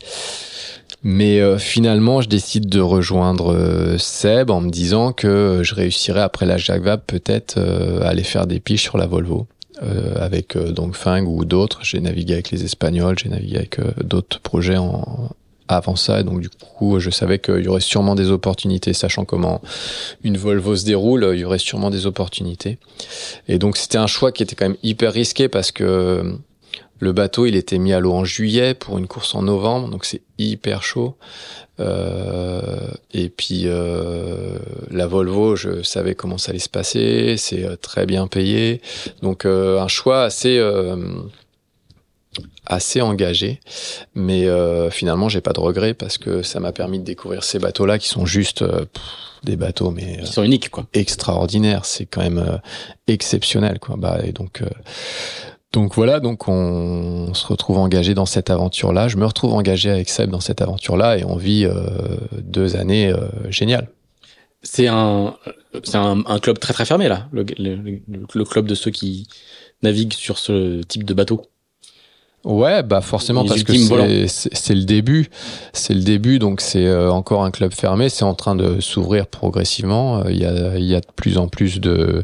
mais 1.10 1.40
euh, 1.40 1.58
finalement, 1.58 2.20
je 2.20 2.28
décide 2.28 2.68
de 2.68 2.82
rejoindre 2.82 3.54
euh, 3.54 3.98
Seb 3.98 4.50
en 4.50 4.60
me 4.60 4.70
disant 4.70 5.14
que 5.14 5.62
je 5.64 5.74
réussirais 5.74 6.20
après 6.20 6.46
la 6.46 6.58
Jacques 6.58 6.84
peut-être 7.08 7.56
euh, 7.58 8.02
aller 8.04 8.24
faire 8.24 8.46
des 8.46 8.60
piches 8.60 8.84
sur 8.84 8.98
la 8.98 9.08
Volvo. 9.08 9.48
avec 10.20 10.58
donc 10.58 10.98
ou 11.26 11.46
d'autres. 11.46 11.80
J'ai 11.84 12.02
navigué 12.02 12.34
avec 12.34 12.52
les 12.52 12.66
Espagnols, 12.66 13.18
j'ai 13.18 13.30
navigué 13.30 13.56
avec 13.56 13.80
d'autres 14.04 14.42
projets 14.42 14.76
en, 14.76 15.30
avant 15.70 15.96
ça. 15.96 16.20
Et 16.20 16.24
donc 16.24 16.42
du 16.42 16.50
coup, 16.50 17.00
je 17.00 17.10
savais 17.10 17.40
qu'il 17.40 17.64
y 17.64 17.70
aurait 17.70 17.80
sûrement 17.80 18.16
des 18.16 18.30
opportunités, 18.30 18.92
sachant 18.92 19.24
comment 19.24 19.62
une 20.26 20.36
Volvo 20.36 20.76
se 20.76 20.84
déroule, 20.84 21.30
il 21.34 21.40
y 21.40 21.46
aurait 21.46 21.58
sûrement 21.58 21.90
des 21.90 22.06
opportunités. 22.06 22.80
Et 23.48 23.60
donc 23.60 23.78
c'était 23.78 23.98
un 23.98 24.08
choix 24.08 24.34
qui 24.34 24.44
était 24.44 24.56
quand 24.56 24.66
même 24.66 24.82
hyper 24.84 25.14
risqué 25.14 25.48
parce 25.48 25.72
que 25.72 26.38
le 27.00 27.12
bateau, 27.12 27.46
il 27.46 27.56
était 27.56 27.78
mis 27.78 27.94
à 27.94 28.00
l'eau 28.00 28.14
en 28.14 28.26
juillet 28.26 28.74
pour 28.74 28.98
une 28.98 29.08
course 29.08 29.36
en 29.36 29.44
novembre, 29.44 29.90
donc 29.90 30.06
c'est 30.06 30.22
hyper 30.38 30.84
chaud. 30.84 31.16
Euh, 31.80 32.88
et 33.14 33.30
puis 33.30 33.64
euh, 33.66 34.58
la 34.90 35.06
Volvo, 35.06 35.56
je 35.56 35.84
savais 35.84 36.16
comment 36.16 36.40
ça 36.40 36.50
allait 36.50 36.60
se 36.60 36.70
passer, 36.70 37.36
c'est 37.38 37.66
euh, 37.66 37.76
très 37.76 38.08
bien 38.08 38.26
payé, 38.26 38.82
donc 39.22 39.46
euh, 39.46 39.80
un 39.80 39.88
choix 39.88 40.24
assez 40.24 40.60
assez 42.66 43.02
engagé, 43.02 43.60
mais 44.14 44.46
euh, 44.46 44.90
finalement 44.90 45.30
j'ai 45.30 45.42
pas 45.42 45.54
de 45.54 45.60
regrets 45.60 45.94
parce 45.94 46.18
que 46.18 46.42
ça 46.42 46.60
m'a 46.60 46.72
permis 46.72 47.00
de 47.00 47.04
découvrir 47.04 47.44
ces 47.44 47.60
bateaux-là 47.60 47.98
qui 47.98 48.08
sont 48.10 48.26
juste 48.26 48.64
des 49.44 49.56
bateaux 49.56 49.92
mais 49.92 50.18
qui 50.22 50.32
sont 50.32 50.44
uniques 50.44 50.70
quoi, 50.70 50.86
extraordinaires. 50.94 51.86
C'est 51.86 52.06
quand 52.06 52.22
même 52.22 52.60
exceptionnel 53.08 53.80
quoi. 53.80 53.96
Bah 53.98 54.20
et 54.24 54.34
donc 54.34 54.64
donc 55.74 55.96
voilà, 55.96 56.20
donc 56.20 56.48
on, 56.48 57.34
se 57.34 57.46
retrouve 57.46 57.78
engagé 57.78 58.14
dans 58.14 58.26
cette 58.26 58.50
aventure-là. 58.50 59.08
Je 59.08 59.18
me 59.18 59.26
retrouve 59.26 59.54
engagé 59.54 59.90
avec 59.90 60.10
Seb 60.10 60.30
dans 60.30 60.40
cette 60.40 60.62
aventure-là 60.62 61.18
et 61.18 61.26
on 61.26 61.36
vit 61.36 61.68
deux 62.38 62.78
années 62.78 63.14
géniales. 63.50 63.90
C'est 64.64 64.88
un, 64.88 65.36
c'est 65.84 65.98
un, 65.98 66.40
club 66.40 66.60
très 66.60 66.74
très 66.74 66.86
fermé 66.86 67.10
là, 67.10 67.28
le 67.34 68.44
club 68.44 68.66
de 68.66 68.76
ceux 68.76 68.92
qui 68.92 69.28
naviguent 69.84 70.14
sur 70.14 70.38
ce 70.38 70.82
type 70.84 71.04
de 71.04 71.14
bateau. 71.14 71.44
Ouais, 72.46 72.82
bah 72.82 73.02
forcément 73.02 73.44
parce 73.44 73.64
que 73.64 73.74
c'est 73.74 74.76
le 74.76 74.84
début, 74.84 75.28
c'est 75.74 75.94
le 75.94 76.02
début, 76.02 76.40
donc 76.40 76.62
c'est 76.62 76.86
euh, 76.86 77.12
encore 77.12 77.44
un 77.44 77.52
club 77.52 77.74
fermé. 77.74 78.08
C'est 78.10 78.24
en 78.24 78.36
train 78.36 78.56
de 78.56 78.80
s'ouvrir 78.80 79.28
progressivement. 79.28 80.20
Euh, 80.20 80.32
il 80.32 80.38
y 80.38 80.46
a, 80.46 80.78
il 80.78 80.86
y 80.86 80.96
a 80.96 81.02
de 81.02 81.08
plus 81.16 81.40
en 81.40 81.48
plus 81.48 81.82
de 81.82 82.24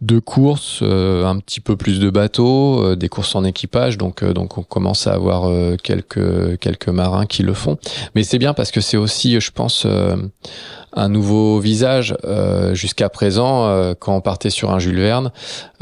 de 0.00 0.18
courses, 0.20 0.78
euh, 0.82 1.26
un 1.26 1.38
petit 1.38 1.60
peu 1.60 1.76
plus 1.76 2.00
de 2.00 2.08
bateaux, 2.08 2.94
des 2.94 3.08
courses 3.08 3.34
en 3.34 3.44
équipage. 3.44 3.98
Donc 3.98 4.24
donc 4.24 4.56
on 4.56 4.62
commence 4.62 5.06
à 5.06 5.12
avoir 5.12 5.50
quelques 5.82 6.58
quelques 6.60 6.88
marins 6.88 7.26
qui 7.26 7.42
le 7.42 7.52
font. 7.52 7.78
Mais 8.14 8.22
c'est 8.22 8.38
bien 8.38 8.54
parce 8.54 8.70
que 8.70 8.80
c'est 8.80 8.96
aussi, 8.96 9.38
je 9.38 9.50
pense 9.50 9.86
un 10.92 11.08
nouveau 11.08 11.60
visage. 11.60 12.16
Euh, 12.24 12.74
jusqu'à 12.74 13.08
présent, 13.08 13.66
euh, 13.66 13.94
quand 13.98 14.16
on 14.16 14.20
partait 14.20 14.50
sur 14.50 14.70
un 14.70 14.78
Jules 14.78 15.00
Verne, 15.00 15.32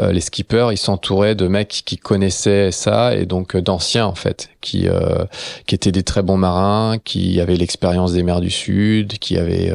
euh, 0.00 0.12
les 0.12 0.20
skippers, 0.20 0.68
ils 0.72 0.78
s'entouraient 0.78 1.34
de 1.34 1.48
mecs 1.48 1.82
qui 1.84 1.96
connaissaient 1.96 2.70
ça 2.70 3.14
et 3.14 3.26
donc 3.26 3.56
d'anciens 3.56 4.06
en 4.06 4.14
fait, 4.14 4.48
qui 4.60 4.88
qui 5.66 5.74
étaient 5.74 5.92
des 5.92 6.02
très 6.02 6.22
bons 6.22 6.36
marins, 6.36 6.98
qui 7.02 7.40
avaient 7.40 7.56
l'expérience 7.56 8.12
des 8.12 8.22
mers 8.22 8.40
du 8.40 8.50
Sud, 8.50 9.18
qui 9.18 9.38
avaient 9.38 9.72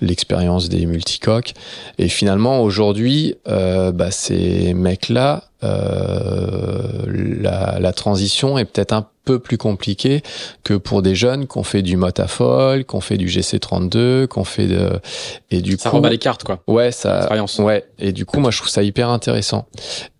l'expérience 0.00 0.68
des 0.68 0.86
multicoques. 0.86 1.54
Et 1.98 2.08
finalement, 2.08 2.62
aujourd'hui, 2.62 3.34
bah, 3.46 4.10
ces 4.10 4.74
mecs-là, 4.74 5.44
la, 5.62 7.78
la 7.80 7.92
transition 7.92 8.58
est 8.58 8.64
peut-être 8.64 8.92
un 8.92 9.06
peu 9.24 9.38
plus 9.38 9.58
compliqué 9.58 10.22
que 10.64 10.74
pour 10.74 11.02
des 11.02 11.14
jeunes 11.14 11.46
qu'on 11.46 11.62
fait 11.62 11.82
du 11.82 11.96
motafol, 11.96 12.84
qu'on 12.84 13.00
fait 13.00 13.16
du 13.16 13.26
GC32, 13.28 14.26
qu'on 14.26 14.44
fait 14.44 14.66
de 14.66 14.90
et 15.50 15.60
du 15.60 15.76
ça 15.76 15.90
coup 15.90 15.96
rebat 15.96 16.10
les 16.10 16.18
cartes 16.18 16.44
quoi. 16.44 16.62
Ouais, 16.66 16.92
ça 16.92 17.28
ouais 17.58 17.84
et 17.98 18.12
du 18.12 18.26
coup 18.26 18.40
moi 18.40 18.50
je 18.50 18.58
trouve 18.58 18.70
ça 18.70 18.82
hyper 18.82 19.08
intéressant. 19.08 19.66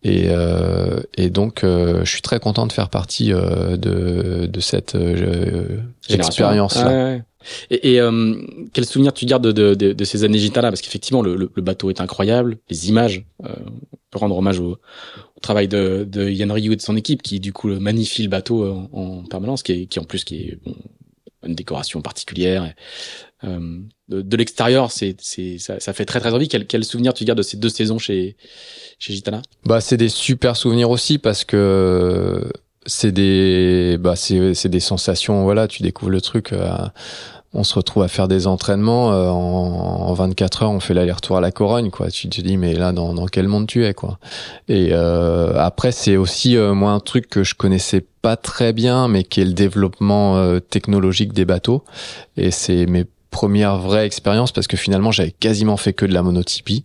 Et 0.04 0.26
euh, 0.28 1.00
et 1.16 1.30
donc 1.30 1.62
euh, 1.62 2.04
je 2.04 2.10
suis 2.10 2.22
très 2.22 2.40
content 2.40 2.66
de 2.66 2.72
faire 2.72 2.88
partie 2.88 3.32
euh, 3.32 3.76
de 3.76 4.46
de 4.46 4.60
cette 4.60 4.94
euh, 4.94 5.78
expérience 6.08 6.76
là. 6.76 6.86
Ouais, 6.88 7.02
ouais. 7.04 7.22
Et, 7.70 7.94
et 7.94 8.00
euh, 8.00 8.34
quel 8.72 8.84
souvenir 8.84 9.12
tu 9.12 9.26
gardes 9.26 9.46
de, 9.46 9.74
de, 9.74 9.92
de 9.92 10.04
ces 10.04 10.24
années 10.24 10.38
gitanas 10.38 10.70
Parce 10.70 10.80
qu'effectivement, 10.80 11.22
le, 11.22 11.34
le, 11.34 11.62
bateau 11.62 11.90
est 11.90 12.00
incroyable, 12.00 12.58
les 12.70 12.88
images, 12.88 13.24
euh, 13.44 13.48
on 13.92 13.98
peut 14.10 14.18
rendre 14.18 14.36
hommage 14.36 14.60
au, 14.60 14.78
travail 15.42 15.68
de, 15.68 16.06
de 16.08 16.28
Yann 16.30 16.50
Ryu 16.50 16.72
et 16.72 16.76
de 16.76 16.80
son 16.80 16.96
équipe 16.96 17.22
qui 17.22 17.40
du 17.40 17.52
coup 17.52 17.68
magnifie 17.68 18.22
le 18.22 18.28
bateau 18.30 18.66
en, 18.66 18.88
en 18.92 19.24
permanence, 19.24 19.62
qui, 19.62 19.72
est, 19.72 19.86
qui 19.86 19.98
en 19.98 20.04
plus 20.04 20.24
qui 20.24 20.36
est 20.36 20.58
bon, 20.64 20.74
une 21.44 21.54
décoration 21.54 22.00
particulière. 22.00 22.72
euh, 23.44 23.78
de, 24.08 24.22
de 24.22 24.36
l'extérieur, 24.36 24.90
c'est, 24.92 25.16
ça, 25.58 25.80
ça, 25.80 25.92
fait 25.92 26.04
très 26.04 26.20
très 26.20 26.32
envie. 26.32 26.48
Quel, 26.48 26.66
quel 26.66 26.84
souvenir 26.84 27.14
tu 27.14 27.24
gardes 27.24 27.38
de 27.38 27.42
ces 27.42 27.56
deux 27.56 27.68
saisons 27.68 27.98
chez, 27.98 28.36
chez 28.98 29.12
Gitana? 29.12 29.42
Bah, 29.64 29.80
c'est 29.80 29.96
des 29.96 30.08
super 30.08 30.56
souvenirs 30.56 30.90
aussi 30.90 31.18
parce 31.18 31.44
que 31.44 32.50
c'est 32.86 33.12
des, 33.12 33.96
bah, 33.98 34.16
c'est, 34.16 34.54
c'est 34.54 34.68
des 34.68 34.80
sensations. 34.80 35.42
Voilà, 35.42 35.66
tu 35.68 35.82
découvres 35.82 36.10
le 36.10 36.20
truc. 36.20 36.52
Euh, 36.52 36.68
on 37.54 37.64
se 37.64 37.74
retrouve 37.74 38.02
à 38.02 38.08
faire 38.08 38.28
des 38.28 38.46
entraînements 38.46 39.12
euh, 39.12 39.28
en, 39.28 40.08
en, 40.08 40.12
24 40.14 40.62
heures, 40.62 40.70
on 40.70 40.80
fait 40.80 40.94
l'aller-retour 40.94 41.36
à 41.36 41.40
la 41.40 41.50
Corogne, 41.50 41.90
quoi. 41.90 42.10
Tu 42.10 42.28
te 42.28 42.40
dis 42.40 42.56
mais 42.56 42.74
là 42.74 42.92
dans, 42.92 43.12
dans 43.14 43.26
quel 43.26 43.48
monde 43.48 43.66
tu 43.66 43.84
es, 43.84 43.94
quoi. 43.94 44.18
Et 44.68 44.90
euh, 44.92 45.52
après 45.58 45.92
c'est 45.92 46.16
aussi 46.16 46.56
euh, 46.56 46.74
moi 46.74 46.92
un 46.92 47.00
truc 47.00 47.28
que 47.28 47.44
je 47.44 47.54
connaissais 47.54 48.04
pas 48.22 48.36
très 48.36 48.72
bien, 48.72 49.08
mais 49.08 49.24
qui 49.24 49.40
est 49.40 49.44
le 49.44 49.52
développement 49.52 50.36
euh, 50.36 50.60
technologique 50.60 51.32
des 51.32 51.44
bateaux. 51.44 51.84
Et 52.36 52.50
c'est 52.50 52.86
mes 52.86 53.04
premières 53.30 53.78
vraies 53.78 54.06
expériences 54.06 54.52
parce 54.52 54.66
que 54.66 54.76
finalement 54.76 55.10
j'avais 55.10 55.32
quasiment 55.32 55.76
fait 55.76 55.92
que 55.92 56.06
de 56.06 56.14
la 56.14 56.22
monotypie. 56.22 56.84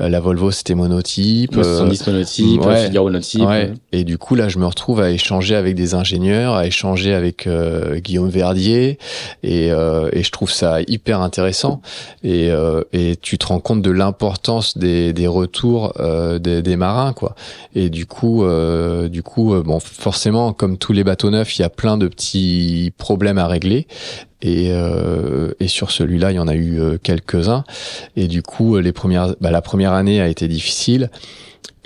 Euh, 0.00 0.08
la 0.08 0.20
Volvo 0.20 0.50
c'était 0.50 0.74
monotype, 0.74 1.54
70 1.54 2.08
euh, 2.08 2.12
monotype, 2.12 2.60
ouais, 2.64 2.86
Figaro 2.86 3.06
monotype. 3.06 3.42
Ouais. 3.42 3.72
Et 3.92 4.04
du 4.04 4.18
coup 4.18 4.34
là 4.34 4.48
je 4.48 4.58
me 4.58 4.66
retrouve 4.66 5.00
à 5.00 5.10
échanger 5.10 5.54
avec 5.54 5.74
des 5.74 5.94
ingénieurs, 5.94 6.54
à 6.54 6.66
échanger 6.66 7.14
avec 7.14 7.46
euh, 7.46 7.98
Guillaume 7.98 8.28
Verdier 8.28 8.98
et, 9.42 9.66
et 9.68 10.22
je 10.22 10.30
trouve 10.30 10.50
ça 10.50 10.80
hyper 10.86 11.20
intéressant 11.20 11.80
et, 12.22 12.50
et 12.92 13.16
tu 13.16 13.38
te 13.38 13.46
rends 13.46 13.60
compte 13.60 13.82
de 13.82 13.90
l'importance 13.90 14.76
des, 14.78 15.12
des 15.12 15.26
retours 15.26 15.92
des, 16.40 16.62
des, 16.62 16.76
marins 16.76 17.12
quoi. 17.12 17.34
Et 17.74 17.88
du 17.88 18.06
coup 18.06 18.44
du 19.08 19.22
coup 19.22 19.54
bon 19.62 19.80
forcément 19.80 20.52
comme 20.52 20.78
tous 20.78 20.92
les 20.92 21.04
bateaux 21.04 21.30
neufs 21.30 21.58
il 21.58 21.62
y 21.62 21.64
a 21.64 21.70
plein 21.70 21.96
de 21.96 22.08
petits 22.08 22.92
problèmes 22.98 23.38
à 23.38 23.46
régler 23.46 23.86
et, 24.42 24.68
euh, 24.70 25.52
et 25.60 25.68
sur 25.68 25.90
celui-là, 25.90 26.32
il 26.32 26.36
y 26.36 26.38
en 26.38 26.48
a 26.48 26.54
eu 26.54 26.80
quelques-uns. 27.02 27.64
Et 28.16 28.28
du 28.28 28.42
coup, 28.42 28.78
les 28.78 28.92
premières, 28.92 29.34
bah, 29.40 29.50
la 29.50 29.62
première 29.62 29.92
année 29.92 30.20
a 30.20 30.28
été 30.28 30.48
difficile. 30.48 31.10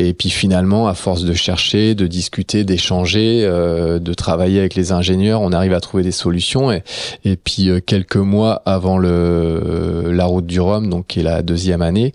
Et 0.03 0.15
puis 0.15 0.31
finalement, 0.31 0.89
à 0.89 0.95
force 0.95 1.25
de 1.25 1.35
chercher, 1.35 1.95
de 1.95 2.07
discuter, 2.07 2.65
d'échanger, 2.65 3.43
euh, 3.45 3.99
de 3.99 4.15
travailler 4.15 4.59
avec 4.59 4.75
les 4.75 4.93
ingénieurs, 4.93 5.43
on 5.43 5.53
arrive 5.53 5.75
à 5.75 5.81
trouver 5.81 6.03
des 6.03 6.11
solutions. 6.11 6.73
Et, 6.73 6.83
et 7.25 7.37
puis 7.37 7.69
euh, 7.69 7.81
quelques 7.85 8.17
mois 8.17 8.63
avant 8.65 8.97
le, 8.97 10.11
la 10.11 10.25
route 10.25 10.47
du 10.47 10.59
Rhum, 10.59 10.89
donc 10.89 11.09
qui 11.09 11.21
est 11.21 11.23
la 11.23 11.43
deuxième 11.43 11.83
année, 11.83 12.15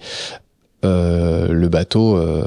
euh, 0.86 1.48
le 1.52 1.68
bateau, 1.68 2.18
euh, 2.18 2.44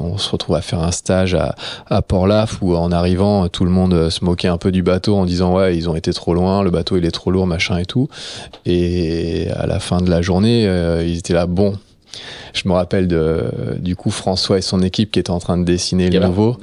on 0.00 0.18
se 0.18 0.30
retrouve 0.30 0.56
à 0.56 0.60
faire 0.60 0.80
un 0.80 0.90
stage 0.90 1.34
à, 1.34 1.54
à 1.86 2.02
Port-Laf 2.02 2.58
où 2.60 2.74
en 2.76 2.92
arrivant, 2.92 3.48
tout 3.48 3.64
le 3.64 3.70
monde 3.70 4.10
se 4.10 4.24
moquait 4.24 4.48
un 4.48 4.58
peu 4.58 4.70
du 4.70 4.82
bateau 4.82 5.16
en 5.16 5.24
disant 5.24 5.54
ouais 5.54 5.76
ils 5.76 5.88
ont 5.88 5.96
été 5.96 6.12
trop 6.12 6.34
loin, 6.34 6.62
le 6.62 6.70
bateau 6.70 6.96
il 6.96 7.04
est 7.04 7.10
trop 7.10 7.30
lourd 7.30 7.46
machin 7.46 7.78
et 7.78 7.86
tout. 7.86 8.08
Et 8.66 9.48
à 9.54 9.66
la 9.66 9.80
fin 9.80 10.00
de 10.00 10.10
la 10.10 10.22
journée, 10.22 10.66
euh, 10.66 11.04
ils 11.04 11.18
étaient 11.18 11.34
là 11.34 11.46
bon, 11.46 11.74
je 12.54 12.68
me 12.68 12.74
rappelle 12.74 13.08
de, 13.08 13.44
du 13.78 13.96
coup 13.96 14.10
François 14.10 14.58
et 14.58 14.62
son 14.62 14.82
équipe 14.82 15.10
qui 15.10 15.18
étaient 15.18 15.30
en 15.30 15.40
train 15.40 15.58
de 15.58 15.64
dessiner 15.64 16.10
le 16.10 16.20
nouveau, 16.20 16.56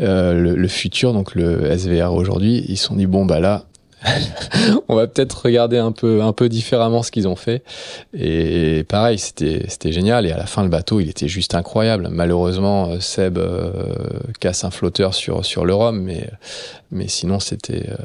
euh, 0.00 0.54
le, 0.56 0.68
futur, 0.68 1.12
donc 1.12 1.34
le 1.34 1.70
SVR 1.76 2.12
aujourd'hui. 2.12 2.64
Ils 2.68 2.76
se 2.76 2.86
sont 2.86 2.96
dit 2.96 3.06
bon 3.06 3.24
bah 3.24 3.40
là, 3.40 3.64
on 4.88 4.94
va 4.94 5.06
peut-être 5.06 5.44
regarder 5.44 5.78
un 5.78 5.92
peu 5.92 6.22
un 6.22 6.32
peu 6.32 6.48
différemment 6.48 7.02
ce 7.02 7.10
qu'ils 7.10 7.28
ont 7.28 7.36
fait. 7.36 7.62
Et 8.14 8.84
pareil, 8.84 9.18
c'était 9.18 9.92
génial. 9.92 10.26
Et 10.26 10.32
à 10.32 10.36
la 10.36 10.46
fin, 10.46 10.62
le 10.62 10.68
bateau, 10.68 11.00
il 11.00 11.08
était 11.08 11.28
juste 11.28 11.54
incroyable. 11.54 12.08
Malheureusement, 12.10 12.90
euh, 12.90 13.00
Seb 13.00 13.38
euh, 13.38 13.94
casse 14.40 14.64
un 14.64 14.70
flotteur 14.70 15.14
sur 15.14 15.44
sur 15.44 15.64
le 15.64 15.74
Rhum, 15.74 16.00
mais 16.00 16.30
mais 16.90 17.08
sinon 17.08 17.40
c'était. 17.40 17.90
Euh... 17.90 17.96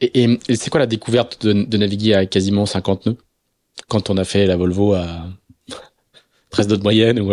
Et, 0.00 0.38
c'est 0.54 0.68
quoi 0.68 0.80
la 0.80 0.86
découverte 0.86 1.46
de, 1.46 1.64
de 1.64 1.78
naviguer 1.78 2.14
à 2.14 2.26
quasiment 2.26 2.66
50 2.66 3.06
nœuds? 3.06 3.16
Quand 3.88 4.10
on 4.10 4.16
a 4.18 4.24
fait 4.24 4.46
la 4.46 4.56
Volvo 4.56 4.94
à 4.94 5.06
13 6.50 6.66
d'autres 6.66 6.82
moyenne 6.82 7.20
ou. 7.20 7.32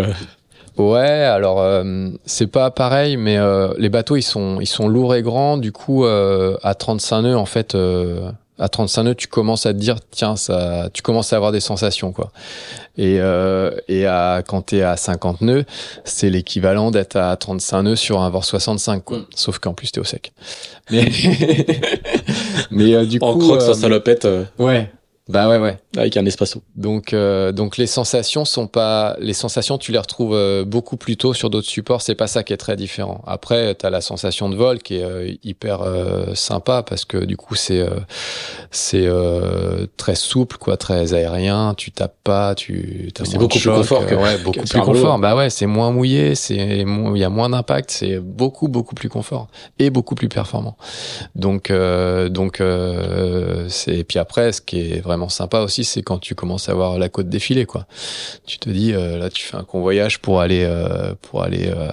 Ouais, 0.77 0.99
alors 0.99 1.61
euh, 1.61 2.09
c'est 2.25 2.47
pas 2.47 2.71
pareil, 2.71 3.15
mais 3.15 3.37
euh, 3.37 3.73
les 3.77 3.89
bateaux 3.89 4.15
ils 4.15 4.23
sont 4.23 4.59
ils 4.59 4.67
sont 4.67 4.87
lourds 4.87 5.13
et 5.13 5.21
grands. 5.21 5.57
Du 5.57 5.71
coup, 5.71 6.05
euh, 6.05 6.57
à 6.63 6.73
35 6.73 7.21
nœuds 7.21 7.37
en 7.37 7.45
fait, 7.45 7.75
euh, 7.75 8.31
à 8.57 8.69
35 8.69 9.03
nœuds, 9.03 9.15
tu 9.15 9.27
commences 9.27 9.67
à 9.67 9.73
te 9.73 9.77
dire 9.77 9.97
tiens 10.09 10.35
ça, 10.35 10.89
tu 10.91 11.03
commences 11.03 11.31
à 11.31 11.35
avoir 11.35 11.51
des 11.51 11.59
sensations 11.59 12.11
quoi. 12.11 12.31
Et 12.97 13.19
et 13.87 14.05
à 14.07 14.41
quand 14.47 14.63
t'es 14.63 14.81
à 14.81 14.97
50 14.97 15.41
nœuds, 15.41 15.65
c'est 16.05 16.31
l'équivalent 16.31 16.89
d'être 16.89 17.17
à 17.17 17.35
35 17.35 17.83
nœuds 17.83 17.95
sur 17.95 18.21
un 18.21 18.29
VOR 18.31 18.43
65 18.43 19.03
quoi. 19.03 19.19
Mm. 19.19 19.25
Sauf 19.35 19.59
qu'en 19.59 19.73
plus 19.73 19.91
t'es 19.91 19.99
au 19.99 20.03
sec. 20.03 20.33
Mais 20.89 21.05
mais 22.71 23.05
du 23.05 23.19
coup, 23.19 23.25
en 23.25 23.37
croque 23.37 23.61
sa 23.61 23.75
salopette. 23.75 24.27
Ouais. 24.57 24.89
Bah 25.33 25.49
ouais, 25.49 25.57
ouais. 25.57 25.79
Avec 25.97 26.15
un 26.15 26.27
espresso. 26.27 26.61
Donc, 26.75 27.11
euh, 27.11 27.51
donc 27.51 27.77
les 27.77 27.87
sensations 27.87 28.45
sont 28.45 28.67
pas, 28.67 29.15
les 29.19 29.33
sensations, 29.33 29.79
tu 29.79 29.91
les 29.91 29.97
retrouves 29.97 30.35
euh, 30.35 30.63
beaucoup 30.63 30.95
plus 30.95 31.17
tôt 31.17 31.33
sur 31.33 31.49
d'autres 31.49 31.67
supports. 31.67 32.03
C'est 32.03 32.13
pas 32.13 32.27
ça 32.27 32.43
qui 32.43 32.53
est 32.53 32.57
très 32.57 32.75
différent. 32.75 33.23
Après, 33.25 33.73
tu 33.73 33.83
as 33.83 33.89
la 33.89 34.01
sensation 34.01 34.47
de 34.47 34.55
vol 34.55 34.77
qui 34.77 34.97
est 34.97 35.03
euh, 35.03 35.33
hyper 35.43 35.79
sympa 36.35 36.83
parce 36.83 37.03
que 37.03 37.17
du 37.17 37.35
coup, 37.35 37.55
c'est, 37.55 37.83
c'est 38.69 39.09
très 39.97 40.13
souple, 40.13 40.57
quoi, 40.57 40.77
très 40.77 41.15
aérien. 41.15 41.73
Tu 41.75 41.91
tapes 41.91 42.17
pas, 42.23 42.53
tu. 42.53 43.09
C'est 43.15 43.39
beaucoup 43.39 43.57
plus 43.57 43.71
confort 43.71 44.05
que, 44.05 44.13
ouais, 44.23 44.37
beaucoup 44.37 44.59
plus 44.59 44.81
confort. 44.81 45.17
Bah 45.17 45.35
ouais, 45.35 45.49
c'est 45.49 45.65
moins 45.65 45.89
mouillé, 45.89 46.35
c'est, 46.35 46.55
il 46.55 47.17
y 47.17 47.23
a 47.23 47.29
moins 47.29 47.49
d'impact, 47.49 47.89
c'est 47.89 48.19
beaucoup, 48.19 48.67
beaucoup 48.67 48.93
plus 48.93 49.09
confort 49.09 49.47
et 49.79 49.89
beaucoup 49.89 50.13
plus 50.13 50.29
performant. 50.29 50.77
Donc, 51.33 51.71
donc, 51.71 52.61
c'est, 53.69 53.95
et 53.95 54.03
puis 54.03 54.19
après, 54.19 54.51
ce 54.51 54.61
qui 54.61 54.79
est 54.79 55.01
vraiment 55.01 55.22
sympa 55.29 55.59
aussi, 55.59 55.83
c'est 55.83 56.01
quand 56.01 56.19
tu 56.19 56.35
commences 56.35 56.69
à 56.69 56.73
voir 56.73 56.97
la 56.97 57.09
côte 57.09 57.29
défiler, 57.29 57.65
quoi. 57.65 57.85
Tu 58.45 58.57
te 58.59 58.69
dis, 58.69 58.93
euh, 58.93 59.17
là, 59.17 59.29
tu 59.29 59.43
fais 59.45 59.57
un 59.57 59.63
convoyage 59.63 60.19
pour 60.19 60.41
aller, 60.41 60.63
euh, 60.63 61.13
pour 61.21 61.43
aller. 61.43 61.67
Euh, 61.67 61.89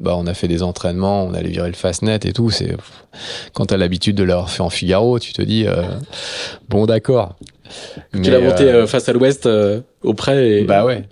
bah, 0.00 0.14
on 0.16 0.26
a 0.26 0.34
fait 0.34 0.48
des 0.48 0.62
entraînements, 0.62 1.24
on 1.24 1.34
allait 1.34 1.50
virer 1.50 1.68
le 1.68 1.74
fastnet 1.74 2.20
et 2.24 2.32
tout. 2.32 2.50
C'est 2.50 2.76
quand 3.52 3.66
t'as 3.66 3.76
l'habitude 3.76 4.16
de 4.16 4.24
l'avoir 4.24 4.50
fait 4.50 4.62
en 4.62 4.70
Figaro, 4.70 5.18
tu 5.18 5.32
te 5.32 5.42
dis, 5.42 5.66
bon, 6.68 6.86
d'accord. 6.86 7.36
Tu 8.12 8.30
l'as 8.30 8.40
monté 8.40 8.86
face 8.86 9.08
à 9.08 9.12
l'ouest, 9.12 9.48
auprès. 10.02 10.60
Et... 10.60 10.64
Bah 10.64 10.84
ouais. 10.84 11.04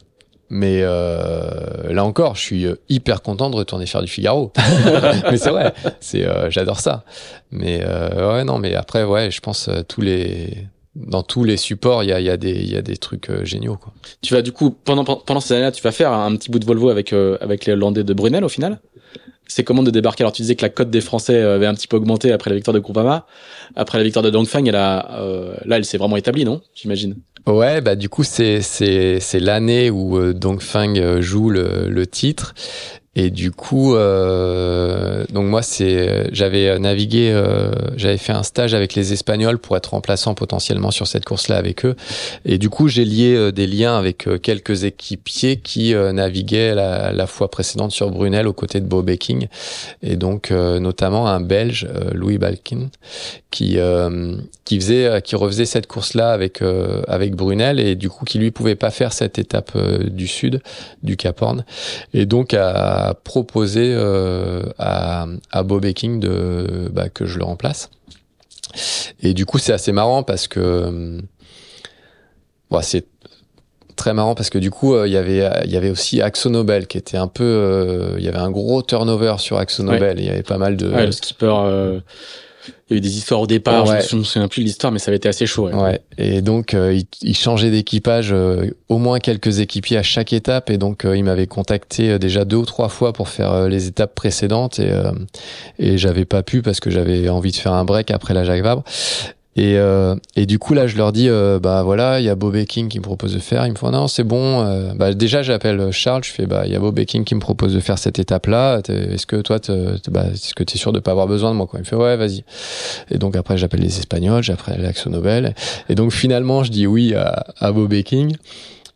Mais 0.50 0.80
euh, 0.82 1.92
là 1.92 2.04
encore, 2.04 2.34
je 2.34 2.40
suis 2.40 2.66
hyper 2.88 3.20
content 3.22 3.50
de 3.50 3.56
retourner 3.56 3.86
faire 3.86 4.02
du 4.02 4.08
Figaro. 4.08 4.52
mais 5.30 5.36
c'est 5.36 5.50
vrai, 5.50 5.74
c'est 6.00 6.26
j'adore 6.50 6.80
ça. 6.80 7.04
Mais 7.50 7.80
euh, 7.82 8.34
ouais, 8.34 8.44
non, 8.44 8.58
mais 8.58 8.74
après, 8.74 9.04
ouais, 9.04 9.30
je 9.30 9.40
pense 9.40 9.68
tous 9.88 10.00
les 10.00 10.66
dans 11.06 11.22
tous 11.22 11.44
les 11.44 11.56
supports, 11.56 12.02
il 12.02 12.08
y 12.08 12.12
a, 12.12 12.20
y, 12.20 12.28
a 12.28 12.36
y 12.36 12.76
a, 12.76 12.82
des 12.82 12.96
trucs 12.96 13.30
euh, 13.30 13.44
géniaux. 13.44 13.76
Quoi. 13.76 13.92
Tu 14.20 14.34
vas 14.34 14.42
du 14.42 14.52
coup, 14.52 14.70
pendant, 14.70 15.04
pendant 15.04 15.40
ces 15.40 15.54
années-là, 15.54 15.72
tu 15.72 15.82
vas 15.82 15.92
faire 15.92 16.12
un 16.12 16.34
petit 16.36 16.50
bout 16.50 16.58
de 16.58 16.64
Volvo 16.64 16.88
avec, 16.90 17.12
euh, 17.12 17.38
avec 17.40 17.66
les 17.66 17.72
Hollandais 17.72 18.04
de 18.04 18.12
Brunel 18.12 18.44
au 18.44 18.48
final? 18.48 18.80
C'est 19.46 19.64
comment 19.64 19.82
de 19.82 19.90
débarquer? 19.90 20.24
Alors 20.24 20.32
tu 20.32 20.42
disais 20.42 20.56
que 20.56 20.62
la 20.62 20.68
cote 20.68 20.90
des 20.90 21.00
Français 21.00 21.40
avait 21.40 21.64
un 21.64 21.72
petit 21.72 21.86
peu 21.86 21.96
augmenté 21.96 22.32
après 22.32 22.50
la 22.50 22.56
victoire 22.56 22.74
de 22.74 22.80
Groupama. 22.80 23.26
Après 23.76 23.96
la 23.96 24.04
victoire 24.04 24.22
de 24.22 24.28
Dongfang, 24.28 24.66
elle 24.66 24.76
a, 24.76 25.20
euh, 25.20 25.54
là, 25.64 25.78
elle 25.78 25.86
s'est 25.86 25.96
vraiment 25.96 26.18
établie, 26.18 26.44
non? 26.44 26.60
J'imagine. 26.74 27.16
Ouais, 27.46 27.80
bah 27.80 27.96
du 27.96 28.10
coup 28.10 28.24
c'est 28.24 28.60
c'est 28.60 29.20
c'est 29.20 29.40
l'année 29.40 29.88
où 29.88 30.34
Dongfang 30.34 31.22
joue 31.22 31.48
le, 31.48 31.88
le 31.88 32.06
titre 32.06 32.54
et 33.14 33.30
du 33.30 33.50
coup, 33.50 33.96
euh, 33.96 35.24
donc 35.32 35.46
moi, 35.46 35.62
c'est, 35.62 36.28
j'avais 36.32 36.78
navigué, 36.78 37.30
euh, 37.32 37.72
j'avais 37.96 38.18
fait 38.18 38.32
un 38.32 38.42
stage 38.42 38.74
avec 38.74 38.94
les 38.94 39.12
Espagnols 39.12 39.58
pour 39.58 39.76
être 39.76 39.88
remplaçant 39.88 40.34
potentiellement 40.34 40.90
sur 40.90 41.06
cette 41.06 41.24
course-là 41.24 41.56
avec 41.56 41.84
eux. 41.84 41.96
Et 42.44 42.58
du 42.58 42.70
coup, 42.70 42.88
j'ai 42.88 43.04
lié 43.04 43.34
euh, 43.34 43.52
des 43.52 43.66
liens 43.66 43.98
avec 43.98 44.26
euh, 44.28 44.38
quelques 44.38 44.84
équipiers 44.84 45.56
qui 45.56 45.94
euh, 45.94 46.12
naviguaient 46.12 46.74
la, 46.74 47.12
la, 47.12 47.26
fois 47.26 47.50
précédente 47.50 47.92
sur 47.92 48.10
Brunel 48.10 48.46
aux 48.46 48.52
côtés 48.52 48.80
de 48.80 48.86
Bob 48.86 49.06
Becking. 49.06 49.48
Et 50.02 50.16
donc, 50.16 50.50
notamment 50.50 51.28
un 51.28 51.40
Belge, 51.40 51.88
Louis 52.12 52.38
Balkin, 52.38 52.88
qui 53.50 53.78
qui 54.64 54.80
faisait, 54.80 55.22
qui 55.22 55.36
refaisait 55.36 55.66
cette 55.66 55.86
course-là 55.86 56.30
avec 56.32 56.62
avec 57.06 57.34
Brunel 57.34 57.80
et 57.80 57.94
du 57.94 58.08
coup 58.08 58.24
qui 58.24 58.38
lui 58.38 58.50
pouvait 58.50 58.74
pas 58.74 58.90
faire 58.90 59.12
cette 59.12 59.38
étape 59.38 59.76
du 60.08 60.26
sud 60.26 60.60
du 61.02 61.16
Cap 61.16 61.40
Horn. 61.42 61.64
Et 62.14 62.26
donc 62.26 62.54
à 62.54 62.97
proposé 63.24 63.92
euh, 63.94 64.62
à, 64.78 65.26
à 65.50 65.62
Bob 65.62 65.86
King 65.92 66.20
de 66.20 66.88
bah, 66.92 67.08
que 67.08 67.26
je 67.26 67.38
le 67.38 67.44
remplace. 67.44 67.90
Et 69.22 69.34
du 69.34 69.46
coup, 69.46 69.58
c'est 69.58 69.72
assez 69.72 69.92
marrant 69.92 70.22
parce 70.22 70.48
que 70.48 70.60
euh, 70.60 71.20
bon, 72.70 72.80
c'est 72.82 73.06
très 73.96 74.14
marrant 74.14 74.34
parce 74.34 74.50
que 74.50 74.58
du 74.58 74.70
coup, 74.70 74.94
euh, 74.94 75.08
il 75.08 75.12
y 75.12 75.16
avait 75.16 75.48
il 75.64 75.70
y 75.70 75.76
avait 75.76 75.90
aussi 75.90 76.22
Axo 76.22 76.50
Nobel 76.50 76.86
qui 76.86 76.98
était 76.98 77.16
un 77.16 77.28
peu 77.28 78.14
il 78.18 78.24
y 78.24 78.28
avait 78.28 78.38
un 78.38 78.50
gros 78.50 78.82
turnover 78.82 79.36
sur 79.38 79.58
Axo 79.58 79.82
Nobel. 79.82 80.20
Il 80.20 80.26
y 80.26 80.30
avait 80.30 80.42
pas 80.42 80.58
mal 80.58 80.76
de 80.76 80.90
ouais, 80.90 81.06
le 81.06 81.12
skipper 81.12 82.00
il 82.88 82.94
y 82.94 82.96
a 82.96 82.98
eu 82.98 83.00
des 83.00 83.18
histoires 83.18 83.40
au 83.40 83.46
départ, 83.46 83.84
je 83.86 84.14
ne 84.14 84.20
me 84.20 84.24
souviens 84.24 84.48
plus 84.48 84.62
de 84.62 84.66
l'histoire, 84.66 84.92
mais 84.92 84.98
ça 84.98 85.10
avait 85.10 85.18
été 85.18 85.28
assez 85.28 85.44
chaud. 85.44 85.68
Ouais. 85.68 86.00
Et 86.16 86.40
donc, 86.40 86.72
euh, 86.72 86.94
il, 86.94 87.06
il, 87.20 87.36
changeait 87.36 87.70
d'équipage, 87.70 88.30
euh, 88.32 88.70
au 88.88 88.96
moins 88.96 89.18
quelques 89.18 89.60
équipiers 89.60 89.98
à 89.98 90.02
chaque 90.02 90.32
étape. 90.32 90.70
Et 90.70 90.78
donc, 90.78 91.04
euh, 91.04 91.16
il 91.16 91.24
m'avait 91.24 91.46
contacté 91.46 92.18
déjà 92.18 92.46
deux 92.46 92.56
ou 92.56 92.64
trois 92.64 92.88
fois 92.88 93.12
pour 93.12 93.28
faire 93.28 93.68
les 93.68 93.88
étapes 93.88 94.14
précédentes. 94.14 94.78
Et, 94.78 94.90
et 95.78 95.98
j'avais 95.98 96.24
pas 96.24 96.42
pu 96.42 96.62
parce 96.62 96.80
que 96.80 96.90
j'avais 96.90 97.28
envie 97.28 97.50
de 97.50 97.56
faire 97.56 97.74
un 97.74 97.84
break 97.84 98.10
après 98.10 98.32
la 98.32 98.44
Jacques 98.44 98.62
Vabre. 98.62 98.84
Et, 99.56 99.76
euh, 99.76 100.14
et 100.36 100.46
du 100.46 100.60
coup 100.60 100.72
là 100.72 100.86
je 100.86 100.96
leur 100.96 101.10
dis 101.10 101.28
euh, 101.28 101.58
bah 101.58 101.82
voilà 101.82 102.20
il 102.20 102.24
y 102.24 102.28
a 102.28 102.36
Bob 102.36 102.56
King 102.64 102.88
qui 102.88 102.98
me 102.98 103.02
propose 103.02 103.34
de 103.34 103.40
faire. 103.40 103.66
Ils 103.66 103.72
me 103.72 103.76
font 103.76 103.90
non 103.90 104.06
c'est 104.06 104.22
bon 104.22 104.60
euh. 104.60 104.92
bah 104.94 105.14
déjà 105.14 105.42
j'appelle 105.42 105.90
Charles 105.90 106.22
je 106.22 106.30
fais 106.30 106.46
bah 106.46 106.62
il 106.66 106.72
y 106.72 106.76
a 106.76 106.78
Bob 106.78 107.02
King 107.04 107.24
qui 107.24 107.34
me 107.34 107.40
propose 107.40 107.74
de 107.74 107.80
faire 107.80 107.98
cette 107.98 108.20
étape 108.20 108.46
là 108.46 108.80
est-ce 108.88 109.26
que 109.26 109.36
toi 109.36 109.58
bah, 110.08 110.26
est-ce 110.32 110.54
que 110.54 110.62
t'es 110.62 110.78
sûr 110.78 110.92
de 110.92 111.00
pas 111.00 111.10
avoir 111.10 111.26
besoin 111.26 111.50
de 111.50 111.56
moi 111.56 111.66
quoi? 111.66 111.80
Il 111.80 111.82
me 111.82 111.86
fait 111.86 111.96
ouais 111.96 112.16
vas-y. 112.16 112.44
Et 113.10 113.18
donc 113.18 113.34
après 113.34 113.58
j'appelle 113.58 113.80
les 113.80 113.98
Espagnols 113.98 114.44
j'appelle 114.44 114.80
l'Axo 114.80 115.10
Nobel. 115.10 115.54
Et 115.88 115.96
donc 115.96 116.12
finalement 116.12 116.62
je 116.62 116.70
dis 116.70 116.86
oui 116.86 117.14
à, 117.14 117.46
à 117.58 117.72
Bob 117.72 117.92
King 118.02 118.36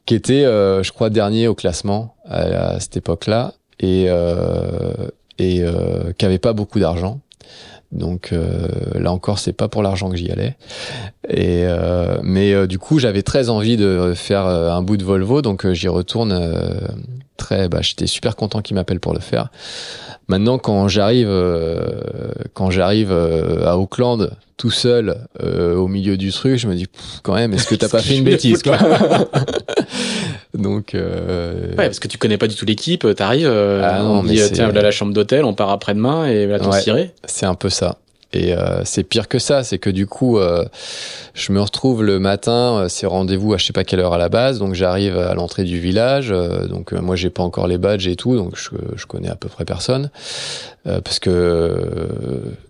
qui 0.06 0.14
était 0.14 0.42
je 0.44 0.92
crois 0.92 1.10
dernier 1.10 1.48
au 1.48 1.56
classement 1.56 2.14
à, 2.24 2.78
cette 2.78 2.96
époque 2.98 3.26
là 3.26 3.54
et 3.80 4.06
et 5.40 5.64
qui 6.18 6.24
avait 6.24 6.38
pas 6.38 6.52
beaucoup 6.52 6.78
d'argent 6.78 7.20
donc 7.92 8.30
euh, 8.32 8.68
là 8.94 9.12
encore, 9.12 9.38
c'est 9.38 9.52
pas 9.52 9.68
pour 9.68 9.82
l'argent 9.82 10.10
que 10.10 10.16
j'y 10.16 10.30
allais. 10.30 10.56
Et 11.28 11.64
euh, 11.66 12.18
mais 12.22 12.52
euh, 12.52 12.66
du 12.66 12.78
coup, 12.78 12.98
j'avais 12.98 13.22
très 13.22 13.50
envie 13.50 13.76
de 13.76 14.14
faire 14.16 14.46
un 14.46 14.82
bout 14.82 14.96
de 14.96 15.04
Volvo, 15.04 15.42
donc 15.42 15.70
j'y 15.72 15.88
retourne. 15.88 16.32
Très, 17.36 17.68
bah, 17.68 17.78
j'étais 17.82 18.06
super 18.06 18.36
content 18.36 18.60
qu'il 18.62 18.74
m'appelle 18.74 19.00
pour 19.00 19.14
le 19.14 19.20
faire. 19.20 19.50
Maintenant, 20.28 20.58
quand 20.58 20.88
j'arrive, 20.88 21.30
quand 22.54 22.70
j'arrive 22.70 23.12
à 23.12 23.76
Auckland 23.76 24.30
tout 24.56 24.70
seul 24.70 25.26
au 25.40 25.88
milieu 25.88 26.16
du 26.16 26.30
truc, 26.30 26.56
je 26.56 26.68
me 26.68 26.74
dis 26.74 26.86
quand 27.22 27.34
même, 27.34 27.52
est-ce 27.52 27.66
que 27.66 27.74
t'as 27.74 27.88
pas 27.90 28.00
fait 28.00 28.16
une 28.16 28.24
bêtise 28.24 28.62
quoi 28.62 28.78
Donc 30.54 30.94
euh... 30.94 31.70
ouais, 31.70 31.76
parce 31.76 31.98
que 31.98 32.08
tu 32.08 32.18
connais 32.18 32.36
pas 32.36 32.46
du 32.46 32.54
tout 32.54 32.66
l'équipe, 32.66 33.06
t'arrives, 33.14 33.46
euh, 33.46 33.80
ah 33.82 34.04
on 34.04 34.22
dit 34.22 34.40
tiens 34.52 34.66
voilà 34.66 34.82
la 34.82 34.90
chambre 34.90 35.14
d'hôtel, 35.14 35.44
on 35.44 35.54
part 35.54 35.70
après-demain 35.70 36.26
et 36.26 36.46
là 36.46 36.58
ton 36.58 36.70
ouais, 36.70 37.14
C'est 37.24 37.46
un 37.46 37.54
peu 37.54 37.70
ça. 37.70 37.98
Et 38.32 38.54
euh, 38.54 38.84
c'est 38.84 39.02
pire 39.02 39.28
que 39.28 39.38
ça, 39.38 39.62
c'est 39.62 39.78
que 39.78 39.90
du 39.90 40.06
coup, 40.06 40.38
euh, 40.38 40.64
je 41.34 41.52
me 41.52 41.60
retrouve 41.60 42.02
le 42.02 42.18
matin, 42.18 42.78
euh, 42.78 42.88
c'est 42.88 43.06
rendez-vous 43.06 43.52
à 43.54 43.58
je 43.58 43.66
sais 43.66 43.72
pas 43.72 43.84
quelle 43.84 44.00
heure 44.00 44.14
à 44.14 44.18
la 44.18 44.28
base, 44.28 44.58
donc 44.58 44.74
j'arrive 44.74 45.18
à 45.18 45.34
l'entrée 45.34 45.64
du 45.64 45.78
village, 45.78 46.30
euh, 46.30 46.66
donc 46.66 46.92
moi 46.92 47.16
j'ai 47.16 47.30
pas 47.30 47.42
encore 47.42 47.66
les 47.66 47.78
badges 47.78 48.06
et 48.06 48.16
tout, 48.16 48.36
donc 48.36 48.56
je, 48.56 48.70
je 48.96 49.06
connais 49.06 49.28
à 49.28 49.36
peu 49.36 49.48
près 49.48 49.64
personne, 49.64 50.10
parce 50.84 51.18
que 51.18 51.76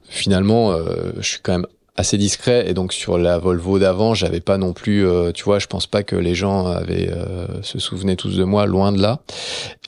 finalement, 0.09 0.75
je 1.19 1.27
suis 1.27 1.41
quand 1.43 1.53
même 1.53 1.67
assez 1.97 2.17
discret 2.17 2.69
et 2.69 2.75
donc 2.75 2.93
sur 2.93 3.19
la 3.19 3.39
Volvo 3.39 3.79
d'avant 3.79 4.15
j'avais 4.15 4.41
pas 4.41 4.57
non 4.57 4.73
plus 4.73 5.07
euh, 5.07 5.31
tu 5.31 5.45
vois 5.45 5.59
je 5.59 5.67
pense 5.67 5.87
pas 5.87 6.03
que 6.03 6.17
les 6.17 6.35
gens 6.35 6.67
avaient 6.67 7.11
euh, 7.11 7.47
se 7.63 7.79
souvenaient 7.79 8.17
tous 8.17 8.37
de 8.37 8.45
moi 8.45 8.65
loin 8.65 8.93
de 8.93 9.01
là. 9.01 9.21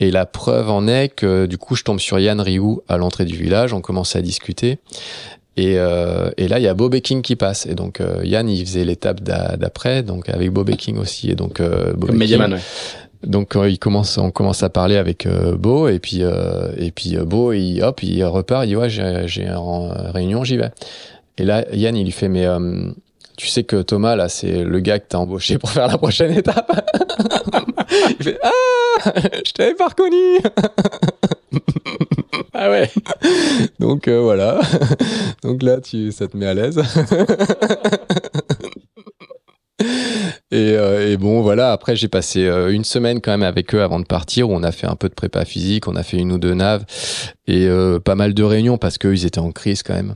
Et 0.01 0.11
la 0.11 0.27
preuve 0.27 0.69
en 0.71 0.87
est 0.87 1.09
que 1.09 1.47
du 1.47 1.57
coup 1.57 1.77
je 1.77 1.83
tombe 1.83 2.01
sur 2.01 2.19
Yann 2.19 2.41
Rioux 2.41 2.83
à 2.89 2.99
l'entrée 2.99 3.25
du 3.25 3.37
village 3.37 3.73
on 3.73 3.81
commence 3.81 4.17
à 4.17 4.23
discuter 4.23 4.79
et, 5.57 5.79
euh, 5.79 6.31
et 6.37 6.49
là 6.49 6.59
il 6.59 6.63
y 6.63 6.69
a 6.69 6.75
Bob 6.75 6.99
King 7.01 7.23
qui 7.23 7.37
passe 7.37 7.67
et 7.67 7.75
donc 7.75 8.01
Yann 8.23 8.49
il 8.49 8.65
faisait 8.65 8.85
l'étape 8.85 9.21
d'après 9.23 10.03
donc 10.03 10.29
avec 10.29 10.51
Bob 10.51 10.71
King 10.77 10.99
aussi 10.99 11.31
et 11.31 11.35
donc 11.35 11.61
Bob 11.61 12.07
Comme 12.07 12.17
Mediaman, 12.17 12.55
ouais. 12.55 12.61
Donc 13.23 13.57
il 13.67 13.79
commence, 13.79 14.19
on 14.19 14.31
commence 14.31 14.63
à 14.63 14.69
parler 14.69 14.97
avec 14.97 15.25
euh, 15.25 15.57
Beau 15.57 15.89
et 15.89 15.99
puis 15.99 16.19
euh, 16.21 16.73
et 16.77 16.91
puis 16.91 17.17
Beau 17.17 17.53
il 17.55 17.81
hop 17.83 18.03
il 18.03 18.23
repart 18.25 18.65
il 18.65 18.69
dit 18.69 18.77
ouais 18.77 18.91
j'ai 18.91 19.23
j'ai 19.27 19.47
une 19.47 20.11
réunion 20.13 20.45
j'y 20.45 20.59
vais 20.59 20.73
et 21.37 21.45
là, 21.45 21.65
Yann, 21.73 21.97
il 21.97 22.05
lui 22.05 22.13
fait, 22.13 22.29
mais 22.29 22.47
euh, 22.47 22.91
tu 23.37 23.49
sais 23.49 23.65
que 23.65 23.83
Thomas, 23.83 24.15
là, 24.15 24.29
c'est 24.29 24.63
le 24.63 24.81
gars 24.81 25.01
que 25.01 25.07
t'as 25.09 25.19
embauché 25.19 25.59
pour 25.59 25.71
faire 25.71 25.89
la 25.89 25.99
prochaine 25.99 26.33
étape. 26.33 26.71
il 28.21 28.25
fait, 28.25 28.39
ah, 28.43 29.13
je 29.45 29.53
t'avais 29.53 29.75
pas 29.75 29.89
reconnu. 29.89 30.39
ah 32.53 32.71
ouais. 32.71 32.91
Donc 33.81 34.09
euh, 34.09 34.21
voilà. 34.21 34.61
Donc 35.43 35.63
là, 35.63 35.81
tu, 35.81 36.13
ça 36.13 36.29
te 36.29 36.37
met 36.37 36.47
à 36.47 36.55
l'aise. 36.55 36.81
Et, 40.51 40.77
euh, 40.77 41.11
et, 41.11 41.17
bon, 41.17 41.43
voilà. 41.43 41.73
Après, 41.73 41.97
j'ai 41.97 42.07
passé 42.07 42.47
euh, 42.47 42.73
une 42.73 42.85
semaine 42.85 43.21
quand 43.21 43.33
même 43.33 43.43
avec 43.43 43.75
eux 43.75 43.83
avant 43.83 43.99
de 43.99 44.05
partir, 44.05 44.49
où 44.49 44.55
on 44.55 44.63
a 44.63 44.71
fait 44.71 44.87
un 44.87 44.95
peu 44.95 45.09
de 45.09 45.15
prépa 45.15 45.45
physique, 45.45 45.89
on 45.89 45.97
a 45.97 46.05
fait 46.05 46.17
une 46.17 46.31
ou 46.31 46.39
deux 46.39 46.55
naves 46.55 46.85
et 47.49 47.67
euh, 47.67 47.99
pas 47.99 48.15
mal 48.15 48.35
de 48.35 48.43
réunions 48.45 48.79
parce 48.79 48.97
qu'ils 48.97 49.27
étaient 49.27 49.41
en 49.41 49.51
crise 49.51 49.83
quand 49.83 49.95
même. 49.95 50.15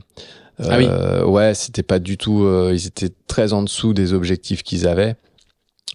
Ah 0.59 0.77
oui. 0.77 0.87
Ouais, 1.25 1.53
c'était 1.53 1.83
pas 1.83 1.99
du 1.99 2.17
tout. 2.17 2.45
Ils 2.71 2.87
étaient 2.87 3.11
très 3.27 3.53
en 3.53 3.63
dessous 3.63 3.93
des 3.93 4.13
objectifs 4.13 4.63
qu'ils 4.63 4.87
avaient. 4.87 5.15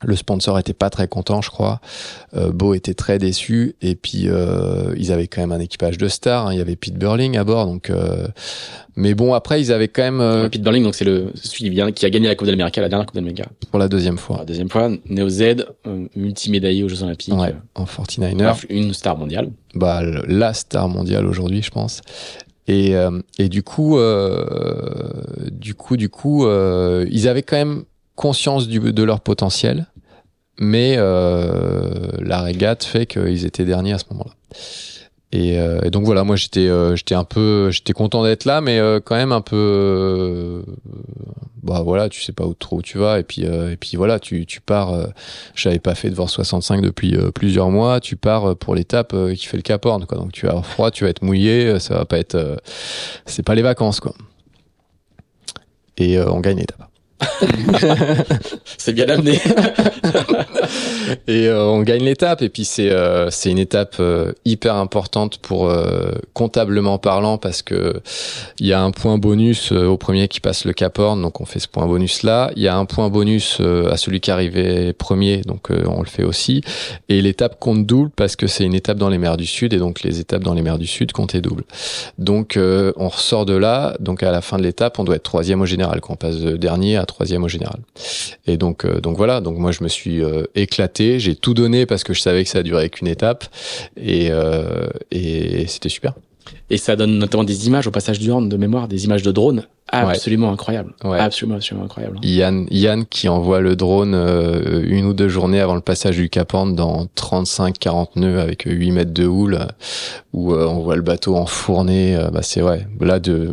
Le 0.03 0.17
sponsor 0.17 0.59
était 0.59 0.75
pas 0.75 0.91
très 0.91 1.09
content, 1.09 1.41
je 1.41 1.51
crois. 1.51 1.81
Euh, 2.37 2.51
Beau 2.51 2.75
était 2.75 2.95
très 2.95 3.19
déçu. 3.19 3.75
Et 3.81 3.95
puis 3.95 4.25
euh, 4.27 4.93
ils 4.99 5.13
avaient 5.13 5.29
quand 5.29 5.41
même 5.41 5.53
un 5.53 5.61
équipage 5.61 5.97
de 5.99 6.09
stars. 6.09 6.49
hein. 6.49 6.53
Il 6.53 6.59
y 6.59 6.61
avait 6.61 6.77
Pete 6.77 6.95
Burling 6.99 7.37
à 7.39 7.45
bord, 7.45 7.65
donc. 7.67 7.89
euh, 7.91 8.27
Mais 8.97 9.15
bon, 9.15 9.33
après 9.35 9.61
ils 9.63 9.73
avaient 9.73 9.89
quand 9.89 10.03
même 10.03 10.21
euh, 10.21 10.49
Pete 10.49 10.63
Burling, 10.63 10.83
donc 10.83 10.95
c'est 10.95 11.05
le 11.07 11.29
celui 11.35 11.71
qui 11.95 12.05
a 12.07 12.11
gagné 12.11 12.27
la 12.29 12.35
Coupe 12.35 12.49
d'Amérique, 12.49 12.77
la 12.77 12.89
dernière 12.89 13.07
Coupe 13.07 13.15
d'Amérique. 13.15 13.43
pour 13.71 13.79
la 13.79 13.89
deuxième 13.89 14.19
fois. 14.19 14.39
la 14.39 14.45
deuxième 14.45 14.69
fois, 14.69 14.91
Neo 15.09 15.29
Z, 15.29 15.43
euh, 15.87 16.07
multimédaillé 16.17 16.83
aux 16.83 16.89
Jeux 16.89 17.03
Olympiques, 17.03 17.33
Ouais, 17.33 17.55
en 17.75 17.85
49er. 17.85 18.35
bref, 18.37 18.67
une 18.69 18.93
star 18.93 19.17
mondiale. 19.17 19.51
bah, 19.75 20.03
la 20.27 20.53
star 20.55 20.89
mondiale 20.89 21.25
aujourd'hui, 21.27 21.63
je 21.63 21.71
pense. 21.71 22.03
Et, 22.67 22.97
euh, 22.97 23.21
et 23.39 23.49
du 23.49 23.63
coup, 23.63 23.99
euh, 23.99 25.09
du 25.51 25.75
coup, 25.75 25.97
du 25.97 26.09
coup, 26.09 26.47
euh, 26.47 27.07
ils 27.11 27.29
avaient 27.29 27.43
quand 27.43 27.57
même 27.57 27.85
conscience 28.17 28.69
de 28.69 29.03
leur 29.03 29.21
potentiel, 29.21 29.87
mais 30.59 30.95
euh, 30.97 32.11
la 32.21 32.43
régate 32.43 32.85
fait 32.85 33.07
qu'ils 33.07 33.45
étaient 33.45 33.65
derniers 33.65 33.95
à 33.95 33.99
ce 33.99 34.05
moment-là. 34.11 34.33
Et, 35.33 35.59
euh, 35.59 35.91
donc 35.91 36.05
voilà, 36.05 36.23
moi 36.23 36.37
j'étais, 36.37 36.69
euh, 36.69 36.95
un 37.11 37.25
peu, 37.25 37.71
content 37.95 38.23
d'être 38.23 38.45
là, 38.45 38.61
mais 38.61 38.81
quand 39.05 39.17
même 39.17 39.33
un 39.33 39.41
peu, 39.41 40.65
bah 41.65 41.81
voilà, 41.85 42.09
tu 42.09 42.23
sais 42.23 42.33
pas 42.33 42.47
où 42.47 42.55
trop 42.55 42.77
où 42.77 42.83
tu 42.83 42.99
vas, 42.99 43.19
et 43.19 43.25
puis 43.25 43.45
voilà, 43.95 44.21
tu 44.21 44.47
pars. 44.65 44.95
j'avais 45.57 45.81
pas 45.81 45.97
fait 45.97 46.09
de 46.09 46.15
VOR 46.15 46.31
65 46.31 46.83
depuis 46.83 47.17
plusieurs 47.35 47.71
mois. 47.71 47.99
Tu 47.99 48.15
pars 48.17 48.55
pour 48.57 48.77
l'étape 48.77 49.15
qui 49.35 49.47
fait 49.47 49.57
le 49.57 49.65
Cap 49.65 49.85
Horn, 49.85 50.07
quoi. 50.07 50.19
Donc 50.19 50.31
tu 50.31 50.47
vas 50.47 50.53
avoir 50.53 50.67
froid, 50.67 50.91
tu 50.93 51.03
vas 51.03 51.11
être 51.11 51.23
mouillé, 51.23 51.81
ça 51.81 51.95
va 51.99 52.05
pas 52.05 52.19
être, 52.19 52.63
c'est 53.27 53.43
pas 53.43 53.57
les 53.57 53.63
vacances, 53.63 53.99
quoi. 53.99 54.15
Et 55.97 56.21
on 56.21 56.39
gagne 56.41 56.59
l'étape. 56.59 56.94
C'est 58.79 58.93
bien 58.93 59.09
amené. 59.09 59.39
Et 61.27 61.49
euh, 61.49 61.65
on 61.65 61.83
gagne 61.83 62.05
l'étape. 62.05 62.43
Et 62.43 62.49
puis 62.49 62.65
c'est 62.65 62.91
euh, 62.91 63.31
c'est 63.31 63.51
une 63.51 63.59
étape 63.59 63.97
euh, 64.01 64.33
hyper 64.45 64.77
importante 64.77 65.39
pour 65.39 65.73
comptablement 66.33 66.99
parlant 66.99 67.39
parce 67.39 67.63
que 67.63 68.01
il 68.59 68.67
y 68.67 68.73
a 68.73 68.81
un 68.81 68.91
point 68.91 69.19
bonus 69.19 69.73
au 69.73 69.97
premier 69.97 70.29
qui 70.29 70.41
passe 70.41 70.65
le 70.65 70.73
Cap 70.73 70.99
Horn, 70.99 71.21
donc 71.21 71.41
on 71.41 71.45
fait 71.45 71.59
ce 71.59 71.69
point 71.69 71.87
bonus 71.87 72.23
là. 72.23 72.51
Il 72.57 72.63
y 72.63 72.69
a 72.69 72.77
un 72.77 72.85
point 72.85 73.09
bonus 73.09 73.61
à 73.61 73.97
celui 73.97 74.21
qui 74.21 74.31
arrivait 74.31 74.93
premier, 74.93 75.39
donc 75.43 75.69
on 75.71 76.01
le 76.01 76.07
fait 76.07 76.25
aussi. 76.25 76.63
Et 77.09 77.21
l'étape 77.23 77.59
compte 77.59 77.87
double 77.87 78.11
parce 78.15 78.37
que 78.37 78.47
c'est 78.47 78.65
une 78.65 78.75
étape 78.75 78.99
dans 78.99 79.09
les 79.09 79.19
mers 79.19 79.37
du 79.37 79.47
Sud 79.47 79.73
et 79.73 79.79
donc 79.79 80.03
les 80.03 80.21
étapes 80.21 80.43
dans 80.43 80.55
les 80.55 80.63
mers 80.63 80.79
du 80.79 80.87
Sud 80.87 81.13
comptaient 81.13 81.41
double. 81.41 81.65
Donc 82.19 82.59
on 82.59 83.09
ressort 83.09 83.47
de 83.47 83.55
là. 83.55 83.97
Donc 84.01 84.23
à 84.23 84.31
la 84.31 84.41
fin 84.41 84.59
de 84.59 84.63
l'étape, 84.63 84.99
on 84.99 85.05
doit 85.05 85.17
être 85.17 85.23
troisième 85.23 85.61
au 85.61 85.67
général, 85.67 86.01
qu'on 86.01 86.17
passe 86.17 86.37
de 86.37 86.57
dernier 86.57 86.97
troisième 87.07 87.45
au 87.45 87.49
général. 87.49 87.81
Et 88.47 88.57
donc 88.57 88.85
euh, 88.85 89.01
donc 89.01 89.17
voilà. 89.17 89.41
Donc 89.41 89.59
moi 89.59 89.73
je 89.73 89.83
me 89.83 89.89
suis 89.89 90.23
euh, 90.23 90.45
éclaté, 90.55 91.19
j'ai 91.21 91.35
tout 91.35 91.55
donné 91.55 91.87
parce 91.87 92.05
que 92.05 92.15
je 92.15 92.21
savais 92.21 92.45
que 92.45 92.51
ça 92.51 92.63
durait 92.63 92.89
qu'une 92.89 93.09
étape 93.09 93.45
et 93.97 94.29
euh, 94.31 94.89
et 95.11 95.67
c'était 95.67 95.89
super. 95.89 96.15
Et 96.71 96.77
ça 96.77 96.97
donne 96.97 97.19
notamment 97.19 97.45
des 97.45 97.67
images 97.67 97.87
au 97.87 97.91
passage 97.91 98.19
du 98.19 98.31
Horn 98.31 98.49
de 98.49 98.57
mémoire, 98.57 98.89
des 98.89 99.05
images 99.05 99.23
de 99.23 99.33
drone 99.33 99.67
absolument 99.89 100.53
incroyables. 100.53 100.95
Ouais. 101.05 101.19
Absolument, 101.19 101.57
absolument 101.57 101.85
incroyables. 101.85 102.19
Yann, 102.23 102.67
Yann 102.71 103.05
qui 103.07 103.29
envoie 103.29 103.61
le 103.61 103.77
drone 103.77 104.15
euh, 104.15 104.83
une 104.87 105.05
ou 105.05 105.13
deux 105.13 105.29
journées 105.29 105.61
avant 105.61 105.75
le 105.75 105.81
passage 105.81 106.17
du 106.17 106.29
Cap 106.29 106.53
Horn 106.55 106.75
dans 106.75 107.07
35-40 107.17 108.09
nœuds 108.17 108.41
avec 108.41 108.63
8 108.67 108.91
mètres 108.93 109.13
de 109.13 109.27
houle 109.27 109.59
où 110.33 110.53
euh, 110.53 110.67
on 110.67 110.81
voit 110.81 110.97
le 110.97 111.03
bateau 111.03 111.37
enfourné. 111.37 112.17
euh, 112.17 112.31
bah 112.31 112.43
c'est 112.43 112.63
ouais. 112.63 112.87
Là 113.01 113.21
de 113.21 113.53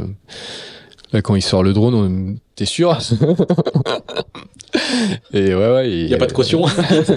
là 1.13 1.21
quand 1.21 1.35
il 1.35 1.41
sort 1.41 1.63
le 1.63 1.73
drone, 1.73 1.93
on... 1.93 2.35
t'es 2.61 2.65
sûr 2.65 2.95
Et 5.33 5.53
ouais 5.55 5.71
ouais. 5.73 5.91
Il 5.91 6.07
y 6.09 6.13
a 6.13 6.17
pas 6.17 6.27
de 6.27 6.31
caution. 6.31 6.63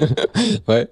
ouais. 0.69 0.89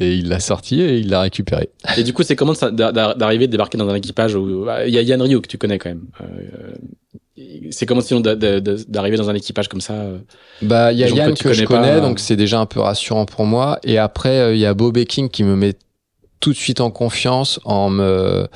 Et 0.00 0.14
il 0.14 0.28
l'a 0.28 0.40
sorti 0.40 0.80
et 0.80 0.98
il 0.98 1.10
l'a 1.10 1.20
récupéré. 1.22 1.70
Et 1.96 2.04
du 2.04 2.12
coup, 2.12 2.22
c'est 2.22 2.36
comment 2.36 2.52
d'arriver, 2.52 3.46
de 3.46 3.52
débarquer 3.52 3.76
dans 3.76 3.88
un 3.88 3.94
équipage 3.94 4.34
où 4.34 4.64
bah, 4.64 4.86
il 4.86 4.94
y 4.94 4.98
a 4.98 5.02
Yann 5.02 5.20
Ryu 5.20 5.40
que 5.40 5.48
tu 5.48 5.58
connais 5.58 5.78
quand 5.78 5.90
même. 5.90 6.04
Euh, 6.20 6.72
c'est 7.70 7.86
comment 7.86 8.00
sinon 8.00 8.20
d'a- 8.20 8.34
d'a- 8.36 8.60
d'a- 8.60 8.82
d'arriver 8.88 9.16
dans 9.16 9.28
un 9.30 9.34
équipage 9.34 9.68
comme 9.68 9.80
ça 9.80 9.94
euh, 9.94 10.18
Bah, 10.62 10.92
il 10.92 10.98
y 10.98 11.04
a 11.04 11.08
Yann 11.08 11.34
que 11.34 11.42
que 11.42 11.52
je 11.52 11.64
connais 11.64 11.94
pas. 11.94 12.00
donc 12.00 12.18
c'est 12.20 12.36
déjà 12.36 12.60
un 12.60 12.66
peu 12.66 12.80
rassurant 12.80 13.26
pour 13.26 13.44
moi. 13.44 13.78
Et 13.84 13.98
après, 13.98 14.38
euh, 14.38 14.54
il 14.54 14.60
y 14.60 14.66
a 14.66 14.74
Bob 14.74 14.96
King 15.04 15.28
qui 15.28 15.44
me 15.44 15.56
met 15.56 15.74
tout 16.40 16.50
de 16.52 16.56
suite 16.56 16.80
en 16.80 16.90
confiance 16.90 17.60
en 17.64 17.90
me, 17.90 18.46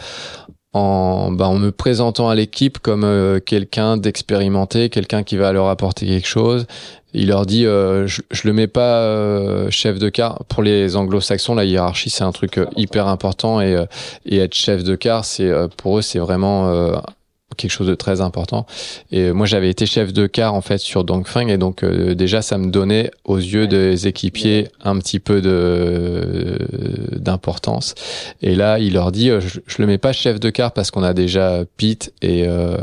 en, 0.72 1.30
bah, 1.32 1.48
en 1.48 1.58
me 1.58 1.70
présentant 1.70 2.28
à 2.28 2.34
l'équipe 2.34 2.78
comme 2.78 3.04
euh, 3.04 3.40
quelqu'un 3.40 3.96
d'expérimenté, 3.96 4.88
quelqu'un 4.88 5.22
qui 5.22 5.36
va 5.36 5.52
leur 5.52 5.68
apporter 5.68 6.06
quelque 6.06 6.26
chose. 6.28 6.66
Il 7.14 7.28
leur 7.28 7.44
dit, 7.44 7.66
euh, 7.66 8.06
je, 8.06 8.22
je 8.30 8.48
le 8.48 8.54
mets 8.54 8.68
pas 8.68 9.00
euh, 9.00 9.70
chef 9.70 9.98
de 9.98 10.08
car. 10.08 10.44
Pour 10.48 10.62
les 10.62 10.96
anglo-saxons, 10.96 11.54
la 11.54 11.66
hiérarchie 11.66 12.08
c'est 12.08 12.24
un 12.24 12.32
truc 12.32 12.56
euh, 12.56 12.64
hyper 12.74 13.06
important 13.06 13.60
et, 13.60 13.74
euh, 13.74 13.84
et 14.24 14.38
être 14.38 14.54
chef 14.54 14.82
de 14.82 14.94
car, 14.94 15.26
c'est 15.26 15.48
euh, 15.48 15.68
pour 15.76 15.98
eux 15.98 16.02
c'est 16.02 16.18
vraiment 16.18 16.72
quelque 17.56 17.70
chose 17.70 17.86
de 17.86 17.94
très 17.94 18.20
important. 18.20 18.66
Et 19.10 19.32
moi, 19.32 19.46
j'avais 19.46 19.70
été 19.70 19.86
chef 19.86 20.12
de 20.12 20.26
car 20.26 20.54
en 20.54 20.60
fait 20.60 20.78
sur 20.78 21.04
Dongfeng 21.04 21.48
et 21.48 21.58
donc 21.58 21.82
euh, 21.82 22.14
déjà 22.14 22.42
ça 22.42 22.58
me 22.58 22.70
donnait 22.70 23.10
aux 23.24 23.38
yeux 23.38 23.66
des 23.66 24.06
équipiers 24.06 24.68
un 24.82 24.98
petit 24.98 25.20
peu 25.20 25.40
de 25.40 26.58
d'importance. 27.12 27.94
Et 28.40 28.54
là, 28.54 28.78
il 28.78 28.94
leur 28.94 29.12
dit, 29.12 29.30
euh, 29.30 29.40
je, 29.40 29.60
je 29.66 29.76
le 29.78 29.86
mets 29.86 29.98
pas 29.98 30.12
chef 30.12 30.40
de 30.40 30.50
car 30.50 30.72
parce 30.72 30.90
qu'on 30.90 31.02
a 31.02 31.14
déjà 31.14 31.64
Pete 31.76 32.12
et 32.22 32.46
euh, 32.46 32.76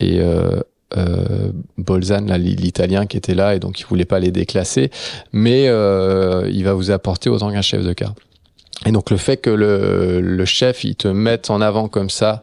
et 0.00 0.20
euh, 0.20 0.60
euh, 0.96 1.50
Bolzan, 1.76 2.26
l'italien 2.38 3.06
qui 3.06 3.16
était 3.16 3.34
là 3.34 3.54
et 3.54 3.58
donc 3.58 3.80
il 3.80 3.86
voulait 3.86 4.04
pas 4.04 4.18
les 4.18 4.30
déclasser, 4.30 4.90
mais 5.32 5.68
euh, 5.68 6.48
il 6.50 6.64
va 6.64 6.72
vous 6.72 6.90
apporter 6.90 7.28
autant 7.28 7.52
qu'un 7.52 7.62
chef 7.62 7.84
de 7.84 7.92
car. 7.92 8.14
Et 8.86 8.92
donc 8.92 9.10
le 9.10 9.16
fait 9.16 9.38
que 9.38 9.50
le, 9.50 10.20
le 10.20 10.44
chef 10.44 10.84
il 10.84 10.94
te 10.94 11.08
mette 11.08 11.50
en 11.50 11.60
avant 11.60 11.88
comme 11.88 12.10
ça, 12.10 12.42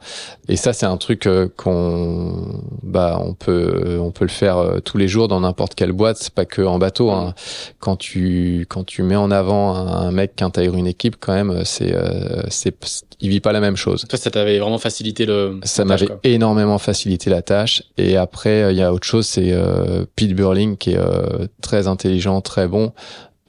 et 0.49 0.57
ça 0.57 0.73
c'est 0.73 0.85
un 0.85 0.97
truc 0.97 1.27
euh, 1.27 1.47
qu'on 1.55 2.61
bah 2.83 3.17
on 3.21 3.33
peut 3.33 3.97
on 4.01 4.11
peut 4.11 4.25
le 4.25 4.29
faire 4.31 4.57
euh, 4.57 4.79
tous 4.79 4.97
les 4.97 5.07
jours 5.07 5.29
dans 5.29 5.39
n'importe 5.39 5.75
quelle 5.75 5.93
boîte, 5.93 6.17
c'est 6.17 6.33
pas 6.33 6.45
que 6.45 6.61
en 6.61 6.77
bateau. 6.77 7.11
Hein. 7.11 7.33
Quand 7.79 7.95
tu 7.95 8.65
quand 8.69 8.83
tu 8.83 9.01
mets 9.03 9.15
en 9.15 9.31
avant 9.31 9.75
un, 9.75 10.11
mec 10.11 10.35
qui 10.35 10.43
intègre 10.43 10.75
une 10.75 10.87
équipe, 10.87 11.15
quand 11.19 11.33
même 11.33 11.63
c'est 11.63 11.93
euh, 11.93 12.43
c'est 12.49 12.75
il 13.19 13.29
vit 13.29 13.39
pas 13.39 13.51
la 13.51 13.59
même 13.59 13.75
chose. 13.75 14.05
Toi, 14.07 14.19
ça 14.19 14.31
t'avait 14.31 14.59
vraiment 14.59 14.77
facilité 14.77 15.25
le. 15.25 15.59
Ça 15.63 15.83
la 15.83 15.97
tâche, 15.97 16.09
m'avait 16.09 16.19
énormément 16.23 16.77
facilité 16.77 17.29
la 17.29 17.41
tâche. 17.41 17.83
Et 17.97 18.17
après, 18.17 18.73
il 18.73 18.77
y 18.77 18.81
a 18.81 18.93
autre 18.93 19.07
chose, 19.07 19.25
c'est 19.25 19.51
euh, 19.51 20.05
Pete 20.15 20.33
Burling 20.33 20.77
qui 20.77 20.91
est 20.91 20.97
euh, 20.97 21.47
très 21.61 21.87
intelligent, 21.87 22.41
très 22.41 22.67
bon, 22.67 22.91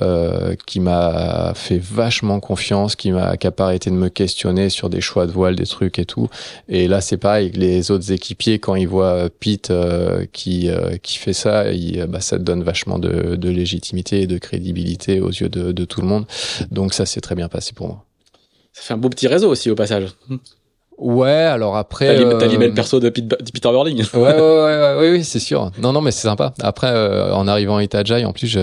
euh, 0.02 0.55
qui 0.66 0.81
m'a 0.81 1.52
fait 1.55 1.78
vachement 1.78 2.39
confiance, 2.39 2.97
qui 2.97 3.12
m'a 3.12 3.36
qui 3.36 3.47
a 3.47 3.51
pas 3.51 3.64
arrêté 3.64 3.89
de 3.90 3.94
me 3.94 4.09
questionner 4.09 4.68
sur 4.68 4.90
des 4.90 5.01
choix 5.01 5.27
de 5.27 5.32
voile, 5.32 5.56
des 5.56 5.66
trucs 5.66 5.98
et 5.98 6.05
tout. 6.05 6.28
Et 6.68 6.86
là, 6.86 7.01
c'est 7.01 7.16
pareil. 7.16 7.51
Les 7.52 7.90
autres 7.90 8.12
équipiers, 8.12 8.59
quand 8.59 8.74
ils 8.74 8.89
voient 8.89 9.31
Pete 9.40 9.70
euh, 9.70 10.27
qui 10.32 10.68
euh, 10.68 10.97
qui 10.98 11.16
fait 11.16 11.32
ça, 11.32 11.73
il, 11.73 12.05
bah, 12.06 12.20
ça 12.20 12.39
donne 12.39 12.62
vachement 12.62 12.98
de, 12.98 13.36
de 13.36 13.48
légitimité 13.48 14.23
et 14.23 14.27
de 14.27 14.39
crédibilité 14.39 15.20
aux 15.20 15.31
yeux 15.31 15.48
de, 15.48 15.73
de 15.73 15.85
tout 15.85 16.02
le 16.02 16.06
monde. 16.06 16.27
Donc 16.70 16.93
ça, 16.93 17.06
s'est 17.06 17.20
très 17.20 17.35
bien 17.35 17.48
passé 17.48 17.73
pour 17.73 17.86
moi. 17.86 18.05
Ça 18.73 18.82
fait 18.82 18.94
un 18.94 18.98
beau 18.98 19.09
petit 19.09 19.28
réseau 19.28 19.51
aussi 19.51 19.70
au 19.70 19.74
passage. 19.74 20.10
Ouais, 20.98 21.28
alors 21.31 21.77
après. 21.77 22.06
T'as 22.06 22.14
l'im- 22.14 22.31
euh, 22.32 22.47
l'email 22.47 22.73
perso 22.73 23.01
de, 23.01 23.10
Pete- 23.10 23.28
de 23.28 23.51
Peter 23.52 23.68
Burling. 23.70 23.98
ouais, 24.14 24.18
ouais, 24.20 24.32
ouais, 24.32 24.40
ouais, 24.40 24.97
ouais, 24.98 25.10
oui, 25.12 25.24
c'est 25.24 25.39
sûr. 25.39 25.70
Non, 25.78 25.93
non, 25.93 26.01
mais 26.01 26.10
c'est 26.10 26.27
sympa. 26.27 26.55
Après, 26.62 26.89
euh, 26.90 27.35
en 27.35 27.47
arrivant 27.47 27.77
à 27.77 27.82
Itajai, 27.82 28.24
en 28.24 28.32
plus, 28.32 28.59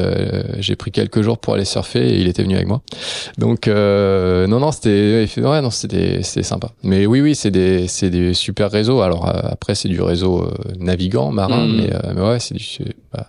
j'ai 0.57 0.75
pris 0.75 0.91
quelques 0.91 1.21
jours 1.21 1.37
pour 1.37 1.53
aller 1.53 1.65
surfer 1.65 1.99
et 2.09 2.19
il 2.19 2.27
était 2.27 2.41
venu 2.41 2.55
avec 2.55 2.67
moi. 2.67 2.81
Donc, 3.37 3.67
euh, 3.67 4.47
non, 4.47 4.59
non, 4.59 4.71
c'était, 4.71 5.27
ouais, 5.37 5.61
non, 5.61 5.69
c'était, 5.69 6.23
c'était 6.23 6.43
sympa. 6.43 6.69
Mais 6.81 7.05
oui, 7.05 7.21
oui, 7.21 7.35
c'est 7.35 7.51
des, 7.51 7.87
c'est 7.87 8.09
des 8.09 8.33
super 8.33 8.71
réseaux. 8.71 9.01
Alors 9.01 9.29
euh, 9.29 9.39
après, 9.43 9.75
c'est 9.75 9.89
du 9.89 10.01
réseau 10.01 10.41
euh, 10.43 10.51
navigant, 10.79 11.31
marin, 11.31 11.67
Mhm. 11.67 11.75
mais, 11.75 11.93
euh, 11.93 12.13
mais 12.15 12.21
ouais, 12.21 12.39
c'est 12.39 12.55
du, 12.55 12.65
bah, 13.13 13.27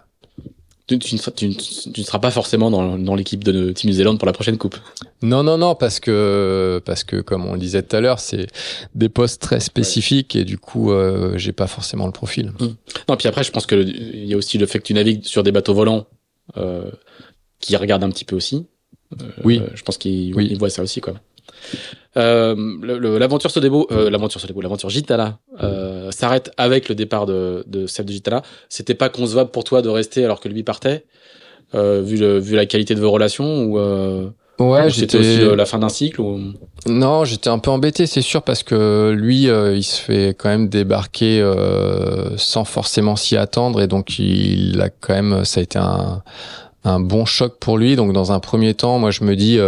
Tu, 0.87 0.99
tu 0.99 1.15
ne 1.15 1.19
seras, 1.21 1.33
tu, 1.33 1.49
ne- 1.49 1.55
tu 1.55 2.01
ne 2.01 2.05
seras 2.05 2.19
pas 2.19 2.31
forcément 2.31 2.71
dans, 2.71 2.99
dans 2.99 3.15
l'équipe 3.15 3.43
de 3.43 3.71
Team 3.73 3.89
New 3.89 3.97
Zealand 3.97 4.17
pour 4.19 4.27
la 4.27 4.35
prochaine 4.35 4.59
coupe. 4.59 4.77
Non, 5.23 5.43
non, 5.43 5.57
non, 5.57 5.75
parce 5.75 5.99
que 5.99 6.83
parce 6.85 7.05
que 7.05 7.23
comme 7.23 7.47
on 7.47 7.55
le 7.55 7.59
disait 7.59 7.83
tout 7.83 7.97
à 7.97 8.01
l'heure, 8.03 8.21
c'est 8.21 8.49
des 8.95 9.09
postes 9.09 9.41
très 9.41 9.61
spécifiques 9.61 10.37
et 10.37 10.45
du 10.45 10.59
coup, 10.59 10.93
euh, 10.93 11.39
j'ai 11.39 11.53
pas 11.53 11.67
forcément 11.69 12.05
le 12.05 12.13
profil. 12.13 12.53
Non, 13.09 13.17
puis 13.17 13.29
après, 13.29 13.45
je 13.45 13.51
pense 13.51 13.65
que 13.65 13.77
il 13.77 14.27
y 14.27 14.35
a 14.35 14.37
aussi 14.37 14.59
le 14.59 14.67
fait 14.67 14.79
que 14.79 14.85
tu 14.85 14.93
navigues 14.93 15.25
sur 15.25 15.43
des 15.43 15.53
bateaux 15.53 15.73
volants 15.73 16.07
euh, 16.59 16.91
qui 17.61 17.75
regardent 17.77 18.05
un 18.05 18.11
petit 18.11 18.27
peu 18.27 18.37
aussi. 18.37 18.67
Euh, 19.23 19.25
Oui. 19.43 19.63
Je 19.75 19.83
pense 19.85 19.97
qu'ils 19.97 20.35
Oui. 20.35 20.55
voient 20.59 20.69
ça 20.69 20.83
aussi, 20.83 21.01
quoi. 21.01 21.15
Euh, 22.17 22.55
l'aventure 23.19 23.51
Sodebo, 23.51 23.89
euh, 23.91 24.09
l'aventure 24.11 24.41
Sodebo, 24.41 24.61
l'aventure 24.61 24.89
Gitala 24.89 25.39
euh, 25.63 26.11
s'arrête 26.13 26.53
avec 26.57 26.89
le 26.89 26.95
départ 26.95 27.27
de, 27.27 27.65
de 27.67 27.87
Seb 27.87 28.07
de 28.07 28.13
Gitala. 28.13 28.43
C'était 28.69 28.95
pas 28.95 29.09
concevable 29.09 29.51
pour 29.51 29.65
toi 29.65 29.83
de 29.83 29.89
rester 29.89 30.25
alors 30.25 30.41
que 30.41 30.49
lui 30.49 30.63
partait, 30.63 31.05
euh, 31.75 32.03
vu, 32.05 32.17
le, 32.17 32.39
vu 32.39 32.55
la 32.55 32.67
qualité 32.67 32.95
de 32.95 33.01
vos 33.01 33.11
relations 33.11 33.65
ou 33.65 33.79
euh, 33.79 34.29
Ouais, 34.61 34.89
c'était 34.89 35.19
aussi 35.19 35.41
euh, 35.41 35.57
la 35.57 35.67
fin 35.67 35.81
d'un 35.81 35.89
cycle 35.89 36.21
ou... 36.21 36.39
Non, 36.87 37.25
j'étais 37.25 37.51
un 37.51 37.59
peu 37.59 37.73
embêté, 37.73 38.07
c'est 38.07 38.23
sûr, 38.23 38.43
parce 38.43 38.63
que 38.63 39.11
lui, 39.11 39.49
euh, 39.49 39.75
il 39.75 39.83
se 39.83 40.01
fait 40.01 40.29
quand 40.39 40.49
même 40.49 40.69
débarquer 40.69 41.41
euh, 41.41 42.37
sans 42.37 42.65
forcément 42.65 43.17
s'y 43.17 43.37
attendre, 43.37 43.83
et 43.83 43.89
donc 43.89 44.21
il 44.21 44.81
a 44.81 44.91
quand 44.91 45.15
même, 45.15 45.45
ça 45.45 45.59
a 45.59 45.63
été 45.65 45.81
un, 45.81 46.23
un 46.85 47.01
bon 47.01 47.25
choc 47.25 47.59
pour 47.59 47.79
lui. 47.79 47.97
Donc 47.97 48.13
dans 48.13 48.31
un 48.31 48.39
premier 48.39 48.75
temps, 48.75 49.01
moi 49.01 49.11
je 49.11 49.25
me 49.25 49.35
dis 49.35 49.59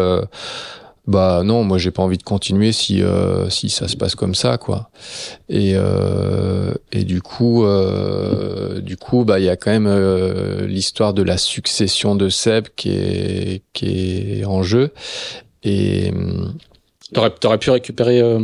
bah 1.06 1.42
non, 1.44 1.62
moi 1.62 1.78
j'ai 1.78 1.92
pas 1.92 2.02
envie 2.02 2.18
de 2.18 2.24
continuer 2.24 2.72
si 2.72 3.00
euh, 3.00 3.48
si 3.48 3.68
ça 3.70 3.86
se 3.86 3.96
passe 3.96 4.16
comme 4.16 4.34
ça 4.34 4.58
quoi. 4.58 4.90
Et 5.48 5.74
euh, 5.76 6.74
et 6.90 7.04
du 7.04 7.22
coup 7.22 7.64
euh, 7.64 8.80
du 8.80 8.96
coup 8.96 9.24
bah 9.24 9.38
il 9.38 9.44
y 9.44 9.48
a 9.48 9.56
quand 9.56 9.70
même 9.70 9.86
euh, 9.86 10.66
l'histoire 10.66 11.14
de 11.14 11.22
la 11.22 11.38
succession 11.38 12.16
de 12.16 12.28
Seb 12.28 12.66
qui 12.74 12.90
est 12.90 13.62
qui 13.72 14.40
est 14.40 14.44
en 14.44 14.64
jeu 14.64 14.92
et 15.62 16.12
T'aurais, 17.12 17.30
t'aurais 17.30 17.58
pu 17.58 17.70
récupérer 17.70 18.20
euh, 18.20 18.40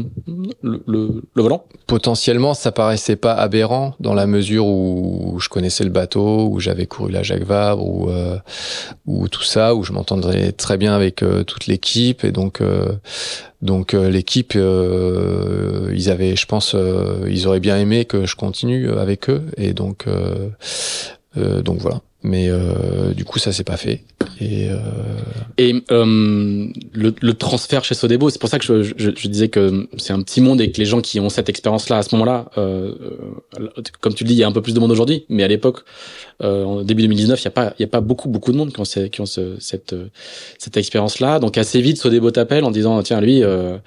le, 0.62 0.82
le, 0.86 1.22
le, 1.34 1.42
volant? 1.42 1.64
Potentiellement, 1.88 2.54
ça 2.54 2.70
paraissait 2.70 3.16
pas 3.16 3.34
aberrant 3.34 3.96
dans 3.98 4.14
la 4.14 4.26
mesure 4.26 4.66
où 4.66 5.36
je 5.40 5.48
connaissais 5.48 5.82
le 5.82 5.90
bateau, 5.90 6.46
où 6.46 6.60
j'avais 6.60 6.86
couru 6.86 7.10
la 7.10 7.24
Jacques 7.24 7.42
Vabre, 7.42 7.84
ou 7.84 8.08
euh, 8.08 8.38
ou 9.06 9.26
tout 9.26 9.42
ça, 9.42 9.74
où 9.74 9.82
je 9.82 9.92
m'entendrais 9.92 10.52
très 10.52 10.76
bien 10.76 10.94
avec 10.94 11.24
euh, 11.24 11.42
toute 11.42 11.66
l'équipe. 11.66 12.22
Et 12.22 12.30
donc 12.30 12.60
euh, 12.60 12.92
donc 13.62 13.92
l'équipe, 13.94 14.54
ils 14.54 16.10
avaient, 16.10 16.36
je 16.36 16.46
pense, 16.46 16.76
ils 17.28 17.46
auraient 17.46 17.60
bien 17.60 17.78
aimé 17.78 18.04
que 18.04 18.26
je 18.26 18.34
continue 18.34 18.90
avec 18.90 19.30
eux. 19.30 19.44
Et 19.56 19.72
donc 19.72 20.06
donc 21.36 21.78
voilà. 21.78 22.00
Mais 22.22 22.50
du 23.14 23.24
coup, 23.24 23.38
ça 23.38 23.52
s'est 23.52 23.64
pas 23.64 23.76
fait. 23.76 24.02
Et, 24.40 24.68
euh... 24.70 24.76
et 25.58 25.74
euh, 25.90 26.66
le, 26.92 27.14
le, 27.20 27.34
transfert 27.34 27.84
chez 27.84 27.94
Sodebo, 27.94 28.30
c'est 28.30 28.40
pour 28.40 28.48
ça 28.48 28.58
que 28.58 28.64
je, 28.64 28.82
je, 28.82 29.10
je 29.14 29.28
disais 29.28 29.48
que 29.48 29.88
c'est 29.98 30.12
un 30.12 30.22
petit 30.22 30.40
monde 30.40 30.60
et 30.60 30.70
que 30.72 30.78
les 30.78 30.84
gens 30.84 31.00
qui 31.00 31.20
ont 31.20 31.28
cette 31.28 31.48
expérience-là 31.48 31.98
à 31.98 32.02
ce 32.02 32.14
moment-là, 32.14 32.50
euh, 32.58 32.94
comme 34.00 34.14
tu 34.14 34.24
le 34.24 34.28
dis, 34.28 34.34
il 34.34 34.38
y 34.38 34.42
a 34.42 34.48
un 34.48 34.52
peu 34.52 34.62
plus 34.62 34.74
de 34.74 34.80
monde 34.80 34.90
aujourd'hui, 34.90 35.26
mais 35.28 35.44
à 35.44 35.48
l'époque, 35.48 35.80
euh, 36.42 36.64
en 36.64 36.82
début 36.82 37.02
2019, 37.02 37.40
il 37.40 37.42
n'y 37.42 37.48
a 37.48 37.50
pas, 37.50 37.74
il 37.78 37.82
y 37.82 37.84
a 37.84 37.88
pas 37.88 38.00
beaucoup, 38.00 38.28
beaucoup 38.28 38.52
de 38.52 38.56
monde 38.56 38.72
qui 38.72 38.80
ont, 38.80 38.84
qui 38.84 39.22
cette, 39.58 39.94
cette 40.58 40.76
expérience-là. 40.76 41.38
Donc 41.38 41.58
assez 41.58 41.80
vite, 41.80 41.98
Sodebo 41.98 42.30
t'appelle 42.30 42.64
en 42.64 42.70
disant, 42.70 43.02
tiens, 43.02 43.20
lui, 43.20 43.42
euh, 43.42 43.48
euh, 43.52 43.78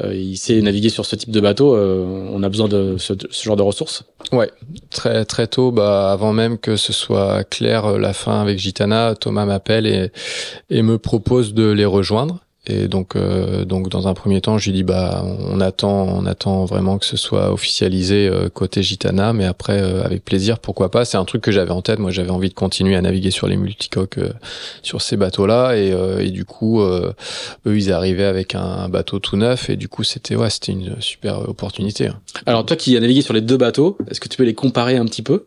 il 0.00 0.36
sait 0.36 0.60
naviguer 0.62 0.88
sur 0.88 1.04
ce 1.04 1.16
type 1.16 1.30
de 1.30 1.40
bateau. 1.40 1.74
Euh, 1.74 2.28
on 2.32 2.42
a 2.42 2.48
besoin 2.48 2.68
de 2.68 2.96
ce, 2.98 3.12
ce, 3.30 3.44
genre 3.44 3.56
de 3.56 3.62
ressources. 3.62 4.04
Ouais, 4.32 4.50
très 4.90 5.24
très 5.24 5.46
tôt, 5.46 5.70
bah 5.70 6.10
avant 6.12 6.32
même 6.32 6.58
que 6.58 6.76
ce 6.76 6.92
soit 6.92 7.44
clair 7.44 7.84
euh, 7.84 7.98
la 7.98 8.12
fin 8.14 8.40
avec 8.40 8.58
Gitana, 8.58 9.14
Thomas 9.14 9.44
m'appelle 9.44 9.86
et, 9.86 10.10
et 10.70 10.82
me 10.82 10.98
propose 10.98 11.52
de 11.52 11.70
les 11.70 11.84
rejoindre. 11.84 12.40
Et 12.68 12.86
donc, 12.86 13.16
euh, 13.16 13.64
donc 13.64 13.88
dans 13.88 14.06
un 14.06 14.14
premier 14.14 14.40
temps, 14.40 14.56
je 14.56 14.66
lui 14.66 14.72
dis 14.72 14.82
bah 14.84 15.24
on 15.24 15.60
attend, 15.60 16.06
on 16.06 16.26
attend 16.26 16.64
vraiment 16.64 16.96
que 16.96 17.04
ce 17.04 17.16
soit 17.16 17.52
officialisé 17.52 18.28
euh, 18.28 18.48
côté 18.48 18.84
Gitana, 18.84 19.32
mais 19.32 19.46
après 19.46 19.82
euh, 19.82 20.04
avec 20.04 20.24
plaisir, 20.24 20.60
pourquoi 20.60 20.88
pas. 20.88 21.04
C'est 21.04 21.16
un 21.16 21.24
truc 21.24 21.42
que 21.42 21.50
j'avais 21.50 21.72
en 21.72 21.82
tête. 21.82 21.98
Moi, 21.98 22.12
j'avais 22.12 22.30
envie 22.30 22.50
de 22.50 22.54
continuer 22.54 22.94
à 22.94 23.02
naviguer 23.02 23.32
sur 23.32 23.48
les 23.48 23.56
multicoques 23.56 24.18
euh, 24.18 24.32
sur 24.82 25.02
ces 25.02 25.16
bateaux-là, 25.16 25.74
et, 25.76 25.92
euh, 25.92 26.20
et 26.20 26.30
du 26.30 26.44
coup, 26.44 26.80
eux 26.82 27.14
ils 27.66 27.90
arrivaient 27.92 28.22
avec 28.22 28.54
un 28.54 28.88
bateau 28.88 29.18
tout 29.18 29.36
neuf, 29.36 29.68
et 29.68 29.76
du 29.76 29.88
coup 29.88 30.04
c'était 30.04 30.36
ouais 30.36 30.50
c'était 30.50 30.72
une 30.72 31.00
super 31.00 31.48
opportunité. 31.48 32.06
Hein. 32.06 32.20
Alors 32.46 32.64
toi 32.64 32.76
qui 32.76 32.96
as 32.96 33.00
navigué 33.00 33.22
sur 33.22 33.34
les 33.34 33.40
deux 33.40 33.56
bateaux, 33.56 33.98
est-ce 34.08 34.20
que 34.20 34.28
tu 34.28 34.36
peux 34.36 34.44
les 34.44 34.54
comparer 34.54 34.96
un 34.96 35.04
petit 35.06 35.22
peu? 35.22 35.46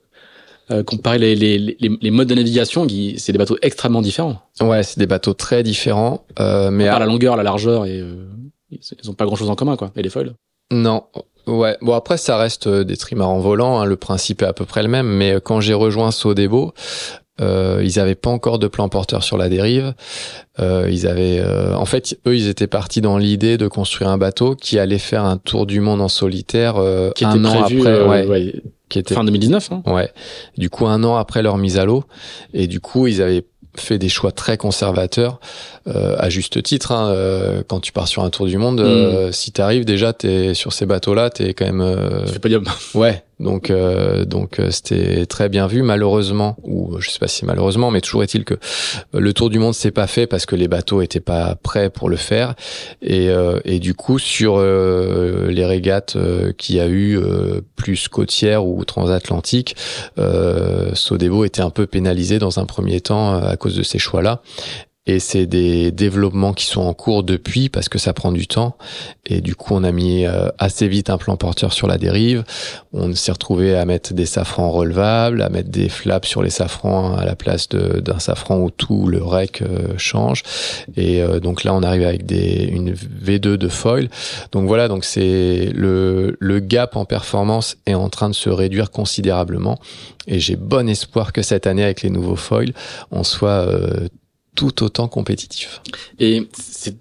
Euh, 0.71 0.83
comparer 0.83 1.19
les, 1.19 1.35
les, 1.35 1.57
les, 1.57 1.77
les, 2.01 2.11
modes 2.11 2.27
de 2.27 2.35
navigation, 2.35 2.87
c'est 3.17 3.31
des 3.31 3.37
bateaux 3.37 3.57
extrêmement 3.61 4.01
différents. 4.01 4.41
Ouais, 4.61 4.83
c'est 4.83 4.99
des 4.99 5.05
bateaux 5.05 5.33
très 5.33 5.63
différents. 5.63 6.25
Euh, 6.39 6.71
mais 6.71 6.87
à... 6.87 6.99
la 6.99 7.05
longueur, 7.05 7.35
la 7.35 7.43
largeur, 7.43 7.85
et 7.85 7.99
euh, 7.99 8.27
ils 8.71 9.09
ont 9.09 9.13
pas 9.13 9.25
grand-chose 9.25 9.49
en 9.49 9.55
commun, 9.55 9.75
quoi. 9.77 9.91
Et 9.95 10.01
les 10.01 10.09
foils. 10.09 10.33
Non. 10.71 11.03
Ouais. 11.47 11.77
Bon 11.81 11.93
après, 11.93 12.17
ça 12.17 12.37
reste 12.37 12.67
euh, 12.67 12.83
des 12.83 12.97
trimarans 12.97 13.39
volants. 13.39 13.79
Hein. 13.79 13.85
Le 13.85 13.95
principe 13.95 14.41
est 14.41 14.47
à 14.47 14.53
peu 14.53 14.65
près 14.65 14.81
le 14.81 14.89
même. 14.89 15.07
Mais 15.07 15.35
quand 15.43 15.61
j'ai 15.61 15.75
rejoint 15.75 16.09
Sodebo, 16.09 16.73
euh, 17.41 17.81
ils 17.83 17.99
avaient 17.99 18.15
pas 18.15 18.29
encore 18.29 18.57
de 18.59 18.67
plan 18.67 18.89
porteur 18.89 19.23
sur 19.23 19.37
la 19.37 19.49
dérive. 19.49 19.93
Euh, 20.59 20.87
ils 20.89 21.05
avaient, 21.05 21.39
euh, 21.39 21.75
en 21.75 21.85
fait, 21.85 22.17
eux, 22.25 22.35
ils 22.35 22.47
étaient 22.47 22.65
partis 22.65 23.01
dans 23.01 23.17
l'idée 23.17 23.57
de 23.57 23.67
construire 23.67 24.09
un 24.09 24.17
bateau 24.17 24.55
qui 24.55 24.79
allait 24.79 24.97
faire 24.97 25.23
un 25.25 25.37
tour 25.37 25.65
du 25.65 25.81
monde 25.81 26.01
en 26.01 26.07
solitaire 26.07 26.77
euh, 26.77 27.11
qui 27.11 27.25
un 27.25 27.37
était 27.37 27.47
an 27.47 27.61
prévu, 27.61 27.81
après. 27.81 27.91
euh, 27.91 28.07
ouais, 28.07 28.25
ouais, 28.25 28.63
qui 28.89 28.99
était 28.99 29.15
fin 29.15 29.23
2019. 29.23 29.71
Hein. 29.71 29.83
Ouais. 29.85 30.11
Du 30.57 30.69
coup, 30.69 30.87
un 30.87 31.03
an 31.03 31.15
après 31.15 31.41
leur 31.41 31.57
mise 31.57 31.77
à 31.77 31.85
l'eau, 31.85 32.03
et 32.53 32.67
du 32.67 32.79
coup, 32.79 33.07
ils 33.07 33.21
avaient 33.21 33.45
fait 33.77 33.97
des 33.97 34.07
choix 34.07 34.31
très 34.31 34.55
conservateurs 34.55 35.41
euh, 35.87 36.15
à 36.17 36.29
juste 36.29 36.63
titre 36.63 36.93
hein, 36.93 37.09
euh, 37.09 37.61
quand 37.67 37.81
tu 37.81 37.91
pars 37.91 38.07
sur 38.07 38.23
un 38.23 38.29
tour 38.29 38.45
du 38.45 38.57
monde 38.57 38.79
euh, 38.79 39.33
si 39.33 39.51
t'arrives 39.51 39.83
déjà 39.83 40.13
t'es 40.13 40.53
sur 40.53 40.71
ces 40.71 40.85
bateaux 40.85 41.13
là 41.13 41.29
t'es 41.29 41.53
quand 41.53 41.65
même 41.65 41.81
euh, 41.81 42.23
Tu 42.25 42.31
fais 42.31 42.39
podium. 42.39 42.63
ouais 42.93 43.24
donc 43.39 43.69
euh, 43.69 44.25
donc 44.25 44.59
euh, 44.59 44.71
c'était 44.71 45.25
très 45.25 45.49
bien 45.49 45.67
vu 45.67 45.81
malheureusement 45.81 46.57
ou 46.63 46.97
je 46.99 47.09
sais 47.09 47.19
pas 47.19 47.27
si 47.27 47.45
malheureusement 47.45 47.91
mais 47.91 48.01
toujours 48.01 48.23
est-il 48.23 48.45
que 48.45 48.55
le 49.13 49.33
tour 49.33 49.49
du 49.49 49.59
monde 49.59 49.73
s'est 49.73 49.91
pas 49.91 50.07
fait 50.07 50.27
parce 50.27 50.45
que 50.45 50.55
les 50.55 50.67
bateaux 50.67 51.01
étaient 51.01 51.19
pas 51.19 51.55
prêts 51.55 51.89
pour 51.89 52.09
le 52.09 52.15
faire. 52.15 52.55
Et 53.01 53.29
euh, 53.29 53.59
du 53.79 53.93
coup 53.93 54.19
sur 54.19 54.55
euh, 54.57 55.49
les 55.51 55.65
régates 55.65 56.17
qu'il 56.57 56.75
y 56.75 56.79
a 56.79 56.87
eu 56.87 57.19
plus 57.75 58.07
côtières 58.07 58.65
ou 58.65 58.83
transatlantiques 58.85 59.75
euh, 60.17 60.91
Sodebo 60.93 61.45
était 61.45 61.61
un 61.61 61.69
peu 61.69 61.85
pénalisé 61.85 62.39
dans 62.39 62.59
un 62.59 62.65
premier 62.65 63.01
temps 63.01 63.35
à 63.35 63.57
cause 63.57 63.75
de 63.75 63.83
ces 63.83 63.99
choix 63.99 64.21
là 64.21 64.41
et 65.07 65.19
c'est 65.19 65.45
des 65.45 65.91
développements 65.91 66.53
qui 66.53 66.65
sont 66.65 66.81
en 66.81 66.93
cours 66.93 67.23
depuis 67.23 67.69
parce 67.69 67.89
que 67.89 67.99
ça 67.99 68.13
prend 68.13 68.31
du 68.31 68.47
temps. 68.47 68.75
Et 69.27 69.41
du 69.41 69.55
coup, 69.55 69.75
on 69.75 69.83
a 69.83 69.91
mis 69.91 70.25
euh, 70.25 70.49
assez 70.57 70.87
vite 70.87 71.11
un 71.11 71.17
plan 71.17 71.37
porteur 71.37 71.73
sur 71.73 71.87
la 71.87 71.97
dérive. 71.97 72.43
On 72.91 73.13
s'est 73.13 73.31
retrouvé 73.31 73.75
à 73.75 73.85
mettre 73.85 74.13
des 74.15 74.25
safrans 74.25 74.71
relevables, 74.71 75.43
à 75.43 75.49
mettre 75.49 75.69
des 75.69 75.89
flaps 75.89 76.27
sur 76.27 76.41
les 76.41 76.49
safrans 76.49 77.15
à 77.15 77.25
la 77.25 77.35
place 77.35 77.69
d'un 77.69 78.17
safran 78.17 78.57
où 78.57 78.71
tout 78.71 79.05
le 79.05 79.21
rec 79.21 79.61
euh, 79.61 79.93
change. 79.97 80.41
Et 80.97 81.21
euh, 81.21 81.39
donc 81.39 81.63
là, 81.63 81.75
on 81.75 81.83
arrive 81.83 82.03
avec 82.03 82.25
des, 82.25 82.63
une 82.71 82.93
V2 82.93 83.57
de 83.57 83.67
foil. 83.67 84.09
Donc 84.51 84.67
voilà, 84.67 84.87
donc 84.87 85.05
c'est 85.05 85.71
le, 85.75 86.35
le 86.39 86.59
gap 86.59 86.95
en 86.95 87.05
performance 87.05 87.77
est 87.85 87.93
en 87.93 88.09
train 88.09 88.29
de 88.29 88.35
se 88.35 88.49
réduire 88.49 88.89
considérablement. 88.89 89.79
Et 90.27 90.39
j'ai 90.39 90.55
bon 90.55 90.89
espoir 90.89 91.31
que 91.31 91.43
cette 91.43 91.67
année, 91.67 91.83
avec 91.83 92.01
les 92.01 92.09
nouveaux 92.09 92.35
foils, 92.35 92.73
on 93.11 93.23
soit 93.23 93.49
euh, 93.49 94.07
tout 94.55 94.83
autant 94.83 95.07
compétitif. 95.07 95.81
Et 96.19 96.47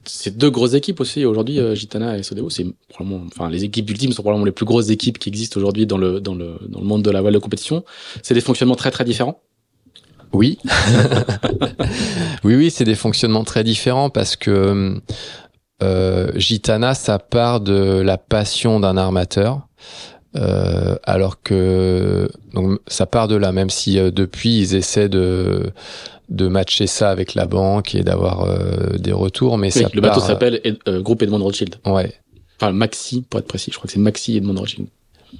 c'est 0.04 0.36
deux 0.36 0.50
grosses 0.50 0.74
équipes 0.74 1.00
aussi 1.00 1.24
aujourd'hui, 1.24 1.60
euh, 1.60 1.74
Gitana 1.74 2.18
et 2.18 2.22
Sodebo. 2.22 2.50
C'est 2.50 2.66
probablement, 2.88 3.24
enfin, 3.26 3.48
les 3.48 3.64
équipes 3.64 3.88
ultimes 3.90 4.12
sont 4.12 4.22
probablement 4.22 4.44
les 4.44 4.52
plus 4.52 4.66
grosses 4.66 4.90
équipes 4.90 5.18
qui 5.18 5.28
existent 5.28 5.58
aujourd'hui 5.58 5.86
dans 5.86 5.98
le 5.98 6.20
dans 6.20 6.34
le 6.34 6.58
dans 6.68 6.80
le 6.80 6.86
monde 6.86 7.02
de 7.02 7.10
la 7.10 7.20
voile 7.20 7.34
de 7.34 7.38
compétition. 7.38 7.84
C'est 8.22 8.34
des 8.34 8.40
fonctionnements 8.40 8.76
très 8.76 8.90
très 8.90 9.04
différents. 9.04 9.40
Oui, 10.32 10.58
oui, 12.44 12.56
oui, 12.56 12.70
c'est 12.70 12.84
des 12.84 12.96
fonctionnements 12.96 13.44
très 13.44 13.62
différents 13.62 14.10
parce 14.10 14.34
que 14.34 15.00
euh, 15.82 16.32
Gitana, 16.34 16.94
ça 16.94 17.20
part 17.20 17.60
de 17.60 18.00
la 18.00 18.18
passion 18.18 18.80
d'un 18.80 18.96
armateur. 18.96 19.68
Euh, 20.36 20.96
alors 21.04 21.42
que 21.42 22.28
donc 22.54 22.80
ça 22.88 23.06
part 23.06 23.28
de 23.28 23.36
là, 23.36 23.52
même 23.52 23.70
si 23.70 24.00
euh, 24.00 24.10
depuis 24.10 24.58
ils 24.58 24.74
essaient 24.74 25.08
de 25.08 25.70
de 26.28 26.48
matcher 26.48 26.86
ça 26.86 27.10
avec 27.10 27.34
la 27.34 27.46
banque 27.46 27.94
et 27.94 28.02
d'avoir 28.02 28.42
euh, 28.44 28.96
des 28.98 29.12
retours, 29.12 29.58
mais 29.58 29.68
Oui, 29.76 29.82
ça 29.82 29.88
le 29.92 30.00
part, 30.00 30.10
bateau 30.14 30.20
s'appelle 30.26 30.60
Ed- 30.64 30.78
euh, 30.88 31.00
Groupe 31.02 31.22
Edmond 31.22 31.42
Rothschild. 31.42 31.76
Ouais. 31.86 32.12
Enfin, 32.60 32.72
Maxi, 32.72 33.24
pour 33.28 33.40
être 33.40 33.46
précis. 33.48 33.70
Je 33.72 33.76
crois 33.76 33.86
que 33.88 33.92
c'est 33.92 33.98
Maxi 34.00 34.36
Edmond 34.36 34.58
Rothschild. 34.58 34.86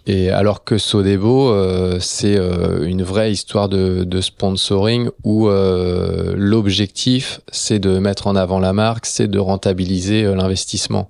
Et 0.09 0.29
alors 0.31 0.65
que 0.65 0.77
Sodebo, 0.77 1.51
euh, 1.51 1.99
c'est 2.01 2.37
euh, 2.37 2.85
une 2.85 3.05
vraie 3.05 3.31
histoire 3.31 3.69
de, 3.69 4.03
de 4.03 4.21
sponsoring 4.21 5.09
où 5.23 5.49
euh, 5.49 6.35
l'objectif, 6.37 7.41
c'est 7.53 7.79
de 7.79 7.99
mettre 8.01 8.27
en 8.27 8.35
avant 8.35 8.59
la 8.59 8.73
marque, 8.73 9.07
c'est 9.07 9.29
de 9.29 9.39
rentabiliser 9.39 10.25
euh, 10.25 10.35
l'investissement. 10.35 11.09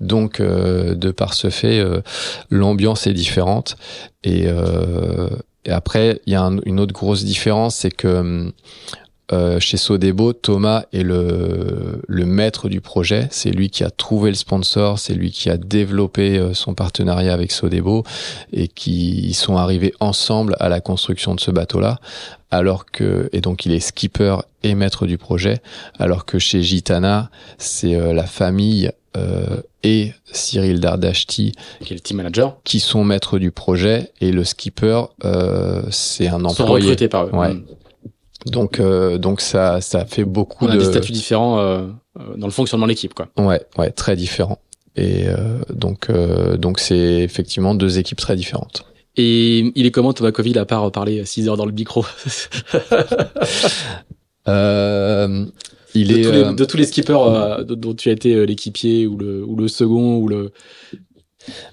Donc, 0.00 0.40
euh, 0.40 0.94
de 0.94 1.10
par 1.10 1.34
ce 1.34 1.50
fait, 1.50 1.78
euh, 1.78 2.00
l'ambiance 2.48 3.06
est 3.06 3.12
différente. 3.12 3.76
Et, 4.24 4.44
euh, 4.46 5.28
et 5.66 5.70
après, 5.70 6.20
il 6.26 6.32
y 6.32 6.36
a 6.36 6.42
un- 6.42 6.58
une 6.64 6.80
autre 6.80 6.94
grosse 6.94 7.24
différence, 7.24 7.76
c'est 7.76 7.90
que 7.94 8.08
hum, 8.08 8.52
euh, 9.32 9.58
chez 9.60 9.76
Sodebo, 9.76 10.32
Thomas 10.32 10.84
est 10.92 11.02
le, 11.02 12.02
le 12.06 12.24
maître 12.26 12.68
du 12.68 12.80
projet. 12.80 13.28
C'est 13.30 13.50
lui 13.50 13.70
qui 13.70 13.82
a 13.84 13.90
trouvé 13.90 14.30
le 14.30 14.36
sponsor, 14.36 14.98
c'est 14.98 15.14
lui 15.14 15.30
qui 15.30 15.48
a 15.50 15.56
développé 15.56 16.38
euh, 16.38 16.54
son 16.54 16.74
partenariat 16.74 17.32
avec 17.32 17.50
Sodebo 17.52 18.04
et 18.52 18.68
qui 18.68 19.20
ils 19.26 19.34
sont 19.34 19.56
arrivés 19.56 19.94
ensemble 20.00 20.56
à 20.60 20.68
la 20.68 20.80
construction 20.80 21.34
de 21.34 21.40
ce 21.40 21.50
bateau-là. 21.50 21.98
Alors 22.50 22.84
que 22.86 23.30
et 23.32 23.40
donc 23.40 23.64
il 23.64 23.72
est 23.72 23.80
skipper 23.80 24.36
et 24.62 24.74
maître 24.74 25.06
du 25.06 25.16
projet. 25.18 25.62
Alors 25.98 26.26
que 26.26 26.38
chez 26.38 26.62
Gitana, 26.62 27.30
c'est 27.58 27.94
euh, 27.94 28.12
la 28.12 28.24
famille 28.26 28.90
euh, 29.16 29.56
et 29.82 30.12
Cyril 30.32 30.80
Dardashti 30.80 31.52
Qui 31.82 31.92
est 31.92 31.96
le 31.96 32.00
team 32.00 32.18
manager. 32.18 32.56
qui 32.64 32.80
sont 32.80 33.04
maîtres 33.04 33.38
du 33.38 33.50
projet 33.50 34.10
et 34.20 34.32
le 34.32 34.44
skipper 34.44 35.02
euh, 35.24 35.82
c'est 35.90 36.28
un 36.28 36.38
Sont 36.40 36.62
employé. 36.62 36.84
recrutés 36.86 37.08
par 37.08 37.26
eux. 37.26 37.30
Ouais. 37.32 37.54
Mm. 37.54 37.64
Donc 38.46 38.80
euh, 38.80 39.18
donc 39.18 39.40
ça 39.40 39.80
ça 39.80 40.04
fait 40.04 40.24
beaucoup 40.24 40.66
On 40.66 40.68
a 40.68 40.74
de 40.74 40.78
des 40.78 40.84
statuts 40.84 41.12
différents 41.12 41.58
euh, 41.58 41.86
euh, 42.18 42.36
dans 42.36 42.46
le 42.46 42.52
fonctionnement 42.52 42.86
de 42.86 42.90
l'équipe, 42.90 43.14
quoi. 43.14 43.28
ouais 43.38 43.62
ouais 43.78 43.90
très 43.90 44.16
différents 44.16 44.58
et 44.96 45.24
euh, 45.26 45.60
donc 45.72 46.10
euh, 46.10 46.56
donc 46.56 46.78
c'est 46.78 47.22
effectivement 47.22 47.74
deux 47.74 47.98
équipes 47.98 48.18
très 48.18 48.36
différentes. 48.36 48.84
Et 49.16 49.72
il 49.74 49.86
est 49.86 49.90
comment 49.90 50.12
Thomas 50.12 50.32
Coville 50.32 50.58
à 50.58 50.64
part 50.64 50.90
parler 50.90 51.24
6 51.24 51.48
heures 51.48 51.56
dans 51.56 51.66
le 51.66 51.72
micro 51.72 52.02
euh, 54.48 55.44
il 55.94 56.08
de, 56.08 56.18
est 56.18 56.22
tous 56.22 56.32
les, 56.32 56.54
de 56.54 56.64
tous 56.64 56.76
les 56.78 56.86
skippers 56.86 57.64
dont 57.68 57.94
tu 57.94 58.08
as 58.08 58.12
été 58.12 58.46
l'équipier 58.46 59.06
ou 59.06 59.18
le, 59.18 59.44
ou 59.44 59.56
le 59.56 59.68
second 59.68 60.16
ou 60.16 60.28
le. 60.28 60.52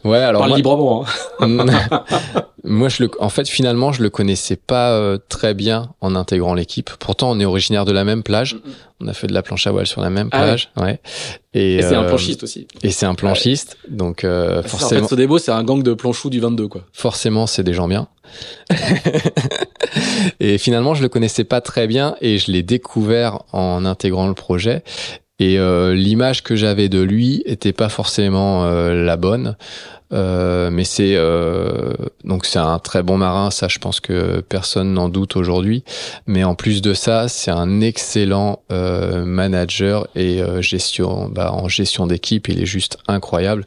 Ouais 0.03 0.17
alors 0.17 0.41
Parle 0.41 0.49
moi, 0.49 0.57
librement. 0.57 1.05
Hein. 1.39 1.65
moi 2.63 2.89
je 2.89 3.03
le 3.03 3.11
en 3.19 3.29
fait 3.29 3.47
finalement 3.47 3.91
je 3.91 4.01
le 4.03 4.09
connaissais 4.09 4.55
pas 4.55 4.91
euh, 4.91 5.17
très 5.29 5.53
bien 5.53 5.89
en 6.01 6.15
intégrant 6.15 6.53
l'équipe 6.53 6.89
pourtant 6.99 7.31
on 7.31 7.39
est 7.39 7.45
originaire 7.45 7.85
de 7.85 7.91
la 7.91 8.03
même 8.03 8.23
plage 8.23 8.55
Mhm. 8.55 8.61
on 9.01 9.07
a 9.07 9.13
fait 9.13 9.27
de 9.27 9.33
la 9.33 9.41
planche 9.41 9.65
à 9.67 9.71
voile 9.71 9.87
sur 9.87 10.01
la 10.01 10.09
même 10.09 10.29
Ah 10.31 10.39
ouais. 10.39 10.45
plage 10.45 10.71
ouais 10.77 10.99
et, 11.53 11.75
Et 11.77 11.81
c'est 11.81 11.95
un 11.95 12.03
euh, 12.03 12.07
planchiste 12.07 12.43
aussi. 12.43 12.67
et 12.83 12.89
c'est 12.91 13.05
un 13.05 13.15
planchiste 13.15 13.77
donc 13.87 14.23
euh, 14.23 14.61
ça, 14.63 14.67
En 14.67 14.69
forcément 14.69 15.01
fait, 15.03 15.07
Sodebo, 15.09 15.37
c'est 15.37 15.51
un 15.51 15.63
gang 15.63 15.81
de 15.83 15.93
planchous 15.93 16.29
du 16.29 16.39
22, 16.39 16.67
quoi. 16.67 16.81
forcément 16.93 17.47
c'est 17.47 17.63
des 17.63 17.73
gens 17.73 17.87
bien. 17.87 18.07
et 20.39 20.57
finalement, 20.57 20.93
je 20.93 21.01
le 21.01 21.09
connaissais 21.09 21.43
pas 21.43 21.61
très 21.61 21.87
bien 21.87 22.15
et 22.21 22.37
je 22.37 22.51
l'ai 22.51 22.63
découvert 22.63 23.39
en 23.51 23.85
intégrant 23.85 24.27
le 24.27 24.33
projet. 24.35 24.83
Et 25.40 25.57
euh, 25.57 25.95
l'image 25.95 26.44
que 26.44 26.56
j'avais 26.56 26.90
de 26.90 26.99
lui 26.99 27.41
était 27.45 27.74
pas 27.74 27.90
forcément 27.90 28.66
euh, 28.66 28.94
la 28.94 29.16
bonne. 29.16 29.56
Euh, 30.11 30.72
mais 30.72 30.86
c'est 30.86 31.14
euh, 31.15 31.94
donc 32.23 32.45
c'est 32.45 32.57
un 32.60 32.80
très 32.80 33.03
bon 33.03 33.18
marin, 33.18 33.52
ça 33.52 33.68
je 33.68 33.77
pense 33.77 33.99
que 33.99 34.41
personne 34.41 34.94
n'en 34.94 35.10
doute 35.10 35.36
aujourd'hui. 35.36 35.84
Mais 36.26 36.44
en 36.44 36.56
plus 36.56 36.81
de 36.81 36.94
ça, 36.94 37.27
c'est 37.27 37.52
un 37.52 37.81
excellent 37.81 38.61
euh, 38.72 39.23
manager 39.23 40.07
et 40.15 40.41
euh, 40.41 40.61
gestion, 40.61 41.30
bah, 41.30 41.53
en 41.53 41.68
gestion 41.68 42.07
d'équipe, 42.07 42.48
il 42.48 42.61
est 42.61 42.65
juste 42.65 42.98
incroyable. 43.07 43.65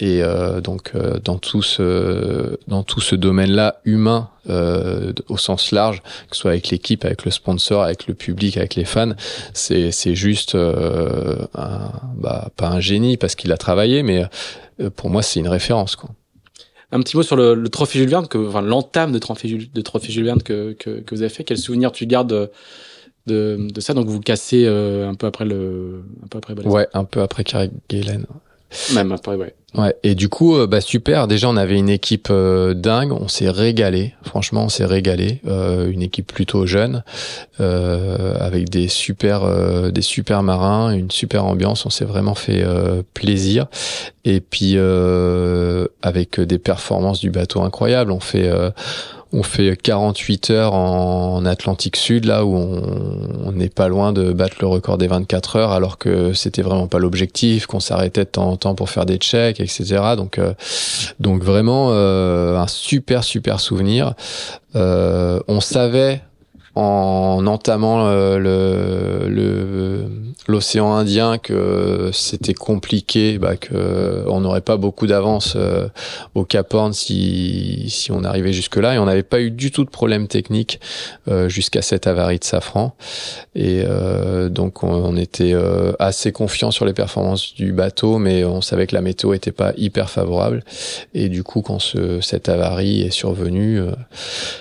Et 0.00 0.22
euh, 0.22 0.60
donc 0.60 0.92
dans 1.24 1.38
tout 1.38 1.62
ce 1.62 2.58
dans 2.68 2.82
tout 2.82 3.00
ce 3.00 3.14
domaine-là 3.14 3.80
humain 3.84 4.30
euh, 4.50 5.12
au 5.28 5.36
sens 5.36 5.70
large, 5.70 6.02
que 6.28 6.34
ce 6.34 6.40
soit 6.40 6.50
avec 6.50 6.70
l'équipe, 6.70 7.04
avec 7.04 7.24
le 7.24 7.30
sponsor, 7.30 7.82
avec 7.84 8.08
le 8.08 8.14
public, 8.14 8.56
avec 8.56 8.74
les 8.74 8.84
fans, 8.84 9.12
c'est 9.52 9.92
c'est 9.92 10.16
juste 10.16 10.56
euh, 10.56 11.36
un, 11.54 11.92
bah, 12.16 12.48
pas 12.56 12.68
un 12.68 12.80
génie 12.80 13.16
parce 13.16 13.36
qu'il 13.36 13.52
a 13.52 13.56
travaillé, 13.56 14.02
mais 14.02 14.24
pour 14.88 15.10
moi 15.10 15.22
c'est 15.22 15.40
une 15.40 15.48
référence 15.48 15.96
quoi. 15.96 16.10
Un 16.94 17.00
petit 17.00 17.16
mot 17.16 17.22
sur 17.22 17.36
le, 17.36 17.54
le 17.54 17.68
trophée 17.70 17.98
Jules 17.98 18.10
Verne, 18.10 18.28
que, 18.28 18.36
enfin, 18.36 18.60
l'entame 18.60 19.12
de 19.12 19.18
trophée, 19.18 19.48
Jules- 19.48 19.72
de 19.72 19.80
trophée 19.80 20.12
Jules 20.12 20.26
Verne 20.26 20.42
que, 20.42 20.72
que, 20.74 21.00
que 21.00 21.14
vous 21.14 21.22
avez 21.22 21.30
fait. 21.30 21.42
Quel 21.42 21.56
souvenir 21.56 21.90
tu 21.90 22.06
gardes 22.06 22.50
de, 23.26 23.68
ça? 23.78 23.94
Donc 23.94 24.08
vous 24.08 24.20
cassez 24.20 24.64
euh, 24.66 25.08
un 25.08 25.14
peu 25.14 25.26
après 25.26 25.46
le, 25.46 26.04
un 26.22 26.26
peu 26.26 26.36
après. 26.36 26.66
Ouais, 26.66 26.86
un 26.92 27.04
peu 27.04 27.22
après 27.22 27.44
Carrie 27.44 27.70
Galen. 27.88 28.26
Même 28.94 29.12
après, 29.12 29.36
ouais. 29.36 29.54
Ouais, 29.74 29.96
et 30.02 30.14
du 30.14 30.28
coup, 30.28 30.54
euh, 30.54 30.66
bah 30.66 30.82
super. 30.82 31.26
Déjà, 31.26 31.48
on 31.48 31.56
avait 31.56 31.78
une 31.78 31.88
équipe 31.88 32.28
euh, 32.30 32.74
dingue. 32.74 33.12
On 33.12 33.26
s'est 33.28 33.48
régalé. 33.48 34.12
Franchement, 34.22 34.64
on 34.64 34.68
s'est 34.68 34.84
régalé. 34.84 35.40
Euh, 35.46 35.90
une 35.90 36.02
équipe 36.02 36.30
plutôt 36.30 36.66
jeune, 36.66 37.02
euh, 37.60 38.36
avec 38.38 38.68
des 38.68 38.88
super, 38.88 39.44
euh, 39.44 39.90
des 39.90 40.02
super 40.02 40.42
marins, 40.42 40.90
une 40.90 41.10
super 41.10 41.46
ambiance. 41.46 41.86
On 41.86 41.90
s'est 41.90 42.04
vraiment 42.04 42.34
fait 42.34 42.62
plaisir. 43.14 43.66
Et 44.24 44.40
puis 44.40 44.76
avec 46.02 46.40
des 46.40 46.58
performances 46.58 47.20
du 47.20 47.30
bateau 47.30 47.62
incroyables. 47.62 48.12
On 48.12 48.20
fait 48.20 48.50
on 49.32 49.42
fait 49.42 49.76
48 49.76 50.50
heures 50.50 50.74
en 50.74 51.44
Atlantique 51.46 51.96
Sud, 51.96 52.26
là 52.26 52.44
où 52.44 52.54
on 52.54 53.52
n'est 53.52 53.70
pas 53.70 53.88
loin 53.88 54.12
de 54.12 54.32
battre 54.32 54.56
le 54.60 54.66
record 54.66 54.98
des 54.98 55.06
24 55.06 55.56
heures, 55.56 55.72
alors 55.72 55.98
que 55.98 56.32
c'était 56.34 56.62
vraiment 56.62 56.86
pas 56.86 56.98
l'objectif, 56.98 57.66
qu'on 57.66 57.80
s'arrêtait 57.80 58.24
de 58.24 58.30
temps 58.30 58.50
en 58.50 58.56
temps 58.56 58.74
pour 58.74 58.90
faire 58.90 59.06
des 59.06 59.16
checks, 59.16 59.60
etc. 59.60 60.00
Donc, 60.16 60.38
euh, 60.38 60.52
donc 61.18 61.42
vraiment 61.42 61.88
euh, 61.90 62.58
un 62.58 62.66
super 62.66 63.24
super 63.24 63.60
souvenir. 63.60 64.14
Euh, 64.76 65.40
on 65.48 65.60
savait 65.60 66.22
en 66.74 67.46
entamant 67.46 68.06
euh, 68.06 68.38
le 68.38 70.06
l'océan 70.48 70.92
Indien 70.92 71.38
que 71.38 72.10
c'était 72.12 72.54
compliqué, 72.54 73.38
bah, 73.38 73.56
que 73.56 74.24
on 74.26 74.40
n'aurait 74.40 74.60
pas 74.60 74.76
beaucoup 74.76 75.06
d'avance 75.06 75.54
euh, 75.56 75.88
au 76.34 76.44
Cap 76.44 76.72
Horn 76.74 76.92
si 76.92 77.86
si 77.88 78.10
on 78.10 78.24
arrivait 78.24 78.52
jusque 78.52 78.76
là 78.76 78.94
et 78.94 78.98
on 78.98 79.06
n'avait 79.06 79.22
pas 79.22 79.40
eu 79.40 79.50
du 79.50 79.70
tout 79.70 79.84
de 79.84 79.90
problème 79.90 80.26
technique 80.26 80.80
euh, 81.28 81.48
jusqu'à 81.48 81.82
cette 81.82 82.06
avarie 82.06 82.38
de 82.38 82.44
Safran. 82.44 82.94
Et 83.54 83.82
euh, 83.86 84.48
donc 84.48 84.82
on, 84.82 84.88
on 84.88 85.16
était 85.16 85.52
euh, 85.54 85.92
assez 85.98 86.32
confiant 86.32 86.70
sur 86.70 86.84
les 86.84 86.92
performances 86.92 87.54
du 87.54 87.72
bateau 87.72 88.18
mais 88.18 88.44
on 88.44 88.60
savait 88.60 88.86
que 88.86 88.94
la 88.94 89.02
météo 89.02 89.34
était 89.34 89.52
pas 89.52 89.72
hyper 89.76 90.10
favorable. 90.10 90.64
Et 91.14 91.28
du 91.28 91.44
coup 91.44 91.62
quand 91.62 91.78
ce, 91.78 92.20
cette 92.20 92.48
avarie 92.48 93.02
est 93.02 93.10
survenue 93.10 93.80
euh, 93.80 93.92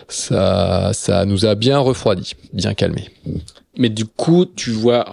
ça 0.08 0.92
ça 0.94 1.26
nous 1.26 1.46
a 1.46 1.56
bien 1.56 1.80
refroidi 2.02 2.34
bien 2.54 2.74
calmé 2.74 3.10
Mais 3.78 3.90
du 3.90 4.06
coup, 4.06 4.46
tu 4.46 4.72
vois, 4.72 5.06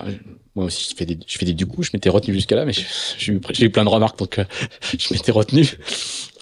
moi 0.55 0.66
aussi, 0.66 0.89
je 0.90 0.97
fais 0.97 1.05
des, 1.06 1.19
je 1.27 1.39
fais 1.39 1.44
des 1.44 1.52
du 1.52 1.66
coup, 1.66 1.82
je 1.82 1.90
m'étais 1.93 2.09
retenu 2.09 2.35
jusqu'à 2.35 2.56
là, 2.56 2.65
mais 2.65 2.73
j'ai 2.73 3.32
eu, 3.32 3.70
plein 3.70 3.85
de 3.85 3.89
remarques, 3.89 4.19
donc 4.19 4.39
euh, 4.39 4.44
je 4.98 5.12
m'étais 5.12 5.32
retenu. 5.32 5.69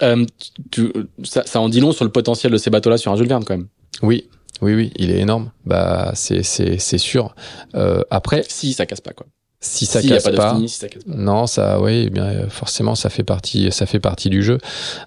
Euh, 0.03 0.25
tu, 0.71 0.93
ça, 1.25 1.43
ça 1.47 1.61
en 1.61 1.69
dit 1.69 1.81
long 1.81 1.93
sur 1.93 2.05
le 2.05 2.13
potentiel 2.13 2.53
de 2.53 2.59
ces 2.59 2.71
bateaux-là 2.71 2.99
sur 2.99 3.13
un 3.13 3.17
Jules 3.17 3.29
Verne, 3.29 3.45
quand 3.45 3.57
même. 3.57 3.67
oui 4.03 4.29
oui 4.63 4.75
oui 4.75 4.91
il 4.97 5.11
est 5.11 5.19
énorme 5.19 5.51
bah 5.67 6.13
c'est 6.15 6.43
c'est 6.43 6.79
c'est 6.79 6.97
sûr 6.97 7.35
euh, 7.75 8.01
après 8.11 8.43
Si 8.49 8.73
ça 8.73 8.87
casse 8.87 9.03
pas, 9.03 9.13
quoi. 9.13 9.27
si 9.61 9.85
ça 9.85 10.01
si 10.01 10.09
casse 10.09 10.25
pas 10.25 10.31
de 10.31 10.37
pas 10.37 10.55
fini, 10.55 10.69
si 10.71 10.79
ça 10.79 10.89
casse 10.89 11.05
pas. 11.05 11.13
Non, 11.15 11.47
ça, 11.47 11.79
oui, 11.83 12.05
eh 12.07 12.11
bien 12.11 12.25
euh, 12.25 12.49
forcément, 12.49 12.95
ça 12.95 13.11
fait 13.11 13.23
partie, 13.25 13.71
ça 13.71 13.85
fait 13.85 14.01
partie 14.01 14.31
du 14.31 14.43
jeu. 14.43 14.57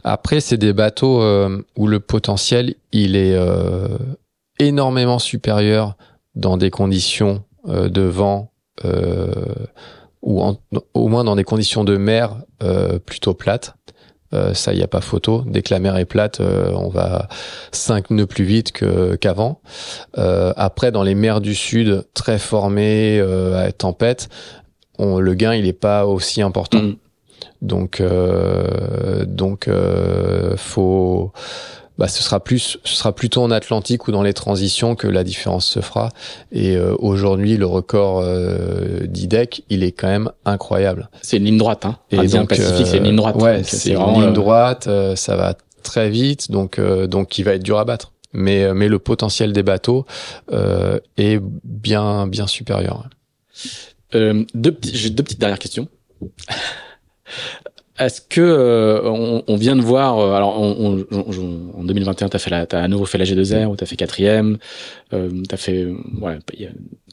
Après, 0.03 0.39
c'est 0.39 0.57
des 0.57 0.73
bateaux 0.73 1.23
euh, 1.23 1.65
où 1.75 1.87
le 1.87 1.99
potentiel, 1.99 2.75
il 2.91 3.15
est 3.15 3.33
euh, 3.33 3.87
énormément 4.59 5.19
supérieur 5.19 5.95
dans 6.35 6.57
des 6.57 6.69
conditions 6.69 7.43
euh, 7.67 7.89
de 7.89 8.01
vent 8.01 8.51
euh, 8.85 9.33
ou 10.21 10.41
en- 10.41 10.57
au 10.93 11.07
moins 11.07 11.23
dans 11.23 11.35
des 11.35 11.43
conditions 11.43 11.83
de 11.83 11.97
mer 11.97 12.35
euh, 12.63 12.99
plutôt 12.99 13.33
plates. 13.33 13.75
Euh, 14.31 14.53
ça, 14.53 14.73
il 14.73 14.77
n'y 14.77 14.83
a 14.83 14.87
pas 14.87 15.01
photo. 15.01 15.43
Dès 15.47 15.63
que 15.63 15.73
la 15.73 15.79
mer 15.79 15.97
est 15.97 16.05
plate, 16.05 16.39
euh, 16.39 16.71
on 16.75 16.89
va 16.89 17.27
5 17.71 18.11
nœuds 18.11 18.27
plus 18.27 18.43
vite 18.43 18.71
que 18.71 19.15
qu'avant. 19.15 19.59
Euh, 20.19 20.53
après, 20.55 20.91
dans 20.91 21.01
les 21.01 21.15
mers 21.15 21.41
du 21.41 21.55
sud, 21.55 22.03
très 22.13 22.37
formées 22.37 23.17
euh, 23.19 23.65
à 23.65 23.71
tempête, 23.71 24.29
on, 24.99 25.19
le 25.19 25.33
gain 25.33 25.55
il 25.55 25.65
est 25.65 25.73
pas 25.73 26.05
aussi 26.05 26.43
important. 26.43 26.79
Mm. 26.81 26.95
Donc 27.61 27.99
euh, 28.01 29.25
donc 29.25 29.67
euh, 29.67 30.55
faut 30.57 31.31
bah, 31.99 32.07
ce 32.07 32.23
sera 32.23 32.39
plus 32.39 32.77
ce 32.83 32.95
sera 32.95 33.13
plutôt 33.13 33.43
en 33.43 33.51
Atlantique 33.51 34.07
ou 34.07 34.11
dans 34.11 34.23
les 34.23 34.33
transitions 34.33 34.95
que 34.95 35.05
la 35.07 35.23
différence 35.23 35.67
se 35.67 35.81
fera. 35.81 36.09
Et 36.51 36.75
euh, 36.77 36.95
aujourd'hui 36.97 37.57
le 37.57 37.65
record 37.67 38.21
euh, 38.23 39.05
d'IDEC 39.05 39.63
il 39.69 39.83
est 39.83 39.91
quand 39.91 40.07
même 40.07 40.31
incroyable. 40.45 41.09
C'est 41.21 41.37
une 41.37 41.43
ligne 41.45 41.57
droite, 41.57 41.85
hein. 41.85 41.97
Et 42.11 42.17
Indien 42.17 42.39
donc, 42.41 42.49
Pacifique, 42.49 42.71
euh, 42.71 42.85
c'est 42.85 42.97
une 42.97 43.03
ligne 43.03 43.15
droite. 43.17 43.35
Ouais, 43.35 43.57
Donc, 43.57 43.65
c'est 43.65 43.91
une 43.91 44.13
ligne 44.13 44.25
le- 44.27 44.31
droite, 44.31 44.87
euh, 44.87 45.15
ça 45.15 45.35
va 45.35 45.55
très 45.83 46.09
vite, 46.09 46.49
donc 46.51 46.79
euh, 46.79 47.05
donc 47.05 47.37
il 47.37 47.43
va 47.43 47.53
être 47.53 47.63
dur 47.63 47.77
à 47.77 47.85
battre. 47.85 48.13
Mais 48.31 48.63
euh, 48.63 48.73
mais 48.73 48.87
le 48.87 48.99
potentiel 48.99 49.51
des 49.53 49.63
bateaux 49.63 50.05
euh, 50.53 50.99
est 51.17 51.39
bien 51.63 52.27
bien 52.27 52.47
supérieur. 52.47 53.09
Euh, 54.15 54.45
deux 54.53 54.71
petits, 54.71 54.95
j'ai 54.95 55.09
deux 55.09 55.23
petites 55.23 55.39
dernières 55.39 55.59
questions. 55.59 55.87
Est-ce 57.99 58.21
que 58.21 58.39
euh, 58.41 59.01
on, 59.03 59.43
on 59.47 59.55
vient 59.57 59.75
de 59.75 59.81
voir 59.81 60.19
euh, 60.19 60.31
alors 60.33 60.59
on, 60.59 61.05
on- 61.11 61.23
on- 61.75 61.79
en 61.79 61.83
2021 61.83 62.29
t'as 62.29 62.39
fait 62.39 62.49
la 62.49 62.65
t'as 62.65 62.81
à 62.81 62.87
nouveau 62.87 63.05
fait 63.05 63.17
la 63.17 63.25
G2R 63.25 63.67
ou 63.69 63.75
t'as 63.75 63.85
fait 63.85 63.97
quatrième 63.97 64.57
euh, 65.13 65.29
t'as 65.49 65.57
fait 65.57 65.85
y 66.57 66.65
a- 66.65 66.69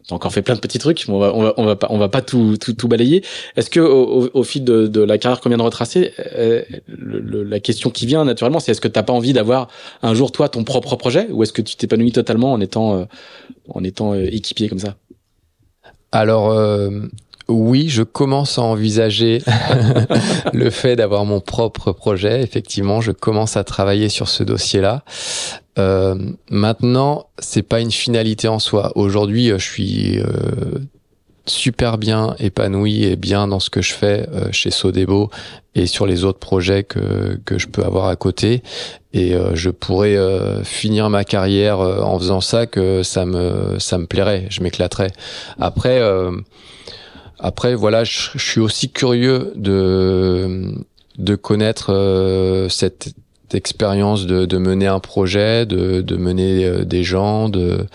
t'as 0.08 0.14
encore 0.14 0.32
fait 0.32 0.42
plein 0.42 0.54
de 0.54 0.60
petits 0.60 0.78
trucs 0.78 1.08
mais 1.08 1.14
on 1.14 1.18
va 1.18 1.32
on 1.34 1.42
va, 1.42 1.54
on 1.56 1.64
va 1.64 1.74
pas 1.74 1.88
on 1.90 1.98
va 1.98 2.08
pas 2.08 2.22
tout 2.22 2.56
tout, 2.58 2.72
tout 2.74 2.86
balayer. 2.86 3.24
Est-ce 3.56 3.68
que 3.68 3.80
au, 3.80 4.22
au- 4.26 4.30
au 4.32 4.42
fil 4.44 4.62
de, 4.62 4.86
de 4.86 5.00
la 5.02 5.18
carrière 5.18 5.40
qu'on 5.40 5.48
vient 5.48 5.58
de 5.58 5.62
retracer 5.62 6.12
euh, 6.36 6.62
le- 6.86 7.18
le- 7.18 7.42
la 7.42 7.58
question 7.58 7.90
qui 7.90 8.06
vient 8.06 8.24
naturellement 8.24 8.60
c'est 8.60 8.70
est-ce 8.70 8.80
que 8.80 8.86
t'as 8.88 9.02
pas 9.02 9.12
envie 9.12 9.32
d'avoir 9.32 9.66
un 10.02 10.14
jour 10.14 10.30
toi 10.30 10.48
ton 10.48 10.62
propre 10.62 10.94
projet 10.94 11.26
ou 11.30 11.42
est-ce 11.42 11.52
que 11.52 11.62
tu 11.62 11.74
t'épanouis 11.74 12.12
totalement 12.12 12.52
en 12.52 12.60
étant 12.60 12.96
euh, 13.00 13.04
en 13.70 13.82
étant 13.82 14.12
euh, 14.14 14.28
équipier 14.30 14.68
comme 14.68 14.78
ça? 14.78 14.94
Alors 16.12 16.50
euh, 16.52 16.90
oui, 17.48 17.88
je 17.88 18.02
commence 18.02 18.58
à 18.58 18.62
envisager 18.62 19.40
le 20.52 20.70
fait 20.70 20.96
d'avoir 20.96 21.24
mon 21.24 21.40
propre 21.40 21.92
projet. 21.92 22.42
Effectivement, 22.42 23.00
je 23.00 23.12
commence 23.12 23.56
à 23.56 23.62
travailler 23.62 24.08
sur 24.08 24.28
ce 24.28 24.42
dossier-là. 24.42 25.04
Euh, 25.78 26.16
maintenant, 26.50 27.26
c'est 27.38 27.62
pas 27.62 27.80
une 27.80 27.92
finalité 27.92 28.48
en 28.48 28.58
soi. 28.58 28.92
Aujourd'hui, 28.96 29.50
euh, 29.50 29.58
je 29.58 29.64
suis 29.64 30.18
euh, 30.18 30.24
super 31.46 31.98
bien 31.98 32.34
épanoui 32.40 33.04
et 33.04 33.14
bien 33.14 33.46
dans 33.46 33.60
ce 33.60 33.70
que 33.70 33.82
je 33.82 33.92
fais 33.92 34.26
euh, 34.32 34.50
chez 34.50 34.70
Sodebo 34.70 35.30
et 35.76 35.86
sur 35.86 36.06
les 36.06 36.24
autres 36.24 36.38
projets 36.38 36.82
que 36.82 37.38
que 37.44 37.58
je 37.58 37.68
peux 37.68 37.84
avoir 37.84 38.08
à 38.08 38.16
côté. 38.16 38.62
Et 39.12 39.34
je 39.54 39.70
pourrais 39.70 40.18
finir 40.62 41.08
ma 41.08 41.24
carrière 41.24 41.80
en 41.80 42.18
faisant 42.18 42.42
ça 42.42 42.66
que 42.66 43.02
ça 43.02 43.24
me 43.24 43.78
ça 43.78 43.96
me 43.96 44.06
plairait, 44.06 44.46
je 44.50 44.62
m'éclaterais. 44.62 45.10
Après. 45.58 46.00
Après, 47.38 47.74
voilà, 47.74 48.04
je, 48.04 48.30
je 48.34 48.50
suis 48.50 48.60
aussi 48.60 48.90
curieux 48.90 49.52
de 49.56 50.74
de 51.18 51.34
connaître 51.34 51.94
euh, 51.94 52.68
cette 52.68 53.14
expérience 53.54 54.26
de, 54.26 54.44
de, 54.44 54.58
mener 54.58 54.86
un 54.86 54.98
projet, 54.98 55.66
de, 55.66 56.00
de 56.00 56.16
mener 56.16 56.64
euh, 56.64 56.84
des 56.84 57.04
gens, 57.04 57.48
de 57.48 57.86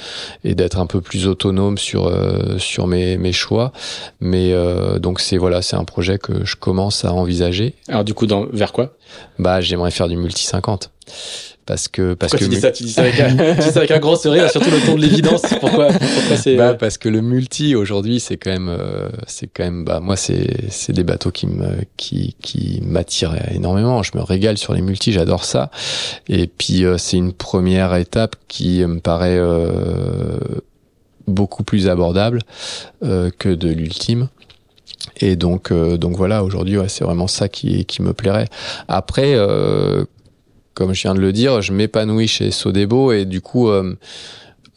et 0.44 0.56
d'être 0.56 0.80
un 0.80 0.86
peu 0.86 1.02
plus 1.02 1.28
autonome 1.28 1.78
sur 1.78 2.08
euh, 2.08 2.58
sur 2.58 2.88
mes, 2.88 3.18
mes 3.18 3.34
choix. 3.34 3.74
Mais 4.22 4.54
euh, 4.54 5.00
donc 5.00 5.20
c'est 5.20 5.38
voilà, 5.38 5.62
c'est 5.62 5.76
un 5.76 5.84
projet 5.84 6.18
que 6.18 6.46
je 6.46 6.56
commence 6.56 7.04
à 7.06 7.14
envisager. 7.14 7.76
Alors 7.88 8.04
du 8.04 8.14
coup, 8.14 8.28
dans, 8.28 8.46
vers 8.52 8.72
quoi? 8.72 8.94
Bah, 9.40 9.62
j'aimerais 9.62 9.92
faire 9.92 10.08
du 10.08 10.16
multi 10.16 10.46
50 10.46 10.92
parce 11.72 11.88
que 11.88 12.16
parce 12.16 12.34
que 12.34 12.40
tu 12.40 12.50
dis 12.50 12.60
ça? 12.60 12.70
Tu 12.72 12.84
dis 12.84 12.92
ça 12.92 13.04
avec 13.04 13.18
un, 13.22 13.30
tu 13.56 13.62
dis 13.62 13.72
ça 13.72 13.80
avec 13.80 13.92
un 13.92 14.00
gros 14.00 14.18
sourire 14.18 14.52
surtout 14.52 14.70
le 14.72 14.86
ton 14.86 14.96
de 14.96 15.00
l'évidence. 15.00 15.42
Pourquoi 15.62 15.88
pourquoi 15.88 16.36
c'est 16.36 16.58
bah, 16.58 16.74
parce 16.74 16.98
que 16.98 17.08
le 17.08 17.22
multi 17.22 17.76
aujourd'hui 17.76 18.20
c'est 18.20 18.36
quand 18.36 18.52
même 18.52 18.68
euh, 18.68 19.08
c'est 19.26 19.48
quand 19.48 19.64
même 19.64 19.86
bah 19.86 20.02
moi 20.02 20.18
c'est 20.18 20.70
c'est 20.70 20.92
des 20.92 21.06
bateaux 21.06 21.32
qui 21.32 21.48
me 21.48 21.78
qui 21.96 22.36
qui 22.42 22.82
m'attirent 22.86 23.38
énormément. 23.54 24.04
Je 24.04 24.12
me 24.18 24.22
régale 24.22 24.58
sur 24.58 24.74
les 24.74 24.82
multis 24.82 25.14
j'adore 25.14 25.46
ça. 25.46 25.72
Et 26.28 26.48
puis 26.48 26.84
euh, 26.84 26.98
c'est 26.98 27.16
une 27.16 27.32
première 27.32 27.96
étape 27.96 28.36
qui 28.50 28.86
me 28.86 29.00
paraît 29.00 29.40
euh, 29.40 30.40
beaucoup 31.26 31.64
plus 31.64 31.88
abordable 31.88 32.42
euh, 33.02 33.30
que 33.40 33.48
de 33.48 33.70
l'ultime. 33.70 34.28
Et 35.20 35.36
donc, 35.36 35.72
euh, 35.72 35.98
donc 35.98 36.16
voilà, 36.16 36.44
aujourd'hui, 36.44 36.78
ouais, 36.78 36.90
c'est 36.90 37.04
vraiment 37.04 37.28
ça 37.28 37.48
qui, 37.50 37.86
qui 37.86 38.02
me 38.04 38.14
plairait. 38.14 38.48
Après, 38.88 39.34
euh, 39.34 40.06
comme 40.74 40.94
je 40.94 41.02
viens 41.02 41.14
de 41.14 41.20
le 41.20 41.32
dire, 41.34 41.62
je 41.62 41.74
m'épanouis 41.74 42.28
chez 42.28 42.52
Sodebo 42.52 43.12
et 43.12 43.26
du 43.26 43.42
coup, 43.42 43.70
euh, 43.70 43.96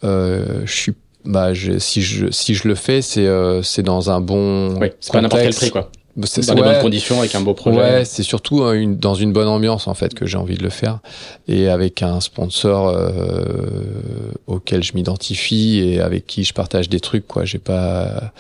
euh, 0.02 0.62
je 0.64 0.72
suis, 0.72 0.92
bah, 1.24 1.54
je, 1.54 1.78
si 1.78 2.02
je 2.02 2.30
si 2.30 2.54
je 2.54 2.68
le 2.68 2.74
fais, 2.74 3.02
c'est 3.02 3.26
euh, 3.26 3.62
c'est 3.62 3.82
dans 3.82 4.10
un 4.10 4.20
bon. 4.20 4.78
Oui, 4.80 4.88
c'est 5.00 5.12
pas 5.12 5.20
n'importe 5.20 5.42
quel 5.42 5.54
prix 5.54 5.70
quoi. 5.70 5.90
C'est 6.22 6.46
dans 6.46 6.54
ouais, 6.54 6.62
des 6.62 6.68
bonnes 6.68 6.82
conditions 6.82 7.18
avec 7.18 7.34
un 7.34 7.40
beau 7.40 7.54
projet. 7.54 7.76
Ouais, 7.76 8.04
c'est 8.04 8.22
surtout 8.22 8.62
euh, 8.62 8.74
une, 8.74 8.96
dans 8.96 9.14
une 9.14 9.32
bonne 9.32 9.48
ambiance 9.48 9.88
en 9.88 9.94
fait 9.94 10.14
que 10.14 10.26
j'ai 10.26 10.38
envie 10.38 10.56
de 10.56 10.62
le 10.62 10.68
faire 10.68 11.00
et 11.48 11.68
avec 11.68 12.02
un 12.02 12.20
sponsor 12.20 12.88
euh, 12.88 13.42
auquel 14.46 14.84
je 14.84 14.92
m'identifie 14.94 15.80
et 15.80 16.00
avec 16.00 16.24
qui 16.26 16.44
je 16.44 16.54
partage 16.54 16.88
des 16.88 17.00
trucs 17.00 17.26
quoi. 17.26 17.44
J'ai 17.44 17.58
pas 17.58 18.32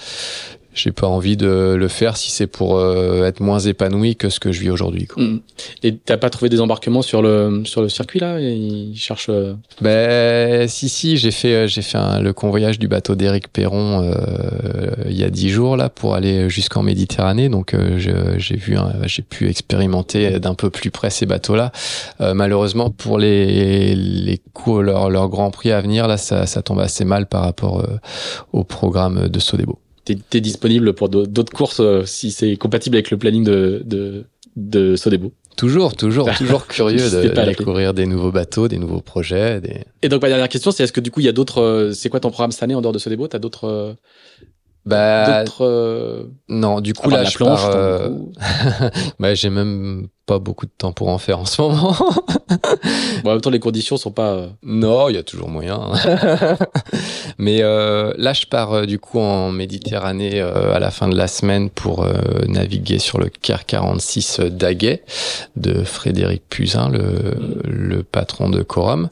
j'ai 0.74 0.92
pas 0.92 1.06
envie 1.06 1.36
de 1.36 1.74
le 1.78 1.88
faire 1.88 2.16
si 2.16 2.30
c'est 2.30 2.46
pour 2.46 2.76
euh, 2.78 3.24
être 3.26 3.40
moins 3.40 3.58
épanoui 3.60 4.16
que 4.16 4.28
ce 4.28 4.40
que 4.40 4.52
je 4.52 4.60
vis 4.60 4.70
aujourd'hui. 4.70 5.06
quoi. 5.06 5.22
Mm. 5.22 5.40
Et 5.82 5.96
t'as 5.96 6.16
pas 6.16 6.30
trouvé 6.30 6.48
des 6.48 6.60
embarquements 6.60 7.02
sur 7.02 7.22
le 7.22 7.62
sur 7.64 7.80
le 7.82 7.88
circuit 7.88 8.18
là? 8.20 8.40
Ils 8.40 8.96
cherchent. 8.96 9.28
euh, 9.30 9.54
Ben 9.80 10.66
si 10.68 10.88
si, 10.88 11.16
j'ai 11.16 11.30
fait 11.30 11.54
euh, 11.54 11.66
j'ai 11.66 11.82
fait 11.82 11.98
un- 11.98 12.20
le 12.20 12.32
convoyage 12.32 12.78
du 12.78 12.88
bateau 12.88 13.14
d'Éric 13.14 13.48
Perron 13.52 14.02
euh, 14.02 14.90
il 15.08 15.16
y 15.16 15.24
a 15.24 15.30
dix 15.30 15.50
jours 15.50 15.76
là 15.76 15.88
pour 15.88 16.14
aller 16.14 16.48
jusqu'en 16.50 16.82
Méditerranée. 16.82 17.48
Donc 17.48 17.74
euh, 17.74 17.98
j'ai 18.38 18.56
vu 18.56 18.76
j'ai 19.04 19.22
pu 19.22 19.48
expérimenter 19.48 20.40
d'un 20.40 20.54
peu 20.54 20.70
plus 20.70 20.90
près 20.90 21.10
ces 21.10 21.26
bateaux 21.26 21.56
là. 21.56 21.70
malheureusement 22.34 22.90
pour 22.90 23.18
les 23.18 23.94
les 23.94 24.40
cours 24.52 24.82
leur 24.82 25.10
leur 25.10 25.28
Grand 25.28 25.50
Prix 25.50 25.70
à 25.72 25.80
venir 25.80 26.08
là 26.08 26.16
ça 26.16 26.46
ça 26.46 26.62
tombe 26.62 26.80
assez 26.80 27.04
mal 27.04 27.26
par 27.26 27.42
rapport 27.42 27.84
au 28.52 28.64
programme 28.64 29.28
de 29.28 29.38
Sodebo. 29.38 29.78
T'es 30.04 30.16
t'es 30.28 30.40
disponible 30.40 30.92
pour 30.92 31.08
d'au- 31.08 31.26
d'autres 31.26 31.52
courses 31.52 31.80
euh, 31.80 32.04
si 32.04 32.30
c'est 32.30 32.56
compatible 32.56 32.96
avec 32.96 33.10
le 33.10 33.16
planning 33.18 33.44
de 33.44 33.82
de 33.84 34.24
de 34.56 34.96
Sodebo. 34.96 35.32
Toujours, 35.56 35.94
toujours, 35.96 36.28
toujours 36.36 36.66
curieux 36.66 36.98
de 37.10 37.28
pas 37.28 37.44
l'appeler. 37.44 37.54
découvrir 37.56 37.94
des 37.94 38.06
nouveaux 38.06 38.32
bateaux, 38.32 38.66
des 38.68 38.78
nouveaux 38.78 39.00
projets. 39.00 39.60
Des... 39.60 39.80
Et 40.02 40.08
donc 40.08 40.20
ma 40.22 40.28
dernière 40.28 40.48
question, 40.48 40.70
c'est 40.72 40.82
est-ce 40.84 40.92
que 40.92 41.00
du 41.00 41.10
coup 41.10 41.20
il 41.20 41.26
y 41.26 41.28
a 41.28 41.32
d'autres 41.32 41.60
euh, 41.62 41.92
C'est 41.92 42.08
quoi 42.08 42.20
ton 42.20 42.30
programme 42.30 42.50
cette 42.52 42.62
année 42.64 42.74
en 42.74 42.80
dehors 42.82 42.92
de 42.92 42.98
Sodebo? 42.98 43.28
T'as 43.28 43.38
d'autres 43.38 43.64
euh, 43.68 43.94
Bah, 44.86 45.44
euh, 45.62 46.24
non, 46.48 46.80
du 46.82 46.92
coup 46.92 47.08
là, 47.08 47.22
la 47.22 47.24
je 47.24 47.36
planche 47.36 47.62
pars, 47.62 47.74
euh, 47.74 48.10
bah, 49.18 49.34
j'ai 49.34 49.48
même 49.48 50.08
pas 50.26 50.38
beaucoup 50.38 50.66
de 50.66 50.70
temps 50.76 50.92
pour 50.92 51.08
en 51.08 51.16
faire 51.18 51.38
en 51.38 51.46
ce 51.46 51.62
moment. 51.62 51.94
Bon, 53.24 53.30
en 53.30 53.32
même 53.34 53.40
temps, 53.40 53.50
les 53.50 53.60
conditions 53.60 53.96
sont 53.96 54.10
pas. 54.10 54.32
euh, 54.32 54.48
non, 54.62 55.08
il 55.08 55.14
y 55.14 55.18
a 55.18 55.22
toujours 55.22 55.48
moyen. 55.48 55.80
Mais 57.38 57.62
euh, 57.62 58.12
là, 58.18 58.32
je 58.34 58.44
pars 58.46 58.86
du 58.86 58.98
coup 58.98 59.18
en 59.18 59.50
Méditerranée 59.50 60.40
à 60.40 60.78
la 60.78 60.90
fin 60.90 61.08
de 61.08 61.16
la 61.16 61.26
semaine 61.26 61.70
pour 61.70 62.06
naviguer 62.46 62.98
sur 62.98 63.18
le 63.18 63.28
Caire 63.28 63.64
46 63.64 64.40
d'Aguet 64.40 65.04
de 65.56 65.82
Frédéric 65.84 66.42
Puzin, 66.48 66.90
le, 66.90 67.34
le 67.64 68.02
patron 68.02 68.50
de 68.50 68.62
Corum. 68.62 69.08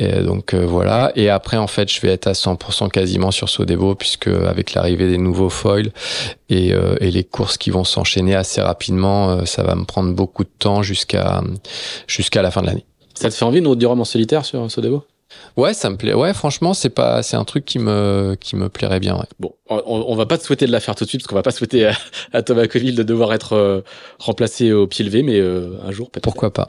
Et 0.00 0.22
donc 0.22 0.54
euh, 0.54 0.66
voilà. 0.66 1.12
Et 1.14 1.30
après, 1.30 1.56
en 1.56 1.68
fait, 1.68 1.92
je 1.92 2.00
vais 2.00 2.08
être 2.08 2.26
à 2.26 2.32
100% 2.32 2.90
quasiment 2.90 3.30
sur 3.30 3.48
Sodebo 3.48 3.94
puisque 3.94 4.26
avec 4.26 4.74
l'arrivée 4.74 5.08
des 5.08 5.18
nouveaux 5.18 5.50
foils 5.50 5.92
et, 6.48 6.72
euh, 6.72 6.96
et 7.00 7.10
les 7.12 7.22
courses 7.22 7.58
qui 7.58 7.70
vont 7.70 7.84
s'enchaîner 7.84 8.34
assez 8.34 8.60
rapidement, 8.60 9.30
euh, 9.30 9.44
ça 9.44 9.62
va 9.62 9.76
me 9.76 9.84
prendre 9.84 10.12
beaucoup 10.12 10.42
de 10.42 10.50
temps 10.58 10.82
jusqu'à 10.82 11.42
jusqu'à 12.08 12.42
la 12.42 12.50
fin 12.50 12.62
de 12.62 12.66
l'année. 12.66 12.86
Ça 13.14 13.30
te 13.30 13.34
fait 13.34 13.44
envie 13.44 13.58
une 13.58 13.68
route 13.68 13.78
du 13.78 13.86
Rhum 13.86 14.00
en 14.00 14.04
solitaire 14.04 14.44
sur 14.44 14.68
Sodebo? 14.68 15.04
Ouais, 15.56 15.74
ça 15.74 15.90
me 15.90 15.96
plaît. 15.96 16.14
Ouais, 16.14 16.32
franchement, 16.34 16.74
c'est 16.74 16.90
pas, 16.90 17.22
c'est 17.22 17.36
un 17.36 17.44
truc 17.44 17.64
qui 17.64 17.78
me, 17.78 18.36
qui 18.40 18.56
me 18.56 18.68
plairait 18.68 19.00
bien. 19.00 19.16
Ouais. 19.16 19.26
Bon, 19.40 19.52
on, 19.68 19.80
on 19.86 20.14
va 20.16 20.26
pas 20.26 20.38
te 20.38 20.44
souhaiter 20.44 20.66
de 20.66 20.72
la 20.72 20.80
faire 20.80 20.94
tout 20.94 21.04
de 21.04 21.08
suite 21.08 21.20
parce 21.22 21.28
qu'on 21.28 21.34
va 21.36 21.42
pas 21.42 21.50
souhaiter 21.50 21.86
à, 21.86 21.92
à 22.32 22.42
Thomas 22.42 22.66
Coville 22.66 22.94
de 22.94 23.02
devoir 23.02 23.32
être 23.32 23.52
euh, 23.54 23.80
remplacé 24.18 24.72
au 24.72 24.86
pied 24.86 25.04
levé, 25.04 25.22
mais 25.22 25.38
euh, 25.38 25.76
un 25.84 25.92
jour 25.92 26.10
peut-être. 26.10 26.24
Pourquoi 26.24 26.52
pas 26.52 26.66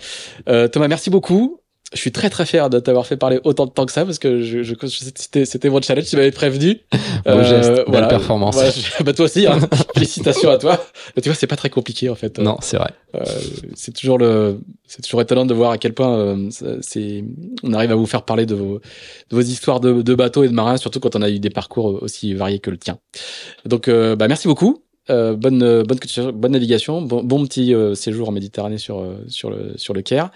Euh, 0.49 0.67
Thomas, 0.67 0.87
merci 0.87 1.09
beaucoup. 1.09 1.59
Je 1.95 1.99
suis 2.01 2.11
très 2.11 2.29
très 2.29 2.45
fier 2.45 2.69
de 2.69 2.79
t'avoir 2.79 3.07
fait 3.07 3.17
parler 3.17 3.39
autant 3.45 3.65
de 3.65 3.71
temps 3.71 3.85
que 3.85 3.91
ça 3.91 4.05
parce 4.05 4.19
que 4.19 4.41
je, 4.41 4.61
je, 4.63 4.73
c'était 4.85 5.45
c'était 5.45 5.69
mon 5.69 5.81
challenge, 5.81 6.05
tu 6.05 6.15
m'avais 6.17 6.31
prévenu. 6.31 6.81
Beau 7.25 7.41
geste, 7.43 7.89
belle 7.89 8.07
performance. 8.09 8.53
Voilà, 8.55 8.69
je- 8.69 9.03
bah 9.03 9.13
toi 9.13 9.25
aussi, 9.25 9.47
hein. 9.47 9.59
félicitations 9.93 10.49
à 10.51 10.57
toi. 10.57 10.85
Mais 11.15 11.21
tu 11.21 11.29
vois, 11.29 11.35
c'est 11.35 11.47
pas 11.47 11.55
très 11.55 11.69
compliqué 11.69 12.09
en 12.09 12.15
fait. 12.15 12.37
Non, 12.37 12.57
c'est 12.61 12.77
vrai. 12.77 12.91
Euh, 13.15 13.23
c'est 13.75 13.93
toujours 13.93 14.17
le, 14.17 14.59
c'est 14.85 15.01
toujours 15.01 15.21
étonnant 15.21 15.45
de 15.45 15.53
voir 15.53 15.71
à 15.71 15.77
quel 15.77 15.93
point 15.93 16.17
euh, 16.17 16.49
c'est, 16.81 17.23
on 17.63 17.73
arrive 17.73 17.91
à 17.91 17.95
vous 17.95 18.05
faire 18.05 18.23
parler 18.23 18.45
de 18.45 18.55
vos, 18.55 18.79
de 19.29 19.35
vos 19.35 19.41
histoires 19.41 19.79
de, 19.79 20.01
de 20.01 20.15
bateaux 20.15 20.43
et 20.43 20.49
de 20.49 20.53
marins, 20.53 20.75
surtout 20.77 20.99
quand 20.99 21.15
on 21.15 21.21
a 21.21 21.29
eu 21.29 21.39
des 21.39 21.49
parcours 21.49 22.03
aussi 22.03 22.33
variés 22.33 22.59
que 22.59 22.69
le 22.71 22.77
tien. 22.77 22.97
Donc, 23.65 23.87
euh, 23.87 24.15
bah 24.17 24.27
merci 24.27 24.47
beaucoup. 24.49 24.83
Euh, 25.11 25.35
bonne, 25.35 25.61
euh, 25.61 25.83
bonne, 25.83 25.99
bonne 26.33 26.51
navigation, 26.53 27.01
bon, 27.01 27.23
bon 27.23 27.45
petit 27.45 27.73
euh, 27.75 27.93
séjour 27.93 28.29
en 28.29 28.31
Méditerranée 28.31 28.79
sur 28.79 28.99
euh, 28.99 29.17
sur 29.27 29.49
le 29.51 29.73
sur 29.75 29.93
le 29.93 30.01
Caire. 30.01 30.31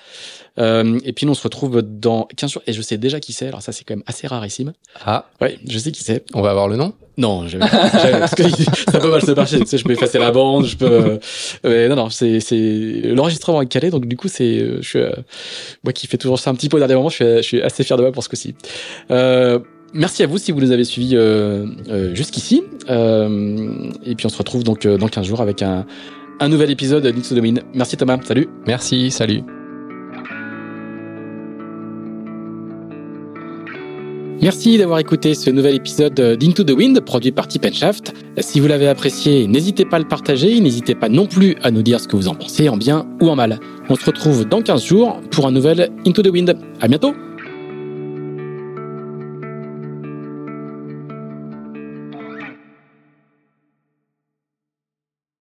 Euh, 0.60 1.00
et 1.06 1.14
puis 1.14 1.26
nous 1.26 1.32
on 1.32 1.36
se 1.36 1.42
retrouve 1.44 1.82
dans 1.82 2.28
15 2.36 2.52
jours 2.52 2.62
et 2.68 2.74
je 2.74 2.82
sais 2.82 2.98
déjà 2.98 3.20
qui 3.20 3.34
c'est. 3.34 3.48
Alors 3.48 3.62
ça 3.62 3.72
c'est 3.72 3.84
quand 3.84 3.96
même 3.96 4.04
assez 4.06 4.28
rarissime. 4.28 4.74
Ah, 5.06 5.26
Ouais, 5.42 5.58
je 5.68 5.78
sais 5.80 5.92
qui 5.92 6.04
c'est. 6.04 6.24
on 6.34 6.42
va 6.42 6.52
avoir 6.52 6.68
le 6.68 6.76
nom? 6.76 6.94
Non, 7.18 7.48
jamais, 7.50 7.66
parce 7.70 8.34
que 8.36 8.44
ça 8.48 9.00
peut 9.00 9.10
mal 9.12 9.22
se 9.22 9.32
marcher. 9.32 9.60
Tu 9.60 9.66
sais, 9.66 9.78
je 9.78 9.84
peux 9.84 9.92
effacer 9.92 10.20
la 10.20 10.32
bande, 10.32 10.66
je 10.66 10.78
peux. 10.78 10.86
euh, 10.86 11.18
mais 11.66 11.90
non, 11.90 11.96
non, 11.98 12.10
c'est 12.10 12.40
c'est 12.40 13.02
l'enregistrement 13.04 13.62
est 13.62 13.68
calé, 13.68 13.90
donc 13.90 14.06
du 14.06 14.16
coup 14.16 14.30
c'est 14.30 14.60
je 14.82 14.88
suis 14.88 15.00
euh, 15.00 15.12
moi 15.84 15.92
qui 15.92 16.08
fais 16.08 16.18
toujours 16.18 16.40
ça 16.40 16.50
un 16.52 16.56
petit 16.56 16.70
peu 16.70 16.78
au 16.78 16.80
dernier 16.80 16.96
moment. 16.96 17.10
Je 17.10 17.16
suis 17.16 17.26
je 17.38 17.42
suis 17.42 17.62
assez 17.62 17.84
fier 17.84 17.98
de 17.98 18.04
moi 18.04 18.12
pour 18.14 18.24
ce 18.24 18.30
coup-ci. 18.30 18.56
Euh, 19.12 19.60
Merci 19.94 20.24
à 20.24 20.28
vous 20.28 20.38
si 20.38 20.52
vous 20.52 20.60
nous 20.60 20.72
avez 20.72 20.84
suivis 20.84 21.16
euh, 21.16 21.66
euh, 21.90 22.14
jusqu'ici. 22.14 22.64
Euh, 22.90 23.90
et 24.06 24.16
puis 24.16 24.26
on 24.26 24.30
se 24.30 24.38
retrouve 24.38 24.64
donc 24.64 24.86
euh, 24.86 24.98
dans 24.98 25.08
15 25.08 25.26
jours 25.26 25.42
avec 25.42 25.62
un, 25.62 25.86
un 26.40 26.50
nouvel 26.50 26.70
épisode 26.72 27.04
to 27.04 27.36
Domine. 27.36 27.62
Merci 27.74 27.98
Thomas, 27.98 28.20
salut. 28.24 28.48
Merci, 28.68 29.12
salut. 29.12 29.42
Merci 34.42 34.78
d'avoir 34.78 35.00
écouté 35.00 35.34
ce 35.34 35.50
nouvel 35.50 35.76
épisode 35.76 36.14
d'Into 36.14 36.64
the 36.64 36.72
Wind 36.72 37.02
produit 37.02 37.32
par 37.32 37.50
Tip 37.50 37.74
Shaft. 37.74 38.14
Si 38.38 38.62
vous 38.62 38.68
l'avez 38.68 38.88
apprécié, 38.88 39.48
n'hésitez 39.48 39.84
pas 39.84 39.98
à 39.98 40.00
le 40.00 40.08
partager, 40.08 40.62
n'hésitez 40.62 40.96
pas 40.96 41.10
non 41.10 41.26
plus 41.26 41.58
à 41.62 41.72
nous 41.72 41.82
dire 41.82 42.00
ce 42.00 42.08
que 42.08 42.16
vous 42.16 42.30
en 42.30 42.36
pensez, 42.36 42.70
en 42.70 42.78
bien 42.78 43.06
ou 43.22 43.28
en 43.30 43.36
mal. 43.36 43.60
On 43.90 43.96
se 43.96 44.06
retrouve 44.06 44.48
dans 44.48 44.62
15 44.62 44.82
jours 44.86 45.20
pour 45.30 45.46
un 45.46 45.52
nouvel 45.52 45.90
Into 46.08 46.22
the 46.22 46.30
Wind. 46.30 46.56
À 46.80 46.88
bientôt! 46.88 47.14